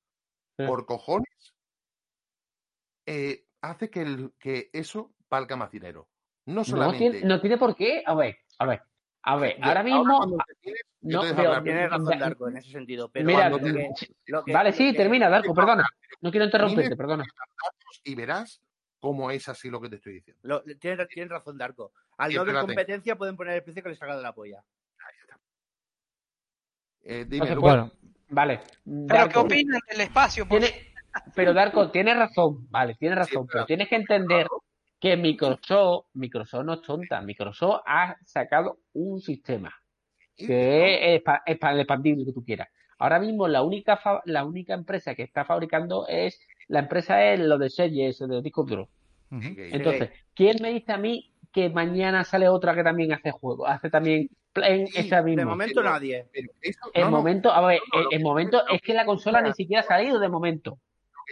sí. 0.57 0.65
por 0.67 0.87
cojones, 0.87 1.55
eh, 3.07 3.47
hace 3.61 3.91
que, 3.91 4.03
el- 4.03 4.33
que 4.39 4.71
eso 4.73 5.13
valga 5.29 5.57
más 5.57 5.71
dinero. 5.71 6.09
No 6.47 6.61
No 6.61 6.65
solamente. 6.65 7.11
tiene, 7.11 7.27
no 7.27 7.41
tiene 7.41 7.59
por 7.59 7.75
qué. 7.75 8.03
A 8.07 8.15
ver, 8.15 8.39
a 8.59 8.67
ver, 8.67 8.83
a 9.23 9.37
ver. 9.37 9.57
Yo- 9.59 9.65
Ahora 9.65 9.83
mismo. 9.83 10.21
termines, 10.21 10.83
yo 11.01 11.23
no, 11.23 11.37
pero-. 11.37 11.63
Tienes 11.63 11.91
razón, 11.91 12.07
Da- 12.07 12.17
Darko, 12.19 12.49
en 12.49 12.57
ese 12.57 12.71
sentido. 12.71 13.09
Pero 13.11 13.27
Mira, 13.27 13.49
lo 13.49 13.59
cuando 13.59 13.79
que- 13.79 13.89
lo 14.27 14.45
que- 14.45 14.53
Vale, 14.53 14.71
lo 14.71 14.77
sí, 14.77 14.93
que- 14.93 14.97
termina, 14.97 15.29
Darko, 15.29 15.55
perdona. 15.55 15.85
No 16.21 16.31
quiero 16.31 16.47
interrumpirte, 16.47 16.97
perdona. 16.97 17.25
y 18.05 18.15
verás 18.15 18.61
cómo 18.99 19.31
es 19.31 19.49
así 19.49 19.69
lo 19.71 19.81
que 19.81 19.89
te 19.89 19.97
estoy 19.97 20.15
diciendo. 20.15 20.41
lo- 20.43 20.63
tienes, 20.79 21.09
tienes 21.09 21.31
razón, 21.31 21.57
Darko. 21.59 21.93
Al 22.19 22.33
no 22.35 22.41
haber 22.43 22.55
competencia 22.61 23.17
pueden 23.17 23.37
poner 23.37 23.55
el 23.57 23.63
precio 23.63 23.83
que 23.83 23.89
les 23.91 23.99
salga 23.99 24.17
de 24.17 24.23
la 24.23 24.33
polla. 24.35 24.63
Eh, 27.03 27.25
dime. 27.27 27.55
Bueno, 27.57 27.91
Vale. 28.29 28.61
Pero 29.09 29.29
¿qué 29.29 29.39
opinan 29.39 29.81
del 29.91 30.03
espacio? 30.03 30.47
Por- 30.47 30.61
pero 31.35 31.53
Darko, 31.53 31.91
tienes 31.91 32.17
razón, 32.17 32.69
vale, 32.71 32.95
tienes 32.95 33.17
Sí, 33.17 33.35
razón, 33.35 33.47
pero- 33.47 33.53
pero 33.53 33.67
tienes 33.67 33.89
que 33.89 33.97
entender 33.97 34.47
que 35.01 35.17
Microsoft, 35.17 36.07
Microsoft 36.15 36.65
no 36.65 36.75
es 36.75 36.83
tonta, 36.83 37.21
Microsoft 37.23 37.81
ha 37.87 38.17
sacado 38.25 38.81
un 38.93 39.21
sistema 39.21 39.75
que 40.37 41.15
es 41.17 41.23
pa- 41.23 41.43
es 41.47 41.59
para 41.59 41.75
el 41.75 41.81
expandible 41.81 42.25
que 42.25 42.33
tú 42.33 42.45
quieras. 42.45 42.69
Ahora 42.99 43.19
mismo 43.19 43.49
la 43.49 43.63
única 43.63 43.97
fa- 43.97 44.23
la 44.27 44.45
única 44.45 44.75
empresa 44.75 45.15
que 45.15 45.23
está 45.23 45.45
fabricando 45.45 46.07
es 46.09 46.39
la 46.69 46.81
empresa 46.81 47.25
es 47.33 47.41
lo 47.41 47.59
de 47.59 47.71
series 47.71 48.19
de 48.19 48.43
discos 48.43 48.67
duros. 48.67 48.89
Entonces, 49.31 50.11
¿quién 50.35 50.57
me 50.61 50.71
dice 50.73 50.93
a 50.93 50.99
mí 50.99 51.33
que 51.53 51.69
mañana 51.71 52.25
sale 52.25 52.49
otra 52.49 52.75
que 52.75 52.83
también 52.85 53.13
hace 53.13 53.31
juego? 53.31 53.67
Hace 53.67 53.89
también 53.91 54.29
en 54.57 54.87
Sí, 54.89 54.99
esa 54.99 55.17
de 55.17 55.23
misma. 55.23 55.45
momento 55.45 55.81
Pero- 55.81 55.91
nadie. 55.91 56.27
Pero 56.33 56.53
eso- 56.61 56.91
El 56.93 57.05
no, 57.05 57.11
no, 57.11 57.17
momento, 57.19 57.51
a 57.53 57.67
ver, 57.67 57.81
no, 57.95 58.03
no, 58.03 58.09
el, 58.11 58.23
momento 58.23 58.63
es 58.69 58.83
que 58.83 58.93
la 58.95 59.05
consola 59.05 59.41
ni 59.41 59.53
siquiera 59.53 59.81
ha 59.83 59.85
salido 59.87 60.19
de 60.19 60.29
momento. 60.29 60.79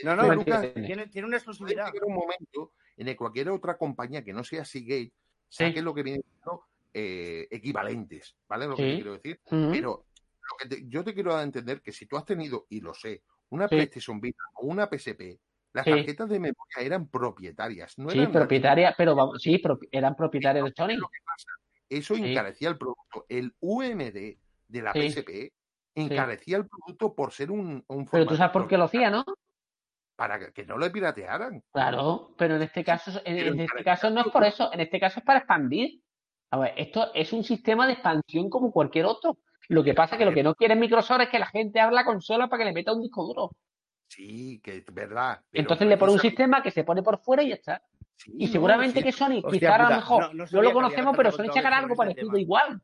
No, 0.04 0.14
no, 0.16 0.32
Lucas, 0.34 0.72
tiene, 0.74 1.08
tiene 1.08 1.26
una 1.26 1.36
exclusividad. 1.36 1.90
un 2.06 2.14
momento 2.14 2.72
en 2.98 3.08
el 3.08 3.16
cualquier 3.16 3.48
otra 3.50 3.78
compañía 3.78 4.22
que 4.22 4.32
no 4.32 4.44
sea 4.44 4.64
Seagate 4.64 5.12
saque 5.48 5.78
Sí. 5.78 5.80
lo 5.82 5.94
que 5.94 6.02
viene 6.02 6.20
siendo 6.20 6.64
eh, 6.92 7.46
equivalentes, 7.50 8.36
¿vale? 8.48 8.66
Lo 8.66 8.76
que 8.76 8.82
te 8.82 8.94
quiero 8.96 9.12
decir. 9.12 9.40
Pero 9.70 10.06
lo 10.50 10.56
que 10.58 10.68
te- 10.68 10.88
yo 10.88 11.04
te 11.04 11.14
quiero 11.14 11.30
dar 11.32 11.40
a 11.40 11.44
entender 11.44 11.80
que 11.80 11.92
si 11.92 12.06
tú 12.06 12.16
has 12.16 12.24
tenido, 12.24 12.66
y 12.70 12.80
lo 12.80 12.92
sé, 12.92 13.22
una 13.50 13.68
Sí. 13.68 13.76
PlayStation 13.76 14.20
Vita 14.20 14.42
o 14.54 14.66
una 14.66 14.88
PSP, 14.88 15.38
las 15.74 15.84
tarjetas 15.86 16.28
de 16.28 16.40
memoria 16.40 16.78
eran 16.80 17.06
propietarias, 17.08 17.96
no 17.98 18.10
Sí, 18.10 18.18
eran 18.18 18.32
propietaria, 18.32 18.94
pero 18.98 19.14
vamos, 19.14 19.40
sí, 19.40 19.58
pro- 19.58 19.78
eran 19.92 20.16
propietarios 20.16 20.64
de 20.66 20.72
Sony. 20.74 20.98
Eso 21.88 22.14
encarecía 22.16 22.68
el 22.70 22.78
producto. 22.78 23.26
El 23.28 23.54
UMD 23.60 24.38
de 24.68 24.82
la. 24.82 24.92
PSP 24.92 25.52
encarecía 25.94 26.56
el 26.56 26.66
producto 26.66 27.14
por 27.14 27.32
ser 27.32 27.50
un, 27.50 27.84
un 27.86 28.06
Pero 28.06 28.26
tú 28.26 28.36
sabes 28.36 28.52
por 28.52 28.66
qué 28.66 28.76
lo 28.76 28.84
hacía, 28.84 29.10
¿no? 29.10 29.24
Para 30.18 30.50
que- 30.50 30.66
no 30.66 30.76
lo 30.76 30.90
piratearan. 30.90 31.62
Claro, 31.72 32.34
pero 32.36 32.56
en 32.56 32.62
este 32.62 32.82
caso, 32.82 33.22
en, 33.24 33.60
este 33.60 33.84
caso 33.84 34.10
no 34.10 34.22
es 34.22 34.26
por 34.32 34.42
eso, 34.42 34.68
en 34.72 34.80
este 34.80 34.98
caso 34.98 35.20
es 35.20 35.24
para 35.24 35.38
expandir. 35.38 36.02
A 36.50 36.58
ver, 36.58 36.74
esto 36.76 37.14
es 37.14 37.32
un 37.32 37.44
sistema 37.44 37.86
de 37.86 37.92
expansión 37.92 38.50
como 38.50 38.72
cualquier 38.72 39.04
otro. 39.06 39.38
Lo 39.68 39.84
que 39.84 39.94
pasa 39.94 40.16
es 40.16 40.18
que 40.18 40.24
lo 40.24 40.32
que 40.34 40.42
no 40.42 40.56
quiere 40.56 40.74
Microsoft 40.74 41.20
es 41.20 41.28
que 41.28 41.38
la 41.38 41.46
gente 41.46 41.78
abra 41.78 41.94
la 41.94 42.04
consola 42.04 42.48
para 42.48 42.58
que 42.58 42.64
le 42.64 42.72
meta 42.74 42.92
un 42.94 43.02
disco 43.02 43.22
duro. 43.24 43.52
Sí, 44.08 44.60
que 44.60 44.78
es 44.78 44.86
verdad. 44.92 45.40
Entonces 45.52 45.86
le 45.86 45.96
pone 45.96 46.14
un 46.14 46.18
sistema 46.18 46.64
que 46.64 46.72
se 46.72 46.82
pone 46.82 47.04
por 47.04 47.20
fuera 47.22 47.44
y 47.44 47.50
ya 47.50 47.54
está. 47.54 47.80
sí, 48.16 48.32
Y 48.38 48.48
seguramente 48.48 48.98
sí, 48.98 49.04
que 49.04 49.12
Sony, 49.12 49.38
Hostia 49.44 49.50
quizá 49.52 49.74
a 49.76 49.82
lo 49.90 49.94
mejor 49.96 50.34
no- 50.34 50.62
lo 50.62 50.72
conocemos, 50.72 51.16
pero 51.16 51.30
Sony 51.30 51.52
sacará 51.54 51.78
algo 51.78 51.94
parecido 51.94 52.26
tema. 52.26 52.40
igual. 52.40 52.82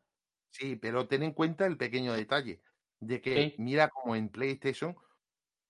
Sí, 0.51 0.77
pero 0.77 1.09
ten 1.09 1.25
en 1.25 1.33
cuenta 1.33 1.67
el 1.67 1.77
pequeño 1.77 2.13
detalle 2.13 2.61
de 3.01 3.21
que 3.21 3.35
Sí. 3.51 3.55
mira 3.59 3.89
como 3.89 4.15
en 4.15 4.29
PlayStation, 4.29 4.95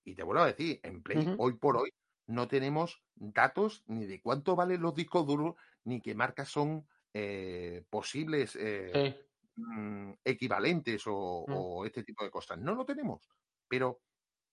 y 0.05 0.15
te 0.15 0.23
vuelvo 0.23 0.43
a 0.43 0.47
decir, 0.47 0.81
en 0.83 1.03
Play 1.03 1.31
hoy 1.37 1.55
por 1.57 1.77
hoy 1.77 1.91
no 2.27 2.47
tenemos 2.47 3.03
datos 3.15 3.83
ni 3.87 4.05
de 4.07 4.21
cuánto 4.21 4.55
valen 4.55 4.81
los 4.81 4.95
discos 4.95 5.27
duros, 5.27 5.55
ni 5.85 6.01
qué 6.01 6.15
marcas 6.15 6.49
son 6.49 6.87
eh, 7.13 7.85
posibles 7.89 8.57
eh, 8.59 9.01
Sí. 9.01 9.15
mm, 9.55 10.13
equivalentes 10.23 11.03
o, 11.07 11.15
Mm. 11.47 11.65
o 11.69 11.85
este 11.85 12.03
tipo 12.03 12.23
de 12.23 12.31
cosas. 12.31 12.59
No 12.59 12.75
lo 12.75 12.85
tenemos, 12.85 13.29
pero 13.67 14.01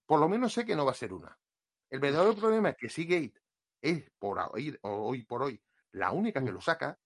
por 0.07 0.21
lo 0.21 0.29
menos 0.29 0.53
sé 0.55 0.67
que 0.67 0.77
no 0.77 0.85
va 0.87 0.93
a 0.93 0.95
ser 0.95 1.13
una. 1.15 1.41
El 1.91 2.01
verdadero 2.01 2.35
problema 2.37 2.71
es 2.71 2.77
que 2.79 2.91
Seagate 2.91 3.35
es 3.83 4.11
por 4.19 4.39
hoy, 4.41 4.79
hoy 4.83 5.25
por 5.25 5.43
hoy 5.45 5.63
la 5.93 6.13
única 6.13 6.43
que 6.45 6.53
Mm. 6.53 6.55
lo 6.55 6.61
saca 6.63 7.01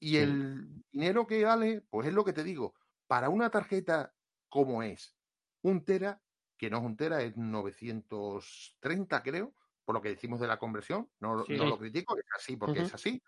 y 0.00 0.16
Sí. 0.16 0.24
el 0.24 0.82
dinero 0.92 1.26
que 1.26 1.44
vale, 1.44 1.82
pues 1.90 2.08
es 2.08 2.14
lo 2.14 2.24
que 2.24 2.32
te 2.32 2.44
digo, 2.44 2.74
para 3.06 3.28
una 3.30 3.50
tarjeta 3.50 4.14
como 4.48 4.82
es 4.82 5.18
un 5.62 5.84
tera, 5.84 6.23
que 6.56 6.70
no 6.70 6.78
es 6.78 6.84
un 6.84 6.96
tera, 6.96 7.22
es 7.22 7.36
930 7.36 9.22
creo, 9.22 9.54
por 9.84 9.94
lo 9.94 10.00
que 10.02 10.10
decimos 10.10 10.40
de 10.40 10.46
la 10.46 10.58
conversión, 10.58 11.10
no, 11.20 11.44
Sí. 11.44 11.56
no 11.56 11.66
lo 11.66 11.78
critico, 11.78 12.16
es 12.16 12.24
así 12.36 12.56
porque 12.56 12.80
es 12.80 12.94
así. 12.94 13.22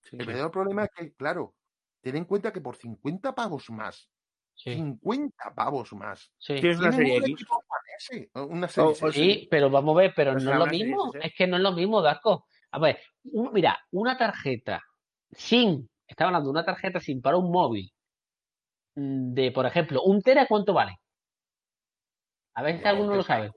Sí. 0.00 0.16
El 0.18 0.26
verdadero 0.26 0.50
problema 0.50 0.84
es 0.84 0.90
que, 0.94 1.12
claro, 1.14 1.56
ten 2.00 2.16
en 2.16 2.24
cuenta 2.24 2.52
que 2.52 2.60
por 2.60 2.76
50 2.76 3.34
pavos 3.34 3.68
más, 3.70 4.10
Sí, 4.54 4.74
50 4.74 5.54
pavos 5.54 5.92
más, 5.92 6.32
sí. 6.38 6.54
Tienes 6.54 6.78
una 6.80 6.90
serie 6.92 7.16
un 7.16 7.22
X. 7.22 7.34
equipo 7.34 7.56
One 7.56 7.94
S, 7.96 8.30
una 8.34 8.68
serie 8.68 8.88
O- 8.90 8.92
S. 8.92 9.06
o 9.06 9.12
Sí, 9.12 9.48
pero 9.50 9.70
vamos 9.70 9.96
a 9.96 10.00
ver, 10.00 10.12
pero 10.16 10.32
no 10.32 10.38
es 10.38 10.44
lo 10.58 10.64
serie 10.64 10.84
mismo. 10.84 11.12
Es 11.20 11.32
que 11.36 11.46
no 11.46 11.56
es 11.56 11.62
lo 11.62 11.72
mismo, 11.72 12.02
Darko. 12.02 12.46
A 12.72 12.78
ver, 12.80 12.98
un- 13.24 13.52
mira, 13.52 13.78
una 13.92 14.16
tarjeta 14.18 14.82
sin, 15.30 15.88
estaba 16.06 16.28
hablando 16.30 16.48
de 16.48 16.50
una 16.52 16.64
tarjeta 16.64 17.00
sin 17.00 17.20
para 17.22 17.36
un 17.36 17.50
móvil 17.52 17.92
mm, 18.96 19.32
de, 19.34 19.52
por 19.52 19.66
ejemplo, 19.66 20.02
un 20.02 20.20
tera, 20.22 20.46
¿cuánto 20.46 20.72
vale? 20.74 20.96
A 22.58 22.62
ver 22.62 22.78
si 22.78 22.82
No, 22.82 22.90
alguno 22.90 23.14
lo 23.14 23.22
sabe. 23.22 23.52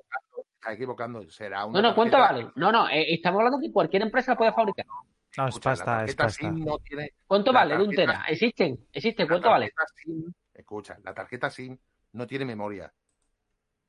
está 0.53 0.73
equivocando. 0.73 1.27
Será 1.31 1.65
una 1.65 1.81
No, 1.81 1.89
no, 1.89 1.95
¿cuánto 1.95 2.17
tarjeta- 2.17 2.33
vale? 2.43 2.51
No, 2.55 2.71
no, 2.71 2.87
eh, 2.87 3.13
estamos 3.15 3.39
hablando 3.39 3.59
que 3.59 3.71
cualquier 3.71 4.03
empresa 4.03 4.33
la 4.33 4.37
puede 4.37 4.53
fabricar. 4.53 4.85
No, 4.85 5.47
es 5.47 5.55
Escucha, 5.55 5.69
la 5.71 5.75
pasta, 5.75 5.91
es 6.05 6.15
tarjeta 6.15 6.23
pasta. 6.25 6.39
SIM 6.39 6.63
no 6.65 6.77
tiene. 6.77 7.13
¿Cuánto 7.25 7.51
La 7.51 7.59
vale 7.61 7.77
de 7.77 7.83
un 7.83 7.89
tarjeta- 7.95 8.11
tera? 8.13 8.25
¿Existen? 8.27 8.87
¿Existe? 8.93 9.23
la 9.23 9.29
¿Cuánto 9.29 9.49
vale? 9.49 9.71
tarjeta 9.71 9.83
SIM, 10.03 10.33
escucha, 10.53 10.97
la 11.03 11.13
tarjeta 11.15 11.49
SIM 11.49 11.77
no 12.11 12.27
tiene 12.27 12.45
memoria. 12.45 12.93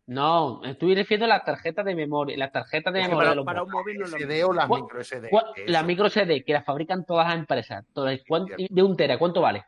No, 0.06 0.64
estoy 0.64 0.94
refiriendo 0.94 1.26
a 1.26 1.28
las 1.28 1.44
tarjetas 1.44 1.84
de 1.84 1.94
memoria, 1.94 2.38
las 2.38 2.50
tarjetas 2.50 2.92
de 2.94 3.00
Es 3.00 3.06
memoria 3.08 3.18
para, 3.18 3.30
de 3.30 3.36
los 3.36 3.44
para 3.44 3.62
un 3.64 3.70
móvil 3.70 3.98
no 3.98 4.06
SD 4.06 4.44
o 4.44 4.52
las 4.54 4.66
¿Cuál- 4.66 4.82
micro 4.82 5.00
SD. 5.04 5.28
¿Cuál- 5.28 5.44
La 5.66 5.82
micro 5.82 6.08
CD 6.08 6.42
que 6.42 6.52
la 6.54 6.62
fabrican 6.62 7.04
todas 7.04 7.26
las 7.28 7.36
empresas. 7.36 7.84
Entonces, 7.86 8.22
¿cuánto- 8.26 8.54
Cierto. 8.56 8.74
de 8.74 8.82
un 8.82 8.96
tera, 8.96 9.18
¿cuánto 9.18 9.42
vale? 9.42 9.64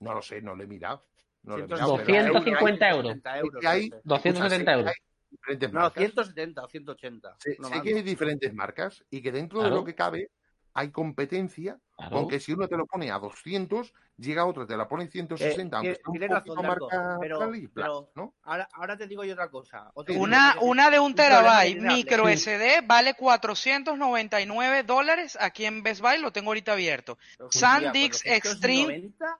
No 0.00 0.14
lo 0.14 0.20
sé, 0.22 0.42
no 0.42 0.56
lo 0.56 0.64
he 0.64 0.66
mirado. 0.66 1.04
No 1.48 1.56
lo 1.56 1.64
he 1.64 1.66
170 1.66 1.74
mirado, 1.74 2.04
pero 2.04 2.18
hay- 2.18 2.28
250 2.28 2.88
euros. 2.90 3.12
170 3.12 3.38
euros, 3.38 3.64
hay- 3.64 3.82
sí, 3.82 3.90
sí. 3.90 3.96
270 4.04 4.72
escucha, 4.72 4.78
sé 4.78 4.78
euros. 4.78 4.92
que 4.92 4.98
hay 4.98 5.30
diferentes 5.30 5.72
No, 5.72 5.80
marcas. 5.80 6.00
170 6.02 6.64
o 6.64 6.68
180. 6.68 7.36
Sé, 7.38 7.56
no 7.58 7.68
sé 7.68 7.74
más, 7.74 7.82
que 7.82 7.94
hay 7.94 8.02
diferentes 8.02 8.54
marcas 8.54 9.04
y 9.10 9.22
que 9.22 9.32
dentro 9.32 9.58
de 9.58 9.64
Claro. 9.64 9.76
lo 9.76 9.84
que 9.84 9.94
cabe 9.94 10.30
hay 10.74 10.90
competencia, 10.92 11.76
Claro. 11.96 12.18
aunque 12.18 12.38
si 12.38 12.52
uno 12.52 12.68
te 12.68 12.76
lo 12.76 12.86
pone 12.86 13.10
a 13.10 13.18
200, 13.18 13.92
llega 14.16 14.44
otro, 14.46 14.64
te 14.64 14.76
la 14.76 14.86
pone 14.86 15.04
en 15.04 15.10
160, 15.10 15.76
Eh, 15.82 15.98
aunque 16.04 16.24
un 16.24 16.30
razón, 16.30 16.56
Darko, 16.62 16.62
marca 16.88 17.18
pero- 17.20 17.38
bla, 17.50 17.68
pero- 17.74 18.10
¿no? 18.14 18.34
Ahora, 18.44 18.68
ahora 18.74 18.96
te 18.96 19.08
digo 19.08 19.24
yo 19.24 19.32
otra 19.32 19.50
cosa. 19.50 19.90
Otro 19.94 20.14
Sí, 20.14 20.20
Una, 20.20 20.54
una 20.60 20.88
de 20.90 21.00
un 21.00 21.16
terabyte 21.16 21.80
micro. 21.80 22.28
SD 22.28 22.82
vale 22.86 23.14
499 23.14 24.84
dólares 24.84 25.36
aquí 25.40 25.64
en 25.64 25.82
Best 25.82 26.00
Buy, 26.00 26.18
lo 26.18 26.30
tengo 26.32 26.50
ahorita 26.50 26.72
abierto. 26.74 27.18
Pero, 27.36 27.50
SanDisk 27.50 28.14
hostia, 28.14 28.36
Extreme 28.36 28.84
490, 28.84 29.38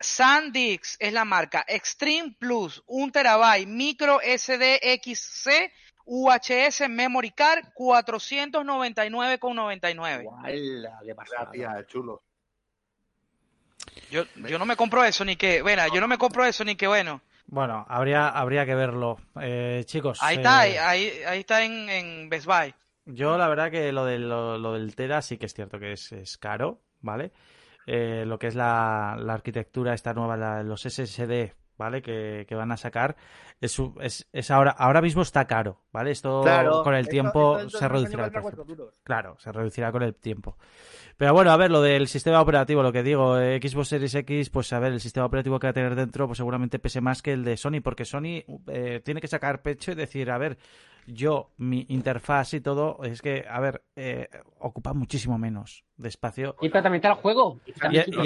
SanDisk 0.00 0.96
es 1.00 1.12
la 1.12 1.24
marca 1.24 1.64
Extreme 1.66 2.36
Plus, 2.38 2.82
un 2.86 3.10
terabyte 3.12 3.66
micro 3.66 4.20
SD 4.20 4.80
XC 5.02 5.72
UHS 6.04 6.88
Memory 6.88 7.30
Card 7.32 7.64
499,99. 7.74 10.22
guala, 10.22 10.98
qué 11.04 11.14
pasada. 11.14 11.50
Gracias, 11.52 11.86
chulo. 11.88 12.22
Yo, 14.10 14.24
yo 14.48 14.58
no 14.58 14.66
me 14.66 14.76
compro 14.76 15.04
eso 15.04 15.24
ni 15.24 15.36
que, 15.36 15.62
bueno, 15.62 15.82
yo 15.92 16.00
no 16.00 16.08
me 16.08 16.18
compro 16.18 16.44
eso 16.44 16.64
ni 16.64 16.76
que 16.76 16.86
bueno. 16.86 17.22
Bueno, 17.46 17.84
habría, 17.88 18.28
habría 18.28 18.66
que 18.66 18.74
verlo. 18.74 19.18
Eh, 19.40 19.82
chicos, 19.86 20.18
Ahí 20.22 20.36
eh, 20.36 20.40
está, 20.40 20.60
ahí, 20.60 20.76
ahí, 20.76 21.10
ahí 21.26 21.40
está 21.40 21.64
en, 21.64 21.88
en 21.88 22.28
Best 22.28 22.46
Buy. 22.46 22.74
yo 23.06 23.38
la 23.38 23.48
verdad 23.48 23.70
que 23.70 23.90
lo, 23.92 24.04
de, 24.04 24.18
lo, 24.18 24.58
lo 24.58 24.74
del 24.74 24.94
Tera 24.94 25.22
sí 25.22 25.38
que 25.38 25.46
es 25.46 25.54
cierto 25.54 25.78
que 25.78 25.92
es, 25.92 26.12
es 26.12 26.36
caro, 26.38 26.80
¿vale? 27.00 27.32
Eh, 27.86 28.24
lo 28.26 28.38
que 28.38 28.48
es 28.48 28.54
la, 28.56 29.16
la 29.18 29.34
arquitectura 29.34 29.94
esta 29.94 30.12
nueva, 30.12 30.36
la- 30.36 30.62
los 30.64 30.82
SSD, 30.82 31.52
¿vale? 31.78 32.02
Que, 32.02 32.44
que 32.48 32.54
van 32.56 32.72
a 32.72 32.76
sacar, 32.76 33.14
es, 33.60 33.80
es, 34.00 34.26
es 34.32 34.50
ahora, 34.50 34.72
ahora 34.72 35.00
mismo 35.00 35.22
está 35.22 35.46
caro, 35.46 35.82
¿vale? 35.92 36.10
Esto 36.10 36.40
Claro, 36.42 36.82
con 36.82 36.94
el 36.94 37.02
esto- 37.02 37.10
tiempo 37.12 37.58
esto 37.58 37.78
se 37.78 37.88
reducirá 37.88 38.24
el 38.24 38.30
precio. 38.32 38.90
Claro, 39.04 39.36
se 39.38 39.52
reducirá 39.52 39.92
con 39.92 40.02
el 40.02 40.14
tiempo. 40.14 40.56
Pero 41.16 41.32
bueno, 41.32 41.50
a 41.52 41.56
ver, 41.56 41.70
lo 41.70 41.80
del 41.80 42.08
sistema 42.08 42.40
operativo, 42.40 42.82
lo 42.82 42.92
que 42.92 43.02
digo, 43.02 43.38
eh, 43.38 43.58
Xbox 43.62 43.88
Series 43.88 44.14
X, 44.16 44.50
pues 44.50 44.72
a 44.72 44.80
ver, 44.80 44.92
el 44.92 45.00
sistema 45.00 45.24
operativo 45.26 45.58
que 45.58 45.66
va 45.68 45.70
a 45.70 45.74
tener 45.74 45.94
dentro, 45.94 46.26
pues 46.26 46.38
seguramente 46.38 46.78
pese 46.78 47.00
más 47.00 47.22
que 47.22 47.32
el 47.32 47.44
de 47.44 47.56
Sony, 47.56 47.80
porque 47.82 48.04
Sony 48.04 48.42
eh, 48.66 49.00
tiene 49.04 49.20
que 49.20 49.28
sacar 49.28 49.62
pecho 49.62 49.92
y 49.92 49.94
decir, 49.94 50.30
a 50.30 50.38
ver, 50.38 50.58
yo, 51.06 51.50
mi 51.56 51.86
interfaz 51.88 52.54
y 52.54 52.60
todo, 52.60 53.02
es 53.04 53.22
que, 53.22 53.44
a 53.48 53.60
ver, 53.60 53.82
eh, 53.96 54.28
ocupa 54.58 54.92
muchísimo 54.92 55.38
menos 55.38 55.84
de 55.96 56.08
espacio. 56.08 56.56
Y 56.60 56.68
pero 56.68 56.82
también 56.82 57.00
está 57.00 57.08
el 57.08 57.14
juego. 57.14 57.60
Y, 57.66 57.70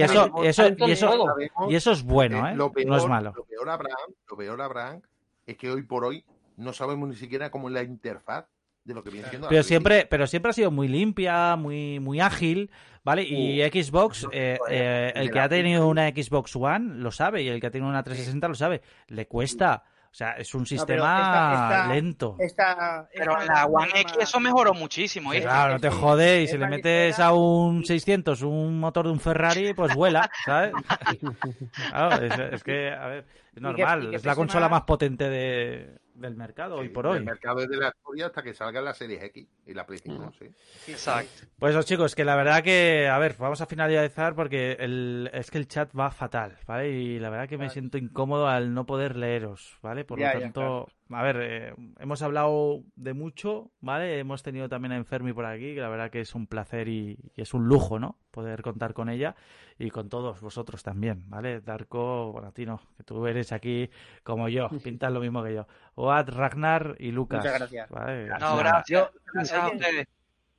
eso, 0.03 0.31
y 0.43 0.91
eso, 0.91 1.09
juego. 1.09 1.35
Y 1.69 1.75
es 1.75 2.03
bueno, 2.03 2.47
eh, 2.47 2.53
¿eh? 2.53 2.57
lo 2.57 2.73
peor, 2.73 2.89
no 2.89 2.97
es 2.97 3.07
malo. 3.07 3.33
Lo 3.37 3.45
peor, 3.45 3.69
Abraham, 3.69 4.15
lo 4.29 4.37
peor, 4.37 4.61
Abraham, 4.61 5.03
es 5.47 5.57
que 5.57 5.71
hoy 5.71 5.83
por 5.83 6.05
hoy 6.05 6.25
no 6.57 6.73
sabemos 6.73 7.09
ni 7.09 7.17
siquiera 7.17 7.51
cómo 7.51 7.69
es 7.69 7.75
la 7.75 7.83
interfaz 7.83 8.47
de 8.85 8.95
lo 8.95 9.03
que 9.03 9.11
viene 9.11 9.29
siendo 9.29 9.47
la 9.47 9.51
Pero 9.51 9.63
siempre, 9.63 10.07
pero 10.09 10.27
siempre 10.27 10.51
ha 10.51 10.53
sido 10.53 10.71
muy 10.71 10.89
limpia, 10.89 11.57
muy, 11.57 12.01
muy 12.01 12.21
ágil, 12.21 12.71
¿vale? 13.05 13.23
Y 13.23 13.61
Xbox, 13.63 14.27
eh, 14.33 14.59
eh, 14.69 15.13
el 15.15 15.31
que 15.31 15.41
ha 15.41 15.49
tenido 15.49 15.89
una 15.89 16.09
Xbox 16.09 16.57
One 16.57 16.97
lo 16.97 17.11
sabe 17.11 17.43
y 17.43 17.49
el 17.49 17.61
que 17.61 17.67
ha 17.67 17.71
tenido 17.71 17.89
una 17.89 18.03
360 18.03 18.49
lo 18.49 18.55
sabe. 18.55 18.83
Le 19.09 19.27
cuesta, 19.27 19.85
o 20.11 20.15
sea, 20.15 20.33
es 20.33 20.53
un 20.55 20.67
sistema 20.67 20.97
esta- 20.97 21.53
esta- 21.83 21.95
lento. 21.95 22.37
Esta, 22.41 23.09
Pero 23.15 23.39
esta 23.39 23.53
la 23.55 23.67
One 23.67 23.91
X 23.95 24.17
eso 24.21 24.41
mejoró 24.41 24.75
muchísimo, 24.75 25.33
¿eh? 25.33 25.41
Claro, 25.43 25.75
no 25.75 25.81
te 25.81 25.91
sí, 25.91 25.97
jode 26.01 26.43
y 26.43 26.47
si 26.49 26.59
le 26.59 26.67
metes 26.67 27.11
ligera 27.11 27.27
a 27.29 27.33
un 27.33 27.85
600 27.85 28.43
un 28.43 28.81
motor 28.81 29.07
de 29.07 29.13
un 29.13 29.21
Ferrari, 29.21 29.73
pues 29.73 29.95
vuela, 29.95 30.29
¿sabes? 30.45 30.73
Claro, 31.91 32.25
es, 32.25 32.39
es 32.55 32.65
que, 32.65 32.91
a 32.93 33.07
ver, 33.07 33.25
normal, 33.57 34.05
y 34.05 34.11
que 34.11 34.17
es 34.17 34.25
la 34.25 34.35
consola 34.37 34.69
más- 34.69 34.81
más 34.81 34.83
potente 34.83 35.29
de, 35.29 35.99
del 36.15 36.37
mercado 36.37 36.77
hoy 36.77 36.89
por 36.89 37.07
El 37.07 37.13
hoy. 37.13 37.25
mercado 37.25 37.61
es 37.61 37.69
de 37.69 37.77
la 37.77 37.89
historia 37.89 38.27
hasta 38.27 38.43
que 38.43 38.55
salga 38.55 38.81
la 38.81 38.95
Series 38.95 39.23
X 39.25 39.47
y 39.67 39.75
la 39.75 39.87
Play 39.87 39.99
5, 39.99 40.31
sí. 40.39 40.47
Exacto. 40.93 41.43
Pues 41.59 41.75
eso, 41.75 41.83
chicos, 41.83 42.15
que 42.15 42.25
la 42.25 42.37
verdad 42.37 42.63
que, 42.63 43.09
a 43.09 43.19
ver, 43.19 43.37
vamos 43.39 43.61
a 43.61 43.67
finalizar 43.67 44.35
porque 44.35 44.77
el, 44.81 45.31
es 45.33 45.51
que 45.51 45.59
el 45.59 45.69
chat 45.69 45.91
va 45.99 46.11
fatal, 46.11 46.59
¿vale? 46.67 46.91
Y 46.91 47.19
la 47.19 47.31
verdad 47.31 47.49
que 47.49 47.59
me 47.59 47.69
siento 47.71 47.99
incómodo 47.99 48.49
al 48.49 48.73
no 48.75 48.87
poder 48.87 49.17
leeros, 49.17 49.79
¿vale? 49.83 50.05
Por 50.05 50.19
Ya, 50.19 50.27
lo 50.33 50.33
ya, 50.41 50.41
tanto, 50.45 50.61
claro. 50.61 50.87
A 51.11 51.23
ver, 51.23 51.37
eh, 51.41 51.75
hemos 51.99 52.23
hablado 52.23 52.83
de 52.97 53.15
mucho, 53.15 53.71
¿vale? 53.81 54.19
Hemos 54.19 54.43
tenido 54.43 54.69
también 54.69 54.93
a 54.93 54.97
Enfermi 54.97 55.33
por 55.33 55.45
aquí, 55.45 55.75
que 55.75 55.81
la 55.81 55.89
verdad 55.89 56.11
que 56.11 56.21
es 56.21 56.35
un 56.35 56.47
placer 56.47 56.89
y, 56.89 57.19
y 57.37 57.43
es 57.43 57.53
un 57.55 57.67
lujo, 57.67 57.99
¿no? 57.99 58.19
Poder 58.31 58.63
contar 58.63 58.95
con 58.95 59.09
ella 59.09 59.35
y 59.79 59.91
con 59.91 60.09
todos 60.09 60.41
vosotros 60.41 60.83
también, 60.83 61.29
¿vale? 61.29 61.61
Darko, 61.61 62.33
bueno, 62.33 62.49
a 62.49 62.53
ti 62.53 62.65
no, 62.67 62.81
que 62.97 63.03
tú 63.03 63.27
eres 63.27 63.53
aquí 63.53 63.91
como 64.23 64.49
yo, 64.49 64.69
pintas 64.83 65.13
lo 65.13 65.21
mismo 65.21 65.43
que 65.43 65.55
yo. 65.55 65.67
Oad, 65.97 66.29
Ragnar 66.29 66.97
y 66.99 67.11
Lucas. 67.11 67.39
Muchas 67.45 67.59
gracias. 67.59 67.91
¿vale? 67.91 68.29
No, 68.39 68.57
gracias. 68.57 69.11
A 69.53 69.69
ustedes. 69.69 70.07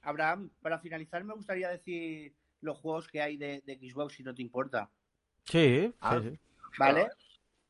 Abraham, 0.01 0.49
para 0.61 0.79
finalizar 0.79 1.23
me 1.23 1.33
gustaría 1.33 1.69
decir 1.69 2.33
los 2.61 2.77
juegos 2.77 3.07
que 3.07 3.21
hay 3.21 3.37
de, 3.37 3.61
de 3.65 3.75
Xbox, 3.77 4.15
si 4.15 4.23
no 4.23 4.33
te 4.33 4.41
importa. 4.41 4.89
Sí, 5.45 5.93
Ah. 5.99 6.19
sí, 6.21 6.29
sí. 6.31 6.39
¿Vale? 6.77 7.07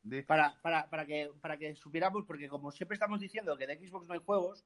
Di- 0.04 0.22
Para, 0.22 0.60
para, 0.62 0.88
para, 0.90 1.06
que, 1.06 1.30
para 1.40 1.56
que 1.56 1.74
supiéramos, 1.76 2.24
porque 2.26 2.48
como 2.48 2.72
siempre 2.72 2.94
estamos 2.94 3.20
diciendo 3.20 3.56
que 3.56 3.66
de 3.66 3.76
Xbox 3.78 4.06
no 4.08 4.14
hay 4.14 4.20
juegos. 4.24 4.64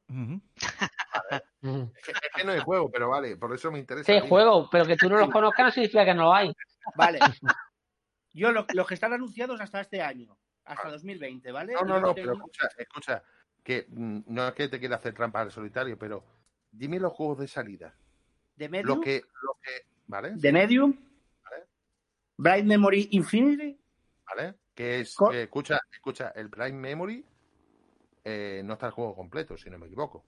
Es 1.63 2.05
que, 2.05 2.13
es 2.13 2.31
que 2.35 2.45
no 2.45 2.53
hay 2.53 2.61
juego, 2.61 2.91
pero 2.91 3.09
vale, 3.11 3.37
por 3.37 3.53
eso 3.55 3.71
me 3.71 3.79
interesa. 3.79 4.11
Sí, 4.13 4.19
juego, 4.29 4.69
pero 4.71 4.87
que 4.87 4.97
tú 4.97 5.09
no 5.09 5.19
los 5.19 5.31
conozcas 5.31 5.67
no 5.67 5.71
significa 5.73 6.05
que 6.05 6.15
no 6.15 6.25
lo 6.25 6.35
hay. 6.35 6.53
vale. 6.95 7.21
Yo 8.33 8.53
lo- 8.53 8.67
los 8.73 8.87
que 8.87 8.95
están 8.95 9.13
anunciados 9.13 9.61
hasta 9.61 9.81
este 9.81 10.01
año, 10.03 10.37
hasta 10.65 10.91
2020, 10.91 11.53
¿vale? 11.53 11.75
No, 11.75 11.85
no, 11.85 12.01
no, 12.01 12.15
pero 12.15 12.33
escucha, 12.35 12.69
escucha, 12.79 13.23
que 13.63 13.87
mm, 13.89 14.21
no 14.29 14.49
es 14.49 14.55
que 14.55 14.69
te 14.69 14.79
quiera 14.79 14.97
hacer 14.97 15.15
trampa 15.15 15.41
al 15.41 15.51
solitario, 15.51 15.99
pero 15.99 16.25
dime 16.71 16.99
los 17.01 17.13
juegos 17.13 17.39
de 17.39 17.49
salida. 17.49 17.95
de 18.57 18.67
Lo 18.67 18.71
Medium, 18.71 19.01
que, 19.03 19.23
lo 19.43 19.57
que, 19.63 19.71
¿vale? 20.07 20.33
de 20.35 20.53
Medium, 20.53 20.95
Vale. 21.45 21.65
Bright 22.37 22.65
Memory 22.67 23.09
Infinity, 23.13 23.79
¿Vale? 24.27 24.55
Que 24.77 25.01
es, 25.01 25.17
Co- 25.17 25.33
eh, 25.33 25.43
escucha, 25.45 25.81
escucha, 25.91 26.29
el 26.37 26.51
Prime 26.51 26.73
Memory 26.79 27.25
eh, 28.25 28.63
no 28.65 28.75
está 28.75 28.87
el 28.87 28.93
juego 28.93 29.17
completo, 29.17 29.57
si 29.57 29.71
no 29.71 29.79
me 29.79 29.87
equivoco. 29.87 30.23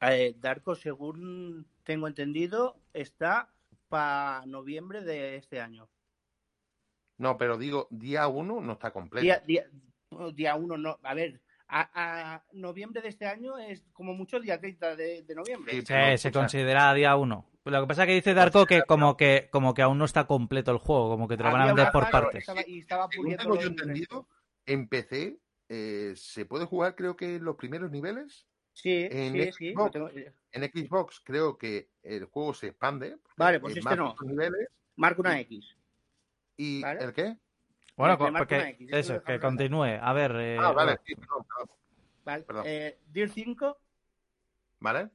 eh, 0.00 0.34
Darko, 0.38 0.74
según 0.74 1.66
tengo 1.84 2.06
entendido, 2.06 2.76
está 2.92 3.50
para 3.88 4.44
noviembre 4.46 5.00
de 5.02 5.36
este 5.36 5.60
año. 5.60 5.88
No, 7.18 7.36
pero 7.36 7.58
digo, 7.58 7.88
día 7.90 8.28
uno 8.28 8.60
no 8.60 8.72
está 8.74 8.92
completo. 8.92 9.24
Día, 9.24 9.42
día, 9.46 9.66
día 10.34 10.54
uno, 10.54 10.76
no. 10.76 10.98
A 11.02 11.14
ver, 11.14 11.40
a, 11.66 12.34
a 12.34 12.44
noviembre 12.52 13.00
de 13.02 13.08
este 13.08 13.26
año 13.26 13.58
es 13.58 13.82
como 13.92 14.12
mucho 14.14 14.38
día 14.38 14.60
30 14.60 14.94
de, 14.94 15.22
de 15.22 15.34
noviembre. 15.34 15.72
Sí, 15.72 15.80
Sí, 15.80 15.86
pero, 15.88 16.18
se 16.18 16.30
considera 16.30 16.92
día 16.94 17.16
uno. 17.16 17.46
Lo 17.66 17.80
que 17.80 17.86
pasa 17.88 18.02
es 18.02 18.06
que 18.08 18.14
dice 18.14 18.34
Darko 18.34 18.64
que 18.66 18.82
como 18.82 19.16
que 19.16 19.48
como 19.50 19.74
que 19.74 19.82
aún 19.82 19.98
no 19.98 20.04
está 20.04 20.26
completo 20.26 20.70
el 20.70 20.78
juego, 20.78 21.08
como 21.10 21.26
que 21.28 21.36
te 21.36 21.42
lo 21.42 21.50
van 21.52 21.62
a 21.62 21.66
vender 21.66 21.90
por 21.92 22.08
partes. 22.10 22.40
estaba- 22.40 22.62
y 22.66 22.80
estaba 22.80 23.08
según 23.10 23.24
puliendo 23.24 23.42
tengo 23.42 23.54
lo 23.56 23.60
yo 23.60 23.68
entendido, 23.68 24.28
en 24.66 24.88
PC 24.88 25.38
eh, 25.68 26.12
se 26.16 26.44
puede 26.46 26.64
jugar, 26.64 26.94
creo 26.94 27.16
que 27.16 27.36
en 27.36 27.44
los 27.44 27.56
primeros 27.56 27.90
niveles. 27.90 28.46
Sí, 28.72 29.08
en 29.10 29.32
sí, 29.32 29.52
sí. 29.52 29.72
Xbox. 29.72 29.94
lo 29.96 30.08
tengo- 30.10 30.30
En 30.52 30.62
Xbox 30.70 31.20
creo 31.24 31.58
que 31.58 31.88
el 32.02 32.26
juego 32.26 32.54
se 32.54 32.68
expande. 32.68 33.18
Vale, 33.36 33.58
pues 33.58 33.72
es 33.72 33.78
este 33.78 33.96
no. 33.96 34.14
niveles. 34.22 34.68
Marca 34.96 35.20
una 35.22 35.40
X. 35.40 35.76
¿Y 36.56 36.82
Vale. 36.82 37.04
el 37.04 37.12
qué? 37.12 37.36
Bueno, 37.96 38.16
marco 38.18 38.38
porque 38.38 38.68
X, 38.70 38.88
eso 38.92 39.22
que 39.24 39.40
continúe. 39.40 39.98
A 40.00 40.12
ver, 40.12 40.32
eh, 40.36 40.56
ah, 40.60 40.70
vale, 40.72 40.98
sí, 41.04 41.14
perdón, 41.14 41.44
perdón. 41.48 41.76
Vale. 42.24 42.42
Perdón. 42.44 42.64
Eh, 42.66 42.98
Gear 43.12 43.28
5, 43.30 43.78
¿Vale? 44.80 45.08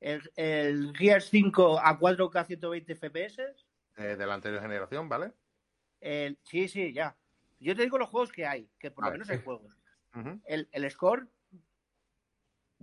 El, 0.00 0.30
el 0.36 0.92
Gear 0.96 1.22
5 1.22 1.78
a 1.80 1.98
4K 1.98 2.46
120 2.46 2.94
FPS. 2.96 3.38
Eh, 3.96 4.16
de 4.16 4.26
la 4.26 4.34
anterior 4.34 4.60
generación, 4.62 5.08
¿vale? 5.08 5.32
El, 6.00 6.38
sí, 6.42 6.68
sí, 6.68 6.92
ya. 6.92 7.16
Yo 7.58 7.74
te 7.74 7.82
digo 7.82 7.96
los 7.98 8.08
juegos 8.10 8.30
que 8.32 8.46
hay, 8.46 8.68
que 8.78 8.90
por 8.90 9.04
lo 9.04 9.12
menos 9.12 9.30
hay 9.30 9.38
juegos. 9.42 9.74
El, 10.44 10.68
el 10.72 10.90
Score, 10.90 11.26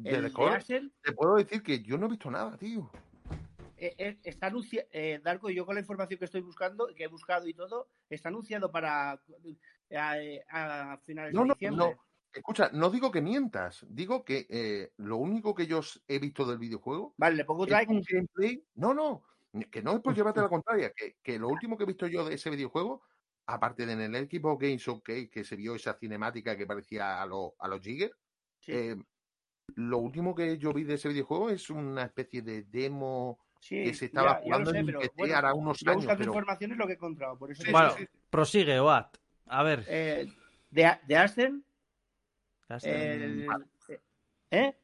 el 0.04 0.30
Score, 0.30 0.54
Axel, 0.54 0.92
te 1.04 1.12
puedo 1.14 1.36
decir 1.36 1.62
que 1.64 1.82
yo 1.84 1.98
no 1.98 2.08
he 2.08 2.10
visto 2.10 2.30
nada, 2.32 2.58
tío. 2.58 2.90
eh, 3.78 3.94
eh, 3.98 4.18
está 4.24 4.48
anunciado, 4.48 4.88
eh, 4.92 5.20
Darko, 5.24 5.50
yo 5.50 5.66
con 5.66 5.76
la 5.76 5.82
información 5.82 6.18
que 6.20 6.26
estoy 6.26 6.42
buscando, 6.42 6.88
que 6.96 7.04
he 7.04 7.08
buscado 7.08 7.48
y 7.48 7.54
todo, 7.54 7.90
está 8.10 8.30
anunciado 8.30 8.72
para 8.72 9.20
eh, 9.92 10.44
a, 10.50 10.94
a 10.94 10.98
finales 11.00 11.34
No, 11.34 11.42
de 11.42 11.48
no, 11.48 11.54
diciembre. 11.54 11.86
no. 11.86 12.04
Escucha, 12.34 12.70
no 12.74 12.90
digo 12.90 13.12
que 13.12 13.22
mientas, 13.22 13.86
digo 13.88 14.26
que 14.26 14.48
eh, 14.50 14.92
lo 14.98 15.18
único 15.18 15.54
que 15.54 15.68
yo 15.68 15.82
he 16.08 16.18
visto 16.18 16.46
del 16.46 16.58
videojuego 16.58 17.14
Vale, 17.18 17.36
le 17.36 17.46
pongo 17.46 17.64
un 17.64 18.02
gameplay. 18.02 18.66
No, 18.76 18.94
no, 18.94 19.24
que 19.70 19.84
no 19.84 19.96
es 19.96 20.02
por 20.02 20.16
llevarte 20.16 20.40
a 20.40 20.44
la 20.44 20.50
contraria, 20.50 20.92
que, 20.96 21.18
que 21.22 21.38
lo 21.38 21.48
último 21.50 21.78
que 21.78 21.84
he 21.84 21.88
visto 21.88 22.08
yo 22.08 22.26
de 22.26 22.34
ese 22.36 22.50
videojuego, 22.50 23.04
aparte 23.46 23.86
de 23.86 23.94
en 23.94 24.16
el 24.16 24.28
Xbox 24.28 24.60
Game 24.62 24.78
Showcase, 24.78 25.30
que 25.30 25.44
se 25.44 25.56
vio 25.56 25.76
esa 25.76 25.94
cinemática 25.94 26.58
que 26.58 26.66
parecía 26.66 27.22
a, 27.22 27.26
lo- 27.28 27.54
a 27.60 27.68
los 27.68 27.82
Jigger, 27.82 28.12
Sí, 28.60 28.72
eh, 28.72 28.96
lo 29.76 29.98
último 30.00 30.34
que 30.34 30.58
yo 30.58 30.74
vi 30.74 30.84
de 30.86 30.96
ese 30.96 31.10
videojuego 31.10 31.50
es 31.52 31.70
una 31.70 32.04
especie 32.04 32.42
de 32.42 32.64
demo 32.64 33.40
sí, 33.60 33.84
que 33.84 33.94
se 33.94 34.06
estaba 34.06 34.34
ya- 34.38 34.42
jugando 34.42 34.72
sé, 34.72 34.78
en 34.80 34.86
pero 34.88 35.00
PC 35.02 35.14
bueno, 35.18 35.36
hará 35.38 35.54
unos 35.54 35.80
yo 35.82 35.92
años. 35.92 36.04
buscando 36.06 36.20
Pero... 36.22 36.32
información 36.32 36.72
es 36.72 36.78
lo 36.78 36.86
que 36.88 36.94
he 36.94 36.96
encontrado, 36.96 37.38
por 37.38 37.52
eso 37.52 37.62
Sí, 37.62 37.68
te 37.68 37.72
bueno, 37.72 37.90
digo. 37.90 38.00
sí, 38.00 38.06
sí. 38.12 38.20
prosigue, 38.30 38.80
Oat. 38.80 39.18
A 39.46 39.62
ver. 39.64 39.84
Eh, 39.88 40.28
de, 40.72 40.98
de 41.06 41.16
está. 41.24 41.64
El, 42.84 43.48
¿eh? 44.52 44.76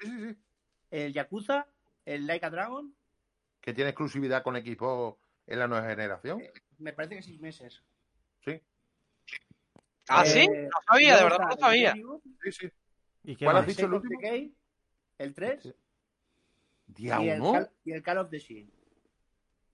Sí, 0.00 0.08
sí, 0.08 0.30
sí. 0.32 0.36
el 0.90 1.12
Yakuza, 1.12 1.66
el 2.04 2.26
Like 2.26 2.46
a 2.46 2.50
Dragon, 2.50 2.94
Que 3.60 3.72
tiene 3.72 3.90
exclusividad 3.90 4.42
con 4.42 4.56
Xbox 4.56 5.18
en 5.46 5.58
la 5.58 5.66
nueva 5.68 5.88
generación. 5.88 6.42
me 6.78 6.92
parece 6.92 7.16
que 7.16 7.22
seis 7.22 7.40
meses. 7.40 7.82
Sí, 8.44 8.60
¿Ah, 10.08 10.22
Eh, 10.24 10.28
sí? 10.28 10.48
No 10.48 10.68
sabía, 10.86 11.16
de 11.16 11.24
verdad 11.24 11.38
no 11.48 11.56
sabía. 11.56 11.94
sí, 12.42 12.52
sí. 12.52 12.68
¿Y 13.24 13.36
qué 13.36 13.44
¿cuál 13.46 13.56
has 13.56 13.62
más? 13.66 13.68
dicho 13.76 13.86
el 13.86 13.94
último? 13.94 14.20
Decay, 14.20 14.54
el 15.18 15.34
3 15.34 15.74
Día 16.86 17.22
y, 17.22 17.28
el 17.30 17.40
uno. 17.40 17.52
Call, 17.52 17.70
y 17.84 17.92
el 17.92 18.02
Call 18.02 18.18
of 18.18 18.30
the 18.30 18.38
Sea. 18.40 18.66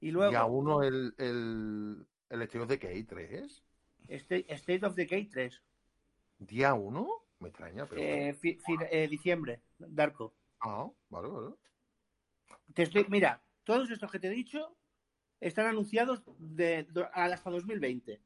Y 0.01 0.11
luego 0.13 0.31
Día 0.31 0.45
uno 0.45 0.83
el, 0.85 1.13
el, 1.19 2.07
el 2.29 2.43
State 2.43 2.61
of 2.61 2.69
Decay 2.69 3.03
3. 3.05 3.63
State, 4.09 4.47
State 4.55 4.87
of 4.87 4.95
Decay 4.95 5.27
3, 5.27 5.61
Día 6.39 6.75
uno. 6.75 7.09
Me 7.41 7.49
extraña, 7.49 7.87
pero. 7.87 8.01
eh, 8.03 8.35
fi- 8.35 8.57
fi- 8.65 8.77
eh, 8.91 9.09
diciembre, 9.09 9.62
Darko. 9.79 10.35
Ah, 10.61 10.89
vale, 11.09 11.29
vale. 11.29 11.55
Te 12.75 12.83
estoy, 12.83 13.07
mira, 13.09 13.43
todos 13.65 13.91
estos 13.91 14.11
que 14.11 14.19
te 14.21 14.27
he 14.29 14.31
dicho 14.31 14.77
están 15.41 15.67
anunciados 15.67 16.23
de, 16.39 16.87
hasta 17.15 17.51
2020. 17.51 18.21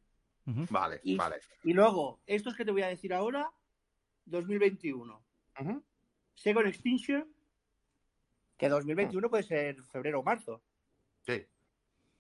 Ujú. 0.47 0.67
Vale, 0.69 1.01
Y- 1.05 1.17
vale. 1.17 1.37
Y 1.63 1.73
luego, 1.73 2.21
estos 2.27 2.57
que 2.57 2.65
te 2.65 2.73
voy 2.73 2.83
a 2.83 2.89
decir 2.89 3.15
ahora, 3.15 3.51
2021. 4.27 5.23
Ujú. 5.61 5.83
Second 6.35 6.67
Extinction, 6.67 7.33
que 8.59 8.69
2021 8.69 9.31
puede 9.31 9.45
ser 9.45 9.81
febrero 9.85 10.21
o 10.21 10.23
marzo. 10.25 10.61
Sí. 11.25 11.47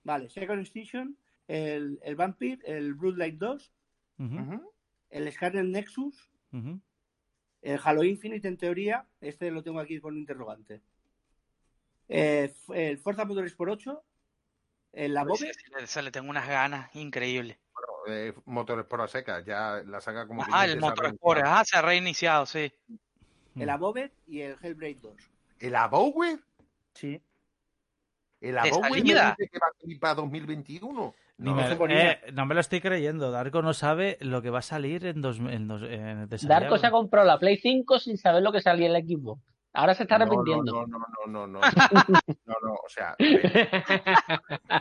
Vale, 0.04 0.30
Second 0.30 0.60
Extinction, 0.60 1.18
el, 1.48 1.98
el 2.04 2.14
Vampire, 2.14 2.62
el 2.64 2.94
Bloodlight 2.94 3.36
2, 3.36 3.72
Ujú, 4.20 4.38
Ujú. 4.38 4.72
el 5.10 5.32
Scarlet 5.32 5.64
Nexus, 5.64 6.30
ujú. 6.54 6.80
el 7.62 7.80
Halo 7.82 8.04
Infinite 8.04 8.46
en 8.48 8.56
teoría, 8.56 9.06
este 9.20 9.50
lo 9.50 9.62
tengo 9.62 9.80
aquí 9.80 10.00
con 10.00 10.14
un 10.14 10.20
interrogante. 10.20 10.80
Eh, 12.08 12.54
el 12.74 12.98
Forza 12.98 13.24
Motorsport 13.24 13.72
8, 13.72 14.04
el 14.92 15.14
La 15.14 15.24
Bove, 15.24 15.48
Ese- 15.50 15.82
ese 15.82 16.02
le 16.02 16.10
tengo 16.10 16.28
unas 16.30 16.46
ganas 16.46 16.94
increíbles. 16.94 17.58
Bueno, 17.72 18.14
eh, 18.14 18.34
motores 18.44 18.84
por 18.84 19.00
la 19.00 19.08
seca. 19.08 19.40
Ya 19.40 19.82
la 19.86 20.00
saga 20.00 20.26
como 20.26 20.44
que 20.44 20.50
Ah, 20.52 20.66
el 20.66 20.78
a 20.78 20.80
Motorsport, 20.80 21.40
ah, 21.44 21.64
se 21.64 21.76
ha 21.76 21.82
reiniciado, 21.82 22.44
sí. 22.46 22.70
el 23.56 23.70
Above 23.70 24.12
y 24.26 24.40
el 24.42 24.56
Hellblade 24.62 24.98
2. 25.00 25.16
¿El 25.60 25.74
Abowed? 25.76 26.38
Sí. 26.92 27.20
¿El 28.40 28.58
dice 29.38 29.48
que 29.50 29.58
va 29.58 29.68
a 29.68 29.80
salir 29.80 29.98
para 29.98 30.14
2021? 30.16 31.14
Ni 31.36 31.50
No, 31.50 31.56
me- 31.56 31.68
se 31.68 31.76
ponía. 31.76 32.12
eh, 32.12 32.20
no 32.32 32.46
me 32.46 32.54
lo 32.54 32.60
estoy 32.60 32.80
creyendo. 32.80 33.30
Darko 33.30 33.60
no 33.60 33.74
sabe 33.74 34.18
lo 34.20 34.40
que 34.40 34.50
va 34.50 34.60
a 34.60 34.62
salir 34.62 35.04
en 35.06 35.20
dos, 35.20 35.38
en 35.40 35.66
dos 35.66 35.82
en, 35.82 36.28
de 36.28 36.38
Darko 36.42 36.78
se 36.78 36.86
ha 36.86 36.90
comprado 36.92 37.26
la 37.26 37.38
Play 37.38 37.56
5 37.56 37.98
sin 37.98 38.16
saber 38.18 38.42
lo 38.42 38.52
que 38.52 38.60
salía 38.60 38.86
en 38.86 38.92
el 38.94 39.02
equipo. 39.02 39.40
Ahora 39.76 39.92
se 39.94 40.04
está 40.04 40.14
arrepintiendo. 40.14 40.86
No, 40.86 40.86
no, 40.86 40.98
no, 41.26 41.46
no, 41.46 41.46
no. 41.48 41.60
No, 42.46 42.54
no, 42.62 42.74
o 42.74 42.88
sea, 42.88 43.16
eh, 43.18 43.66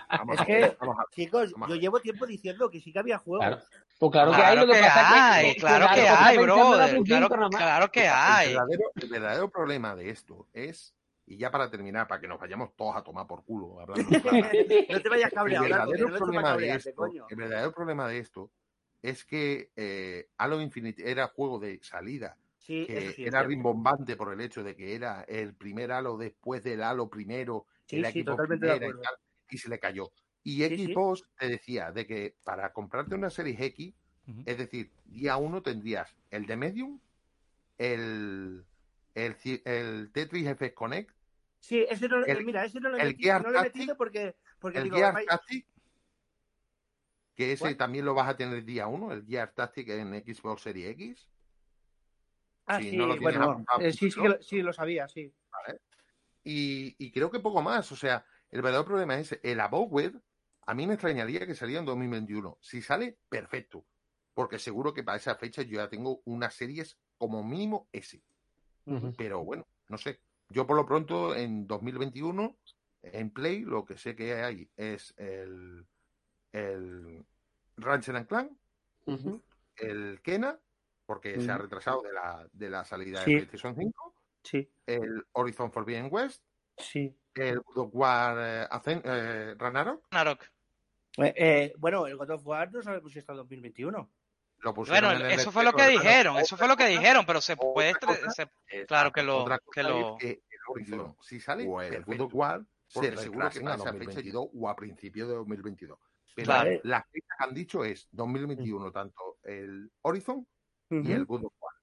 vamos 0.10 0.36
Es 0.36 0.42
a 0.42 0.46
que- 0.46 0.78
vamos 0.80 0.98
a. 1.00 1.06
Chicos, 1.12 1.52
Vamos 1.54 1.70
yo 1.70 1.76
llevo 1.76 2.00
tiempo 2.00 2.28
diciendo 2.28 2.70
que 2.70 2.80
sí 2.80 2.92
que 2.94 3.00
había 3.00 3.18
juegos. 3.18 3.48
Claro. 3.48 3.64
Pues 4.00 4.12
claro, 4.12 4.32
que 4.34 4.42
hay, 4.42 4.56
lo 4.58 4.68
que, 4.68 4.74
que 4.74 4.80
pasa 4.82 5.34
hay, 5.34 5.48
es 5.48 5.54
que, 5.56 5.60
claro 5.62 5.86
que 5.96 6.02
hay, 6.02 6.36
en 6.36 6.44
Play 6.44 6.46
claro, 6.46 7.28
5 7.28 7.38
nomás. 7.38 7.62
claro 7.62 7.92
que 7.92 8.04
El 8.06 8.12
hay. 8.14 8.48
verdadero, 8.50 8.84
el 8.96 9.10
verdadero 9.10 9.50
problema 9.50 9.96
de 9.96 10.10
esto 10.12 10.48
es, 10.54 10.94
y 11.26 11.38
ya 11.38 11.52
para 11.52 11.70
terminar, 11.70 12.08
para 12.08 12.20
que 12.20 12.28
nos 12.28 12.40
vayamos 12.40 12.76
todos 12.76 12.96
a 12.96 13.04
tomar 13.04 13.26
por 13.28 13.44
culo, 13.44 13.80
hablando 13.80 14.10
No 14.90 15.02
te 15.02 15.10
vayas 15.10 15.32
el 15.32 15.34
cabreado, 15.34 15.66
que 15.66 15.72
verdadero, 15.72 16.10
no 16.10 16.18
problema 16.18 16.42
de 16.42 16.54
cabrearte, 16.54 16.90
esto, 16.90 17.02
coño. 17.02 17.26
el 17.30 17.36
verdadero 17.36 17.72
problema 17.74 18.08
de 18.08 18.18
esto 18.20 18.52
es 19.02 19.26
que 19.26 19.72
eh, 19.76 20.30
Halo 20.38 20.62
Infinite 20.62 21.10
era 21.10 21.28
juego 21.28 21.60
de 21.60 21.80
salida, 21.82 22.38
Sí, 22.58 22.86
que 22.88 23.16
era 23.18 23.44
rimbombante 23.44 24.16
por 24.16 24.32
el 24.32 24.40
hecho 24.40 24.64
de 24.64 24.74
que 24.76 24.96
era 24.96 25.24
el 25.24 25.54
primer 25.54 25.92
Halo 25.92 26.18
después 26.18 26.64
del 26.64 26.82
Halo 26.82 27.10
primero, 27.10 27.66
Sí, 27.86 27.98
el 27.98 28.06
sí, 28.06 28.10
equipo 28.12 28.32
totalmente 28.32 28.66
de 28.66 28.78
primera 28.78 29.00
y, 29.00 29.04
tal, 29.04 29.16
y 29.50 29.58
se 29.58 29.70
le 29.70 29.80
cayó. 29.80 30.12
Y 30.44 30.64
Sí, 30.64 30.78
sí. 30.78 30.94
Xbox 30.94 31.26
te 31.38 31.50
decía 31.50 31.92
de 31.92 32.08
que 32.08 32.36
para 32.46 32.72
comprarte 32.72 33.16
una 33.16 33.30
serie 33.30 33.58
X, 33.60 33.94
es 34.46 34.58
decir, 34.58 34.92
día 35.04 35.36
uno 35.36 35.62
tendrías 35.62 36.16
el 36.32 36.46
de 36.46 36.56
Medium, 36.56 37.00
el, 37.78 38.64
el, 39.16 39.36
el 39.66 40.12
Tetris 40.12 40.48
FX 40.48 40.74
Connect, 40.74 41.12
Sí, 41.60 41.86
ese 41.90 42.10
no, 42.10 42.26
El- 42.26 42.46
mira, 42.46 42.66
ese 42.66 42.80
no 42.82 42.90
lo 42.90 42.98
he 42.98 43.06
metido, 43.06 43.40
no 43.40 43.52
lo 43.52 43.60
he 43.60 43.64
metido 43.64 43.96
porque, 43.96 44.36
porque 44.60 44.80
el 44.80 44.84
digo, 44.86 44.98
Gear 44.98 45.24
Tactic, 45.26 45.66
que 47.36 47.54
ese 47.54 47.76
también 47.76 48.06
lo 48.06 48.14
vas 48.14 48.30
a 48.30 48.36
tener 48.36 48.64
día 48.66 48.88
uno, 48.88 49.14
el 49.14 49.26
Gear 49.26 49.54
Tactic 49.54 49.90
en 49.90 50.14
Xbox 50.26 50.62
Series 50.62 50.92
X. 50.92 51.30
Ah, 52.66 52.82
si 52.82 52.92
sí, 52.92 52.98
no 52.98 53.08
lo 53.08 53.20
bueno, 53.20 53.44
apuntado, 53.44 53.80
eh, 53.82 53.92
sí, 53.94 54.12
sí, 54.12 54.18
¿no? 54.18 54.24
que 54.24 54.30
lo, 54.30 54.42
sí, 54.42 54.62
lo 54.62 54.74
sabía, 54.74 55.08
sí. 55.08 55.34
Y, 56.44 56.96
y 56.98 57.12
creo 57.12 57.32
que 57.32 57.40
poco 57.40 57.62
más. 57.62 57.92
O 57.92 57.96
sea, 57.96 58.26
el 58.52 58.62
verdadero 58.62 58.86
problema 58.86 59.18
es 59.18 59.40
el 59.44 59.60
Abowed. 59.60 60.16
A 60.66 60.74
mí 60.74 60.88
me 60.88 60.94
extrañaría 60.96 61.46
que 61.46 61.56
saliera 61.56 61.80
en 61.80 61.86
2021. 61.86 62.58
Si 62.62 62.82
sale, 62.82 63.18
perfecto. 63.30 63.86
Porque 64.34 64.60
seguro 64.60 64.94
que 64.94 65.04
para 65.04 65.18
esa 65.18 65.36
fecha 65.36 65.62
yo 65.62 65.78
ya 65.78 65.90
tengo 65.90 66.22
unas 66.26 66.54
series 66.54 66.98
como 67.18 67.44
mínimo 67.44 67.88
ese. 67.92 68.24
Pero 69.18 69.44
bueno, 69.44 69.66
no 69.90 69.98
sé. 69.98 70.20
Yo 70.50 70.68
por 70.68 70.76
lo 70.76 70.86
pronto 70.86 71.36
en 71.36 71.68
2021 71.68 72.56
en 73.04 73.30
Play 73.32 73.62
lo 73.62 73.84
que 73.86 73.98
sé 73.98 74.16
que 74.16 74.34
hay 74.36 74.70
es 74.78 75.14
el, 75.18 75.86
el 76.52 77.26
Rancher 77.78 78.16
and 78.16 78.28
Clan, 78.28 78.58
Ujú. 79.06 79.42
el 79.78 80.22
Kena, 80.22 80.60
porque 81.06 81.40
se 81.42 81.52
ha 81.52 81.58
retrasado 81.58 82.02
de 82.02 82.14
la, 82.14 82.48
de 82.52 82.70
la 82.70 82.86
salida 82.86 83.24
Sí. 83.24 83.32
de 83.32 83.38
PlayStation 83.40 83.76
5, 83.76 84.14
Sí, 84.44 84.70
el 84.86 85.26
Horizon 85.34 85.72
Forbidden 85.72 86.10
West, 86.12 86.44
sí. 86.78 87.16
el 87.36 87.60
God 87.62 87.78
of 87.88 87.90
War 87.94 88.38
eh, 88.40 88.68
Ascen- 88.70 89.02
eh, 89.06 89.56
Ragnarok. 89.58 90.04
Eh, 91.18 91.34
eh, 91.36 91.74
bueno, 91.78 92.08
el 92.08 92.18
God 92.18 92.32
of 92.32 92.46
War 92.48 92.72
no 92.72 92.82
sabemos 92.82 93.12
si 93.12 93.20
está 93.20 93.34
en 93.34 93.38
2021. 93.38 94.10
Lo 94.64 94.74
pusieron 94.74 95.10
Bueno, 95.10 95.26
en 95.26 95.32
el 95.32 95.40
eso 95.40 95.52
fue 95.52 95.64
E3, 95.64 95.66
lo 95.66 95.74
que 95.74 95.88
dijeron, 95.90 96.38
eso 96.38 96.58
fue 96.58 96.68
lo 96.68 96.78
que 96.78 96.88
dijeron, 96.88 97.26
pero 97.26 97.42
se 97.42 97.58
puede, 97.58 97.94
se- 98.36 98.86
claro 98.86 99.12
que 99.12 99.22
lo- 99.24 99.46
que 99.74 99.84
lo- 99.84 100.14
es 100.16 100.20
que 100.20 100.30
el 100.32 100.60
Horizon, 100.70 101.16
si 101.22 101.40
sale, 101.40 101.68
o 101.68 101.82
el 101.82 101.90
perfecto, 101.92 102.26
of 102.26 102.34
War 102.36 102.62
porque 102.94 103.12
se 103.12 103.24
seguro 103.24 103.50
que 103.50 103.60
para 103.62 103.74
a 103.74 103.76
esa 103.76 103.86
fecha 103.94 104.06
2022 104.06 104.48
o 104.54 104.70
a 104.70 104.76
principios 104.76 105.28
de 105.28 105.36
2022. 105.36 105.98
Pero 106.36 106.46
Claro. 106.46 106.80
las 106.84 107.04
fechas 107.12 107.30
que 107.38 107.44
han 107.44 107.54
dicho 107.54 107.84
es 107.84 108.08
2021, 108.12 108.92
tanto 108.92 109.38
el 109.44 109.92
Horizon 110.02 110.48
y 110.90 111.12
el 111.12 111.26
God 111.26 111.46
of 111.46 111.54
War. 111.60 111.74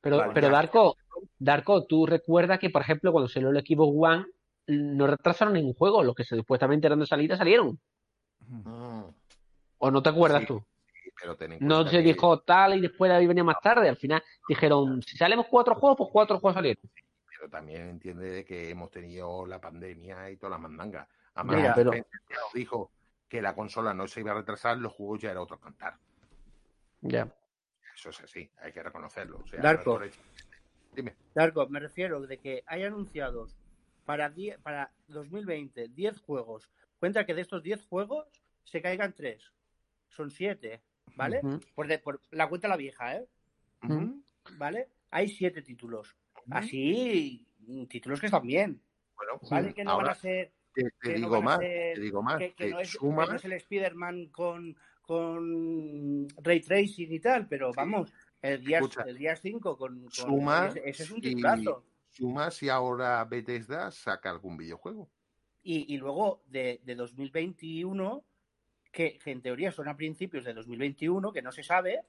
Pero, 0.00 0.18
Vale, 0.18 0.32
pero 0.32 0.46
ya. 0.48 0.52
Darko, 0.52 0.96
Darko, 1.38 1.84
tú 1.86 2.06
recuerdas 2.06 2.58
que, 2.58 2.70
por 2.70 2.82
ejemplo, 2.82 3.10
cuando 3.12 3.28
salió 3.28 3.50
el 3.50 3.58
Xbox 3.66 3.92
One, 3.96 4.26
no 4.68 5.06
retrasaron 5.06 5.54
ningún 5.54 5.74
juego. 5.74 6.02
Los 6.04 6.14
que 6.14 6.24
supuestamente 6.24 6.86
eran 6.86 7.00
de 7.00 7.06
salida 7.06 7.36
salieron. 7.36 7.80
¿O 9.78 9.90
no 9.90 10.02
te 10.02 10.08
acuerdas 10.10 10.42
Sí. 10.42 10.46
tú? 10.46 10.64
Sí, 11.18 11.22
pero 11.22 11.36
ten 11.36 11.52
en 11.52 11.58
No 11.66 11.84
se 11.84 11.98
que- 11.98 12.02
dijo 12.02 12.40
tal 12.40 12.76
y 12.76 12.80
después 12.80 13.10
de 13.10 13.16
ahí 13.16 13.26
venía 13.26 13.44
más 13.44 13.60
tarde. 13.62 13.88
Al 13.88 13.96
final 13.96 14.22
dijeron, 14.48 15.02
si 15.02 15.16
salemos 15.16 15.46
cuatro 15.48 15.74
juegos, 15.74 15.96
pues 15.98 16.10
cuatro 16.12 16.38
juegos 16.38 16.54
salieron. 16.54 16.82
pero 17.38 17.50
también 17.50 17.82
entiende 17.88 18.28
de 18.30 18.44
que 18.44 18.68
hemos 18.70 18.90
tenido 18.90 19.46
la 19.46 19.60
pandemia 19.60 20.28
y 20.30 20.36
todas 20.36 20.50
las 20.52 20.60
mandangas. 20.60 21.06
Además, 21.34 21.62
Ya, 21.62 21.74
Phil 21.74 21.84
pero- 21.90 22.04
dijo 22.52 22.90
que 23.28 23.40
la 23.40 23.54
consola 23.54 23.94
no 23.94 24.08
se 24.08 24.20
iba 24.20 24.32
a 24.32 24.34
retrasar, 24.34 24.76
los 24.78 24.92
juegos 24.92 25.20
ya 25.20 25.30
era 25.30 25.40
otro 25.40 25.56
cantar. 25.60 25.94
Ya. 27.00 27.28
Eso 27.94 28.10
es 28.10 28.20
así, 28.22 28.50
hay 28.60 28.72
que 28.72 28.82
reconocerlo. 28.82 29.38
O 29.38 29.46
sea, 29.46 29.60
Darko. 29.60 29.98
no 29.98 30.04
es 30.04 30.16
por 30.16 30.20
hecho. 30.20 30.44
Dime. 30.94 31.14
Darko, 31.34 31.68
me 31.68 31.78
refiero 31.78 32.20
de 32.22 32.38
que 32.38 32.64
hay 32.66 32.82
anunciados 32.82 33.56
para, 34.04 34.30
die- 34.30 34.58
para 34.62 34.90
2020 35.06 35.88
10 35.88 36.20
juegos. 36.20 36.68
Cuenta 36.98 37.24
que 37.24 37.34
de 37.34 37.42
estos 37.42 37.62
10 37.62 37.84
juegos 37.86 38.26
se 38.64 38.82
caigan 38.82 39.12
3. 39.12 39.52
Son 40.08 40.30
7, 40.32 40.82
¿vale? 41.16 41.40
Ujú. 41.42 41.60
por, 41.74 41.86
de- 41.88 41.98
por 41.98 42.20
la 42.30 42.48
cuenta 42.48 42.68
la 42.68 42.76
vieja, 42.76 43.16
¿eh? 43.16 43.26
¿Vale? 44.56 44.88
Hay 45.10 45.28
7 45.28 45.62
títulos. 45.62 46.16
Así, 46.50 47.46
títulos 47.88 48.20
que 48.20 48.26
están 48.26 48.46
bien, 48.46 48.80
Bueno, 49.16 49.38
¿vale? 49.50 49.74
Que 49.74 49.84
no 49.84 49.90
ahora 49.92 50.08
van 50.08 50.12
a 50.16 50.20
ser 50.20 50.52
te, 50.72 50.82
te 50.84 50.90
que 51.00 51.08
no 51.10 51.14
digo 51.28 51.42
más, 51.42 51.58
ser- 51.58 51.94
te 51.94 52.00
digo 52.00 52.22
más, 52.22 52.38
que, 52.38 52.70
no 52.70 52.80
es, 52.80 52.88
suma, 52.90 53.24
que 53.24 53.30
no 53.30 53.36
es 53.36 53.44
el 53.44 53.52
Spider-Man 53.52 54.26
con, 54.28 54.76
con 55.02 56.28
Ray 56.42 56.60
Tracing 56.60 57.12
y 57.12 57.20
tal, 57.20 57.46
pero 57.48 57.72
vamos, 57.74 58.12
el 58.40 58.64
día, 58.64 58.78
Escucha. 58.78 59.02
el 59.02 59.18
día 59.18 59.36
5 59.36 59.76
con, 59.76 60.00
con- 60.02 60.10
Suma 60.12 60.68
ese, 60.68 60.88
ese 60.88 61.02
es 61.02 61.10
un 61.10 61.18
y- 61.18 61.22
titulazo. 61.22 61.84
suma 62.08 62.50
si 62.50 62.68
ahora 62.68 63.24
Bethesda 63.24 63.90
saca 63.90 64.30
algún 64.30 64.56
videojuego. 64.56 65.08
Y, 65.62 65.92
y 65.92 65.98
luego 65.98 66.42
de, 66.46 66.80
de 66.84 66.94
2021, 66.94 68.24
que, 68.98 69.16
que 69.16 69.30
en 69.30 69.40
teoría 69.42 69.70
son 69.70 69.86
a 69.86 69.96
principios 69.96 70.44
de 70.44 70.52
2021, 70.54 71.32
que 71.32 71.40
no 71.40 71.52
se 71.52 71.62
sabe, 71.62 72.00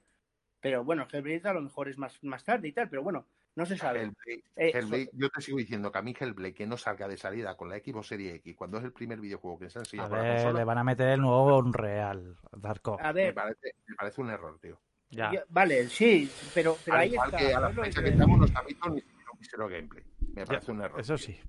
pero 0.60 0.82
bueno, 0.82 1.06
Hellblade 1.10 1.48
a 1.48 1.52
lo 1.52 1.60
mejor 1.62 1.88
es 1.88 1.96
más, 1.96 2.18
más 2.24 2.42
tarde 2.42 2.66
y 2.66 2.72
tal, 2.72 2.88
pero 2.90 3.04
bueno, 3.04 3.26
no 3.54 3.64
se 3.64 3.76
sabe. 3.78 4.06
Hellblade- 4.06 4.42
Eh, 4.56 4.72
Hellblade, 4.74 5.10
yo 5.12 5.28
te 5.30 5.40
sigo 5.40 5.58
diciendo 5.58 5.92
que 5.92 5.98
a 5.98 6.02
mí 6.02 6.16
Hellblade 6.18 6.52
que 6.52 6.66
no 6.66 6.76
salga 6.76 7.06
de 7.06 7.16
salida 7.16 7.56
con 7.56 7.68
la 7.68 7.78
Xbox 7.78 8.08
Series 8.08 8.34
X 8.36 8.56
cuando 8.56 8.78
es 8.78 8.84
el 8.84 8.92
primer 8.92 9.20
videojuego 9.20 9.56
que 9.60 9.70
se 9.70 9.78
ha 9.78 9.82
A 9.82 9.84
enseñado 9.84 10.10
para 10.10 10.22
la 10.22 10.28
ver, 10.30 10.36
consola, 10.38 10.58
le 10.58 10.64
van 10.64 10.78
a 10.78 10.84
meter 10.84 11.08
el 11.10 11.20
nuevo 11.20 11.58
Unreal, 11.58 12.36
Darko. 12.56 12.98
a 13.00 13.04
me 13.04 13.12
ver, 13.12 13.34
parece, 13.34 13.74
me 13.86 13.94
parece 13.94 14.20
un 14.20 14.30
error, 14.30 14.58
tío. 14.60 14.80
Ya. 15.10 15.32
yo- 15.32 15.40
vale, 15.48 15.88
sí, 15.88 16.28
pero, 16.52 16.76
pero 16.84 16.96
Al 16.96 17.00
ahí 17.02 17.12
igual 17.12 17.28
está. 17.32 17.38
que 17.38 17.54
a 17.54 17.60
la 17.60 17.72
¿sabes 17.72 17.76
lo 17.76 17.82
que 17.84 17.88
fecha 17.90 18.02
que 18.02 18.08
estamos 18.10 18.38
no 18.40 18.46
se 18.48 18.58
ha 18.58 18.62
visto 18.62 18.90
ni 18.90 19.00
siquiera 19.44 19.68
gameplay. 19.68 20.04
Me 20.34 20.40
Ya, 20.42 20.44
parece 20.46 20.72
un 20.72 20.82
error. 20.82 21.00
Eso 21.00 21.14
tío. 21.14 21.26
sí. 21.26 21.40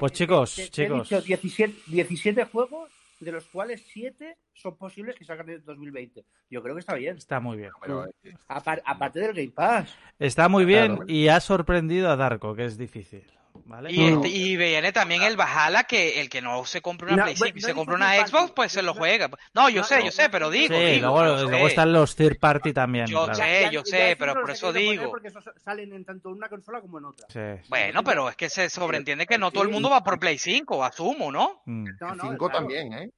Pues 0.00 0.12
te- 0.12 0.18
chicos, 0.18 0.54
te- 0.56 0.62
te 0.64 0.68
chicos. 0.70 0.96
He 0.98 1.02
dicho 1.16 1.20
17, 1.22 1.74
17 1.86 2.44
juegos, 2.46 2.90
de 3.20 3.32
los 3.32 3.46
cuales 3.48 3.84
7 3.92 4.36
son 4.52 4.76
posibles 4.76 5.16
que 5.16 5.24
salgan 5.24 5.48
en 5.50 5.64
2020. 5.64 6.24
Yo 6.50 6.62
creo 6.62 6.74
que 6.74 6.80
está 6.80 6.94
bien. 6.94 7.16
Está 7.16 7.40
muy 7.40 7.56
bien. 7.56 7.70
Pero, 7.80 8.06
eh, 8.06 8.34
Apar- 8.48 8.82
aparte 8.84 9.20
del 9.20 9.32
Game 9.34 9.50
Pass. 9.50 9.94
Está 10.18 10.48
muy 10.48 10.64
bien 10.64 10.96
Claro. 10.96 11.04
y 11.10 11.28
ha 11.28 11.40
sorprendido 11.40 12.10
a 12.10 12.16
Darko, 12.16 12.54
que 12.54 12.64
es 12.64 12.78
difícil. 12.78 13.24
¿Vale? 13.66 13.92
Y, 13.92 14.04
este, 14.06 14.28
y 14.28 14.56
viene 14.56 14.92
también 14.92 15.22
el 15.22 15.36
Bajala 15.36 15.84
que 15.84 16.20
el 16.20 16.28
que 16.28 16.40
no 16.42 16.64
se 16.64 16.80
compre 16.80 17.08
una 17.08 17.16
No, 17.16 17.22
Play 17.24 17.36
5 17.36 17.58
y 17.58 17.60
se 17.60 17.68
no 17.68 17.74
compre 17.76 17.96
dice 17.96 18.06
una 18.18 18.26
Xbox, 18.26 18.52
pues 18.52 18.72
se 18.72 18.82
lo 18.82 18.92
No, 18.92 18.98
juega. 18.98 19.30
No, 19.54 19.68
yo 19.68 19.82
no, 19.82 19.84
sé, 19.86 19.98
no, 19.98 20.04
yo 20.06 20.10
sé, 20.10 20.28
pero 20.28 20.50
digo, 20.50 20.74
Sí, 20.74 20.80
digo, 20.84 21.08
luego, 21.08 21.36
yo 21.38 21.48
luego 21.48 21.64
sé. 21.66 21.70
están 21.70 21.92
los 21.92 22.16
third 22.16 22.38
party 22.38 22.72
también. 22.72 23.06
Yo 23.06 23.24
claro. 23.24 23.34
sé. 23.34 23.68
Yo 23.72 23.84
sé, 23.84 24.16
pero 24.18 24.34
no 24.34 24.40
por 24.40 24.50
eso 24.50 24.72
digo. 24.72 25.10
Porque 25.10 25.30
salen 25.64 25.92
en 25.92 26.04
tanto 26.04 26.28
en 26.30 26.36
una 26.36 26.48
consola 26.48 26.80
como 26.80 26.98
en 26.98 27.04
otra. 27.06 27.26
Sí. 27.30 27.62
Bueno, 27.68 28.02
pero 28.04 28.28
es 28.28 28.36
que 28.36 28.48
se 28.48 28.68
sobreentiende 28.70 29.26
que 29.26 29.38
no 29.38 29.50
todo 29.50 29.62
el 29.64 29.70
mundo 29.70 29.90
va 29.90 30.02
por 30.02 30.18
Play 30.18 30.38
5, 30.38 30.84
asumo, 30.84 31.30
¿no? 31.32 31.62
Mm. 31.66 31.84
No, 32.00 32.10
el 32.12 32.16
no, 32.16 32.22
5 32.24 32.36
claro. 32.36 32.52
también, 32.52 32.92
¿eh? 32.92 33.10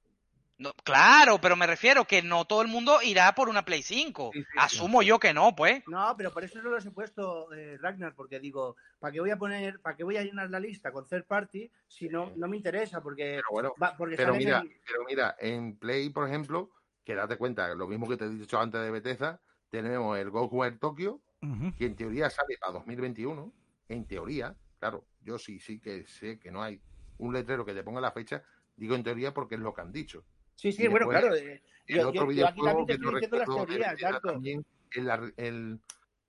No, 0.60 0.74
claro, 0.84 1.40
pero 1.40 1.56
me 1.56 1.66
refiero 1.66 2.04
que 2.04 2.20
no 2.20 2.44
todo 2.44 2.60
el 2.60 2.68
mundo 2.68 3.00
irá 3.02 3.34
por 3.34 3.48
una 3.48 3.64
Play 3.64 3.82
5. 3.82 4.30
Sí, 4.34 4.40
sí, 4.42 4.46
sí. 4.52 4.58
Asumo 4.58 5.00
yo 5.00 5.18
que 5.18 5.32
no, 5.32 5.56
pues. 5.56 5.82
No, 5.86 6.14
pero 6.18 6.30
por 6.30 6.44
eso 6.44 6.60
no 6.60 6.68
los 6.68 6.84
he 6.84 6.90
puesto, 6.90 7.50
eh, 7.54 7.78
Ragnar, 7.80 8.14
porque 8.14 8.38
digo, 8.38 8.76
¿para 8.98 9.10
qué 9.10 9.20
voy 9.20 9.30
a 9.30 9.38
poner, 9.38 9.80
para 9.80 9.96
qué 9.96 10.04
voy 10.04 10.18
a 10.18 10.22
llenar 10.22 10.50
la 10.50 10.60
lista 10.60 10.92
con 10.92 11.08
third 11.08 11.24
party 11.24 11.70
si 11.88 12.10
no, 12.10 12.30
no 12.36 12.46
me 12.46 12.58
interesa? 12.58 13.00
Porque, 13.02 13.36
Pero 13.36 13.46
bueno, 13.50 13.74
va- 13.82 13.96
porque 13.96 14.16
pero 14.16 14.34
mira, 14.34 14.60
en- 14.60 14.80
pero 14.86 15.04
mira, 15.08 15.34
en 15.38 15.76
Play, 15.78 16.10
por 16.10 16.28
ejemplo, 16.28 16.70
que 17.06 17.14
date 17.14 17.38
cuenta, 17.38 17.74
lo 17.74 17.88
mismo 17.88 18.06
que 18.06 18.18
te 18.18 18.26
he 18.26 18.28
dicho 18.28 18.60
antes 18.60 18.82
de 18.82 18.90
Bethesda, 18.90 19.40
tenemos 19.70 20.18
el 20.18 20.28
Ghostwire 20.28 20.76
Tokyo, 20.78 21.22
Ujú. 21.40 21.74
que 21.74 21.86
en 21.86 21.96
teoría 21.96 22.28
sale 22.28 22.58
para 22.60 22.74
2021, 22.74 23.50
en 23.88 24.04
teoría, 24.06 24.54
claro, 24.78 25.06
yo 25.22 25.38
sí, 25.38 25.58
sí 25.58 25.80
que 25.80 26.06
sé 26.06 26.38
que 26.38 26.50
no 26.50 26.62
hay 26.62 26.82
un 27.16 27.32
letrero 27.32 27.64
que 27.64 27.72
te 27.72 27.82
ponga 27.82 28.02
la 28.02 28.12
fecha, 28.12 28.42
digo 28.76 28.94
en 28.94 29.02
teoría 29.04 29.32
porque 29.32 29.54
es 29.54 29.60
lo 29.62 29.72
que 29.72 29.80
han 29.80 29.92
dicho. 29.92 30.22
Sí, 30.60 30.72
sí, 30.72 30.88
bueno, 30.88 31.08
claro. 31.08 31.34
eh, 31.34 31.62
El 31.86 31.96
yo, 31.96 32.08
otro 32.10 32.22
yo- 32.22 32.26
videojuego 32.28 32.86
que 32.86 32.98
no 32.98 33.10
recuerdo 33.12 33.66
teorías, 33.66 33.98
Darko. 34.00 34.32
también, 34.32 34.64
el, 34.92 35.10
ar- 35.10 35.32
el, 35.38 35.80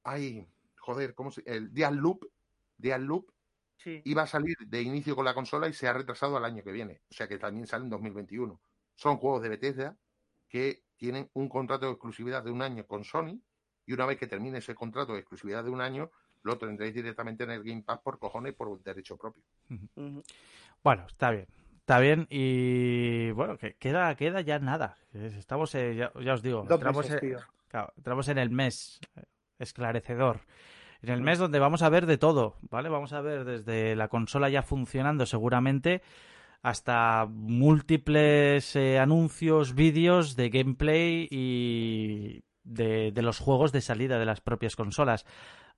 ay, 0.03 0.47
joder, 0.79 1.13
¿cómo 1.13 1.31
se, 1.31 1.43
el 1.45 1.73
Death 1.73 1.93
Loop, 1.93 2.25
Death 2.77 3.01
Loop 3.01 3.31
Sí. 3.77 3.99
iba 4.05 4.21
a 4.21 4.27
salir 4.27 4.55
de 4.67 4.81
inicio 4.83 5.15
con 5.15 5.25
la 5.25 5.33
consola 5.33 5.67
y 5.67 5.73
se 5.73 5.87
ha 5.87 5.93
retrasado 5.93 6.37
al 6.37 6.45
año 6.45 6.63
que 6.63 6.71
viene. 6.71 7.01
O 7.09 7.13
sea 7.15 7.27
que 7.27 7.39
también 7.39 7.65
sale 7.65 7.83
en 7.83 7.89
2021. 7.89 8.61
Son 8.95 9.17
juegos 9.17 9.41
de 9.41 9.49
Bethesda 9.49 9.97
que 10.47 10.83
tienen 10.97 11.29
un 11.33 11.49
contrato 11.49 11.87
de 11.87 11.93
exclusividad 11.93 12.43
de 12.43 12.51
un 12.51 12.61
año 12.61 12.85
con 12.85 13.03
Sony 13.03 13.41
y 13.87 13.93
una 13.93 14.05
vez 14.05 14.19
que 14.19 14.27
termine 14.27 14.59
ese 14.59 14.75
contrato 14.75 15.13
de 15.13 15.19
exclusividad 15.21 15.63
de 15.63 15.71
un 15.71 15.81
año, 15.81 16.11
lo 16.43 16.59
tendréis 16.59 16.93
directamente 16.93 17.43
en 17.43 17.49
el 17.51 17.63
Game 17.63 17.81
Pass 17.81 17.99
por 18.03 18.19
cojones 18.19 18.53
por 18.53 18.81
derecho 18.83 19.17
propio. 19.17 19.43
Bueno, 20.83 21.05
está 21.07 21.31
bien. 21.31 21.47
Está 21.81 21.99
bien 21.99 22.27
y 22.29 23.31
bueno, 23.31 23.57
que 23.57 23.73
queda, 23.73 24.15
queda 24.15 24.41
ya 24.41 24.59
nada. 24.59 24.97
Estamos, 25.13 25.73
eh, 25.75 25.95
ya, 25.95 26.11
ya 26.23 26.33
os 26.33 26.41
digo, 26.43 26.61
entramos, 26.69 27.09
meses, 27.09 27.23
en, 27.23 27.37
claro, 27.67 27.91
entramos 27.97 28.27
en 28.29 28.37
el 28.37 28.49
mes 28.51 28.99
eh, 29.17 29.23
esclarecedor. 29.57 30.41
En 31.01 31.09
el 31.09 31.21
mes 31.21 31.39
donde 31.39 31.57
vamos 31.57 31.81
a 31.81 31.89
ver 31.89 32.05
de 32.05 32.19
todo, 32.19 32.55
¿vale? 32.69 32.87
Vamos 32.87 33.13
a 33.13 33.21
ver 33.21 33.43
desde 33.43 33.95
la 33.95 34.07
consola 34.07 34.47
ya 34.49 34.61
funcionando 34.61 35.25
seguramente 35.25 36.03
hasta 36.61 37.25
múltiples 37.27 38.75
eh, 38.75 38.99
anuncios, 38.99 39.73
vídeos 39.73 40.35
de 40.35 40.49
gameplay 40.49 41.27
y 41.31 42.43
de, 42.63 43.11
de 43.11 43.21
los 43.23 43.39
juegos 43.39 43.71
de 43.71 43.81
salida 43.81 44.19
de 44.19 44.27
las 44.27 44.39
propias 44.39 44.75
consolas. 44.75 45.25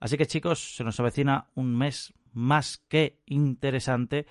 Así 0.01 0.17
que 0.17 0.27
chicos, 0.27 0.75
se 0.75 0.83
nos 0.83 0.99
avecina 0.99 1.47
un 1.55 1.77
mes 1.77 2.13
más 2.33 2.83
que 2.89 3.21
interesante 3.25 4.27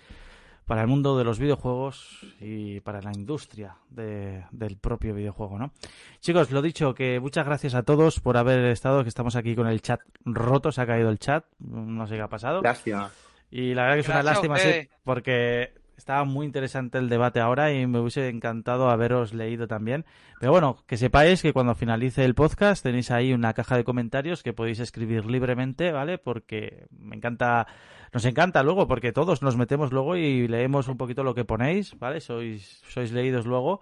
para 0.66 0.82
el 0.82 0.88
mundo 0.88 1.18
de 1.18 1.24
los 1.24 1.38
videojuegos 1.38 2.24
y 2.40 2.80
para 2.80 3.00
la 3.02 3.10
industria 3.12 3.76
de- 3.90 4.44
del 4.50 4.76
propio 4.76 5.14
videojuego, 5.14 5.58
¿no? 5.58 5.72
Chicos, 6.20 6.50
lo 6.50 6.62
dicho, 6.62 6.94
que 6.94 7.18
muchas 7.20 7.44
gracias 7.44 7.74
a 7.74 7.82
todos 7.82 8.20
por 8.20 8.36
haber 8.36 8.64
estado, 8.66 9.02
que 9.02 9.08
estamos 9.08 9.36
aquí 9.36 9.54
con 9.54 9.66
el 9.66 9.82
chat 9.82 10.00
roto, 10.24 10.70
se 10.72 10.80
ha 10.80 10.86
caído 10.86 11.10
el 11.10 11.18
chat, 11.18 11.44
no 11.58 12.06
sé 12.06 12.16
qué 12.16 12.22
ha 12.22 12.28
pasado. 12.28 12.62
Lástima. 12.62 13.10
Y 13.50 13.74
la 13.74 13.82
verdad 13.82 13.94
que 13.96 14.00
es 14.00 14.08
una 14.08 14.22
Gracias 14.22 14.34
lástima, 14.48 14.56
sí, 14.58 14.88
porque 15.04 15.74
estaba 15.96 16.24
muy 16.24 16.46
interesante 16.46 16.98
el 16.98 17.08
debate 17.08 17.40
ahora 17.40 17.72
y 17.72 17.86
me 17.86 18.00
hubiese 18.00 18.28
encantado 18.28 18.90
haberos 18.90 19.34
leído 19.34 19.66
también. 19.66 20.04
Pero 20.40 20.52
bueno, 20.52 20.78
que 20.86 20.96
sepáis 20.96 21.42
que 21.42 21.52
cuando 21.52 21.74
finalice 21.74 22.24
el 22.24 22.34
podcast 22.34 22.82
tenéis 22.82 23.10
ahí 23.10 23.32
una 23.32 23.54
caja 23.54 23.76
de 23.76 23.84
comentarios 23.84 24.42
que 24.42 24.52
podéis 24.52 24.80
escribir 24.80 25.26
libremente, 25.26 25.92
¿vale? 25.92 26.18
Porque 26.18 26.86
me 26.90 27.16
encanta, 27.16 27.66
nos 28.12 28.24
encanta 28.24 28.62
luego, 28.62 28.88
porque 28.88 29.12
todos 29.12 29.42
nos 29.42 29.56
metemos 29.56 29.92
luego 29.92 30.16
y 30.16 30.48
leemos 30.48 30.88
un 30.88 30.96
poquito 30.96 31.22
lo 31.22 31.34
que 31.34 31.44
ponéis, 31.44 31.98
¿vale? 31.98 32.20
Sois, 32.20 32.82
sois 32.88 33.12
leídos 33.12 33.46
luego 33.46 33.80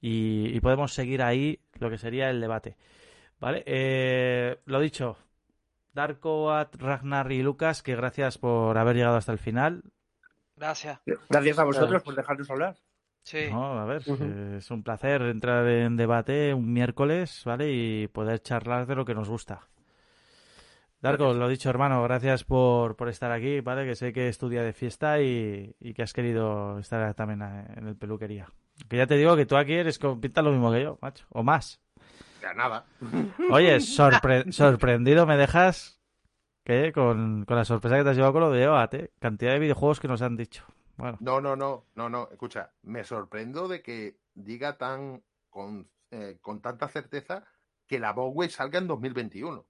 y, 0.00 0.60
podemos 0.60 0.92
seguir 0.92 1.22
ahí 1.22 1.60
lo 1.78 1.90
que 1.90 1.98
sería 1.98 2.30
el 2.30 2.40
debate. 2.40 2.76
¿Vale? 3.40 3.62
Eh, 3.66 4.58
lo 4.64 4.80
dicho, 4.80 5.18
Darko, 5.92 6.52
Ragnar 6.78 7.32
y 7.32 7.42
Lucas, 7.42 7.82
que 7.82 7.96
gracias 7.96 8.38
por 8.38 8.78
haber 8.78 8.96
llegado 8.96 9.16
hasta 9.16 9.32
el 9.32 9.38
final. 9.38 9.82
Gracias. 10.56 11.00
Gracias 11.28 11.58
a 11.58 11.64
vosotros 11.64 12.02
por 12.02 12.14
dejarnos 12.14 12.50
hablar. 12.50 12.76
Sí. 13.22 13.48
No, 13.50 13.78
a 13.80 13.84
ver, 13.84 14.02
eh, 14.06 14.54
es 14.58 14.70
un 14.70 14.82
placer 14.82 15.20
entrar 15.22 15.66
en 15.66 15.96
debate 15.96 16.54
un 16.54 16.72
miércoles, 16.72 17.42
¿vale? 17.44 17.72
Y 17.72 18.08
poder 18.08 18.40
charlar 18.40 18.86
de 18.86 18.94
lo 18.94 19.04
que 19.04 19.14
nos 19.14 19.28
gusta. 19.28 19.66
Darko, 21.00 21.34
lo 21.34 21.48
dicho, 21.48 21.68
hermano, 21.68 22.02
gracias 22.04 22.44
por, 22.44 22.96
por 22.96 23.08
estar 23.08 23.30
aquí, 23.30 23.60
¿vale? 23.60 23.84
Que 23.84 23.94
sé 23.94 24.12
que 24.12 24.28
es 24.28 24.38
tu 24.38 24.48
día 24.48 24.62
de 24.62 24.72
fiesta 24.72 25.20
y, 25.20 25.74
y 25.78 25.92
que 25.92 26.02
has 26.02 26.12
querido 26.12 26.78
estar 26.78 27.12
también 27.14 27.42
eh, 27.42 27.64
en 27.76 27.88
el 27.88 27.96
peluquería. 27.96 28.48
Que 28.88 28.96
ya 28.96 29.06
te 29.06 29.16
digo 29.16 29.36
que 29.36 29.44
tú 29.46 29.56
aquí 29.56 29.74
eres 29.74 29.98
con 29.98 30.20
pinta 30.20 30.40
lo 30.42 30.52
mismo 30.52 30.72
que 30.72 30.82
yo, 30.82 30.98
macho, 31.02 31.26
o 31.30 31.42
más. 31.42 31.80
Ya 32.42 32.54
nada. 32.54 32.84
Oye, 33.50 33.76
sorpre- 33.78 34.50
sorprendido 34.52 35.26
me 35.26 35.36
dejas 35.36 35.95
que 36.66 36.92
con, 36.92 37.44
con 37.44 37.56
la 37.56 37.64
sorpresa 37.64 37.96
que 37.96 38.02
te 38.02 38.10
has 38.10 38.16
llevado 38.16 38.32
con 38.32 38.42
lo 38.42 38.50
de 38.50 38.66
OAT, 38.66 38.94
¿eh? 38.94 39.10
Cantidad 39.20 39.52
de 39.52 39.60
videojuegos 39.60 40.00
que 40.00 40.08
nos 40.08 40.20
han 40.20 40.36
dicho. 40.36 40.64
Bueno, 40.96 41.16
No, 41.20 41.40
no, 41.40 41.54
no, 41.54 41.84
no, 41.94 42.08
no. 42.08 42.28
Escucha, 42.32 42.72
me 42.82 43.04
sorprendo 43.04 43.68
de 43.68 43.82
que 43.82 44.16
diga 44.34 44.76
tan 44.76 45.22
con, 45.48 45.88
eh, 46.10 46.38
con 46.40 46.60
tanta 46.60 46.88
certeza 46.88 47.44
que 47.86 48.00
la 48.00 48.12
Bowway 48.12 48.50
salga 48.50 48.80
en 48.80 48.88
2021. 48.88 49.64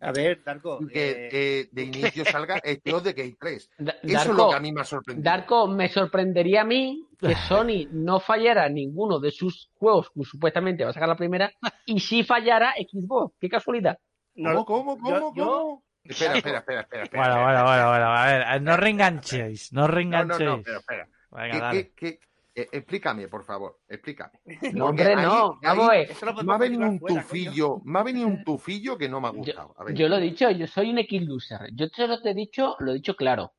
A 0.00 0.12
ver, 0.12 0.42
Darko. 0.44 0.78
Que 0.86 1.10
eh, 1.10 1.28
eh, 1.32 1.68
de 1.72 1.82
inicio 1.82 2.24
salga 2.24 2.56
Estios 2.58 3.02
de 3.02 3.12
Gate 3.12 3.36
3. 3.38 3.70
Da- 3.78 3.96
Eso 4.02 4.30
es 4.30 4.36
lo 4.36 4.48
que 4.48 4.54
a 4.54 4.60
mí 4.60 4.72
me 4.72 4.80
ha 4.80 4.84
sorprendido. 4.84 5.24
Darko, 5.30 5.66
me 5.66 5.88
sorprendería 5.88 6.62
a 6.62 6.64
mí 6.64 7.04
que 7.18 7.34
Sony 7.48 7.88
no 7.92 8.20
fallara 8.20 8.68
ninguno 8.70 9.18
de 9.18 9.32
sus 9.32 9.70
juegos 9.74 10.10
que 10.14 10.22
supuestamente 10.22 10.84
va 10.84 10.90
a 10.90 10.92
sacar 10.94 11.08
la 11.08 11.16
primera 11.16 11.52
y 11.84 11.98
sí 12.00 12.22
fallara 12.24 12.72
Xbox. 12.78 13.34
Qué 13.38 13.48
casualidad. 13.50 13.98
no- 14.36 14.64
¿Cómo, 14.64 14.96
cómo, 14.96 15.10
yo- 15.10 15.20
cómo, 15.20 15.34
yo- 15.34 15.44
cómo? 15.46 15.82
Espera, 16.04 16.36
espera, 16.36 16.58
espera, 16.58 16.80
espera. 16.82 17.02
espera, 17.04 17.22
bueno, 17.24 17.40
espera, 17.40 17.44
bueno, 17.44 17.58
espera. 17.58 17.88
bueno, 17.88 17.90
bueno, 17.90 18.16
a 18.16 18.52
ver, 18.54 18.62
no 18.62 18.76
reenganchéis, 18.76 19.72
no 19.72 19.80
No, 19.82 19.88
no, 19.88 19.94
reenganchéis. 19.94 20.48
no, 20.50 20.62
pero 20.62 20.78
espera. 20.78 21.08
Venga, 21.30 21.50
¿Qué- 21.52 21.58
dale. 21.60 21.90
qué- 21.94 21.94
qué- 21.94 22.20
eh, 22.54 22.68
explícame, 22.72 23.28
por 23.28 23.44
favor, 23.44 23.78
explícame. 23.88 24.32
No, 24.72 24.86
hombre, 24.86 25.14
ahí- 25.14 25.22
no. 25.22 25.52
ahí 25.52 25.58
Vamos 25.62 25.88
a 25.88 25.92
ver. 25.92 26.10
Esto 26.10 26.26
lo 26.26 26.42
Me 26.42 26.54
ha 26.54 26.58
venido 26.58 26.88
un 26.88 26.98
fuera, 26.98 27.22
tufillo, 27.22 27.80
me 27.84 27.98
ha 27.98 28.02
venido 28.02 28.26
un 28.26 28.42
tufillo 28.44 28.96
que 28.98 29.08
no 29.08 29.20
me 29.20 29.28
ha 29.28 29.30
gustado. 29.32 29.74
A 29.78 29.84
ver. 29.84 29.94
Yo 29.94 30.08
lo 30.08 30.16
he 30.16 30.20
dicho, 30.22 30.50
yo 30.50 30.66
soy 30.66 30.90
un 30.90 30.98
X-loser. 30.98 31.68
Yo 31.74 31.90
te 31.90 32.06
lo 32.08 32.16
he 32.24 32.34
dicho, 32.34 32.74
lo 32.80 32.90
he 32.92 32.94
dicho 32.94 33.14
claro. 33.14 33.52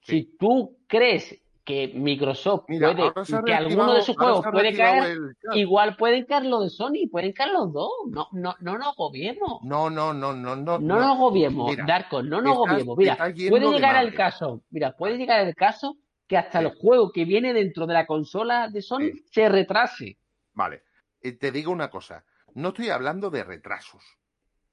Sí. 0.00 0.12
Si 0.22 0.36
tú 0.36 0.78
crees 0.88 1.40
que 1.64 1.92
Microsoft 1.94 2.64
Mira, 2.68 2.92
puede, 2.92 3.44
que 3.44 3.54
alguno 3.54 3.94
de 3.94 4.02
sus 4.02 4.16
juegos 4.16 4.44
puede 4.50 4.74
caer, 4.76 5.12
el 5.52 5.58
igual 5.58 5.96
pueden 5.96 6.24
caer 6.24 6.44
los 6.46 6.64
de 6.64 6.70
Sony, 6.70 7.08
pueden 7.10 7.32
caer 7.32 7.52
los 7.52 7.72
dos. 7.72 7.90
No, 8.08 8.26
no, 8.32 8.56
no 8.60 8.78
nos 8.78 8.96
gobiemos. 8.96 9.60
No, 9.62 9.88
no, 9.88 10.12
no, 10.12 10.32
no, 10.34 10.56
no. 10.56 10.78
No 10.80 10.98
nos 11.00 11.18
gobiemos, 11.18 11.70
Mira, 11.70 11.84
Darko, 11.86 12.22
no 12.22 12.40
nos 12.40 12.56
estás- 12.56 12.84
gobiemos. 12.84 12.96
Mira, 12.98 13.16
puede 13.16 13.66
de 13.66 13.72
llegar 13.72 13.96
el 13.96 14.04
madre. 14.06 14.16
caso, 14.16 14.62
mira, 14.70 14.96
puede 14.96 15.16
llegar 15.18 15.46
el 15.46 15.54
caso 15.54 15.96
que 16.26 16.36
hasta 16.36 16.58
Sí. 16.60 16.64
el 16.66 16.72
juego 16.74 17.12
que 17.12 17.24
viene 17.24 17.52
dentro 17.52 17.86
de 17.86 17.94
la 17.94 18.06
consola 18.06 18.68
de 18.68 18.82
Sony 18.82 19.10
Sí. 19.12 19.24
se 19.30 19.48
retrase. 19.48 20.18
Vale. 20.54 20.82
Eh, 21.20 21.32
te 21.32 21.52
digo 21.52 21.70
una 21.70 21.90
cosa. 21.90 22.24
No 22.54 22.68
estoy 22.68 22.88
hablando 22.90 23.30
de 23.30 23.44
retrasos. 23.44 24.02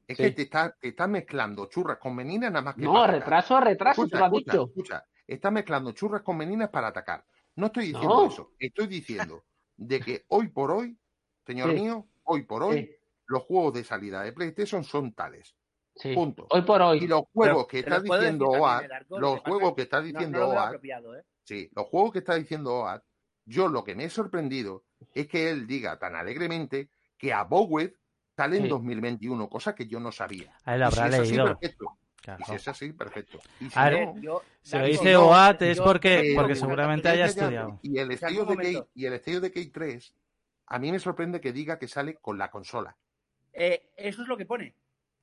Es 0.07 0.17
Sí. 0.17 0.23
que 0.23 0.31
te 0.31 0.41
estás 0.41 0.73
te 0.79 0.87
está 0.87 1.05
mezclando 1.07 1.67
churras 1.67 1.99
con 1.99 2.15
meninas 2.15 2.51
nada 2.51 2.63
más 2.63 2.75
que 2.75 2.81
No, 2.81 3.05
retraso 3.05 3.55
a 3.57 3.61
retraso, 3.61 4.01
Escucha, 4.05 4.15
te 4.15 4.19
lo 4.19 4.25
has 4.25 4.31
escucha, 4.33 4.51
dicho. 4.51 4.67
escucha. 4.69 5.05
Estás 5.34 5.51
mezclando 5.51 5.91
churras 5.91 6.22
con 6.23 6.38
meninas 6.38 6.69
para 6.69 6.88
atacar. 6.88 7.23
No 7.56 7.68
estoy 7.68 7.88
diciendo 7.88 8.22
No. 8.23 8.27
eso. 8.27 8.51
Estoy 8.60 8.88
diciendo 8.88 9.43
de 9.77 9.99
que 9.99 10.26
hoy 10.30 10.47
por 10.49 10.72
hoy, 10.72 10.97
señor 11.45 11.69
Sí. 11.72 11.76
mío, 11.81 12.07
hoy 12.23 12.43
por 12.43 12.64
hoy, 12.64 12.77
Sí, 12.85 12.95
los 13.27 13.43
juegos 13.43 13.73
de 13.76 13.84
salida 13.84 14.23
de 14.23 14.34
PlayStation 14.34 14.84
son 14.84 15.14
tales. 15.14 15.56
sí. 15.95 16.14
Punto. 16.14 16.47
Hoy 16.49 16.61
por 16.61 16.80
Y 16.81 16.84
hoy. 16.84 17.07
los 17.07 17.23
juegos 17.34 17.65
Pero- 17.65 17.68
que 17.68 17.80
está 17.80 17.99
diciendo 17.99 18.45
lo 19.10 19.19
los 19.19 19.39
juegos 19.41 19.73
que 19.76 19.81
está 19.84 20.01
diciendo 20.01 20.51
apropiado, 20.60 21.15
¿eh? 21.15 21.23
Sí, 21.43 21.69
los 21.76 21.85
juegos 21.88 22.14
que 22.14 22.19
está 22.19 22.35
diciendo 22.35 22.73
OAD, 22.76 23.01
yo 23.45 23.68
lo 23.68 23.84
que 23.84 23.95
me 23.95 24.06
he 24.06 24.10
sorprendido 24.10 24.85
es 25.14 25.27
que 25.27 25.49
él 25.49 25.68
diga 25.68 25.97
tan 25.99 26.15
alegremente 26.15 26.89
que 27.18 27.34
a 27.34 27.43
Bowed 27.43 27.91
sale 28.35 28.57
en 28.57 28.64
Sí. 28.64 28.69
2021, 28.69 29.49
cosa 29.49 29.76
que 29.76 29.88
yo 29.88 29.99
no 29.99 30.11
sabía. 30.11 30.56
A 30.64 30.76
él 30.76 30.84
habrá 30.84 31.07
y 31.07 31.11
si 31.11 31.15
es 31.15 31.22
así, 31.22 31.30
leído. 31.31 31.45
perfecto. 31.60 31.97
Claro. 32.38 32.41
Y 32.41 32.45
si 32.45 32.56
es 32.56 32.68
así, 32.68 32.93
perfecto. 32.93 33.39
Y 33.60 33.69
si 33.69 33.77
A 33.80 33.84
A 33.84 33.89
ver, 33.89 34.07
no, 34.07 34.14
ver, 34.14 34.23
yo, 34.23 34.43
Si 34.61 34.77
lo 34.77 34.85
dice 34.85 35.14
no, 35.14 35.27
OAT 35.27 35.61
es 35.64 35.77
yo- 35.77 35.84
porque, 35.84 36.34
porque 36.35 36.56
seguramente 36.56 37.03
ya, 37.07 37.11
haya 37.14 37.26
ya, 37.27 37.34
ya, 37.34 37.41
estudiado. 37.41 37.80
Y 37.81 37.97
el 37.97 38.11
estudio 38.11 38.43
un 38.45 38.57
de. 38.57 38.73
Kate, 38.73 38.88
y 38.95 39.06
el 39.06 39.14
estudio 39.14 39.41
de 39.41 39.51
Kate 39.51 39.72
3, 39.73 40.14
a 40.68 40.80
mí 40.80 40.91
me 40.91 40.99
sorprende 40.99 41.41
que 41.41 41.51
diga 41.51 41.77
que 41.80 41.88
sale 41.88 42.15
con 42.15 42.38
la 42.38 42.49
consola. 42.51 42.95
eh, 43.53 43.89
eso 43.97 44.22
es 44.22 44.27
lo 44.27 44.38
que 44.38 44.45
pone. 44.45 44.73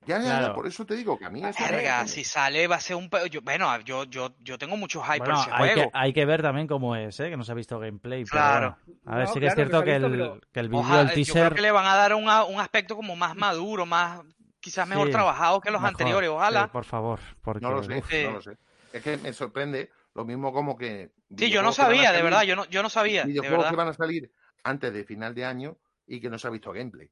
Ya, 0.05 0.19
ya, 0.19 0.24
ya, 0.24 0.39
Claro. 0.39 0.55
por 0.55 0.66
eso 0.69 0.85
te 0.85 0.95
digo 0.95 1.19
que 1.19 1.24
a 1.24 1.31
mí 1.31 1.43
eso 1.43 1.59
Verga, 1.69 2.07
si 2.07 2.23
sale 2.23 2.69
va 2.69 2.77
a 2.77 2.81
ser 2.81 2.95
un... 2.97 3.09
Yo, 3.31 3.41
bueno, 3.43 3.81
yo, 3.81 4.05
yo, 4.05 4.37
yo 4.41 4.57
tengo 4.59 4.77
mucho 4.77 5.03
hype 5.03 5.19
por 5.19 5.28
Bueno, 5.28 5.41
ese 5.43 5.51
hay 5.53 5.69
que, 5.69 5.74
juego. 5.74 5.91
hay 5.95 6.12
que 6.12 6.24
ver 6.27 6.43
también 6.43 6.66
cómo 6.69 6.95
es, 6.95 7.19
¿eh? 7.19 7.31
que 7.31 7.37
no 7.37 7.43
se 7.45 7.51
ha 7.53 7.55
visto 7.57 7.78
gameplay. 7.81 8.23
pero 8.24 8.31
Claro. 8.31 8.77
bueno. 8.87 9.01
A 9.07 9.16
ver, 9.16 9.27
No, 9.27 9.33
sí 9.33 9.41
que 9.41 9.47
es 9.47 9.55
claro, 9.55 9.69
cierto 9.70 9.78
se 9.81 9.85
que 9.87 9.97
el, 9.97 10.11
pero- 10.11 10.41
que 10.53 10.61
el 10.61 10.69
vídeo, 10.69 10.81
el 10.83 11.07
yo 11.09 11.12
creo 11.12 11.15
teaser, 11.15 11.55
que 11.55 11.61
le 11.62 11.70
van 11.73 11.87
a 11.87 11.97
dar 11.97 12.15
una- 12.15 12.45
un 12.45 12.61
aspecto 12.61 12.95
como 12.95 13.16
más 13.16 13.35
maduro, 13.35 13.85
más 13.87 14.20
quizás 14.66 14.88
mejor 14.88 15.06
Sí, 15.06 15.12
trabajado 15.12 15.60
que 15.60 15.70
los 15.70 15.80
mejor. 15.80 15.94
anteriores, 15.94 16.28
ojalá. 16.30 16.64
Sí, 16.64 16.70
por 16.72 16.84
favor, 16.84 17.20
porque 17.40 17.60
No 17.64 17.70
lo 17.70 17.82
sé, 17.84 17.98
uf, 17.98 18.12
no 18.24 18.30
lo 18.32 18.43
sé. 18.43 18.56
Es 18.93 19.01
que 19.02 19.16
me 19.18 19.32
sorprende 19.32 19.90
lo 20.14 20.24
mismo 20.24 20.52
como 20.52 20.76
que... 20.76 21.12
Sí, 21.36 21.51
yo 21.51 21.62
no 21.62 21.70
sabía, 21.70 22.10
de 22.10 22.20
verdad, 22.22 22.43
yo 22.43 22.56
no, 22.56 22.64
yo 22.64 22.82
no 22.82 22.88
sabía, 22.90 23.22
de 23.22 23.28
videojuegos 23.28 23.59
verdad. 23.59 23.70
que 23.70 23.76
van 23.76 23.88
a 23.88 23.93
salir 23.94 24.32
antes 24.64 24.93
de 24.93 25.05
final 25.05 25.34
de 25.36 25.44
año 25.44 25.76
y 26.06 26.20
que 26.20 26.28
no 26.28 26.36
se 26.36 26.48
ha 26.48 26.51
visto 26.51 26.72
gameplay. 26.72 27.09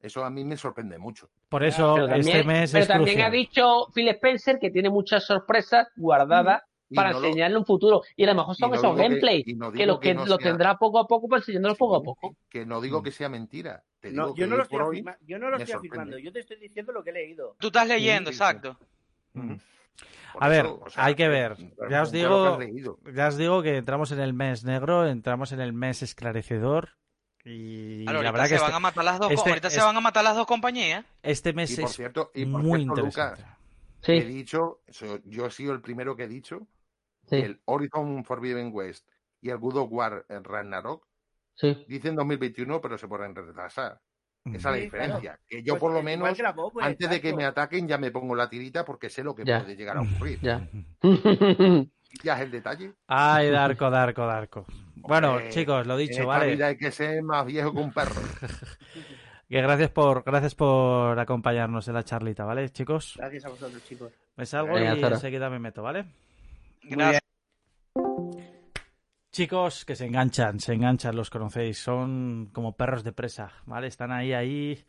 Eso 0.00 0.24
a 0.24 0.30
mí 0.30 0.44
me 0.44 0.56
sorprende 0.56 0.98
mucho. 0.98 1.30
por 1.48 1.62
eso 1.62 1.94
Pero 1.94 2.08
también, 2.08 2.36
este 2.38 2.44
mes 2.48 2.72
pero 2.72 2.82
es 2.82 2.88
también 2.88 3.14
crucial. 3.18 3.28
ha 3.28 3.30
dicho 3.30 3.86
Phil 3.94 4.08
Spencer 4.08 4.58
que 4.58 4.70
tiene 4.70 4.90
muchas 4.90 5.24
sorpresas 5.24 5.86
guardadas 5.96 6.62
para 6.94 7.12
no 7.12 7.20
lo- 7.20 7.26
enseñarle 7.26 7.58
un 7.58 7.64
futuro. 7.66 8.02
Y 8.16 8.24
a 8.24 8.26
lo 8.28 8.34
mejor 8.34 8.54
son 8.56 8.70
no 8.70 8.76
esos 8.76 8.94
que- 8.96 9.02
gameplays 9.02 9.46
no 9.56 9.72
que, 10.00 10.14
no 10.14 10.26
sea- 10.26 10.38
tendrá 10.38 10.76
poco 10.76 10.98
a 11.00 11.06
poco 11.06 11.28
para 11.28 11.40
enseñarlos 11.40 11.76
poco 11.76 11.96
a 11.96 12.02
poco. 12.02 12.36
Que 12.48 12.64
no 12.64 12.80
digo 12.80 13.02
que 13.02 13.10
sea 13.10 13.28
mentira. 13.28 13.82
Te 14.00 14.10
No, 14.12 14.24
digo 14.24 14.34
que 14.34 14.40
yo 14.42 14.46
no 14.46 14.56
lo 14.56 14.62
estoy, 14.62 14.78
afirma- 15.00 15.16
yo 15.26 15.38
no 15.38 15.50
lo 15.50 15.56
me 15.56 15.62
estoy 15.64 15.72
sorprende. 15.72 15.88
afirmando, 15.98 16.18
yo 16.18 16.32
te 16.32 16.40
estoy 16.40 16.56
diciendo 16.58 16.92
lo 16.92 17.02
que 17.02 17.10
he 17.10 17.14
leído. 17.14 17.56
Tú 17.58 17.66
estás 17.68 17.88
leyendo, 17.88 18.30
sí, 18.30 18.36
sí. 18.36 18.42
exacto. 18.42 18.78
Mm. 19.34 19.54
por 20.32 20.44
A 20.44 20.48
ver, 20.48 20.66
eso, 20.66 20.80
o 20.84 20.90
sea, 20.90 21.04
hay 21.06 21.14
que 21.14 21.28
ver. 21.28 21.56
claro, 21.56 21.90
Ya 21.90 22.02
os 22.02 22.12
lo 22.12 22.18
digo, 22.18 22.58
ya 23.14 23.28
os 23.28 23.36
digo 23.38 23.62
que 23.62 23.76
entramos 23.78 24.12
en 24.12 24.20
el 24.20 24.34
mes 24.34 24.64
negro, 24.64 25.06
entramos 25.06 25.52
en 25.52 25.60
el 25.60 25.72
mes 25.72 26.02
esclarecedor 26.02 26.90
y 27.42 28.02
Claro, 28.04 28.20
la 28.22 28.28
ahorita 28.28 28.32
verdad 28.32 28.44
se 28.44 28.54
que 28.54 28.60
van 28.60 28.66
este, 28.68 28.76
a 28.76 28.80
matar 28.80 29.04
las 29.04 29.18
dos, 29.18 29.30
este- 29.30 29.48
ahorita 29.48 29.70
se 29.70 29.80
van 29.80 29.96
a 29.96 30.00
matar 30.00 30.24
las 30.24 30.36
dos 30.36 30.46
compañías. 30.46 31.06
este 31.22 31.52
mes 31.54 31.70
Y 31.70 31.76
por 31.80 31.84
es 31.90 31.96
cierto, 31.96 32.30
y 32.34 32.44
por 32.44 32.62
muy 32.62 32.80
cierto, 32.82 33.00
interesante. 33.00 33.40
Lucas, 33.42 33.56
Sí, 34.02 34.12
he 34.12 34.24
dicho, 34.24 34.80
yo 35.24 35.46
he 35.46 35.50
sido 35.50 35.72
el 35.72 35.80
primero 35.80 36.14
que 36.14 36.24
he 36.24 36.28
dicho 36.28 36.66
sí, 37.26 37.36
el 37.36 37.60
Horizon 37.64 38.24
Forbidden 38.24 38.70
West 38.72 39.08
y 39.40 39.50
el 39.50 39.58
God 39.58 39.76
of 39.76 39.88
War 39.92 40.24
eh, 40.28 40.40
Ragnarok 40.42 41.06
sí. 41.54 41.84
dicen 41.88 42.16
2021, 42.16 42.80
pero 42.80 42.98
se 42.98 43.08
pueden 43.08 43.34
retrasar. 43.34 44.00
Esa 44.44 44.56
es 44.56 44.64
la 44.64 44.72
diferencia. 44.74 45.40
Que 45.48 45.62
yo 45.64 45.72
Pues, 45.72 45.80
por 45.80 45.92
lo 45.92 46.02
menos, 46.04 46.28
pues, 46.72 46.86
antes 46.86 47.10
de 47.10 47.20
que 47.20 47.34
me 47.34 47.44
ataquen, 47.44 47.88
ya 47.88 47.98
me 47.98 48.12
pongo 48.12 48.36
la 48.36 48.48
tirita 48.48 48.84
porque 48.84 49.10
sé 49.10 49.24
lo 49.24 49.34
que 49.34 49.44
Ya. 49.44 49.60
puede 49.60 49.74
llegar 49.76 49.96
a 49.96 50.02
ocurrir. 50.02 50.38
Ya. 50.40 50.68
Ya 52.22 52.36
es 52.36 52.42
el 52.42 52.50
detalle. 52.50 52.92
Ay, 53.08 53.50
Darko, 53.50 53.90
Darko, 53.90 54.26
Darko. 54.26 54.66
Bueno, 54.94 55.32
Hombre, 55.32 55.50
chicos, 55.50 55.86
lo 55.86 55.94
En 55.94 55.98
dicho, 56.00 56.20
esta 56.20 56.26
¿vale? 56.26 56.52
vida 56.54 56.68
hay 56.68 56.76
que 56.78 56.90
ser 56.90 57.22
más 57.22 57.44
viejo 57.44 57.72
que 57.74 57.80
un 57.80 57.92
perro. 57.92 58.14
Que 59.48 59.60
gracias 59.62 59.90
por, 59.90 60.24
gracias 60.24 60.56
por 60.56 61.16
acompañarnos 61.20 61.86
en 61.86 61.94
la 61.94 62.02
charlita, 62.02 62.44
¿vale, 62.44 62.68
chicos? 62.70 63.14
Gracias 63.16 63.44
a 63.44 63.48
vosotros, 63.50 63.84
chicos. 63.84 64.12
Me 64.36 64.44
salgo 64.44 64.74
Venga, 64.74 64.96
y 64.96 65.04
enseguida 65.04 65.48
me 65.48 65.60
meto, 65.60 65.84
¿vale? 65.84 66.06
Gracias. 66.88 67.22
Chicos 69.30 69.84
que 69.84 69.96
se 69.96 70.06
enganchan, 70.06 70.60
se 70.60 70.72
enganchan, 70.72 71.14
los 71.14 71.28
conocéis, 71.28 71.78
son 71.78 72.48
como 72.54 72.74
perros 72.74 73.04
de 73.04 73.12
presa, 73.12 73.52
¿vale? 73.66 73.86
Están 73.88 74.10
ahí, 74.10 74.32
ahí, 74.32 74.82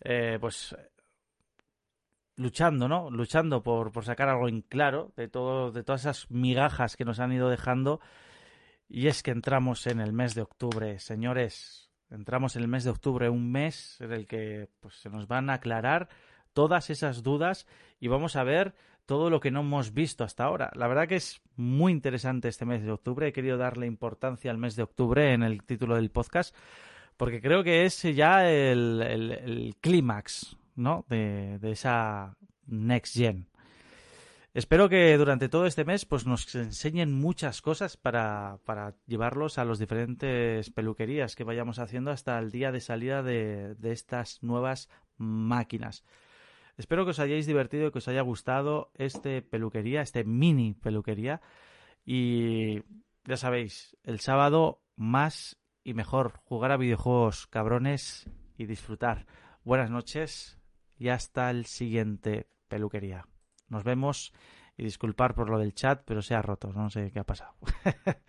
eh, 0.00 0.38
pues 0.40 0.74
luchando, 2.36 2.88
¿no? 2.88 3.10
Luchando 3.10 3.62
por, 3.62 3.92
por 3.92 4.04
sacar 4.04 4.28
algo 4.28 4.48
en 4.48 4.62
claro 4.62 5.12
de 5.16 5.28
todo, 5.28 5.70
de 5.70 5.84
todas 5.84 6.02
esas 6.02 6.30
migajas 6.30 6.96
que 6.96 7.04
nos 7.04 7.20
han 7.20 7.32
ido 7.32 7.48
dejando 7.48 8.00
Y 8.88 9.08
es 9.08 9.22
que 9.22 9.30
entramos 9.30 9.86
en 9.86 10.00
el 10.00 10.12
mes 10.12 10.34
de 10.34 10.42
octubre, 10.42 10.98
señores. 10.98 11.90
Entramos 12.10 12.56
en 12.56 12.62
el 12.62 12.68
mes 12.68 12.84
de 12.84 12.90
octubre, 12.90 13.28
un 13.28 13.50
mes 13.50 14.00
en 14.00 14.12
el 14.12 14.26
que 14.26 14.68
pues, 14.80 14.94
se 14.94 15.10
nos 15.10 15.28
van 15.28 15.50
a 15.50 15.54
aclarar 15.54 16.08
todas 16.52 16.90
esas 16.90 17.22
dudas 17.22 17.66
y 18.00 18.08
vamos 18.08 18.36
a 18.36 18.44
ver 18.44 18.74
todo 19.06 19.30
lo 19.30 19.40
que 19.40 19.50
no 19.50 19.60
hemos 19.60 19.94
visto 19.94 20.24
hasta 20.24 20.44
ahora. 20.44 20.70
La 20.74 20.88
verdad 20.88 21.08
que 21.08 21.16
es 21.16 21.40
muy 21.56 21.92
interesante 21.92 22.48
este 22.48 22.66
mes 22.66 22.82
de 22.82 22.90
octubre. 22.90 23.28
He 23.28 23.32
querido 23.32 23.56
darle 23.56 23.86
importancia 23.86 24.50
al 24.50 24.58
mes 24.58 24.76
de 24.76 24.82
octubre 24.82 25.32
en 25.32 25.42
el 25.42 25.62
título 25.62 25.94
del 25.96 26.10
podcast 26.10 26.54
porque 27.16 27.40
creo 27.40 27.64
que 27.64 27.84
es 27.84 28.02
ya 28.02 28.50
el, 28.50 29.74
clímax 29.80 30.56
¿no? 30.74 31.04
de, 31.08 31.58
de 31.58 31.70
esa 31.72 32.36
Next 32.66 33.16
Gen. 33.16 33.48
Espero 34.52 34.88
que 34.88 35.16
durante 35.18 35.50
todo 35.50 35.66
este 35.66 35.84
mes 35.84 36.06
pues, 36.06 36.26
nos 36.26 36.54
enseñen 36.54 37.12
muchas 37.12 37.60
cosas 37.60 37.96
para, 37.98 38.58
llevarlos 39.06 39.58
a 39.58 39.66
las 39.66 39.78
diferentes 39.78 40.70
peluquerías 40.70 41.36
que 41.36 41.44
vayamos 41.44 41.78
haciendo 41.78 42.10
hasta 42.10 42.38
el 42.38 42.50
día 42.50 42.72
de 42.72 42.80
salida 42.80 43.22
de 43.22 43.76
estas 43.82 44.42
nuevas 44.42 44.88
máquinas. 45.18 46.04
Espero 46.76 47.04
que 47.04 47.10
os 47.10 47.18
hayáis 47.18 47.46
divertido 47.46 47.88
y 47.88 47.90
que 47.90 47.98
os 47.98 48.08
haya 48.08 48.20
gustado 48.22 48.90
este 48.94 49.42
peluquería, 49.42 50.02
este 50.02 50.24
mini 50.24 50.74
peluquería. 50.74 51.40
Y 52.04 52.82
ya 53.24 53.36
sabéis, 53.36 53.96
el 54.02 54.20
sábado 54.20 54.82
más 54.96 55.58
y 55.82 55.94
mejor 55.94 56.40
jugar 56.44 56.72
a 56.72 56.76
videojuegos 56.76 57.46
cabrones 57.46 58.30
y 58.58 58.66
disfrutar. 58.66 59.26
Buenas 59.64 59.90
noches 59.90 60.60
y 60.98 61.08
hasta 61.08 61.50
el 61.50 61.66
siguiente 61.66 62.48
peluquería. 62.68 63.26
Nos 63.68 63.84
vemos 63.84 64.32
y 64.76 64.84
disculpar 64.84 65.34
por 65.34 65.48
lo 65.48 65.58
del 65.58 65.74
chat, 65.74 66.02
pero 66.04 66.22
se 66.22 66.34
ha 66.34 66.42
roto, 66.42 66.72
no 66.72 66.90
sé 66.90 67.10
qué 67.10 67.20
ha 67.20 67.24
pasado. 67.24 67.54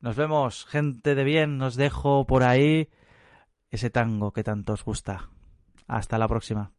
Nos 0.00 0.14
vemos, 0.14 0.66
gente 0.66 1.14
de 1.14 1.24
bien, 1.24 1.56
nos 1.56 1.74
dejo 1.74 2.26
por 2.26 2.42
ahí 2.42 2.90
ese 3.70 3.88
tango 3.88 4.32
que 4.32 4.44
tanto 4.44 4.74
os 4.74 4.84
gusta. 4.84 5.30
Hasta 5.88 6.18
la 6.18 6.28
próxima. 6.28 6.72